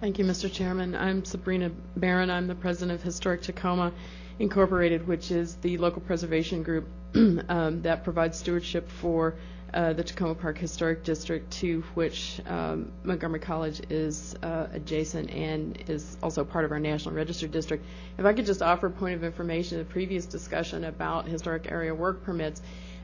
Thank 0.00 0.18
you, 0.18 0.24
Mr. 0.24 0.52
Chairman. 0.52 0.94
I'm 0.94 1.24
Sabrina 1.24 1.70
Barron. 1.96 2.28
I'm 2.30 2.46
the 2.46 2.54
president 2.54 2.92
of 2.98 3.02
Historic 3.02 3.42
Takoma 3.42 3.92
Incorporated, 4.38 5.06
which 5.06 5.30
is 5.30 5.56
the 5.56 5.78
local 5.78 6.00
preservation 6.00 6.62
group 6.62 6.88
um, 7.14 7.82
that 7.82 8.04
provides 8.04 8.38
stewardship 8.38 8.88
for 8.88 9.34
uh, 9.74 9.92
the 9.92 10.04
Takoma 10.04 10.38
Park 10.38 10.58
Historic 10.58 11.02
District, 11.02 11.50
to 11.50 11.82
which 11.94 12.40
um, 12.46 12.92
Montgomery 13.04 13.40
College 13.40 13.80
is 13.90 14.34
uh, 14.42 14.66
adjacent 14.72 15.30
and 15.30 15.82
is 15.88 16.18
also 16.22 16.44
part 16.44 16.64
of 16.64 16.72
our 16.72 16.80
National 16.80 17.14
Register 17.14 17.46
District. 17.46 17.84
If 18.18 18.24
I 18.24 18.32
could 18.34 18.46
just 18.46 18.62
offer 18.62 18.88
a 18.88 18.90
point 18.90 19.14
of 19.14 19.24
information, 19.24 19.78
the 19.78 19.84
previous 19.84 20.26
discussion 20.26 20.84
about 20.84 21.26
historic 21.26 21.70
area 21.70 21.94
work 21.94 22.22
permits, 22.22 22.60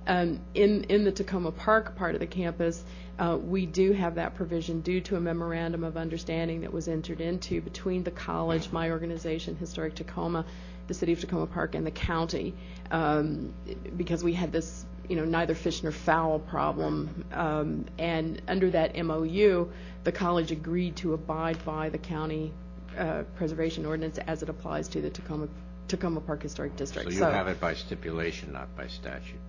um, 0.07 0.41
in, 0.55 0.85
in 0.85 1.05
the 1.05 1.13
Takoma 1.13 1.55
Park 1.55 1.97
part 1.97 2.15
of 2.15 2.21
the 2.21 2.27
campus, 2.27 2.83
uh, 3.19 3.37
we 3.41 3.67
do 3.67 3.93
have 3.93 4.15
that 4.15 4.35
provision 4.35 4.81
due 4.81 5.01
to 5.03 5.17
a 5.17 5.21
memorandum 5.21 5.85
of 5.85 5.97
understanding 5.97 6.63
that 6.63 6.73
was 6.73 6.89
entered 6.89 7.21
into 7.21 7.61
between 7.61 8.05
the 8.05 8.11
college, 8.11 8.71
my 8.73 8.91
organization, 8.91 9.57
Historic 9.57 9.95
Takoma, 9.95 10.45
the 10.89 10.95
city 10.95 11.13
of 11.13 11.21
Takoma 11.21 11.51
Park, 11.51 11.75
and 11.75 11.87
the 11.87 11.93
county, 11.93 12.55
um, 12.91 13.55
because 13.97 14.25
we 14.25 14.33
had 14.33 14.51
this, 14.51 14.85
you 15.09 15.17
know, 15.17 15.25
neither 15.25 15.55
fish 15.55 15.83
nor 15.83 15.93
fowl 15.93 16.39
problem. 16.41 17.25
Um, 17.33 17.85
and 17.99 18.43
under 18.49 18.71
that 18.71 18.97
MOU, 18.97 19.71
the 20.05 20.13
college 20.13 20.51
agreed 20.51 20.97
to 20.97 21.15
abide 21.15 21.65
by 21.65 21.91
the 21.91 21.99
county 21.99 22.53
uh, 22.97 23.23
preservation 23.37 23.87
ordinance 23.87 24.19
as 24.19 24.43
it 24.43 24.49
applies 24.49 24.89
to 24.89 25.01
the 25.01 25.11
Takoma 25.11 25.49
Takoma 25.89 26.25
Park 26.25 26.43
Historic 26.43 26.77
District. 26.77 27.11
So 27.11 27.19
you 27.19 27.25
have 27.25 27.49
it 27.49 27.61
by 27.61 27.75
stipulation, 27.75 28.53
not 28.53 28.75
by 28.77 28.89
statute, 28.89 29.41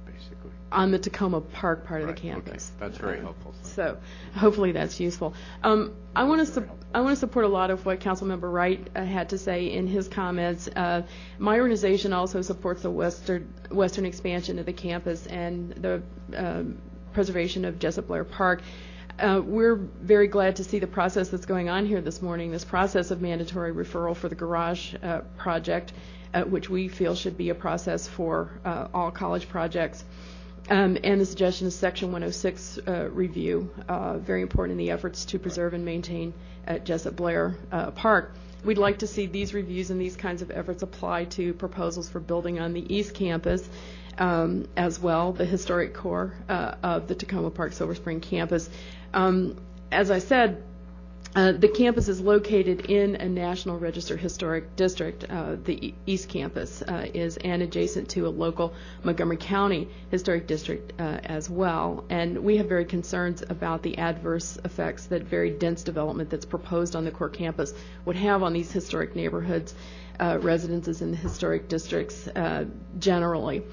on 0.72 0.92
the 0.92 1.00
Takoma 1.00 1.42
Park 1.54 1.86
part 1.86 2.02
of 2.02 2.08
Right, 2.08 2.16
the 2.16 2.22
okay. 2.22 2.30
campus. 2.34 2.72
That's 2.80 2.98
very 2.98 3.18
Uh, 3.20 3.24
helpful. 3.24 3.56
So 3.64 3.98
hopefully 4.36 4.72
that's 4.72 5.00
useful. 5.00 5.34
Um, 5.64 5.94
I 6.16 6.24
want 6.26 6.46
to 6.48 6.64
I 6.94 7.02
want 7.02 7.14
to 7.14 7.20
support 7.20 7.46
a 7.46 7.50
lot 7.50 7.70
of 7.70 7.86
what 7.86 8.00
Councilmember 8.00 8.52
Wright 8.52 8.88
uh, 8.96 9.04
had 9.04 9.30
to 9.30 9.38
say 9.38 9.72
in 9.72 9.88
his 9.88 10.08
comments. 10.08 10.68
Uh, 10.76 11.04
my 11.38 11.60
organization 11.60 12.14
also 12.14 12.42
supports 12.42 12.82
the 12.84 12.90
western 12.92 13.52
western 13.72 14.06
expansion 14.06 14.60
of 14.60 14.66
the 14.66 14.74
campus 14.74 15.26
and 15.28 15.72
the 15.74 16.02
um, 16.36 16.78
preservation 17.14 17.66
of 17.66 17.80
Jessup 17.80 18.08
Blair 18.08 18.24
Park. 18.24 18.62
Uh, 19.20 19.42
we're 19.44 19.76
very 19.76 20.28
glad 20.28 20.56
to 20.56 20.64
see 20.64 20.80
the 20.80 20.88
process 20.88 21.30
that's 21.30 21.46
going 21.46 21.68
on 21.68 21.86
here 21.86 22.00
this 22.00 22.22
morning, 22.22 22.52
this 22.52 22.64
process 22.64 23.12
of 23.12 23.22
mandatory 23.22 23.74
referral 23.74 24.16
for 24.16 24.30
the 24.30 24.36
garage 24.36 24.96
uh, 25.04 25.20
project, 25.38 25.92
uh, 26.34 26.44
which 26.44 26.70
we 26.70 26.88
feel 26.88 27.16
should 27.16 27.38
be 27.38 27.50
a 27.50 27.56
process 27.56 28.08
for 28.08 28.50
uh, 28.64 28.88
all 28.94 29.12
college 29.12 29.50
projects. 29.50 30.06
Um, 30.70 31.00
and 31.04 31.20
the 31.20 31.26
suggestion 31.26 31.66
is 31.66 31.76
Section 31.76 32.10
106 32.10 32.80
uh, 32.88 33.10
review, 33.10 33.72
uh, 33.88 34.20
very 34.20 34.44
important 34.44 34.80
in 34.80 34.86
the 34.86 34.92
efforts 34.92 35.26
to 35.26 35.40
preserve 35.40 35.74
and 35.74 35.84
maintain 35.84 36.32
uh, 36.68 36.78
Jessup 36.78 37.16
Blair 37.16 37.56
uh, 37.72 37.90
Park. 37.92 38.34
We'd 38.64 38.78
like 38.78 39.00
to 39.00 39.08
see 39.08 39.26
these 39.26 39.54
reviews 39.54 39.90
and 39.90 40.00
these 40.00 40.16
kinds 40.16 40.44
of 40.44 40.52
efforts 40.52 40.84
apply 40.84 41.26
to 41.26 41.54
proposals 41.56 42.08
for 42.08 42.20
building 42.20 42.60
on 42.60 42.74
the 42.74 42.94
East 42.94 43.16
Campus 43.16 43.68
um, 44.20 44.68
as 44.78 45.00
well, 45.00 45.34
the 45.34 45.46
historic 45.46 45.96
core 45.96 46.34
uh, 46.48 46.76
of 46.84 47.08
the 47.08 47.16
Takoma 47.16 47.54
Park 47.54 47.74
Silver 47.74 47.96
Spring 47.96 48.20
campus. 48.20 48.70
Um, 49.14 49.58
as 49.92 50.12
I 50.12 50.20
said, 50.20 50.62
uh, 51.36 51.52
the 51.52 51.68
campus 51.68 52.08
is 52.08 52.20
located 52.20 52.88
in 52.88 53.16
a 53.16 53.30
National 53.30 53.78
Register 53.78 54.18
Historic 54.18 54.76
District. 54.76 55.26
Uh, 55.30 55.58
the 55.64 55.94
East 56.08 56.28
Campus 56.28 56.82
uh, 56.82 57.06
is 57.14 57.38
and 57.38 57.62
adjacent 57.62 58.10
to 58.10 58.26
a 58.26 58.30
local 58.30 58.74
Montgomery 59.04 59.38
County 59.38 59.88
Historic 60.10 60.48
District 60.48 60.92
uh, 61.00 61.20
as 61.24 61.50
well. 61.50 62.04
And 62.10 62.40
we 62.40 62.58
have 62.58 62.68
very 62.68 62.86
concerns 62.86 63.44
about 63.48 63.84
the 63.84 63.98
adverse 64.00 64.58
effects 64.66 65.06
that 65.08 65.24
very 65.24 65.52
dense 65.52 65.84
development 65.84 66.32
that's 66.32 66.46
proposed 66.46 66.96
on 66.96 67.06
the 67.06 67.12
core 67.12 67.30
campus 67.30 67.74
would 68.06 68.16
have 68.16 68.42
on 68.42 68.54
these 68.54 68.72
historic 68.72 69.16
neighborhoods, 69.16 69.76
uh, 70.20 70.40
residences 70.42 71.02
in 71.02 71.12
the 71.12 71.18
historic 71.18 71.70
districts 71.70 72.28
uh, 72.30 72.66
generally. 72.98 73.64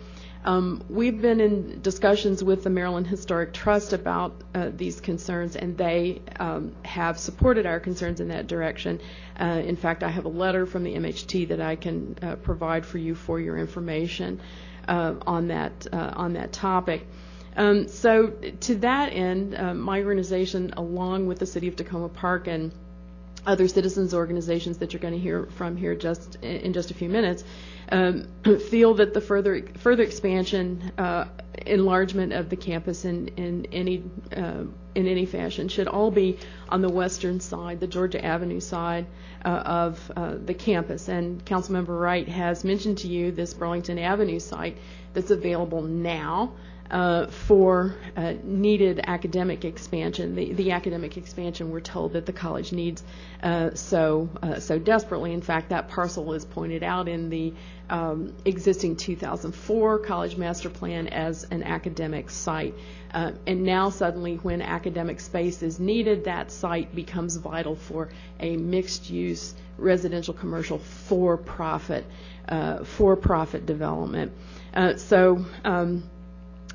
Um, 0.46 0.84
we've 0.88 1.20
been 1.20 1.40
in 1.40 1.82
discussions 1.82 2.42
with 2.44 2.62
the 2.62 2.70
Maryland 2.70 3.08
Historic 3.08 3.52
Trust 3.52 3.92
about 3.92 4.32
uh, 4.54 4.70
these 4.72 5.00
concerns, 5.00 5.56
and 5.56 5.76
they 5.76 6.22
um, 6.38 6.72
have 6.84 7.18
supported 7.18 7.66
our 7.66 7.80
concerns 7.80 8.20
in 8.20 8.28
that 8.28 8.46
direction. 8.46 9.00
Uh, 9.40 9.60
in 9.64 9.74
fact, 9.74 10.04
I 10.04 10.08
have 10.08 10.24
a 10.24 10.28
letter 10.28 10.64
from 10.64 10.84
the 10.84 10.94
MHT 10.94 11.48
that 11.48 11.60
I 11.60 11.74
can 11.74 12.16
uh, 12.22 12.36
provide 12.36 12.86
for 12.86 12.98
you 12.98 13.16
for 13.16 13.40
your 13.40 13.58
information 13.58 14.40
uh, 14.86 15.14
on 15.26 15.48
that 15.48 15.88
uh, 15.92 16.12
on 16.14 16.34
that 16.34 16.52
topic. 16.52 17.08
Um, 17.56 17.88
so, 17.88 18.28
to 18.60 18.76
that 18.76 19.06
end, 19.12 19.56
uh, 19.56 19.74
my 19.74 20.00
organization, 20.04 20.74
along 20.76 21.26
with 21.26 21.40
the 21.40 21.46
City 21.46 21.66
of 21.66 21.74
Takoma 21.74 22.12
Park 22.12 22.46
and 22.46 22.72
other 23.46 23.68
citizens 23.68 24.12
organizations 24.12 24.78
that 24.78 24.92
you're 24.92 25.00
going 25.00 25.14
to 25.14 25.20
hear 25.20 25.46
from 25.56 25.76
here 25.76 25.94
just 25.94 26.36
in 26.42 26.72
just 26.72 26.90
a 26.90 26.94
few 26.94 27.08
minutes 27.08 27.44
um, 27.92 28.26
feel 28.70 28.94
that 28.94 29.14
the 29.14 29.20
further 29.20 29.62
further 29.78 30.02
expansion 30.02 30.92
uh, 30.98 31.26
enlargement 31.64 32.32
of 32.32 32.50
the 32.50 32.56
campus 32.56 33.04
in 33.04 33.28
in 33.28 33.66
any 33.72 34.02
uh, 34.36 34.64
in 34.94 35.06
any 35.06 35.26
fashion 35.26 35.68
should 35.68 35.88
all 35.88 36.10
be 36.10 36.38
on 36.68 36.82
the 36.82 36.88
western 36.88 37.40
side 37.40 37.78
the 37.80 37.86
Georgia 37.86 38.24
Avenue 38.24 38.60
side 38.60 39.06
uh, 39.44 39.48
of 39.48 40.12
uh, 40.16 40.34
the 40.44 40.54
campus. 40.54 41.08
And 41.08 41.44
Councilmember 41.44 41.98
Wright 42.00 42.28
has 42.28 42.64
mentioned 42.64 42.98
to 42.98 43.08
you 43.08 43.30
this 43.30 43.54
Burlington 43.54 43.98
Avenue 43.98 44.40
site 44.40 44.76
that's 45.14 45.30
available 45.30 45.82
now 45.82 46.52
uh, 46.90 47.26
for 47.26 47.94
uh, 48.16 48.34
needed 48.42 49.00
academic 49.06 49.64
expansion. 49.64 50.34
The, 50.34 50.52
the 50.52 50.70
academic 50.72 51.16
expansion 51.16 51.70
we're 51.70 51.80
told 51.80 52.12
that 52.12 52.26
the 52.26 52.32
college 52.32 52.72
needs 52.72 53.02
uh, 53.42 53.74
so 53.74 54.28
uh, 54.42 54.60
so 54.60 54.78
desperately. 54.78 55.32
In 55.32 55.42
fact, 55.42 55.70
that 55.70 55.88
parcel 55.88 56.32
is 56.32 56.44
pointed 56.44 56.82
out 56.82 57.08
in 57.08 57.28
the 57.28 57.52
um, 57.88 58.34
existing 58.44 58.96
2004 58.96 59.98
college 60.00 60.36
master 60.36 60.70
plan 60.70 61.08
as 61.08 61.44
an 61.44 61.62
academic 61.62 62.30
site. 62.30 62.74
Uh, 63.14 63.32
and 63.46 63.62
now 63.62 63.88
suddenly, 63.90 64.36
when 64.36 64.60
academic 64.60 65.20
space 65.20 65.62
is 65.62 65.78
needed, 65.80 66.24
that 66.24 66.50
site 66.50 66.94
becomes 66.94 67.36
vital 67.36 67.76
for 67.76 68.10
a 68.40 68.56
mixed-use 68.56 69.54
residential 69.78 70.34
commercial 70.34 70.78
for-profit 70.78 72.04
uh, 72.48 72.84
for-profit 72.84 73.66
development. 73.66 74.32
So. 74.96 75.44
Um, 75.64 76.04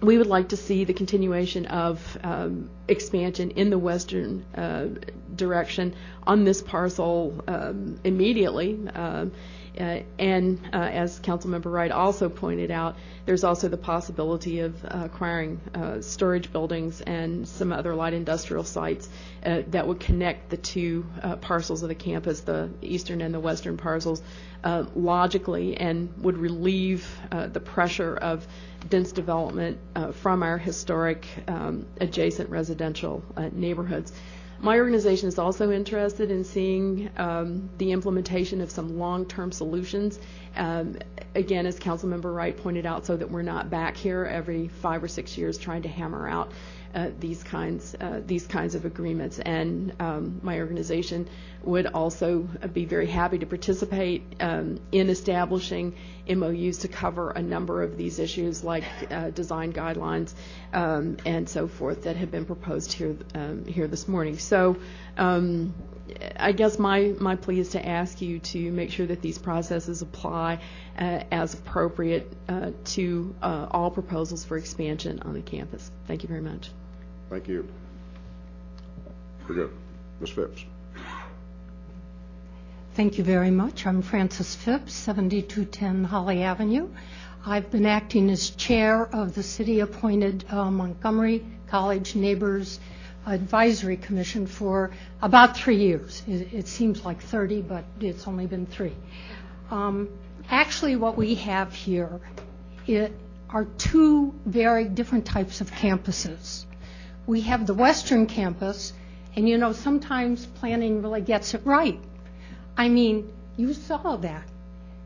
we 0.02 0.18
would 0.18 0.28
like 0.28 0.50
to 0.50 0.58
see 0.58 0.84
the 0.84 0.94
continuation 0.94 1.66
of 1.68 2.18
um, 2.24 2.70
expansion 2.88 3.52
in 3.52 3.70
the 3.70 3.78
western 3.78 4.44
uh, 4.56 4.88
direction 5.36 5.96
on 6.24 6.44
this 6.44 6.62
parcel 6.62 7.44
um, 7.48 8.00
immediately. 8.04 8.80
Um, 8.94 9.32
Uh, 9.80 10.02
and 10.20 10.60
uh, 10.74 10.78
as 10.78 11.20
Councilmember 11.22 11.72
Wright 11.72 11.92
also 11.92 12.28
pointed 12.28 12.72
out, 12.72 12.98
there's 13.26 13.44
also 13.46 13.70
the 13.70 13.78
possibility 13.78 14.60
of 14.60 14.76
acquiring 14.84 15.62
uh, 15.74 16.02
storage 16.02 16.52
buildings 16.52 17.00
and 17.02 17.48
some 17.48 17.72
other 17.72 17.96
light 17.96 18.14
industrial 18.14 18.66
sites 18.66 19.08
uh, 19.46 19.62
that 19.68 19.88
would 19.88 20.00
connect 20.00 20.50
the 20.50 20.58
two 20.58 21.06
uh, 21.24 21.38
parcels 21.38 21.84
of 21.84 21.90
the 21.90 21.96
campus, 21.96 22.42
the 22.42 22.70
eastern 22.82 23.22
and 23.22 23.34
the 23.34 23.40
western 23.40 23.78
parcels, 23.78 24.22
logically 24.94 25.78
and 25.78 26.14
would 26.22 26.38
relieve 26.38 27.08
the 27.32 27.60
pressure 27.60 28.16
of 28.16 28.46
dense 28.90 29.12
development 29.12 29.78
uh, 29.96 30.12
from 30.12 30.44
our 30.44 30.58
historic 30.58 31.26
um, 31.48 31.86
adjacent 32.00 32.50
residential 32.50 33.24
uh, 33.38 33.50
neighborhoods. 33.52 34.14
My 34.60 34.78
organization 34.78 35.28
is 35.28 35.40
also 35.40 35.72
interested 35.72 36.30
in 36.30 36.44
seeing 36.44 37.10
um, 37.18 37.68
the 37.80 37.92
implementation 37.92 38.62
of 38.62 38.70
some 38.70 39.00
long-term 39.00 39.52
solutions. 39.52 40.20
Um, 40.56 40.98
again, 41.34 41.66
as 41.66 41.80
Councilmember 41.80 42.34
Wright 42.36 42.56
pointed 42.56 42.86
out, 42.86 43.08
so 43.08 43.18
that 43.18 43.32
we're 43.32 43.42
not 43.42 43.72
back 43.72 43.98
here 43.98 44.24
every 44.26 44.68
five 44.68 45.04
or 45.04 45.08
six 45.08 45.36
years 45.36 45.58
trying 45.58 45.82
to 45.82 45.90
hammer 45.90 46.28
out 46.28 46.52
these 47.20 47.44
kinds 47.44 47.96
uh, 48.00 48.22
these 48.26 48.48
kinds 48.48 48.76
of 48.76 48.86
agreements. 48.86 49.40
And 49.40 49.94
um, 50.00 50.40
my 50.44 50.60
organization 50.60 51.28
would 51.64 51.88
also 51.88 52.48
be 52.74 52.86
very 52.86 53.08
happy 53.08 53.38
to 53.40 53.46
participate 53.46 54.24
um, 54.40 54.80
in 54.92 55.10
establishing 55.10 55.96
MOUs 56.28 56.80
to 56.80 56.88
cover 56.88 57.32
a 57.32 57.42
number 57.42 57.84
of 57.84 57.98
these 57.98 58.20
issues, 58.20 58.64
like 58.64 58.84
uh, 59.10 59.30
design 59.32 59.74
guidelines 59.74 60.34
um, 60.74 61.18
and 61.26 61.48
so 61.48 61.68
forth, 61.68 62.04
that 62.04 62.16
have 62.16 62.32
been 62.32 62.46
proposed 62.46 62.94
here 62.94 63.16
um, 63.36 63.66
here 63.66 63.88
this 63.88 64.08
morning. 64.08 64.38
So. 64.38 64.78
Um, 65.18 65.74
I 66.38 66.52
guess 66.52 66.78
my, 66.78 67.14
my 67.20 67.36
plea 67.38 67.60
is 67.60 67.70
to 67.70 67.86
ask 67.88 68.22
you 68.22 68.40
to 68.40 68.72
make 68.72 68.92
sure 68.92 69.06
that 69.06 69.22
these 69.22 69.38
processes 69.38 70.02
apply 70.02 70.60
uh, 70.98 71.24
as 71.32 71.54
appropriate 71.54 72.32
uh, 72.50 72.72
to 72.86 73.34
uh, 73.42 73.68
all 73.72 73.92
proposals 73.92 74.44
for 74.44 74.58
expansion 74.58 75.22
on 75.22 75.34
the 75.34 75.42
campus. 75.42 75.90
Thank 76.08 76.24
you 76.24 76.28
very 76.30 76.42
much. 76.42 76.70
Thank 77.32 77.48
you. 77.48 77.66
We're 79.48 79.56
good. 79.56 79.72
Ms. 80.20 80.32
Phipps. 80.32 80.66
Thank 82.94 83.18
you 83.18 83.24
very 83.24 83.50
much. 83.50 83.88
I'm 83.88 84.02
Frances 84.02 84.54
Phipps, 84.54 84.94
7210 84.94 86.04
Holly 86.04 86.44
Avenue. 86.44 86.90
I've 87.46 87.72
been 87.72 87.86
acting 87.86 88.30
as 88.30 88.50
chair 88.50 89.08
of 89.16 89.34
the 89.34 89.44
city-appointed 89.44 90.44
uh, 90.50 90.70
Montgomery 90.72 91.46
College 91.68 92.16
Neighbors 92.18 92.82
Advisory 93.26 93.96
Commission 93.96 94.46
for 94.46 94.92
about 95.22 95.56
three 95.56 95.78
years. 95.78 96.22
It, 96.28 96.68
seems 96.68 97.06
like 97.06 97.22
30, 97.24 97.62
but 97.62 97.86
it's 98.02 98.28
only 98.28 98.46
been 98.46 98.66
three. 98.66 98.94
Um, 99.70 100.10
actually, 100.50 100.98
what 100.98 101.16
we 101.16 101.36
have 101.36 101.74
here 101.74 102.20
are 103.50 103.66
two 103.78 104.34
very 104.46 104.90
different 104.90 105.26
types 105.26 105.62
of 105.62 105.72
campuses. 105.72 106.66
We 107.28 107.42
have 107.42 107.68
the 107.68 107.74
Western 107.74 108.26
campus, 108.26 108.94
and 109.36 109.48
you 109.48 109.58
know, 109.58 109.74
sometimes 109.74 110.46
planning 110.46 111.02
really 111.02 111.22
gets 111.22 111.54
it 111.54 111.62
right. 111.66 112.00
I 112.78 112.90
mean, 112.90 113.32
you 113.58 113.74
saw 113.74 114.18
that. 114.18 114.44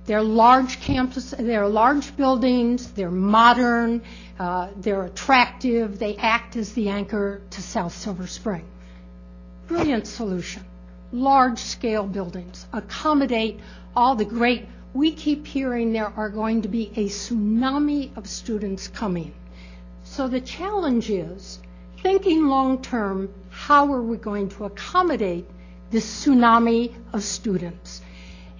They're 0.05 0.21
large 0.21 0.79
campus, 0.81 1.33
they're 1.37 1.67
large 1.67 2.15
buildings, 2.15 2.91
they're 2.91 3.09
modern, 3.09 4.03
uh, 4.37 4.69
they're 4.77 5.03
attractive, 5.03 5.97
they 5.97 6.15
act 6.15 6.55
as 6.55 6.73
the 6.73 6.89
anchor 6.89 7.41
to 7.49 7.61
South 7.61 7.93
Silver 7.93 8.27
Spring. 8.27 8.65
Brilliant 9.67 10.05
solution. 10.05 10.63
Large 11.11 11.57
scale 11.57 12.05
buildings 12.05 12.67
accommodate 12.71 13.59
all 13.95 14.15
the 14.15 14.25
great, 14.25 14.67
we 14.93 15.11
keep 15.11 15.47
hearing 15.47 15.91
there 15.91 16.13
are 16.15 16.29
going 16.29 16.61
to 16.61 16.67
be 16.67 16.91
a 16.95 17.07
tsunami 17.07 18.15
of 18.15 18.27
students 18.27 18.87
coming. 18.87 19.33
So 20.03 20.27
the 20.27 20.41
challenge 20.41 21.09
is 21.09 21.59
thinking 22.05 22.45
long 22.45 22.79
term, 22.83 23.33
how 23.49 23.91
are 23.91 24.03
we 24.03 24.15
going 24.15 24.47
to 24.47 24.65
accommodate 24.65 25.43
this 25.89 26.05
tsunami 26.05 26.93
of 27.13 27.23
students? 27.23 27.99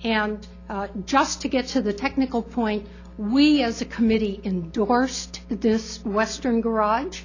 And 0.04 0.48
uh, 0.68 0.88
just 1.06 1.42
to 1.42 1.48
get 1.48 1.68
to 1.68 1.82
the 1.84 1.94
technical 1.94 2.42
point, 2.42 2.88
we 3.20 3.62
as 3.62 3.84
a 3.84 3.86
committee 3.86 4.42
endorsed 4.44 5.42
this 5.48 6.04
Western 6.04 6.60
garage, 6.60 7.22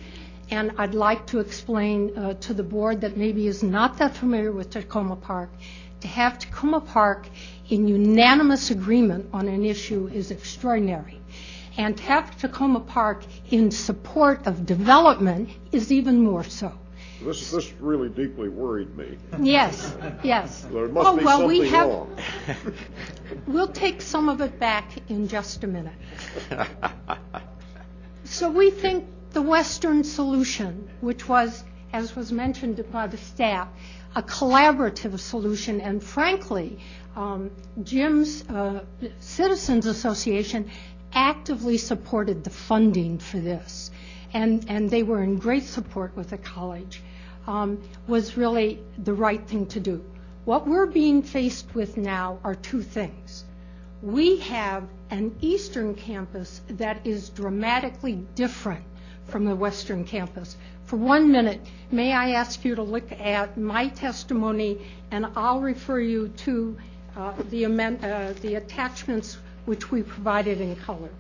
and 0.50 0.72
I'd 0.76 0.92
like 0.94 1.26
to 1.28 1.38
explain 1.38 2.14
uh, 2.18 2.34
to 2.34 2.52
the 2.52 2.64
board 2.64 3.00
that 3.00 3.16
maybe 3.16 3.46
is 3.46 3.62
not 3.62 3.96
that 3.96 4.14
familiar 4.14 4.52
with 4.52 4.68
Takoma 4.68 5.18
Park. 5.18 5.48
To 6.02 6.08
have 6.08 6.38
Takoma 6.38 6.86
Park 6.86 7.30
in 7.70 7.88
unanimous 7.88 8.70
agreement 8.70 9.30
on 9.32 9.48
an 9.48 9.64
issue 9.64 10.10
is 10.12 10.30
extraordinary. 10.30 11.19
And 11.80 11.98
have 12.00 12.36
Takoma 12.36 12.86
Park 12.86 13.24
in 13.50 13.70
support 13.70 14.46
of 14.46 14.66
development 14.66 15.48
is 15.72 15.90
even 15.90 16.22
more 16.22 16.44
so. 16.44 16.74
This, 17.22 17.50
this 17.50 17.72
really 17.80 18.10
deeply 18.10 18.50
worried 18.50 18.94
me. 18.98 19.16
Yes, 19.40 19.96
yes. 20.22 20.66
There 20.70 20.88
must 20.88 21.08
oh, 21.08 21.16
be 21.16 21.24
well, 21.24 21.38
something 21.38 21.58
we 21.58 21.68
have, 21.70 21.88
wrong. 21.88 22.16
We'll 23.46 23.72
take 23.72 24.02
some 24.02 24.28
of 24.28 24.42
it 24.42 24.60
back 24.60 24.90
in 25.08 25.26
just 25.26 25.64
a 25.64 25.66
minute. 25.66 25.94
so 28.24 28.50
we 28.50 28.70
think 28.70 29.06
the 29.30 29.40
Western 29.40 30.04
solution, 30.04 30.90
which 31.00 31.30
was, 31.30 31.64
as 31.94 32.14
was 32.14 32.30
mentioned 32.30 32.84
by 32.92 33.06
the 33.06 33.16
staff, 33.16 33.68
a 34.14 34.22
collaborative 34.22 35.18
solution, 35.18 35.80
and 35.80 36.04
frankly, 36.04 36.78
um, 37.16 37.50
Jim's 37.82 38.48
uh, 38.48 38.84
Citizens 39.20 39.86
Association 39.86 40.70
actively 41.12 41.76
supported 41.78 42.44
the 42.44 42.50
funding 42.50 43.18
for 43.18 43.38
this, 43.38 43.90
and, 44.32 44.90
they 44.90 45.02
were 45.02 45.22
in 45.22 45.36
great 45.36 45.64
support 45.64 46.16
with 46.16 46.30
the 46.30 46.38
college, 46.38 47.02
um, 47.46 47.82
was 48.06 48.36
really 48.36 48.78
the 48.98 49.12
right 49.12 49.46
thing 49.48 49.66
to 49.66 49.80
do. 49.80 50.04
What 50.44 50.66
we're 50.66 50.86
being 50.86 51.22
faced 51.22 51.74
with 51.74 51.96
now 51.96 52.38
are 52.44 52.54
two 52.54 52.82
things. 52.82 53.44
We 54.02 54.38
have 54.38 54.84
an 55.10 55.36
eastern 55.40 55.94
campus 55.94 56.62
that 56.68 57.06
is 57.06 57.28
dramatically 57.28 58.24
different 58.34 58.84
from 59.26 59.44
the 59.44 59.54
western 59.54 60.04
campus. 60.04 60.56
For 60.84 60.96
one 60.96 61.30
minute, 61.30 61.60
may 61.90 62.12
I 62.12 62.30
ask 62.30 62.64
you 62.64 62.74
to 62.74 62.82
look 62.82 63.12
at 63.12 63.56
my 63.58 63.88
testimony, 63.88 64.78
and 65.10 65.26
I'll 65.36 65.60
refer 65.60 66.00
you 66.00 66.28
to 66.28 66.76
uh, 67.16 67.32
the, 67.50 67.64
amend, 67.64 68.04
uh, 68.04 68.32
the 68.40 68.56
attachments 68.56 69.38
which 69.66 69.90
we 69.90 70.02
provided 70.02 70.60
in 70.60 70.76
color. 70.76 71.10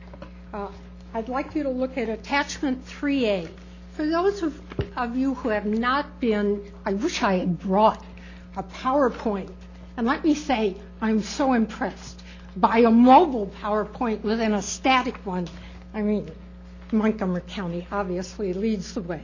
Uh, 0.52 0.68
I'd 1.14 1.28
like 1.28 1.54
you 1.54 1.62
to 1.64 1.70
look 1.70 1.98
at 1.98 2.08
attachment 2.08 2.86
3A. 2.86 3.48
For 3.96 4.06
those 4.06 4.42
of, 4.42 4.60
you 5.16 5.34
who 5.34 5.48
have 5.48 5.66
not 5.66 6.20
been, 6.20 6.72
I 6.86 6.94
wish 6.94 7.22
I 7.22 7.38
had 7.38 7.58
brought 7.58 8.04
a 8.56 8.62
PowerPoint. 8.62 9.50
And 9.96 10.06
let 10.06 10.24
me 10.24 10.34
say, 10.34 10.76
I'm 11.00 11.22
so 11.22 11.52
impressed 11.52 12.22
by 12.56 12.78
a 12.78 12.90
mobile 12.90 13.50
PowerPoint 13.60 14.22
within 14.22 14.54
a 14.54 14.62
static 14.62 15.16
one. 15.26 15.48
I 15.92 16.02
mean, 16.02 16.30
Montgomery 16.92 17.42
County 17.46 17.86
obviously 17.90 18.52
leads 18.52 18.94
the 18.94 19.02
way. 19.02 19.22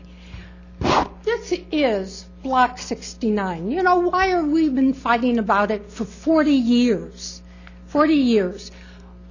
This 1.22 1.52
is 1.72 2.26
Block 2.42 2.78
69. 2.78 3.70
You 3.70 3.82
know, 3.82 3.98
why 3.98 4.28
have 4.28 4.46
we 4.46 4.68
been 4.68 4.94
fighting 4.94 5.38
about 5.38 5.70
it 5.70 5.90
for 5.90 6.04
40 6.04 6.52
years? 6.52 7.42
40 7.88 8.14
years. 8.14 8.70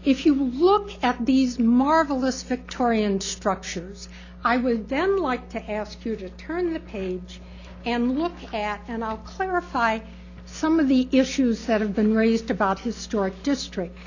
If 0.05 0.27
you 0.27 0.35
look 0.35 0.91
at 1.03 1.25
these 1.25 1.57
marvelous 1.57 2.43
Victorian 2.43 3.21
structures, 3.21 4.07
I 4.43 4.57
would 4.57 4.87
then 4.87 5.17
like 5.17 5.49
to 5.49 5.71
ask 5.71 6.05
you 6.05 6.15
to 6.17 6.29
turn 6.29 6.73
the 6.73 6.79
page 6.79 7.41
and 7.85 8.19
look 8.19 8.53
at, 8.53 8.81
and 8.87 9.03
I'll 9.03 9.17
clarify 9.17 10.01
some 10.45 10.79
of 10.79 10.87
the 10.89 11.09
issues 11.11 11.65
that 11.65 11.81
have 11.81 11.95
been 11.95 12.13
raised 12.13 12.51
about 12.51 12.77
historic 12.77 13.41
district. 13.41 13.97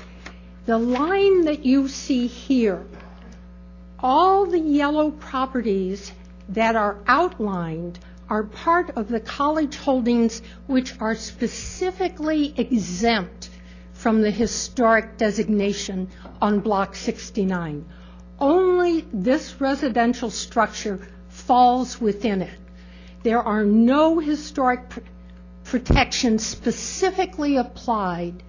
The 0.65 0.77
line 0.77 1.43
that 1.43 1.65
you 1.65 1.89
see 1.89 2.27
here, 2.27 2.85
all 3.99 4.45
the 4.45 4.57
yellow 4.59 5.11
properties 5.11 6.13
that 6.47 6.77
are 6.77 6.97
outlined 7.07 7.99
are 8.29 8.43
part 8.43 8.91
of 8.91 9.09
the 9.09 9.19
college 9.19 9.75
holdings 9.75 10.41
which 10.65 10.93
are 11.01 11.15
specifically 11.15 12.53
exempt 12.55 13.48
from 13.99 14.21
the 14.21 14.31
historic 14.31 15.17
designation 15.17 16.07
on 16.41 16.61
Block 16.61 16.95
69. 16.95 17.83
Only 18.39 19.05
this 19.11 19.59
residential 19.59 20.29
structure 20.29 21.05
falls 21.27 21.99
within 21.99 22.41
it. 22.41 22.59
There 23.23 23.41
are 23.41 23.65
no 23.65 24.19
historic 24.19 24.87
pr- 24.87 25.01
protections 25.65 26.45
specifically 26.45 27.57
applied 27.57 28.41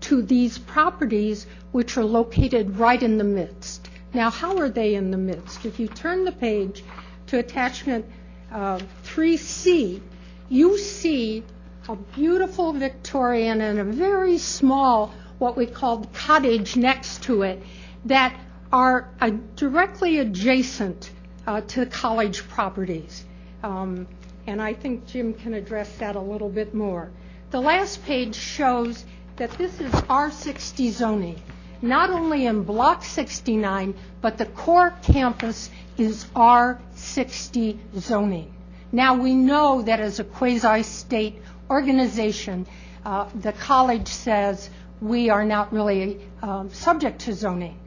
to 0.00 0.22
these 0.22 0.56
properties 0.56 1.46
which 1.72 1.98
are 1.98 2.04
located 2.04 2.78
right 2.78 3.02
in 3.02 3.18
the 3.18 3.24
midst. 3.24 3.90
Now, 4.14 4.30
how 4.30 4.56
are 4.56 4.70
they 4.70 4.94
in 4.94 5.10
the 5.10 5.18
midst? 5.18 5.66
If 5.66 5.78
you 5.78 5.86
turn 5.86 6.24
the 6.24 6.32
page 6.32 6.82
to 7.26 7.38
attachment 7.38 8.06
uh, 8.50 8.80
3C, 9.04 10.00
you 10.48 10.78
see 10.78 11.44
a 11.88 11.96
beautiful 11.96 12.72
Victorian 12.72 13.60
and 13.60 13.78
a 13.78 13.84
very 13.84 14.38
small, 14.38 15.12
what 15.38 15.56
we 15.56 15.66
called 15.66 16.12
cottage 16.14 16.76
next 16.76 17.24
to 17.24 17.42
it, 17.42 17.62
that 18.06 18.34
are 18.72 19.08
uh, 19.20 19.30
directly 19.56 20.18
adjacent 20.18 21.10
uh, 21.46 21.60
to 21.60 21.80
the 21.80 21.86
college 21.86 22.48
properties. 22.48 23.24
Um, 23.62 24.06
and 24.46 24.60
I 24.60 24.74
think 24.74 25.06
Jim 25.06 25.34
can 25.34 25.54
address 25.54 25.94
that 25.98 26.16
a 26.16 26.20
little 26.20 26.48
bit 26.48 26.74
more. 26.74 27.10
The 27.50 27.60
last 27.60 28.04
page 28.04 28.34
shows 28.34 29.04
that 29.36 29.50
this 29.52 29.80
is 29.80 29.92
R60 29.92 30.90
zoning, 30.90 31.42
not 31.82 32.10
only 32.10 32.46
in 32.46 32.62
Block 32.62 33.04
69, 33.04 33.94
but 34.20 34.38
the 34.38 34.46
core 34.46 34.94
campus 35.02 35.70
is 35.98 36.24
R60 36.34 37.78
zoning. 37.98 38.54
Now 38.90 39.14
we 39.14 39.34
know 39.34 39.82
that 39.82 40.00
as 40.00 40.20
a 40.20 40.24
quasi-state 40.24 41.42
organization, 41.70 42.66
uh, 43.04 43.28
the 43.34 43.52
college 43.52 44.08
says 44.08 44.70
we 45.00 45.30
are 45.30 45.44
not 45.44 45.72
really 45.72 46.20
um, 46.42 46.70
subject 46.70 47.20
to 47.22 47.32
zoning. 47.32 47.78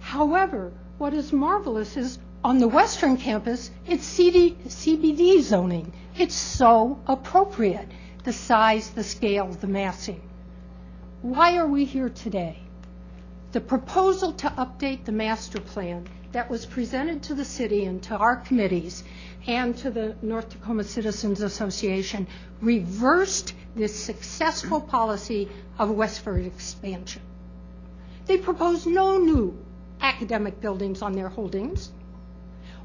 However, 0.00 0.72
what 0.98 1.14
is 1.14 1.32
marvelous 1.32 1.96
is 1.96 2.18
on 2.44 2.58
the 2.58 2.68
western 2.68 3.16
campus, 3.16 3.70
it's 3.86 4.04
CD, 4.04 4.56
CBD 4.66 5.40
zoning. 5.42 5.92
It's 6.16 6.34
so 6.34 7.00
appropriate, 7.06 7.88
the 8.24 8.32
size, 8.32 8.90
the 8.90 9.02
scale, 9.02 9.48
the 9.48 9.66
massing. 9.66 10.20
Why 11.22 11.56
are 11.56 11.66
we 11.66 11.84
here 11.84 12.08
today? 12.08 12.60
The 13.52 13.60
proposal 13.60 14.32
to 14.34 14.48
update 14.50 15.04
the 15.04 15.12
master 15.12 15.60
plan 15.60 16.06
that 16.32 16.50
was 16.50 16.66
presented 16.66 17.22
to 17.24 17.34
the 17.34 17.44
city 17.44 17.84
and 17.84 18.02
to 18.04 18.16
our 18.16 18.36
committees 18.36 19.04
and 19.46 19.76
to 19.78 19.90
the 19.90 20.16
North 20.22 20.48
Takoma 20.50 20.84
Citizens 20.84 21.40
Association 21.40 22.26
reversed 22.60 23.54
this 23.74 23.94
successful 23.94 24.80
policy 24.80 25.48
of 25.78 25.90
westward 25.90 26.44
expansion. 26.46 27.22
They 28.26 28.38
proposed 28.38 28.86
no 28.86 29.18
new 29.18 29.56
academic 30.00 30.60
buildings 30.60 31.02
on 31.02 31.12
their 31.12 31.28
holdings. 31.28 31.90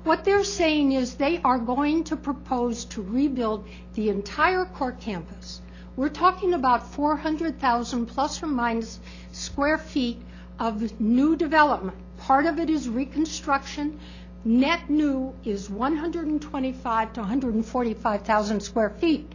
What 0.04 0.24
they're 0.24 0.44
saying 0.44 0.94
is 0.94 1.16
they 1.16 1.42
are 1.44 1.60
going 1.60 2.04
to 2.06 2.16
propose 2.16 2.86
to 2.86 3.02
rebuild 3.02 3.68
the 3.94 4.10
entire 4.10 4.66
core 4.66 4.94
campus. 4.94 5.62
We're 5.96 6.10
talking 6.10 6.54
about 6.54 6.92
400,000 6.94 8.06
plus 8.06 8.42
or 8.42 8.48
minus 8.48 9.00
square 9.32 9.78
feet 9.78 10.22
of 10.60 11.00
new 11.00 11.36
development. 11.36 11.98
Part 12.22 12.46
of 12.46 12.60
it 12.60 12.70
is 12.70 12.88
reconstruction. 12.88 14.00
Net 14.46 14.92
new 14.92 15.34
is 15.44 15.72
125 15.72 17.14
to 17.14 17.20
145,000 17.20 18.60
square 18.60 18.92
feet. 18.92 19.34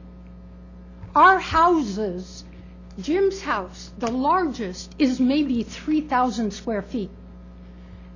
Our 1.13 1.41
houses, 1.41 2.45
Jim's 3.01 3.41
house, 3.43 3.91
the 3.99 4.11
largest, 4.11 4.95
is 5.01 5.19
maybe 5.19 5.65
3,000 5.65 6.53
square 6.53 6.83
feet. 6.83 7.11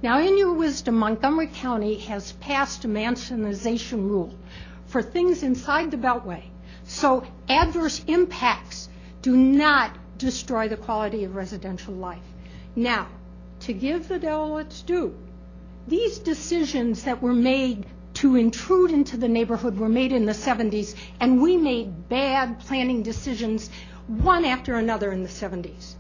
Now, 0.03 0.21
in 0.21 0.39
your 0.39 0.53
wisdom, 0.53 0.95
Montgomery 0.95 1.49
County 1.53 1.97
has 2.07 2.33
passed 2.33 2.85
a 2.85 2.89
mansionization 2.89 4.09
rule 4.09 4.33
for 4.87 5.03
things 5.03 5.43
inside 5.43 5.91
the 5.91 5.97
Beltway. 5.97 6.45
So 6.85 7.27
adverse 7.49 8.05
impacts 8.07 8.89
do 9.21 9.37
not 9.37 9.91
destroy 10.17 10.69
the 10.69 10.77
quality 10.77 11.25
of 11.25 11.35
residential 11.35 11.95
life. 11.95 12.23
Now, 12.77 13.09
to 13.61 13.73
give 13.73 14.09
the 14.09 14.19
devil 14.19 14.59
its 14.59 14.83
due, 14.83 15.15
these 15.87 16.19
decisions 16.19 17.05
that 17.05 17.23
were 17.23 17.33
made 17.33 17.87
to 18.15 18.37
intrude 18.37 18.91
into 18.91 19.17
the 19.17 19.29
neighborhood 19.29 19.79
were 19.79 19.89
made 19.89 20.13
in 20.13 20.27
the 20.27 20.33
70s, 20.33 20.95
and 21.21 21.41
we 21.41 21.57
made 21.57 22.09
bad 22.09 22.61
planning 22.61 23.03
decisions 23.03 23.71
one 24.07 24.45
after 24.45 24.75
another 24.75 25.13
in 25.13 25.23
the 25.23 25.29
70s. 25.29 25.95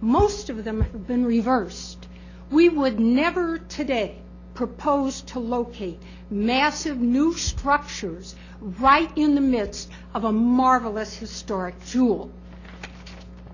Most 0.00 0.50
of 0.50 0.64
them 0.64 0.80
have 0.80 1.06
been 1.06 1.24
reversed. 1.24 2.08
We 2.50 2.68
would 2.68 2.98
never 2.98 3.58
today 3.58 4.18
propose 4.54 5.22
to 5.22 5.38
locate 5.38 6.00
massive 6.30 6.98
new 6.98 7.34
structures 7.34 8.34
right 8.60 9.10
in 9.16 9.34
the 9.34 9.40
midst 9.40 9.90
of 10.14 10.24
a 10.24 10.32
marvelous 10.32 11.14
historic 11.14 11.74
jewel. 11.86 12.30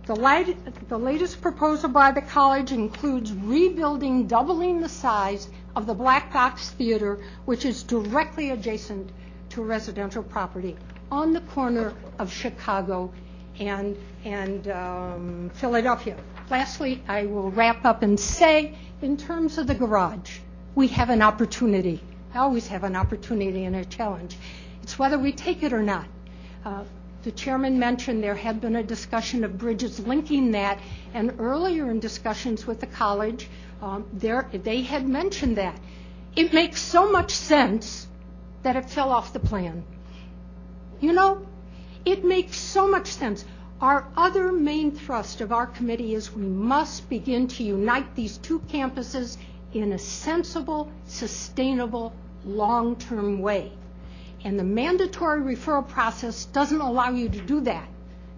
The, 0.09 0.57
the, 0.89 0.99
latest 0.99 1.43
proposal 1.43 1.91
by 1.91 2.13
the 2.13 2.23
college 2.23 2.73
includes 2.73 3.31
rebuilding, 3.31 4.27
doubling 4.27 4.81
the 4.81 4.89
size 4.89 5.51
of 5.77 5.87
the 5.87 5.93
Black 5.93 6.33
Box 6.33 6.71
Theater, 6.71 7.19
which 7.45 7.67
is 7.67 7.83
directly 7.83 8.49
adjacent 8.49 9.11
to 9.51 9.63
residential 9.63 10.23
property 10.23 10.79
on 11.13 11.35
the 11.35 11.43
corner 11.43 11.93
of 12.19 12.33
Chicago 12.33 13.13
and, 13.61 13.99
and 14.25 14.69
um, 14.69 15.51
Philadelphia. 15.53 16.17
Lastly, 16.49 17.03
I 17.07 17.27
will 17.27 17.51
wrap 17.51 17.85
up 17.85 18.03
and 18.03 18.19
say 18.19 18.79
in 19.03 19.19
terms 19.19 19.59
of 19.59 19.67
the 19.67 19.75
garage, 19.75 20.39
we 20.75 20.89
have 20.89 21.11
an 21.11 21.21
opportunity. 21.21 22.01
I 22.33 22.39
always 22.39 22.67
have 22.69 22.83
an 22.83 22.97
opportunity 22.97 23.67
and 23.67 23.77
a 23.77 23.85
challenge. 23.85 24.39
It's 24.83 24.99
whether 24.99 25.19
we 25.19 25.33
take 25.33 25.63
it 25.63 25.75
or 25.75 25.83
not. 25.83 26.07
Uh, 26.65 26.85
the 27.29 27.33
chairman 27.33 27.79
mentioned 27.79 28.25
there 28.25 28.35
had 28.35 28.59
been 28.59 28.77
a 28.77 28.83
discussion 28.83 29.45
of 29.45 29.59
bridges 29.59 30.01
linking 30.01 30.53
that, 30.53 30.79
and 31.13 31.35
earlier 31.39 31.91
in 31.91 32.01
discussions 32.01 32.67
with 32.67 32.81
the 32.81 32.87
college, 32.87 33.51
um, 33.83 34.07
there, 34.15 34.49
they 34.51 34.81
had 34.81 35.07
mentioned 35.07 35.59
that. 35.59 35.79
It 36.37 36.55
makes 36.55 36.81
so 36.81 37.13
much 37.13 37.33
sense 37.33 38.09
that 38.63 38.77
it 38.77 38.89
fell 38.89 39.13
off 39.13 39.35
the 39.35 39.41
plan. 39.41 39.85
You 41.01 41.13
know, 41.13 41.47
it 42.07 42.25
makes 42.25 42.57
so 42.57 42.89
much 42.89 43.09
sense. 43.09 43.45
Our 43.83 44.09
other 44.17 44.51
main 44.51 44.91
thrust 44.91 45.43
of 45.43 45.53
our 45.53 45.67
committee 45.67 46.15
is 46.15 46.33
we 46.33 46.47
must 46.47 47.11
begin 47.11 47.47
to 47.49 47.63
unite 47.63 48.17
these 48.17 48.39
two 48.39 48.61
campuses 48.61 49.37
in 49.75 49.93
a 49.93 49.99
sensible, 49.99 50.91
sustainable, 51.07 52.15
long-term 52.47 53.41
way. 53.43 53.73
And 54.45 54.59
the 54.59 54.65
mandatory 54.65 55.41
referral 55.41 55.87
process 55.87 56.45
doesn't 56.47 56.81
allow 56.81 57.11
you 57.11 57.29
to 57.29 57.41
do 57.41 57.61
that. 57.63 57.89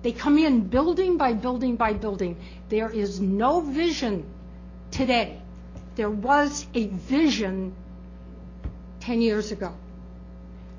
They 0.02 0.12
come 0.12 0.38
in 0.38 0.68
building 0.68 1.16
by 1.18 1.34
building 1.34 1.76
by 1.76 1.92
building. 1.92 2.36
There 2.68 2.90
is 2.90 3.20
no 3.20 3.60
vision 3.60 4.24
today. 4.90 5.40
There 5.96 6.10
was 6.10 6.66
a 6.74 6.86
vision 6.86 7.74
10 9.00 9.20
years 9.20 9.52
ago. 9.52 9.74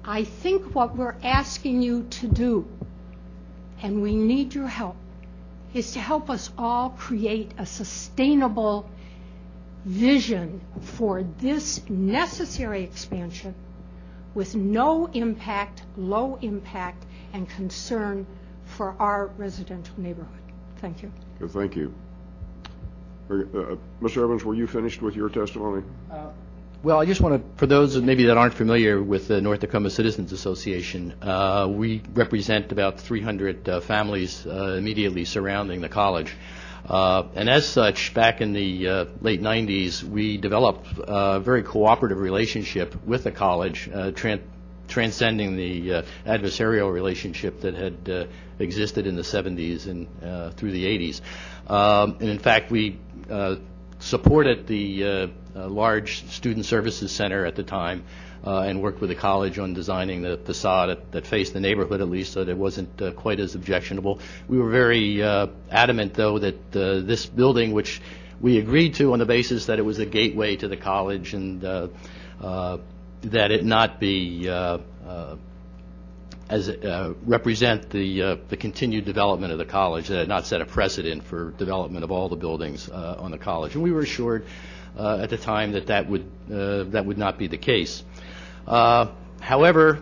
I 0.04 0.24
think 0.24 0.74
what 0.74 0.96
we're 0.96 1.16
asking 1.24 1.84
you 1.84 2.08
to 2.10 2.28
do 2.28 2.68
and 3.82 4.02
we 4.02 4.16
need 4.16 4.54
your 4.54 4.68
help, 4.68 4.96
is 5.74 5.94
to 5.94 6.00
help 6.00 6.30
us 6.30 6.52
all 6.58 6.92
create 6.92 7.52
a 7.58 7.66
sustainable 7.66 8.90
vision 9.86 10.62
for 10.82 11.24
this 11.40 11.82
necessary 11.90 12.84
expansion 12.84 13.56
with 14.34 14.56
no 14.56 15.08
impact, 15.08 15.84
low 15.98 16.38
impact, 16.42 17.06
and 17.34 17.50
concern 17.50 18.26
for 18.66 18.96
our 19.00 19.28
residential 19.38 19.94
neighborhood. 19.98 20.42
Thank 20.78 21.04
you. 21.04 21.12
Okay, 21.42 21.52
thank 21.52 21.76
you. 21.76 21.94
Uh, 23.30 23.76
Mr. 24.02 24.24
Evans, 24.24 24.44
were 24.44 24.56
you 24.56 24.68
finished 24.68 25.02
with 25.02 25.16
your 25.16 25.30
testimony? 25.30 25.84
Uh, 26.12 26.30
well, 26.84 27.00
I 27.00 27.06
just 27.06 27.22
want 27.22 27.36
to, 27.36 27.60
for 27.60 27.68
those 27.68 27.96
maybe 27.96 28.26
that 28.26 28.38
aren't 28.38 28.56
familiar 28.56 29.02
with 29.02 29.28
the 29.28 29.40
North 29.40 29.60
Takoma 29.60 29.92
Citizens 29.92 30.32
Association, 30.32 31.14
uh, 31.22 31.68
we 31.70 32.02
represent 32.14 32.72
about 32.72 33.00
300 33.00 33.70
uh, 33.70 33.80
families 33.82 34.46
uh, 34.48 34.76
immediately 34.78 35.24
surrounding 35.24 35.82
the 35.82 35.90
college. 35.90 36.36
Uh, 36.88 37.24
and 37.36 37.50
as 37.50 37.68
such, 37.68 38.14
back 38.14 38.42
in 38.42 38.54
the 38.54 38.88
uh, 38.88 39.06
late 39.22 39.42
90s, 39.42 40.04
we 40.04 40.38
developed 40.38 40.88
a 41.00 41.40
very 41.40 41.64
cooperative 41.64 42.18
relationship 42.20 42.96
with 43.06 43.24
the 43.24 43.32
college, 43.32 43.90
uh, 43.94 44.12
tran- 44.12 44.42
transcending 44.88 45.56
the 45.56 46.04
adversarial 46.26 46.92
relationship 46.92 47.62
that 47.62 47.76
had 47.76 48.28
existed 48.60 49.08
in 49.08 49.16
the 49.16 49.22
70s 49.22 49.88
and 49.88 50.56
through 50.58 50.72
the 50.72 50.86
80s. 50.86 51.22
Um, 51.72 52.18
and 52.20 52.30
in 52.30 52.40
fact, 52.40 52.72
we 52.72 53.00
supported 54.00 54.68
the 54.68 55.32
large 55.56 56.26
student 56.30 56.66
services 56.66 57.12
center 57.12 57.46
at 57.46 57.56
the 57.56 57.64
time 57.64 58.04
and 58.44 58.82
worked 58.82 59.02
with 59.02 59.10
the 59.10 59.16
college 59.16 59.60
on 59.60 59.74
designing 59.74 60.22
the 60.22 60.38
facade 60.38 60.98
that, 61.12 61.28
faced 61.28 61.54
the 61.54 61.60
neighborhood 61.60 62.02
at 62.02 62.10
least 62.10 62.34
so 62.34 62.44
that 62.44 62.52
it 62.52 62.58
wasn't 62.58 63.02
uh, 63.02 63.12
quite 63.12 63.40
as 63.40 63.56
objectionable. 63.56 64.20
We 64.48 64.58
were 64.58 64.70
very 64.70 65.22
uh, 65.22 65.48
adamant 65.70 66.14
though 66.14 66.40
that 66.40 66.76
uh, 66.76 67.02
this 67.02 67.26
building, 67.26 67.72
which 67.72 68.02
we 68.40 68.58
agreed 68.58 68.96
to 68.96 69.14
on 69.14 69.20
the 69.20 69.26
basis 69.26 69.68
that 69.68 69.80
it 69.80 69.84
was 69.84 70.00
a 70.00 70.06
gateway 70.06 70.56
to 70.58 70.68
the 70.68 70.78
college 70.78 71.34
and 71.34 71.64
uh, 71.64 71.88
that 73.24 73.52
it 73.52 73.64
not 73.64 74.00
be 74.00 74.48
as 76.52 76.68
uh, 76.68 77.14
represent 77.26 77.90
the 77.90 78.22
uh, 78.22 78.36
the 78.50 78.58
continued 78.58 79.06
development 79.06 79.54
of 79.54 79.58
the 79.58 79.66
college, 79.66 80.10
that 80.10 80.20
it 80.24 80.28
not 80.28 80.46
set 80.46 80.60
a 80.62 80.66
precedent 80.66 81.24
for 81.24 81.52
development 81.52 82.04
of 82.04 82.12
all 82.12 82.28
the 82.28 82.36
buildings 82.36 82.90
uh, 82.90 83.16
on 83.20 83.32
the 83.32 83.38
college. 83.38 83.74
And 83.74 83.82
we 83.82 83.92
were 83.92 84.02
assured 84.02 84.46
uh, 84.98 85.20
at 85.22 85.30
the 85.30 85.38
time 85.38 85.72
that 85.72 85.88
that 85.88 86.10
would 86.10 86.30
uh, 86.52 86.84
that 86.92 87.06
would 87.06 87.18
not 87.18 87.38
be 87.40 87.48
the 87.48 87.58
case. 87.58 88.04
Uh, 88.68 89.08
however, 89.40 90.02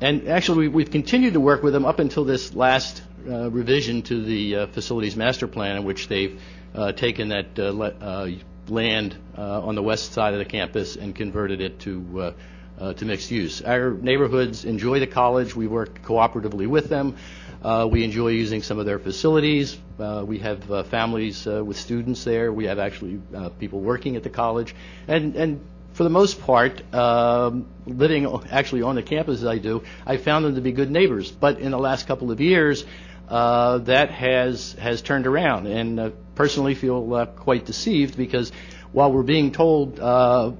and 0.00 0.28
actually 0.28 0.68
we, 0.68 0.68
we've 0.68 0.90
continued 0.90 1.34
to 1.34 1.40
work 1.40 1.62
with 1.62 1.72
them 1.72 1.84
up 1.84 1.98
until 1.98 2.24
this 2.24 2.54
last 2.54 3.02
uh, 3.28 3.50
revision 3.50 4.02
to 4.02 4.22
the 4.22 4.56
uh, 4.56 4.66
facilities 4.68 5.16
master 5.16 5.46
plan 5.46 5.76
in 5.76 5.84
which 5.84 6.08
they've 6.08 6.40
uh, 6.74 6.92
taken 6.92 7.28
that 7.28 7.58
uh, 7.58 7.70
le- 7.70 7.94
uh, 8.00 8.30
land 8.68 9.16
uh, 9.36 9.62
on 9.62 9.74
the 9.74 9.82
west 9.82 10.12
side 10.12 10.32
of 10.34 10.38
the 10.38 10.44
campus 10.44 10.96
and 10.96 11.14
converted 11.14 11.60
it 11.60 11.78
to 11.80 12.20
uh, 12.20 12.32
uh, 12.78 12.92
to 12.92 13.06
mixed 13.06 13.30
use. 13.30 13.62
Our 13.62 13.92
neighborhoods 13.92 14.66
enjoy 14.66 15.00
the 15.00 15.06
college. 15.06 15.56
We 15.56 15.66
work 15.66 16.02
cooperatively 16.02 16.66
with 16.66 16.90
them. 16.90 17.16
Uh, 17.62 17.88
we 17.90 18.04
enjoy 18.04 18.28
using 18.28 18.62
some 18.62 18.78
of 18.78 18.84
their 18.84 18.98
facilities. 18.98 19.78
Uh, 19.98 20.22
we 20.26 20.38
have 20.40 20.70
uh, 20.70 20.82
families 20.82 21.46
uh, 21.46 21.64
with 21.64 21.78
students 21.78 22.22
there. 22.24 22.52
We 22.52 22.66
have 22.66 22.78
actually 22.78 23.20
uh, 23.34 23.48
people 23.48 23.80
working 23.80 24.16
at 24.16 24.22
the 24.22 24.30
college, 24.30 24.74
and 25.08 25.34
and 25.36 25.60
for 25.96 26.04
the 26.04 26.10
most 26.10 26.42
part, 26.42 26.82
um, 26.94 27.66
living 27.86 28.26
actually 28.50 28.82
on 28.82 28.96
the 28.96 29.02
campus 29.02 29.40
as 29.40 29.46
I 29.46 29.56
do, 29.56 29.82
I 30.04 30.18
found 30.18 30.44
them 30.44 30.56
to 30.56 30.60
be 30.60 30.72
good 30.72 30.90
neighbors. 30.90 31.30
But 31.30 31.58
in 31.58 31.70
the 31.70 31.78
last 31.78 32.06
couple 32.06 32.30
of 32.30 32.38
years, 32.38 32.84
uh, 33.30 33.78
that 33.78 34.10
has 34.10 34.74
has 34.74 35.00
turned 35.00 35.26
around, 35.26 35.66
and 35.66 35.98
uh, 35.98 36.10
personally 36.34 36.74
feel 36.74 37.14
uh, 37.14 37.24
quite 37.24 37.64
deceived 37.64 38.14
because 38.14 38.52
while 38.92 39.10
we're 39.10 39.22
being 39.22 39.52
told 39.52 39.98
uh, 39.98 40.52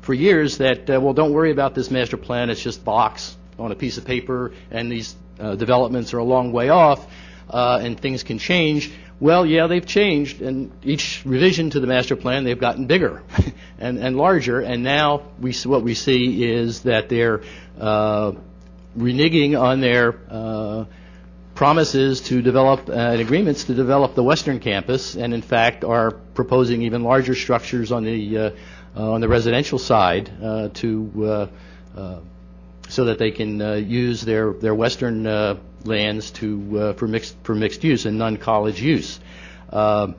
for 0.00 0.12
years 0.12 0.58
that 0.58 0.90
uh, 0.90 1.00
well, 1.00 1.14
don't 1.14 1.32
worry 1.32 1.52
about 1.52 1.76
this 1.76 1.88
master 1.88 2.16
plan, 2.16 2.50
it's 2.50 2.60
just 2.60 2.84
box 2.84 3.36
on 3.60 3.70
a 3.70 3.76
piece 3.76 3.96
of 3.96 4.04
paper, 4.04 4.52
and 4.72 4.90
these 4.90 5.14
uh, 5.38 5.54
developments 5.54 6.12
are 6.14 6.18
a 6.18 6.24
long 6.24 6.50
way 6.50 6.68
off, 6.68 7.06
and 7.48 7.98
things 8.00 8.24
can 8.24 8.38
change. 8.38 8.90
Well, 9.20 9.44
yeah, 9.44 9.66
they've 9.66 9.84
changed, 9.84 10.40
and 10.40 10.72
each 10.82 11.22
revision 11.26 11.68
to 11.70 11.80
the 11.80 11.86
master 11.86 12.16
plan, 12.16 12.44
they've 12.44 12.58
gotten 12.58 12.86
bigger 12.86 13.22
and, 13.78 13.98
and 13.98 14.16
larger, 14.16 14.60
and 14.60 14.82
now 14.82 15.24
we 15.38 15.52
what 15.64 15.82
we 15.82 15.94
see 15.94 16.42
is 16.42 16.80
that 16.84 17.10
they're 17.10 17.42
uh, 17.78 18.32
reneging 18.96 19.60
on 19.60 19.82
their 19.82 20.18
uh, 20.30 20.86
promises 21.54 22.22
to 22.22 22.40
develop 22.40 22.88
uh, 22.88 22.92
agreements 22.92 23.64
to 23.64 23.74
develop 23.74 24.14
the 24.14 24.24
western 24.24 24.58
campus, 24.58 25.16
and 25.16 25.34
in 25.34 25.42
fact 25.42 25.84
are 25.84 26.12
proposing 26.12 26.80
even 26.82 27.02
larger 27.02 27.34
structures 27.34 27.92
on 27.92 28.04
the 28.04 28.54
on 28.96 29.20
the 29.20 29.28
residential 29.28 29.78
side 29.78 30.30
to 30.72 31.50
so 32.88 33.04
that 33.04 33.18
they 33.18 33.30
can 33.30 33.60
use 33.86 34.22
their 34.22 34.54
their 34.54 34.74
western 34.74 35.26
uh, 35.26 35.58
lands 35.84 36.30
to 36.32 36.78
uh, 36.78 36.92
for 36.94 37.06
mixed 37.08 37.36
for 37.42 37.54
mixed 37.54 37.84
use 37.84 38.06
and 38.06 38.18
non-college 38.18 38.80
use. 38.82 39.20
Um 39.70 40.14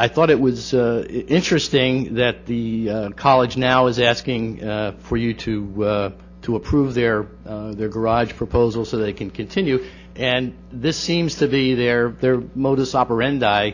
I 0.00 0.06
thought 0.06 0.30
it 0.30 0.38
was 0.38 0.72
uh, 0.72 1.04
interesting 1.08 2.14
that 2.14 2.46
the 2.46 2.88
uh, 2.88 3.10
college 3.10 3.56
now 3.56 3.88
is 3.88 3.98
asking 3.98 4.62
uh, 4.62 4.92
for 5.00 5.16
you 5.16 5.34
to 5.34 5.84
uh, 5.84 6.10
to 6.42 6.54
approve 6.54 6.94
their 6.94 7.26
uh, 7.44 7.72
their 7.72 7.88
garage 7.88 8.32
proposal 8.34 8.84
so 8.84 8.98
they 8.98 9.12
can 9.12 9.30
continue, 9.30 9.84
and 10.14 10.56
this 10.70 10.96
seems 10.96 11.34
to 11.36 11.48
be 11.48 11.74
their 11.74 12.10
their 12.10 12.40
modus 12.54 12.94
operandi, 12.94 13.72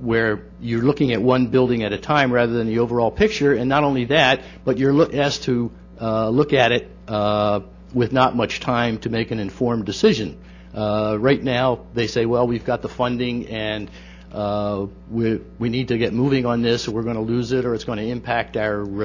where 0.00 0.42
you're 0.60 0.82
looking 0.82 1.12
at 1.12 1.22
one 1.22 1.46
building 1.46 1.84
at 1.84 1.92
a 1.92 1.98
time 1.98 2.32
rather 2.32 2.52
than 2.52 2.66
the 2.66 2.80
overall 2.80 3.12
picture, 3.12 3.54
and 3.54 3.68
not 3.68 3.84
only 3.84 4.06
that, 4.06 4.40
but 4.64 4.78
you're 4.78 4.92
look, 4.92 5.14
asked 5.14 5.44
to 5.44 5.70
look 6.00 6.52
at 6.52 6.72
it 6.72 6.90
with 7.94 8.12
not 8.12 8.36
much 8.36 8.60
time 8.60 8.98
to 8.98 9.08
make 9.08 9.30
an 9.30 9.38
informed 9.38 9.86
decision. 9.86 10.38
Uh, 10.74 11.16
right 11.20 11.42
now, 11.42 11.86
they 11.94 12.08
say, 12.08 12.26
well, 12.26 12.46
we've 12.46 12.64
got 12.64 12.82
the 12.82 12.88
funding 12.88 13.46
and 13.46 13.90
uh, 14.32 14.86
we, 15.08 15.40
we 15.58 15.68
need 15.68 15.88
to 15.88 15.98
get 15.98 16.12
moving 16.12 16.44
on 16.44 16.62
this 16.62 16.88
or 16.88 16.90
we're 16.90 17.04
going 17.04 17.14
to 17.14 17.22
lose 17.22 17.52
it 17.52 17.64
or 17.64 17.74
it's 17.74 17.84
going 17.84 17.98
to 17.98 18.04
impact 18.04 18.56
our, 18.56 19.04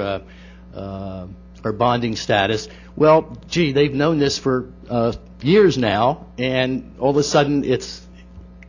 uh, 0.74 1.26
our 1.64 1.72
bonding 1.72 2.16
status. 2.16 2.68
Well, 2.96 3.38
gee, 3.48 3.70
they've 3.70 3.94
known 3.94 4.18
this 4.18 4.36
for 4.38 4.68
years 5.40 5.78
now 5.78 6.26
and 6.38 6.96
all 6.98 7.10
of 7.10 7.16
a 7.16 7.22
sudden 7.22 7.64
it's 7.64 8.04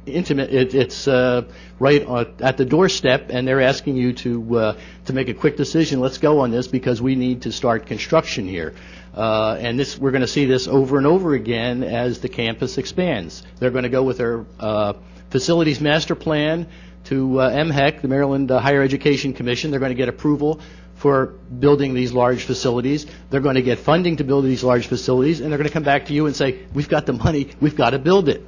intimate, 0.06 0.54
it, 0.54 0.76
it's 0.76 1.08
uh, 1.08 1.44
right 1.80 2.08
at 2.40 2.58
the 2.58 2.66
doorstep 2.66 3.28
and 3.30 3.48
they're 3.48 3.62
asking 3.62 3.96
you 3.96 4.14
to, 4.14 4.58
uh, 4.58 4.78
to 5.06 5.14
make 5.14 5.30
a 5.30 5.34
quick 5.34 5.58
decision, 5.58 6.00
let's 6.00 6.20
go 6.20 6.40
on 6.40 6.52
this 6.52 6.68
because 6.68 7.02
we 7.02 7.16
need 7.16 7.42
to 7.44 7.52
start 7.52 7.88
construction 7.88 8.48
here. 8.48 8.76
Uh, 9.14 9.58
and 9.60 9.78
this, 9.78 9.98
we're 9.98 10.12
going 10.12 10.22
to 10.22 10.28
see 10.28 10.46
this 10.46 10.68
over 10.68 10.98
and 10.98 11.06
over 11.06 11.34
again 11.34 11.84
as 11.84 12.20
the 12.20 12.30
campus 12.30 12.78
expands. 12.78 13.44
They're 13.60 13.72
going 13.72 13.84
to 13.84 13.90
go 13.90 14.04
with 14.04 14.18
their 14.18 14.46
uh, 14.60 14.94
facilities 15.30 15.82
master 15.82 16.16
plan 16.16 16.68
to 17.06 17.40
uh, 17.40 17.52
MHEC, 17.52 18.02
the 18.02 18.08
Maryland 18.08 18.52
uh, 18.52 18.60
Higher 18.60 18.82
Education 18.82 19.34
Commission. 19.34 19.72
They're 19.72 19.80
going 19.80 19.92
to 19.92 19.96
get 19.96 20.10
approval 20.10 20.62
for 20.96 21.28
building 21.60 21.94
these 21.94 22.14
large 22.14 22.44
facilities. 22.44 23.08
They're 23.30 23.42
going 23.42 23.56
to 23.56 23.64
get 23.64 23.80
funding 23.80 24.18
to 24.18 24.24
build 24.24 24.46
these 24.46 24.64
large 24.64 24.88
facilities, 24.88 25.42
and 25.42 25.52
they're 25.52 25.58
going 25.58 25.68
to 25.68 25.74
come 25.74 25.84
back 25.84 26.06
to 26.06 26.14
you 26.14 26.28
and 26.28 26.36
say, 26.36 26.60
"We've 26.74 26.88
got 26.88 27.06
the 27.06 27.14
money. 27.14 27.50
We've 27.60 27.76
got 27.76 27.90
to 27.92 28.00
build 28.00 28.30
it." 28.30 28.46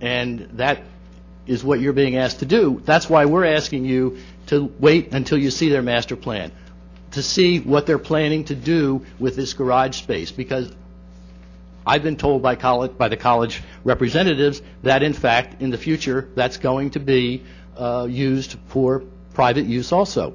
And 0.00 0.50
that 0.52 0.82
is 1.46 1.64
what 1.64 1.80
you're 1.80 1.92
being 1.92 2.16
asked 2.16 2.38
to 2.40 2.46
do. 2.46 2.80
That's 2.84 3.10
why 3.10 3.24
we're 3.24 3.44
asking 3.44 3.84
you 3.84 4.18
to 4.46 4.72
wait 4.78 5.12
until 5.12 5.38
you 5.38 5.50
see 5.50 5.68
their 5.68 5.82
master 5.82 6.14
plan, 6.14 6.52
to 7.12 7.22
see 7.22 7.60
what 7.60 7.86
they're 7.86 7.98
planning 7.98 8.44
to 8.44 8.54
do 8.54 9.04
with 9.18 9.36
this 9.36 9.54
garage 9.54 9.96
space, 9.96 10.30
because 10.30 10.70
I've 11.86 12.02
been 12.02 12.16
told 12.16 12.42
by 12.42 12.56
college, 12.56 12.96
by 12.98 13.08
the 13.08 13.16
college 13.16 13.62
representatives 13.82 14.60
that 14.82 15.02
in 15.02 15.14
fact, 15.14 15.62
in 15.62 15.70
the 15.70 15.78
future, 15.78 16.28
that's 16.34 16.58
going 16.58 16.90
to 16.90 17.00
be 17.00 17.44
uh, 17.76 18.06
used 18.10 18.58
for 18.66 19.04
private 19.32 19.64
use 19.64 19.90
also. 19.92 20.34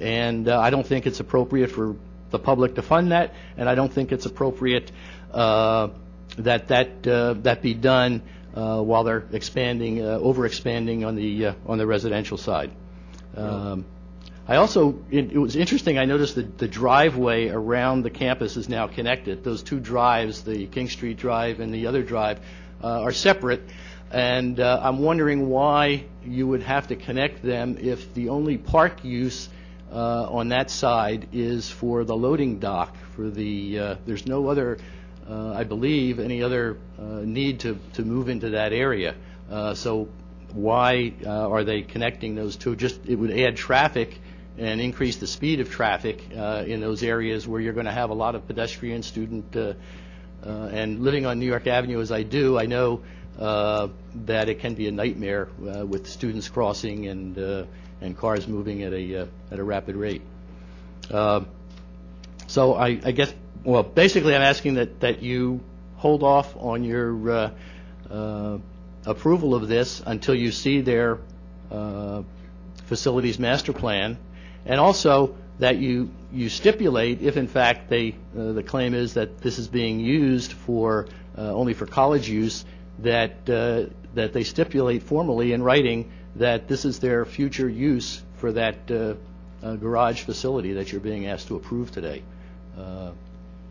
And 0.00 0.48
uh, 0.48 0.60
I 0.60 0.70
don't 0.70 0.86
think 0.86 1.06
it's 1.06 1.20
appropriate 1.20 1.72
for 1.72 1.96
the 2.30 2.38
public 2.38 2.76
to 2.76 2.82
fund 2.82 3.12
that, 3.12 3.34
and 3.56 3.68
I 3.68 3.74
don't 3.74 3.92
think 3.92 4.12
it's 4.12 4.26
appropriate 4.26 4.90
uh, 5.32 5.88
that 6.38 6.68
that 6.68 7.06
uh, 7.06 7.34
that 7.42 7.62
be 7.62 7.74
done 7.74 8.22
uh, 8.54 8.80
while 8.80 9.04
they're 9.04 9.24
expanding, 9.32 10.00
uh, 10.00 10.18
over-expanding 10.18 11.04
on 11.04 11.16
the 11.16 11.54
on 11.66 11.78
the 11.78 11.86
residential 11.86 12.38
side. 12.38 12.70
Um, 13.36 13.84
I 14.48 14.56
also, 14.56 14.98
it, 15.10 15.32
it 15.32 15.38
was 15.38 15.54
interesting, 15.54 15.98
I 15.98 16.04
noticed 16.04 16.34
that 16.34 16.58
the 16.58 16.66
driveway 16.66 17.48
around 17.48 18.02
the 18.02 18.10
campus 18.10 18.56
is 18.56 18.68
now 18.68 18.88
connected. 18.88 19.44
Those 19.44 19.62
two 19.62 19.78
drives, 19.78 20.42
the 20.42 20.66
King 20.66 20.88
Street 20.88 21.16
Drive 21.16 21.60
and 21.60 21.72
the 21.72 21.86
other 21.86 22.02
drive, 22.02 22.40
uh, 22.82 23.02
are 23.02 23.12
separate. 23.12 23.62
And 24.10 24.58
uh, 24.58 24.80
I'm 24.82 24.98
wondering 24.98 25.48
why 25.48 26.04
you 26.24 26.48
would 26.48 26.62
have 26.62 26.88
to 26.88 26.96
connect 26.96 27.42
them 27.42 27.78
if 27.80 28.12
the 28.14 28.30
only 28.30 28.58
park 28.58 29.04
use 29.04 29.48
uh, 29.92 30.26
on 30.28 30.48
that 30.48 30.70
side 30.70 31.28
is 31.32 31.70
for 31.70 32.02
the 32.02 32.16
loading 32.16 32.58
dock, 32.58 32.96
for 33.14 33.30
the, 33.30 33.78
uh, 33.78 33.94
there's 34.06 34.26
no 34.26 34.48
other, 34.48 34.78
uh, 35.28 35.52
I 35.52 35.62
believe, 35.64 36.18
any 36.18 36.42
other 36.42 36.78
uh, 36.98 37.20
need 37.22 37.60
to, 37.60 37.78
to 37.94 38.02
move 38.02 38.28
into 38.28 38.50
that 38.50 38.72
area. 38.72 39.14
Uh, 39.48 39.74
So 39.74 40.08
why 40.52 41.12
uh, 41.24 41.48
are 41.48 41.64
they 41.64 41.82
connecting 41.82 42.34
those 42.34 42.56
two? 42.56 42.76
Just, 42.76 43.06
it 43.06 43.14
would 43.14 43.30
add 43.30 43.56
traffic 43.56 44.18
and 44.58 44.80
increase 44.80 45.16
the 45.16 45.26
speed 45.26 45.60
of 45.60 45.70
traffic 45.70 46.22
uh, 46.36 46.64
in 46.66 46.80
those 46.80 47.02
areas 47.02 47.46
where 47.48 47.60
you're 47.60 47.72
going 47.72 47.86
to 47.86 47.92
have 47.92 48.10
a 48.10 48.14
lot 48.14 48.34
of 48.34 48.46
pedestrian, 48.46 49.02
student, 49.02 49.56
uh, 49.56 49.74
uh, 50.44 50.68
and 50.72 51.00
living 51.00 51.24
on 51.26 51.38
New 51.38 51.46
York 51.46 51.66
Avenue 51.66 52.00
as 52.00 52.10
I 52.12 52.22
do, 52.22 52.58
I 52.58 52.66
know 52.66 53.02
uh, 53.38 53.88
that 54.26 54.48
it 54.48 54.60
can 54.60 54.74
be 54.74 54.88
a 54.88 54.92
nightmare 54.92 55.48
uh, 55.66 55.86
with 55.86 56.06
students 56.06 56.48
crossing 56.48 57.06
and 57.06 57.38
uh, 57.38 57.64
and 58.00 58.16
cars 58.18 58.48
moving 58.48 58.82
at 58.82 58.92
a 58.92 59.28
at 59.50 59.58
a 59.58 59.64
rapid 59.64 59.96
rate. 59.96 60.22
Uh, 61.10 61.42
So 62.48 62.74
I 62.74 63.00
I 63.04 63.12
guess, 63.12 63.32
well, 63.64 63.82
basically, 63.82 64.34
I'm 64.34 64.42
asking 64.42 64.74
that 64.74 65.00
that 65.00 65.22
you 65.22 65.60
hold 65.96 66.22
off 66.22 66.54
on 66.56 66.84
your 66.84 67.52
approval 69.06 69.54
of 69.54 69.68
this 69.68 70.02
until 70.04 70.34
you 70.34 70.50
see 70.52 70.82
their 70.82 71.18
facilities 72.86 73.38
master 73.38 73.72
plan, 73.72 74.18
and 74.66 74.80
also 74.80 75.34
that 75.58 75.76
you 75.76 76.10
you 76.32 76.48
stipulate, 76.48 77.20
if 77.20 77.36
in 77.36 77.46
fact 77.46 77.90
they, 77.90 78.14
uh, 78.36 78.52
the 78.52 78.62
claim 78.62 78.94
is 78.94 79.14
that 79.14 79.38
this 79.38 79.58
is 79.58 79.68
being 79.68 80.00
used 80.00 80.52
for, 80.52 81.06
uh, 81.36 81.52
only 81.52 81.74
for 81.74 81.86
college 81.86 82.28
use, 82.28 82.64
that, 83.00 83.48
uh, 83.50 83.84
that 84.14 84.32
they 84.32 84.44
stipulate 84.44 85.02
formally 85.02 85.52
in 85.52 85.62
writing 85.62 86.10
that 86.36 86.68
this 86.68 86.84
is 86.86 87.00
their 87.00 87.24
future 87.26 87.68
use 87.68 88.22
for 88.36 88.52
that 88.52 88.86
garage 89.80 90.22
facility 90.22 90.72
that 90.72 90.90
you're 90.90 91.00
being 91.00 91.26
asked 91.26 91.48
to 91.48 91.56
approve 91.56 91.90
today. 91.90 92.22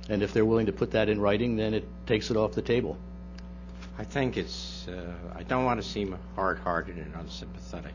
And 0.09 0.23
if 0.23 0.33
they're 0.33 0.45
willing 0.45 0.67
to 0.67 0.71
put 0.71 0.91
that 0.91 1.09
in 1.09 1.19
writing, 1.19 1.55
then 1.55 1.73
it 1.73 1.87
takes 2.05 2.29
it 2.29 2.37
off 2.37 2.53
the 2.53 2.61
table. 2.61 2.97
I 3.97 4.03
think 4.03 4.37
it's, 4.37 4.87
I 5.35 5.43
don't 5.43 5.65
want 5.65 5.81
to 5.81 5.87
seem 5.87 6.15
hard-hearted 6.35 6.97
and 6.97 7.13
unsympathetic, 7.15 7.93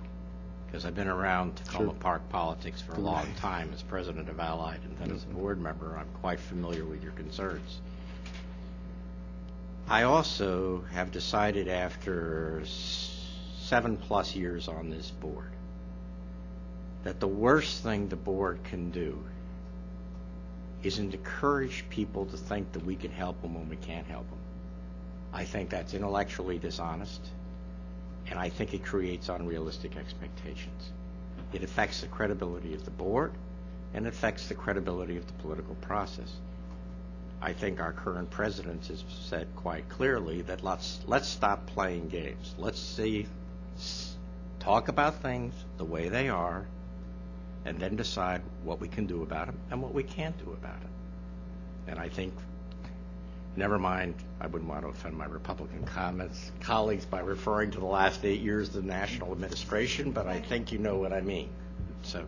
because 0.76 0.84
I've 0.84 0.94
been 0.94 1.08
around 1.08 1.56
Takoma 1.56 1.78
Sure. 1.78 1.94
Park 2.00 2.28
politics 2.28 2.82
for 2.82 2.92
a 2.92 2.98
long 2.98 3.32
time 3.36 3.70
as 3.72 3.82
president 3.82 4.28
of 4.28 4.38
Allied, 4.38 4.80
and 4.84 4.94
then 4.98 5.10
as 5.10 5.22
a 5.22 5.26
mm-hmm. 5.26 5.38
board 5.38 5.58
member, 5.58 5.96
I'm 5.96 6.20
quite 6.20 6.38
familiar 6.38 6.84
with 6.84 7.02
your 7.02 7.12
concerns. 7.12 7.80
I 9.88 10.02
also 10.02 10.84
have 10.92 11.12
decided 11.12 11.66
after 11.66 12.60
s- 12.60 13.26
seven-plus 13.62 14.36
years 14.36 14.68
on 14.68 14.90
this 14.90 15.10
board, 15.10 15.50
that 17.04 17.20
the 17.20 17.28
worst 17.28 17.82
thing 17.82 18.10
the 18.10 18.16
board 18.16 18.62
can 18.64 18.90
do 18.90 19.18
is 20.82 20.98
encourage 20.98 21.86
people 21.88 22.26
to 22.26 22.36
think 22.36 22.72
that 22.72 22.84
we 22.84 22.96
can 22.96 23.12
help 23.12 23.40
them 23.40 23.54
when 23.54 23.70
we 23.70 23.76
can't 23.76 24.06
help 24.06 24.28
them. 24.28 24.40
I 25.32 25.44
think 25.44 25.70
that's 25.70 25.94
intellectually 25.94 26.58
dishonest, 26.58 27.22
and 28.28 28.38
I 28.38 28.48
think 28.48 28.74
it 28.74 28.84
creates 28.84 29.28
unrealistic 29.28 29.96
expectations. 29.96 30.90
It 31.52 31.62
affects 31.62 32.00
the 32.00 32.08
credibility 32.08 32.74
of 32.74 32.84
the 32.84 32.90
board, 32.90 33.32
and 33.94 34.06
affects 34.06 34.48
the 34.48 34.54
credibility 34.54 35.16
of 35.16 35.26
the 35.26 35.32
political 35.34 35.74
process. 35.76 36.32
I 37.40 37.52
think 37.52 37.80
our 37.80 37.92
current 37.92 38.30
president 38.30 38.86
has 38.86 39.04
said 39.08 39.46
quite 39.56 39.88
clearly 39.88 40.42
that 40.42 40.64
let's 40.64 41.00
let's 41.06 41.28
stop 41.28 41.66
playing 41.66 42.08
games. 42.08 42.54
Let's 42.58 42.80
see, 42.80 43.26
talk 44.58 44.88
about 44.88 45.22
things 45.22 45.54
the 45.76 45.84
way 45.84 46.08
they 46.08 46.28
are, 46.28 46.66
and 47.64 47.78
then 47.78 47.96
decide 47.96 48.42
what 48.64 48.80
we 48.80 48.88
can 48.88 49.06
do 49.06 49.22
about 49.22 49.46
them 49.46 49.58
and 49.70 49.82
what 49.82 49.94
we 49.94 50.02
can't 50.02 50.36
do 50.44 50.52
about 50.52 50.80
it. 50.82 51.90
And 51.90 51.98
I 51.98 52.08
think, 52.08 52.34
never 53.56 53.78
mind, 53.78 54.14
I 54.40 54.46
wouldn't 54.46 54.70
want 54.70 54.82
to 54.82 54.88
offend 54.88 55.16
my 55.16 55.26
Republican 55.26 55.84
comments 55.84 56.52
colleagues 56.60 57.04
by 57.04 57.20
referring 57.20 57.70
to 57.72 57.80
the 57.80 57.86
last 57.86 58.24
eight 58.24 58.40
years 58.40 58.68
of 58.68 58.74
the 58.74 58.82
national 58.82 59.32
administration, 59.32 60.12
but 60.12 60.26
I 60.26 60.40
think 60.40 60.72
you 60.72 60.78
know 60.78 60.96
what 60.96 61.12
I 61.12 61.20
mean. 61.20 61.48
So, 62.02 62.24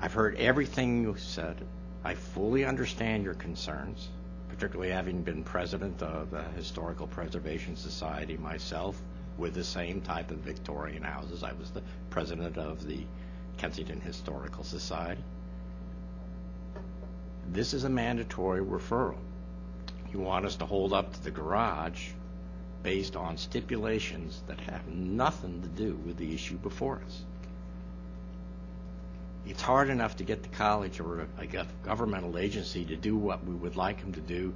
I've 0.00 0.12
heard 0.12 0.36
everything 0.36 1.02
you 1.02 1.16
said. 1.16 1.56
I 2.04 2.14
fully 2.14 2.64
understand 2.64 3.24
your 3.24 3.34
concerns, 3.34 4.08
particularly 4.48 4.92
having 4.92 5.22
been 5.22 5.42
president 5.42 6.02
of 6.02 6.30
the 6.30 6.42
Historical 6.56 7.06
Preservation 7.06 7.76
Society 7.76 8.36
myself 8.36 9.00
with 9.38 9.54
the 9.54 9.64
same 9.64 10.00
type 10.00 10.30
of 10.30 10.38
Victorian 10.38 11.02
houses. 11.02 11.42
I 11.42 11.52
was 11.52 11.70
the 11.70 11.82
president 12.10 12.56
of 12.56 12.86
the 12.86 13.00
Kensington 13.56 14.00
Historical 14.00 14.64
Society. 14.64 15.22
This 17.48 17.74
is 17.74 17.84
a 17.84 17.88
mandatory 17.88 18.60
referral. 18.60 19.16
You 20.12 20.20
want 20.20 20.46
us 20.46 20.56
to 20.56 20.66
hold 20.66 20.92
up 20.92 21.12
to 21.12 21.24
the 21.24 21.30
garage 21.30 22.10
based 22.82 23.16
on 23.16 23.36
stipulations 23.36 24.42
that 24.46 24.60
have 24.60 24.86
nothing 24.86 25.62
to 25.62 25.68
do 25.68 25.94
with 26.06 26.16
the 26.16 26.34
issue 26.34 26.56
before 26.56 27.00
us. 27.04 27.24
It's 29.46 29.62
hard 29.62 29.90
enough 29.90 30.16
to 30.16 30.24
get 30.24 30.42
the 30.42 30.48
college 30.48 30.98
or 31.00 31.26
a, 31.38 31.46
governmental 31.84 32.38
agency 32.38 32.84
to 32.86 32.96
do 32.96 33.16
what 33.16 33.44
we 33.44 33.54
would 33.54 33.76
like 33.76 34.00
them 34.00 34.12
to 34.12 34.20
do 34.20 34.54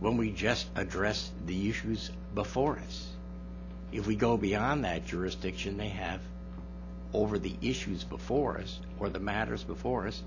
when 0.00 0.16
we 0.16 0.30
just 0.30 0.66
address 0.76 1.30
the 1.46 1.68
issues 1.68 2.10
before 2.34 2.78
us. 2.78 3.08
If 3.92 4.06
we 4.06 4.16
go 4.16 4.36
beyond 4.36 4.84
that 4.84 5.06
jurisdiction 5.06 5.76
they 5.76 5.88
have 5.88 6.20
over 7.12 7.38
the 7.38 7.54
issues 7.60 8.04
before 8.04 8.58
us 8.58 8.80
or 8.98 9.08
the 9.08 9.20
matters 9.20 9.64
before 9.64 10.06
us, 10.06 10.22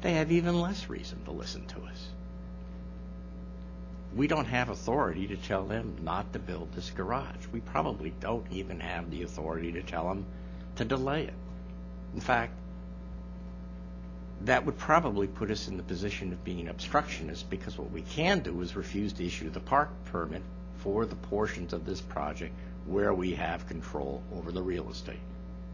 they 0.00 0.14
have 0.14 0.32
even 0.32 0.60
less 0.60 0.88
reason 0.88 1.24
to 1.24 1.30
listen 1.30 1.66
to 1.66 1.82
us. 1.82 2.08
We 4.14 4.26
don't 4.26 4.46
have 4.46 4.68
authority 4.68 5.26
to 5.28 5.36
tell 5.36 5.64
them 5.64 5.96
not 6.02 6.32
to 6.32 6.38
build 6.38 6.72
this 6.72 6.90
garage. 6.90 7.46
We 7.52 7.60
probably 7.60 8.12
don't 8.20 8.46
even 8.50 8.80
have 8.80 9.10
the 9.10 9.22
authority 9.22 9.72
to 9.72 9.82
tell 9.82 10.08
them 10.08 10.24
to 10.76 10.84
delay 10.84 11.24
it. 11.24 11.34
In 12.14 12.20
fact, 12.20 12.52
that 14.42 14.64
would 14.64 14.78
probably 14.78 15.26
put 15.26 15.50
us 15.50 15.68
in 15.68 15.76
the 15.76 15.82
position 15.82 16.32
of 16.32 16.44
being 16.44 16.68
obstructionists 16.68 17.42
because 17.48 17.76
what 17.76 17.90
we 17.90 18.02
can 18.02 18.38
do 18.38 18.60
is 18.60 18.76
refuse 18.76 19.12
to 19.14 19.26
issue 19.26 19.50
the 19.50 19.60
park 19.60 19.90
permit 20.06 20.42
for 20.76 21.04
the 21.04 21.16
portions 21.16 21.72
of 21.72 21.84
this 21.84 22.00
project 22.00 22.54
where 22.86 23.12
we 23.12 23.34
have 23.34 23.66
control 23.66 24.22
over 24.34 24.52
the 24.52 24.62
real 24.62 24.88
estate. 24.90 25.20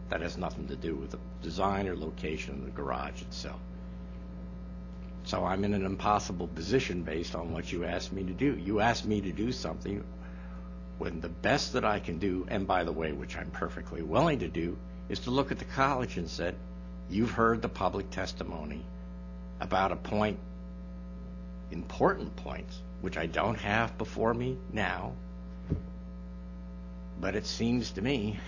That 0.09 0.21
has 0.21 0.37
nothing 0.37 0.67
to 0.67 0.75
do 0.75 0.95
with 0.95 1.11
the 1.11 1.19
design 1.41 1.87
or 1.87 1.95
location 1.95 2.55
of 2.55 2.65
the 2.65 2.71
garage 2.71 3.21
itself. 3.21 3.59
So 5.25 5.43
I'm 5.43 5.63
in 5.63 5.73
an 5.73 5.85
impossible 5.85 6.47
position 6.47 7.01
based 7.01 7.35
on 7.35 7.51
what 7.51 7.71
you 7.71 7.83
asked 7.83 8.13
me 8.13 8.23
to 8.23 8.33
do. 8.33 8.57
You 8.57 8.79
asked 8.79 9.05
me 9.05 9.21
to 9.21 9.31
do 9.31 9.51
something 9.51 10.03
when 10.99 11.19
the 11.19 11.29
best 11.29 11.73
that 11.73 11.83
I 11.83 11.99
can 11.99 12.19
do, 12.19 12.45
and 12.47 12.65
by 12.67 12.83
the 12.83 12.91
way, 12.91 13.11
which 13.11 13.35
I'm 13.35 13.49
perfectly 13.51 14.01
willing 14.01 14.39
to 14.39 14.47
do, 14.47 14.77
is 15.09 15.19
to 15.21 15.31
look 15.31 15.51
at 15.51 15.59
the 15.59 15.65
college 15.65 16.17
and 16.17 16.29
said, 16.29 16.55
you've 17.09 17.31
heard 17.31 17.61
the 17.61 17.69
public 17.69 18.09
testimony 18.11 18.81
about 19.59 19.91
a 19.91 19.95
point, 19.95 20.37
important 21.71 22.35
points, 22.37 22.79
which 23.01 23.17
I 23.17 23.25
don't 23.25 23.57
have 23.59 23.97
before 23.97 24.33
me 24.33 24.57
now, 24.71 25.13
but 27.19 27.35
it 27.35 27.45
seems 27.45 27.91
to 27.91 28.01
me 28.01 28.39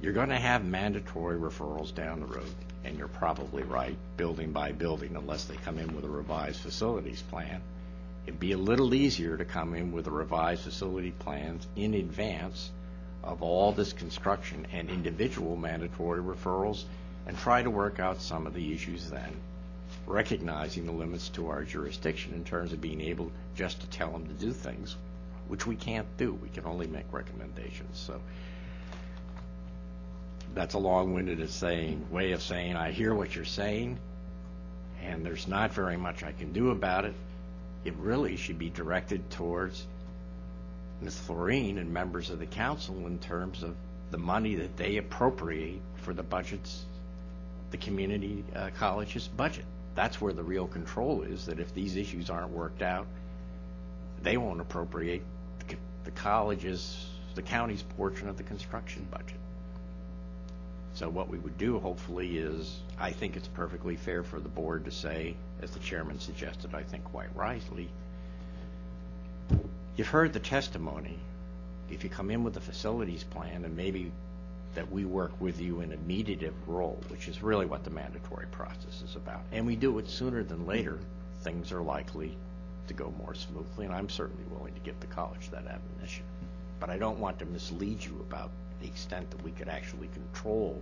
you're 0.00 0.12
going 0.12 0.30
to 0.30 0.38
have 0.38 0.64
mandatory 0.64 1.38
referrals 1.38 1.94
down 1.94 2.20
the 2.20 2.26
road, 2.26 2.54
and 2.84 2.98
you're 2.98 3.08
probably 3.08 3.62
right, 3.62 3.96
building 4.16 4.52
by 4.52 4.72
building, 4.72 5.16
unless 5.16 5.44
they 5.44 5.56
come 5.56 5.78
in 5.78 5.94
with 5.94 6.04
a 6.04 6.08
revised 6.08 6.60
facilities 6.60 7.22
plan. 7.22 7.60
It'd 8.26 8.40
be 8.40 8.52
a 8.52 8.58
little 8.58 8.94
easier 8.94 9.36
to 9.36 9.44
come 9.44 9.74
in 9.74 9.92
with 9.92 10.06
a 10.06 10.10
revised 10.10 10.62
facility 10.62 11.10
plans 11.10 11.66
in 11.76 11.94
advance 11.94 12.70
of 13.22 13.42
all 13.42 13.72
this 13.72 13.92
construction 13.92 14.66
and 14.72 14.90
individual 14.90 15.56
mandatory 15.56 16.20
referrals 16.20 16.84
and 17.26 17.38
try 17.38 17.62
to 17.62 17.70
work 17.70 18.00
out 18.00 18.20
some 18.20 18.46
of 18.46 18.54
the 18.54 18.72
issues 18.72 19.10
then, 19.10 19.32
recognizing 20.06 20.86
the 20.86 20.92
limits 20.92 21.28
to 21.30 21.48
our 21.48 21.62
jurisdiction 21.62 22.32
in 22.34 22.44
terms 22.44 22.72
of 22.72 22.80
being 22.80 23.00
able 23.00 23.30
just 23.54 23.80
to 23.80 23.86
tell 23.88 24.10
them 24.10 24.26
to 24.26 24.32
do 24.34 24.52
things, 24.52 24.96
which 25.48 25.66
we 25.66 25.76
can't 25.76 26.06
do. 26.16 26.32
We 26.34 26.48
can 26.48 26.64
only 26.64 26.86
make 26.86 27.12
recommendations. 27.12 27.96
So 27.98 28.20
that's 30.54 30.74
a 30.74 30.78
long-winded 30.78 31.48
saying, 31.50 32.06
way 32.10 32.32
of 32.32 32.42
saying, 32.42 32.76
I 32.76 32.90
hear 32.90 33.14
what 33.14 33.34
you're 33.34 33.44
saying, 33.44 33.98
and 35.02 35.24
there's 35.24 35.48
not 35.48 35.72
very 35.72 35.96
much 35.96 36.22
I 36.22 36.32
can 36.32 36.52
do 36.52 36.70
about 36.70 37.04
it. 37.04 37.14
It 37.84 37.94
really 37.96 38.36
should 38.36 38.58
be 38.58 38.70
directed 38.70 39.28
towards 39.30 39.86
Ms. 41.00 41.20
Floreen 41.26 41.78
and 41.78 41.92
members 41.92 42.30
of 42.30 42.38
the 42.38 42.46
council 42.46 43.06
in 43.06 43.18
terms 43.18 43.62
of 43.62 43.74
the 44.10 44.18
money 44.18 44.54
that 44.56 44.76
they 44.76 44.98
appropriate 44.98 45.80
for 45.96 46.14
the 46.14 46.22
budgets, 46.22 46.84
the 47.70 47.78
community 47.78 48.44
uh, 48.54 48.70
college's 48.78 49.26
budget. 49.26 49.64
That's 49.94 50.20
where 50.20 50.32
the 50.32 50.44
real 50.44 50.66
control 50.66 51.22
is, 51.22 51.46
that 51.46 51.58
if 51.58 51.74
these 51.74 51.96
issues 51.96 52.30
aren't 52.30 52.50
worked 52.50 52.82
out, 52.82 53.06
they 54.22 54.36
won't 54.36 54.60
appropriate 54.60 55.22
the, 55.66 55.76
the 56.04 56.10
college's, 56.12 57.08
the 57.34 57.42
county's 57.42 57.82
portion 57.96 58.28
of 58.28 58.36
the 58.36 58.44
construction 58.44 59.06
budget. 59.10 59.38
So 60.94 61.08
what 61.08 61.28
we 61.28 61.38
would 61.38 61.56
do, 61.56 61.78
hopefully, 61.78 62.36
is, 62.38 62.80
I 62.98 63.12
think 63.12 63.36
it's 63.36 63.48
perfectly 63.48 63.96
fair 63.96 64.22
for 64.22 64.38
the 64.38 64.48
board 64.48 64.84
to 64.84 64.90
say, 64.90 65.34
as 65.62 65.70
the 65.70 65.78
chairman 65.78 66.20
suggested, 66.20 66.74
I 66.74 66.82
think 66.82 67.04
quite 67.04 67.34
rightly, 67.34 67.88
you've 69.96 70.08
heard 70.08 70.32
the 70.32 70.40
testimony. 70.40 71.18
If 71.90 72.04
you 72.04 72.10
come 72.10 72.30
in 72.30 72.44
with 72.44 72.56
a 72.56 72.60
facilities 72.60 73.24
plan, 73.24 73.64
and 73.64 73.76
maybe 73.76 74.12
that 74.74 74.90
we 74.90 75.04
work 75.04 75.32
with 75.40 75.60
you 75.60 75.80
in 75.80 75.92
a 75.92 75.96
mediative 75.96 76.54
role, 76.66 77.02
which 77.08 77.28
is 77.28 77.42
really 77.42 77.66
what 77.66 77.84
the 77.84 77.90
mandatory 77.90 78.46
process 78.46 79.02
is 79.02 79.16
about, 79.16 79.42
and 79.50 79.66
we 79.66 79.76
do 79.76 79.98
it 79.98 80.08
sooner 80.08 80.42
than 80.42 80.66
later, 80.66 80.98
things 81.42 81.72
are 81.72 81.82
likely 81.82 82.36
to 82.88 82.94
go 82.94 83.12
more 83.18 83.34
smoothly, 83.34 83.86
and 83.86 83.94
I'm 83.94 84.08
certainly 84.08 84.44
willing 84.50 84.74
to 84.74 84.80
give 84.80 84.98
the 85.00 85.06
college 85.06 85.50
that 85.50 85.66
admonition. 85.66 86.24
But 86.80 86.90
I 86.90 86.98
don't 86.98 87.18
want 87.18 87.38
to 87.38 87.46
mislead 87.46 88.02
you 88.04 88.24
about 88.28 88.50
the 88.82 88.88
extent 88.88 89.30
that 89.30 89.42
we 89.42 89.52
could 89.52 89.68
actually 89.68 90.08
control 90.08 90.80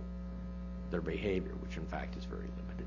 their 0.89 1.01
behavior, 1.01 1.53
which 1.61 1.77
in 1.77 1.85
fact 1.85 2.17
is 2.17 2.25
very 2.25 2.41
limited. 2.41 2.85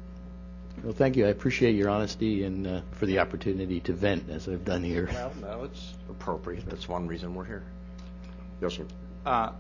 Well, 0.83 0.93
thank 0.93 1.17
you. 1.17 1.27
I 1.27 1.29
appreciate 1.29 1.77
your 1.77 1.89
honesty 1.89 2.45
and 2.45 2.67
uh, 2.67 2.81
for 2.93 3.07
the 3.07 3.21
opportunity 3.21 3.81
to 3.81 3.93
vent, 3.93 4.29
as 4.29 4.49
I've 4.49 4.65
done 4.65 4.83
here. 4.83 5.09
Well, 5.13 5.33
no, 5.41 5.65
it's 5.65 5.95
appropriate. 6.11 6.69
That's 6.69 6.89
one 6.89 7.07
reason 7.07 7.35
we're 7.35 7.45
here. 7.45 7.63
Yes, 8.61 8.75
sir. 8.75 8.85
Uh, 9.25 9.53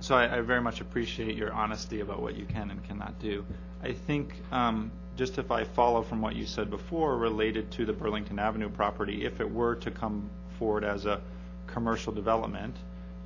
so 0.00 0.16
I, 0.16 0.38
I 0.38 0.40
very 0.40 0.60
much 0.60 0.80
appreciate 0.80 1.36
your 1.36 1.52
honesty 1.52 2.00
about 2.00 2.20
what 2.20 2.36
you 2.36 2.44
can 2.44 2.70
and 2.70 2.82
cannot 2.84 3.18
do. 3.20 3.44
I 3.82 3.92
think 3.92 4.34
um, 4.50 4.90
just 5.16 5.38
if 5.38 5.50
I 5.50 5.64
follow 5.64 6.02
from 6.02 6.20
what 6.20 6.34
you 6.34 6.46
said 6.46 6.68
before 6.68 7.16
related 7.16 7.70
to 7.72 7.86
the 7.86 7.92
Burlington 7.92 8.38
Avenue 8.38 8.68
property, 8.68 9.24
if 9.24 9.40
it 9.40 9.50
were 9.50 9.76
to 9.76 9.90
come 9.90 10.28
forward 10.58 10.84
as 10.84 11.06
a 11.06 11.20
commercial 11.66 12.12
development, 12.12 12.76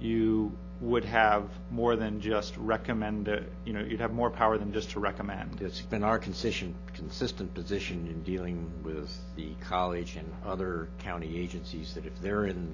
you 0.00 0.52
would 0.80 1.04
have 1.04 1.44
more 1.70 1.94
than 1.94 2.20
just 2.20 2.56
recommend, 2.56 3.28
you 3.66 3.72
know, 3.72 3.80
you'd 3.80 4.00
have 4.00 4.12
more 4.12 4.30
power 4.30 4.56
than 4.56 4.72
just 4.72 4.90
to 4.90 5.00
recommend. 5.00 5.60
It's 5.60 5.82
been 5.82 6.02
our 6.02 6.18
consistent, 6.18 6.74
consistent 6.94 7.52
position 7.52 8.06
in 8.06 8.22
dealing 8.22 8.70
with 8.82 9.14
the 9.36 9.48
college 9.60 10.16
and 10.16 10.32
other 10.44 10.88
county 11.00 11.38
agencies 11.38 11.94
that 11.94 12.06
if 12.06 12.18
they're 12.22 12.46
in 12.46 12.72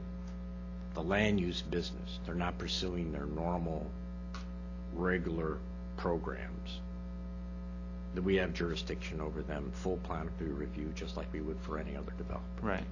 the 0.95 1.03
land 1.03 1.41
use 1.41 1.63
business, 1.63 2.21
they're 2.25 2.35
not 2.35 2.57
pursuing 2.59 3.11
their 3.13 3.27
normal, 3.27 3.91
regular 4.95 5.59
programs, 5.97 6.81
that 8.15 8.23
we 8.23 8.37
have 8.37 8.55
jurisdiction 8.55 9.21
over 9.21 9.43
them, 9.43 9.71
full 9.75 9.97
plan 9.99 10.29
of 10.29 10.59
review, 10.59 10.93
just 10.95 11.17
like 11.17 11.27
we 11.33 11.41
would 11.41 11.59
for 11.61 11.79
any 11.79 11.97
other 11.97 12.13
developer. 12.17 12.45
Right. 12.63 12.85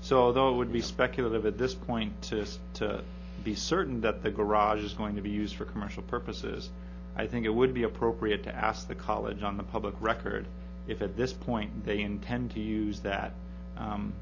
So 0.00 0.18
although 0.18 0.52
it 0.52 0.56
would 0.56 0.72
be 0.72 0.82
speculative 0.82 1.46
at 1.46 1.58
this 1.58 1.74
point 1.74 2.20
to, 2.22 2.44
to 2.74 3.02
be 3.44 3.54
certain 3.54 4.00
that 4.02 4.22
the 4.22 4.30
garage 4.30 4.82
is 4.82 4.92
going 4.92 5.16
to 5.16 5.22
be 5.22 5.30
used 5.30 5.56
for 5.56 5.64
commercial 5.64 6.02
purposes, 6.02 6.70
I 7.16 7.26
think 7.26 7.46
it 7.46 7.54
would 7.54 7.74
be 7.74 7.82
appropriate 7.82 8.44
to 8.44 8.54
ask 8.54 8.86
the 8.86 8.94
college 8.94 9.42
on 9.42 9.56
the 9.56 9.62
public 9.62 9.94
record 10.00 10.46
if 10.86 11.02
at 11.02 11.16
this 11.16 11.32
point 11.32 11.84
they 11.84 12.00
intend 12.00 12.52
to 12.52 12.60
use 12.60 13.00
that, 13.00 13.32
um, 13.76 14.12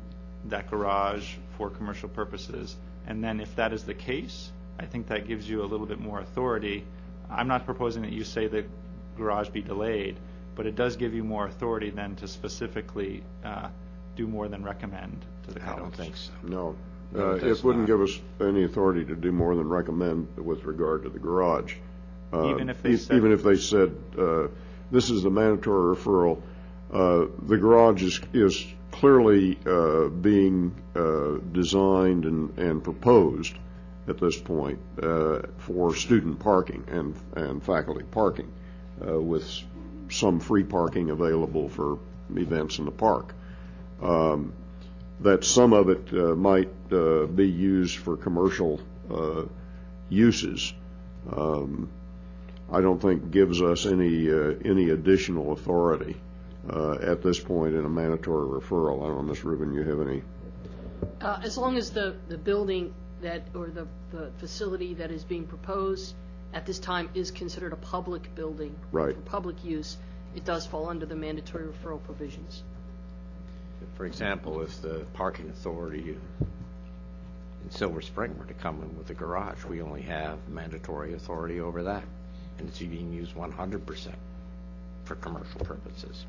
that 0.46 0.70
garage 0.70 1.34
for 1.56 1.70
commercial 1.70 2.08
purposes. 2.08 2.76
And 3.06 3.22
then 3.22 3.40
if 3.40 3.54
that 3.56 3.72
is 3.72 3.84
the 3.84 3.94
case, 3.94 4.50
I 4.78 4.86
think 4.86 5.08
that 5.08 5.28
gives 5.28 5.48
you 5.48 5.62
a 5.62 5.66
little 5.66 5.86
bit 5.86 6.00
more 6.00 6.20
authority. 6.20 6.84
I'm 7.30 7.48
not 7.48 7.64
proposing 7.64 8.02
that 8.02 8.12
you 8.12 8.24
say 8.24 8.46
the 8.46 8.64
garage 9.16 9.48
be 9.50 9.62
delayed, 9.62 10.16
but 10.54 10.66
it 10.66 10.74
does 10.74 10.96
give 10.96 11.14
you 11.14 11.22
more 11.22 11.46
authority 11.46 11.90
than 11.90 12.16
to 12.16 12.28
specifically 12.28 13.22
uh, 13.44 13.68
do 14.16 14.26
more 14.26 14.48
than 14.48 14.64
recommend 14.64 15.24
to 15.46 15.54
the 15.54 15.60
college. 15.60 15.78
I 15.78 15.82
don't 15.82 15.94
think 15.94 16.16
so. 16.16 16.32
No. 16.42 16.76
Uh, 17.16 17.34
it 17.36 17.64
wouldn't 17.64 17.86
give 17.86 18.00
us 18.00 18.18
any 18.40 18.64
authority 18.64 19.04
to 19.04 19.14
do 19.16 19.32
more 19.32 19.54
than 19.56 19.68
recommend 19.68 20.28
with 20.36 20.64
regard 20.64 21.02
to 21.04 21.08
the 21.08 21.18
garage. 21.18 21.74
Uh, 22.32 22.50
Even 22.50 22.68
if 22.68 22.82
they 22.82 22.90
e- 22.90 22.96
said- 22.96 23.16
Even 23.16 23.32
if 23.32 23.42
they 23.42 23.56
said, 23.56 23.94
uh, 24.18 24.48
this 24.90 25.10
is 25.10 25.22
the 25.22 25.30
mandatory 25.30 25.96
referral, 25.96 26.40
uh, 26.92 27.26
the 27.46 27.56
garage 27.56 28.02
is, 28.02 28.20
is 28.32 28.66
clearly 28.92 29.58
uh, 29.66 30.08
being 30.08 30.74
uh, 30.94 31.38
designed 31.52 32.24
and, 32.24 32.56
and 32.58 32.82
proposed 32.84 33.54
at 34.08 34.18
this 34.18 34.38
point 34.40 34.78
uh, 35.02 35.40
for 35.58 35.94
student 35.94 36.38
parking 36.38 36.84
and, 36.88 37.14
and 37.34 37.62
faculty 37.62 38.04
parking, 38.10 38.50
uh, 39.06 39.18
with 39.20 39.42
s- 39.42 39.64
some 40.10 40.38
free 40.38 40.62
parking 40.62 41.10
available 41.10 41.68
for 41.68 41.98
events 42.36 42.78
in 42.78 42.84
the 42.84 42.90
park. 42.92 43.34
Um, 44.02 44.52
that 45.20 45.44
some 45.44 45.72
of 45.72 45.88
it 45.88 46.12
uh, 46.12 46.34
might 46.34 46.70
uh, 46.92 47.26
be 47.26 47.48
used 47.48 47.96
for 47.98 48.16
commercial 48.16 48.80
uh, 49.10 49.44
uses, 50.08 50.72
um, 51.32 51.88
I 52.70 52.80
don't 52.80 53.00
think 53.00 53.30
gives 53.30 53.62
us 53.62 53.86
any, 53.86 54.30
uh, 54.30 54.54
any 54.64 54.90
additional 54.90 55.52
authority 55.52 56.16
uh, 56.68 56.98
at 57.00 57.22
this 57.22 57.38
point 57.38 57.74
in 57.74 57.84
a 57.84 57.88
mandatory 57.88 58.60
referral. 58.60 59.04
I 59.04 59.08
don't 59.08 59.16
know, 59.16 59.22
Ms. 59.22 59.44
Rubin, 59.44 59.72
you 59.72 59.82
have 59.84 60.00
any? 60.06 60.22
Uh, 61.20 61.40
As 61.42 61.56
long 61.56 61.76
as 61.76 61.90
the, 61.90 62.16
the 62.28 62.38
building 62.38 62.92
that, 63.22 63.42
or 63.54 63.68
the, 63.68 63.86
the 64.10 64.30
facility 64.38 64.94
that 64.94 65.10
is 65.10 65.24
being 65.24 65.46
proposed 65.46 66.14
at 66.52 66.66
this 66.66 66.78
time 66.78 67.08
is 67.14 67.30
considered 67.30 67.72
a 67.72 67.76
public 67.76 68.34
building. 68.34 68.74
Right. 68.92 69.14
For 69.14 69.20
public 69.22 69.64
use, 69.64 69.96
it 70.34 70.44
does 70.44 70.66
fall 70.66 70.88
under 70.88 71.06
the 71.06 71.16
mandatory 71.16 71.66
referral 71.66 72.02
provisions. 72.02 72.62
For 73.96 74.04
example, 74.04 74.60
if 74.60 74.82
the 74.82 75.04
parking 75.14 75.48
authority 75.48 76.16
in 76.40 77.70
Silver 77.70 78.02
Spring 78.02 78.36
were 78.38 78.44
to 78.44 78.54
come 78.54 78.82
in 78.82 78.96
with 78.98 79.08
a 79.10 79.14
garage, 79.14 79.64
we 79.64 79.80
only 79.80 80.02
have 80.02 80.38
mandatory 80.48 81.14
authority 81.14 81.60
over 81.60 81.82
that. 81.84 82.02
And 82.58 82.68
it's 82.68 82.78
being 82.78 83.12
used 83.12 83.34
100% 83.34 84.08
for 85.04 85.14
commercial 85.16 85.60
purposes. 85.64 86.26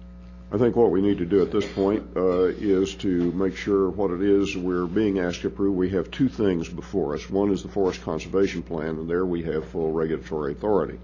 I 0.49 0.57
think 0.57 0.77
what 0.77 0.91
we 0.91 1.01
need 1.01 1.17
to 1.17 1.25
do 1.25 1.41
at 1.41 1.51
this 1.51 1.69
point 1.73 2.03
uh, 2.15 2.45
is 2.45 2.95
to 2.95 3.31
make 3.33 3.57
sure 3.57 3.89
what 3.89 4.11
it 4.11 4.21
is 4.21 4.55
we're 4.55 4.85
being 4.85 5.19
asked 5.19 5.41
to 5.41 5.47
approve. 5.47 5.75
We 5.75 5.89
have 5.89 6.09
two 6.09 6.29
things 6.29 6.69
before 6.69 7.15
us. 7.15 7.29
One 7.29 7.51
is 7.51 7.63
the 7.63 7.69
Forest 7.69 8.01
Conservation 8.03 8.63
Plan, 8.63 8.97
and 8.97 9.09
there 9.09 9.25
we 9.25 9.43
have 9.43 9.67
full 9.67 9.91
regulatory 9.91 10.53
authority. 10.53 10.99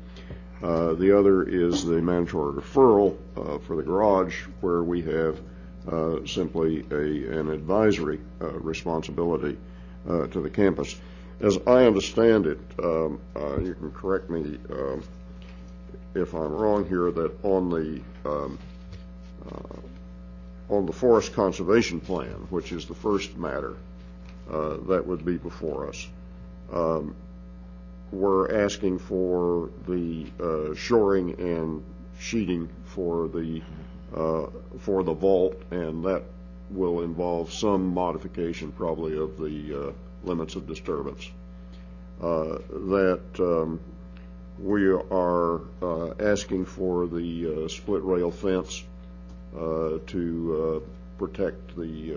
Uh, 0.62 0.94
The 0.94 1.18
other 1.18 1.44
is 1.44 1.84
the 1.84 2.02
mandatory 2.02 2.54
referral 2.54 3.18
uh, 3.36 3.58
for 3.60 3.76
the 3.76 3.84
garage, 3.84 4.44
where 4.62 4.82
we 4.82 5.02
have 5.02 5.38
simply 6.26 6.86
a, 6.92 7.40
an 7.40 7.50
advisory 7.50 8.20
uh, 8.42 8.52
responsibility 8.60 9.58
uh, 10.10 10.28
to 10.28 10.42
the 10.42 10.50
campus. 10.50 10.96
As 11.42 11.58
I 11.68 11.86
understand 11.86 12.46
it, 12.46 12.60
um, 12.82 13.20
uh, 13.36 13.60
you 13.60 13.74
can 13.74 13.92
correct 13.92 14.30
me 14.30 14.58
um, 14.70 15.04
if 16.16 16.34
I'm 16.34 16.52
wrong 16.52 16.88
here, 16.88 17.12
that 17.12 17.44
on 17.44 17.70
the 17.70 18.02
um, 18.30 18.60
uh, 19.52 20.74
on 20.74 20.86
the 20.86 20.94
Forest 20.94 21.34
Conservation 21.34 22.00
Plan, 22.00 22.48
which 22.50 22.72
is 22.72 22.86
the 22.86 22.94
first 22.94 23.36
matter 23.38 23.76
uh, 24.50 24.78
that 24.88 25.06
would 25.06 25.26
be 25.26 25.38
before 25.38 25.90
us, 25.90 26.08
um, 26.72 27.16
we're 28.12 28.64
asking 28.64 29.00
for 29.00 29.70
the 29.88 30.26
uh, 30.40 30.74
shoring 30.76 31.34
and 31.40 31.84
sheeting 32.20 32.70
for 32.86 33.28
the, 33.28 33.62
uh, 33.62 33.83
for 34.14 35.04
the 35.04 35.14
vault, 35.14 35.56
and 35.72 36.04
that 36.06 36.24
will 36.70 37.02
involve 37.02 37.52
some 37.52 37.94
modification 37.94 38.72
probably 38.72 39.18
of 39.18 39.38
the 39.38 39.88
uh, 39.90 39.92
limits 40.24 40.56
of 40.56 40.68
disturbance. 40.68 41.30
Uh, 42.22 42.58
That 42.70 43.22
um, 43.40 43.80
we 44.60 44.88
are 44.88 45.62
uh, 45.82 46.14
asking 46.20 46.66
for 46.66 47.08
the 47.08 47.66
uh, 47.66 47.68
split 47.68 48.04
rail 48.04 48.32
fence 48.32 48.84
uh, 49.58 49.98
to 50.08 50.82
uh, 50.86 50.90
protect 51.18 51.76
the, 51.76 52.16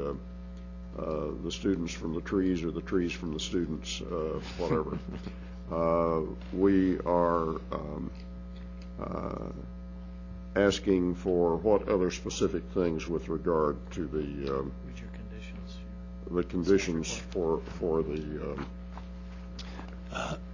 uh, 0.99 1.03
uh, 1.03 1.31
the 1.45 1.51
students 1.51 1.93
from 1.93 2.15
the 2.15 2.21
trees 2.21 2.63
or 2.63 2.71
the 2.71 2.81
trees 2.83 3.13
from 3.13 3.33
the 3.33 3.41
students, 3.41 4.01
uh, 4.03 4.41
whatever. 4.59 4.99
Uh, 5.73 6.21
We 6.53 6.97
are 7.01 7.57
um, 7.73 8.09
uh, 9.03 9.49
asking 10.57 11.15
for 11.15 11.57
what 11.57 11.89
other 11.89 12.11
specific 12.11 12.65
things 12.73 13.07
with 13.09 13.29
regard 13.29 13.77
to 13.93 14.07
the, 14.07 14.59
um, 14.59 14.73
the 16.31 16.43
conditions 16.43 17.15
for, 17.31 17.61
for 17.79 18.03
the, 18.03 18.57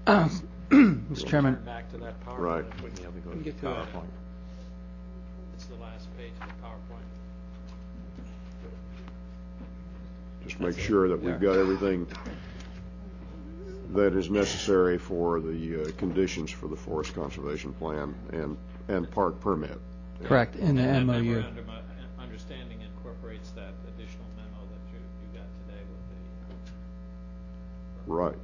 um, 0.06 0.42
Mr. 0.70 1.26
Chairman. 1.26 1.54
Back 1.64 1.90
to 1.92 1.98
that 1.98 2.20
PowerPoint. 2.26 2.38
Right. 2.38 2.64
if 2.68 2.82
we 2.82 2.90
can- 2.90 3.02
Yeah, 3.04 3.08
we 3.14 3.20
go 3.20 3.30
we 3.30 3.36
can 3.36 3.38
to 3.38 3.44
get 3.44 3.56
to 3.60 3.66
that. 3.66 3.92
PowerPoint. 3.92 4.04
It's 5.54 5.64
the 5.66 5.76
last 5.76 6.08
page 6.18 6.32
of 6.40 6.48
the 6.48 6.54
PowerPoint. 6.66 6.98
just 10.44 10.58
make 10.58 10.76
sure 10.78 11.08
that 11.08 11.22
we've 11.22 11.40
got 11.40 11.56
everything 11.56 12.04
that 13.90 14.14
is 14.14 14.28
necessary 14.28 14.98
for 14.98 15.38
the 15.40 15.82
uh, 15.82 15.90
conditions 15.98 16.50
for 16.50 16.66
the 16.66 16.74
Forest 16.74 17.14
Conservation 17.14 17.72
Plan 17.74 18.12
and, 18.32 18.56
and 18.88 19.08
park 19.12 19.38
permit. 19.40 19.78
Correct, 20.24 20.56
in 20.56 20.76
the 20.76 20.82
And 20.82 21.08
that 21.08 21.12
MOU. 21.18 21.22
memorandum 21.34 21.66
uh, 21.70 22.22
understanding 22.22 22.80
incorporates 22.80 23.50
that 23.50 23.72
additional 23.88 24.24
memo 24.36 24.66
that 24.70 24.92
you, 24.92 24.98
you 25.22 25.38
got 25.38 25.46
today 25.66 25.82
with 25.90 26.56
the. 28.06 28.12
Right. 28.12 28.34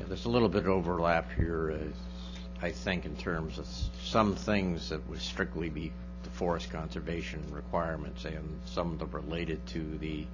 Yeah, 0.00 0.06
there's 0.08 0.24
a 0.24 0.28
little 0.30 0.48
bit 0.48 0.62
of 0.64 0.68
overlap 0.68 1.32
here, 1.34 1.72
uh, 1.72 2.64
I 2.66 2.70
think, 2.70 3.04
in 3.04 3.16
terms 3.16 3.58
of 3.58 3.64
s- 3.66 3.90
some 4.02 4.34
things 4.34 4.88
that 4.90 5.06
would 5.08 5.20
strictly 5.20 5.68
be 5.68 5.92
the 6.24 6.30
forest 6.30 6.70
conservation 6.70 7.42
requirements 7.50 8.24
and 8.24 8.58
some 8.66 8.98
that 8.98 9.04
are 9.04 9.20
related 9.20 9.64
to 9.68 9.98
the 9.98 10.26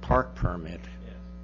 park 0.00 0.34
permit. 0.34 0.80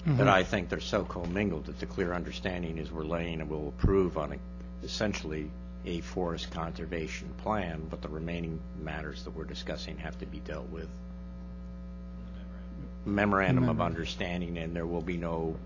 But 0.07 0.27
Mhm. 0.27 0.29
I 0.29 0.45
think 0.45 0.69
they're 0.71 0.81
so 0.81 1.05
commingled 1.05 1.67
that 1.67 1.81
the 1.81 1.87
clear 1.87 2.15
understanding 2.15 2.79
is 2.79 2.91
we're 2.91 3.05
laying 3.05 3.41
and 3.41 3.51
we'll 3.51 3.69
approve 3.69 4.17
on 4.17 4.33
a- 4.33 4.85
essentially 4.85 5.51
a 5.89 6.01
forest 6.03 6.51
conservation 6.51 7.29
plan, 7.39 7.87
but 7.89 8.03
the 8.03 8.09
remaining 8.09 8.61
matters 8.83 9.25
that 9.25 9.31
we're 9.31 9.45
discussing 9.45 9.97
have 9.97 10.19
to 10.19 10.27
be 10.27 10.39
dealt 10.41 10.69
with. 10.69 10.89
Memorandum. 13.07 13.71
Of 13.71 13.81
understanding, 13.81 14.59
and 14.59 14.77
there 14.77 14.87
will 14.87 15.01
be 15.01 15.17
no 15.17 15.57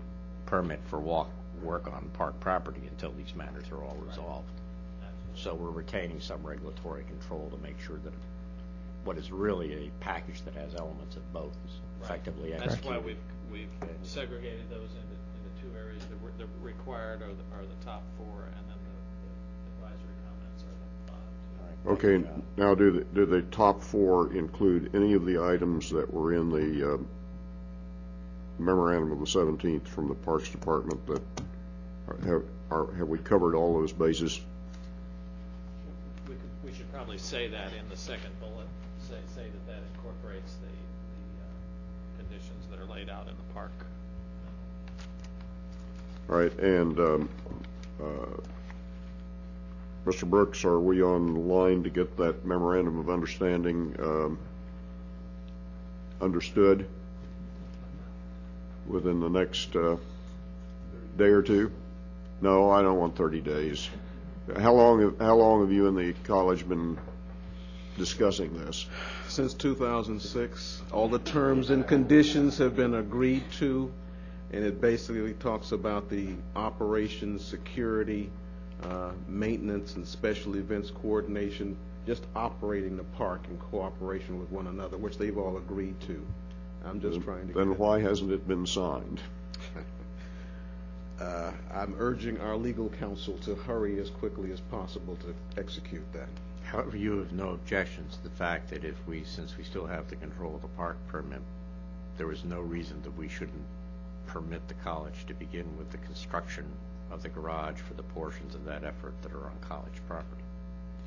permit 0.45 0.79
for 0.87 0.99
walk, 0.99 1.29
work 1.61 1.87
on 1.87 2.09
park 2.13 2.39
property 2.39 2.81
until 2.89 3.11
these 3.11 3.35
matters 3.35 3.65
are 3.71 3.83
all 3.83 3.97
resolved. 4.07 4.47
So 5.35 5.53
we're 5.55 5.71
retaining 5.71 6.21
some 6.21 6.41
regulatory 6.45 7.03
control 7.03 7.49
to 7.49 7.57
make 7.61 7.79
sure 7.81 7.97
that 7.97 8.13
what 9.03 9.17
is 9.17 9.31
really 9.31 9.87
a 9.87 9.91
package 9.99 10.41
that 10.45 10.53
has 10.53 10.75
elements 10.75 11.17
of 11.17 11.33
both 11.33 11.51
is 11.67 11.73
effectively 12.01 12.51
That's 12.51 12.81
why 12.83 12.97
we've, 12.97 13.17
we've 13.51 13.67
segregated 14.03 14.69
those 14.69 14.91
into, 14.95 15.15
into 15.35 15.51
two 15.59 15.71
areas. 15.75 16.03
that 16.05 16.15
re- 16.23 16.31
the 16.37 16.47
required 16.61 17.21
are 17.21 17.33
the, 17.33 17.45
are 17.57 17.65
the 17.67 17.85
top 17.85 18.03
four, 18.15 18.45
and 18.45 18.63
then 18.69 18.79
the 18.79 18.93
the 19.83 19.87
advisory 19.87 20.15
comments 20.23 20.63
Okay, 21.85 22.23
now 22.55 22.73
do 22.75 22.91
the, 22.91 23.03
do 23.03 23.25
the 23.25 23.41
top 23.41 23.81
four 23.81 24.33
include 24.33 24.95
any 24.95 25.13
of 25.13 25.25
the 25.25 25.43
items 25.43 25.89
that 25.89 26.11
were 26.13 26.33
in 26.33 26.49
the 26.49 26.93
uh, 26.93 26.97
memorandum 28.57 29.11
of 29.11 29.19
the 29.19 29.25
17th 29.25 29.85
from 29.87 30.07
the 30.07 30.15
Parks 30.15 30.47
Department 30.49 31.05
that 31.07 31.21
are- 32.07 32.17
have, 32.25 32.43
are, 32.71 32.93
have 32.93 33.07
we 33.09 33.17
covered 33.17 33.53
all 33.53 33.73
those 33.79 33.91
bases? 33.91 34.39
We 36.29 36.35
could, 36.35 36.41
we 36.63 36.73
should 36.73 36.91
probably 36.93 37.17
say 37.17 37.49
that 37.49 37.73
in 37.73 37.89
the 37.89 37.97
second 37.97 38.31
bullet, 38.39 38.67
say, 39.09 39.17
say 39.35 39.43
that 39.43 39.67
that 39.67 39.81
incorporates 39.95 40.53
the, 40.53 40.67
the, 40.67 40.71
uh, 41.43 42.23
conditions 42.29 42.65
that 42.71 42.79
are 42.79 42.85
laid 42.85 43.09
out 43.09 43.27
in 43.27 43.35
the 43.35 43.53
park. 43.53 43.71
All 46.29 46.37
right, 46.37 46.57
and 46.59 46.97
um, 46.99 47.29
uh, 48.01 48.41
Mr. 50.05 50.29
Brooks, 50.29 50.65
are 50.65 50.79
we 50.79 51.01
on 51.01 51.47
line 51.47 51.83
to 51.83 51.89
get 51.89 52.17
that 52.17 52.45
memorandum 52.45 52.99
of 52.99 53.09
understanding 53.09 53.95
um, 53.99 54.37
understood 56.19 56.85
within 58.85 59.21
the 59.21 59.29
next 59.29 59.75
uh, 59.77 59.95
day 61.17 61.29
or 61.29 61.41
two? 61.41 61.71
No, 62.41 62.69
I 62.69 62.81
don't 62.81 62.97
want 62.97 63.15
30 63.15 63.39
days. 63.39 63.89
How 64.59 64.73
long, 64.73 65.01
have- 65.01 65.19
how 65.19 65.35
long 65.35 65.61
have 65.61 65.71
you 65.71 65.87
and 65.87 65.97
the 65.97 66.13
college 66.25 66.67
been 66.67 66.97
discussing 67.97 68.53
this? 68.65 68.87
Since 69.29 69.53
2006, 69.53 70.81
all 70.91 71.07
the 71.07 71.19
terms 71.19 71.69
and 71.69 71.87
conditions 71.87 72.57
have 72.57 72.75
been 72.75 72.95
agreed 72.95 73.43
to, 73.59 73.89
and 74.51 74.65
it 74.65 74.81
basically 74.81 75.33
talks 75.33 75.71
about 75.71 76.09
the 76.09 76.33
operations, 76.57 77.45
security, 77.45 78.29
uh, 78.83 79.11
maintenance, 79.27 79.95
and 79.95 80.07
special 80.07 80.55
events 80.55 80.91
coordination, 80.91 81.77
just 82.05 82.25
operating 82.35 82.97
the 82.97 83.03
park 83.03 83.41
in 83.49 83.57
cooperation 83.57 84.39
with 84.39 84.51
one 84.51 84.67
another, 84.67 84.97
which 84.97 85.17
they've 85.17 85.37
all 85.37 85.57
agreed 85.57 85.99
to. 86.01 86.25
I'm 86.85 86.99
just 86.99 87.21
trying 87.21 87.47
to. 87.47 87.53
Then 87.53 87.69
get- 87.69 87.79
why 87.79 87.99
hasn't 87.99 88.31
it 88.31 88.47
been 88.47 88.65
signed? 88.65 89.21
Uh, 91.21 91.51
I'm 91.71 91.95
urging 91.99 92.39
our 92.41 92.57
legal 92.57 92.89
counsel 92.89 93.37
to 93.39 93.55
hurry 93.55 93.99
as 93.99 94.09
quickly 94.09 94.51
as 94.51 94.59
possible 94.59 95.15
to 95.17 95.61
execute 95.61 96.11
that. 96.11 96.27
However, 96.63 96.97
you 96.97 97.19
have 97.19 97.31
no 97.31 97.51
objections 97.51 98.17
to 98.17 98.23
the 98.23 98.31
fact 98.31 98.69
that 98.71 98.83
if 98.83 98.95
we, 99.07 99.23
since 99.23 99.55
we 99.55 99.63
still 99.63 99.85
have 99.85 100.09
the 100.09 100.15
control 100.15 100.55
of 100.55 100.63
the 100.63 100.67
park 100.69 100.97
permit, 101.07 101.41
there 102.17 102.27
was 102.27 102.43
no 102.43 102.61
reason 102.61 103.01
that 103.03 103.15
we 103.15 103.29
shouldn't 103.29 103.63
permit 104.25 104.67
the 104.67 104.73
college 104.75 105.25
to 105.27 105.33
begin 105.35 105.77
with 105.77 105.91
the 105.91 105.97
construction 105.99 106.65
of 107.13 107.21
the 107.21 107.29
garage 107.29 107.77
for 107.77 107.93
the 107.93 108.03
portions 108.03 108.55
of 108.55 108.65
that 108.65 108.83
effort 108.83 109.13
that 109.21 109.31
are 109.31 109.45
on 109.45 109.53
college 109.61 109.93
property. 110.07 110.41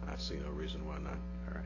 I 0.08 0.16
see 0.16 0.36
no 0.36 0.50
reason 0.52 0.86
why 0.86 0.98
not. 0.98 1.18
All 1.48 1.54
right. 1.54 1.64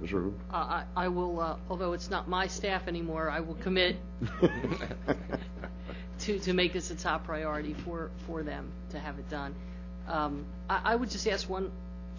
Ms. 0.00 0.12
Rubin? 0.12 0.38
Uh, 0.52 0.56
I 0.56 0.84
I 0.96 1.08
will, 1.08 1.40
uh, 1.40 1.56
although 1.68 1.92
it's 1.92 2.10
not 2.10 2.28
my 2.28 2.46
staff 2.46 2.86
anymore, 2.86 3.28
I 3.28 3.40
will 3.40 3.56
commit 3.56 3.96
to, 6.20 6.38
to 6.38 6.52
make 6.52 6.72
this 6.72 6.90
a 6.90 6.94
top 6.94 7.24
priority 7.24 7.74
for, 7.74 8.10
for 8.26 8.42
them 8.44 8.70
to 8.90 8.98
have 8.98 9.18
it 9.18 9.28
done. 9.28 9.54
Um, 10.08 10.44
I, 10.70 10.80
I 10.84 10.96
would 10.96 11.10
just 11.10 11.26
ask 11.26 11.48
one, 11.48 11.72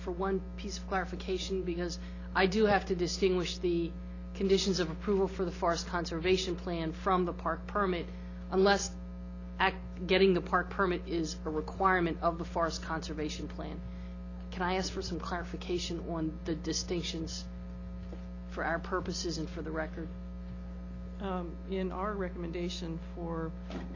for 0.03 0.11
one 0.11 0.41
piece 0.57 0.77
of 0.77 0.87
clarification, 0.89 1.61
because 1.61 1.97
I 2.35 2.45
do 2.47 2.65
have 2.65 2.85
to 2.87 2.95
distinguish 2.95 3.57
the 3.59 3.91
conditions 4.35 4.81
of 4.81 4.89
approval 4.91 5.29
for 5.29 5.45
the 5.45 5.51
forest 5.51 5.87
conservation 5.87 6.55
plan 6.55 6.91
from 6.91 7.23
the 7.23 7.31
park 7.31 7.65
permit, 7.67 8.05
unless 8.51 8.91
act, 9.59 9.77
getting 10.07 10.33
the 10.33 10.41
park 10.41 10.69
permit 10.69 11.01
is 11.07 11.35
a 11.45 11.49
requirement 11.49 12.17
of 12.21 12.37
the 12.37 12.45
forest 12.45 12.83
conservation 12.83 13.47
plan. 13.47 13.79
Can 14.51 14.61
I 14.61 14.75
ask 14.75 14.91
for 14.91 15.01
some 15.01 15.19
clarification 15.19 16.03
on 16.09 16.31
the 16.45 16.55
distinctions 16.55 17.43
for 18.51 18.63
our 18.63 18.79
purposes 18.79 19.37
and 19.37 19.49
for 19.49 19.61
the 19.61 19.71
record? 19.71 20.07
Um, 21.21 21.51
In 21.71 21.91
our 21.91 22.13
recommendation 22.13 22.99
for 23.15 23.51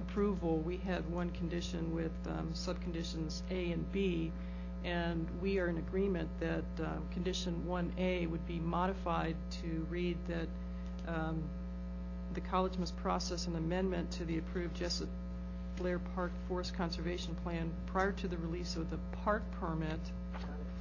approval, 0.07 0.57
we 0.59 0.77
had 0.77 1.09
one 1.11 1.29
condition 1.31 1.93
with 1.93 2.11
um, 2.27 2.51
subconditions 2.53 3.41
A 3.51 3.71
and 3.71 3.89
B, 3.91 4.31
and 4.85 5.27
we 5.41 5.59
are 5.59 5.67
in 5.67 5.77
agreement 5.77 6.29
that 6.39 6.63
um, 6.79 7.03
condition 7.11 7.61
1A 7.67 8.29
would 8.29 8.45
be 8.47 8.59
modified 8.59 9.35
to 9.61 9.85
read 9.89 10.17
that 10.27 10.47
um, 11.13 11.43
the 12.33 12.41
college 12.41 12.77
must 12.77 12.95
process 12.97 13.47
an 13.47 13.55
amendment 13.55 14.11
to 14.11 14.25
the 14.25 14.37
approved 14.37 14.75
Blair 15.79 15.99
Park 16.13 16.31
Forest 16.47 16.73
Conservation 16.73 17.33
Plan 17.43 17.71
prior 17.87 18.11
to 18.11 18.27
the 18.27 18.37
release 18.37 18.75
of 18.75 18.89
the 18.89 18.97
park 19.23 19.43
permit 19.59 19.99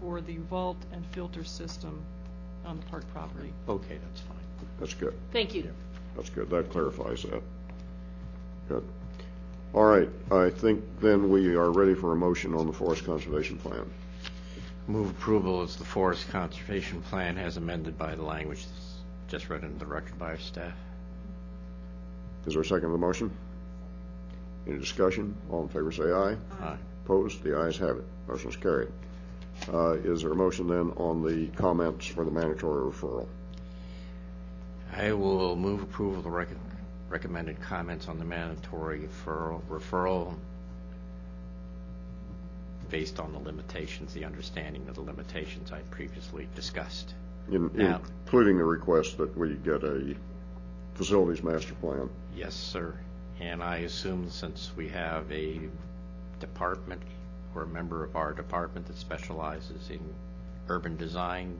for 0.00 0.20
the 0.20 0.36
vault 0.50 0.76
and 0.92 1.06
filter 1.06 1.44
system 1.44 2.02
on 2.66 2.78
the 2.78 2.86
park 2.86 3.04
property. 3.12 3.52
Okay, 3.68 3.98
that's 4.04 4.20
fine. 4.20 4.36
That's 4.80 4.94
good. 4.94 5.14
Thank 5.32 5.54
you. 5.54 5.72
That's 6.16 6.30
good. 6.30 6.50
That 6.50 6.70
clarifies 6.70 7.22
that. 7.22 7.42
Good. 8.68 8.84
All 9.72 9.84
right. 9.84 10.08
I 10.32 10.50
think 10.50 10.82
then 11.00 11.30
we 11.30 11.54
are 11.54 11.70
ready 11.70 11.94
for 11.94 12.12
a 12.12 12.16
motion 12.16 12.54
on 12.54 12.66
the 12.66 12.72
forest 12.72 13.04
conservation 13.04 13.56
plan. 13.56 13.88
Move 14.88 15.10
approval 15.10 15.62
as 15.62 15.76
the 15.76 15.84
forest 15.84 16.28
conservation 16.30 17.02
plan 17.02 17.36
has 17.36 17.56
amended 17.56 17.96
by 17.96 18.14
the 18.14 18.22
language 18.22 18.64
that's 18.64 18.94
just 19.28 19.48
read 19.48 19.62
into 19.62 19.78
the 19.78 19.86
record 19.86 20.18
by 20.18 20.30
our 20.30 20.38
staff. 20.38 20.72
Is 22.46 22.54
there 22.54 22.62
a 22.62 22.64
second 22.64 22.88
to 22.88 22.92
the 22.92 22.98
motion? 22.98 23.30
Any 24.68 24.78
discussion? 24.78 25.34
All 25.50 25.62
in 25.62 25.68
favor 25.68 25.90
say 25.90 26.12
aye. 26.12 26.36
Aye. 26.60 26.76
Opposed? 27.04 27.42
The 27.42 27.58
ayes 27.58 27.78
have 27.78 27.96
it. 27.96 28.04
Motion 28.28 28.50
is 28.50 28.56
carried. 28.56 28.88
Uh, 29.72 29.92
Is 30.04 30.22
there 30.22 30.30
a 30.32 30.36
motion 30.36 30.68
then 30.68 30.92
on 30.96 31.22
the 31.22 31.46
comments 31.56 32.06
for 32.06 32.24
the 32.24 32.30
mandatory 32.30 32.90
referral? 32.92 33.26
I 34.94 35.12
will 35.12 35.56
move 35.56 35.82
approval 35.82 36.18
of 36.18 36.24
the 36.24 36.30
rec- 36.30 36.48
recommended 37.08 37.60
comments 37.60 38.08
on 38.08 38.18
the 38.18 38.24
mandatory 38.24 39.00
referral, 39.00 39.62
referral 39.68 40.34
based 42.90 43.18
on 43.20 43.32
the 43.32 43.38
limitations, 43.38 44.14
the 44.14 44.24
understanding 44.24 44.86
of 44.88 44.94
the 44.94 45.00
limitations 45.02 45.72
I 45.72 45.80
previously 45.90 46.46
discussed. 46.54 47.14
In- 47.50 47.70
Now- 47.74 48.00
Including 48.26 48.58
the 48.58 48.64
request 48.64 49.16
that 49.18 49.36
we 49.36 49.54
get 49.54 49.82
a 49.82 50.14
facilities 50.94 51.42
master 51.42 51.74
plan. 51.74 52.08
Yes, 52.36 52.54
sir. 52.54 52.94
And 53.40 53.62
I 53.62 53.78
assume 53.78 54.30
since 54.30 54.72
we 54.76 54.88
have 54.88 55.30
a 55.30 55.60
department 56.40 57.02
or 57.54 57.62
a 57.62 57.66
member 57.66 58.04
of 58.04 58.16
our 58.16 58.32
department 58.32 58.86
that 58.86 58.98
specializes 58.98 59.90
in 59.90 60.00
urban 60.68 60.96
design, 60.96 61.56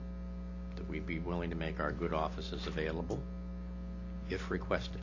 that 0.75 0.89
we'd 0.89 1.07
be 1.07 1.19
willing 1.19 1.49
to 1.49 1.55
make 1.55 1.79
our 1.79 1.91
good 1.91 2.13
offices 2.13 2.67
available 2.67 3.19
if 4.29 4.51
requested. 4.51 5.01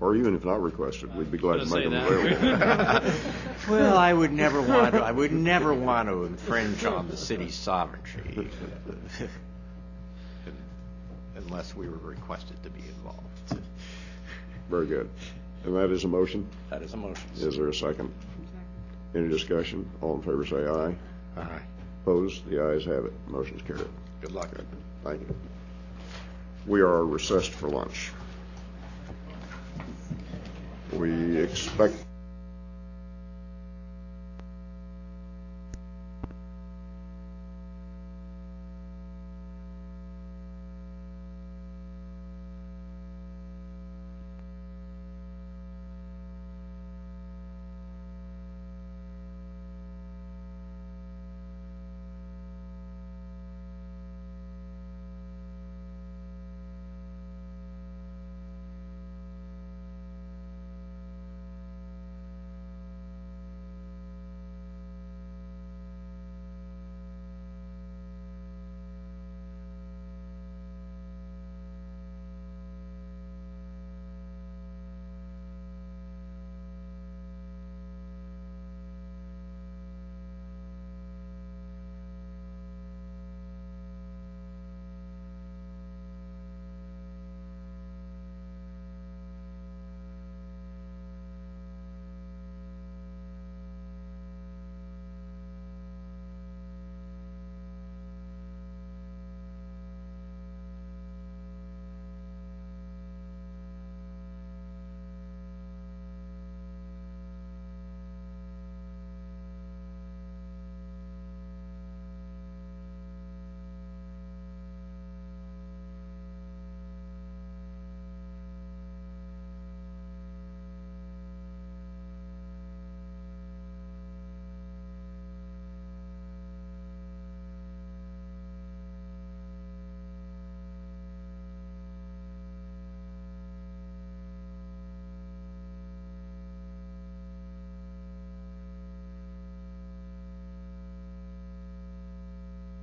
Or 0.00 0.16
even 0.16 0.34
if 0.34 0.44
not 0.44 0.60
requested, 0.60 1.14
we'd 1.14 1.30
be 1.30 1.38
glad 1.38 1.60
to 1.60 1.66
make 1.66 1.84
them 1.84 1.94
available. 1.94 3.10
Well, 3.68 3.96
I 3.96 4.12
would 4.12 4.32
never 4.32 4.60
want 4.60 4.94
to, 4.94 5.02
I 5.02 5.10
would 5.10 5.32
never 5.52 5.72
want 5.72 6.08
to 6.08 6.24
infringe 6.24 6.84
on 6.84 7.08
the 7.08 7.16
city's 7.16 7.54
sovereignty 7.54 8.50
unless 11.36 11.74
we 11.74 11.88
were 11.88 11.96
requested 11.98 12.62
to 12.62 12.70
be 12.70 12.80
involved. 12.80 13.23
Very 14.70 14.86
good. 14.86 15.08
And 15.64 15.74
that 15.76 15.90
is 15.90 16.04
a 16.04 16.08
motion? 16.08 16.46
That 16.70 16.82
is 16.82 16.92
a 16.94 16.96
motion. 16.96 17.22
Is 17.36 17.56
there 17.56 17.68
a 17.68 17.74
second? 17.74 18.12
Any 19.14 19.28
discussion? 19.28 19.88
All 20.02 20.16
in 20.16 20.22
favor 20.22 20.44
say 20.44 20.66
aye. 20.66 20.94
Aye. 21.40 21.60
Opposed? 22.02 22.48
The 22.50 22.62
ayes 22.70 22.84
have 22.84 23.04
it. 23.06 23.12
Motion's 23.28 23.62
carried. 23.62 23.88
Good 24.20 24.32
luck. 24.32 24.50
Thank 25.04 25.20
you. 25.20 25.34
We 26.66 26.80
are 26.80 27.04
recessed 27.04 27.50
for 27.50 27.68
lunch. 27.68 28.10
We 30.92 31.38
expect 31.38 31.94